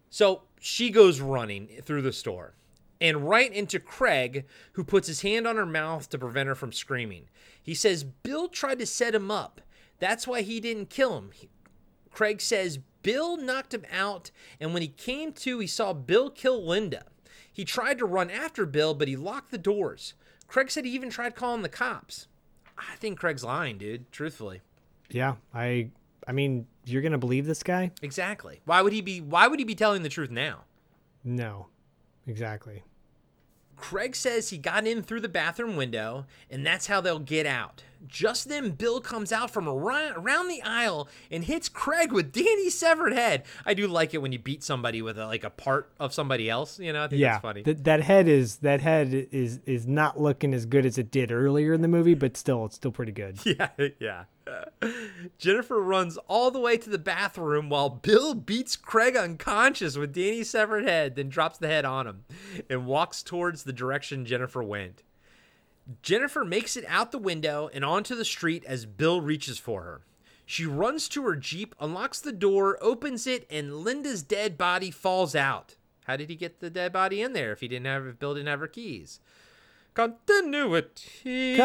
so 0.09 0.43
she 0.59 0.89
goes 0.89 1.19
running 1.19 1.67
through 1.83 2.01
the 2.01 2.13
store 2.13 2.53
and 2.99 3.29
right 3.29 3.53
into 3.53 3.79
Craig, 3.79 4.45
who 4.71 4.83
puts 4.83 5.07
his 5.07 5.21
hand 5.21 5.45
on 5.45 5.55
her 5.57 5.65
mouth 5.67 6.09
to 6.09 6.17
prevent 6.17 6.47
her 6.47 6.55
from 6.55 6.71
screaming. 6.71 7.25
He 7.61 7.75
says 7.75 8.03
Bill 8.03 8.47
tried 8.47 8.79
to 8.79 8.87
set 8.87 9.13
him 9.13 9.29
up. 9.29 9.61
That's 9.99 10.25
why 10.25 10.41
he 10.41 10.59
didn't 10.59 10.89
kill 10.89 11.15
him. 11.17 11.29
He- 11.33 11.49
Craig 12.17 12.41
says 12.41 12.79
Bill 13.03 13.37
knocked 13.37 13.75
him 13.75 13.85
out, 13.91 14.31
and 14.59 14.73
when 14.73 14.81
he 14.81 14.87
came 14.87 15.31
to, 15.33 15.59
he 15.59 15.67
saw 15.67 15.93
Bill 15.93 16.31
kill 16.31 16.65
Linda. 16.65 17.03
He 17.53 17.63
tried 17.63 17.99
to 17.99 18.07
run 18.07 18.31
after 18.31 18.65
Bill, 18.65 18.95
but 18.95 19.07
he 19.07 19.15
locked 19.15 19.51
the 19.51 19.59
doors. 19.59 20.15
Craig 20.47 20.71
said 20.71 20.83
he 20.83 20.89
even 20.95 21.11
tried 21.11 21.35
calling 21.35 21.61
the 21.61 21.69
cops. 21.69 22.27
I 22.75 22.95
think 22.95 23.19
Craig's 23.19 23.43
lying, 23.43 23.77
dude, 23.77 24.11
truthfully. 24.11 24.61
Yeah. 25.11 25.35
I. 25.53 25.91
I 26.27 26.31
mean, 26.31 26.65
you're 26.85 27.03
gonna 27.03 27.19
believe 27.19 27.45
this 27.45 27.61
guy? 27.61 27.91
Exactly. 28.01 28.61
Why 28.65 28.81
would 28.81 28.93
he 28.93 29.01
be 29.01 29.21
why 29.21 29.47
would 29.47 29.59
he 29.59 29.65
be 29.65 29.75
telling 29.75 30.01
the 30.01 30.09
truth 30.09 30.31
now? 30.31 30.63
No. 31.23 31.67
Exactly. 32.25 32.81
Craig 33.75 34.15
says 34.15 34.49
he 34.49 34.57
got 34.57 34.87
in 34.87 35.03
through 35.03 35.21
the 35.21 35.29
bathroom 35.29 35.75
window, 35.75 36.25
and 36.49 36.65
that's 36.65 36.87
how 36.87 36.99
they'll 36.99 37.19
get 37.19 37.45
out. 37.45 37.83
Just 38.05 38.49
then, 38.49 38.71
Bill 38.71 39.01
comes 39.01 39.31
out 39.31 39.51
from 39.51 39.67
around, 39.67 40.47
the 40.47 40.61
aisle 40.61 41.09
and 41.31 41.43
hits 41.43 41.67
Craig 41.67 42.11
with 42.11 42.31
Danny's 42.31 42.77
severed 42.77 43.13
head. 43.13 43.43
I 43.65 43.73
do 43.73 43.87
like 43.87 44.13
it 44.13 44.19
when 44.19 44.31
you 44.31 44.39
beat 44.39 44.63
somebody 44.63 45.01
with 45.01 45.17
a, 45.17 45.25
like 45.25 45.43
a 45.43 45.49
part 45.49 45.89
of 45.99 46.13
somebody 46.13 46.49
else. 46.49 46.79
You 46.79 46.93
know, 46.93 47.03
I 47.03 47.07
think 47.07 47.19
yeah. 47.19 47.33
that's 47.33 47.41
funny. 47.41 47.63
Th- 47.63 47.77
that 47.77 48.01
head 48.01 48.27
is 48.27 48.57
that 48.57 48.81
head 48.81 49.13
is 49.31 49.59
is 49.65 49.87
not 49.87 50.19
looking 50.19 50.53
as 50.53 50.65
good 50.65 50.85
as 50.85 50.97
it 50.97 51.11
did 51.11 51.31
earlier 51.31 51.73
in 51.73 51.81
the 51.81 51.87
movie, 51.87 52.13
but 52.13 52.37
still, 52.37 52.65
it's 52.65 52.75
still 52.75 52.91
pretty 52.91 53.11
good. 53.11 53.39
Yeah, 53.47 53.69
yeah. 53.99 54.23
Jennifer 55.37 55.81
runs 55.81 56.17
all 56.27 56.51
the 56.51 56.59
way 56.59 56.77
to 56.77 56.89
the 56.89 56.97
bathroom 56.97 57.69
while 57.69 57.89
Bill 57.89 58.33
beats 58.33 58.75
Craig 58.75 59.15
unconscious 59.15 59.97
with 59.97 60.13
Danny's 60.13 60.49
severed 60.49 60.83
head, 60.83 61.15
then 61.15 61.29
drops 61.29 61.57
the 61.57 61.67
head 61.67 61.85
on 61.85 62.07
him 62.07 62.25
and 62.69 62.85
walks 62.85 63.23
towards 63.23 63.63
the 63.63 63.73
direction 63.73 64.25
Jennifer 64.25 64.63
went. 64.63 65.03
Jennifer 66.01 66.43
makes 66.43 66.75
it 66.75 66.85
out 66.87 67.11
the 67.11 67.17
window 67.17 67.69
and 67.73 67.85
onto 67.85 68.15
the 68.15 68.25
street 68.25 68.65
as 68.65 68.85
Bill 68.85 69.21
reaches 69.21 69.57
for 69.57 69.83
her. 69.83 70.01
She 70.45 70.65
runs 70.65 71.09
to 71.09 71.23
her 71.23 71.35
Jeep, 71.35 71.75
unlocks 71.79 72.19
the 72.19 72.31
door, 72.31 72.77
opens 72.81 73.27
it, 73.27 73.45
and 73.49 73.77
Linda's 73.77 74.23
dead 74.23 74.57
body 74.57 74.91
falls 74.91 75.35
out. 75.35 75.75
How 76.05 76.15
did 76.15 76.29
he 76.29 76.35
get 76.35 76.59
the 76.59 76.69
dead 76.69 76.93
body 76.93 77.21
in 77.21 77.33
there 77.33 77.51
if 77.51 77.59
he 77.59 77.67
didn't 77.67 77.85
have 77.85 78.07
if 78.07 78.17
Bill 78.17 78.33
didn't 78.33 78.47
have 78.47 78.61
her 78.61 78.67
keys? 78.67 79.19
Continuity. 79.97 81.57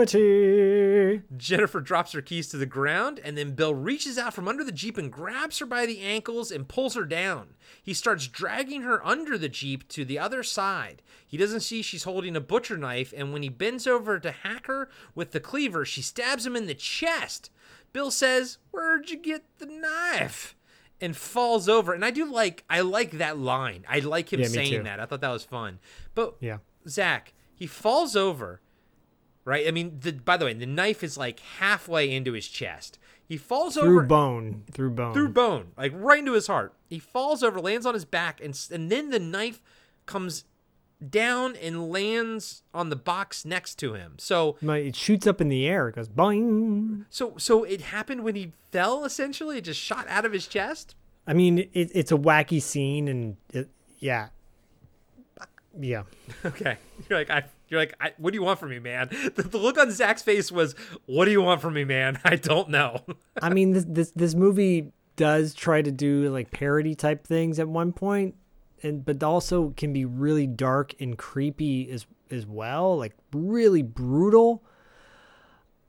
Continuity. 0.00 1.22
Jennifer 1.36 1.80
drops 1.80 2.10
her 2.10 2.20
keys 2.22 2.48
to 2.48 2.56
the 2.56 2.66
ground, 2.66 3.20
and 3.22 3.38
then 3.38 3.52
Bill 3.54 3.72
reaches 3.72 4.18
out 4.18 4.34
from 4.34 4.48
under 4.48 4.64
the 4.64 4.72
Jeep 4.72 4.98
and 4.98 5.12
grabs 5.12 5.60
her 5.60 5.66
by 5.66 5.86
the 5.86 6.00
ankles 6.00 6.50
and 6.50 6.66
pulls 6.66 6.94
her 6.96 7.04
down. 7.04 7.54
He 7.80 7.94
starts 7.94 8.26
dragging 8.26 8.82
her 8.82 9.06
under 9.06 9.38
the 9.38 9.48
Jeep 9.48 9.86
to 9.90 10.04
the 10.04 10.18
other 10.18 10.42
side. 10.42 11.02
He 11.24 11.36
doesn't 11.36 11.60
see 11.60 11.82
she's 11.82 12.02
holding 12.02 12.34
a 12.34 12.40
butcher 12.40 12.76
knife, 12.76 13.14
and 13.16 13.32
when 13.32 13.44
he 13.44 13.48
bends 13.48 13.86
over 13.86 14.18
to 14.18 14.32
hack 14.32 14.66
her 14.66 14.88
with 15.14 15.30
the 15.30 15.38
cleaver, 15.38 15.84
she 15.84 16.02
stabs 16.02 16.44
him 16.44 16.56
in 16.56 16.66
the 16.66 16.74
chest. 16.74 17.50
Bill 17.92 18.10
says, 18.10 18.58
Where'd 18.72 19.08
you 19.08 19.16
get 19.16 19.44
the 19.58 19.66
knife? 19.66 20.56
And 21.00 21.16
falls 21.16 21.68
over. 21.68 21.94
And 21.94 22.04
I 22.04 22.10
do 22.10 22.24
like 22.30 22.64
I 22.68 22.80
like 22.80 23.12
that 23.12 23.38
line. 23.38 23.84
I 23.88 24.00
like 24.00 24.32
him 24.32 24.40
Yeah, 24.40 24.48
saying 24.48 24.72
too. 24.78 24.82
that. 24.82 24.98
I 25.00 25.06
thought 25.06 25.20
that 25.22 25.30
was 25.30 25.44
fun. 25.44 25.78
But 26.14 26.34
Yeah. 26.40 26.58
Zach, 26.88 27.32
he 27.54 27.66
falls 27.66 28.16
over, 28.16 28.60
right? 29.44 29.66
I 29.66 29.70
mean, 29.70 29.98
the, 30.00 30.12
by 30.12 30.36
the 30.36 30.44
way, 30.46 30.54
the 30.54 30.66
knife 30.66 31.02
is 31.02 31.16
like 31.18 31.40
halfway 31.58 32.10
into 32.10 32.32
his 32.32 32.48
chest. 32.48 32.98
He 33.26 33.36
falls 33.36 33.76
over 33.76 33.86
Through 33.86 33.96
over 33.98 34.06
bone. 34.06 34.64
Through 34.72 34.90
bone. 34.90 35.14
through 35.14 35.28
bone, 35.28 35.66
like 35.76 35.92
right 35.94 36.18
into 36.18 36.32
his 36.32 36.48
heart. 36.48 36.74
He 36.88 36.98
falls 36.98 37.42
over, 37.42 37.60
lands 37.60 37.86
on 37.86 37.94
his 37.94 38.04
back, 38.04 38.40
and 38.42 38.58
and 38.72 38.90
then 38.90 39.10
the 39.10 39.20
knife 39.20 39.62
comes 40.06 40.44
down 41.08 41.56
and 41.56 41.88
lands 41.90 42.62
on 42.74 42.90
the 42.90 42.96
box 42.96 43.44
next 43.44 43.76
to 43.76 43.94
him. 43.94 44.14
So 44.18 44.56
It 44.62 44.96
shoots 44.96 45.26
up 45.26 45.40
in 45.40 45.48
the 45.48 45.66
air. 45.66 45.88
It 45.88 45.94
goes 45.94 46.08
boing. 46.08 47.04
so 47.08 47.34
so 47.38 47.62
it 47.64 47.80
happened 47.82 48.24
when 48.24 48.34
he 48.34 48.52
fell. 48.72 49.04
Essentially, 49.04 49.58
it 49.58 49.64
just 49.64 49.80
shot 49.80 50.06
out 50.08 50.24
of 50.24 50.32
his 50.32 50.46
chest. 50.46 50.96
I 51.26 51.32
mean, 51.32 51.58
it, 51.58 51.70
it's 51.72 52.10
a 52.10 52.16
wacky 52.16 52.60
scene, 52.60 53.06
and 53.06 53.36
it, 53.52 53.68
yeah, 53.98 54.30
yeah. 55.78 56.02
Okay, 56.44 56.78
you're 57.08 57.18
like 57.18 57.30
I. 57.30 57.44
You're 57.68 57.78
like, 57.78 57.94
I, 58.00 58.12
what 58.18 58.32
do 58.32 58.34
you 58.34 58.42
want 58.42 58.58
from 58.58 58.70
me, 58.70 58.80
man? 58.80 59.10
The, 59.36 59.44
the 59.44 59.58
look 59.58 59.78
on 59.78 59.92
Zach's 59.92 60.22
face 60.22 60.50
was, 60.50 60.74
"What 61.06 61.26
do 61.26 61.30
you 61.30 61.40
want 61.40 61.60
from 61.60 61.74
me, 61.74 61.84
man? 61.84 62.18
I 62.24 62.36
don't 62.36 62.68
know." 62.68 63.04
I 63.40 63.50
mean, 63.50 63.72
this 63.72 63.84
this 63.88 64.10
this 64.10 64.34
movie 64.34 64.92
does 65.16 65.54
try 65.54 65.80
to 65.82 65.92
do 65.92 66.30
like 66.30 66.50
parody 66.50 66.94
type 66.94 67.26
things 67.26 67.58
at 67.60 67.68
one 67.68 67.92
point, 67.92 68.34
and 68.82 69.04
but 69.04 69.22
also 69.22 69.70
can 69.76 69.92
be 69.92 70.04
really 70.04 70.48
dark 70.48 70.94
and 70.98 71.16
creepy 71.16 71.88
as 71.90 72.06
as 72.30 72.46
well, 72.46 72.96
like 72.96 73.14
really 73.32 73.82
brutal. 73.82 74.64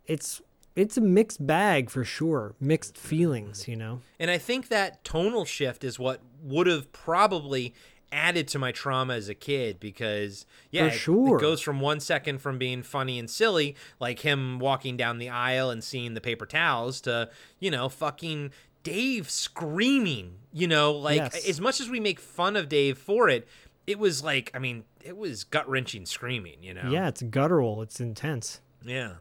It's 0.06 0.42
it's 0.76 0.98
a 0.98 1.02
mixed 1.02 1.46
bag 1.46 1.90
for 1.90 2.04
sure, 2.04 2.56
mixed 2.60 2.98
feelings, 2.98 3.68
you 3.68 3.76
know. 3.76 4.02
And 4.20 4.30
I 4.32 4.38
think 4.38 4.68
that 4.70 5.04
tonal 5.04 5.46
shift 5.46 5.84
is 5.84 6.00
what 6.00 6.22
would 6.42 6.68
have 6.68 6.92
probably 6.92 7.74
added 8.12 8.48
to 8.50 8.60
my 8.60 8.72
trauma 8.72 9.14
as 9.16 9.30
a 9.30 9.34
kid 9.36 9.80
because 9.80 10.46
yeah, 10.70 10.86
it- 10.88 10.92
sure. 10.92 11.38
it 11.38 11.42
goes 11.42 11.62
from 11.62 11.80
one 11.80 12.00
second 12.00 12.40
from 12.40 12.58
being 12.58 12.84
funny 12.84 13.18
and 13.20 13.30
silly, 13.30 13.76
like 14.00 14.20
him 14.20 14.60
walking 14.60 14.98
down 14.98 15.18
the 15.18 15.30
aisle 15.30 15.70
and 15.70 15.84
seeing 15.84 16.14
the 16.14 16.22
paper 16.22 16.46
towels, 16.46 17.02
to 17.02 17.30
you 17.60 17.72
know 17.72 17.88
fucking 17.90 18.52
Dave 18.84 19.30
screaming. 19.30 20.36
You 20.52 20.68
know, 20.68 20.92
like 20.92 21.18
Yes. 21.18 21.48
as 21.48 21.62
much 21.62 21.80
as 21.80 21.90
we 21.90 22.00
make 22.00 22.20
fun 22.20 22.56
of 22.58 22.68
Dave 22.68 22.98
for 22.98 23.30
it, 23.30 23.48
it 23.88 23.98
was 24.00 24.24
like 24.24 24.52
I 24.54 24.60
mean, 24.60 24.84
it 25.04 25.16
was 25.16 25.44
gut 25.44 25.70
wrenching 25.70 26.06
screaming. 26.06 26.62
You 26.62 26.74
know, 26.74 26.90
Yeah, 26.90 27.08
it's 27.08 27.22
guttural, 27.22 27.82
it's 27.82 28.00
intense. 28.02 28.60
yeah. 28.86 29.14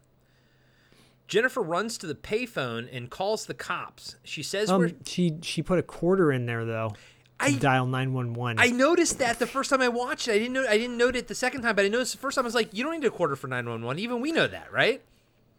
Jennifer 1.28 1.62
runs 1.62 1.96
to 1.98 2.08
the 2.08 2.14
payphone 2.16 2.88
and 2.92 3.08
calls 3.08 3.46
the 3.46 3.54
cops. 3.54 4.16
She 4.24 4.42
says 4.42 4.68
Um, 4.68 4.96
she 5.06 5.36
she 5.42 5.62
put 5.62 5.78
a 5.78 5.82
quarter 5.82 6.32
in 6.32 6.46
there 6.46 6.64
though. 6.64 6.92
To 7.46 7.56
dial 7.56 7.86
nine 7.86 8.12
one 8.12 8.34
one. 8.34 8.56
I 8.58 8.70
noticed 8.70 9.18
that 9.18 9.38
the 9.38 9.46
first 9.46 9.70
time 9.70 9.80
I 9.80 9.88
watched 9.88 10.28
it. 10.28 10.32
I 10.32 10.38
didn't 10.38 10.52
know. 10.52 10.66
I 10.68 10.76
didn't 10.76 10.96
note 10.96 11.16
it 11.16 11.28
the 11.28 11.34
second 11.34 11.62
time, 11.62 11.74
but 11.76 11.84
I 11.84 11.88
noticed 11.88 12.12
the 12.12 12.18
first 12.18 12.34
time. 12.34 12.44
I 12.44 12.46
was 12.46 12.54
like, 12.54 12.74
"You 12.74 12.84
don't 12.84 13.00
need 13.00 13.06
a 13.06 13.10
quarter 13.10 13.36
for 13.36 13.48
nine 13.48 13.68
one 13.68 13.82
one." 13.82 13.98
Even 13.98 14.20
we 14.20 14.32
know 14.32 14.46
that, 14.46 14.72
right? 14.72 15.02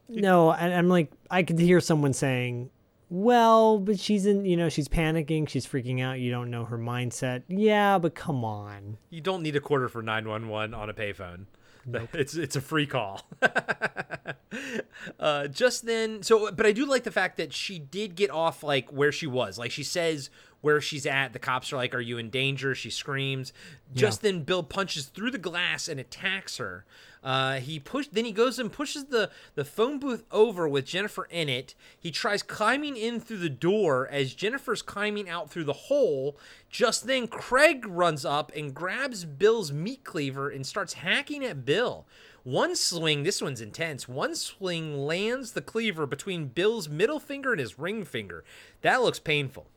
No, 0.10 0.52
and 0.52 0.74
I'm 0.74 0.90
like, 0.90 1.12
I 1.30 1.44
could 1.44 1.58
hear 1.60 1.80
someone 1.80 2.14
saying, 2.14 2.70
"Well, 3.10 3.80
but 3.80 4.00
she's 4.00 4.26
in, 4.26 4.46
you 4.46 4.58
know, 4.58 4.70
she's 4.70 4.88
panicking, 4.88 5.48
she's 5.48 5.66
freaking 5.66 6.02
out. 6.02 6.20
You 6.20 6.32
don't 6.32 6.52
know 6.52 6.66
her 6.66 6.78
mindset." 6.78 7.44
Yeah, 7.48 7.98
but 7.98 8.14
come 8.16 8.44
on. 8.44 8.98
You 9.10 9.22
don't 9.22 9.42
need 9.42 9.56
a 9.56 9.62
quarter 9.62 9.88
for 9.90 10.02
nine 10.02 10.28
one 10.28 10.50
one 10.50 10.74
on 10.74 10.90
a 10.90 10.94
payphone. 10.94 11.46
It's 12.14 12.36
it's 12.36 12.56
a 12.56 12.62
free 12.62 12.86
call. 12.86 13.28
uh, 15.20 15.48
just 15.48 15.86
then, 15.86 16.22
so 16.22 16.52
but 16.52 16.66
I 16.66 16.72
do 16.72 16.86
like 16.86 17.04
the 17.04 17.12
fact 17.12 17.38
that 17.38 17.54
she 17.54 17.80
did 17.80 18.16
get 18.16 18.30
off 18.30 18.64
like 18.64 18.90
where 18.90 19.12
she 19.12 19.28
was. 19.28 19.58
Like 19.58 19.72
she 19.72 19.84
says 19.84 20.30
where 20.62 20.80
she's 20.80 21.06
at. 21.06 21.34
The 21.34 21.40
cops 21.40 21.74
are 21.74 21.78
like, 21.78 21.94
"Are 21.94 22.02
you 22.02 22.18
in 22.18 22.30
danger?" 22.30 22.74
She 22.74 22.90
screams. 22.90 23.54
Just 23.94 24.22
then, 24.22 24.44
Bill 24.44 24.64
punches 24.64 25.08
through 25.08 25.32
the 25.32 25.38
glass 25.38 25.88
and 25.88 26.00
attacks 26.00 26.58
her. 26.58 26.86
Uh, 27.24 27.60
he 27.60 27.80
push 27.80 28.08
then 28.12 28.26
he 28.26 28.32
goes 28.32 28.58
and 28.58 28.72
pushes 28.72 29.06
the 29.06 29.30
the 29.54 29.66
phone 29.66 30.00
booth 30.00 30.24
over 30.32 30.68
with 30.68 30.86
Jennifer 30.86 31.26
in 31.26 31.50
it. 31.50 31.76
He 32.00 32.10
tries 32.10 32.42
climbing 32.42 32.98
in 32.98 33.20
through 33.20 33.38
the 33.38 33.50
door 33.50 34.08
as 34.08 34.34
Jennifer's 34.34 34.82
climbing 34.82 35.30
out 35.30 35.50
through 35.50 35.66
the 35.66 35.74
hole. 35.74 36.38
Just 36.70 37.06
then 37.06 37.28
Craig 37.28 37.86
runs 37.86 38.26
up 38.26 38.52
and 38.56 38.74
grabs 38.74 39.26
Bill's 39.26 39.72
meat 39.72 40.04
cleaver 40.04 40.50
and 40.50 40.66
starts 40.66 40.94
hacking 40.94 41.44
at 41.46 41.64
Bill. 41.64 42.08
One 42.44 42.76
swing, 42.76 43.22
this 43.22 43.40
one's 43.40 43.62
intense. 43.62 44.08
One 44.08 44.34
swing 44.34 44.98
lands 44.98 45.52
the 45.52 45.62
cleaver 45.62 46.08
between 46.08 46.48
Bill's 46.48 46.90
middle 46.90 47.20
finger 47.20 47.52
and 47.52 47.60
his 47.60 47.78
ring 47.78 48.04
finger. 48.04 48.44
That 48.82 49.04
looks 49.04 49.20
painful. 49.20 49.68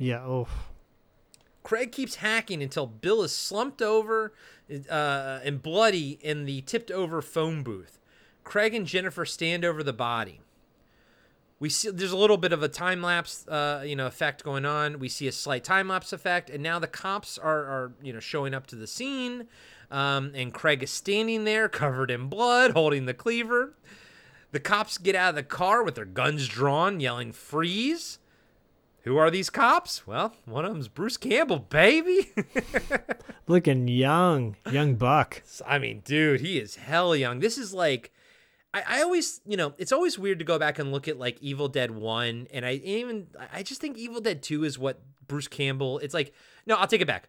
Yeah. 0.00 0.22
Oh. 0.24 0.48
Craig 1.62 1.92
keeps 1.92 2.16
hacking 2.16 2.62
until 2.62 2.86
Bill 2.86 3.22
is 3.22 3.32
slumped 3.32 3.82
over 3.82 4.32
uh, 4.88 5.40
and 5.44 5.62
bloody 5.62 6.18
in 6.22 6.46
the 6.46 6.62
tipped 6.62 6.90
over 6.90 7.20
phone 7.20 7.62
booth. 7.62 7.98
Craig 8.42 8.74
and 8.74 8.86
Jennifer 8.86 9.26
stand 9.26 9.62
over 9.62 9.82
the 9.82 9.92
body. 9.92 10.40
We 11.58 11.68
see 11.68 11.90
there's 11.90 12.12
a 12.12 12.16
little 12.16 12.38
bit 12.38 12.54
of 12.54 12.62
a 12.62 12.68
time 12.68 13.02
lapse, 13.02 13.46
uh, 13.46 13.82
you 13.84 13.94
know, 13.94 14.06
effect 14.06 14.42
going 14.42 14.64
on. 14.64 14.98
We 14.98 15.10
see 15.10 15.28
a 15.28 15.32
slight 15.32 15.64
time 15.64 15.88
lapse 15.88 16.14
effect, 16.14 16.48
and 16.48 16.62
now 16.62 16.78
the 16.78 16.86
cops 16.86 17.36
are, 17.36 17.58
are 17.58 17.92
you 18.02 18.14
know, 18.14 18.20
showing 18.20 18.54
up 18.54 18.66
to 18.68 18.76
the 18.76 18.86
scene, 18.86 19.46
um, 19.90 20.32
and 20.34 20.54
Craig 20.54 20.82
is 20.82 20.90
standing 20.90 21.44
there, 21.44 21.68
covered 21.68 22.10
in 22.10 22.28
blood, 22.28 22.70
holding 22.70 23.04
the 23.04 23.12
cleaver. 23.12 23.74
The 24.52 24.60
cops 24.60 24.96
get 24.96 25.14
out 25.14 25.28
of 25.30 25.34
the 25.34 25.42
car 25.42 25.82
with 25.82 25.96
their 25.96 26.06
guns 26.06 26.48
drawn, 26.48 27.00
yelling 27.00 27.32
"Freeze!" 27.32 28.19
Who 29.04 29.16
are 29.16 29.30
these 29.30 29.48
cops? 29.48 30.06
Well, 30.06 30.34
one 30.44 30.64
of 30.64 30.72
them's 30.72 30.88
Bruce 30.88 31.16
Campbell, 31.16 31.58
baby. 31.58 32.32
Looking 33.46 33.88
young, 33.88 34.56
young 34.70 34.96
buck. 34.96 35.42
I 35.66 35.78
mean, 35.78 36.00
dude, 36.04 36.40
he 36.40 36.58
is 36.58 36.76
hell 36.76 37.16
young. 37.16 37.40
This 37.40 37.56
is 37.56 37.72
like, 37.72 38.12
I, 38.74 38.82
I 38.86 39.02
always, 39.02 39.40
you 39.46 39.56
know, 39.56 39.72
it's 39.78 39.92
always 39.92 40.18
weird 40.18 40.38
to 40.40 40.44
go 40.44 40.58
back 40.58 40.78
and 40.78 40.92
look 40.92 41.08
at 41.08 41.18
like 41.18 41.38
Evil 41.40 41.68
Dead 41.68 41.90
1. 41.90 42.48
And 42.52 42.66
I 42.66 42.74
even, 42.74 43.28
I 43.52 43.62
just 43.62 43.80
think 43.80 43.96
Evil 43.96 44.20
Dead 44.20 44.42
2 44.42 44.64
is 44.64 44.78
what 44.78 45.00
Bruce 45.26 45.48
Campbell, 45.48 45.98
it's 46.00 46.14
like, 46.14 46.34
no, 46.66 46.76
I'll 46.76 46.86
take 46.86 47.00
it 47.00 47.06
back. 47.06 47.28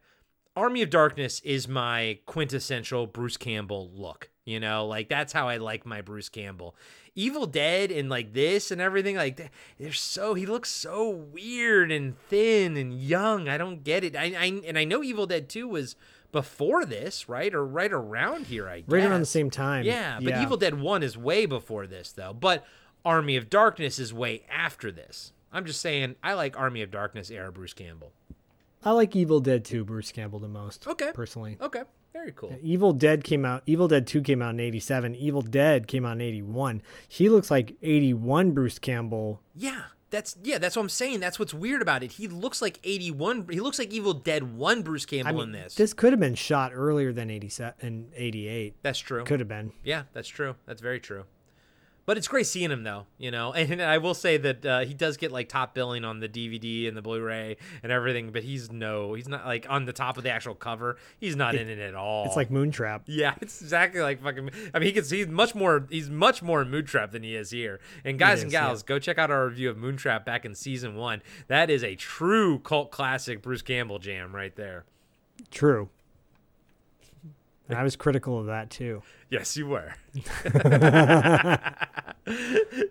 Army 0.56 0.82
of 0.82 0.90
Darkness 0.90 1.40
is 1.42 1.68
my 1.70 2.20
quintessential 2.26 3.08
Bruce 3.08 3.38
Campbell 3.38 3.90
look. 3.94 4.30
You 4.44 4.60
know, 4.60 4.88
like 4.88 5.08
that's 5.08 5.32
how 5.32 5.48
I 5.48 5.58
like 5.58 5.86
my 5.86 6.02
Bruce 6.02 6.28
Campbell. 6.28 6.76
Evil 7.16 7.46
Dead 7.46 7.92
and 7.92 8.10
like 8.10 8.34
this 8.34 8.72
and 8.72 8.80
everything, 8.80 9.16
like 9.18 9.38
th- 9.38 9.50
they're 9.80 9.92
so 9.92 10.34
he 10.34 10.46
looks 10.46 10.70
so 10.70 11.10
weird 11.10 11.92
and 11.92 12.18
thin 12.30 12.78
and 12.78 12.94
young. 12.94 13.50
I 13.50 13.58
don't 13.58 13.84
get 13.84 14.04
it. 14.04 14.16
I, 14.16 14.34
I 14.38 14.62
and 14.66 14.78
I 14.78 14.86
know 14.86 15.04
Evil 15.04 15.28
Dead 15.28 15.50
2 15.50 15.68
was 15.68 15.96
before 16.32 16.86
this, 16.86 17.28
right? 17.28 17.54
Or 17.54 17.66
right 17.66 17.92
around 17.92 18.48
here, 18.48 18.70
I 18.70 18.80
guess. 18.82 18.90
Right 18.90 19.04
around 19.04 19.20
the 19.20 19.26
same 19.26 19.50
time. 19.50 19.84
Yeah, 19.84 20.20
but 20.22 20.30
Yeah. 20.30 20.42
Evil 20.42 20.56
Dead 20.58 20.80
1 20.80 21.04
is 21.04 21.18
way 21.18 21.46
before 21.46 21.86
this 21.88 22.12
though. 22.14 22.34
But 22.34 22.66
Army 23.04 23.36
of 23.36 23.50
Darkness 23.50 24.00
is 24.00 24.14
way 24.14 24.44
after 24.50 24.92
this. 24.92 25.34
I'm 25.52 25.66
just 25.66 25.82
saying 25.82 26.16
I 26.24 26.34
like 26.34 26.58
Army 26.58 26.82
of 26.82 26.92
Darkness 26.92 27.30
era 27.30 27.52
Bruce 27.52 27.74
Campbell. 27.74 28.14
I 28.84 28.92
like 28.92 29.16
Evil 29.16 29.42
Dead 29.42 29.66
2, 29.66 29.84
Bruce 29.84 30.12
Campbell 30.12 30.40
the 30.40 30.48
most. 30.48 30.88
Okay. 30.88 31.12
Personally. 31.14 31.58
Okay. 31.62 31.84
Very 32.14 32.34
cool. 32.34 32.56
Evil 32.62 32.94
Dead 32.94 33.24
came 33.24 33.46
out. 33.46 33.64
Evil 33.66 33.88
Dead 33.88 34.06
2 34.06 34.22
came 34.22 34.42
out 34.42 34.52
in 34.52 34.60
87. 34.60 35.16
Evil 35.16 35.42
Dead 35.42 35.88
came 35.88 36.06
out 36.06 36.14
in 36.14 36.22
81. 36.22 36.82
He 37.08 37.30
looks 37.30 37.50
like 37.50 37.76
81 37.82 38.52
Bruce 38.52 38.80
Campbell. 38.80 39.42
Yeah, 39.56 39.84
that's 40.10 40.36
yeah, 40.44 40.58
that's 40.58 40.76
what 40.76 40.84
I'm 40.84 40.90
saying. 40.90 41.22
That's 41.22 41.40
what's 41.40 41.54
weird 41.54 41.82
about 41.82 42.04
it. 42.04 42.14
He 42.14 42.28
looks 42.28 42.62
like 42.62 42.80
81. 42.84 43.48
He 43.50 43.62
looks 43.62 43.80
like 43.80 43.92
Evil 43.92 44.14
Dead 44.14 44.56
1 44.56 44.82
Bruce 44.84 45.06
Campbell 45.06 45.30
I 45.30 45.46
mean, 45.46 45.56
in 45.56 45.64
this. 45.64 45.76
This 45.76 45.94
could 45.94 46.12
have 46.12 46.20
been 46.20 46.36
shot 46.36 46.72
earlier 46.76 47.14
than 47.14 47.32
87 47.32 47.74
and 47.82 48.12
88. 48.16 48.76
That's 48.84 49.00
true. 49.00 49.24
Could 49.24 49.40
have 49.40 49.50
been. 49.50 49.72
Yeah, 49.84 50.04
that's 50.14 50.28
true. 50.28 50.56
That's 50.66 50.82
very 50.82 51.00
true. 51.00 51.24
But 52.12 52.18
it's 52.18 52.28
great 52.28 52.46
seeing 52.46 52.72
him 52.72 52.84
though, 52.84 53.06
you 53.18 53.32
know. 53.32 53.54
And 53.54 53.82
I 53.82 54.00
will 54.00 54.14
say 54.14 54.36
that 54.36 54.66
uh, 54.66 54.80
he 54.82 54.94
does 54.94 55.16
get 55.16 55.32
like 55.32 55.48
top 55.48 55.74
billing 55.74 56.04
on 56.04 56.20
the 56.20 56.28
DVD 56.28 56.86
and 56.90 56.98
the 56.98 57.02
Blu-ray 57.02 57.56
and 57.84 57.90
everything, 57.90 58.34
but 58.34 58.44
he's 58.44 58.70
no, 58.70 59.14
he's 59.14 59.30
not 59.30 59.46
like 59.46 59.66
on 59.70 59.86
the 59.86 59.94
top 59.94 60.18
of 60.18 60.24
the 60.26 60.30
actual 60.30 60.54
cover. 60.54 60.98
He's 61.22 61.38
not 61.38 61.56
It- 61.56 61.62
in 61.62 61.70
it 61.70 61.80
at 61.80 61.96
all. 61.96 62.26
It's 62.26 62.36
like 62.36 62.50
Moontrap. 62.50 63.04
Yeah, 63.08 63.36
it's 63.40 63.62
exactly 63.62 64.02
like 64.02 64.22
fucking. 64.22 64.50
I 64.74 64.80
mean, 64.80 64.88
he 64.88 64.92
gets 64.92 65.10
he's 65.10 65.28
much 65.30 65.56
more 65.56 65.88
he's 65.90 66.10
much 66.10 66.42
more 66.44 66.62
in 66.62 66.68
Moontrap 66.70 67.12
than 67.12 67.24
he 67.24 67.34
is 67.34 67.52
here. 67.52 67.80
And 68.04 68.20
guys 68.20 68.40
He 68.40 68.44
and 68.44 68.48
is, 68.50 68.54
yeah. 68.56 68.68
gals, 68.68 68.84
go 68.84 69.00
check 69.00 69.18
out 69.18 69.32
our 69.32 69.48
review 69.48 69.70
of 69.70 69.78
Moontrap 69.78 70.26
back 70.26 70.44
in 70.44 70.54
season 70.54 70.96
one. 70.98 71.22
That 71.48 71.70
is 71.70 71.82
a 71.82 71.96
true 71.96 72.60
cult 72.60 72.92
classic 72.92 73.42
Bruce 73.42 73.62
Campbell 73.62 74.00
jam 74.00 74.36
right 74.36 74.54
there. 74.58 74.84
True. 75.50 75.88
And 77.70 77.78
I 77.80 77.84
was 77.84 77.96
critical 77.96 78.38
of 78.38 78.48
that 78.48 78.70
too. 78.70 79.02
Yes, 79.32 79.56
you 79.56 79.66
were. 79.66 79.96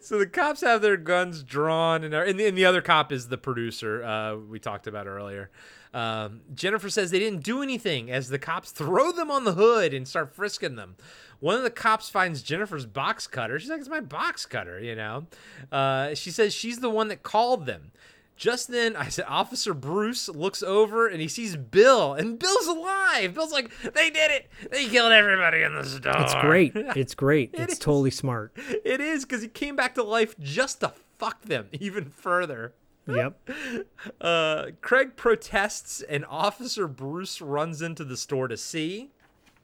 so 0.01 0.19
the 0.19 0.27
cops 0.33 0.62
have 0.62 0.81
their 0.81 0.97
guns 0.97 1.43
drawn, 1.43 2.02
and, 2.02 2.15
and, 2.15 2.41
the, 2.41 2.47
and 2.47 2.57
the 2.57 2.65
other 2.65 2.81
cop 2.81 3.12
is 3.12 3.28
the 3.28 3.36
producer 3.36 4.02
uh, 4.02 4.36
we 4.36 4.59
talked 4.59 4.86
about 4.86 5.07
earlier. 5.07 5.51
Um, 5.93 6.41
Jennifer 6.55 6.89
says 6.89 7.10
they 7.10 7.19
didn't 7.19 7.43
do 7.43 7.62
anything 7.62 8.10
as 8.10 8.31
the 8.31 8.39
cops 8.39 8.70
throw 8.70 9.12
them 9.12 9.31
on 9.31 9.44
the 9.44 9.52
hood 9.52 9.93
and 9.93 10.09
start 10.09 10.35
frisking 10.35 10.77
them. 10.77 10.97
One 11.41 11.57
of 11.57 11.62
the 11.62 11.70
cops 11.70 12.09
finds 12.09 12.43
Jennifer's 12.43 12.86
box 12.86 13.27
cutter. 13.27 13.59
She's 13.59 13.69
like, 13.69 13.81
"It's 13.81 13.89
my 13.91 14.01
box 14.01 14.47
cutter," 14.47 14.81
you 14.81 14.94
know. 14.94 15.27
Uh, 15.70 16.15
she 16.15 16.31
says 16.31 16.55
she's 16.55 16.81
the 16.81 16.89
one 16.89 17.09
that 17.09 17.23
called 17.23 17.67
them. 17.67 17.93
Just 18.41 18.69
then, 18.69 18.97
I 18.97 19.10
said, 19.10 19.27
Officer 19.28 19.75
Bruce 19.75 20.27
looks 20.27 20.62
over 20.62 21.07
and 21.07 21.20
he 21.20 21.28
sees 21.28 21.57
Bill, 21.57 22.15
and 22.15 22.39
Bill's 22.39 22.67
alive. 22.69 23.35
Bill's 23.35 23.52
like, 23.52 23.70
"They 23.83 24.09
did 24.09 24.31
it! 24.31 24.51
They 24.70 24.86
killed 24.86 25.12
everybody 25.12 25.62
in 25.62 25.75
the 25.75 25.85
store." 25.85 26.15
It's 26.23 26.35
great. 26.36 26.73
It's 26.97 27.15
great. 27.15 27.51
it's 27.52 27.77
totally 27.77 28.10
smart. 28.10 28.57
It 28.83 29.02
is 29.02 29.27
because 29.27 29.43
he 29.43 29.49
came 29.49 29.77
back 29.77 29.94
to 29.97 30.02
life 30.02 30.35
just 30.41 30.81
to 30.81 30.94
fuck 31.19 31.43
them 31.43 31.69
even 31.73 32.07
further. 32.07 32.73
Yep. 33.07 33.51
Uh, 34.23 34.69
Craig 34.81 35.17
protests, 35.17 36.01
and 36.01 36.25
Officer 36.25 36.89
Bruce 36.89 37.43
runs 37.43 37.83
into 37.83 38.05
the 38.05 38.17
store 38.17 38.49
to 38.49 38.57
see. 38.57 39.10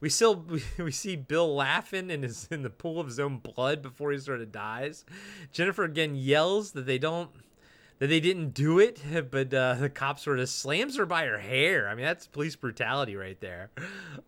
We 0.00 0.10
still 0.10 0.34
we, 0.36 0.62
we 0.78 0.92
see 0.92 1.16
Bill 1.16 1.54
laughing 1.54 2.10
in 2.10 2.22
his 2.22 2.46
in 2.50 2.60
the 2.60 2.68
pool 2.68 3.00
of 3.00 3.06
his 3.06 3.18
own 3.18 3.38
blood 3.38 3.80
before 3.80 4.12
he 4.12 4.18
sort 4.18 4.42
of 4.42 4.52
dies. 4.52 5.06
Jennifer 5.50 5.84
again 5.84 6.14
yells 6.14 6.72
that 6.72 6.84
they 6.84 6.98
don't 6.98 7.30
that 7.98 8.08
they 8.08 8.20
didn't 8.20 8.50
do 8.50 8.78
it, 8.78 9.00
but 9.30 9.52
uh, 9.52 9.74
the 9.74 9.88
cop 9.88 10.18
sort 10.18 10.38
of 10.38 10.48
slams 10.48 10.96
her 10.96 11.06
by 11.06 11.26
her 11.26 11.38
hair. 11.38 11.88
I 11.88 11.94
mean, 11.94 12.04
that's 12.04 12.26
police 12.26 12.56
brutality 12.56 13.16
right 13.16 13.40
there. 13.40 13.70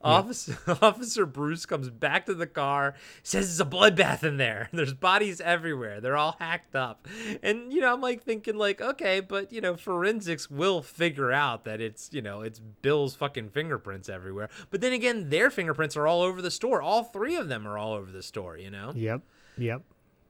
Officer 0.02 0.58
Officer 0.82 1.26
Bruce 1.26 1.66
comes 1.66 1.90
back 1.90 2.26
to 2.26 2.34
the 2.34 2.46
car, 2.46 2.94
says 3.22 3.50
it's 3.50 3.60
a 3.60 3.64
bloodbath 3.64 4.22
in 4.22 4.36
there. 4.36 4.68
There's 4.72 4.94
bodies 4.94 5.40
everywhere. 5.40 6.00
They're 6.00 6.16
all 6.16 6.36
hacked 6.38 6.74
up, 6.74 7.06
and 7.42 7.72
you 7.72 7.80
know, 7.80 7.92
I'm 7.92 8.00
like 8.00 8.22
thinking 8.22 8.56
like, 8.56 8.80
okay, 8.80 9.20
but 9.20 9.52
you 9.52 9.60
know, 9.60 9.76
forensics 9.76 10.50
will 10.50 10.82
figure 10.82 11.32
out 11.32 11.64
that 11.64 11.80
it's 11.80 12.10
you 12.12 12.22
know 12.22 12.40
it's 12.40 12.60
Bill's 12.60 13.14
fucking 13.14 13.50
fingerprints 13.50 14.08
everywhere. 14.08 14.48
But 14.70 14.80
then 14.80 14.92
again, 14.92 15.30
their 15.30 15.50
fingerprints 15.50 15.96
are 15.96 16.06
all 16.06 16.22
over 16.22 16.40
the 16.40 16.50
store. 16.50 16.80
All 16.80 17.04
three 17.04 17.36
of 17.36 17.48
them 17.48 17.66
are 17.66 17.76
all 17.76 17.94
over 17.94 18.10
the 18.10 18.22
store. 18.22 18.56
You 18.56 18.70
know. 18.70 18.92
Yep. 18.94 19.22
Yep. 19.58 19.82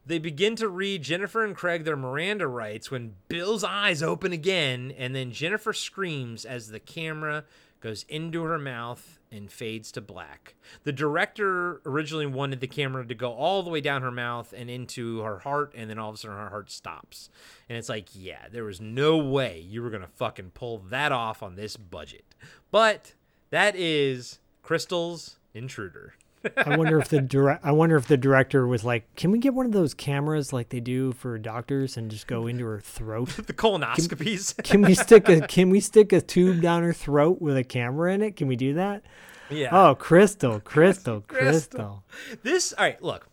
They 0.09 0.19
begin 0.19 0.57
to 0.57 0.71
read 0.71 1.03
Jennifer 1.03 1.45
and 1.45 1.55
Craig 1.55 1.85
their 1.85 1.95
Miranda 1.95 2.47
rights 2.47 2.91
when 2.91 3.17
Bill's 3.29 3.63
eyes 3.63 4.03
open 4.03 4.33
again, 4.33 4.91
and 4.97 5.15
then 5.15 5.33
Jennifer 5.33 5.75
screams 5.75 6.47
as 6.47 6.69
the 6.69 6.81
camera 6.81 7.45
goes 7.81 8.07
into 8.09 8.43
her 8.45 8.59
mouth 8.59 9.19
and 9.31 9.53
fades 9.53 9.93
to 9.93 10.01
black. 10.01 10.55
The 10.85 10.93
director 10.93 11.83
originally 11.85 12.25
wanted 12.25 12.61
the 12.61 12.67
camera 12.67 13.07
to 13.07 13.15
go 13.15 13.35
all 13.35 13.63
the 13.63 13.69
way 13.69 13.83
down 13.83 14.01
her 14.01 14.11
mouth 14.11 14.55
and 14.57 14.71
into 14.71 15.21
her 15.21 15.41
heart, 15.41 15.75
and 15.77 15.91
then 15.91 15.99
all 15.99 16.09
of 16.09 16.15
a 16.15 16.19
sudden 16.19 16.39
her 16.39 16.49
heart 16.49 16.71
stops. 16.71 17.29
And 17.69 17.77
it's 17.77 17.91
like, 17.91 18.09
yeah, 18.15 18.49
there 18.51 18.65
was 18.65 18.81
no 18.81 19.19
way 19.19 19.61
you 19.61 19.83
were 19.83 19.91
going 19.91 20.01
to 20.01 20.09
fucking 20.09 20.53
pull 20.55 20.79
that 20.89 21.13
off 21.13 21.43
on 21.43 21.57
this 21.57 21.77
budget. 21.77 22.35
But 22.71 23.13
that 23.51 23.77
is 23.77 24.39
Crystal's 24.63 25.39
Intruder. 25.53 26.15
I 26.57 26.77
wonder 26.77 26.99
if 26.99 27.09
the 27.09 27.21
direct. 27.21 27.65
I 27.65 27.73
wonder 27.73 27.97
if 27.97 28.07
the 28.07 28.17
director 28.17 28.67
was 28.67 28.85
like, 28.85 29.15
"Can 29.17 29.31
we 29.31 29.39
get 29.39 29.55
one 29.55 29.67
of 29.67 29.73
those 29.73 29.95
cameras 29.95 30.53
like 30.53 30.69
they 30.69 30.81
do 30.81 31.13
for 31.13 31.39
doctors 31.39 31.97
and 31.97 32.11
just 32.11 32.27
go 32.27 32.47
into 32.47 32.65
her 32.67 32.81
throat?" 32.81 33.29
the 33.47 33.53
colonoscopies. 33.53 34.57
Can, 34.57 34.65
can 34.65 34.83
we 34.83 34.95
stick 34.95 35.29
a 35.29 35.47
Can 35.47 35.71
we 35.71 35.81
stick 35.81 36.13
a 36.13 36.21
tube 36.21 36.61
down 36.61 36.83
her 36.83 36.93
throat 36.93 37.41
with 37.41 37.57
a 37.57 37.65
camera 37.65 38.13
in 38.13 38.23
it? 38.23 38.37
Can 38.37 38.47
we 38.49 38.57
do 38.57 38.75
that? 38.75 39.03
Yeah. 39.51 39.69
Oh, 39.73 39.95
Crystal, 39.95 40.61
Crystal, 40.61 41.21
Crystal. 41.27 42.05
Crystal. 42.11 42.39
This, 42.43 42.73
all 42.75 42.85
right, 42.85 43.03
look. 43.03 43.29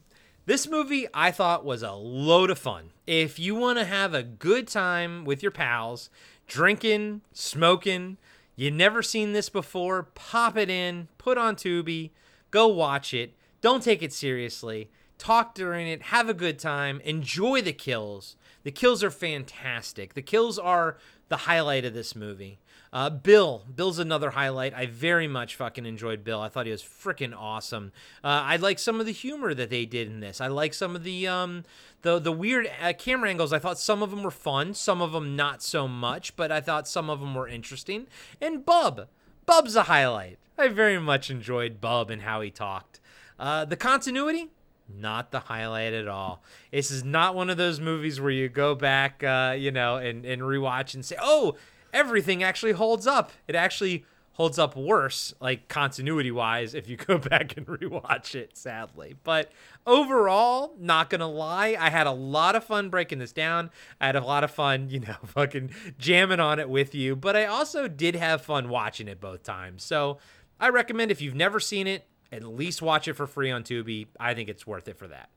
This 0.45 0.67
movie 0.67 1.07
I 1.11 1.31
thought 1.31 1.65
was 1.65 1.81
a 1.81 1.93
load 1.93 2.51
of 2.51 2.59
fun. 2.59 2.91
If 3.07 3.39
you 3.39 3.55
want 3.55 3.79
to 3.79 3.85
have 3.85 4.13
a 4.13 4.21
good 4.21 4.67
time 4.67 5.25
with 5.25 5.41
your 5.41 5.51
pals, 5.51 6.11
drinking, 6.47 7.21
smoking, 7.33 8.17
you 8.55 8.69
never 8.69 9.01
seen 9.01 9.33
this 9.33 9.49
before, 9.49 10.03
pop 10.03 10.55
it 10.55 10.69
in, 10.69 11.07
put 11.17 11.39
on 11.39 11.55
Tubi, 11.55 12.11
go 12.55 12.67
watch 12.67 13.13
it. 13.13 13.35
Don't 13.59 13.83
take 13.83 14.01
it 14.01 14.13
seriously. 14.13 14.89
Talk 15.17 15.55
during 15.55 15.87
it, 15.87 16.03
have 16.03 16.29
a 16.29 16.33
good 16.33 16.57
time, 16.57 17.01
enjoy 17.03 17.61
the 17.61 17.73
kills. 17.73 18.37
The 18.63 18.71
kills 18.71 19.03
are 19.03 19.11
fantastic. 19.11 20.13
The 20.13 20.21
kills 20.21 20.57
are 20.57 20.97
the 21.27 21.37
highlight 21.37 21.83
of 21.83 21.93
this 21.93 22.15
movie. 22.15 22.59
Uh, 22.93 23.09
Bill, 23.09 23.65
Bill's 23.75 23.99
another 23.99 24.29
highlight. 24.29 24.73
I 24.73 24.85
very 24.85 25.27
much 25.27 25.57
fucking 25.57 25.85
enjoyed 25.85 26.23
Bill. 26.23 26.39
I 26.39 26.47
thought 26.47 26.65
he 26.65 26.71
was 26.71 26.81
freaking 26.81 27.35
awesome. 27.37 27.91
Uh, 28.23 28.43
I 28.45 28.55
like 28.55 28.79
some 28.79 29.01
of 29.01 29.05
the 29.05 29.11
humor 29.11 29.53
that 29.53 29.69
they 29.69 29.85
did 29.85 30.07
in 30.07 30.21
this. 30.21 30.39
I 30.39 30.47
like 30.47 30.73
some 30.73 30.95
of 30.95 31.03
the 31.03 31.27
um, 31.27 31.65
the 32.03 32.19
the 32.19 32.31
weird 32.31 32.71
uh, 32.81 32.93
camera 32.93 33.29
angles. 33.29 33.51
I 33.51 33.59
thought 33.59 33.79
some 33.79 34.01
of 34.01 34.11
them 34.11 34.23
were 34.23 34.31
fun, 34.31 34.73
some 34.73 35.01
of 35.01 35.11
them 35.11 35.35
not 35.35 35.61
so 35.61 35.89
much, 35.89 36.37
but 36.37 36.53
I 36.53 36.61
thought 36.61 36.87
some 36.87 37.09
of 37.09 37.19
them 37.19 37.35
were 37.35 37.49
interesting. 37.49 38.07
And 38.39 38.65
Bub, 38.65 39.07
Bub's 39.45 39.75
a 39.75 39.83
highlight. 39.83 40.39
I 40.57 40.67
very 40.69 40.99
much 40.99 41.29
enjoyed 41.29 41.81
Bub 41.81 42.09
and 42.09 42.21
how 42.21 42.41
he 42.41 42.49
talked. 42.49 42.99
Uh, 43.37 43.65
the 43.65 43.75
continuity, 43.75 44.49
not 44.87 45.31
the 45.31 45.41
highlight 45.41 45.93
at 45.93 46.07
all. 46.07 46.41
This 46.71 46.91
is 46.91 47.03
not 47.03 47.35
one 47.35 47.49
of 47.49 47.57
those 47.57 47.79
movies 47.79 48.21
where 48.21 48.31
you 48.31 48.47
go 48.47 48.75
back, 48.75 49.23
uh, 49.23 49.55
you 49.57 49.71
know, 49.71 49.97
and, 49.97 50.25
and 50.25 50.41
rewatch 50.41 50.93
and 50.93 51.03
say, 51.03 51.17
oh, 51.21 51.55
everything 51.93 52.43
actually 52.43 52.73
holds 52.73 53.05
up. 53.05 53.31
It 53.47 53.55
actually 53.55 54.05
holds 54.35 54.59
up 54.59 54.75
worse, 54.75 55.33
like 55.39 55.67
continuity 55.69 56.29
wise, 56.31 56.73
if 56.73 56.89
you 56.89 56.97
go 56.97 57.17
back 57.17 57.55
and 57.57 57.65
rewatch 57.65 58.35
it, 58.35 58.57
sadly. 58.57 59.15
But 59.23 59.51
overall, 59.87 60.75
not 60.77 61.09
gonna 61.09 61.27
lie, 61.27 61.75
I 61.79 61.89
had 61.89 62.05
a 62.05 62.11
lot 62.11 62.55
of 62.55 62.63
fun 62.63 62.89
breaking 62.89 63.19
this 63.19 63.31
down. 63.31 63.71
I 63.99 64.07
had 64.07 64.15
a 64.15 64.23
lot 64.23 64.43
of 64.43 64.51
fun, 64.51 64.89
you 64.89 64.99
know, 64.99 65.15
fucking 65.25 65.71
jamming 65.97 66.39
on 66.39 66.59
it 66.59 66.69
with 66.69 66.93
you. 66.93 67.15
But 67.15 67.35
I 67.35 67.45
also 67.45 67.87
did 67.87 68.15
have 68.15 68.41
fun 68.41 68.69
watching 68.69 69.07
it 69.07 69.19
both 69.19 69.43
times. 69.43 69.83
So 69.83 70.19
I 70.59 70.69
recommend 70.69 71.11
if 71.11 71.21
you've 71.21 71.35
never 71.35 71.59
seen 71.59 71.87
it, 71.87 72.07
at 72.31 72.43
least 72.43 72.81
watch 72.81 73.07
it 73.07 73.13
for 73.13 73.27
free 73.27 73.51
on 73.51 73.63
Tubi. 73.63 74.07
I 74.19 74.33
think 74.33 74.49
it's 74.49 74.65
worth 74.65 74.87
it 74.87 74.97
for 74.97 75.07
that. 75.07 75.29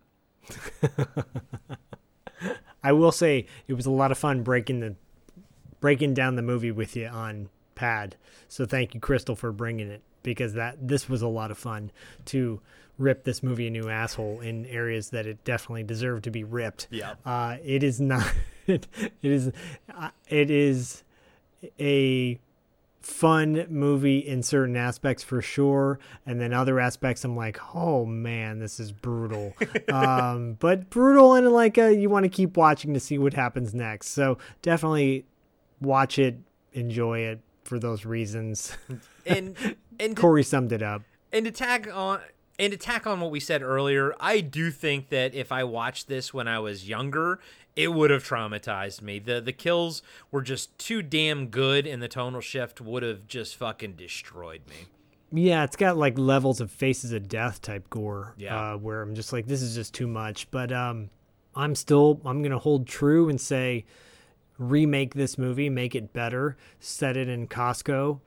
I 2.83 2.93
will 2.93 3.13
say 3.13 3.47
it 3.67 3.75
was 3.75 3.87
a 3.87 3.91
lot 3.91 4.13
of 4.13 4.19
fun 4.19 4.43
breaking 4.43 4.81
the 4.81 4.95
breaking 5.81 6.15
down 6.15 6.37
the 6.37 6.43
movie 6.43 6.73
with 6.73 6.97
you 6.97 7.07
on 7.07 7.49
pad. 7.75 8.17
So 8.49 8.67
thank 8.67 8.95
you, 8.95 9.01
Crystal, 9.01 9.37
for 9.37 9.53
bringing 9.53 9.91
it 9.91 10.03
because 10.23 10.55
that 10.55 10.77
this 10.87 11.09
was 11.09 11.23
a 11.23 11.29
lot 11.29 11.51
of 11.51 11.59
fun 11.59 11.91
to 12.27 12.61
rip 12.99 13.25
this 13.25 13.43
movie 13.43 13.69
a 13.69 13.71
new 13.71 13.89
asshole 13.89 14.41
in 14.41 14.67
areas 14.67 15.11
that 15.11 15.27
it 15.27 15.45
definitely 15.45 15.85
deserved 15.85 16.25
to 16.25 16.31
be 16.31 16.45
ripped. 16.45 16.89
Yeah. 16.91 17.15
Uh, 17.25 17.57
it 17.65 17.83
is 17.83 18.01
not. 18.01 18.33
It, 18.69 18.87
is. 19.23 19.51
Uh, 19.89 20.11
it 20.27 20.51
is 20.51 21.03
a 21.81 22.39
fun 23.09 23.67
movie 23.70 24.19
in 24.19 24.43
certain 24.43 24.77
aspects 24.77 25.23
for 25.23 25.41
sure 25.41 25.99
and 26.27 26.39
then 26.39 26.53
other 26.53 26.78
aspects 26.78 27.25
i'm 27.25 27.35
like 27.35 27.59
oh 27.75 28.05
man 28.05 28.59
this 28.59 28.78
is 28.78 28.93
brutal. 28.93 29.55
Um 29.93 30.57
but 30.61 30.91
brutal 30.91 31.35
and 31.35 31.49
like 31.49 31.78
a, 31.78 31.95
you 31.95 32.11
want 32.11 32.25
to 32.25 32.28
keep 32.28 32.57
watching 32.57 32.93
to 32.93 33.01
see 33.01 33.17
what 33.17 33.33
happens 33.33 33.75
next. 33.75 34.09
So 34.09 34.37
definitely 34.61 35.25
watch 35.81 36.19
it 36.19 36.39
enjoy 36.75 37.20
it 37.20 37.41
for 37.65 37.78
those 37.78 38.05
reasons. 38.05 38.77
And 39.25 39.57
and 39.99 40.15
to- 40.17 40.20
corey 40.20 40.43
summed 40.43 40.73
it 40.73 40.83
up. 40.83 41.03
And 41.33 41.47
to 41.47 41.51
tag 41.51 41.89
on 41.89 42.20
and 42.59 42.73
to 42.73 42.77
tack 42.77 43.07
on 43.07 43.20
what 43.20 43.31
we 43.31 43.41
said 43.41 43.62
earlier, 43.62 44.15
I 44.20 44.41
do 44.41 44.70
think 44.70 45.09
that 45.09 45.35
if 45.35 45.51
I 45.53 45.65
watched 45.65 46.09
this 46.09 46.35
when 46.35 46.49
I 46.49 46.59
was 46.59 46.89
younger, 46.89 47.39
it 47.78 47.94
would 47.94 48.10
have 48.10 48.24
traumatized 48.24 49.02
me. 49.02 49.20
The 49.20 49.40
the 49.40 49.52
kills 49.52 50.02
were 50.32 50.42
just 50.42 50.76
too 50.78 51.00
damn 51.00 51.47
good 51.47 51.86
and 51.86 52.02
the 52.02 52.08
tonal 52.08 52.40
shift 52.40 52.81
would 52.81 53.05
have 53.05 53.28
just 53.28 53.55
fucking 53.55 53.92
destroyed 53.92 54.62
me. 54.68 54.86
Yeah, 55.31 55.62
it's 55.62 55.76
got 55.76 55.97
like 55.97 56.18
levels 56.18 56.60
of 56.60 56.73
faces 56.73 57.12
of 57.12 57.28
death 57.28 57.62
type 57.62 57.89
gore. 57.89 58.34
Yeah. 58.36 58.73
Uh, 58.73 58.76
where 58.78 59.00
I'm 59.00 59.15
just 59.15 59.32
like, 59.32 59.47
this 59.47 59.62
is 59.62 59.76
just 59.76 59.94
too 59.94 60.08
much. 60.08 60.50
But 60.50 60.73
um, 60.73 61.10
I'm 61.55 61.76
still 61.76 62.20
I'm 62.24 62.42
gonna 62.42 62.58
hold 62.58 62.89
true 62.89 63.28
and 63.28 63.40
say, 63.40 63.84
remake 64.58 65.15
this 65.15 65.39
movie, 65.39 65.70
make 65.70 65.94
it 65.94 66.12
better, 66.12 66.57
set 66.81 67.16
it 67.16 67.28
in 67.28 67.47
Costco, 67.47 68.20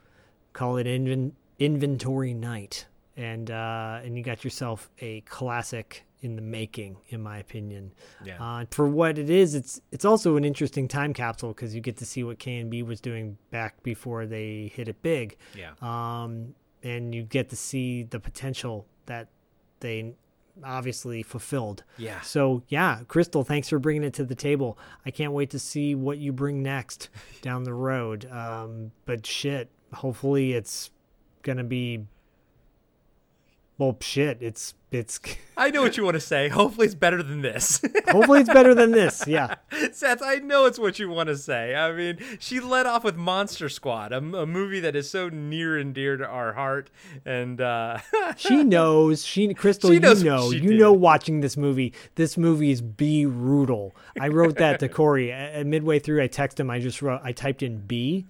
call 0.53 0.77
it 0.77 0.87
inven- 0.87 1.33
Inventory 1.59 2.33
Night, 2.33 2.85
and 3.17 3.51
uh, 3.51 3.99
and 4.01 4.17
you 4.17 4.23
got 4.23 4.45
yourself 4.45 4.89
a 4.99 5.21
classic 5.21 6.05
in 6.21 6.35
the 6.35 6.41
making, 6.41 6.97
in 7.09 7.21
my 7.21 7.39
opinion. 7.39 7.91
Yeah. 8.23 8.41
Uh, 8.41 8.65
for 8.71 8.87
what 8.87 9.17
it 9.17 9.29
is, 9.29 9.55
it's 9.55 9.81
it's 9.91 10.05
also 10.05 10.35
an 10.35 10.45
interesting 10.45 10.87
time 10.87 11.13
capsule 11.13 11.49
because 11.49 11.73
you 11.73 11.81
get 11.81 11.97
to 11.97 12.05
see 12.05 12.23
what 12.23 12.39
KNB 12.39 12.85
was 12.85 13.01
doing 13.01 13.37
back 13.49 13.81
before 13.83 14.25
they 14.25 14.71
hit 14.73 14.87
it 14.87 15.01
big. 15.01 15.37
Yeah. 15.55 15.71
Um, 15.81 16.55
and 16.83 17.13
you 17.13 17.23
get 17.23 17.49
to 17.49 17.55
see 17.55 18.03
the 18.03 18.19
potential 18.19 18.85
that 19.05 19.27
they 19.79 20.15
obviously 20.63 21.23
fulfilled. 21.23 21.83
Yeah. 21.97 22.21
So 22.21 22.63
yeah, 22.67 22.99
Crystal, 23.07 23.43
thanks 23.43 23.69
for 23.69 23.79
bringing 23.79 24.03
it 24.03 24.13
to 24.15 24.23
the 24.25 24.35
table. 24.35 24.77
I 25.05 25.11
can't 25.11 25.33
wait 25.33 25.49
to 25.51 25.59
see 25.59 25.95
what 25.95 26.17
you 26.17 26.31
bring 26.31 26.61
next 26.61 27.09
down 27.41 27.63
the 27.63 27.73
road. 27.73 28.29
Um, 28.31 28.91
but 29.05 29.25
shit, 29.25 29.69
hopefully 29.93 30.53
it's 30.53 30.91
gonna 31.41 31.63
be. 31.63 32.05
Well, 33.77 33.97
shit, 33.99 34.37
it's 34.41 34.75
it's. 34.91 35.19
I 35.57 35.69
know 35.71 35.81
what 35.81 35.97
you 35.97 36.03
want 36.03 36.15
to 36.15 36.19
say. 36.21 36.49
Hopefully, 36.49 36.85
it's 36.85 36.95
better 36.95 37.23
than 37.23 37.41
this. 37.41 37.81
hopefully, 38.09 38.41
it's 38.41 38.53
better 38.53 38.75
than 38.75 38.91
this. 38.91 39.25
Yeah. 39.25 39.55
Seth, 39.91 40.21
I 40.21 40.35
know 40.35 40.65
it's 40.65 40.77
what 40.77 40.99
you 40.99 41.09
want 41.09 41.27
to 41.29 41.37
say. 41.37 41.73
I 41.75 41.91
mean, 41.91 42.19
she 42.39 42.59
led 42.59 42.85
off 42.85 43.03
with 43.03 43.15
Monster 43.15 43.69
Squad, 43.69 44.11
a, 44.11 44.17
a 44.17 44.45
movie 44.45 44.79
that 44.81 44.95
is 44.95 45.09
so 45.09 45.29
near 45.29 45.77
and 45.77 45.93
dear 45.95 46.17
to 46.17 46.25
our 46.27 46.53
heart, 46.53 46.89
and 47.25 47.59
uh, 47.61 47.99
she 48.37 48.63
knows. 48.63 49.25
She 49.25 49.51
Crystal, 49.53 49.89
She 49.89 49.95
you 49.95 49.99
knows 49.99 50.23
what 50.23 50.29
know, 50.29 50.51
you 50.51 50.59
did. 50.71 50.79
know. 50.79 50.93
Watching 50.93 51.41
this 51.41 51.57
movie, 51.57 51.93
this 52.15 52.37
movie 52.37 52.71
is 52.71 52.81
brutal. 52.81 53.95
I 54.19 54.27
wrote 54.27 54.57
that 54.57 54.79
to 54.81 54.89
Corey 54.89 55.33
midway 55.63 55.99
through. 55.99 56.21
I 56.21 56.27
texted 56.27 56.59
him. 56.59 56.69
I 56.69 56.79
just 56.79 57.01
wrote. 57.01 57.21
I 57.23 57.31
typed 57.31 57.63
in 57.63 57.79
B, 57.79 58.25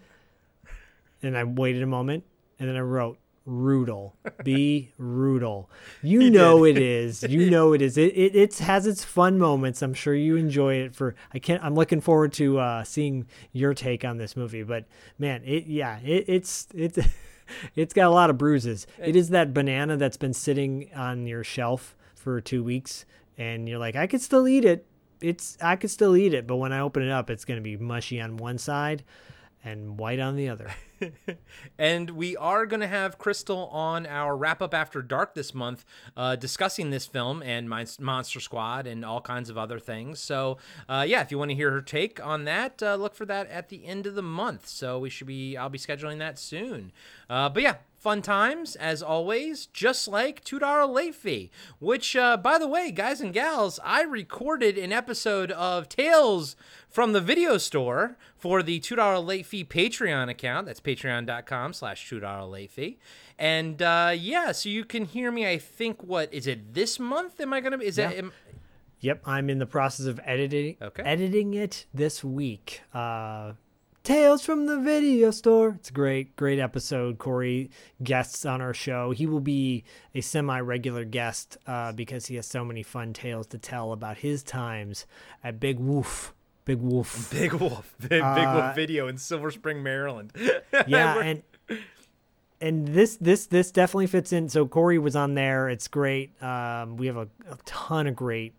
and 1.21 1.37
I 1.37 1.43
waited 1.43 1.81
a 1.81 1.87
moment, 1.87 2.23
and 2.59 2.69
then 2.69 2.75
I 2.75 2.81
wrote 2.81 3.17
Rudel. 3.47 4.13
Be 4.43 4.91
Rudel. 4.99 5.67
You 6.01 6.29
know 6.29 6.63
it 6.65 6.77
is. 6.77 7.23
You 7.23 7.49
know 7.51 7.73
it 7.73 7.81
is. 7.81 7.97
It, 7.97 8.13
it 8.15 8.35
it 8.35 8.57
has 8.59 8.85
its 8.85 9.03
fun 9.03 9.37
moments. 9.39 9.81
I'm 9.81 9.93
sure 9.93 10.13
you 10.13 10.35
enjoy 10.35 10.75
it. 10.75 10.95
For 10.95 11.15
I 11.33 11.39
can't. 11.39 11.63
I'm 11.63 11.75
looking 11.75 12.01
forward 12.01 12.33
to 12.33 12.59
uh, 12.59 12.83
seeing 12.83 13.27
your 13.51 13.73
take 13.73 14.05
on 14.05 14.17
this 14.17 14.35
movie. 14.35 14.63
But 14.63 14.85
man, 15.17 15.41
it 15.45 15.65
yeah, 15.65 15.99
it, 15.99 16.25
it's 16.27 16.67
it's. 16.73 16.99
It's 17.75 17.93
got 17.93 18.07
a 18.07 18.11
lot 18.11 18.29
of 18.29 18.37
bruises. 18.37 18.87
It 18.97 19.13
is 19.17 19.27
that 19.31 19.53
banana 19.53 19.97
that's 19.97 20.15
been 20.15 20.33
sitting 20.33 20.89
on 20.95 21.27
your 21.27 21.43
shelf 21.43 21.97
for 22.15 22.39
two 22.39 22.63
weeks, 22.63 23.03
and 23.37 23.67
you're 23.67 23.77
like, 23.77 23.97
I 23.97 24.07
could 24.07 24.21
still 24.21 24.47
eat 24.47 24.63
it. 24.63 24.85
It's 25.19 25.57
I 25.61 25.75
could 25.75 25.91
still 25.91 26.15
eat 26.15 26.33
it, 26.33 26.47
but 26.47 26.55
when 26.55 26.71
I 26.71 26.79
open 26.79 27.03
it 27.03 27.11
up, 27.11 27.29
it's 27.29 27.43
gonna 27.43 27.59
be 27.59 27.75
mushy 27.75 28.21
on 28.21 28.37
one 28.37 28.57
side 28.57 29.03
and 29.65 29.99
white 29.99 30.21
on 30.21 30.37
the 30.37 30.47
other. 30.47 30.71
And 31.77 32.09
we 32.11 32.35
are 32.37 32.65
going 32.65 32.79
to 32.79 32.87
have 32.87 33.17
Crystal 33.17 33.67
on 33.67 34.05
our 34.05 34.35
wrap 34.35 34.61
up 34.61 34.73
after 34.73 35.01
dark 35.01 35.35
this 35.35 35.53
month, 35.53 35.85
uh, 36.15 36.35
discussing 36.35 36.89
this 36.89 37.05
film 37.05 37.41
and 37.43 37.69
Mon- 37.69 37.87
Monster 37.99 38.39
Squad 38.39 38.87
and 38.87 39.03
all 39.03 39.21
kinds 39.21 39.49
of 39.49 39.57
other 39.57 39.79
things. 39.79 40.19
So, 40.19 40.57
uh, 40.87 41.05
yeah, 41.07 41.21
if 41.21 41.31
you 41.31 41.37
want 41.37 41.51
to 41.51 41.55
hear 41.55 41.71
her 41.71 41.81
take 41.81 42.23
on 42.25 42.45
that, 42.45 42.81
uh, 42.83 42.95
look 42.95 43.15
for 43.15 43.25
that 43.25 43.49
at 43.49 43.69
the 43.69 43.85
end 43.85 44.05
of 44.07 44.15
the 44.15 44.21
month. 44.21 44.67
So 44.67 44.99
we 44.99 45.09
should 45.09 45.27
be, 45.27 45.57
I'll 45.57 45.69
be 45.69 45.79
scheduling 45.79 46.19
that 46.19 46.37
soon. 46.39 46.91
Uh, 47.29 47.49
but 47.49 47.63
yeah, 47.63 47.75
fun 48.01 48.21
times 48.21 48.75
as 48.75 49.03
always, 49.03 49.67
just 49.67 50.07
like 50.07 50.43
$2 50.43 50.91
late 50.91 51.13
fee, 51.13 51.51
which, 51.79 52.15
uh, 52.15 52.35
by 52.35 52.57
the 52.57 52.67
way, 52.67 52.91
guys 52.91 53.21
and 53.21 53.31
gals, 53.31 53.79
I 53.83 54.01
recorded 54.01 54.77
an 54.77 54.91
episode 54.91 55.51
of 55.51 55.87
Tales 55.87 56.55
from 56.89 57.13
the 57.13 57.21
Video 57.21 57.57
Store 57.59 58.17
for 58.35 58.63
the 58.63 58.79
$2 58.79 59.25
late 59.25 59.45
fee 59.45 59.63
Patreon 59.63 60.29
account. 60.29 60.65
That's 60.65 60.79
patreon.com 60.95 61.73
slash 61.73 62.09
$2 62.09 62.49
late 62.51 62.71
fee. 62.71 62.99
And 63.39 63.81
uh, 63.81 64.13
yeah, 64.17 64.51
so 64.51 64.69
you 64.69 64.85
can 64.85 65.05
hear 65.05 65.31
me, 65.31 65.47
I 65.47 65.57
think, 65.57 66.03
what 66.03 66.33
is 66.33 66.47
it 66.47 66.73
this 66.73 66.99
month? 66.99 67.39
Am 67.39 67.53
I 67.53 67.59
going 67.61 67.71
to 67.71 67.77
be, 67.77 67.85
is 67.85 67.97
Yeah. 67.97 68.09
it, 68.11 68.17
am, 68.19 68.31
Yep, 68.99 69.23
I'm 69.25 69.49
in 69.49 69.57
the 69.57 69.65
process 69.65 70.05
of 70.05 70.19
editing 70.25 70.77
Okay. 70.81 71.01
editing 71.03 71.53
it 71.55 71.85
this 71.93 72.23
week. 72.23 72.81
Uh 72.93 73.53
Tales 74.03 74.43
from 74.43 74.65
the 74.65 74.79
Video 74.79 75.29
Store. 75.29 75.75
It's 75.79 75.91
a 75.91 75.93
great, 75.93 76.35
great 76.35 76.57
episode. 76.57 77.19
Corey 77.19 77.69
guests 78.01 78.47
on 78.47 78.59
our 78.59 78.73
show. 78.73 79.11
He 79.11 79.27
will 79.27 79.39
be 79.41 79.83
a 80.15 80.21
semi-regular 80.21 81.05
guest 81.05 81.57
uh, 81.67 81.91
because 81.91 82.25
he 82.25 82.35
has 82.37 82.47
so 82.47 82.65
many 82.65 82.81
fun 82.81 83.13
tales 83.13 83.45
to 83.47 83.59
tell 83.59 83.91
about 83.93 84.17
his 84.17 84.41
times 84.41 85.05
at 85.43 85.59
Big 85.59 85.77
Wolf. 85.77 86.33
Big 86.65 86.79
Wolf. 86.79 87.29
Big 87.31 87.53
Wolf, 87.53 87.95
Big, 87.99 88.09
Big 88.09 88.21
Uh, 88.21 88.53
Wolf 88.63 88.75
Video 88.75 89.07
in 89.07 89.17
Silver 89.17 89.51
Spring, 89.51 89.81
Maryland. 89.83 90.31
yeah, 90.87 91.19
and 91.19 91.43
and 92.59 92.87
this 92.87 93.17
this 93.17 93.47
this 93.47 93.71
definitely 93.71 94.07
fits 94.07 94.31
in. 94.31 94.49
So 94.49 94.67
Corey 94.67 94.99
was 94.99 95.15
on 95.15 95.33
there. 95.33 95.69
It's 95.69 95.87
great. 95.87 96.41
Um, 96.41 96.97
we 96.97 97.07
have 97.07 97.17
a, 97.17 97.27
a 97.49 97.57
ton 97.65 98.07
of 98.07 98.15
great 98.15 98.53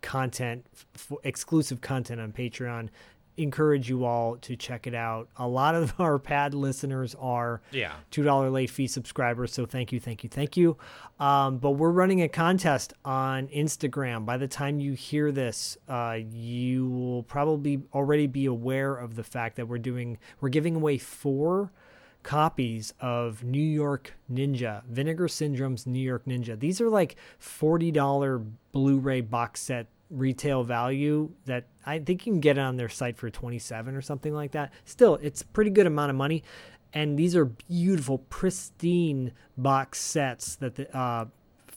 content, 0.00 0.66
f- 0.94 1.12
exclusive 1.22 1.80
content 1.80 2.20
on 2.20 2.32
Patreon. 2.32 2.88
Encourage 3.38 3.88
you 3.88 4.04
all 4.04 4.36
to 4.38 4.56
check 4.56 4.86
it 4.86 4.94
out. 4.94 5.28
A 5.36 5.48
lot 5.48 5.74
of 5.74 5.94
our 6.00 6.18
pad 6.18 6.52
listeners 6.54 7.14
are 7.18 7.62
Yeah. 7.70 7.92
two 8.10 8.22
dollar 8.22 8.50
late 8.50 8.68
fee 8.70 8.86
subscribers. 8.86 9.52
So 9.52 9.64
thank 9.66 9.90
you, 9.92 9.98
thank 10.00 10.22
you, 10.22 10.28
thank 10.28 10.56
you. 10.56 10.76
Um, 11.18 11.58
but 11.58 11.72
we're 11.72 11.90
running 11.92 12.20
a 12.22 12.28
contest 12.28 12.92
on 13.04 13.48
Instagram. 13.48 14.26
By 14.26 14.36
the 14.36 14.48
time 14.48 14.80
you 14.80 14.92
hear 14.92 15.32
this, 15.32 15.78
uh, 15.88 16.18
you 16.30 16.88
will 16.88 17.22
probably 17.22 17.82
already 17.94 18.26
be 18.26 18.46
aware 18.46 18.94
of 18.94 19.16
the 19.16 19.24
fact 19.24 19.56
that 19.56 19.66
we're 19.66 19.78
doing 19.78 20.18
we're 20.40 20.48
giving 20.50 20.76
away 20.76 20.98
four 20.98 21.72
copies 22.22 22.94
of 23.00 23.42
New 23.42 23.58
York 23.62 24.14
Ninja, 24.32 24.84
Vinegar 24.84 25.26
Syndrome's 25.26 25.86
New 25.88 25.98
York 25.98 26.24
Ninja. 26.24 26.56
These 26.58 26.80
are 26.80 26.88
like 26.88 27.16
$40 27.40 28.46
Blu-ray 28.72 29.22
box 29.22 29.60
set 29.60 29.86
retail 30.12 30.62
value 30.62 31.30
that 31.46 31.66
I 31.84 31.98
think 31.98 32.26
you 32.26 32.32
can 32.32 32.40
get 32.40 32.58
it 32.58 32.60
on 32.60 32.76
their 32.76 32.88
site 32.88 33.16
for 33.16 33.30
27 33.30 33.96
or 33.96 34.02
something 34.02 34.34
like 34.34 34.52
that. 34.52 34.72
Still, 34.84 35.18
it's 35.22 35.42
pretty 35.42 35.70
good 35.70 35.86
amount 35.86 36.10
of 36.10 36.16
money 36.16 36.42
and 36.92 37.18
these 37.18 37.34
are 37.34 37.46
beautiful 37.46 38.18
pristine 38.18 39.32
box 39.56 40.00
sets 40.00 40.56
that 40.56 40.74
the 40.74 40.96
uh 40.96 41.24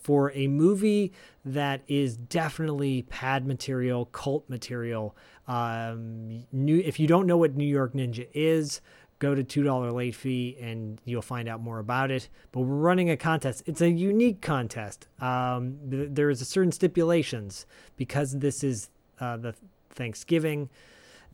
for 0.06 0.32
a 0.36 0.48
movie 0.48 1.12
that 1.44 1.82
is 1.88 2.16
definitely 2.16 3.02
pad 3.10 3.48
material, 3.48 4.06
cult 4.06 4.48
material. 4.48 5.18
Um, 5.48 6.46
new, 6.52 6.78
if 6.78 7.00
you 7.00 7.08
don't 7.08 7.26
know 7.26 7.38
what 7.38 7.56
New 7.56 7.66
York 7.66 7.94
Ninja 7.94 8.28
is, 8.32 8.82
go 9.20 9.34
to 9.34 9.44
$2 9.44 9.94
late 9.94 10.16
fee 10.16 10.58
and 10.60 11.00
you'll 11.06 11.22
find 11.22 11.48
out 11.48 11.62
more 11.62 11.80
about 11.80 12.12
it. 12.12 12.28
But 12.52 12.62
we're 12.62 12.76
running 12.76 13.10
a 13.10 13.18
contest. 13.18 13.64
It's 13.66 13.82
a 13.82 13.90
unique 13.90 14.42
contest. 14.42 15.08
Um, 15.20 15.78
th- 15.90 16.10
there's 16.12 16.42
a 16.42 16.46
certain 16.46 16.72
stipulations 16.72 17.66
because 17.96 18.40
this 18.40 18.64
is 18.64 18.90
uh, 19.20 19.38
the 19.38 19.56
Thanksgiving. 19.90 20.70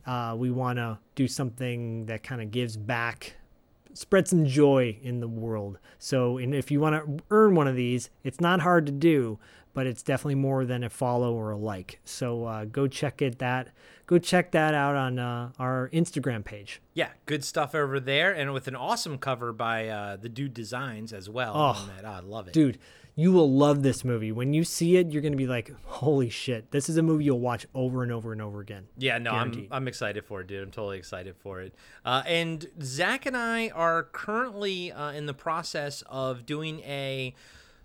Uh, 0.06 0.34
we 0.36 0.50
want 0.50 0.78
to 0.78 0.98
do 1.14 1.28
something 1.28 2.06
that 2.06 2.22
kind 2.22 2.40
of 2.40 2.50
gives 2.50 2.76
back 2.76 3.36
spread 3.94 4.26
some 4.28 4.46
joy 4.46 4.96
in 5.02 5.20
the 5.20 5.28
world. 5.28 5.78
So, 5.98 6.38
and 6.38 6.54
if 6.54 6.70
you 6.70 6.80
want 6.80 6.96
to 6.96 7.24
earn 7.30 7.54
one 7.54 7.68
of 7.68 7.76
these, 7.76 8.10
it's 8.24 8.40
not 8.40 8.60
hard 8.60 8.86
to 8.86 8.92
do, 8.92 9.38
but 9.74 9.86
it's 9.86 10.02
definitely 10.02 10.36
more 10.36 10.64
than 10.64 10.84
a 10.84 10.90
follow 10.90 11.34
or 11.34 11.50
a 11.50 11.56
like. 11.56 12.00
So, 12.04 12.44
uh, 12.44 12.64
go 12.66 12.86
check 12.86 13.22
it 13.22 13.38
that 13.38 13.68
go 14.12 14.18
check 14.18 14.50
that 14.52 14.74
out 14.74 14.94
on 14.94 15.18
uh, 15.18 15.50
our 15.58 15.88
Instagram 15.92 16.44
page. 16.44 16.80
Yeah, 16.94 17.08
good 17.26 17.44
stuff 17.44 17.74
over 17.74 17.98
there, 17.98 18.32
and 18.32 18.52
with 18.52 18.68
an 18.68 18.76
awesome 18.76 19.18
cover 19.18 19.52
by 19.52 19.88
uh, 19.88 20.16
the 20.16 20.28
Dude 20.28 20.54
Designs 20.54 21.12
as 21.12 21.28
well. 21.28 21.52
Oh. 21.54 21.90
Oh, 22.02 22.06
I 22.06 22.20
love 22.20 22.48
it, 22.48 22.52
Dude, 22.52 22.78
you 23.14 23.32
will 23.32 23.50
love 23.50 23.82
this 23.82 24.04
movie. 24.04 24.30
When 24.30 24.52
you 24.52 24.64
see 24.64 24.96
it, 24.96 25.10
you're 25.10 25.22
going 25.22 25.32
to 25.32 25.38
be 25.38 25.46
like, 25.46 25.72
"Holy 25.84 26.28
shit. 26.28 26.70
This 26.70 26.88
is 26.88 26.96
a 26.96 27.02
movie 27.02 27.24
you'll 27.24 27.40
watch 27.40 27.66
over 27.74 28.02
and 28.02 28.12
over 28.12 28.32
and 28.32 28.42
over 28.42 28.60
again." 28.60 28.86
Yeah, 28.98 29.18
no, 29.18 29.32
I'm 29.32 29.68
I'm 29.70 29.88
excited 29.88 30.24
for 30.24 30.42
it, 30.42 30.46
dude. 30.46 30.62
I'm 30.62 30.70
totally 30.70 30.98
excited 30.98 31.36
for 31.36 31.60
it. 31.60 31.74
Uh, 32.04 32.22
and 32.26 32.66
Zach 32.82 33.26
and 33.26 33.36
I 33.36 33.68
are 33.70 34.04
currently 34.04 34.92
uh, 34.92 35.12
in 35.12 35.26
the 35.26 35.34
process 35.34 36.02
of 36.08 36.44
doing 36.46 36.80
a 36.80 37.34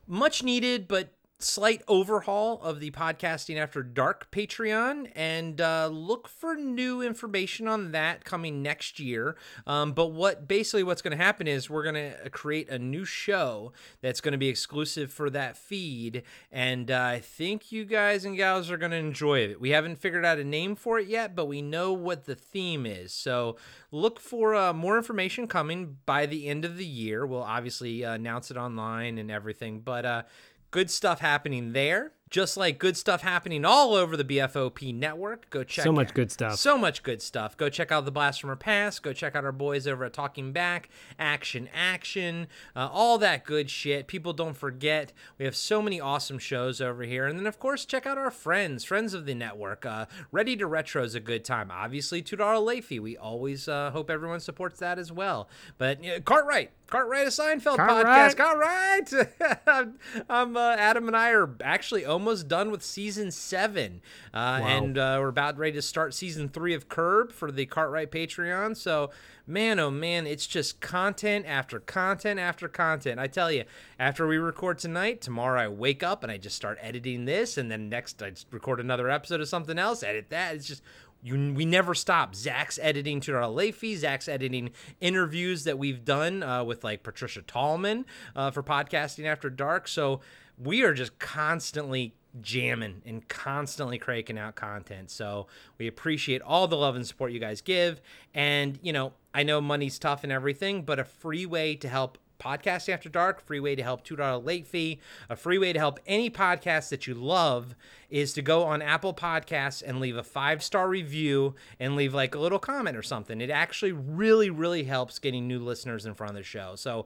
much 0.07 0.41
needed 0.41 0.87
but 0.87 1.09
slight 1.39 1.83
overhaul 1.87 2.59
of 2.63 2.79
the 2.79 2.89
podcasting 2.89 3.57
after 3.57 3.83
dark 3.83 4.31
patreon 4.31 5.11
and 5.15 5.61
uh, 5.61 5.87
look 5.87 6.27
for 6.27 6.55
new 6.55 7.01
information 7.01 7.67
on 7.67 7.91
that 7.91 8.25
coming 8.25 8.63
next 8.63 8.99
year. 8.99 9.35
Um, 9.67 9.93
but 9.93 10.07
what 10.07 10.47
basically 10.47 10.81
what's 10.83 11.03
going 11.03 11.15
to 11.15 11.23
happen 11.23 11.47
is 11.47 11.69
we're 11.69 11.83
going 11.83 11.95
to 11.95 12.29
create 12.31 12.69
a 12.69 12.79
new 12.79 13.05
show 13.05 13.71
that's 14.01 14.19
going 14.19 14.31
to 14.31 14.37
be 14.39 14.47
exclusive 14.47 15.11
for 15.11 15.29
that 15.29 15.57
feed 15.57 16.23
and 16.51 16.89
uh, 16.89 17.03
i 17.13 17.19
think 17.19 17.71
you 17.71 17.85
guys 17.85 18.25
and 18.25 18.35
gals 18.35 18.71
are 18.71 18.77
going 18.77 18.91
to 18.91 18.97
enjoy 18.97 19.39
it. 19.39 19.61
We 19.61 19.69
haven't 19.69 19.97
figured 19.97 20.25
out 20.25 20.39
a 20.39 20.43
name 20.43 20.75
for 20.75 20.97
it 20.97 21.07
yet 21.07 21.35
but 21.35 21.45
we 21.45 21.61
know 21.61 21.93
what 21.93 22.25
the 22.25 22.35
theme 22.35 22.85
is. 22.85 23.13
So 23.13 23.57
look 23.91 24.19
for 24.19 24.55
uh, 24.55 24.73
more 24.73 24.97
information 24.97 25.47
coming 25.47 25.97
by 26.05 26.25
the 26.25 26.47
end 26.47 26.65
of 26.65 26.77
the 26.77 26.85
year. 26.85 27.25
We'll 27.25 27.43
obviously 27.43 28.03
uh, 28.03 28.13
announce 28.13 28.49
it 28.49 28.57
online 28.57 29.19
and 29.19 29.29
everything 29.29 29.81
but 29.81 30.05
uh, 30.05 30.23
good 30.71 30.89
stuff 30.91 31.19
happening 31.19 31.73
there. 31.73 32.13
Just 32.29 32.57
like 32.57 32.77
good 32.77 32.97
stuff 32.97 33.21
happening 33.21 33.63
all 33.63 33.93
over 33.93 34.17
the 34.17 34.23
BFOP 34.23 34.93
network. 34.93 35.49
Go 35.49 35.63
check 35.63 35.83
So 35.83 35.91
much 35.91 36.13
good 36.13 36.31
stuff. 36.31 36.55
So 36.57 36.77
much 36.77 37.03
good 37.03 37.21
stuff. 37.21 37.55
Go 37.55 37.69
check 37.69 37.91
out 37.91 38.05
the 38.05 38.11
Blast 38.11 38.41
from 38.41 38.49
Our 38.49 38.55
Past. 38.55 39.01
Go 39.03 39.13
check 39.13 39.35
out 39.35 39.45
our 39.45 39.51
boys 39.51 39.87
over 39.87 40.03
at 40.05 40.13
Talking 40.13 40.51
Back, 40.51 40.89
Action 41.17 41.69
Action, 41.73 42.47
uh, 42.75 42.89
all 42.91 43.17
that 43.19 43.45
good 43.45 43.69
shit. 43.69 44.07
People 44.07 44.33
don't 44.33 44.57
forget 44.57 45.13
we 45.37 45.45
have 45.45 45.55
so 45.55 45.81
many 45.81 46.01
awesome 46.01 46.39
shows 46.39 46.81
over 46.81 47.03
here. 47.03 47.25
And 47.25 47.39
then 47.39 47.47
of 47.47 47.59
course 47.59 47.85
check 47.85 48.05
out 48.05 48.17
our 48.17 48.31
friends, 48.31 48.83
friends 48.83 49.13
of 49.13 49.25
the 49.25 49.33
network. 49.35 49.85
Uh, 49.85 50.05
Ready 50.31 50.55
to 50.57 50.67
Retro 50.67 51.03
is 51.03 51.15
a 51.15 51.19
good 51.19 51.45
time. 51.45 51.71
Obviously, 51.71 52.21
two 52.21 52.35
dollar 52.35 52.59
late 52.59 52.83
fee. 52.83 52.99
We 52.99 53.17
always 53.17 53.67
uh, 53.67 53.91
hope 53.91 54.09
everyone 54.09 54.39
supports 54.39 54.79
that 54.79 54.99
as 54.99 55.11
well. 55.11 55.49
But 55.77 56.05
uh, 56.05 56.19
Cartwright, 56.21 56.71
Cartwright 56.87 57.27
a 57.27 57.29
Seinfeld 57.29 57.77
Cartwright. 57.77 58.35
podcast. 58.35 58.37
Cartwright. 58.37 59.93
I'm 60.29 60.57
uh, 60.57 60.75
Adam 60.77 61.07
and 61.07 61.15
I 61.15 61.31
are 61.31 61.49
actually 61.63 62.05
almost 62.17 62.47
done 62.47 62.71
with 62.71 62.81
season 62.81 63.29
seven, 63.29 64.01
uh, 64.33 64.59
and 64.63 64.97
uh, 64.97 65.17
we're 65.19 65.27
about 65.27 65.55
ready 65.55 65.73
to 65.73 65.83
start 65.83 66.15
season 66.15 66.49
three 66.49 66.73
of 66.73 66.89
Curb 66.89 67.31
for 67.31 67.51
the 67.51 67.67
Cartwright 67.67 68.09
Patreon. 68.09 68.75
So, 68.75 69.11
man, 69.45 69.79
oh 69.79 69.91
man, 69.91 70.25
it's 70.25 70.47
just 70.47 70.81
content 70.81 71.45
after 71.47 71.79
content 71.79 72.39
after 72.39 72.67
content. 72.67 73.19
I 73.19 73.27
tell 73.27 73.51
you, 73.51 73.65
after 73.99 74.27
we 74.27 74.37
record 74.37 74.79
tonight, 74.79 75.21
tomorrow 75.21 75.61
I 75.61 75.67
wake 75.67 76.01
up 76.01 76.23
and 76.23 76.31
I 76.31 76.37
just 76.37 76.55
start 76.55 76.79
editing 76.81 77.25
this, 77.25 77.55
and 77.55 77.69
then 77.69 77.87
next 77.87 78.23
I 78.23 78.31
record 78.49 78.79
another 78.79 79.11
episode 79.11 79.39
of 79.39 79.47
something 79.47 79.77
else, 79.77 80.01
edit 80.01 80.31
that. 80.31 80.55
It's 80.55 80.65
just 80.65 80.81
you, 81.21 81.53
we 81.53 81.65
never 81.65 81.93
stop. 81.93 82.33
Zach's 82.33 82.79
editing 82.81 83.19
to 83.21 83.35
our 83.35 83.47
Leafy. 83.47 83.95
Zach's 83.95 84.27
editing 84.27 84.71
interviews 85.01 85.65
that 85.65 85.77
we've 85.77 86.03
done 86.03 86.41
uh, 86.41 86.63
with 86.63 86.83
like 86.83 87.03
Patricia 87.03 87.43
Tallman 87.43 88.05
uh, 88.35 88.49
for 88.49 88.63
podcasting 88.63 89.25
after 89.25 89.51
dark. 89.51 89.87
So 89.87 90.21
we 90.57 90.83
are 90.83 90.93
just 90.93 91.17
constantly 91.19 92.13
jamming 92.41 93.01
and 93.05 93.27
constantly 93.27 93.97
cranking 93.97 94.37
out 94.37 94.55
content. 94.55 95.09
So 95.09 95.47
we 95.77 95.87
appreciate 95.87 96.41
all 96.41 96.67
the 96.67 96.77
love 96.77 96.95
and 96.95 97.05
support 97.05 97.31
you 97.31 97.39
guys 97.39 97.61
give. 97.61 98.01
And 98.33 98.79
you 98.81 98.93
know, 98.93 99.13
I 99.33 99.43
know 99.43 99.61
money's 99.61 99.99
tough 99.99 100.23
and 100.23 100.31
everything, 100.31 100.83
but 100.83 100.99
a 100.99 101.03
free 101.03 101.45
way 101.45 101.75
to 101.75 101.87
help 101.87 102.17
Podcast 102.39 102.87
After 102.87 103.09
Dark, 103.09 103.41
free 103.41 103.59
way 103.59 103.75
to 103.75 103.83
help 103.83 104.05
$2 104.05 104.45
late 104.45 104.67
fee, 104.67 104.99
a 105.29 105.35
free 105.35 105.57
way 105.57 105.73
to 105.73 105.79
help 105.79 105.99
any 106.05 106.29
podcast 106.29 106.89
that 106.89 107.07
you 107.07 107.13
love 107.13 107.75
is 108.09 108.33
to 108.33 108.41
go 108.41 108.63
on 108.63 108.81
Apple 108.81 109.13
Podcasts 109.13 109.83
and 109.85 109.99
leave 109.99 110.17
a 110.17 110.23
five 110.23 110.63
star 110.63 110.87
review 110.87 111.55
and 111.79 111.95
leave 111.95 112.13
like 112.13 112.35
a 112.35 112.39
little 112.39 112.59
comment 112.59 112.95
or 112.95 113.01
something. 113.01 113.41
It 113.41 113.49
actually 113.49 113.91
really, 113.91 114.49
really 114.49 114.83
helps 114.83 115.19
getting 115.19 115.47
new 115.47 115.59
listeners 115.59 116.05
in 116.05 116.13
front 116.13 116.31
of 116.31 116.35
the 116.37 116.43
show. 116.43 116.75
So, 116.75 117.05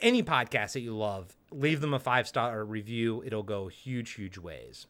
any 0.00 0.22
podcast 0.22 0.72
that 0.72 0.80
you 0.80 0.96
love, 0.96 1.36
leave 1.50 1.80
them 1.80 1.94
a 1.94 1.98
five 1.98 2.26
star 2.28 2.64
review. 2.64 3.22
It'll 3.24 3.42
go 3.42 3.68
huge, 3.68 4.12
huge 4.12 4.38
ways. 4.38 4.86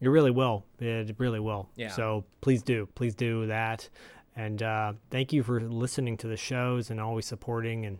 It 0.00 0.08
really 0.08 0.30
will. 0.30 0.64
It 0.78 1.14
really 1.18 1.40
will. 1.40 1.68
Yeah. 1.76 1.88
So 1.90 2.24
please 2.40 2.62
do, 2.62 2.88
please 2.94 3.14
do 3.14 3.46
that, 3.46 3.88
and 4.34 4.62
uh, 4.62 4.92
thank 5.10 5.32
you 5.32 5.42
for 5.42 5.60
listening 5.60 6.16
to 6.18 6.26
the 6.26 6.36
shows 6.38 6.90
and 6.90 6.98
always 7.00 7.26
supporting. 7.26 7.84
And 7.84 7.98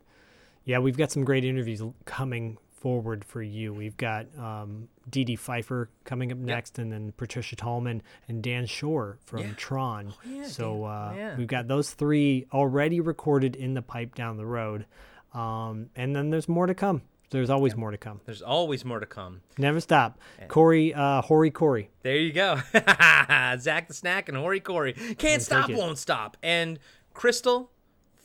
yeah, 0.64 0.78
we've 0.78 0.96
got 0.96 1.10
some 1.12 1.24
great 1.24 1.44
interviews 1.44 1.82
coming 2.06 2.56
forward 2.70 3.22
for 3.22 3.42
you. 3.42 3.74
We've 3.74 3.98
got 3.98 4.26
um, 4.38 4.88
Dee 5.10 5.24
Dee 5.24 5.36
Pfeiffer 5.36 5.90
coming 6.04 6.32
up 6.32 6.38
next, 6.38 6.78
and 6.78 6.90
then 6.90 7.12
Patricia 7.18 7.54
Tallman 7.54 8.02
and 8.26 8.42
Dan 8.42 8.64
Shor 8.64 9.18
from 9.26 9.40
Yeah. 9.40 9.52
Tron. 9.58 10.14
yeah, 10.26 10.44
so 10.46 10.84
uh, 10.84 11.12
Yeah. 11.14 11.36
we've 11.36 11.46
got 11.46 11.68
those 11.68 11.90
three 11.92 12.46
already 12.50 13.00
recorded 13.00 13.54
in 13.56 13.74
the 13.74 13.82
pipe 13.82 14.14
down 14.14 14.38
the 14.38 14.46
road, 14.46 14.86
um, 15.32 15.90
and 15.96 16.14
then 16.14 16.30
there's 16.30 16.48
more 16.48 16.66
to 16.66 16.74
come. 16.74 17.02
There's 17.30 17.50
always 17.50 17.76
more 17.76 17.92
to 17.92 17.96
come. 17.96 18.20
There's 18.24 18.42
always 18.42 18.84
more 18.84 18.98
to 18.98 19.06
come. 19.06 19.42
Never 19.56 19.80
stop. 19.80 20.18
Corey, 20.48 20.92
uh, 20.92 21.22
Hori 21.22 21.52
Corey. 21.52 21.90
There 22.02 22.16
you 22.16 22.32
go. 22.32 22.56
Zach 22.74 23.86
the 23.86 23.94
Snack 23.94 24.28
and 24.28 24.36
Hori 24.36 24.58
Corey. 24.58 24.94
Can't 25.16 25.40
stop, 25.40 25.70
won't 25.70 25.98
stop. 25.98 26.36
And 26.42 26.80
Crystal, 27.14 27.70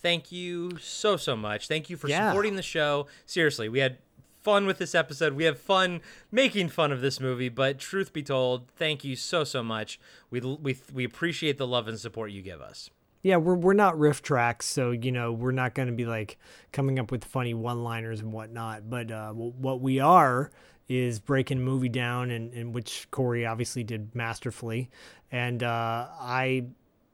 thank 0.02 0.32
you 0.32 0.78
so, 0.80 1.18
so 1.18 1.36
much. 1.36 1.68
Thank 1.68 1.90
you 1.90 1.98
for 1.98 2.08
Yeah. 2.10 2.30
supporting 2.32 2.56
the 2.56 2.64
show. 2.64 3.06
Seriously, 3.28 3.70
we 3.70 3.78
had 3.80 4.00
fun 4.42 4.66
with 4.66 4.80
this 4.80 4.96
episode. 4.96 5.34
We 5.34 5.44
have 5.44 5.60
fun 5.60 6.02
making 6.32 6.70
fun 6.70 6.92
of 6.92 7.02
this 7.02 7.20
movie, 7.20 7.50
but 7.50 7.78
truth 7.78 8.12
be 8.12 8.24
told, 8.24 8.70
thank 8.72 9.04
you 9.04 9.16
so, 9.16 9.44
so 9.44 9.62
much. 9.62 10.00
We, 10.32 10.40
we, 10.40 10.78
we 10.92 11.04
appreciate 11.04 11.60
the 11.60 11.68
love 11.68 11.88
and 11.88 12.00
support 12.00 12.32
you 12.32 12.42
give 12.42 12.62
us. 12.62 12.90
Yeah, 13.26 13.38
we're 13.38 13.56
we're 13.56 13.74
not 13.74 13.96
RiffTrax, 13.96 14.62
so 14.62 14.92
you 14.92 15.12
know 15.12 15.32
we're 15.32 15.52
not 15.52 15.74
going 15.74 15.88
to 15.88 15.96
be 15.96 16.06
like 16.06 16.38
coming 16.72 17.00
up 17.00 17.10
with 17.10 17.26
funny 17.26 17.56
one-liners 17.56 18.20
and 18.20 18.32
whatnot. 18.32 18.88
But 18.88 19.10
uh, 19.10 19.32
wh- 19.32 19.60
what 19.60 19.82
we 19.82 20.00
are 20.00 20.52
is 20.88 21.18
breaking 21.18 21.58
a 21.58 21.62
movie 21.62 21.90
down, 21.90 22.30
and, 22.30 22.54
and 22.54 22.76
which 22.76 23.08
Corey 23.10 23.44
obviously 23.44 23.84
did 23.84 24.14
masterfully, 24.14 24.92
and 25.32 25.64
uh, 25.64 26.06
I 26.20 26.66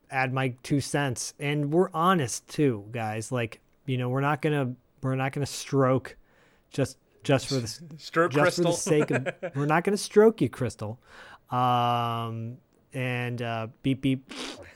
add 0.10 0.34
my 0.34 0.54
two 0.64 0.82
cents. 0.82 1.34
And 1.40 1.72
we're 1.72 1.90
honest 1.94 2.46
too, 2.50 2.84
guys. 2.92 3.32
Like 3.32 3.62
you 3.86 3.98
know, 3.98 4.10
we're 4.10 4.20
not 4.20 4.42
gonna 4.42 4.74
we're 5.02 5.16
not 5.16 5.32
gonna 5.32 5.46
stroke 5.46 6.18
just 6.72 6.98
just 7.24 7.48
for 7.48 7.56
the 7.56 7.68
Stroke 7.98 8.34
just 8.34 8.58
for 8.58 8.64
the 8.64 8.74
sake 8.74 9.12
of 9.12 9.30
we're 9.56 9.66
not 9.66 9.86
gonna 9.86 9.96
stroke 9.96 10.42
you, 10.42 10.50
Crystal. 10.50 11.00
Um, 11.52 12.58
and 12.94 13.42
uh, 13.42 13.68
beep 13.84 14.02
beep, 14.02 14.32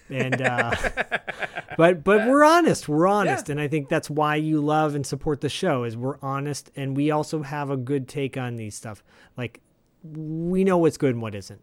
and 0.10 0.42
uh, 0.42 0.76
but 1.78 2.04
but 2.04 2.28
we're 2.28 2.44
honest. 2.44 2.88
We're 2.88 3.08
honest, 3.08 3.50
and 3.50 3.60
I 3.60 3.68
think 3.68 3.90
that's 3.90 4.10
why 4.10 4.36
you 4.36 4.62
love 4.62 4.96
and 4.96 5.06
support 5.06 5.42
the 5.42 5.50
show. 5.50 5.84
Is 5.84 5.98
we're 5.98 6.20
honest, 6.22 6.72
and 6.76 6.96
we 6.96 7.12
also 7.12 7.44
have 7.44 7.70
a 7.70 7.78
good 7.78 8.08
take 8.08 8.38
on 8.38 8.56
these 8.56 8.76
stuff. 8.76 9.04
Like 9.38 9.62
we 10.04 10.64
know 10.64 10.78
what's 10.78 10.98
good 10.98 11.14
and 11.14 11.22
what 11.22 11.36
isn't. 11.36 11.62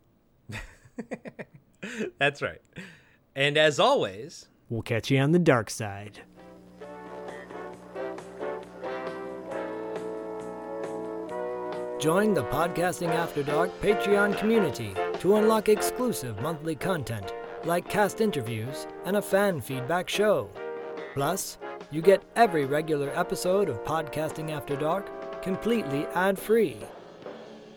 That's 2.19 2.43
right. 2.43 2.61
And 3.35 3.57
as 3.57 3.81
always, 3.81 4.49
We'll 4.73 4.81
catch 4.81 5.11
you 5.11 5.19
on 5.19 5.33
the 5.33 5.39
dark 5.39 5.69
side. 5.69 6.23
Join 12.03 12.35
the 12.35 12.43
Podcasting 12.43 13.11
After 13.11 13.45
Dark 13.45 13.71
Patreon 13.81 14.37
community 14.37 14.93
to 15.21 15.37
unlock 15.37 15.69
exclusive 15.69 16.43
monthly 16.43 16.75
content 16.75 17.33
like 17.63 17.89
cast 17.89 18.21
interviews 18.21 18.89
and 19.05 19.19
a 19.19 19.23
fan 19.23 19.61
feedback 19.61 20.09
show. 20.09 20.51
Plus, 21.15 21.59
you 21.93 22.03
get 22.03 22.25
every 22.35 22.65
regular 22.65 23.17
episode 23.17 23.69
of 23.69 23.85
Podcasting 23.85 24.51
After 24.51 24.75
Dark 24.75 25.43
completely 25.45 26.05
ad 26.15 26.37
free. 26.37 26.77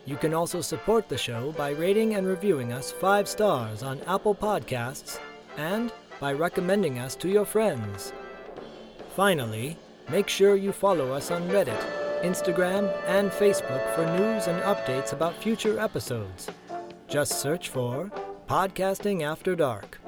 You 0.05 0.15
can 0.15 0.33
also 0.33 0.59
support 0.59 1.07
the 1.07 1.19
show 1.19 1.51
by 1.51 1.69
rating 1.69 2.15
and 2.15 2.25
reviewing 2.25 2.73
us 2.73 2.91
five 2.91 3.27
stars 3.27 3.83
on 3.83 4.01
Apple 4.07 4.33
Podcasts 4.33 5.19
and 5.55 5.93
by 6.19 6.33
recommending 6.33 6.97
us 6.97 7.15
to 7.17 7.29
your 7.29 7.45
friends. 7.45 8.11
Finally, 9.15 9.77
make 10.09 10.29
sure 10.29 10.55
you 10.55 10.71
follow 10.71 11.11
us 11.11 11.29
on 11.29 11.47
Reddit, 11.49 12.04
Instagram, 12.25 12.91
and 13.05 13.29
Facebook 13.29 13.83
for 13.93 14.03
news 14.17 14.47
and 14.47 14.61
updates 14.63 15.13
about 15.13 15.35
future 15.35 15.79
episodes. 15.79 16.49
Just 17.07 17.39
search 17.39 17.69
for 17.69 18.11
Podcasting 18.49 19.21
After 19.21 19.55
Dark. 19.55 19.99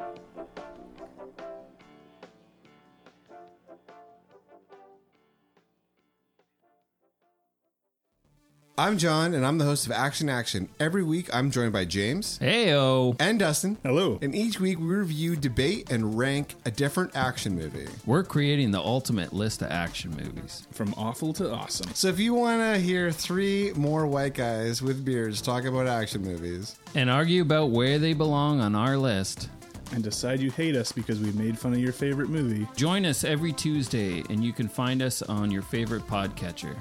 I'm 8.79 8.99
John, 8.99 9.33
and 9.33 9.43
I'm 9.43 9.57
the 9.57 9.65
host 9.65 9.87
of 9.87 9.91
Action 9.91 10.29
Action. 10.29 10.69
Every 10.79 11.01
week, 11.03 11.33
I'm 11.33 11.49
joined 11.49 11.73
by 11.73 11.83
James. 11.83 12.37
Heyo. 12.37 13.15
And 13.19 13.39
Dustin. 13.39 13.79
Hello. 13.81 14.19
And 14.21 14.35
each 14.35 14.59
week, 14.59 14.77
we 14.77 14.85
review, 14.85 15.35
debate, 15.35 15.89
and 15.91 16.15
rank 16.15 16.53
a 16.63 16.69
different 16.69 17.15
action 17.15 17.55
movie. 17.55 17.87
We're 18.05 18.23
creating 18.23 18.69
the 18.69 18.79
ultimate 18.79 19.33
list 19.33 19.63
of 19.63 19.71
action 19.71 20.11
movies. 20.11 20.67
From 20.69 20.93
awful 20.95 21.33
to 21.33 21.51
awesome. 21.51 21.91
So 21.95 22.07
if 22.09 22.19
you 22.19 22.35
want 22.35 22.61
to 22.61 22.79
hear 22.79 23.11
three 23.11 23.71
more 23.75 24.05
white 24.05 24.35
guys 24.35 24.79
with 24.79 25.03
beards 25.03 25.41
talk 25.41 25.65
about 25.65 25.87
action 25.87 26.21
movies, 26.21 26.75
And 26.93 27.09
argue 27.09 27.41
about 27.41 27.71
where 27.71 27.97
they 27.97 28.13
belong 28.13 28.61
on 28.61 28.75
our 28.75 28.95
list. 28.95 29.49
And 29.93 30.03
decide 30.03 30.39
you 30.39 30.51
hate 30.51 30.75
us 30.75 30.91
because 30.91 31.19
we 31.19 31.31
made 31.31 31.57
fun 31.57 31.73
of 31.73 31.79
your 31.79 31.93
favorite 31.93 32.29
movie. 32.29 32.67
Join 32.75 33.05
us 33.05 33.23
every 33.23 33.51
Tuesday, 33.53 34.21
and 34.29 34.43
you 34.43 34.53
can 34.53 34.67
find 34.67 35.01
us 35.01 35.21
on 35.23 35.49
your 35.49 35.61
favorite 35.63 36.05
podcatcher. 36.07 36.75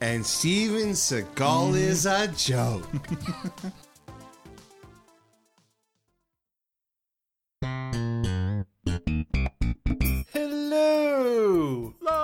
and 0.00 0.24
Steven 0.24 0.90
Seagal 0.90 1.76
is 1.76 2.06
a 2.06 2.28
joke. 2.28 2.86